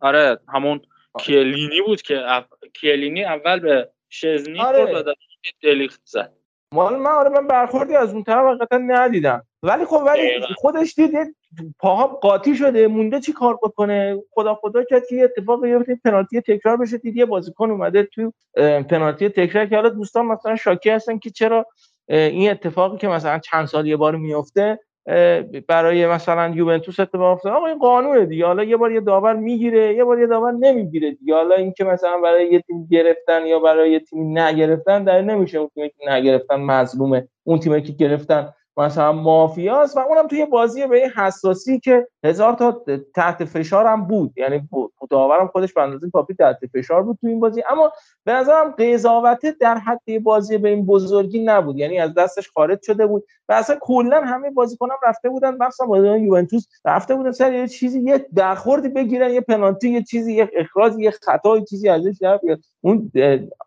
آره 0.00 0.38
همون 0.54 0.80
کیلینی 1.18 1.80
بود 1.80 2.02
که 2.02 2.22
کیلینی 2.74 3.24
اول 3.24 3.60
به 3.60 3.90
شزنی 4.10 4.60
آره. 4.60 4.84
و 4.84 5.14
دلیخت 5.62 6.00
زد. 6.04 6.32
مال 6.74 6.96
من 6.96 7.10
آره 7.10 7.30
من 7.30 7.46
برخوردی 7.46 7.96
از 7.96 8.12
اون 8.12 8.24
طرف 8.24 8.44
حقیقتا 8.46 8.78
ندیدم. 8.78 9.46
ولی 9.66 9.84
خب 9.84 10.02
ولی 10.06 10.30
خودش 10.56 10.94
دید 10.94 11.36
پاها 11.78 12.06
قاطی 12.06 12.56
شده 12.56 12.88
مونده 12.88 13.20
چی 13.20 13.32
کار 13.32 13.54
بکنه؟ 13.54 14.22
خدا 14.30 14.54
خدا 14.54 14.84
کرد 14.84 15.06
که 15.08 15.16
یه 15.16 15.24
اتفاق 15.24 15.62
بیفته 15.62 15.98
پنالتی 16.04 16.40
تکرار 16.40 16.76
بشه 16.76 16.98
دید 16.98 17.16
یه 17.16 17.26
بازیکن 17.26 17.70
اومده 17.70 18.02
تو 18.02 18.32
پنالتی 18.82 19.28
تکرار 19.28 19.66
که 19.66 19.76
حالا 19.76 19.88
دوستان 19.88 20.26
مثلا 20.26 20.56
شاکی 20.56 20.90
هستن 20.90 21.18
که 21.18 21.30
چرا 21.30 21.66
این 22.08 22.50
اتفاقی 22.50 22.98
که 22.98 23.08
مثلا 23.08 23.38
چند 23.38 23.66
سال 23.66 23.86
یه 23.86 23.96
بار 23.96 24.16
میفته 24.16 24.78
برای 25.68 26.06
مثلا 26.06 26.54
یوونتوس 26.54 27.00
اتفاق 27.00 27.32
افتاد 27.36 27.52
آقا 27.52 27.66
این 27.66 27.78
قانونه 27.78 28.26
دیگه. 28.26 28.46
حالا 28.46 28.64
یه 28.64 28.76
بار 28.76 28.92
یه 28.92 29.00
داور 29.00 29.36
می‌گیره 29.36 29.94
یه 29.94 30.04
بار 30.04 30.20
یه 30.20 30.26
داور 30.26 30.52
نمی‌گیره 30.52 31.10
دیگه. 31.10 31.34
حالا 31.34 31.54
اینکه 31.54 31.84
مثلا 31.84 32.18
برای 32.18 32.52
یه 32.52 32.60
تیم 32.60 32.86
گرفتن 32.90 33.46
یا 33.46 33.58
برای 33.58 33.90
یه 33.92 34.00
تیم 34.00 34.38
نگرفتن 34.38 35.04
در 35.04 35.22
نمیشه 35.22 35.58
اون 35.58 35.68
تیمی 35.74 35.88
که 35.88 36.10
نگرفتن 36.10 36.56
مظلومه. 36.56 37.28
اون 37.44 37.58
تیمی 37.58 37.82
که 37.82 37.92
گرفتن 37.92 38.52
مثلا 38.76 39.12
مافیاست 39.12 39.96
و 39.96 40.00
اونم 40.00 40.26
توی 40.26 40.46
بازی 40.46 40.86
به 40.86 40.96
این 40.96 41.10
حساسی 41.10 41.80
که 41.80 42.08
هزار 42.26 42.52
تا 42.52 42.82
تحت 43.14 43.44
فشار 43.44 43.86
هم 43.86 44.04
بود. 44.04 44.32
یعنی 44.36 44.68
داورم 45.10 45.46
خودش 45.46 45.72
به 45.72 45.82
اندازه 45.82 46.10
کافی 46.10 46.34
تحت 46.34 46.58
فشار 46.72 47.02
بود 47.02 47.18
تو 47.20 47.26
این 47.26 47.40
بازی. 47.40 47.62
اما 47.70 47.92
به 48.24 48.32
نظرم 48.32 48.70
قضاوت 48.78 49.58
در 49.60 49.78
حد 49.78 50.22
بازی 50.22 50.58
به 50.58 50.68
این 50.68 50.86
بزرگی 50.86 51.44
نبود. 51.44 51.76
یعنی 51.76 51.98
از 51.98 52.14
دستش 52.14 52.50
خارج 52.50 52.82
شده 52.82 53.06
بود 53.06 53.24
و 53.48 53.52
اصلا 53.52 53.76
کلا 53.80 54.20
همه 54.20 54.50
بازیکنان 54.50 54.96
رفته 55.06 55.28
بودن. 55.28 55.56
مثلا 55.60 55.86
بازیکن 55.86 56.20
یوونتوس 56.20 56.66
رفته 56.84 57.14
بودن 57.14 57.32
سر 57.32 57.52
یه 57.52 57.68
چیزی 57.68 58.00
یه 58.00 58.26
برخوردی 58.32 58.88
بگیرن 58.88 59.30
یه 59.30 59.40
پنالتی 59.40 59.88
یه 59.88 60.02
چیزی 60.02 60.32
یه 60.32 60.50
اخراج 60.56 60.92
یه 60.98 61.10
خطا 61.10 61.58
یه 61.58 61.64
چیزی 61.64 61.88
ازش 61.88 62.16
در 62.20 62.40
اون 62.80 63.10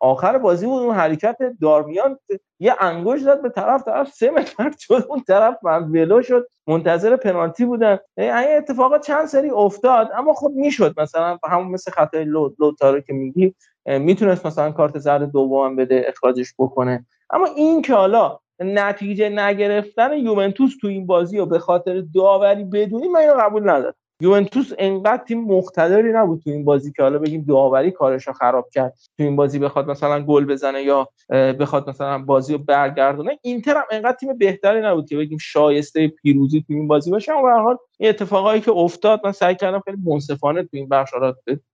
آخر 0.01 0.37
بازی 0.37 0.65
بود 0.65 0.81
اون 0.83 0.95
حرکت 0.95 1.37
دارمیان 1.61 2.19
یه 2.59 2.75
انگوش 2.79 3.21
داد 3.21 3.41
به 3.41 3.49
طرف 3.49 3.83
طرف 3.83 4.13
سه 4.13 4.31
متر 4.31 4.71
شد 4.79 5.05
اون 5.09 5.23
طرف 5.27 5.57
من 5.63 5.83
ولو 5.83 6.21
شد. 6.21 6.47
منتظر 6.69 7.15
پنالتی 7.15 7.65
بودن. 7.65 7.97
این 8.17 8.57
اتفاقات 8.57 9.05
چند 9.05 9.25
سری 9.25 9.49
افتاد 9.49 10.09
اما 10.15 10.33
خب 10.33 10.51
می‌شد. 10.55 10.99
مثلا 10.99 11.37
همون 11.49 11.67
مثل 11.67 11.91
خطای 11.91 12.25
لوتارو 12.59 12.99
که 12.99 13.13
میگی 13.13 13.55
می‌تونست 13.85 14.45
مثلا 14.45 14.71
کارت 14.71 14.97
زرد 14.97 15.31
دوم 15.31 15.75
بده 15.75 16.05
اخراجش 16.07 16.53
بکنه. 16.59 17.05
اما 17.29 17.45
این 17.45 17.81
که 17.81 17.93
حالا 17.93 18.39
نتیجه 18.59 19.29
نگرفتن 19.29 20.17
یوونتوس 20.17 20.77
تو 20.81 20.87
این 20.87 21.05
بازی 21.05 21.39
و 21.39 21.45
به 21.45 21.59
خاطر 21.59 22.03
داوری 22.15 22.63
بدونی 22.63 23.07
من 23.07 23.19
اینو 23.19 23.33
قبول 23.33 23.69
ندارم. 23.69 23.93
یوونتوس 24.21 24.71
انقدر 24.77 25.23
تیم 25.23 25.43
مقتدری 25.43 26.11
نبود 26.11 26.41
تو 26.43 26.49
این 26.49 26.65
بازی 26.65 26.91
که 26.91 27.03
حالا 27.03 27.19
بگیم 27.19 27.45
داوری 27.47 27.91
کارش 27.91 28.27
رو 28.27 28.33
خراب 28.33 28.69
کرد. 28.69 28.93
تو 29.17 29.23
این 29.23 29.35
بازی 29.35 29.59
بخواد 29.59 29.89
مثلا 29.89 30.21
گل 30.21 30.45
بزنه 30.45 30.83
یا 30.83 31.09
بخواد 31.29 31.89
مثلا 31.89 32.17
بازی 32.17 32.53
رو 32.53 32.59
برگردونه. 32.59 33.39
اینتر 33.41 33.75
هم 33.75 33.83
انقدر 33.91 34.17
تیم 34.17 34.37
بهتری 34.37 34.81
نبود 34.81 35.09
که 35.09 35.17
بگیم 35.17 35.37
شایسته 35.41 36.07
پیروزی 36.07 36.61
تو 36.61 36.73
این 36.73 36.87
بازی 36.87 37.11
باشه. 37.11 37.31
اما 37.31 37.41
به 37.41 37.51
حال 37.51 37.77
این 37.99 38.09
اتفاقایی 38.09 38.61
که 38.61 38.71
افتاد 38.71 39.21
من 39.23 39.31
سعی 39.31 39.55
کردم 39.55 39.79
خیلی 39.79 39.97
منصفانه 40.05 40.63
تو 40.63 40.69
این 40.71 40.89
بخش 40.89 41.11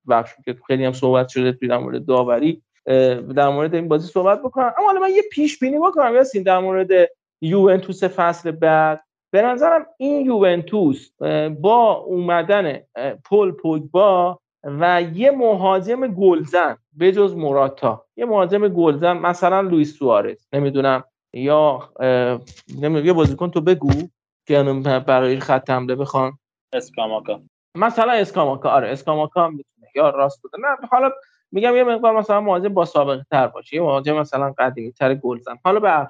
بخش 0.09 0.31
که 0.45 0.55
خیلی 0.67 0.85
هم 0.85 0.93
صحبت 0.93 1.27
شده 1.27 1.51
توی 1.51 1.67
در 1.67 1.77
مورد 1.77 2.05
داوری 2.05 2.61
در 3.35 3.49
مورد 3.49 3.75
این 3.75 3.87
بازی 3.87 4.07
صحبت 4.07 4.41
بکنم. 4.41 4.73
اما 4.77 4.87
حالا 4.87 4.99
من 4.99 5.11
یه 5.11 5.23
پیش 5.31 5.59
بینی 5.59 5.79
بکنم 5.79 6.15
یاسین 6.15 6.43
در 6.43 6.59
مورد 6.59 6.89
یوونتوس 7.41 8.03
فصل 8.03 8.51
بعد. 8.51 9.01
به 9.35 9.41
نظرم 9.41 9.85
این 9.97 10.25
یوونتوس 10.25 11.11
با 11.59 11.91
اومدن 11.93 12.79
پل 13.25 13.51
پوگبا 13.51 14.39
و 14.63 15.01
یه 15.01 15.31
مهاجم 15.31 16.07
گلزن 16.07 16.77
به 16.93 17.11
جز 17.11 17.35
موراتا. 17.35 18.05
یه 18.17 18.25
مهاجم 18.25 18.67
گلزن 18.67 19.17
مثلا 19.17 19.61
لوئیس 19.61 19.97
سوارز 19.99 20.47
نمی‌دونم. 20.53 21.03
یا 21.33 21.89
نمی‌دونم 22.81 23.05
یه 23.05 23.13
بازیکن 23.13 23.51
تو 23.51 23.61
بگو 23.61 23.93
که 24.47 24.63
برای 25.07 25.39
خط 25.39 25.69
حمله 25.69 25.95
بخوان. 25.95 26.31
اسکاماکا. 26.73 27.41
مثلا 27.77 28.11
اسکاماکا 28.11 28.69
آره 28.69 28.89
اسکاماکا 28.89 29.49
می‌تونه. 29.49 29.87
یا 29.95 30.09
راست 30.09 30.41
بوده. 30.41 30.57
نه 30.57 30.87
حالا 30.91 31.11
میگم 31.51 31.75
یه 31.75 31.83
مقدار 31.83 32.17
مثلا 32.17 32.41
مهاجم 32.41 32.73
با 32.73 32.85
سابقه 32.85 33.25
تر 33.31 33.47
باشه. 33.47 33.75
یه 33.75 33.81
مهاجم 33.81 34.15
مثلا 34.17 34.53
قدیمی 34.57 34.91
تر 34.91 35.15
گلزن. 35.15 35.55
حالا 35.63 35.79
به 35.79 36.07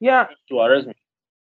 یا 0.00 0.28
سوارز 0.48 0.88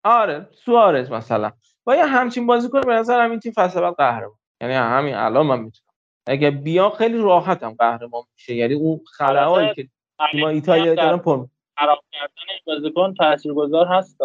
آره 0.04 0.48
سوارز 0.64 1.10
مثلا. 1.10 1.52
با 1.84 1.94
یه 1.94 2.06
همچین 2.06 2.46
بازیکن 2.46 2.80
به 2.80 2.94
نظر 2.94 3.20
این 3.20 3.40
تیم 3.40 3.52
فصل 3.52 3.80
بعد 3.80 3.94
قهرمان. 3.94 4.38
یعنی 4.60 4.74
همین 4.74 5.14
الان 5.14 5.46
من 5.46 5.58
می‌تونم. 5.58 5.94
اگه 6.26 6.50
بیا 6.50 6.90
خیلی 6.90 7.18
راحتم 7.18 7.74
قهرمان 7.78 8.22
میشه. 8.36 8.54
یعنی 8.54 8.74
اون 8.74 9.00
خلاهایی 9.16 9.74
که 9.74 9.88
تیم 10.32 10.44
ایتالیا 10.44 10.94
دارن 10.94 11.16
پر 11.16 11.46
خراب 11.78 11.98
کردن 12.12 12.32
این 12.48 12.58
بازیکن 12.66 13.14
تاثیرگذار 13.14 13.86
هست 13.86 14.18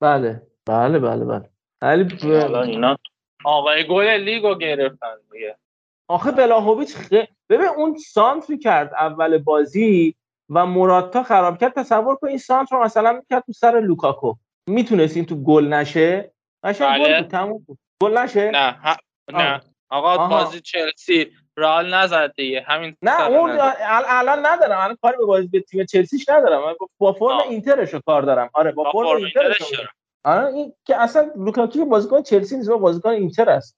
بله. 0.00 0.42
بله 0.66 0.98
بله 0.98 1.24
بله. 1.24 1.50
ولی 1.82 2.04
ب... 2.04 2.54
اینا 2.54 2.96
آقای 3.44 3.86
گل 3.88 4.08
لیگو 4.08 4.54
گرفتن 4.54 5.14
دیگه. 5.32 5.56
آخه 6.08 6.30
بلاهویچ 6.30 6.96
خ... 6.96 7.12
ببین 7.48 7.68
اون 7.76 7.96
سانتری 7.98 8.58
کرد 8.58 8.94
اول 8.94 9.38
بازی 9.38 10.14
و 10.50 10.66
مراتا 10.66 11.22
خراب 11.22 11.58
کرد. 11.58 11.72
تصور 11.72 12.16
کن 12.16 12.28
این 12.28 12.38
سانتر 12.38 12.76
رو 12.76 12.84
مثلا 12.84 13.12
می‌کرد 13.12 13.44
تو 13.46 13.52
سر 13.52 13.80
لوکاکو. 13.80 14.34
می‌تونست 14.68 15.16
این 15.16 15.26
تو 15.26 15.36
گل 15.36 15.66
نشه؟ 15.66 16.32
قشنگ 16.64 17.02
بله. 17.02 17.22
گل 17.22 17.28
تموم 17.28 17.66
گل 18.02 18.18
نشه؟ 18.18 18.50
نه 18.50 18.72
ها... 18.72 18.96
نه. 19.32 19.60
آقا 19.88 20.14
آها. 20.14 20.28
بازی 20.28 20.60
چلسی 20.60 21.32
رئال 21.56 21.94
نزد 21.94 22.32
دیگه. 22.36 22.64
همین 22.68 22.96
نه 23.02 23.26
اون 23.26 23.58
الان 23.90 24.46
ندارم. 24.46 24.80
الان 24.80 24.96
کاری 25.02 25.16
به 25.16 25.24
بازی 25.24 25.46
به 25.46 25.60
تیم 25.60 25.84
چلسیش 25.84 26.28
ندارم. 26.28 26.76
با 26.98 27.12
فرم 27.12 27.38
اینترش 27.50 27.94
رو 27.94 28.00
کار 28.06 28.22
دارم. 28.22 28.50
آره 28.52 28.72
با, 28.72 28.84
با 28.84 28.92
فرم 28.92 29.16
اینترش 29.16 29.72
آره 30.24 30.54
این 30.54 30.72
که 30.84 30.96
اصلا 30.96 31.30
لوکاکو 31.36 31.84
بازیکن 31.84 32.22
چلسی 32.22 32.56
نیست 32.56 32.70
بازیکن 32.70 33.10
اینتر 33.10 33.50
است. 33.50 33.76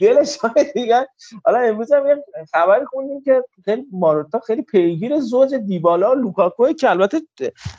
دلش 0.00 0.38
دیگه 0.74 1.06
حالا 1.44 1.58
امروز 1.58 1.92
هم 1.92 2.06
یه 2.06 2.24
خبری 2.52 2.84
خوندیم 2.86 3.22
که 3.22 3.44
خیلی 3.64 3.86
ماروتا 3.92 4.38
خیلی 4.38 4.62
پیگیر 4.62 5.20
زوج 5.20 5.54
دیبالا 5.54 6.10
و 6.10 6.14
لوکاکو 6.14 6.72
که 6.72 6.90
البته 6.90 7.20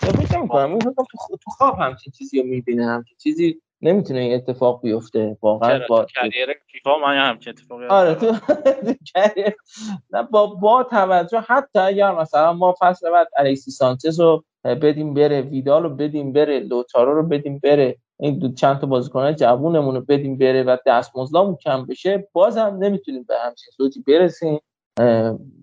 فکر 0.01 0.41
می‌کنم 0.41 0.79
تو 0.79 1.51
خواب 1.57 1.79
همچین 1.79 2.13
چیزی 2.17 2.41
رو 2.41 2.47
می‌بینه 2.47 2.85
همچین 2.85 3.17
چیزی 3.23 3.61
نمی‌تونه 3.81 4.19
این 4.19 4.33
اتفاق 4.33 4.81
بیفته. 4.81 5.37
واقعا 5.41 5.79
با 5.89 6.05
career 6.05 6.47
فیفا 6.71 6.97
من 6.97 7.29
همچین 7.29 7.53
اتفاقی 7.53 7.85
آره 7.85 8.15
تو 8.15 8.35
نه 10.13 10.23
با 10.23 10.47
با 10.47 10.83
توجه 10.83 11.39
حتی 11.39 11.79
اگر 11.79 12.11
مثلا 12.11 12.53
ما 12.53 12.75
فصل 12.79 13.11
بعد 13.11 13.27
الکسی 13.37 13.71
سانچز 13.71 14.19
رو 14.19 14.43
بدیم 14.63 15.13
بره 15.13 15.41
ویدال 15.41 15.83
رو 15.83 15.89
بدیم 15.89 16.33
بره 16.33 16.59
لوتارو 16.59 17.15
رو 17.15 17.27
بدیم 17.27 17.59
بره 17.59 17.97
این 18.23 18.39
دو 18.39 18.51
چند 18.51 18.79
تا 18.79 18.87
بازیکن 18.87 19.35
جوونمون 19.35 19.95
رو 19.95 20.01
بدیم 20.01 20.37
بره 20.37 20.63
و 20.63 20.77
دستمزدمون 20.85 21.55
کم 21.55 21.85
بشه 21.85 22.27
باز 22.33 22.57
هم 22.57 22.77
نمی‌تونیم 22.77 23.23
به 23.23 23.35
همچین 23.45 23.71
صورتی 23.77 24.03
برسیم. 24.07 24.59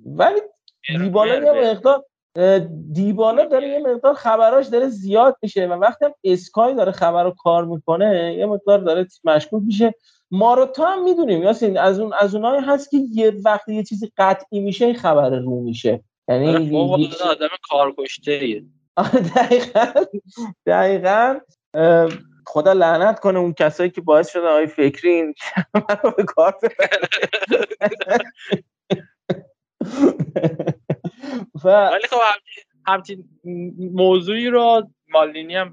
ولی 0.06 0.40
دیبالا 0.98 1.34
یه 1.34 1.70
مقدار 1.70 2.04
دیبالا 2.92 3.44
داره 3.44 3.68
یه 3.68 3.78
مقدار 3.78 4.14
خبراش 4.14 4.66
داره 4.66 4.88
زیاد 4.88 5.36
میشه 5.42 5.66
و 5.66 5.72
وقتی 5.72 6.04
هم 6.04 6.12
اسکای 6.24 6.74
داره 6.74 6.92
خبر 6.92 7.24
رو 7.24 7.30
کار 7.30 7.64
می‌کنه 7.64 8.34
یه 8.38 8.46
مقدار 8.46 8.78
داره 8.78 9.06
مشکوک 9.24 9.62
میشه. 9.66 9.94
ما 10.30 10.54
رو 10.54 10.66
تا 10.66 10.86
هم 10.86 11.04
می‌دونیم 11.04 11.42
یاسین 11.42 11.78
از 11.78 12.00
اون 12.00 12.12
از 12.20 12.34
اونایی 12.34 12.62
هست 12.62 12.90
که 12.90 12.96
یه 13.12 13.32
وقتی 13.44 13.74
یه 13.74 13.84
چیزی 13.84 14.12
قطعی 14.16 14.60
میشه 14.60 14.84
این 14.84 14.94
خبر 14.94 15.30
رو 15.30 15.60
میشه. 15.60 16.04
یعنی 16.28 16.46
آدم 17.30 17.48
کارکشته 17.70 18.62
دقیقا 19.36 20.04
دقیقا. 20.66 21.38
خدا 22.46 22.72
لعنت 22.72 23.20
کنه 23.20 23.38
اون 23.38 23.52
کسایی 23.52 23.90
که 23.90 24.00
باعث 24.00 24.30
شدن 24.30 24.46
آقای 24.46 24.66
فکری 24.66 25.10
این 25.10 25.34
رو 26.02 26.10
به 26.10 26.24
کار 26.24 26.54
ولی 31.64 32.06
خب 32.10 32.16
همچین 32.86 33.24
موضوعی 33.92 34.46
رو 34.46 34.90
مالینی 35.08 35.56
هم. 35.56 35.70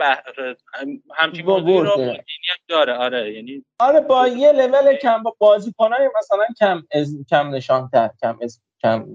همچین 1.16 1.46
موضوعی 1.46 1.78
رو 1.78 1.98
مالینی 1.98 2.48
هم 2.50 2.58
داره 2.68 2.94
آره 2.94 3.34
یعنی 3.34 3.66
آره 3.80 4.00
با 4.00 4.28
یه 4.28 4.52
لول 4.52 4.96
کم 4.96 5.24
با 5.24 5.36
بازیکنای 5.38 6.10
مثلا 6.18 6.46
کم 6.60 6.84
از... 6.92 7.18
کم 7.30 7.50
نشانتر 7.50 8.10
کم 8.22 8.38
از... 8.42 8.62
کم 8.82 9.14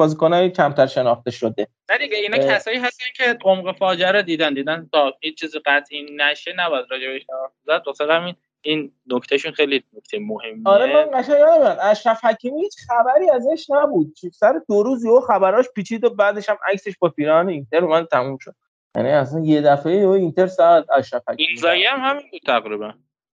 بازیکنای 0.00 0.50
کمتر 0.50 0.86
شناخته 0.86 1.30
شده. 1.30 1.68
نه 1.90 1.98
دیگه 1.98 2.16
اینا 2.16 2.38
کسایی 2.38 2.78
هستن 2.78 3.06
که 3.16 3.38
عمق 3.44 3.76
فاجعه 3.76 4.22
دیدن. 4.22 4.54
دیدن 4.54 4.88
تا 4.92 5.12
هیچ 5.20 5.40
چیز 5.40 5.56
قطعی 5.66 6.06
نشه 6.16 6.52
نباید 6.56 6.86
راجع 6.90 7.18
زد. 7.66 7.82
واسه 7.86 8.04
همین 8.04 8.34
این 8.62 8.92
نکتهشون 9.06 9.52
خیلی 9.52 9.84
نکته 9.92 10.18
مهمیه. 10.18 10.62
آره 10.64 10.94
من 10.94 11.20
قشنگ 11.20 11.38
یادم 11.38 11.76
اشرف 11.82 12.24
حکیمی 12.24 12.62
هیچ 12.62 12.76
خبری 12.88 13.30
ازش 13.30 13.66
نبود. 13.70 14.14
سر 14.32 14.60
دو 14.68 14.82
روز 14.82 15.04
یهو 15.04 15.20
خبراش 15.20 15.66
پیچید 15.74 16.04
و 16.04 16.10
بعدش 16.10 16.48
هم 16.48 16.58
عکسش 16.72 16.98
با 16.98 17.08
پیران 17.08 17.48
اینتر 17.48 17.84
اومد 17.84 18.06
تموم 18.06 18.38
شد. 18.38 18.54
یعنی 18.96 19.08
اصلا 19.08 19.40
یه 19.40 19.60
دفعه 19.60 19.96
یهو 19.96 20.10
اینتر 20.10 20.46
ساعت 20.46 20.90
اشرف 20.90 21.22
حکیمی 21.28 21.48
اینزاگی 21.48 21.84
هم 21.84 22.00
همین 22.00 22.24
بود 22.30 22.40
تقریبا. 22.46 22.92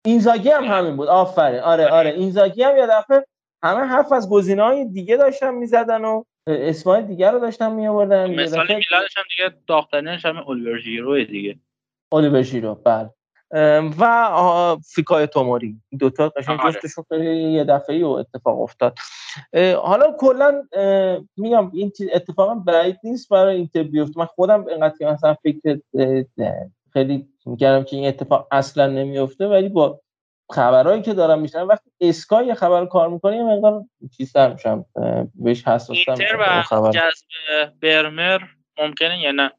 اینزاگی 0.06 0.50
هم 0.50 0.64
همین 0.64 0.98
بود. 0.98 1.08
آفرین. 1.08 1.60
آره 1.60 1.88
آره. 1.88 2.10
اینزاگی 2.10 2.64
هم 2.64 2.78
یه 2.78 2.88
دفعه 2.88 3.26
همه 3.64 3.82
حرف 3.82 4.12
از 4.12 4.30
گزینه‌های 4.30 4.86
دیگه 4.86 5.18
داشتن 5.18 5.54
می‌زدن 5.54 6.06
و 6.06 6.24
اسمای 6.48 7.04
دیگه 7.04 7.32
رو 7.32 7.40
داشتن 7.40 7.72
می 7.72 7.88
آوردن 7.88 8.36
مثلا 8.36 8.62
میلانش 8.62 9.18
هم 9.18 9.24
دیگه 9.38 9.58
داخترینش 9.68 10.26
هم 10.26 10.50
الیور 10.50 10.80
ژیرو 10.80 11.26
دیگه. 11.26 11.60
الیور 12.12 12.42
ژیرو 12.42 12.76
بله. 12.76 13.10
و 14.00 14.78
فیکای 14.96 15.28
توموری. 15.28 15.82
دوتا 16.00 16.30
قشنگ 16.30 16.60
آره. 16.60 16.74
جفتشون 16.74 17.06
خیلی 17.10 17.52
یه 17.52 17.64
دفعه 17.64 18.06
و 18.06 18.10
اتفاق 18.10 18.62
افتاد. 18.62 18.98
حالا 19.84 20.16
کلا 20.20 20.64
میگم 21.38 21.72
این 21.74 21.92
اتفاقا 22.14 22.56
بعید 22.56 23.00
نیست 23.04 23.30
برای 23.30 23.56
اینتر 23.56 23.84
بیفته 23.84 24.20
من 24.20 24.26
خودم 24.26 24.68
اینقدر 24.68 25.14
مثلا 25.14 25.34
فکر 25.34 25.80
خیلی 26.94 27.28
میگم 27.46 27.84
که 27.84 27.96
این 27.96 28.08
اتفاق 28.08 28.48
اصلا 28.52 28.88
نمیفته 28.88 29.48
ولی 29.48 29.70
با 29.70 30.02
خبرهایی 30.52 31.02
که 31.02 31.14
دارم 31.14 31.42
میشنم 31.42 31.68
وقتی 31.68 31.90
اسکای 32.02 32.54
خبر 32.54 32.86
کار 32.86 33.10
می‌کنه 33.10 33.36
یه 33.36 33.44
مقدار 33.44 33.84
چیزتر 34.18 34.54
میشم 34.54 34.86
بهش 35.36 35.68
حساسم 35.68 36.12
اینتر 36.12 36.64
و 36.72 36.92
جذب 36.92 37.72
برمر 37.82 38.40
ممکنه 38.78 39.20
یا 39.20 39.32
نه؟ 39.32 39.52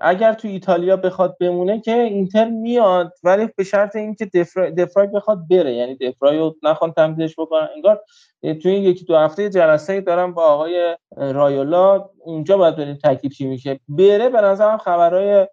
اگر 0.00 0.32
تو 0.32 0.48
ایتالیا 0.48 0.96
بخواد 0.96 1.36
بمونه 1.40 1.80
که 1.80 1.92
اینتر 1.92 2.44
میاد 2.44 3.12
ولی 3.22 3.48
به 3.56 3.64
شرط 3.64 3.96
اینکه 3.96 4.26
دفرای, 4.34 4.70
دفرای 4.70 5.06
بخواد 5.06 5.48
بره. 5.50 5.74
یعنی 5.74 5.94
دفرای 5.94 6.38
رو 6.38 6.56
نخوان 6.62 6.92
تمدیدش 6.92 7.34
بکنن. 7.38 7.68
انگار 7.74 8.00
توی 8.42 8.72
این 8.72 8.82
یکی 8.82 9.04
دو 9.04 9.16
هفته 9.16 9.50
جلسه 9.50 10.00
دارم 10.00 10.34
با 10.34 10.44
آقای 10.44 10.96
رایولا 11.16 12.08
اونجا 12.18 12.56
باید 12.56 12.76
بریم 12.76 12.98
تکلیف 13.04 13.32
چی 13.32 13.46
میشه. 13.46 13.80
بره 13.88 14.28
به 14.28 14.40
نظرم 14.40 14.78
خبرهای 14.78 15.46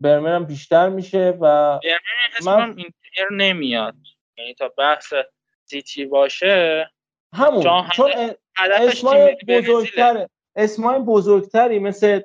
برمن 0.00 0.44
بیشتر 0.44 0.88
میشه 0.88 1.38
و 1.40 1.78
من 2.46 2.74
اینتر 2.76 3.34
نمیاد. 3.36 3.94
یعنی 4.38 4.54
تا 4.54 4.68
بحث 4.78 5.14
سیتی 5.64 6.04
باشه 6.04 6.90
همون 7.34 7.86
چون 7.92 8.10
اسمای 8.58 9.36
بزرگتره. 9.48 10.30
اسمای 10.56 10.98
بزرگتری 10.98 11.78
مثل 11.78 12.20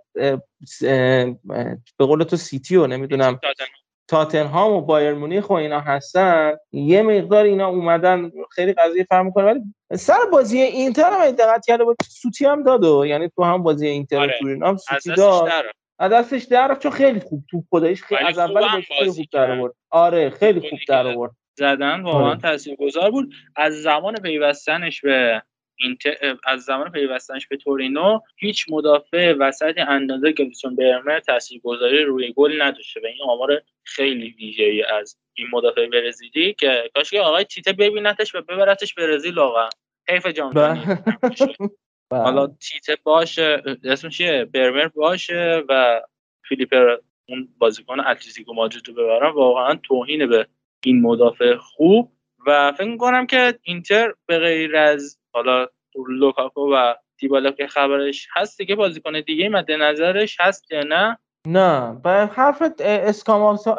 به 1.98 2.06
قول 2.06 2.24
تو 2.24 2.38
سیتی 2.38 2.76
و 2.76 2.88
نمی‌دونم 2.88 3.40
تاتنهام. 4.08 4.72
و 4.72 4.82
بایر 4.82 5.14
مونیخ 5.14 5.50
و 5.50 5.54
اینا 5.54 5.80
هستن. 5.80 6.58
یه 6.72 7.02
مقدار 7.02 7.46
اینا 7.46 7.68
اومدن 7.68 8.32
خیلی 8.52 8.74
قضیه 8.74 9.04
فهم 9.04 9.26
می‌کنه 9.26 9.46
ولی 9.46 9.60
سر 9.94 10.26
بازی 10.32 10.62
اینتر 10.62 11.12
هم 11.12 11.32
دقت 11.32 11.66
کرده 11.66 11.84
بود. 11.84 11.98
سوتی 12.10 12.46
هم 12.46 12.64
داد 12.64 13.06
یعنی 13.06 13.30
تو 13.36 13.44
هم 13.44 13.64
بازی 13.64 13.88
اینتر 13.88 14.18
آره. 14.18 14.40
تورین 14.40 14.64
هم 14.64 14.78
سوتی 14.78 15.14
داد. 15.16 15.52
دستش 16.08 16.44
در 16.44 16.76
چون 16.76 16.92
خیلی 16.92 17.20
خوب 17.20 17.44
تو 17.52 17.64
خودش 17.70 18.04
خیلی 18.04 18.24
از 18.24 18.38
اول 18.40 18.82
خیلی 18.82 19.12
خوب 19.12 19.26
در 19.32 19.52
آورد. 19.52 19.74
آره 19.90 20.30
خیلی 20.30 20.70
خوب 20.70 20.80
در 20.88 21.08
آورد. 21.08 21.32
زدن 21.56 22.02
واقعا 22.02 22.30
آره. 22.30 22.40
تاثیرگذار 22.40 23.12
بود. 23.12 23.34
از 23.56 23.82
زمان 23.82 24.16
پیوستنش 24.16 25.02
به 25.02 25.42
از 26.46 26.62
زمان 26.62 26.92
پیوستنش 26.92 27.48
به 27.48 27.58
تورینو 27.58 28.20
هیچ 28.38 28.66
مدافع 28.70 29.34
وسط 29.40 29.78
اندازه 29.78 30.32
گلیسون 30.32 30.76
برمر 30.76 31.20
تاثیرگذاری 31.20 32.04
روی 32.04 32.34
گل 32.34 32.62
نداشته 32.62 33.00
و 33.04 33.06
این 33.06 33.18
آمار 33.30 33.62
خیلی 33.84 34.36
ویژه‌ای 34.40 34.84
از 34.84 35.18
این 35.34 35.48
مدافع 35.52 35.88
برزیلی 35.88 36.54
که 36.54 36.92
کاش 36.96 37.12
که 37.12 37.22
آقای 37.22 37.44
تیته 37.44 37.74
ببینتش 37.74 38.36
و 38.36 38.42
ببرتش 38.42 38.94
برزیل 38.94 39.36
واقعا. 39.36 39.70
حیف 40.10 40.28
جام 40.28 40.54
بله. 42.14 42.24
حالا 42.24 42.48
تیته 42.48 42.98
باشه 43.04 43.64
اسم 43.84 44.10
چیه؟ 44.10 44.46
برمر 44.46 44.88
باشه 44.88 45.64
و 45.70 46.02
فیلیپر 46.48 46.98
اون 47.30 47.50
بازیکن 47.58 48.00
اتلتیکو 48.00 48.54
مادرید 48.54 48.88
رو 48.88 48.94
ببرن. 48.94 49.32
واقعا 49.32 49.76
توهین 49.84 50.30
به 50.30 50.48
این 50.84 51.02
مدافع 51.02 51.56
خوب. 51.56 52.12
و 52.48 52.72
فکر 52.72 52.88
می‌کنم 52.88 53.26
که 53.26 53.60
اینتر 53.64 54.14
به 54.26 54.40
غیر 54.40 54.76
از 54.78 55.20
حالا 55.34 55.68
لوکاکو 56.10 56.74
و 56.74 56.94
دیبالا 57.18 57.52
که 57.52 57.68
خبرش 57.68 58.28
هست 58.34 58.58
دیگه 58.58 58.76
بازیکن 58.76 59.22
دیگه 59.22 59.50
مد 59.50 59.72
نظرش 59.72 60.38
هست 60.40 60.72
یا 60.72 60.84
نه؟ 60.84 61.18
نه. 61.48 62.00
به 62.04 62.10
حرف 62.10 62.64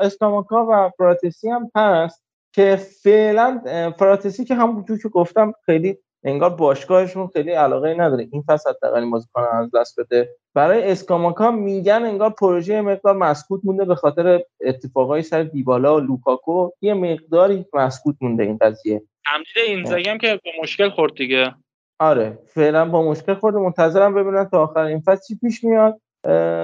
اسکاماکا 0.00 0.66
و 0.70 0.90
فراتسی 0.98 1.50
هم 1.50 1.70
هست 1.76 2.24
که 2.54 2.76
فعلا 3.02 3.62
فراتسی 3.98 4.44
که 4.44 4.54
همونجور 4.54 4.98
که 4.98 5.08
گفتم 5.08 5.52
خیلی 5.66 5.98
انگار 6.24 6.50
باشگاهشون 6.50 7.26
خیلی 7.26 7.52
علاقه 7.52 7.94
نداره. 7.94 8.28
این 8.32 8.44
فصل 8.48 8.70
حداقل 8.70 9.10
بازیکن 9.10 9.42
از 9.42 9.70
دست 9.74 10.00
بده. 10.00 10.36
برای 10.54 10.90
اسکاماکا 10.90 11.50
میگن 11.50 12.02
انگار 12.02 12.30
پروژه 12.30 12.80
مقدار 12.80 13.16
مسکوت 13.16 13.60
مونده 13.64 13.84
به 13.84 13.94
خاطر 13.94 14.40
اتفاقای 14.60 15.22
سر 15.22 15.42
دیبالا 15.42 15.96
و 15.96 16.00
لوکاکو. 16.00 16.70
یه 16.80 16.94
مقداری 16.94 17.66
مسکوت 17.72 18.16
مونده 18.20 18.42
این 18.42 18.58
قضیه. 18.60 19.02
تمدید 19.26 19.92
این 19.92 20.06
هم 20.06 20.18
که 20.18 20.40
به 20.44 20.50
مشکل 20.62 20.90
خورد 20.90 21.14
دیگه. 21.14 21.54
آره 21.98 22.38
فعلا 22.46 22.84
با 22.84 23.02
مشکل 23.02 23.34
خورده 23.34 23.58
منتظرم 23.58 24.14
ببینم 24.14 24.44
تا 24.44 24.62
آخر 24.62 24.80
این 24.80 25.00
فصل 25.00 25.26
چی 25.28 25.38
پیش 25.42 25.64
میاد. 25.64 26.00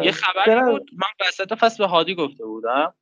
یه 0.05 0.13
خبری. 0.13 0.73
بود. 0.73 0.91
من 0.93 1.29
وسط 1.29 1.55
فصل 1.55 1.85
به 1.85 1.91
هادی 1.91 2.15
گفته 2.15 2.45
بودم. 2.45 2.95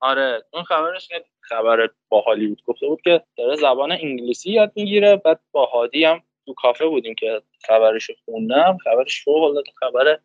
آره 0.00 0.42
اون 0.52 0.62
خبرش 0.62 1.08
خبر 1.50 1.90
باحالی 2.08 2.46
بود. 2.46 2.62
گفته 2.66 2.86
بود 2.86 3.00
که 3.02 3.22
داره 3.36 3.56
زبان 3.56 3.92
انگلیسی 3.92 4.50
یاد 4.52 4.72
می‌گیره. 4.76 5.16
بعد 5.16 5.40
با 5.52 5.66
هادی 5.66 6.04
هم 6.04 6.22
تو 6.46 6.54
کافه 6.54 6.86
بودیم 6.86 7.14
که 7.14 7.42
خبرش 7.66 8.10
خوندم. 8.24 8.78
خبرش 8.84 9.24
فوق 9.24 9.62
خبر 9.80 10.18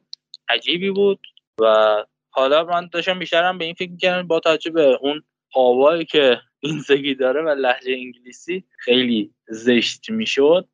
عجیبی 0.50 0.92
بود. 0.92 1.20
و 1.62 1.95
حالا 2.30 2.64
من 2.64 2.90
داشتم 2.92 3.20
بیشترم 3.20 3.58
به 3.58 3.66
این 3.66 3.74
فکر 3.74 3.92
می‌کردم 3.92 4.28
با 4.28 4.40
توجه 4.40 4.72
به 4.72 4.98
اون 5.02 5.24
هوایی 5.56 6.06
که 6.06 6.38
اینزگی 6.60 7.16
داره 7.16 7.42
و 7.42 7.50
لحجه 7.50 7.94
انگلیسی 7.94 8.66
خیلی 8.80 9.34
زشت 9.48 10.10
می‌شد. 10.10 10.68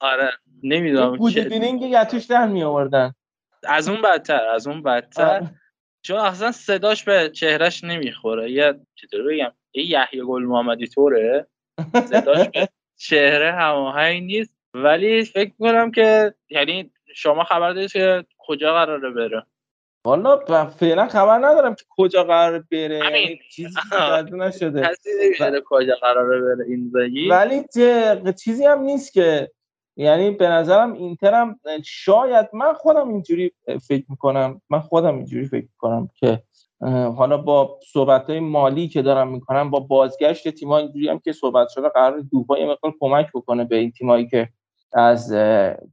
آره 0.00 0.30
نمی‌دونم 0.62 1.16
بودی 1.16 1.40
بینینگ 1.40 1.82
یتوش 1.82 2.24
در 2.24 2.46
می 2.46 2.62
آوردن 2.62 3.14
از 3.68 3.88
اون 3.88 4.02
بدتر 4.02 4.46
از 4.46 4.66
اون 4.66 4.82
بدتر. 4.82 5.42
چون 6.02 6.16
اصلا 6.16 6.52
صداش 6.52 7.04
به 7.04 7.30
چهرش 7.30 7.84
نمی‌خوره. 7.84 8.50
یه 8.50 8.74
چطور 8.94 9.22
بگم. 9.22 9.52
یه 9.74 9.90
یحیی 9.90 10.22
گل 10.22 10.42
محمدی 10.42 10.86
طوره. 10.86 11.46
صداش 11.94 12.48
به 12.48 12.68
چهره 12.96 13.52
هماهنگ 13.52 14.22
نیست. 14.22 14.54
ولی 14.74 15.24
فکر 15.24 15.52
کنم 15.58 15.90
که 15.90 16.34
یعنی 16.50 16.92
شما 17.14 17.44
خبر 17.44 17.72
دارید 17.72 17.92
که 17.92 18.24
کجا 18.38 18.72
قراره 18.72 19.10
بره. 19.10 19.46
والا 20.06 20.66
فعلا 20.66 21.08
خبر 21.08 21.38
ندارم 21.38 21.74
که 21.74 21.84
کجا 21.88 22.24
قرار 22.24 22.64
بره. 22.70 23.00
همین. 23.04 23.38
چیزی 23.50 23.74
نشده. 24.32 24.90
کجا 25.64 25.94
قراره 26.00 26.40
بره 26.40 26.66
این 26.68 26.90
زگی 26.94 27.28
ولی 27.28 27.64
چیزی 28.38 28.64
هم 28.64 28.80
نیست 28.80 29.12
که 29.12 29.50
یعنی 29.96 30.30
به 30.30 30.48
نظرم 30.48 30.92
اینترم 30.92 31.60
شاید 31.84 32.48
من 32.52 32.72
خودم 32.72 33.08
اینجوری 33.08 33.52
فکر 33.88 34.04
می‌کنم 34.08 34.60
من 34.70 34.80
خودم 34.80 35.16
اینجوری 35.16 35.46
فکر 35.46 35.66
می‌کنم 35.72 36.08
که 36.14 36.42
حالا 37.16 37.36
با 37.36 37.78
صحبت 37.92 38.30
های 38.30 38.40
مالی 38.40 38.88
که 38.88 39.02
دارم 39.02 39.28
می‌کنم 39.28 39.70
با 39.70 39.80
بازگشت 39.80 40.48
تیم‌ها 40.48 40.78
اینجوری 40.78 41.08
هم 41.08 41.18
که 41.18 41.32
صحبت 41.32 41.68
شده 41.68 41.88
قرار 41.88 42.20
دوبا 42.20 42.58
یه 42.58 42.66
مقدار 42.66 42.94
کمک 43.00 43.26
بکنه 43.34 43.64
به 43.64 43.76
این 43.76 43.90
تیمایی 43.90 44.26
که 44.26 44.48
از 44.92 45.34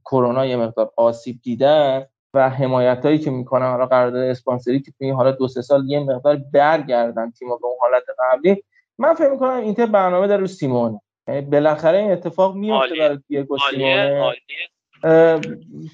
کرونا 0.04 0.46
یه 0.46 0.56
مقدار 0.56 0.92
آسیب 0.96 1.40
دیدن 1.42 2.06
و 2.34 2.50
حمایت 2.50 3.04
هایی 3.04 3.18
که 3.18 3.30
می‌کنن. 3.30 3.70
حالا 3.70 3.86
قرارداد 3.86 4.22
اسپانسری 4.22 4.80
که 4.80 4.92
توی 4.98 5.10
حالا 5.10 5.30
دو 5.30 5.48
سه 5.48 5.62
سال 5.62 5.88
یه 5.88 6.00
مقدار 6.00 6.36
برگردن 6.36 7.30
تیم‌ها 7.30 7.56
به 7.56 7.66
اون 7.66 7.76
حالت 7.80 8.02
قبلی. 8.18 8.62
من 8.98 9.14
فکر 9.14 9.30
می‌کنم 9.30 9.60
اینتر 9.60 9.86
برنامه 9.86 10.26
داره 10.26 10.40
رو 10.40 10.46
سیمونه 10.46 11.00
یعنی 11.28 11.40
بالاخره 11.40 11.98
این 11.98 12.12
اتفاق 12.12 12.54
میفته 12.54 12.94
برای 12.94 13.18
دیگو 13.28 13.58
سیمونه 13.70 14.34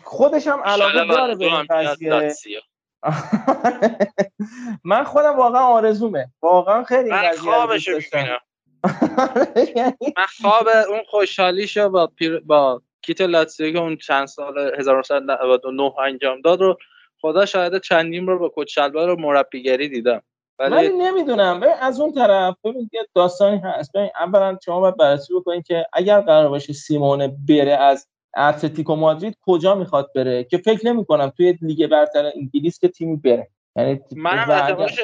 خودش 0.05 0.47
هم 0.47 0.61
علاقه 0.65 1.07
داره 1.07 1.35
به 1.35 1.45
این 1.45 1.67
قضیه. 1.71 2.63
من 4.85 5.05
خودم 5.05 5.37
واقعا 5.37 5.61
آرزومه. 5.61 6.27
واقعا 6.43 6.85
خیلی 6.85 7.11
من 7.11 7.33
خوابشو 7.33 7.93
می‌بینم. 7.93 8.39
من 10.17 10.27
خواب 10.41 10.69
اون 10.89 11.03
خوشحالیشو 11.07 11.89
با 11.89 12.07
پیر... 12.07 12.39
با 12.39 12.83
کیت 13.03 13.21
لاتزیو 13.21 13.73
که 13.73 13.79
اون 13.79 13.97
چند 13.97 14.27
سال 14.27 14.75
1999 14.79 15.99
انجام 15.99 16.41
داد 16.41 16.61
رو 16.61 16.79
خدا 17.21 17.47
شاید 17.47 17.79
چندین 17.79 18.27
رو 18.27 18.39
با 18.39 18.49
کوچ 18.49 18.75
شلوار 18.75 19.09
رو 19.09 19.21
مربیگری 19.21 19.89
دیدم. 19.89 20.23
ولی 20.59 20.89
نمی‌دونم. 20.89 21.61
از 21.81 22.01
اون 22.01 22.13
طرف 22.13 22.55
ببین 22.65 22.91
یه 22.93 23.07
داستانی 23.15 23.59
هست. 23.59 23.93
ببین 23.93 24.11
اولا 24.21 24.59
شما 24.65 24.81
باید 24.81 24.97
بررسی 24.97 25.35
بکنید 25.35 25.67
که 25.67 25.87
اگر 25.93 26.21
قرار 26.21 26.49
باشه 26.49 26.73
سیمونه 26.73 27.37
بره 27.49 27.73
از 27.73 28.09
اتلتیکو 28.37 28.97
مادرید 28.97 29.37
کجا 29.47 29.75
می‌خواد 29.75 30.13
بره؟ 30.15 30.45
که 30.45 30.59
فکر 30.59 30.87
نمی 30.87 31.05
کنم 31.05 31.33
توی 31.37 31.59
لیگ 31.63 31.87
برتر 31.87 32.31
انگلیس 32.35 32.79
که 32.79 32.89
تیمی 32.89 33.17
بره. 33.17 33.49
یعنی 33.77 34.01
منم 34.17 34.51
احتمالش 34.51 35.01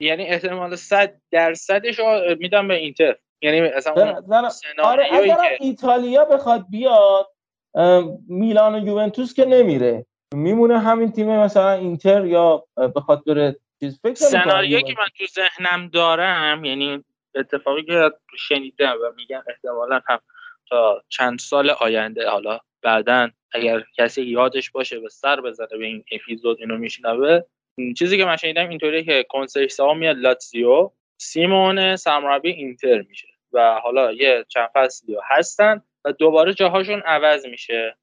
یعنی 0.00 0.24
احتمال 0.24 0.76
100 0.76 1.14
درصدش 1.30 2.00
میدم 2.38 2.68
به 2.68 2.74
اینتر. 2.74 3.16
یعنی 3.42 3.60
مثلا 3.60 4.22
آره 4.82 5.06
اگر 5.12 5.38
ایتالیا 5.60 6.24
بخواد 6.24 6.64
بیاد 6.70 7.26
میلان 8.28 8.74
و 8.74 8.86
یوونتوس 8.86 9.34
که 9.34 9.44
نمیره. 9.44 10.06
میمونه 10.34 10.78
همین 10.78 11.12
تیم 11.12 11.36
مثلا 11.36 11.72
اینتر 11.72 12.26
یا 12.26 12.64
بخواد 12.96 13.24
بره 13.26 13.56
چیز 13.82 14.00
فکر 14.02 14.14
سناریویی 14.14 14.82
که 14.82 14.94
من 14.98 15.06
تو 15.18 15.26
ذهنم 15.26 15.88
دارم 15.88 16.64
یعنی 16.64 17.04
اتفاقی 17.34 17.82
که 17.82 18.10
شنیدم 18.38 18.96
و 19.02 19.12
میگم 19.16 19.42
احتمالا 19.48 20.00
هم 20.08 20.18
تا 20.68 21.02
چند 21.08 21.38
سال 21.38 21.70
آینده 21.70 22.28
حالا 22.28 22.58
بعدا 22.82 23.30
اگر 23.52 23.84
کسی 23.98 24.22
یادش 24.22 24.70
باشه 24.70 25.00
به 25.00 25.08
سر 25.08 25.40
بزنه 25.40 25.66
به 25.78 25.86
این 25.86 26.04
اپیزود 26.12 26.60
اینو 26.60 26.76
میشنوه. 26.76 27.40
چیزی 27.98 28.16
که 28.16 28.24
من 28.24 28.36
شنیدم 28.36 28.68
اینطوریه 28.68 29.04
که 29.04 29.26
کنسرسا 29.28 29.94
میاد 29.94 30.16
لاتزیو 30.16 30.90
سیمون 31.18 31.96
سرمربی 31.96 32.50
اینتر 32.50 33.02
میشه 33.02 33.28
و 33.52 33.80
حالا 33.82 34.12
یه 34.12 34.44
چند 34.48 34.68
فصلی 34.74 35.16
هستن 35.28 35.82
و 36.04 36.12
دوباره 36.12 36.54
جاهاشون 36.54 37.00
عوض 37.00 37.46
میشه. 37.46 37.96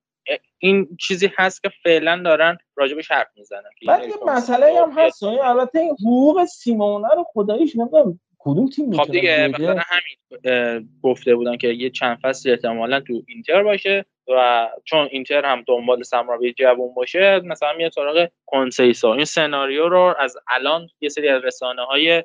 این 0.60 0.98
چیزی 1.00 1.32
هست 1.38 1.64
که 1.64 1.70
فعلا 1.84 2.22
دارن 2.26 2.58
راجبش 2.76 3.12
حرف 3.12 3.28
می‌زنن. 3.36 3.70
بعد 3.88 4.04
یه 4.04 4.14
مسئله 4.28 4.82
هم 4.82 4.92
هست 4.98 5.24
البته 5.24 5.80
این 5.80 5.96
حقوق 6.02 6.46
سیمونه 6.46 7.08
رو 7.16 7.26
خداییش 7.34 7.76
نمی‌دونم 7.76 8.20
کدوم 8.40 8.70
تیم 8.70 8.94
خب 8.94 9.12
دیگه 9.12 9.48
مثلا 9.48 9.82
همین 9.86 10.90
گفته 11.04 11.36
بودن 11.36 11.58
که 11.58 11.68
یه 11.68 11.90
چند 11.90 12.20
فصل 12.22 12.50
احتمالا 12.50 13.00
تو 13.00 13.24
اینتر 13.28 13.64
باشه 13.64 14.06
و 14.28 14.70
چون 14.86 15.08
اینتر 15.12 15.46
هم 15.46 15.64
دنبال 15.68 16.04
سمرابی 16.04 16.54
جوون 16.54 16.94
باشه 16.94 17.40
مثلا 17.40 17.74
میاد 17.74 17.92
سراغ 17.92 18.28
کنسیسا. 18.46 19.14
این 19.14 19.26
سناریو 19.26 19.90
رو 19.90 20.16
از 20.20 20.38
الان 20.48 20.88
یه 21.02 21.10
سری 21.10 21.30
از 21.30 21.44
رسانه 21.44 21.82
های 21.82 22.24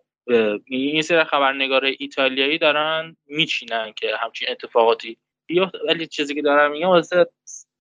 این 0.66 1.02
سری 1.02 1.24
خبرنگار 1.24 1.84
ایتالیایی 1.98 2.58
دارن 2.58 3.16
میچینن 3.26 3.92
که 3.97 4.06
همچین 4.16 4.48
اتفاقاتی 4.50 5.18
بیفته. 5.47 5.78
ولی 5.89 6.06
چیزی 6.06 6.34
که 6.34 6.42
دارم 6.42 6.70
میگم 6.70 6.89
واسه 6.89 7.26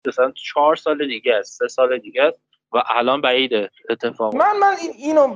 مثلا 0.07 0.31
چهار 0.31 0.75
سال 0.75 1.07
دیگه 1.07 1.35
است 1.35 1.59
سه 1.59 1.67
سال 1.67 1.97
دیگه 1.97 2.23
است 2.23 2.41
و 2.73 2.83
الان 2.89 3.21
بعیده 3.21 3.69
اتفاق 3.89 4.35
من 4.35 4.57
من 4.61 4.75
این 4.81 4.91
اینو 4.97 5.35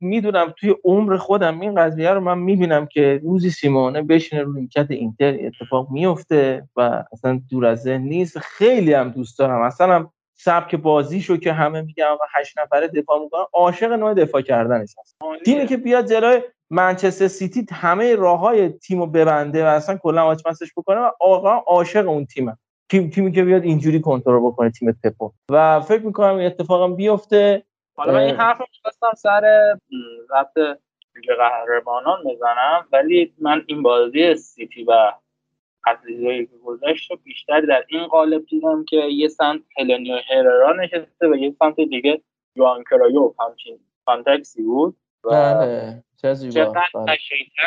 می‌دونم 0.00 0.54
توی 0.56 0.74
عمر 0.84 1.16
خودم 1.16 1.60
این 1.60 1.74
قضیه 1.74 2.10
رو 2.10 2.20
من 2.20 2.38
می‌بینم 2.38 2.86
که 2.86 3.20
روزی 3.22 3.50
سیمونه 3.50 4.02
بشینه 4.02 4.42
روی 4.42 4.60
نیمکت 4.60 4.86
اینتر 4.90 5.36
اتفاق 5.40 5.90
میفته 5.90 6.68
و 6.76 7.04
اصلا 7.12 7.40
دور 7.50 7.66
از 7.66 7.82
ذهن 7.82 8.00
نیست. 8.00 8.38
خیلی 8.38 8.92
هم 8.92 9.08
دوست 9.08 9.38
دارم. 9.38 9.62
اصلا 9.62 10.06
سبک 10.34 10.74
بازیشو 10.74 11.36
که 11.36 11.52
همه 11.52 11.80
میگن 11.80 12.04
آقا 12.04 12.24
هشت 12.34 12.58
نفره 12.58 12.88
دفاع 12.88 13.22
می‌کنن 13.22 13.44
عاشق 13.52 13.92
نوع 13.92 14.14
دفاع 14.14 14.40
کردنش 14.40 14.94
هست. 15.00 15.16
تیمی 15.44 15.66
که 15.66 15.76
بیاد 15.76 16.10
جلوی 16.10 16.40
منچستر 16.70 17.28
سیتی 17.28 17.66
همه 17.72 18.14
راه 18.14 18.38
های 18.38 18.68
تیم 18.68 19.00
رو 19.00 19.06
ببنده 19.06 19.64
و 19.64 19.68
اصلا 19.68 19.96
کلا 19.96 20.24
آچمزش 20.24 20.72
بکنه 20.76 21.00
و 21.00 21.10
آقا 21.20 21.50
عاشق 21.50 22.08
اون 22.08 22.26
تیمه. 22.26 22.56
تیم 22.92 23.10
تیمی 23.10 23.32
که 23.32 23.44
بیاد 23.44 23.62
اینجوری 23.62 24.00
کنترل 24.00 24.40
بکنه 24.40 24.70
تیم 24.70 24.92
پپ 25.04 25.15
رو. 25.15 25.32
و 25.50 25.80
فکر 25.80 26.02
می‌کنم 26.02 26.36
این 26.36 26.46
اتفاقم 26.46 26.96
بیفته. 26.96 27.62
حالا 27.94 28.12
من 28.12 28.18
این 28.18 28.34
حرف 28.34 28.58
رو 28.58 28.66
می‌خواستم 28.72 29.12
سر 29.16 29.74
ربط 30.30 30.78
لیگ 31.16 31.36
قهرمانان 31.38 32.18
بزنم 32.24 32.88
ولی 32.92 33.34
من 33.40 33.64
این 33.66 33.82
بازی 33.82 34.36
سیتی 34.36 34.84
و 34.84 35.12
اتلتیکو 35.86 36.44
که 36.44 36.58
گذشت 36.64 37.10
رو 37.10 37.16
بیشتر 37.24 37.60
در 37.60 37.84
این 37.88 38.06
قالب 38.06 38.46
دیدم 38.46 38.84
که 38.84 38.96
یه 38.96 39.28
سمت 39.28 39.60
هلنیو 39.78 40.16
هررا 40.30 40.72
نشسته 40.72 41.28
و 41.28 41.34
یه 41.34 41.54
سمت 41.58 41.76
دیگه 41.76 42.22
یوان 42.56 42.84
کرایوف 42.90 43.34
همچین 43.40 43.78
کانتکسی 44.06 44.62
بود 44.62 44.96
و 45.24 45.30
بله 45.30 46.04
چقدر 46.16 46.82
بله. 46.94 47.16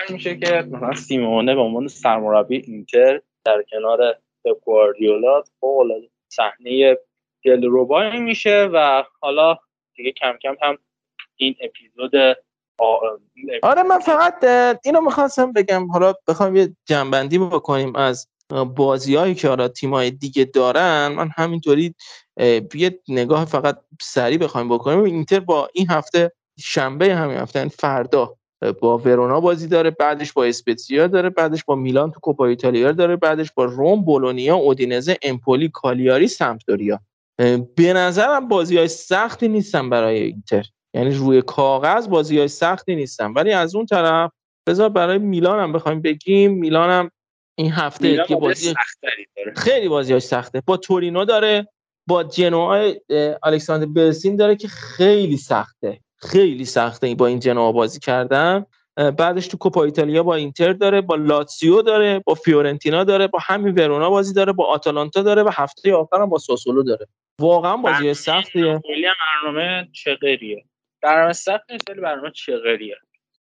میشه 0.09 0.37
که 0.37 0.63
مثلا 0.71 0.93
سیمونه 0.93 1.55
به 1.55 1.61
عنوان 1.61 1.87
سرمربی 1.87 2.57
اینتر 2.67 3.21
در 3.45 3.63
کنار 3.71 4.15
پپ 4.45 4.59
گواردیولا 4.65 5.43
فوق 5.59 5.87
صحنه 6.29 6.97
دلربایی 7.45 8.19
میشه 8.19 8.69
و 8.73 9.03
حالا 9.21 9.57
دیگه 9.95 10.11
کم 10.11 10.37
کم 10.43 10.55
هم 10.61 10.77
این 11.35 11.55
اپیزود 11.61 12.11
آره 13.63 13.83
من 13.83 13.99
فقط 13.99 14.43
اینو 14.83 15.01
می‌خواستم 15.01 15.51
بگم. 15.53 15.91
حالا 15.91 16.13
بخوام 16.27 16.55
یه 16.55 16.75
جنبندی 16.85 17.37
بکنیم 17.37 17.95
از 17.95 18.27
بازیهایی 18.75 19.35
که 19.35 19.47
حالا 19.47 19.67
تیمای 19.67 20.11
دیگه 20.11 20.45
دارن. 20.45 21.07
من 21.07 21.29
همینطوری 21.35 21.95
یه 22.73 22.99
نگاه 23.07 23.45
فقط 23.45 23.79
سریع 24.01 24.37
بخوایم 24.37 24.69
بکنیم. 24.69 25.03
اینتر 25.03 25.39
با 25.39 25.69
این 25.73 25.89
هفته 25.89 26.31
شنبه 26.59 27.15
همین 27.15 27.37
هفته 27.37 27.59
یعنی 27.59 27.71
فردا 27.71 28.37
با 28.71 28.97
ورونا 28.97 29.39
بازی 29.39 29.67
داره 29.67 29.91
بعدش 29.91 30.33
با 30.33 30.45
اسپتزیا 30.45 31.07
داره 31.07 31.29
بعدش 31.29 31.63
با 31.63 31.75
میلان 31.75 32.11
تو 32.11 32.19
کوپا 32.19 32.45
ایتالیا 32.45 32.91
داره 32.91 33.15
بعدش 33.15 33.51
با 33.51 33.65
روم 33.65 34.01
بولونیا 34.01 34.55
اودینزه 34.55 35.17
امپولی 35.21 35.69
کالیاری 35.73 36.27
سمپدوریا. 36.27 36.99
به 37.75 37.93
نظرم 37.93 38.47
بازی 38.47 38.77
های 38.77 38.87
سختی 38.87 39.47
نیستن 39.47 39.89
برای 39.89 40.21
اینتر. 40.21 40.65
یعنی 40.93 41.15
روی 41.15 41.41
کاغذ 41.41 42.07
بازی 42.07 42.37
های 42.37 42.47
سختی 42.47 42.95
نیستن. 42.95 43.31
ولی 43.31 43.51
از 43.51 43.75
اون 43.75 43.85
طرف 43.85 44.31
بذار 44.67 44.89
برای 44.89 45.17
میلان 45.17 45.59
هم 45.59 45.73
بخوایم 45.73 46.01
بگیم 46.01 46.53
میلان 46.53 46.89
هم 46.89 47.11
این 47.57 47.71
هفته 47.71 48.07
یه 48.07 48.37
بازی 48.37 48.73
خیلی 49.55 49.89
بازی 49.89 50.11
های 50.11 50.19
سخته. 50.19 50.61
با 50.65 50.77
تورینو 50.77 51.25
داره 51.25 51.67
با 52.07 52.23
جنوا 52.23 52.93
الکساندر 53.43 53.85
بلسین 53.85 54.35
داره 54.35 54.55
که 54.55 54.67
خیلی 54.67 55.37
سخته. 55.37 55.99
خیلی 56.17 56.65
سخته 56.65 57.15
با 57.15 57.27
این 57.27 57.39
جنوا 57.39 57.71
بازی 57.71 57.99
کردن. 57.99 58.65
بعدش 59.17 59.47
تو 59.47 59.57
کوپا 59.57 59.83
ایتالیا 59.83 60.23
با 60.23 60.35
اینتر 60.35 60.73
داره 60.73 61.01
با 61.01 61.15
لاتسیو 61.15 61.81
داره 61.81 62.19
با 62.25 62.33
فیورنتینا 62.33 63.03
داره 63.03 63.27
با 63.27 63.39
همین 63.41 63.73
ورونا 63.73 64.09
بازی 64.09 64.33
داره 64.33 64.53
با 64.53 64.65
آتالانتا 64.65 65.21
داره 65.21 65.43
و 65.43 65.49
هفته 65.53 65.95
آخر 65.95 66.21
هم 66.21 66.29
با 66.29 66.37
ساسولو 66.37 66.83
داره. 66.83 67.07
واقعا 67.39 67.77
بازی 67.77 68.13
سختیه. 68.13 68.81
کلی 68.83 69.05
برنامه 69.43 69.87
چغریه. 69.93 70.65
برنامه 71.01 71.33
سخت 71.33 71.71
نیست 71.71 71.89
ولی 71.89 72.01
برنامه 72.01 72.31
چغریه. 72.31 72.95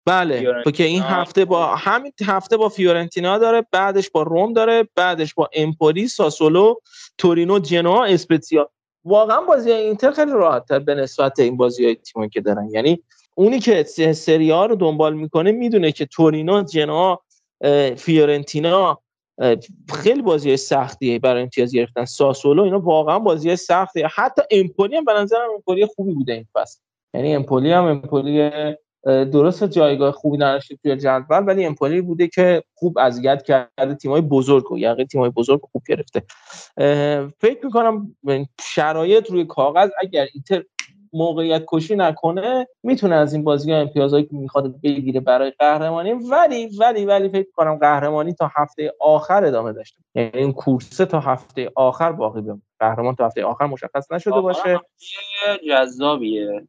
بله 0.06 0.62
که 0.74 0.84
این 0.84 1.02
هفته 1.02 1.44
با 1.44 1.76
همین 1.76 2.12
هفته 2.26 2.56
با 2.56 2.68
فیورنتینا 2.68 3.38
داره 3.38 3.66
بعدش 3.72 4.10
با 4.10 4.22
روم 4.22 4.52
داره 4.52 4.88
بعدش 4.94 5.34
با 5.34 5.50
امپولی 5.52 6.08
ساسولو 6.08 6.74
تورینو 7.18 7.58
جنوا 7.58 8.04
اسپتزیا 8.04 8.70
واقعا 9.04 9.40
بازی 9.40 9.72
اینتر 9.72 10.10
خیلی 10.10 10.32
راحت 10.32 10.72
به 10.72 10.94
نسبت 10.94 11.38
این 11.38 11.56
بازی 11.56 11.84
های 11.84 11.94
تیمی 11.94 12.30
که 12.30 12.40
دارن. 12.40 12.68
یعنی 12.72 13.02
اونی 13.34 13.58
که 13.58 13.82
سری 14.12 14.50
ها 14.50 14.66
رو 14.66 14.76
دنبال 14.76 15.14
می‌کنه 15.14 15.52
می‌دونه 15.52 15.92
که 15.92 16.06
تورینو 16.06 16.62
جنا 16.62 17.20
فیورنتینا 17.96 18.98
خیلی 19.94 20.22
بازی 20.22 20.56
سختیه 20.56 21.18
برای 21.18 21.42
امتیاز 21.42 21.72
گرفتن. 21.72 22.04
ساسولو 22.04 22.62
اینا 22.62 22.80
واقعا 22.80 23.18
بازی 23.18 23.56
سختیه. 23.56 24.06
حتی 24.14 24.42
امپولی 24.50 24.96
هم 24.96 25.04
به 25.04 25.12
نظرم 25.12 25.50
امپولی 25.54 25.86
خوبی 25.86 26.12
بوده 26.12 26.32
این 26.32 26.46
فصل. 26.54 26.80
یعنی 27.14 27.34
امپولی 27.34 27.72
هم 27.72 27.84
امپولی 27.84 28.50
درست 29.04 29.64
جایگاه 29.64 30.12
خوبی 30.12 30.38
نداشته 30.38 30.76
توی 30.76 30.96
جدول 30.96 31.44
ولی 31.46 31.64
امپولی 31.64 32.00
بوده 32.00 32.28
که 32.28 32.62
خوب 32.74 32.98
اذیت 32.98 33.42
کرده 33.42 33.94
تیمای 33.94 34.20
بزرگ 34.20 34.72
و 34.72 34.78
یعنی 34.78 35.04
تیمای 35.04 35.30
بزرگ 35.30 35.60
خوب 35.72 35.82
گرفته. 35.88 36.22
فکر 37.40 37.58
می‌کنم 37.64 38.16
شرایط 38.60 39.30
روی 39.30 39.44
کاغذ 39.44 39.90
اگر 40.02 40.26
اینتر 40.34 40.64
موقعیت 41.12 41.64
کشی 41.68 41.96
نکنه 41.96 42.66
می‌تونه 42.82 43.14
از 43.14 43.34
این 43.34 43.44
بازی 43.44 43.72
ها 43.72 43.78
امتیازهایی 43.78 44.24
که 44.26 44.36
می‌خواد 44.36 44.80
بگیره 44.80 45.20
برای 45.20 45.52
قهرمانی. 45.58 46.12
ولی 46.12 46.76
ولی 46.80 47.04
ولی 47.04 47.28
فکر 47.28 47.50
کنم 47.54 47.76
قهرمانی 47.76 48.34
تا 48.34 48.50
هفته 48.56 48.92
آخر 49.00 49.44
ادامه 49.44 49.72
داشته 49.72 50.00
یعنی 50.14 50.30
این 50.34 50.52
کورسه 50.52 51.06
تا 51.06 51.20
هفته 51.20 51.70
آخر 51.76 52.12
باقی 52.12 52.40
بمونه. 52.40 52.62
قهرمان 52.80 53.14
تا 53.14 53.26
هفته 53.26 53.44
آخر 53.44 53.66
مشخص 53.66 54.12
نشده 54.12 54.40
باشه. 54.40 54.80
جذابیه. 55.68 56.68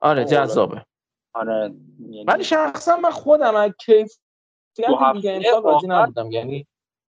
آره 0.00 0.24
جذابه. 0.24 0.84
آره 1.34 1.72
یعنی 2.00 2.24
ولی 2.24 2.44
شخصا 2.44 2.96
من 2.96 3.10
خودم 3.10 3.54
از 3.54 3.72
کیف 3.80 4.12
دیگه 4.74 4.88
امسال 5.32 5.86
نبودم 5.86 6.30
یعنی 6.30 6.66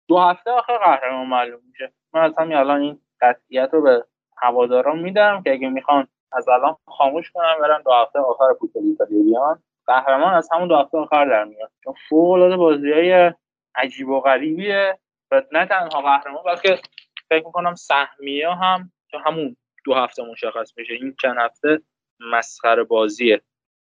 دو 0.08 0.18
هفته 0.18 0.50
آخر 0.50 0.78
قهرمان 0.78 1.26
معلوم 1.26 1.60
میشه. 1.70 1.92
من 2.12 2.20
از 2.20 2.38
همین 2.38 2.56
الان 2.56 2.80
این 2.80 3.00
قطعیت 3.20 3.70
رو 3.72 3.82
به 3.82 4.04
هواداران 4.36 4.98
میدم 4.98 5.42
که 5.42 5.52
اگه 5.52 5.68
می‌خوان 5.68 6.08
از 6.32 6.48
الان 6.48 6.76
خاموش 6.86 7.30
کنم 7.30 7.56
برن 7.60 7.82
دو 7.82 7.92
هفته 7.92 8.18
آخر 8.18 8.54
فوتبال 8.60 8.82
ایتالیا 8.82 9.22
بیان. 9.22 9.62
قهرمان 9.86 10.34
از 10.34 10.48
همون 10.52 10.68
دو 10.68 10.76
هفته 10.76 10.98
آخر 10.98 11.24
در 11.24 11.44
میاد. 11.44 11.70
چون 11.84 11.94
فوق 12.08 12.30
العاده 12.30 12.56
بازی 12.56 12.92
های 12.92 13.32
عجیب 13.74 14.08
و 14.08 14.20
غریبیه 14.20 14.98
و 15.30 15.42
نه 15.52 15.66
تنها 15.66 16.00
قهرمان 16.00 16.42
بلکه 16.42 16.80
فکر 17.28 17.46
می‌کنم 17.46 17.74
سهمیه 17.74 18.50
هم 18.50 18.92
تو 19.10 19.18
همون 19.18 19.56
دو 19.84 19.94
هفته 19.94 20.22
مشخص 20.22 20.72
میشه. 20.76 20.94
این 20.94 21.16
چند 21.22 21.36
هفته 21.38 21.80
مسخره 22.20 22.84
بازیه. 22.84 23.42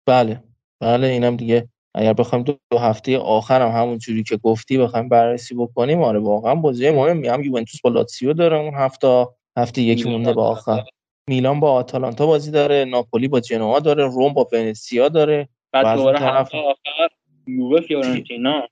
بله 0.06 0.42
بله 0.80 1.06
اینم 1.06 1.36
دیگه 1.36 1.68
اگر 1.94 2.12
بخوایم 2.12 2.44
دو, 2.44 2.58
دو 2.70 2.78
هفته 2.78 3.18
آخر 3.18 3.62
هم 3.62 3.82
همون 3.82 3.98
جوری 3.98 4.22
که 4.22 4.36
گفتی 4.36 4.78
بخوایم 4.78 5.08
بررسی 5.08 5.54
بکنیم 5.54 6.02
آره 6.02 6.18
واقعا 6.18 6.54
بازی 6.54 6.90
مهمی 6.90 7.28
هم 7.28 7.42
یوونتوس 7.42 7.80
با 7.80 7.90
لاتسیو 7.90 8.32
داره 8.32 8.56
اون 8.56 8.74
هفته 8.74 9.26
هفته 9.56 9.82
یکی 9.82 10.10
مونده 10.10 10.32
با 10.32 10.48
آخر. 10.48 10.84
میلان 11.28 11.60
با 11.60 11.72
آتالانتا 11.72 12.26
بازی 12.26 12.50
داره 12.50 12.84
ناپولی 12.84 13.28
با 13.28 13.40
جنوا 13.40 13.80
داره 13.80 14.04
روم 14.06 14.32
با 14.32 14.48
ونسیا 14.52 15.08
داره 15.08 15.48
بعد 15.72 15.96
دوباره 15.96 16.18
طرف... 16.18 16.54
آخر 16.54 17.08
یووه 17.46 17.80
فیورنتینا. 17.80 18.68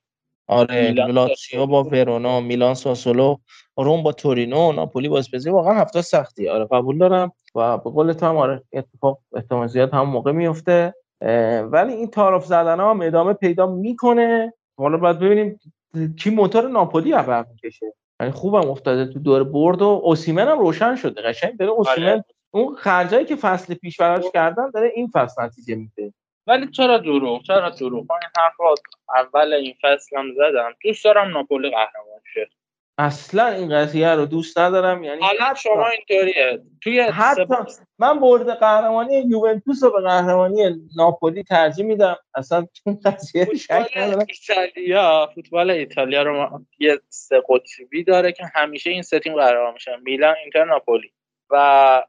آره 0.46 0.90
لاتسیو 0.90 1.66
با 1.66 1.84
ورونا 1.84 2.40
میلان 2.40 2.74
ساسولو 2.74 3.36
روم 3.76 4.02
با 4.02 4.12
تورینو 4.12 4.72
ناپولی 4.72 5.08
با 5.08 5.18
اسپزی 5.18 5.50
واقعا 5.50 5.74
هفته 5.74 6.02
سختی. 6.02 6.48
آره 6.48 6.64
قبول 6.64 6.98
دارم 6.98 7.32
و 7.54 7.78
به 7.78 7.90
قول 7.90 8.12
تو 8.12 8.26
هم 8.26 8.36
آره 8.36 8.62
اتفاق 8.72 9.18
احتمال 9.32 9.66
زیاد 9.66 9.94
هم 9.94 10.10
موقع 10.10 10.32
میفته. 10.32 10.94
ولی 11.70 11.92
این 11.92 12.10
تعارف 12.10 12.44
زدن 12.44 12.80
هم 12.80 13.00
ادامه 13.02 13.32
پیدا 13.32 13.66
می‌کنه. 13.66 14.52
حالا 14.78 14.96
باید 14.96 15.18
ببینیم 15.18 15.60
کی 16.18 16.30
موتور 16.30 16.68
ناپولی 16.68 17.12
عقب 17.12 17.46
می‌کشه. 17.50 17.86
یعنی 18.20 18.32
خوبم 18.32 18.70
افتاده 18.70 19.12
تو 19.12 19.18
دور 19.18 19.44
برد 19.44 19.82
و 19.82 20.00
اوسیمن 20.04 20.48
هم 20.48 20.58
روشن 20.58 20.96
شده. 20.96 21.22
قشنگ 21.22 21.56
داره 21.56 21.70
اوسیمن 21.70 22.08
آره. 22.08 22.24
اون 22.50 22.74
خرجایی 22.74 23.24
که 23.24 23.36
فصل 23.36 23.74
پیش 23.74 23.96
براش 23.96 24.24
کردن 24.34 24.70
داره 24.70 24.92
این 24.94 25.08
فصل 25.14 25.42
نتیجه 25.42 25.74
میده. 25.74 26.12
ولی 26.46 26.66
چرا 26.66 26.98
دروغ؟ 26.98 27.42
چرا 27.42 27.70
دروغ؟ 27.70 28.06
من 28.10 28.18
حرف 28.36 28.54
اول 29.14 29.52
این 29.52 29.74
فصل 29.82 30.16
هم 30.16 30.34
زدم. 30.34 30.70
دوست 30.84 31.04
دارم 31.04 31.30
ناپولی 31.30 31.70
قهرمان 31.70 32.17
اصلا 32.98 33.46
این 33.46 33.74
قضیه 33.74 34.08
رو 34.08 34.26
دوست 34.26 34.58
ندارم 34.58 35.04
یعنی 35.04 35.20
حالا 35.20 35.54
شما 35.54 35.86
اینطوریه. 35.88 36.62
توی 36.82 37.00
حتی 37.00 37.54
من 37.98 38.20
برد 38.20 38.50
قهرمانی 38.50 39.24
یوونتوس 39.28 39.82
رو 39.82 39.90
به 39.90 40.00
قهرمانی 40.00 40.88
ناپولی 40.96 41.42
ترجیح 41.42 41.84
میدم. 41.84 42.16
اصلا 42.34 42.66
این 42.86 43.00
قضیه 43.04 43.54
شک 43.54 43.92
ندارم. 43.96 44.26
ایتالیا 44.28 45.30
فوتبال 45.34 45.70
ایتالیا 45.70 46.22
رو 46.22 46.60
یه 46.78 47.00
سه 47.08 47.42
قطبی 47.48 48.04
داره 48.04 48.32
که 48.32 48.44
همیشه 48.54 48.90
این 48.90 49.02
سه 49.02 49.18
تیم 49.18 49.34
قهرمان 49.34 49.72
میشن. 49.72 50.00
میلان 50.02 50.34
اینتر 50.42 50.64
ناپولی. 50.64 51.12
و 51.50 52.04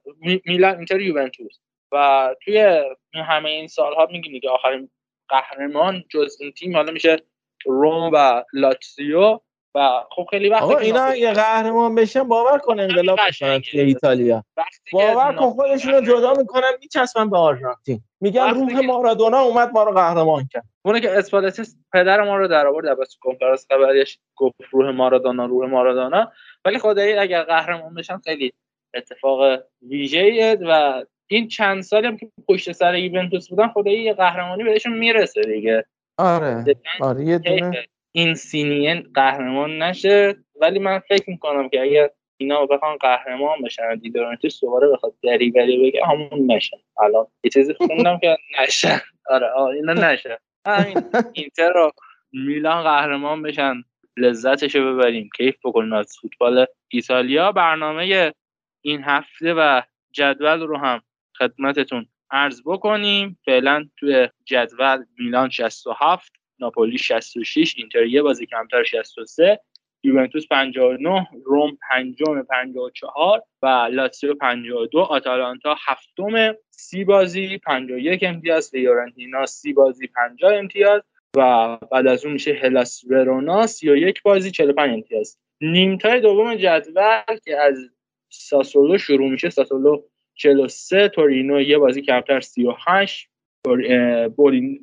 میلان 0.45 0.75
اینتر 0.75 0.99
یوونتوس. 0.99 1.59
و 1.91 2.35
توی 2.43 2.83
همه 3.13 3.49
این 3.49 3.67
سالها 3.67 4.07
میگیم 4.11 4.31
دیگه 4.31 4.49
آخرین 4.49 4.89
قهرمان 5.29 6.03
جز 6.09 6.37
این 6.39 6.51
تیم 6.51 6.75
حالا 6.75 6.91
میشه 6.91 7.17
روم 7.65 8.09
و 8.13 8.43
لاتزیو. 8.53 9.39
و 9.79 10.03
خب 10.09 10.27
خیلی 10.29 10.49
وقت 10.49 10.63
اینا 10.63 11.15
یه 11.15 11.31
قهرمان 11.31 11.95
بشن 11.95 12.23
باور 12.23 12.57
کن 12.57 12.79
انقلاب 12.79 13.19
می‌کنن 13.27 13.59
توی 13.59 13.79
ایتالیا. 13.79 14.43
باور 14.91 15.35
کن 15.35 15.49
خودشون 15.49 15.93
رو 15.93 16.01
جدا 16.01 16.33
می‌کنن 16.33 16.71
میچسبن 16.81 17.29
به 17.29 17.37
آرژانتین. 17.37 18.01
میگن 18.21 18.49
روح 18.49 18.79
مارادونا 18.79 19.39
اومد 19.39 19.71
ما 19.73 19.83
رو 19.83 19.91
قهرمان 19.91 20.47
کرد. 20.51 20.63
اونه 20.85 20.99
که 20.99 21.17
اسپالتی 21.17 21.63
پدر 21.93 22.21
ما 22.21 22.37
رو 22.37 22.47
در 22.47 22.67
آورد 22.67 22.99
بس 22.99 23.17
کنفرانس 23.21 23.65
خبریش 23.71 24.19
گفت 24.35 24.55
روح 24.71 24.91
مارادونا 24.91 25.45
روح 25.45 25.69
مارادونا. 25.69 26.31
ولی 26.65 26.79
خدایی 26.79 27.13
اگر 27.13 27.43
قهرمان 27.43 27.93
بشن 27.93 28.17
خیلی 28.17 28.53
اتفاق 28.93 29.59
ویژه‌ایه 29.81 30.57
و 30.61 31.03
این 31.27 31.47
چند 31.47 31.81
سالی 31.81 32.07
هم 32.07 32.17
که 32.17 32.31
پشت 32.47 32.71
سر 32.71 32.95
یوونتوس 32.95 33.49
بودن 33.49 33.67
خدایی 33.67 34.03
یه 34.03 34.13
قهرمانی 34.13 34.63
بهشون 34.63 34.93
می‌رسه 34.93 35.41
دیگه. 35.41 35.85
آره. 36.17 36.65
آره 37.01 37.25
یه 37.25 37.37
دونه 37.37 37.85
این 38.11 38.33
سینین 38.33 39.11
قهرمان 39.13 39.81
نشه. 39.81 40.35
ولی 40.61 40.79
من 40.79 40.99
فکر 40.99 41.29
می‌کنم 41.29 41.69
که 41.69 41.81
اگر 41.81 42.09
اینا 42.37 42.65
بخوان 42.65 42.97
قهرمان 42.97 43.61
بشن 43.61 43.95
دیدورنتیس 43.95 44.61
دوباره 44.61 44.87
بخواد 44.87 45.13
دری 45.23 45.51
بری 45.51 45.89
بگه 45.91 46.05
همون 46.05 46.51
نشن. 46.51 46.77
الان 47.03 47.27
یه 47.43 47.51
چیزی 47.51 47.73
خوندم 47.73 48.17
که 48.17 48.37
نشن. 48.59 48.99
آره 49.29 49.47
آه 49.47 49.67
اینا 49.67 49.93
نشن. 49.93 50.35
همین. 50.67 51.03
اینتر 51.33 51.73
رو 51.73 51.91
میلان 52.31 52.83
قهرمان 52.83 53.41
بشن. 53.41 53.83
لذتش 54.17 54.75
رو 54.75 54.95
ببریم. 54.95 55.29
کیف 55.37 55.55
بکنیم 55.63 55.93
از 55.93 56.17
فوتبال 56.21 56.65
ایتالیا. 56.89 57.51
برنامه 57.51 58.33
این 58.81 59.03
هفته 59.03 59.53
و 59.53 59.81
جدول 60.11 60.59
رو 60.59 60.77
هم 60.77 61.01
خدمتتون 61.37 62.05
عرض 62.31 62.61
بکنیم. 62.65 63.39
فعلا 63.45 63.85
توی 63.97 64.29
جدول 64.45 65.05
میلان 65.17 65.49
67 65.49 66.38
ناپولی 66.61 66.97
66 66.97 67.75
اینتر 67.77 68.05
یه 68.05 68.21
بازی 68.21 68.45
کمتر 68.45 68.83
63 68.83 69.59
یوونتوس 70.03 70.47
59 70.47 71.27
روم 71.45 71.77
پنجم 71.89 72.41
54 72.41 73.43
و 73.61 73.67
لاتسیو 73.91 74.35
52 74.35 74.99
آتالانتا 74.99 75.75
هفتم 75.85 76.55
سی 76.69 77.03
بازی 77.03 77.57
51 77.57 78.23
امتیاز 78.23 78.69
فیورنتینا 78.71 79.45
سی 79.45 79.73
بازی 79.73 80.07
50 80.07 80.53
امتیاز 80.53 81.01
و 81.37 81.77
بعد 81.91 82.07
از 82.07 82.25
اون 82.25 82.33
میشه 82.33 82.53
هلاس 82.53 83.03
ورونا 83.07 83.67
31 83.67 84.21
بازی 84.21 84.51
45 84.51 84.93
امتیاز. 84.93 85.37
نیمتای 85.61 86.19
دوم 86.21 86.55
جدول 86.55 87.21
که 87.45 87.57
از 87.57 87.89
ساسولو 88.29 88.97
شروع 88.97 89.29
میشه 89.29 89.49
ساسولو 89.49 90.03
43 90.33 91.09
تورینو 91.09 91.61
یه 91.61 91.77
بازی 91.77 92.01
کمتر 92.01 92.39
38 92.39 93.29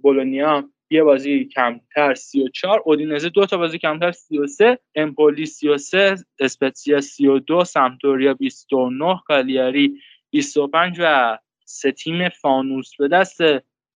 بولونیا 0.03 0.71
یه 0.91 1.03
بازی 1.03 1.45
کمتر 1.45 2.15
34 2.15 2.83
اودینزه 2.85 3.29
دو 3.29 3.47
تا 3.47 3.57
بازی 3.57 3.79
کمتر 3.79 4.13
33 4.13 4.79
امپولی 4.95 5.47
33 5.47 6.17
اسپتسیا 6.39 7.01
32 7.01 7.65
سمتوریا 7.65 8.35
29 8.35 9.21
کالیاری 9.27 10.01
25 10.31 10.97
و 11.01 11.39
سه 11.65 11.93
تیم 11.93 12.29
فانوس 12.29 12.97
به 12.99 13.09
دست 13.09 13.41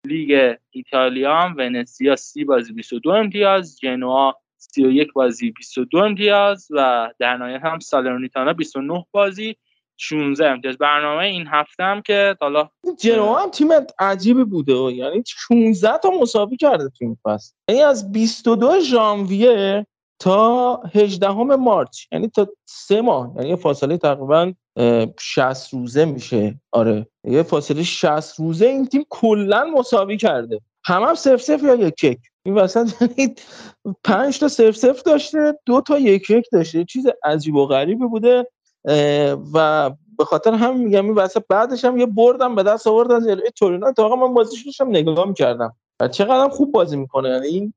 لیگ 0.04 0.54
ایتالیا 0.70 1.54
ونسیا 1.56 2.16
30 2.16 2.44
بازی 2.44 2.72
22 2.72 3.10
امتیاز 3.10 3.78
جنوا 3.78 4.34
31 4.56 5.12
بازی 5.12 5.50
22 5.50 5.98
امتیاز 5.98 6.68
و 6.70 7.10
در 7.18 7.36
نهایت 7.36 7.64
هم 7.64 7.78
سالرنیتانا 7.78 8.52
29 8.52 9.04
بازی. 9.10 9.56
16 9.98 10.46
امتیاز. 10.48 10.78
برنامه 10.78 11.24
این 11.24 11.46
هفته 11.46 11.84
هم 11.84 12.02
که 12.02 12.36
حالا 12.40 12.68
جنوا 12.98 13.38
هم 13.38 13.50
تیم 13.50 13.68
عجیبی 13.98 14.44
بوده. 14.44 14.72
یعنی 14.72 15.22
16 15.26 15.98
تا 15.98 16.10
مساوی 16.10 16.56
کرده 16.56 16.88
تو 16.88 17.04
این 17.04 17.16
فصل. 17.24 17.54
یعنی 17.68 17.82
از 17.82 18.12
22 18.12 18.80
ژانویه 18.80 19.86
تا 20.18 20.76
18 20.94 21.30
مارچ. 21.56 22.04
یعنی 22.12 22.28
تا 22.28 22.48
سه 22.64 23.00
ماه. 23.00 23.32
یعنی 23.36 23.56
فاصله 23.56 23.96
تقریبا 23.96 24.52
60 25.20 25.74
روزه 25.74 26.04
میشه. 26.04 26.60
آره. 26.72 27.06
یه 27.24 27.42
فاصله 27.42 27.82
60 27.82 28.38
روزه 28.38 28.66
این 28.66 28.86
تیم 28.86 29.04
کلا 29.08 29.64
مساوی 29.64 30.16
کرده. 30.16 30.60
هم 30.84 31.02
هم 31.02 31.14
سف 31.14 31.42
سف 31.42 31.62
یا 31.62 31.74
یک 31.74 32.04
یک. 32.04 32.18
این 32.42 32.54
وسط 32.54 33.02
یعنی 33.02 33.34
پنج 34.04 34.38
تا 34.38 34.48
سف 34.48 34.76
سف 34.76 35.02
داشته 35.02 35.58
دو 35.66 35.80
تا 35.80 35.98
یک 35.98 36.30
یک 36.30 36.44
داشته. 36.52 36.84
چیز 36.84 37.06
عجیب 37.24 37.54
و 37.54 37.66
غریبی 37.66 38.06
بوده. 38.06 38.46
و 39.54 39.90
به 40.18 40.24
خاطر 40.24 40.54
هم 40.54 40.80
میگم 40.80 41.04
این 41.04 41.14
واسه 41.14 41.44
بعدش 41.48 41.84
هم 41.84 41.96
یه 41.96 42.06
بردم 42.06 42.54
به 42.54 42.62
دست 42.62 42.86
آوردن 42.86 43.26
جلوی 43.26 43.50
تورینو. 43.50 43.92
تا 43.92 44.16
من 44.16 44.34
بازیش 44.34 44.66
داشتم 44.66 44.88
نگاه 44.88 45.28
می‌کردم. 45.28 45.76
و 46.00 46.08
چقدر 46.08 46.48
خوب 46.48 46.72
بازی 46.72 46.96
می‌کنه. 46.96 47.28
یعنی 47.28 47.46
این 47.46 47.74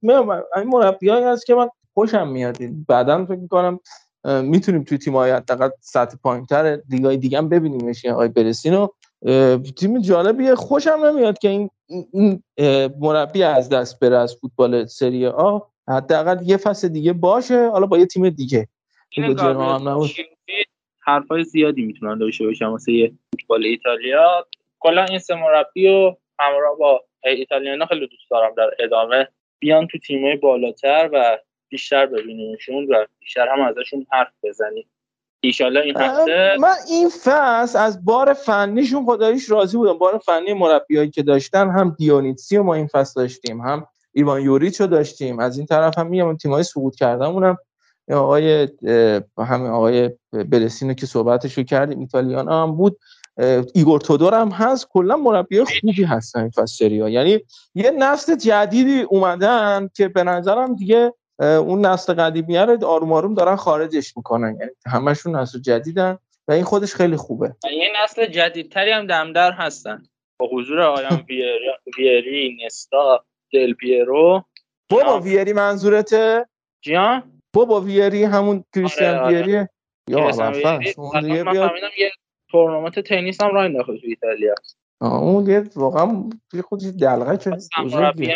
این 0.56 0.68
مربیایی 0.68 1.24
هست 1.24 1.46
که 1.46 1.56
من 1.56 1.70
خوشم 1.94 2.28
میاد. 2.28 2.58
بعدا 2.88 3.26
فکر 3.26 3.40
می‌کنم 3.40 3.80
می‌تونیم 4.26 4.84
توی 4.84 4.98
تیم 4.98 5.16
های 5.16 5.32
حداقل 5.32 5.70
سطح 5.80 6.18
پایینتر 6.24 6.76
دیگه 6.76 7.16
دیگه 7.16 7.38
هم 7.38 7.50
ببینیمش. 7.50 8.06
آقای 8.06 8.28
برسینو 8.28 8.88
تیم 9.78 10.02
جالبیه. 10.02 10.56
خوشم 10.56 11.00
نمیاد 11.06 11.38
که 11.38 11.50
این 11.50 11.70
این 12.14 12.44
مربی 13.00 13.44
از 13.44 13.70
دست 13.70 14.00
بره 14.00 14.18
از 14.18 14.36
فوتبال 14.36 14.86
سری 14.86 15.28
آ. 15.28 15.60
حداقل 15.90 16.38
یه 16.46 16.58
فصل 16.58 16.88
دیگه 16.88 17.14
باشه. 17.14 17.70
حالا 17.70 17.86
با 17.86 17.98
یه 17.98 18.06
تیم 18.06 18.30
دیگه. 18.30 18.68
حرفای 21.02 21.44
زیادی 21.44 21.82
می‌تونن 21.82 22.18
داشته 22.18 22.46
باشن 22.46 22.66
واسه 22.66 23.12
فوتبال 23.32 23.66
ایتالیا. 23.66 24.48
کلا 24.80 25.04
این 25.04 25.20
سه 25.20 25.36
مربی 25.36 25.88
و 25.88 26.16
همراه 26.40 26.78
با 26.80 27.04
ایتالیانا 27.24 27.86
خیلی 27.86 28.08
دوست 28.08 28.30
دارم 28.32 28.54
در 28.58 28.70
ادامه 28.80 29.28
بیان 29.60 29.88
تو 29.88 29.98
تیمای 29.98 30.36
بالاتر 30.36 31.10
و 31.14 31.38
بیشتر 31.70 32.06
ببینیمشون 32.06 32.88
و 32.90 33.06
بیشتر 33.20 33.48
هم 33.48 33.62
ازشون 33.62 34.06
حرف 34.12 34.34
بزنیم. 34.44 34.90
ایشالله 35.44 35.80
این 35.80 35.98
هفته 35.98 36.58
من 36.60 36.74
این 36.90 37.10
فصل 37.10 37.80
از 37.80 38.06
بار 38.06 38.34
فنیشون 38.34 39.06
خداییش 39.06 39.52
راضی 39.52 39.78
بودم. 39.78 39.98
بار 39.98 40.18
فنی 40.18 40.54
مربیایی 40.54 41.10
که 41.10 41.24
داشتن 41.24 41.70
هم 41.70 41.96
دیونیتسی 41.98 42.58
رو 42.58 42.64
ما 42.64 42.74
این 42.74 42.88
فصل 42.88 43.22
داشتیم 43.22 43.62
هم 43.62 43.88
ایوان 44.14 44.42
یوریچ 44.42 44.82
رو 44.82 44.88
داشتیم. 44.88 45.40
از 45.40 45.58
این 45.58 45.68
طرف 45.68 45.98
هم 45.98 46.08
میگم 46.08 46.38
تیمای 46.38 46.64
سقوط 46.64 46.96
آقای 48.16 48.68
همین 49.38 49.68
آقای 49.68 50.10
برسینو 50.32 50.94
که 50.94 51.06
صحبتش 51.06 51.58
رو 51.58 51.64
کردیم 51.64 52.00
ایتالیان 52.00 52.50
هم 52.50 52.76
بود. 52.76 53.00
ایگور 53.74 54.00
تودور 54.00 54.34
هم 54.34 54.50
هست. 54.50 54.88
کلا 54.90 55.16
مربی 55.16 55.64
خوبی 55.64 56.04
هستن 56.04 56.40
این 56.40 56.50
فصل 56.50 56.92
یعنی 56.92 57.40
یه 57.76 57.92
نسل 57.92 58.36
جدیدی 58.36 59.02
اومدن 59.02 59.90
که 59.94 60.08
به 60.08 60.24
نظرم 60.24 60.76
دیگه 60.76 61.14
اون 61.40 61.86
نسل 61.86 62.14
قدیمیه 62.14 62.66
رو 62.66 62.86
آروم 62.86 63.14
آروم 63.14 63.34
دارن 63.34 63.56
خارجش 63.56 64.18
می‌کنن. 64.18 64.58
یعنی 64.60 64.72
همشون 64.88 65.36
نسل 65.36 65.60
جدیدن 65.60 66.18
و 66.48 66.52
این 66.52 66.64
خودش 66.64 66.96
خیلی 66.96 67.16
خوبه. 67.16 67.56
یه 67.64 67.90
نسل 68.04 68.26
جدیدتری 68.26 68.92
هم 68.92 69.08
دمدر 69.08 69.52
هستن. 69.52 70.04
با 70.38 70.50
حضور 70.54 70.82
آیان 70.82 71.26
ویری 71.98 72.58
نستا 72.66 73.24
دل 73.54 73.74
پیرو. 73.74 74.44
بابا 74.90 75.20
ویری 75.20 75.54
منظورته؟ 75.54 76.46
جیان؟ 76.82 77.41
بابا 77.54 77.82
ویری 77.82 78.24
همون 78.24 78.64
کریستیان 78.76 79.16
آره 79.16 79.42
آره. 79.42 79.70
یا 80.08 80.32
اون 80.98 81.22
دیگه 81.22 81.44
بیاد. 81.44 81.72
یه 81.98 82.12
تورنمنت 82.50 83.00
تنیس 83.00 83.42
هم 83.42 83.54
راه 83.54 83.66
انداخته 83.66 83.98
تو 83.98 84.08
ایتالیا. 84.08 84.56
اون 85.02 85.44
دیگه 85.44 85.64
واقعا 85.76 86.30
یه 86.54 86.62
خودش 86.62 86.84
دلغه 86.84 87.38
چه 87.38 87.52
بزرگی. 87.84 88.34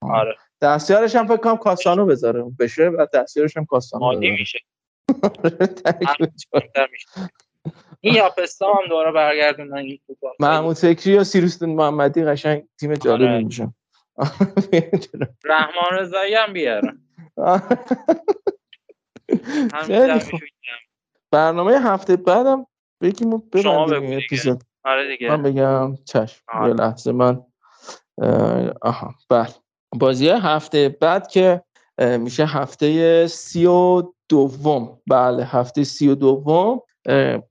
آره. 0.00 0.36
دستیارش 0.62 1.16
هم 1.16 1.26
فکر 1.26 1.36
کنم 1.36 1.56
کاسانو 1.56 2.06
بذاره. 2.06 2.44
بشه 2.58 2.88
و 2.88 3.06
دستیارش 3.14 3.56
هم 3.56 3.64
کاسانو 3.64 4.04
عادی 4.04 4.30
میشه. 4.38 4.58
این 8.00 8.14
یاپستا 8.14 8.72
هم 8.72 8.88
دوباره 8.88 9.12
برگردوندن 9.12 9.76
این 9.76 9.98
محمود 10.40 10.76
فکری 10.76 11.16
و 11.18 11.24
سیروس 11.24 11.62
محمدی 11.62 12.24
قشنگ 12.24 12.64
تیم 12.80 12.94
جالبی 12.94 13.24
آره. 13.24 13.44
میشن. 13.44 13.74
رحمان 15.44 15.92
رضایی 15.92 16.34
هم 16.34 16.52
بیارن 16.52 17.03
برنامه 21.30 21.72
هفته 21.72 22.16
بعدم 22.16 22.66
بگیم 23.00 23.38
ببندیم 23.38 24.18
اپیزود. 24.18 24.62
آره 24.84 25.08
دیگه. 25.08 25.30
من 25.30 25.42
بگم 25.42 25.96
چشم. 26.04 26.42
آره. 26.48 26.68
یه 26.68 26.74
لحظه 26.74 27.12
من 27.12 27.42
آها 28.82 29.14
بله. 29.30 29.48
بازی 29.92 30.28
هفته 30.28 30.88
بعد 31.00 31.28
که 31.28 31.62
میشه 31.98 32.46
هفته 32.46 33.26
سی 33.26 33.66
و 33.66 34.02
دوم. 34.28 35.00
بله 35.06 35.44
هفته 35.44 35.84
سی 35.84 36.08
و 36.08 36.14
دوم. 36.14 36.80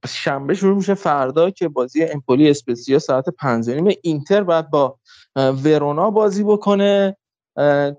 شنبه 0.08 0.54
شروع 0.54 0.76
میشه 0.76 0.94
فردا 0.94 1.50
که 1.50 1.68
بازی 1.68 2.04
امپولی 2.04 2.50
اسپسیا 2.50 3.00
ساعت 3.00 3.30
پنج 3.30 3.70
اینتر 4.04 4.44
بعد 4.44 4.70
با 4.70 5.00
ورونا 5.36 6.10
بازی 6.10 6.44
بکنه. 6.44 7.18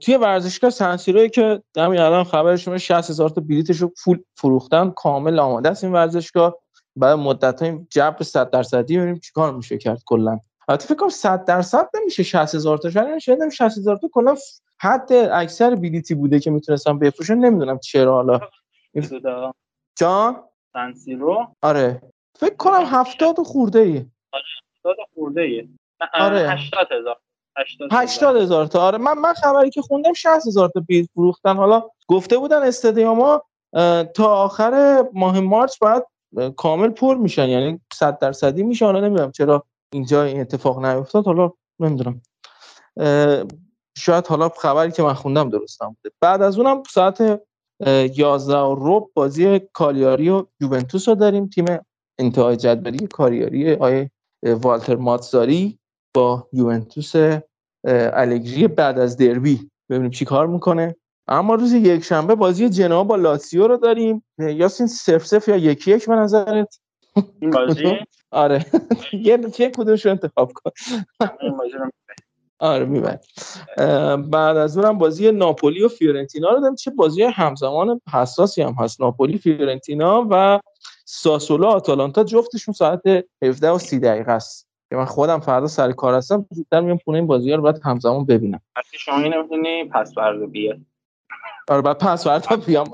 توی 0.00 0.16
ورزشگاه 0.16 0.70
سنسیروی 0.70 1.28
که 1.28 1.62
همین 1.76 2.00
الان 2.00 2.24
خبر 2.24 2.56
شما 2.56 2.78
60 2.78 3.10
هزار 3.10 3.30
تا 3.30 3.40
بلیتش 3.40 3.76
رو 3.76 3.92
فول 3.96 4.18
فروختن 4.36 4.90
کامل 4.90 5.38
آماده 5.38 5.68
است 5.68 5.84
این 5.84 5.92
ورزشگاه. 5.92 6.56
بعد 6.96 7.18
مدت 7.18 7.62
های 7.62 7.78
جبر 7.90 8.22
100 8.22 8.50
درصدی 8.50 8.96
ببینیم 8.96 9.18
چیکار 9.18 9.52
میشه 9.54 9.78
کرد 9.78 10.02
کلا. 10.06 10.38
البته 10.68 10.86
فکر 10.86 10.94
کنم 10.94 11.08
100 11.08 11.44
درصد 11.44 11.88
نمیشه 11.94 12.22
60 12.22 12.54
هزار 12.54 12.78
تا 12.78 12.90
شاید 12.90 13.18
شاید 13.18 13.48
60 13.48 13.78
هزار 13.78 13.96
تا 13.96 14.08
کلا 14.12 14.34
حد 14.80 15.12
اکثر 15.12 15.74
بلیتی 15.74 16.14
بوده 16.14 16.40
که 16.40 16.50
می‌تونستم 16.50 16.98
بفروشن 16.98 17.34
نمی‌دونم 17.34 17.78
چرا 17.78 18.14
حالا. 18.14 18.40
جان؟ 19.96 20.36
سنسیرو؟ 20.72 21.46
آره. 21.62 22.02
فکر 22.38 22.56
کنم 22.56 22.84
70 22.84 23.36
خورده 23.38 23.78
ای 23.78 24.06
70 24.84 24.96
خورده 25.14 25.40
ای 25.40 25.68
آره. 26.14 26.50
80 26.50 26.92
هزار. 26.92 27.16
80 27.92 28.36
هزار. 28.36 28.66
تا. 28.66 28.80
آره 28.80 28.98
من 28.98 29.18
من 29.18 29.32
خبری 29.32 29.70
که 29.70 29.82
خوندم 29.82 30.12
60 30.12 30.46
هزار 30.46 30.68
تا 30.68 30.84
بلیط 30.88 31.10
فروختن. 31.14 31.56
حالا 31.56 31.82
گفته 32.08 32.38
بودن 32.38 32.62
استادیوما 32.62 33.42
تا 34.14 34.26
آخر 34.26 35.04
ماه 35.12 35.40
مارچ 35.40 35.78
باید 35.78 36.02
کامل 36.56 36.88
پر 36.88 37.16
میشن. 37.16 37.48
یعنی 37.48 37.80
100 37.92 38.18
درصدی 38.18 38.62
میشه. 38.62 38.84
حالا 38.84 39.00
نمی‌دونم 39.00 39.32
چرا 39.32 39.64
اینجا 39.92 40.22
این 40.22 40.40
اتفاق 40.40 40.84
نیفتاد. 40.84 41.24
حالا 41.24 41.52
نمی‌دونم. 41.80 42.22
شاید 43.96 44.26
حالا 44.26 44.48
خبری 44.48 44.92
که 44.92 45.02
من 45.02 45.14
خوندم 45.14 45.50
درستم 45.50 45.86
بوده. 45.86 46.14
بعد 46.20 46.42
از 46.42 46.58
اونم 46.58 46.82
ساعت 46.90 47.40
11 47.86 48.58
و 48.58 48.76
رب 48.78 49.06
بازی 49.14 49.60
کالیاری 49.72 50.30
و 50.30 50.46
یوونتوس 50.60 51.08
رو 51.08 51.14
داریم. 51.14 51.48
تیم 51.48 51.64
انتهای 52.18 52.56
جدولی 52.56 53.06
کالیاری 53.06 53.74
آیه 53.74 54.10
والتر 54.42 54.96
ماتزاری. 54.96 55.78
با 56.14 56.48
یوونتوس 56.52 57.12
الگری 57.84 58.68
بعد 58.68 58.98
از 58.98 59.16
دربی. 59.16 59.70
ببینیم 59.90 60.10
چی 60.10 60.24
کار 60.24 60.46
می‌کنه. 60.46 60.96
اما 61.28 61.54
روز 61.54 61.72
یک 61.72 62.04
شنبه 62.04 62.34
بازی 62.34 62.68
جنوا 62.68 63.04
با 63.04 63.16
لاتسیو 63.16 63.66
رو 63.66 63.76
داریم. 63.76 64.24
یاسین 64.38 64.86
سف 64.86 65.26
سف 65.26 65.48
یا 65.48 65.56
یکی 65.56 65.90
یک 65.90 66.08
به 66.08 66.14
نظرت؟ 66.14 66.78
این 67.40 67.50
بازی؟ 67.50 67.96
آره. 68.30 68.66
یه 69.12 69.50
چه 69.50 69.70
کدومش 69.70 70.06
رو 70.06 70.10
انتخاب 70.10 70.52
کن. 70.52 70.70
آره 72.58 72.84
میبر 72.84 73.18
بعد 74.16 74.56
از 74.56 74.78
اونم 74.78 74.98
بازی 74.98 75.30
ناپولی 75.30 75.82
و 75.82 75.88
فیورنتینا 75.88 76.50
رو 76.50 76.60
داریم. 76.60 76.76
چه 76.76 76.90
بازی 76.90 77.22
همزمان 77.22 78.00
حساسی 78.12 78.62
هم 78.62 78.72
هست. 78.78 79.00
ناپولی 79.00 79.38
فیورنتینا 79.38 80.26
و 80.30 80.60
ساسولا 81.04 81.68
آتالانتا 81.68 82.24
جفتشون 82.24 82.74
ساعت 82.74 83.02
17 83.42 83.70
و 83.70 83.78
30 83.78 83.98
دقیقه 83.98 84.32
است. 84.32 84.66
که 84.94 84.98
من 84.98 85.04
خودم 85.04 85.40
فردا 85.40 85.66
سر 85.66 85.92
کار 85.92 86.14
هستم 86.14 86.46
زودتر 86.50 86.80
میام 86.80 86.98
خونه 87.04 87.18
این 87.18 87.26
بازی 87.26 87.50
ها 87.50 87.56
رو 87.56 87.62
باید 87.62 87.80
همزمان 87.84 88.24
ببینم. 88.24 88.60
وقتی 88.76 88.98
شما 88.98 89.18
نمی‌تونی 89.18 89.84
پس 89.84 90.14
فردا 90.14 90.46
بیاد 90.46 90.78
آره 91.68 91.82
بعد 91.82 91.98
پس 91.98 92.24
فردا 92.24 92.56
بیام. 92.56 92.84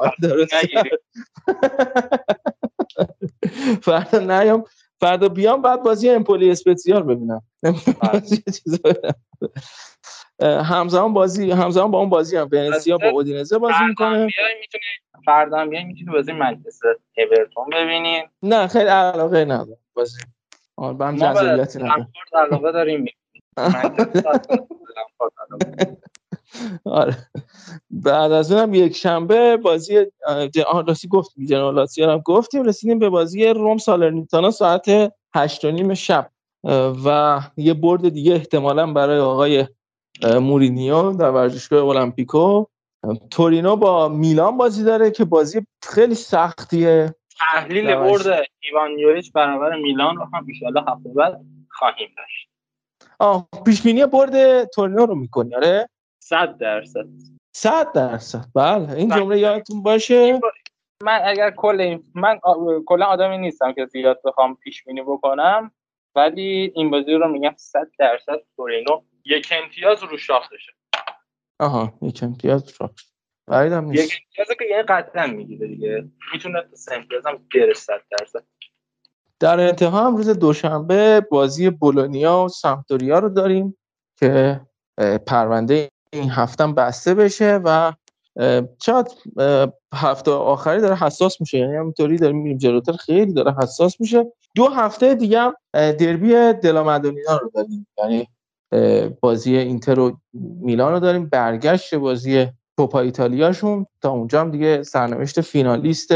فردا 3.83 4.19
نیام. 4.19 4.65
فردا 5.01 5.29
بیام 5.29 5.63
بعد 5.63 5.83
بازی 5.83 6.11
امپولی 6.11 6.51
اسپسیال 6.51 7.03
ببینم. 7.03 7.43
همزمان 10.65 11.13
بازی 11.13 11.51
همزمان 11.51 11.91
با 11.91 11.99
اون 11.99 12.09
بازی 12.09 12.37
هم. 12.37 12.49
ونسیا 12.53 12.99
با 12.99 13.09
اودینزه 13.09 13.59
بازی 13.59 13.85
می‌کنه. 13.89 14.29
فردا 15.27 15.59
هم 15.59 15.69
می‌تونی 15.69 16.11
بازی 16.13 16.33
منچستر 16.33 16.95
اورتون 17.17 17.65
ببینین 17.73 18.23
نه 18.43 18.67
خیلی 18.67 18.89
علاقه 18.89 19.45
ندارم 19.45 19.79
بازی. 19.95 20.19
آره 20.81 20.95
با 20.95 21.07
هم 21.07 21.17
جذابیتی 21.17 21.79
ندارم 21.79 22.09
علاقه 22.35 22.73
داریم. 22.73 23.05
آره. 26.85 27.17
بعد 27.91 28.33
از 28.33 28.53
اونم 28.53 28.75
یک 28.75 28.97
شنبه 28.97 29.57
بازی 29.57 30.07
راستی 30.87 31.09
گفتیم 31.09 31.47
جنرالاسی 31.47 32.03
هم 32.03 32.19
گفتیم 32.19 32.63
رسیدیم 32.63 32.99
به 32.99 33.09
بازی 33.09 33.47
روم 33.47 33.79
سالرنیتانا 33.79 34.51
ساعت 34.51 35.13
هشت 35.35 35.65
و 35.65 35.71
نیم 35.71 35.95
شب. 35.95 36.31
و 37.05 37.41
یه 37.57 37.75
برد 37.75 38.09
دیگه 38.09 38.35
احتمالا 38.35 38.93
برای 38.93 39.19
آقای 39.19 39.67
مورینیو 40.41 41.13
در 41.13 41.31
ورزشگاه 41.31 41.89
المپیکو 41.89 42.65
تورینو 43.31 43.77
با 43.77 44.09
میلان 44.09 44.57
بازی 44.57 44.85
داره 44.85 45.11
که 45.11 45.25
بازی 45.25 45.67
خیلی 45.83 46.15
سختیه. 46.15 47.15
تحلیل 47.41 47.95
برد 47.95 48.47
ایوان 48.61 48.99
یوریچ 48.99 49.33
برابر 49.33 49.77
میلان 49.77 50.17
رو 50.17 50.25
هم 50.25 50.47
ان 50.67 50.89
هفته 50.89 51.09
بعد 51.09 51.41
خواهیم 51.71 52.09
داشت. 52.17 52.49
آه 53.19 53.49
پیش 53.67 53.83
بینی 53.83 54.07
برد 54.07 54.65
تورینو 54.65 55.07
رو 55.07 55.15
می‌کنی 55.15 55.55
آره؟ 55.55 55.89
100 56.23 56.59
درصد. 56.59 57.07
100 57.53 57.93
درصد 57.93 58.45
بله. 58.55 58.93
این 58.93 59.09
جمله 59.09 59.39
یادتون 59.39 59.83
باشه؟ 59.83 60.41
من 61.03 61.21
اگر 61.25 61.51
کل 61.51 61.81
این 61.81 62.05
من 62.15 62.41
کلا 62.87 63.07
آدمی 63.07 63.39
نیستم 63.39 63.73
که 63.73 63.87
زیاد 63.87 64.21
بخوام 64.25 64.57
پیش 64.57 64.85
بینی 64.85 65.03
بکنم 65.03 65.71
ولی 66.15 66.73
این 66.75 66.91
بازی 66.91 67.13
رو 67.13 67.29
میگم 67.29 67.55
100 67.57 67.91
درصد 67.99 68.39
تورینو 68.57 69.03
یک 69.25 69.53
امتیاز 69.63 70.03
رو 70.03 70.17
شاخشه 70.17 70.73
آها 71.61 71.93
یک 72.03 72.23
امتیاز 72.23 72.81
رو 72.81 72.89
شاخ 73.51 73.59
بعیدم 73.59 73.85
نیست. 73.85 74.05
یک 74.05 74.13
امتیاز 74.29 74.59
که 74.59 74.65
یه 74.71 74.83
قطعا 74.83 75.27
می‌گیره 75.27 75.67
دیگه. 75.67 76.05
می‌تونه 76.33 76.63
سه 76.73 76.95
امتیاز 76.95 77.27
هم 77.27 77.39
بره 77.55 77.75
100 77.75 78.01
درصد. 78.19 78.45
در 79.41 79.61
انتها 79.61 80.07
هم 80.07 80.17
روز 80.17 80.29
دوشنبه 80.29 81.21
بازی 81.31 81.71
بولونیا 81.71 82.45
و 82.45 82.49
سمپدوریا 82.49 83.19
رو 83.19 83.29
داریم 83.29 83.77
که 84.17 84.61
پرونده 85.27 85.91
این 86.13 86.31
هفتم 86.31 86.75
بسته 86.75 87.15
بشه 87.15 87.61
و 87.65 87.93
شاید 88.83 89.07
هفته 89.95 90.31
آخری 90.31 90.81
داره 90.81 90.97
حساس 90.97 91.41
میشه. 91.41 91.59
یعنی 91.59 91.77
همینطوری 91.77 92.17
داریم 92.17 92.37
میریم 92.37 92.59
جلوتر 92.59 92.93
خیلی 92.93 93.33
داره 93.33 93.55
حساس 93.63 94.01
میشه. 94.01 94.33
دو 94.57 94.67
هفته 94.67 95.15
دیگه 95.15 95.41
هم 95.41 95.55
دربی 95.73 96.53
دلامدونینا 96.53 97.37
رو 97.37 97.51
داریم. 97.55 97.87
یعنی 97.99 98.29
بازی 99.21 99.57
اینتر 99.57 100.01
و 100.01 100.21
میلان 100.61 100.93
رو 100.93 101.01
داریم. 101.01 101.29
برگشت 101.29 101.95
بازی 101.95 102.49
کوپا 102.81 103.01
ایتالیاشون. 103.01 103.87
تا 104.01 104.11
اونجا 104.11 104.41
هم 104.41 104.51
دیگه 104.51 104.83
سرنوشت 104.83 105.41
فینالیست 105.41 106.15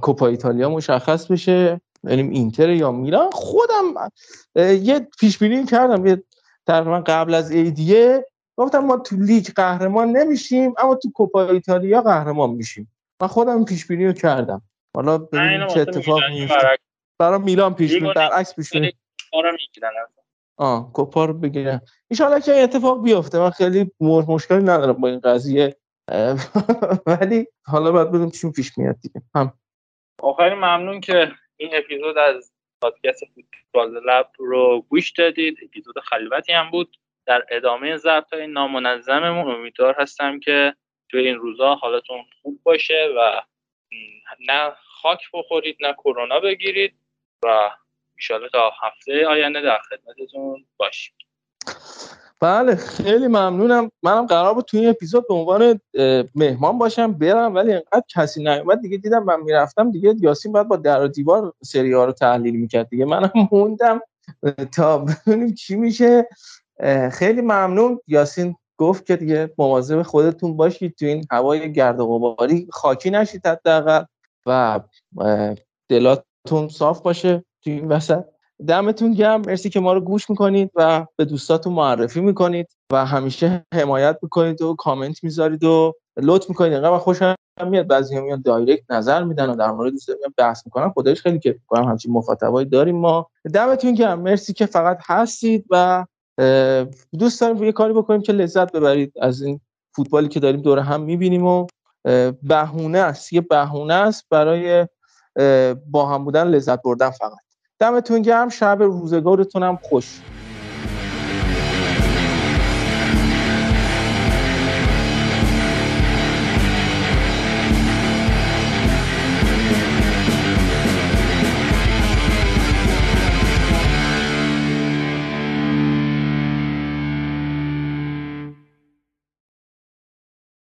کوپا 0.00 0.26
ایتالیا 0.26 0.70
مشخص 0.70 1.26
بشه. 1.26 1.80
یعنی 2.04 2.22
اینتر 2.22 2.70
یا 2.70 2.92
میلان. 2.92 3.30
خودم 3.32 4.10
یه 4.56 5.08
پیش 5.20 5.38
بینی 5.38 5.64
کردم. 5.64 6.06
یه 6.06 6.22
تقریبا 6.66 7.00
قبل 7.06 7.34
از 7.34 7.50
ایدیه 7.50 8.26
گفتم 8.56 8.78
ما 8.78 8.96
تو 8.96 9.16
لیگ 9.16 9.46
قهرمان 9.56 10.08
نمیشیم 10.08 10.74
اما 10.78 10.94
تو 10.94 11.10
کوپا 11.10 11.48
ایتالیا 11.48 12.02
قهرمان 12.02 12.50
میشیم. 12.50 12.92
من 13.20 13.28
خودم 13.28 13.64
پیش 13.64 13.86
بینی 13.86 14.06
رو 14.06 14.12
کردم. 14.12 14.62
حالا 14.96 15.18
ببینیم 15.18 15.66
چه 15.66 15.80
اتفاق 15.80 16.20
میفته 16.30 16.78
برای 17.18 17.38
میلان 17.38 17.74
پیش 17.74 17.94
بینی 17.94 18.12
در 18.16 18.32
عکس 18.32 18.54
پیش 18.54 18.72
بینی 18.72 18.92
آه 20.56 20.92
کوپا 20.92 21.24
رو 21.24 21.34
بگیرن 21.34 21.80
ان 22.20 22.40
که 22.40 22.62
اتفاق 22.62 23.02
بیفته. 23.02 23.38
من 23.38 23.50
خیلی 23.50 23.90
مشکلی 24.00 24.62
ندارم 24.62 24.92
با 24.92 25.08
این 25.08 25.20
قضیه. 25.20 25.76
ولی 27.06 27.46
حالا 27.66 27.92
باید 27.92 28.08
ببینیم 28.08 28.30
چی 28.30 28.50
پیش 28.50 28.78
میاد 28.78 28.96
دیگه. 29.00 29.22
هم. 29.34 29.52
آخرین 30.22 30.54
ممنون 30.54 31.00
که 31.00 31.32
این 31.56 31.70
اپیزود 31.72 32.18
از 32.18 32.52
پادکست 32.80 33.24
فوتبال 33.34 34.04
لب 34.04 34.30
رو 34.38 34.86
گوش 34.88 35.10
دادید. 35.10 35.58
اپیزود 35.62 35.98
خلوتی 35.98 36.52
هم 36.52 36.70
بود. 36.70 36.96
در 37.26 37.44
ادامه 37.50 37.96
ضبط 37.96 38.34
های 38.34 38.46
نامنظممون 38.46 39.54
امیدوار 39.54 39.96
هستم 39.98 40.40
که 40.40 40.74
توی 41.08 41.26
این 41.26 41.36
روزا 41.36 41.74
حالتون 41.74 42.24
خوب 42.42 42.60
باشه 42.62 43.08
و 43.18 43.42
نه 44.48 44.72
خاک 45.02 45.20
بخورید 45.34 45.76
نه 45.80 45.92
کرونا 45.92 46.40
بگیرید 46.40 46.94
و 47.44 47.70
ایشالا 48.16 48.48
تا 48.48 48.72
هفته 48.82 49.26
آینده 49.26 49.60
در 49.60 49.78
خدمتتون 49.78 50.66
باشیم. 50.76 51.14
بله 52.42 52.76
خیلی 52.76 53.26
ممنونم. 53.26 53.90
منم 54.02 54.26
قرار 54.26 54.54
بود 54.54 54.64
توی 54.64 54.80
این 54.80 54.88
اپیزود 54.88 55.28
به 55.28 55.34
عنوان 55.34 55.80
مهمان 56.34 56.78
باشم 56.78 57.12
برم 57.12 57.54
ولی 57.54 57.72
انقدر 57.72 58.02
کسی 58.08 58.44
نیومد. 58.44 58.80
دیگه 58.80 58.96
دیدم 58.96 59.24
من 59.24 59.40
می‌رفتم 59.40 59.90
دیگه 59.90 60.14
یاسین 60.20 60.52
باید 60.52 60.68
با 60.68 60.76
در 60.76 61.02
و 61.02 61.08
دیوار 61.08 61.52
سری 61.64 61.92
ها 61.92 62.04
رو 62.04 62.12
تحلیل 62.12 62.56
می‌کرد. 62.60 62.88
دیگه 62.88 63.04
منم 63.04 63.32
موندم. 63.52 64.00
تا 64.72 64.98
ببینیم 64.98 65.54
چی 65.54 65.76
میشه. 65.76 66.28
خیلی 67.12 67.40
ممنون. 67.40 68.00
یاسین 68.06 68.56
گفت 68.78 69.06
که 69.06 69.16
دیگه 69.16 69.50
مواظب 69.58 70.02
خودتون 70.02 70.56
باشید 70.56 70.94
تو 70.94 71.06
این 71.06 71.24
هوای 71.30 71.72
گرد 71.72 72.00
و 72.00 72.06
غباری. 72.06 72.68
خاکی 72.70 73.10
نشید 73.10 73.46
حداقل. 73.46 74.04
و 74.46 74.80
دلاتون 75.88 76.68
صاف 76.70 77.00
باشه 77.00 77.44
تو 77.64 77.70
این 77.70 77.88
وسط. 77.88 78.24
دمتون 78.68 79.12
گرم. 79.12 79.42
مرسی 79.46 79.70
که 79.70 79.80
ما 79.80 79.92
رو 79.92 80.00
گوش 80.00 80.30
می‌کنید 80.30 80.70
و 80.74 81.06
به 81.16 81.24
دوستاتون 81.24 81.72
معرفی 81.72 82.20
می‌کنید 82.20 82.68
و 82.92 83.06
همیشه 83.06 83.66
حمایت 83.74 84.18
می‌کنید 84.22 84.62
و 84.62 84.74
کامنت 84.74 85.24
می‌ذارید 85.24 85.64
و 85.64 85.92
لطف 86.16 86.48
می‌کنید. 86.48 86.72
اینقدر 86.72 86.98
خوشم 86.98 87.34
میاد. 87.66 87.86
بعضی 87.86 88.20
میان 88.20 88.42
دایرکت 88.42 88.90
نظر 88.90 89.24
میدن 89.24 89.50
و 89.50 89.56
در 89.56 89.70
مورد 89.70 89.92
بحث 90.36 90.66
می‌کنن. 90.66 90.88
خودش 90.88 91.20
خیلی 91.22 91.38
که 91.38 91.52
می‌کنم. 91.52 91.88
همچین 91.88 92.12
مخاطبایی 92.12 92.68
داریم 92.68 92.96
ما. 92.96 93.28
دمتون 93.54 93.94
گرم. 93.94 94.20
مرسی 94.20 94.52
که 94.52 94.66
فقط 94.66 94.98
هستید 95.06 95.64
و 95.70 96.06
دوست 97.18 97.40
داریم 97.40 97.64
یه 97.64 97.72
کاری 97.72 97.92
بکنیم 97.92 98.22
که 98.22 98.32
لذت 98.32 98.72
ببرید 98.72 99.12
از 99.20 99.42
این 99.42 99.60
فوتبالی 99.96 100.28
که 100.28 100.40
داریم 100.40 100.62
دور 100.62 100.78
هم 100.78 101.02
می‌بینیم 101.02 101.46
و 101.46 101.66
بهونه 102.42 102.98
است. 102.98 103.32
یه 103.32 103.40
بهونه 103.40 103.94
است 103.94 104.24
برای 104.30 104.86
با 105.90 106.06
هم 106.06 106.24
بودن 106.24 106.48
لذت 106.48 106.82
بردن 106.82 107.10
فقط. 107.10 107.51
دمتون 107.82 108.22
گرم 108.22 108.50
شب 108.50 108.78
روزگارتون 108.82 109.64
هم 109.64 109.80
خوش. 109.82 110.24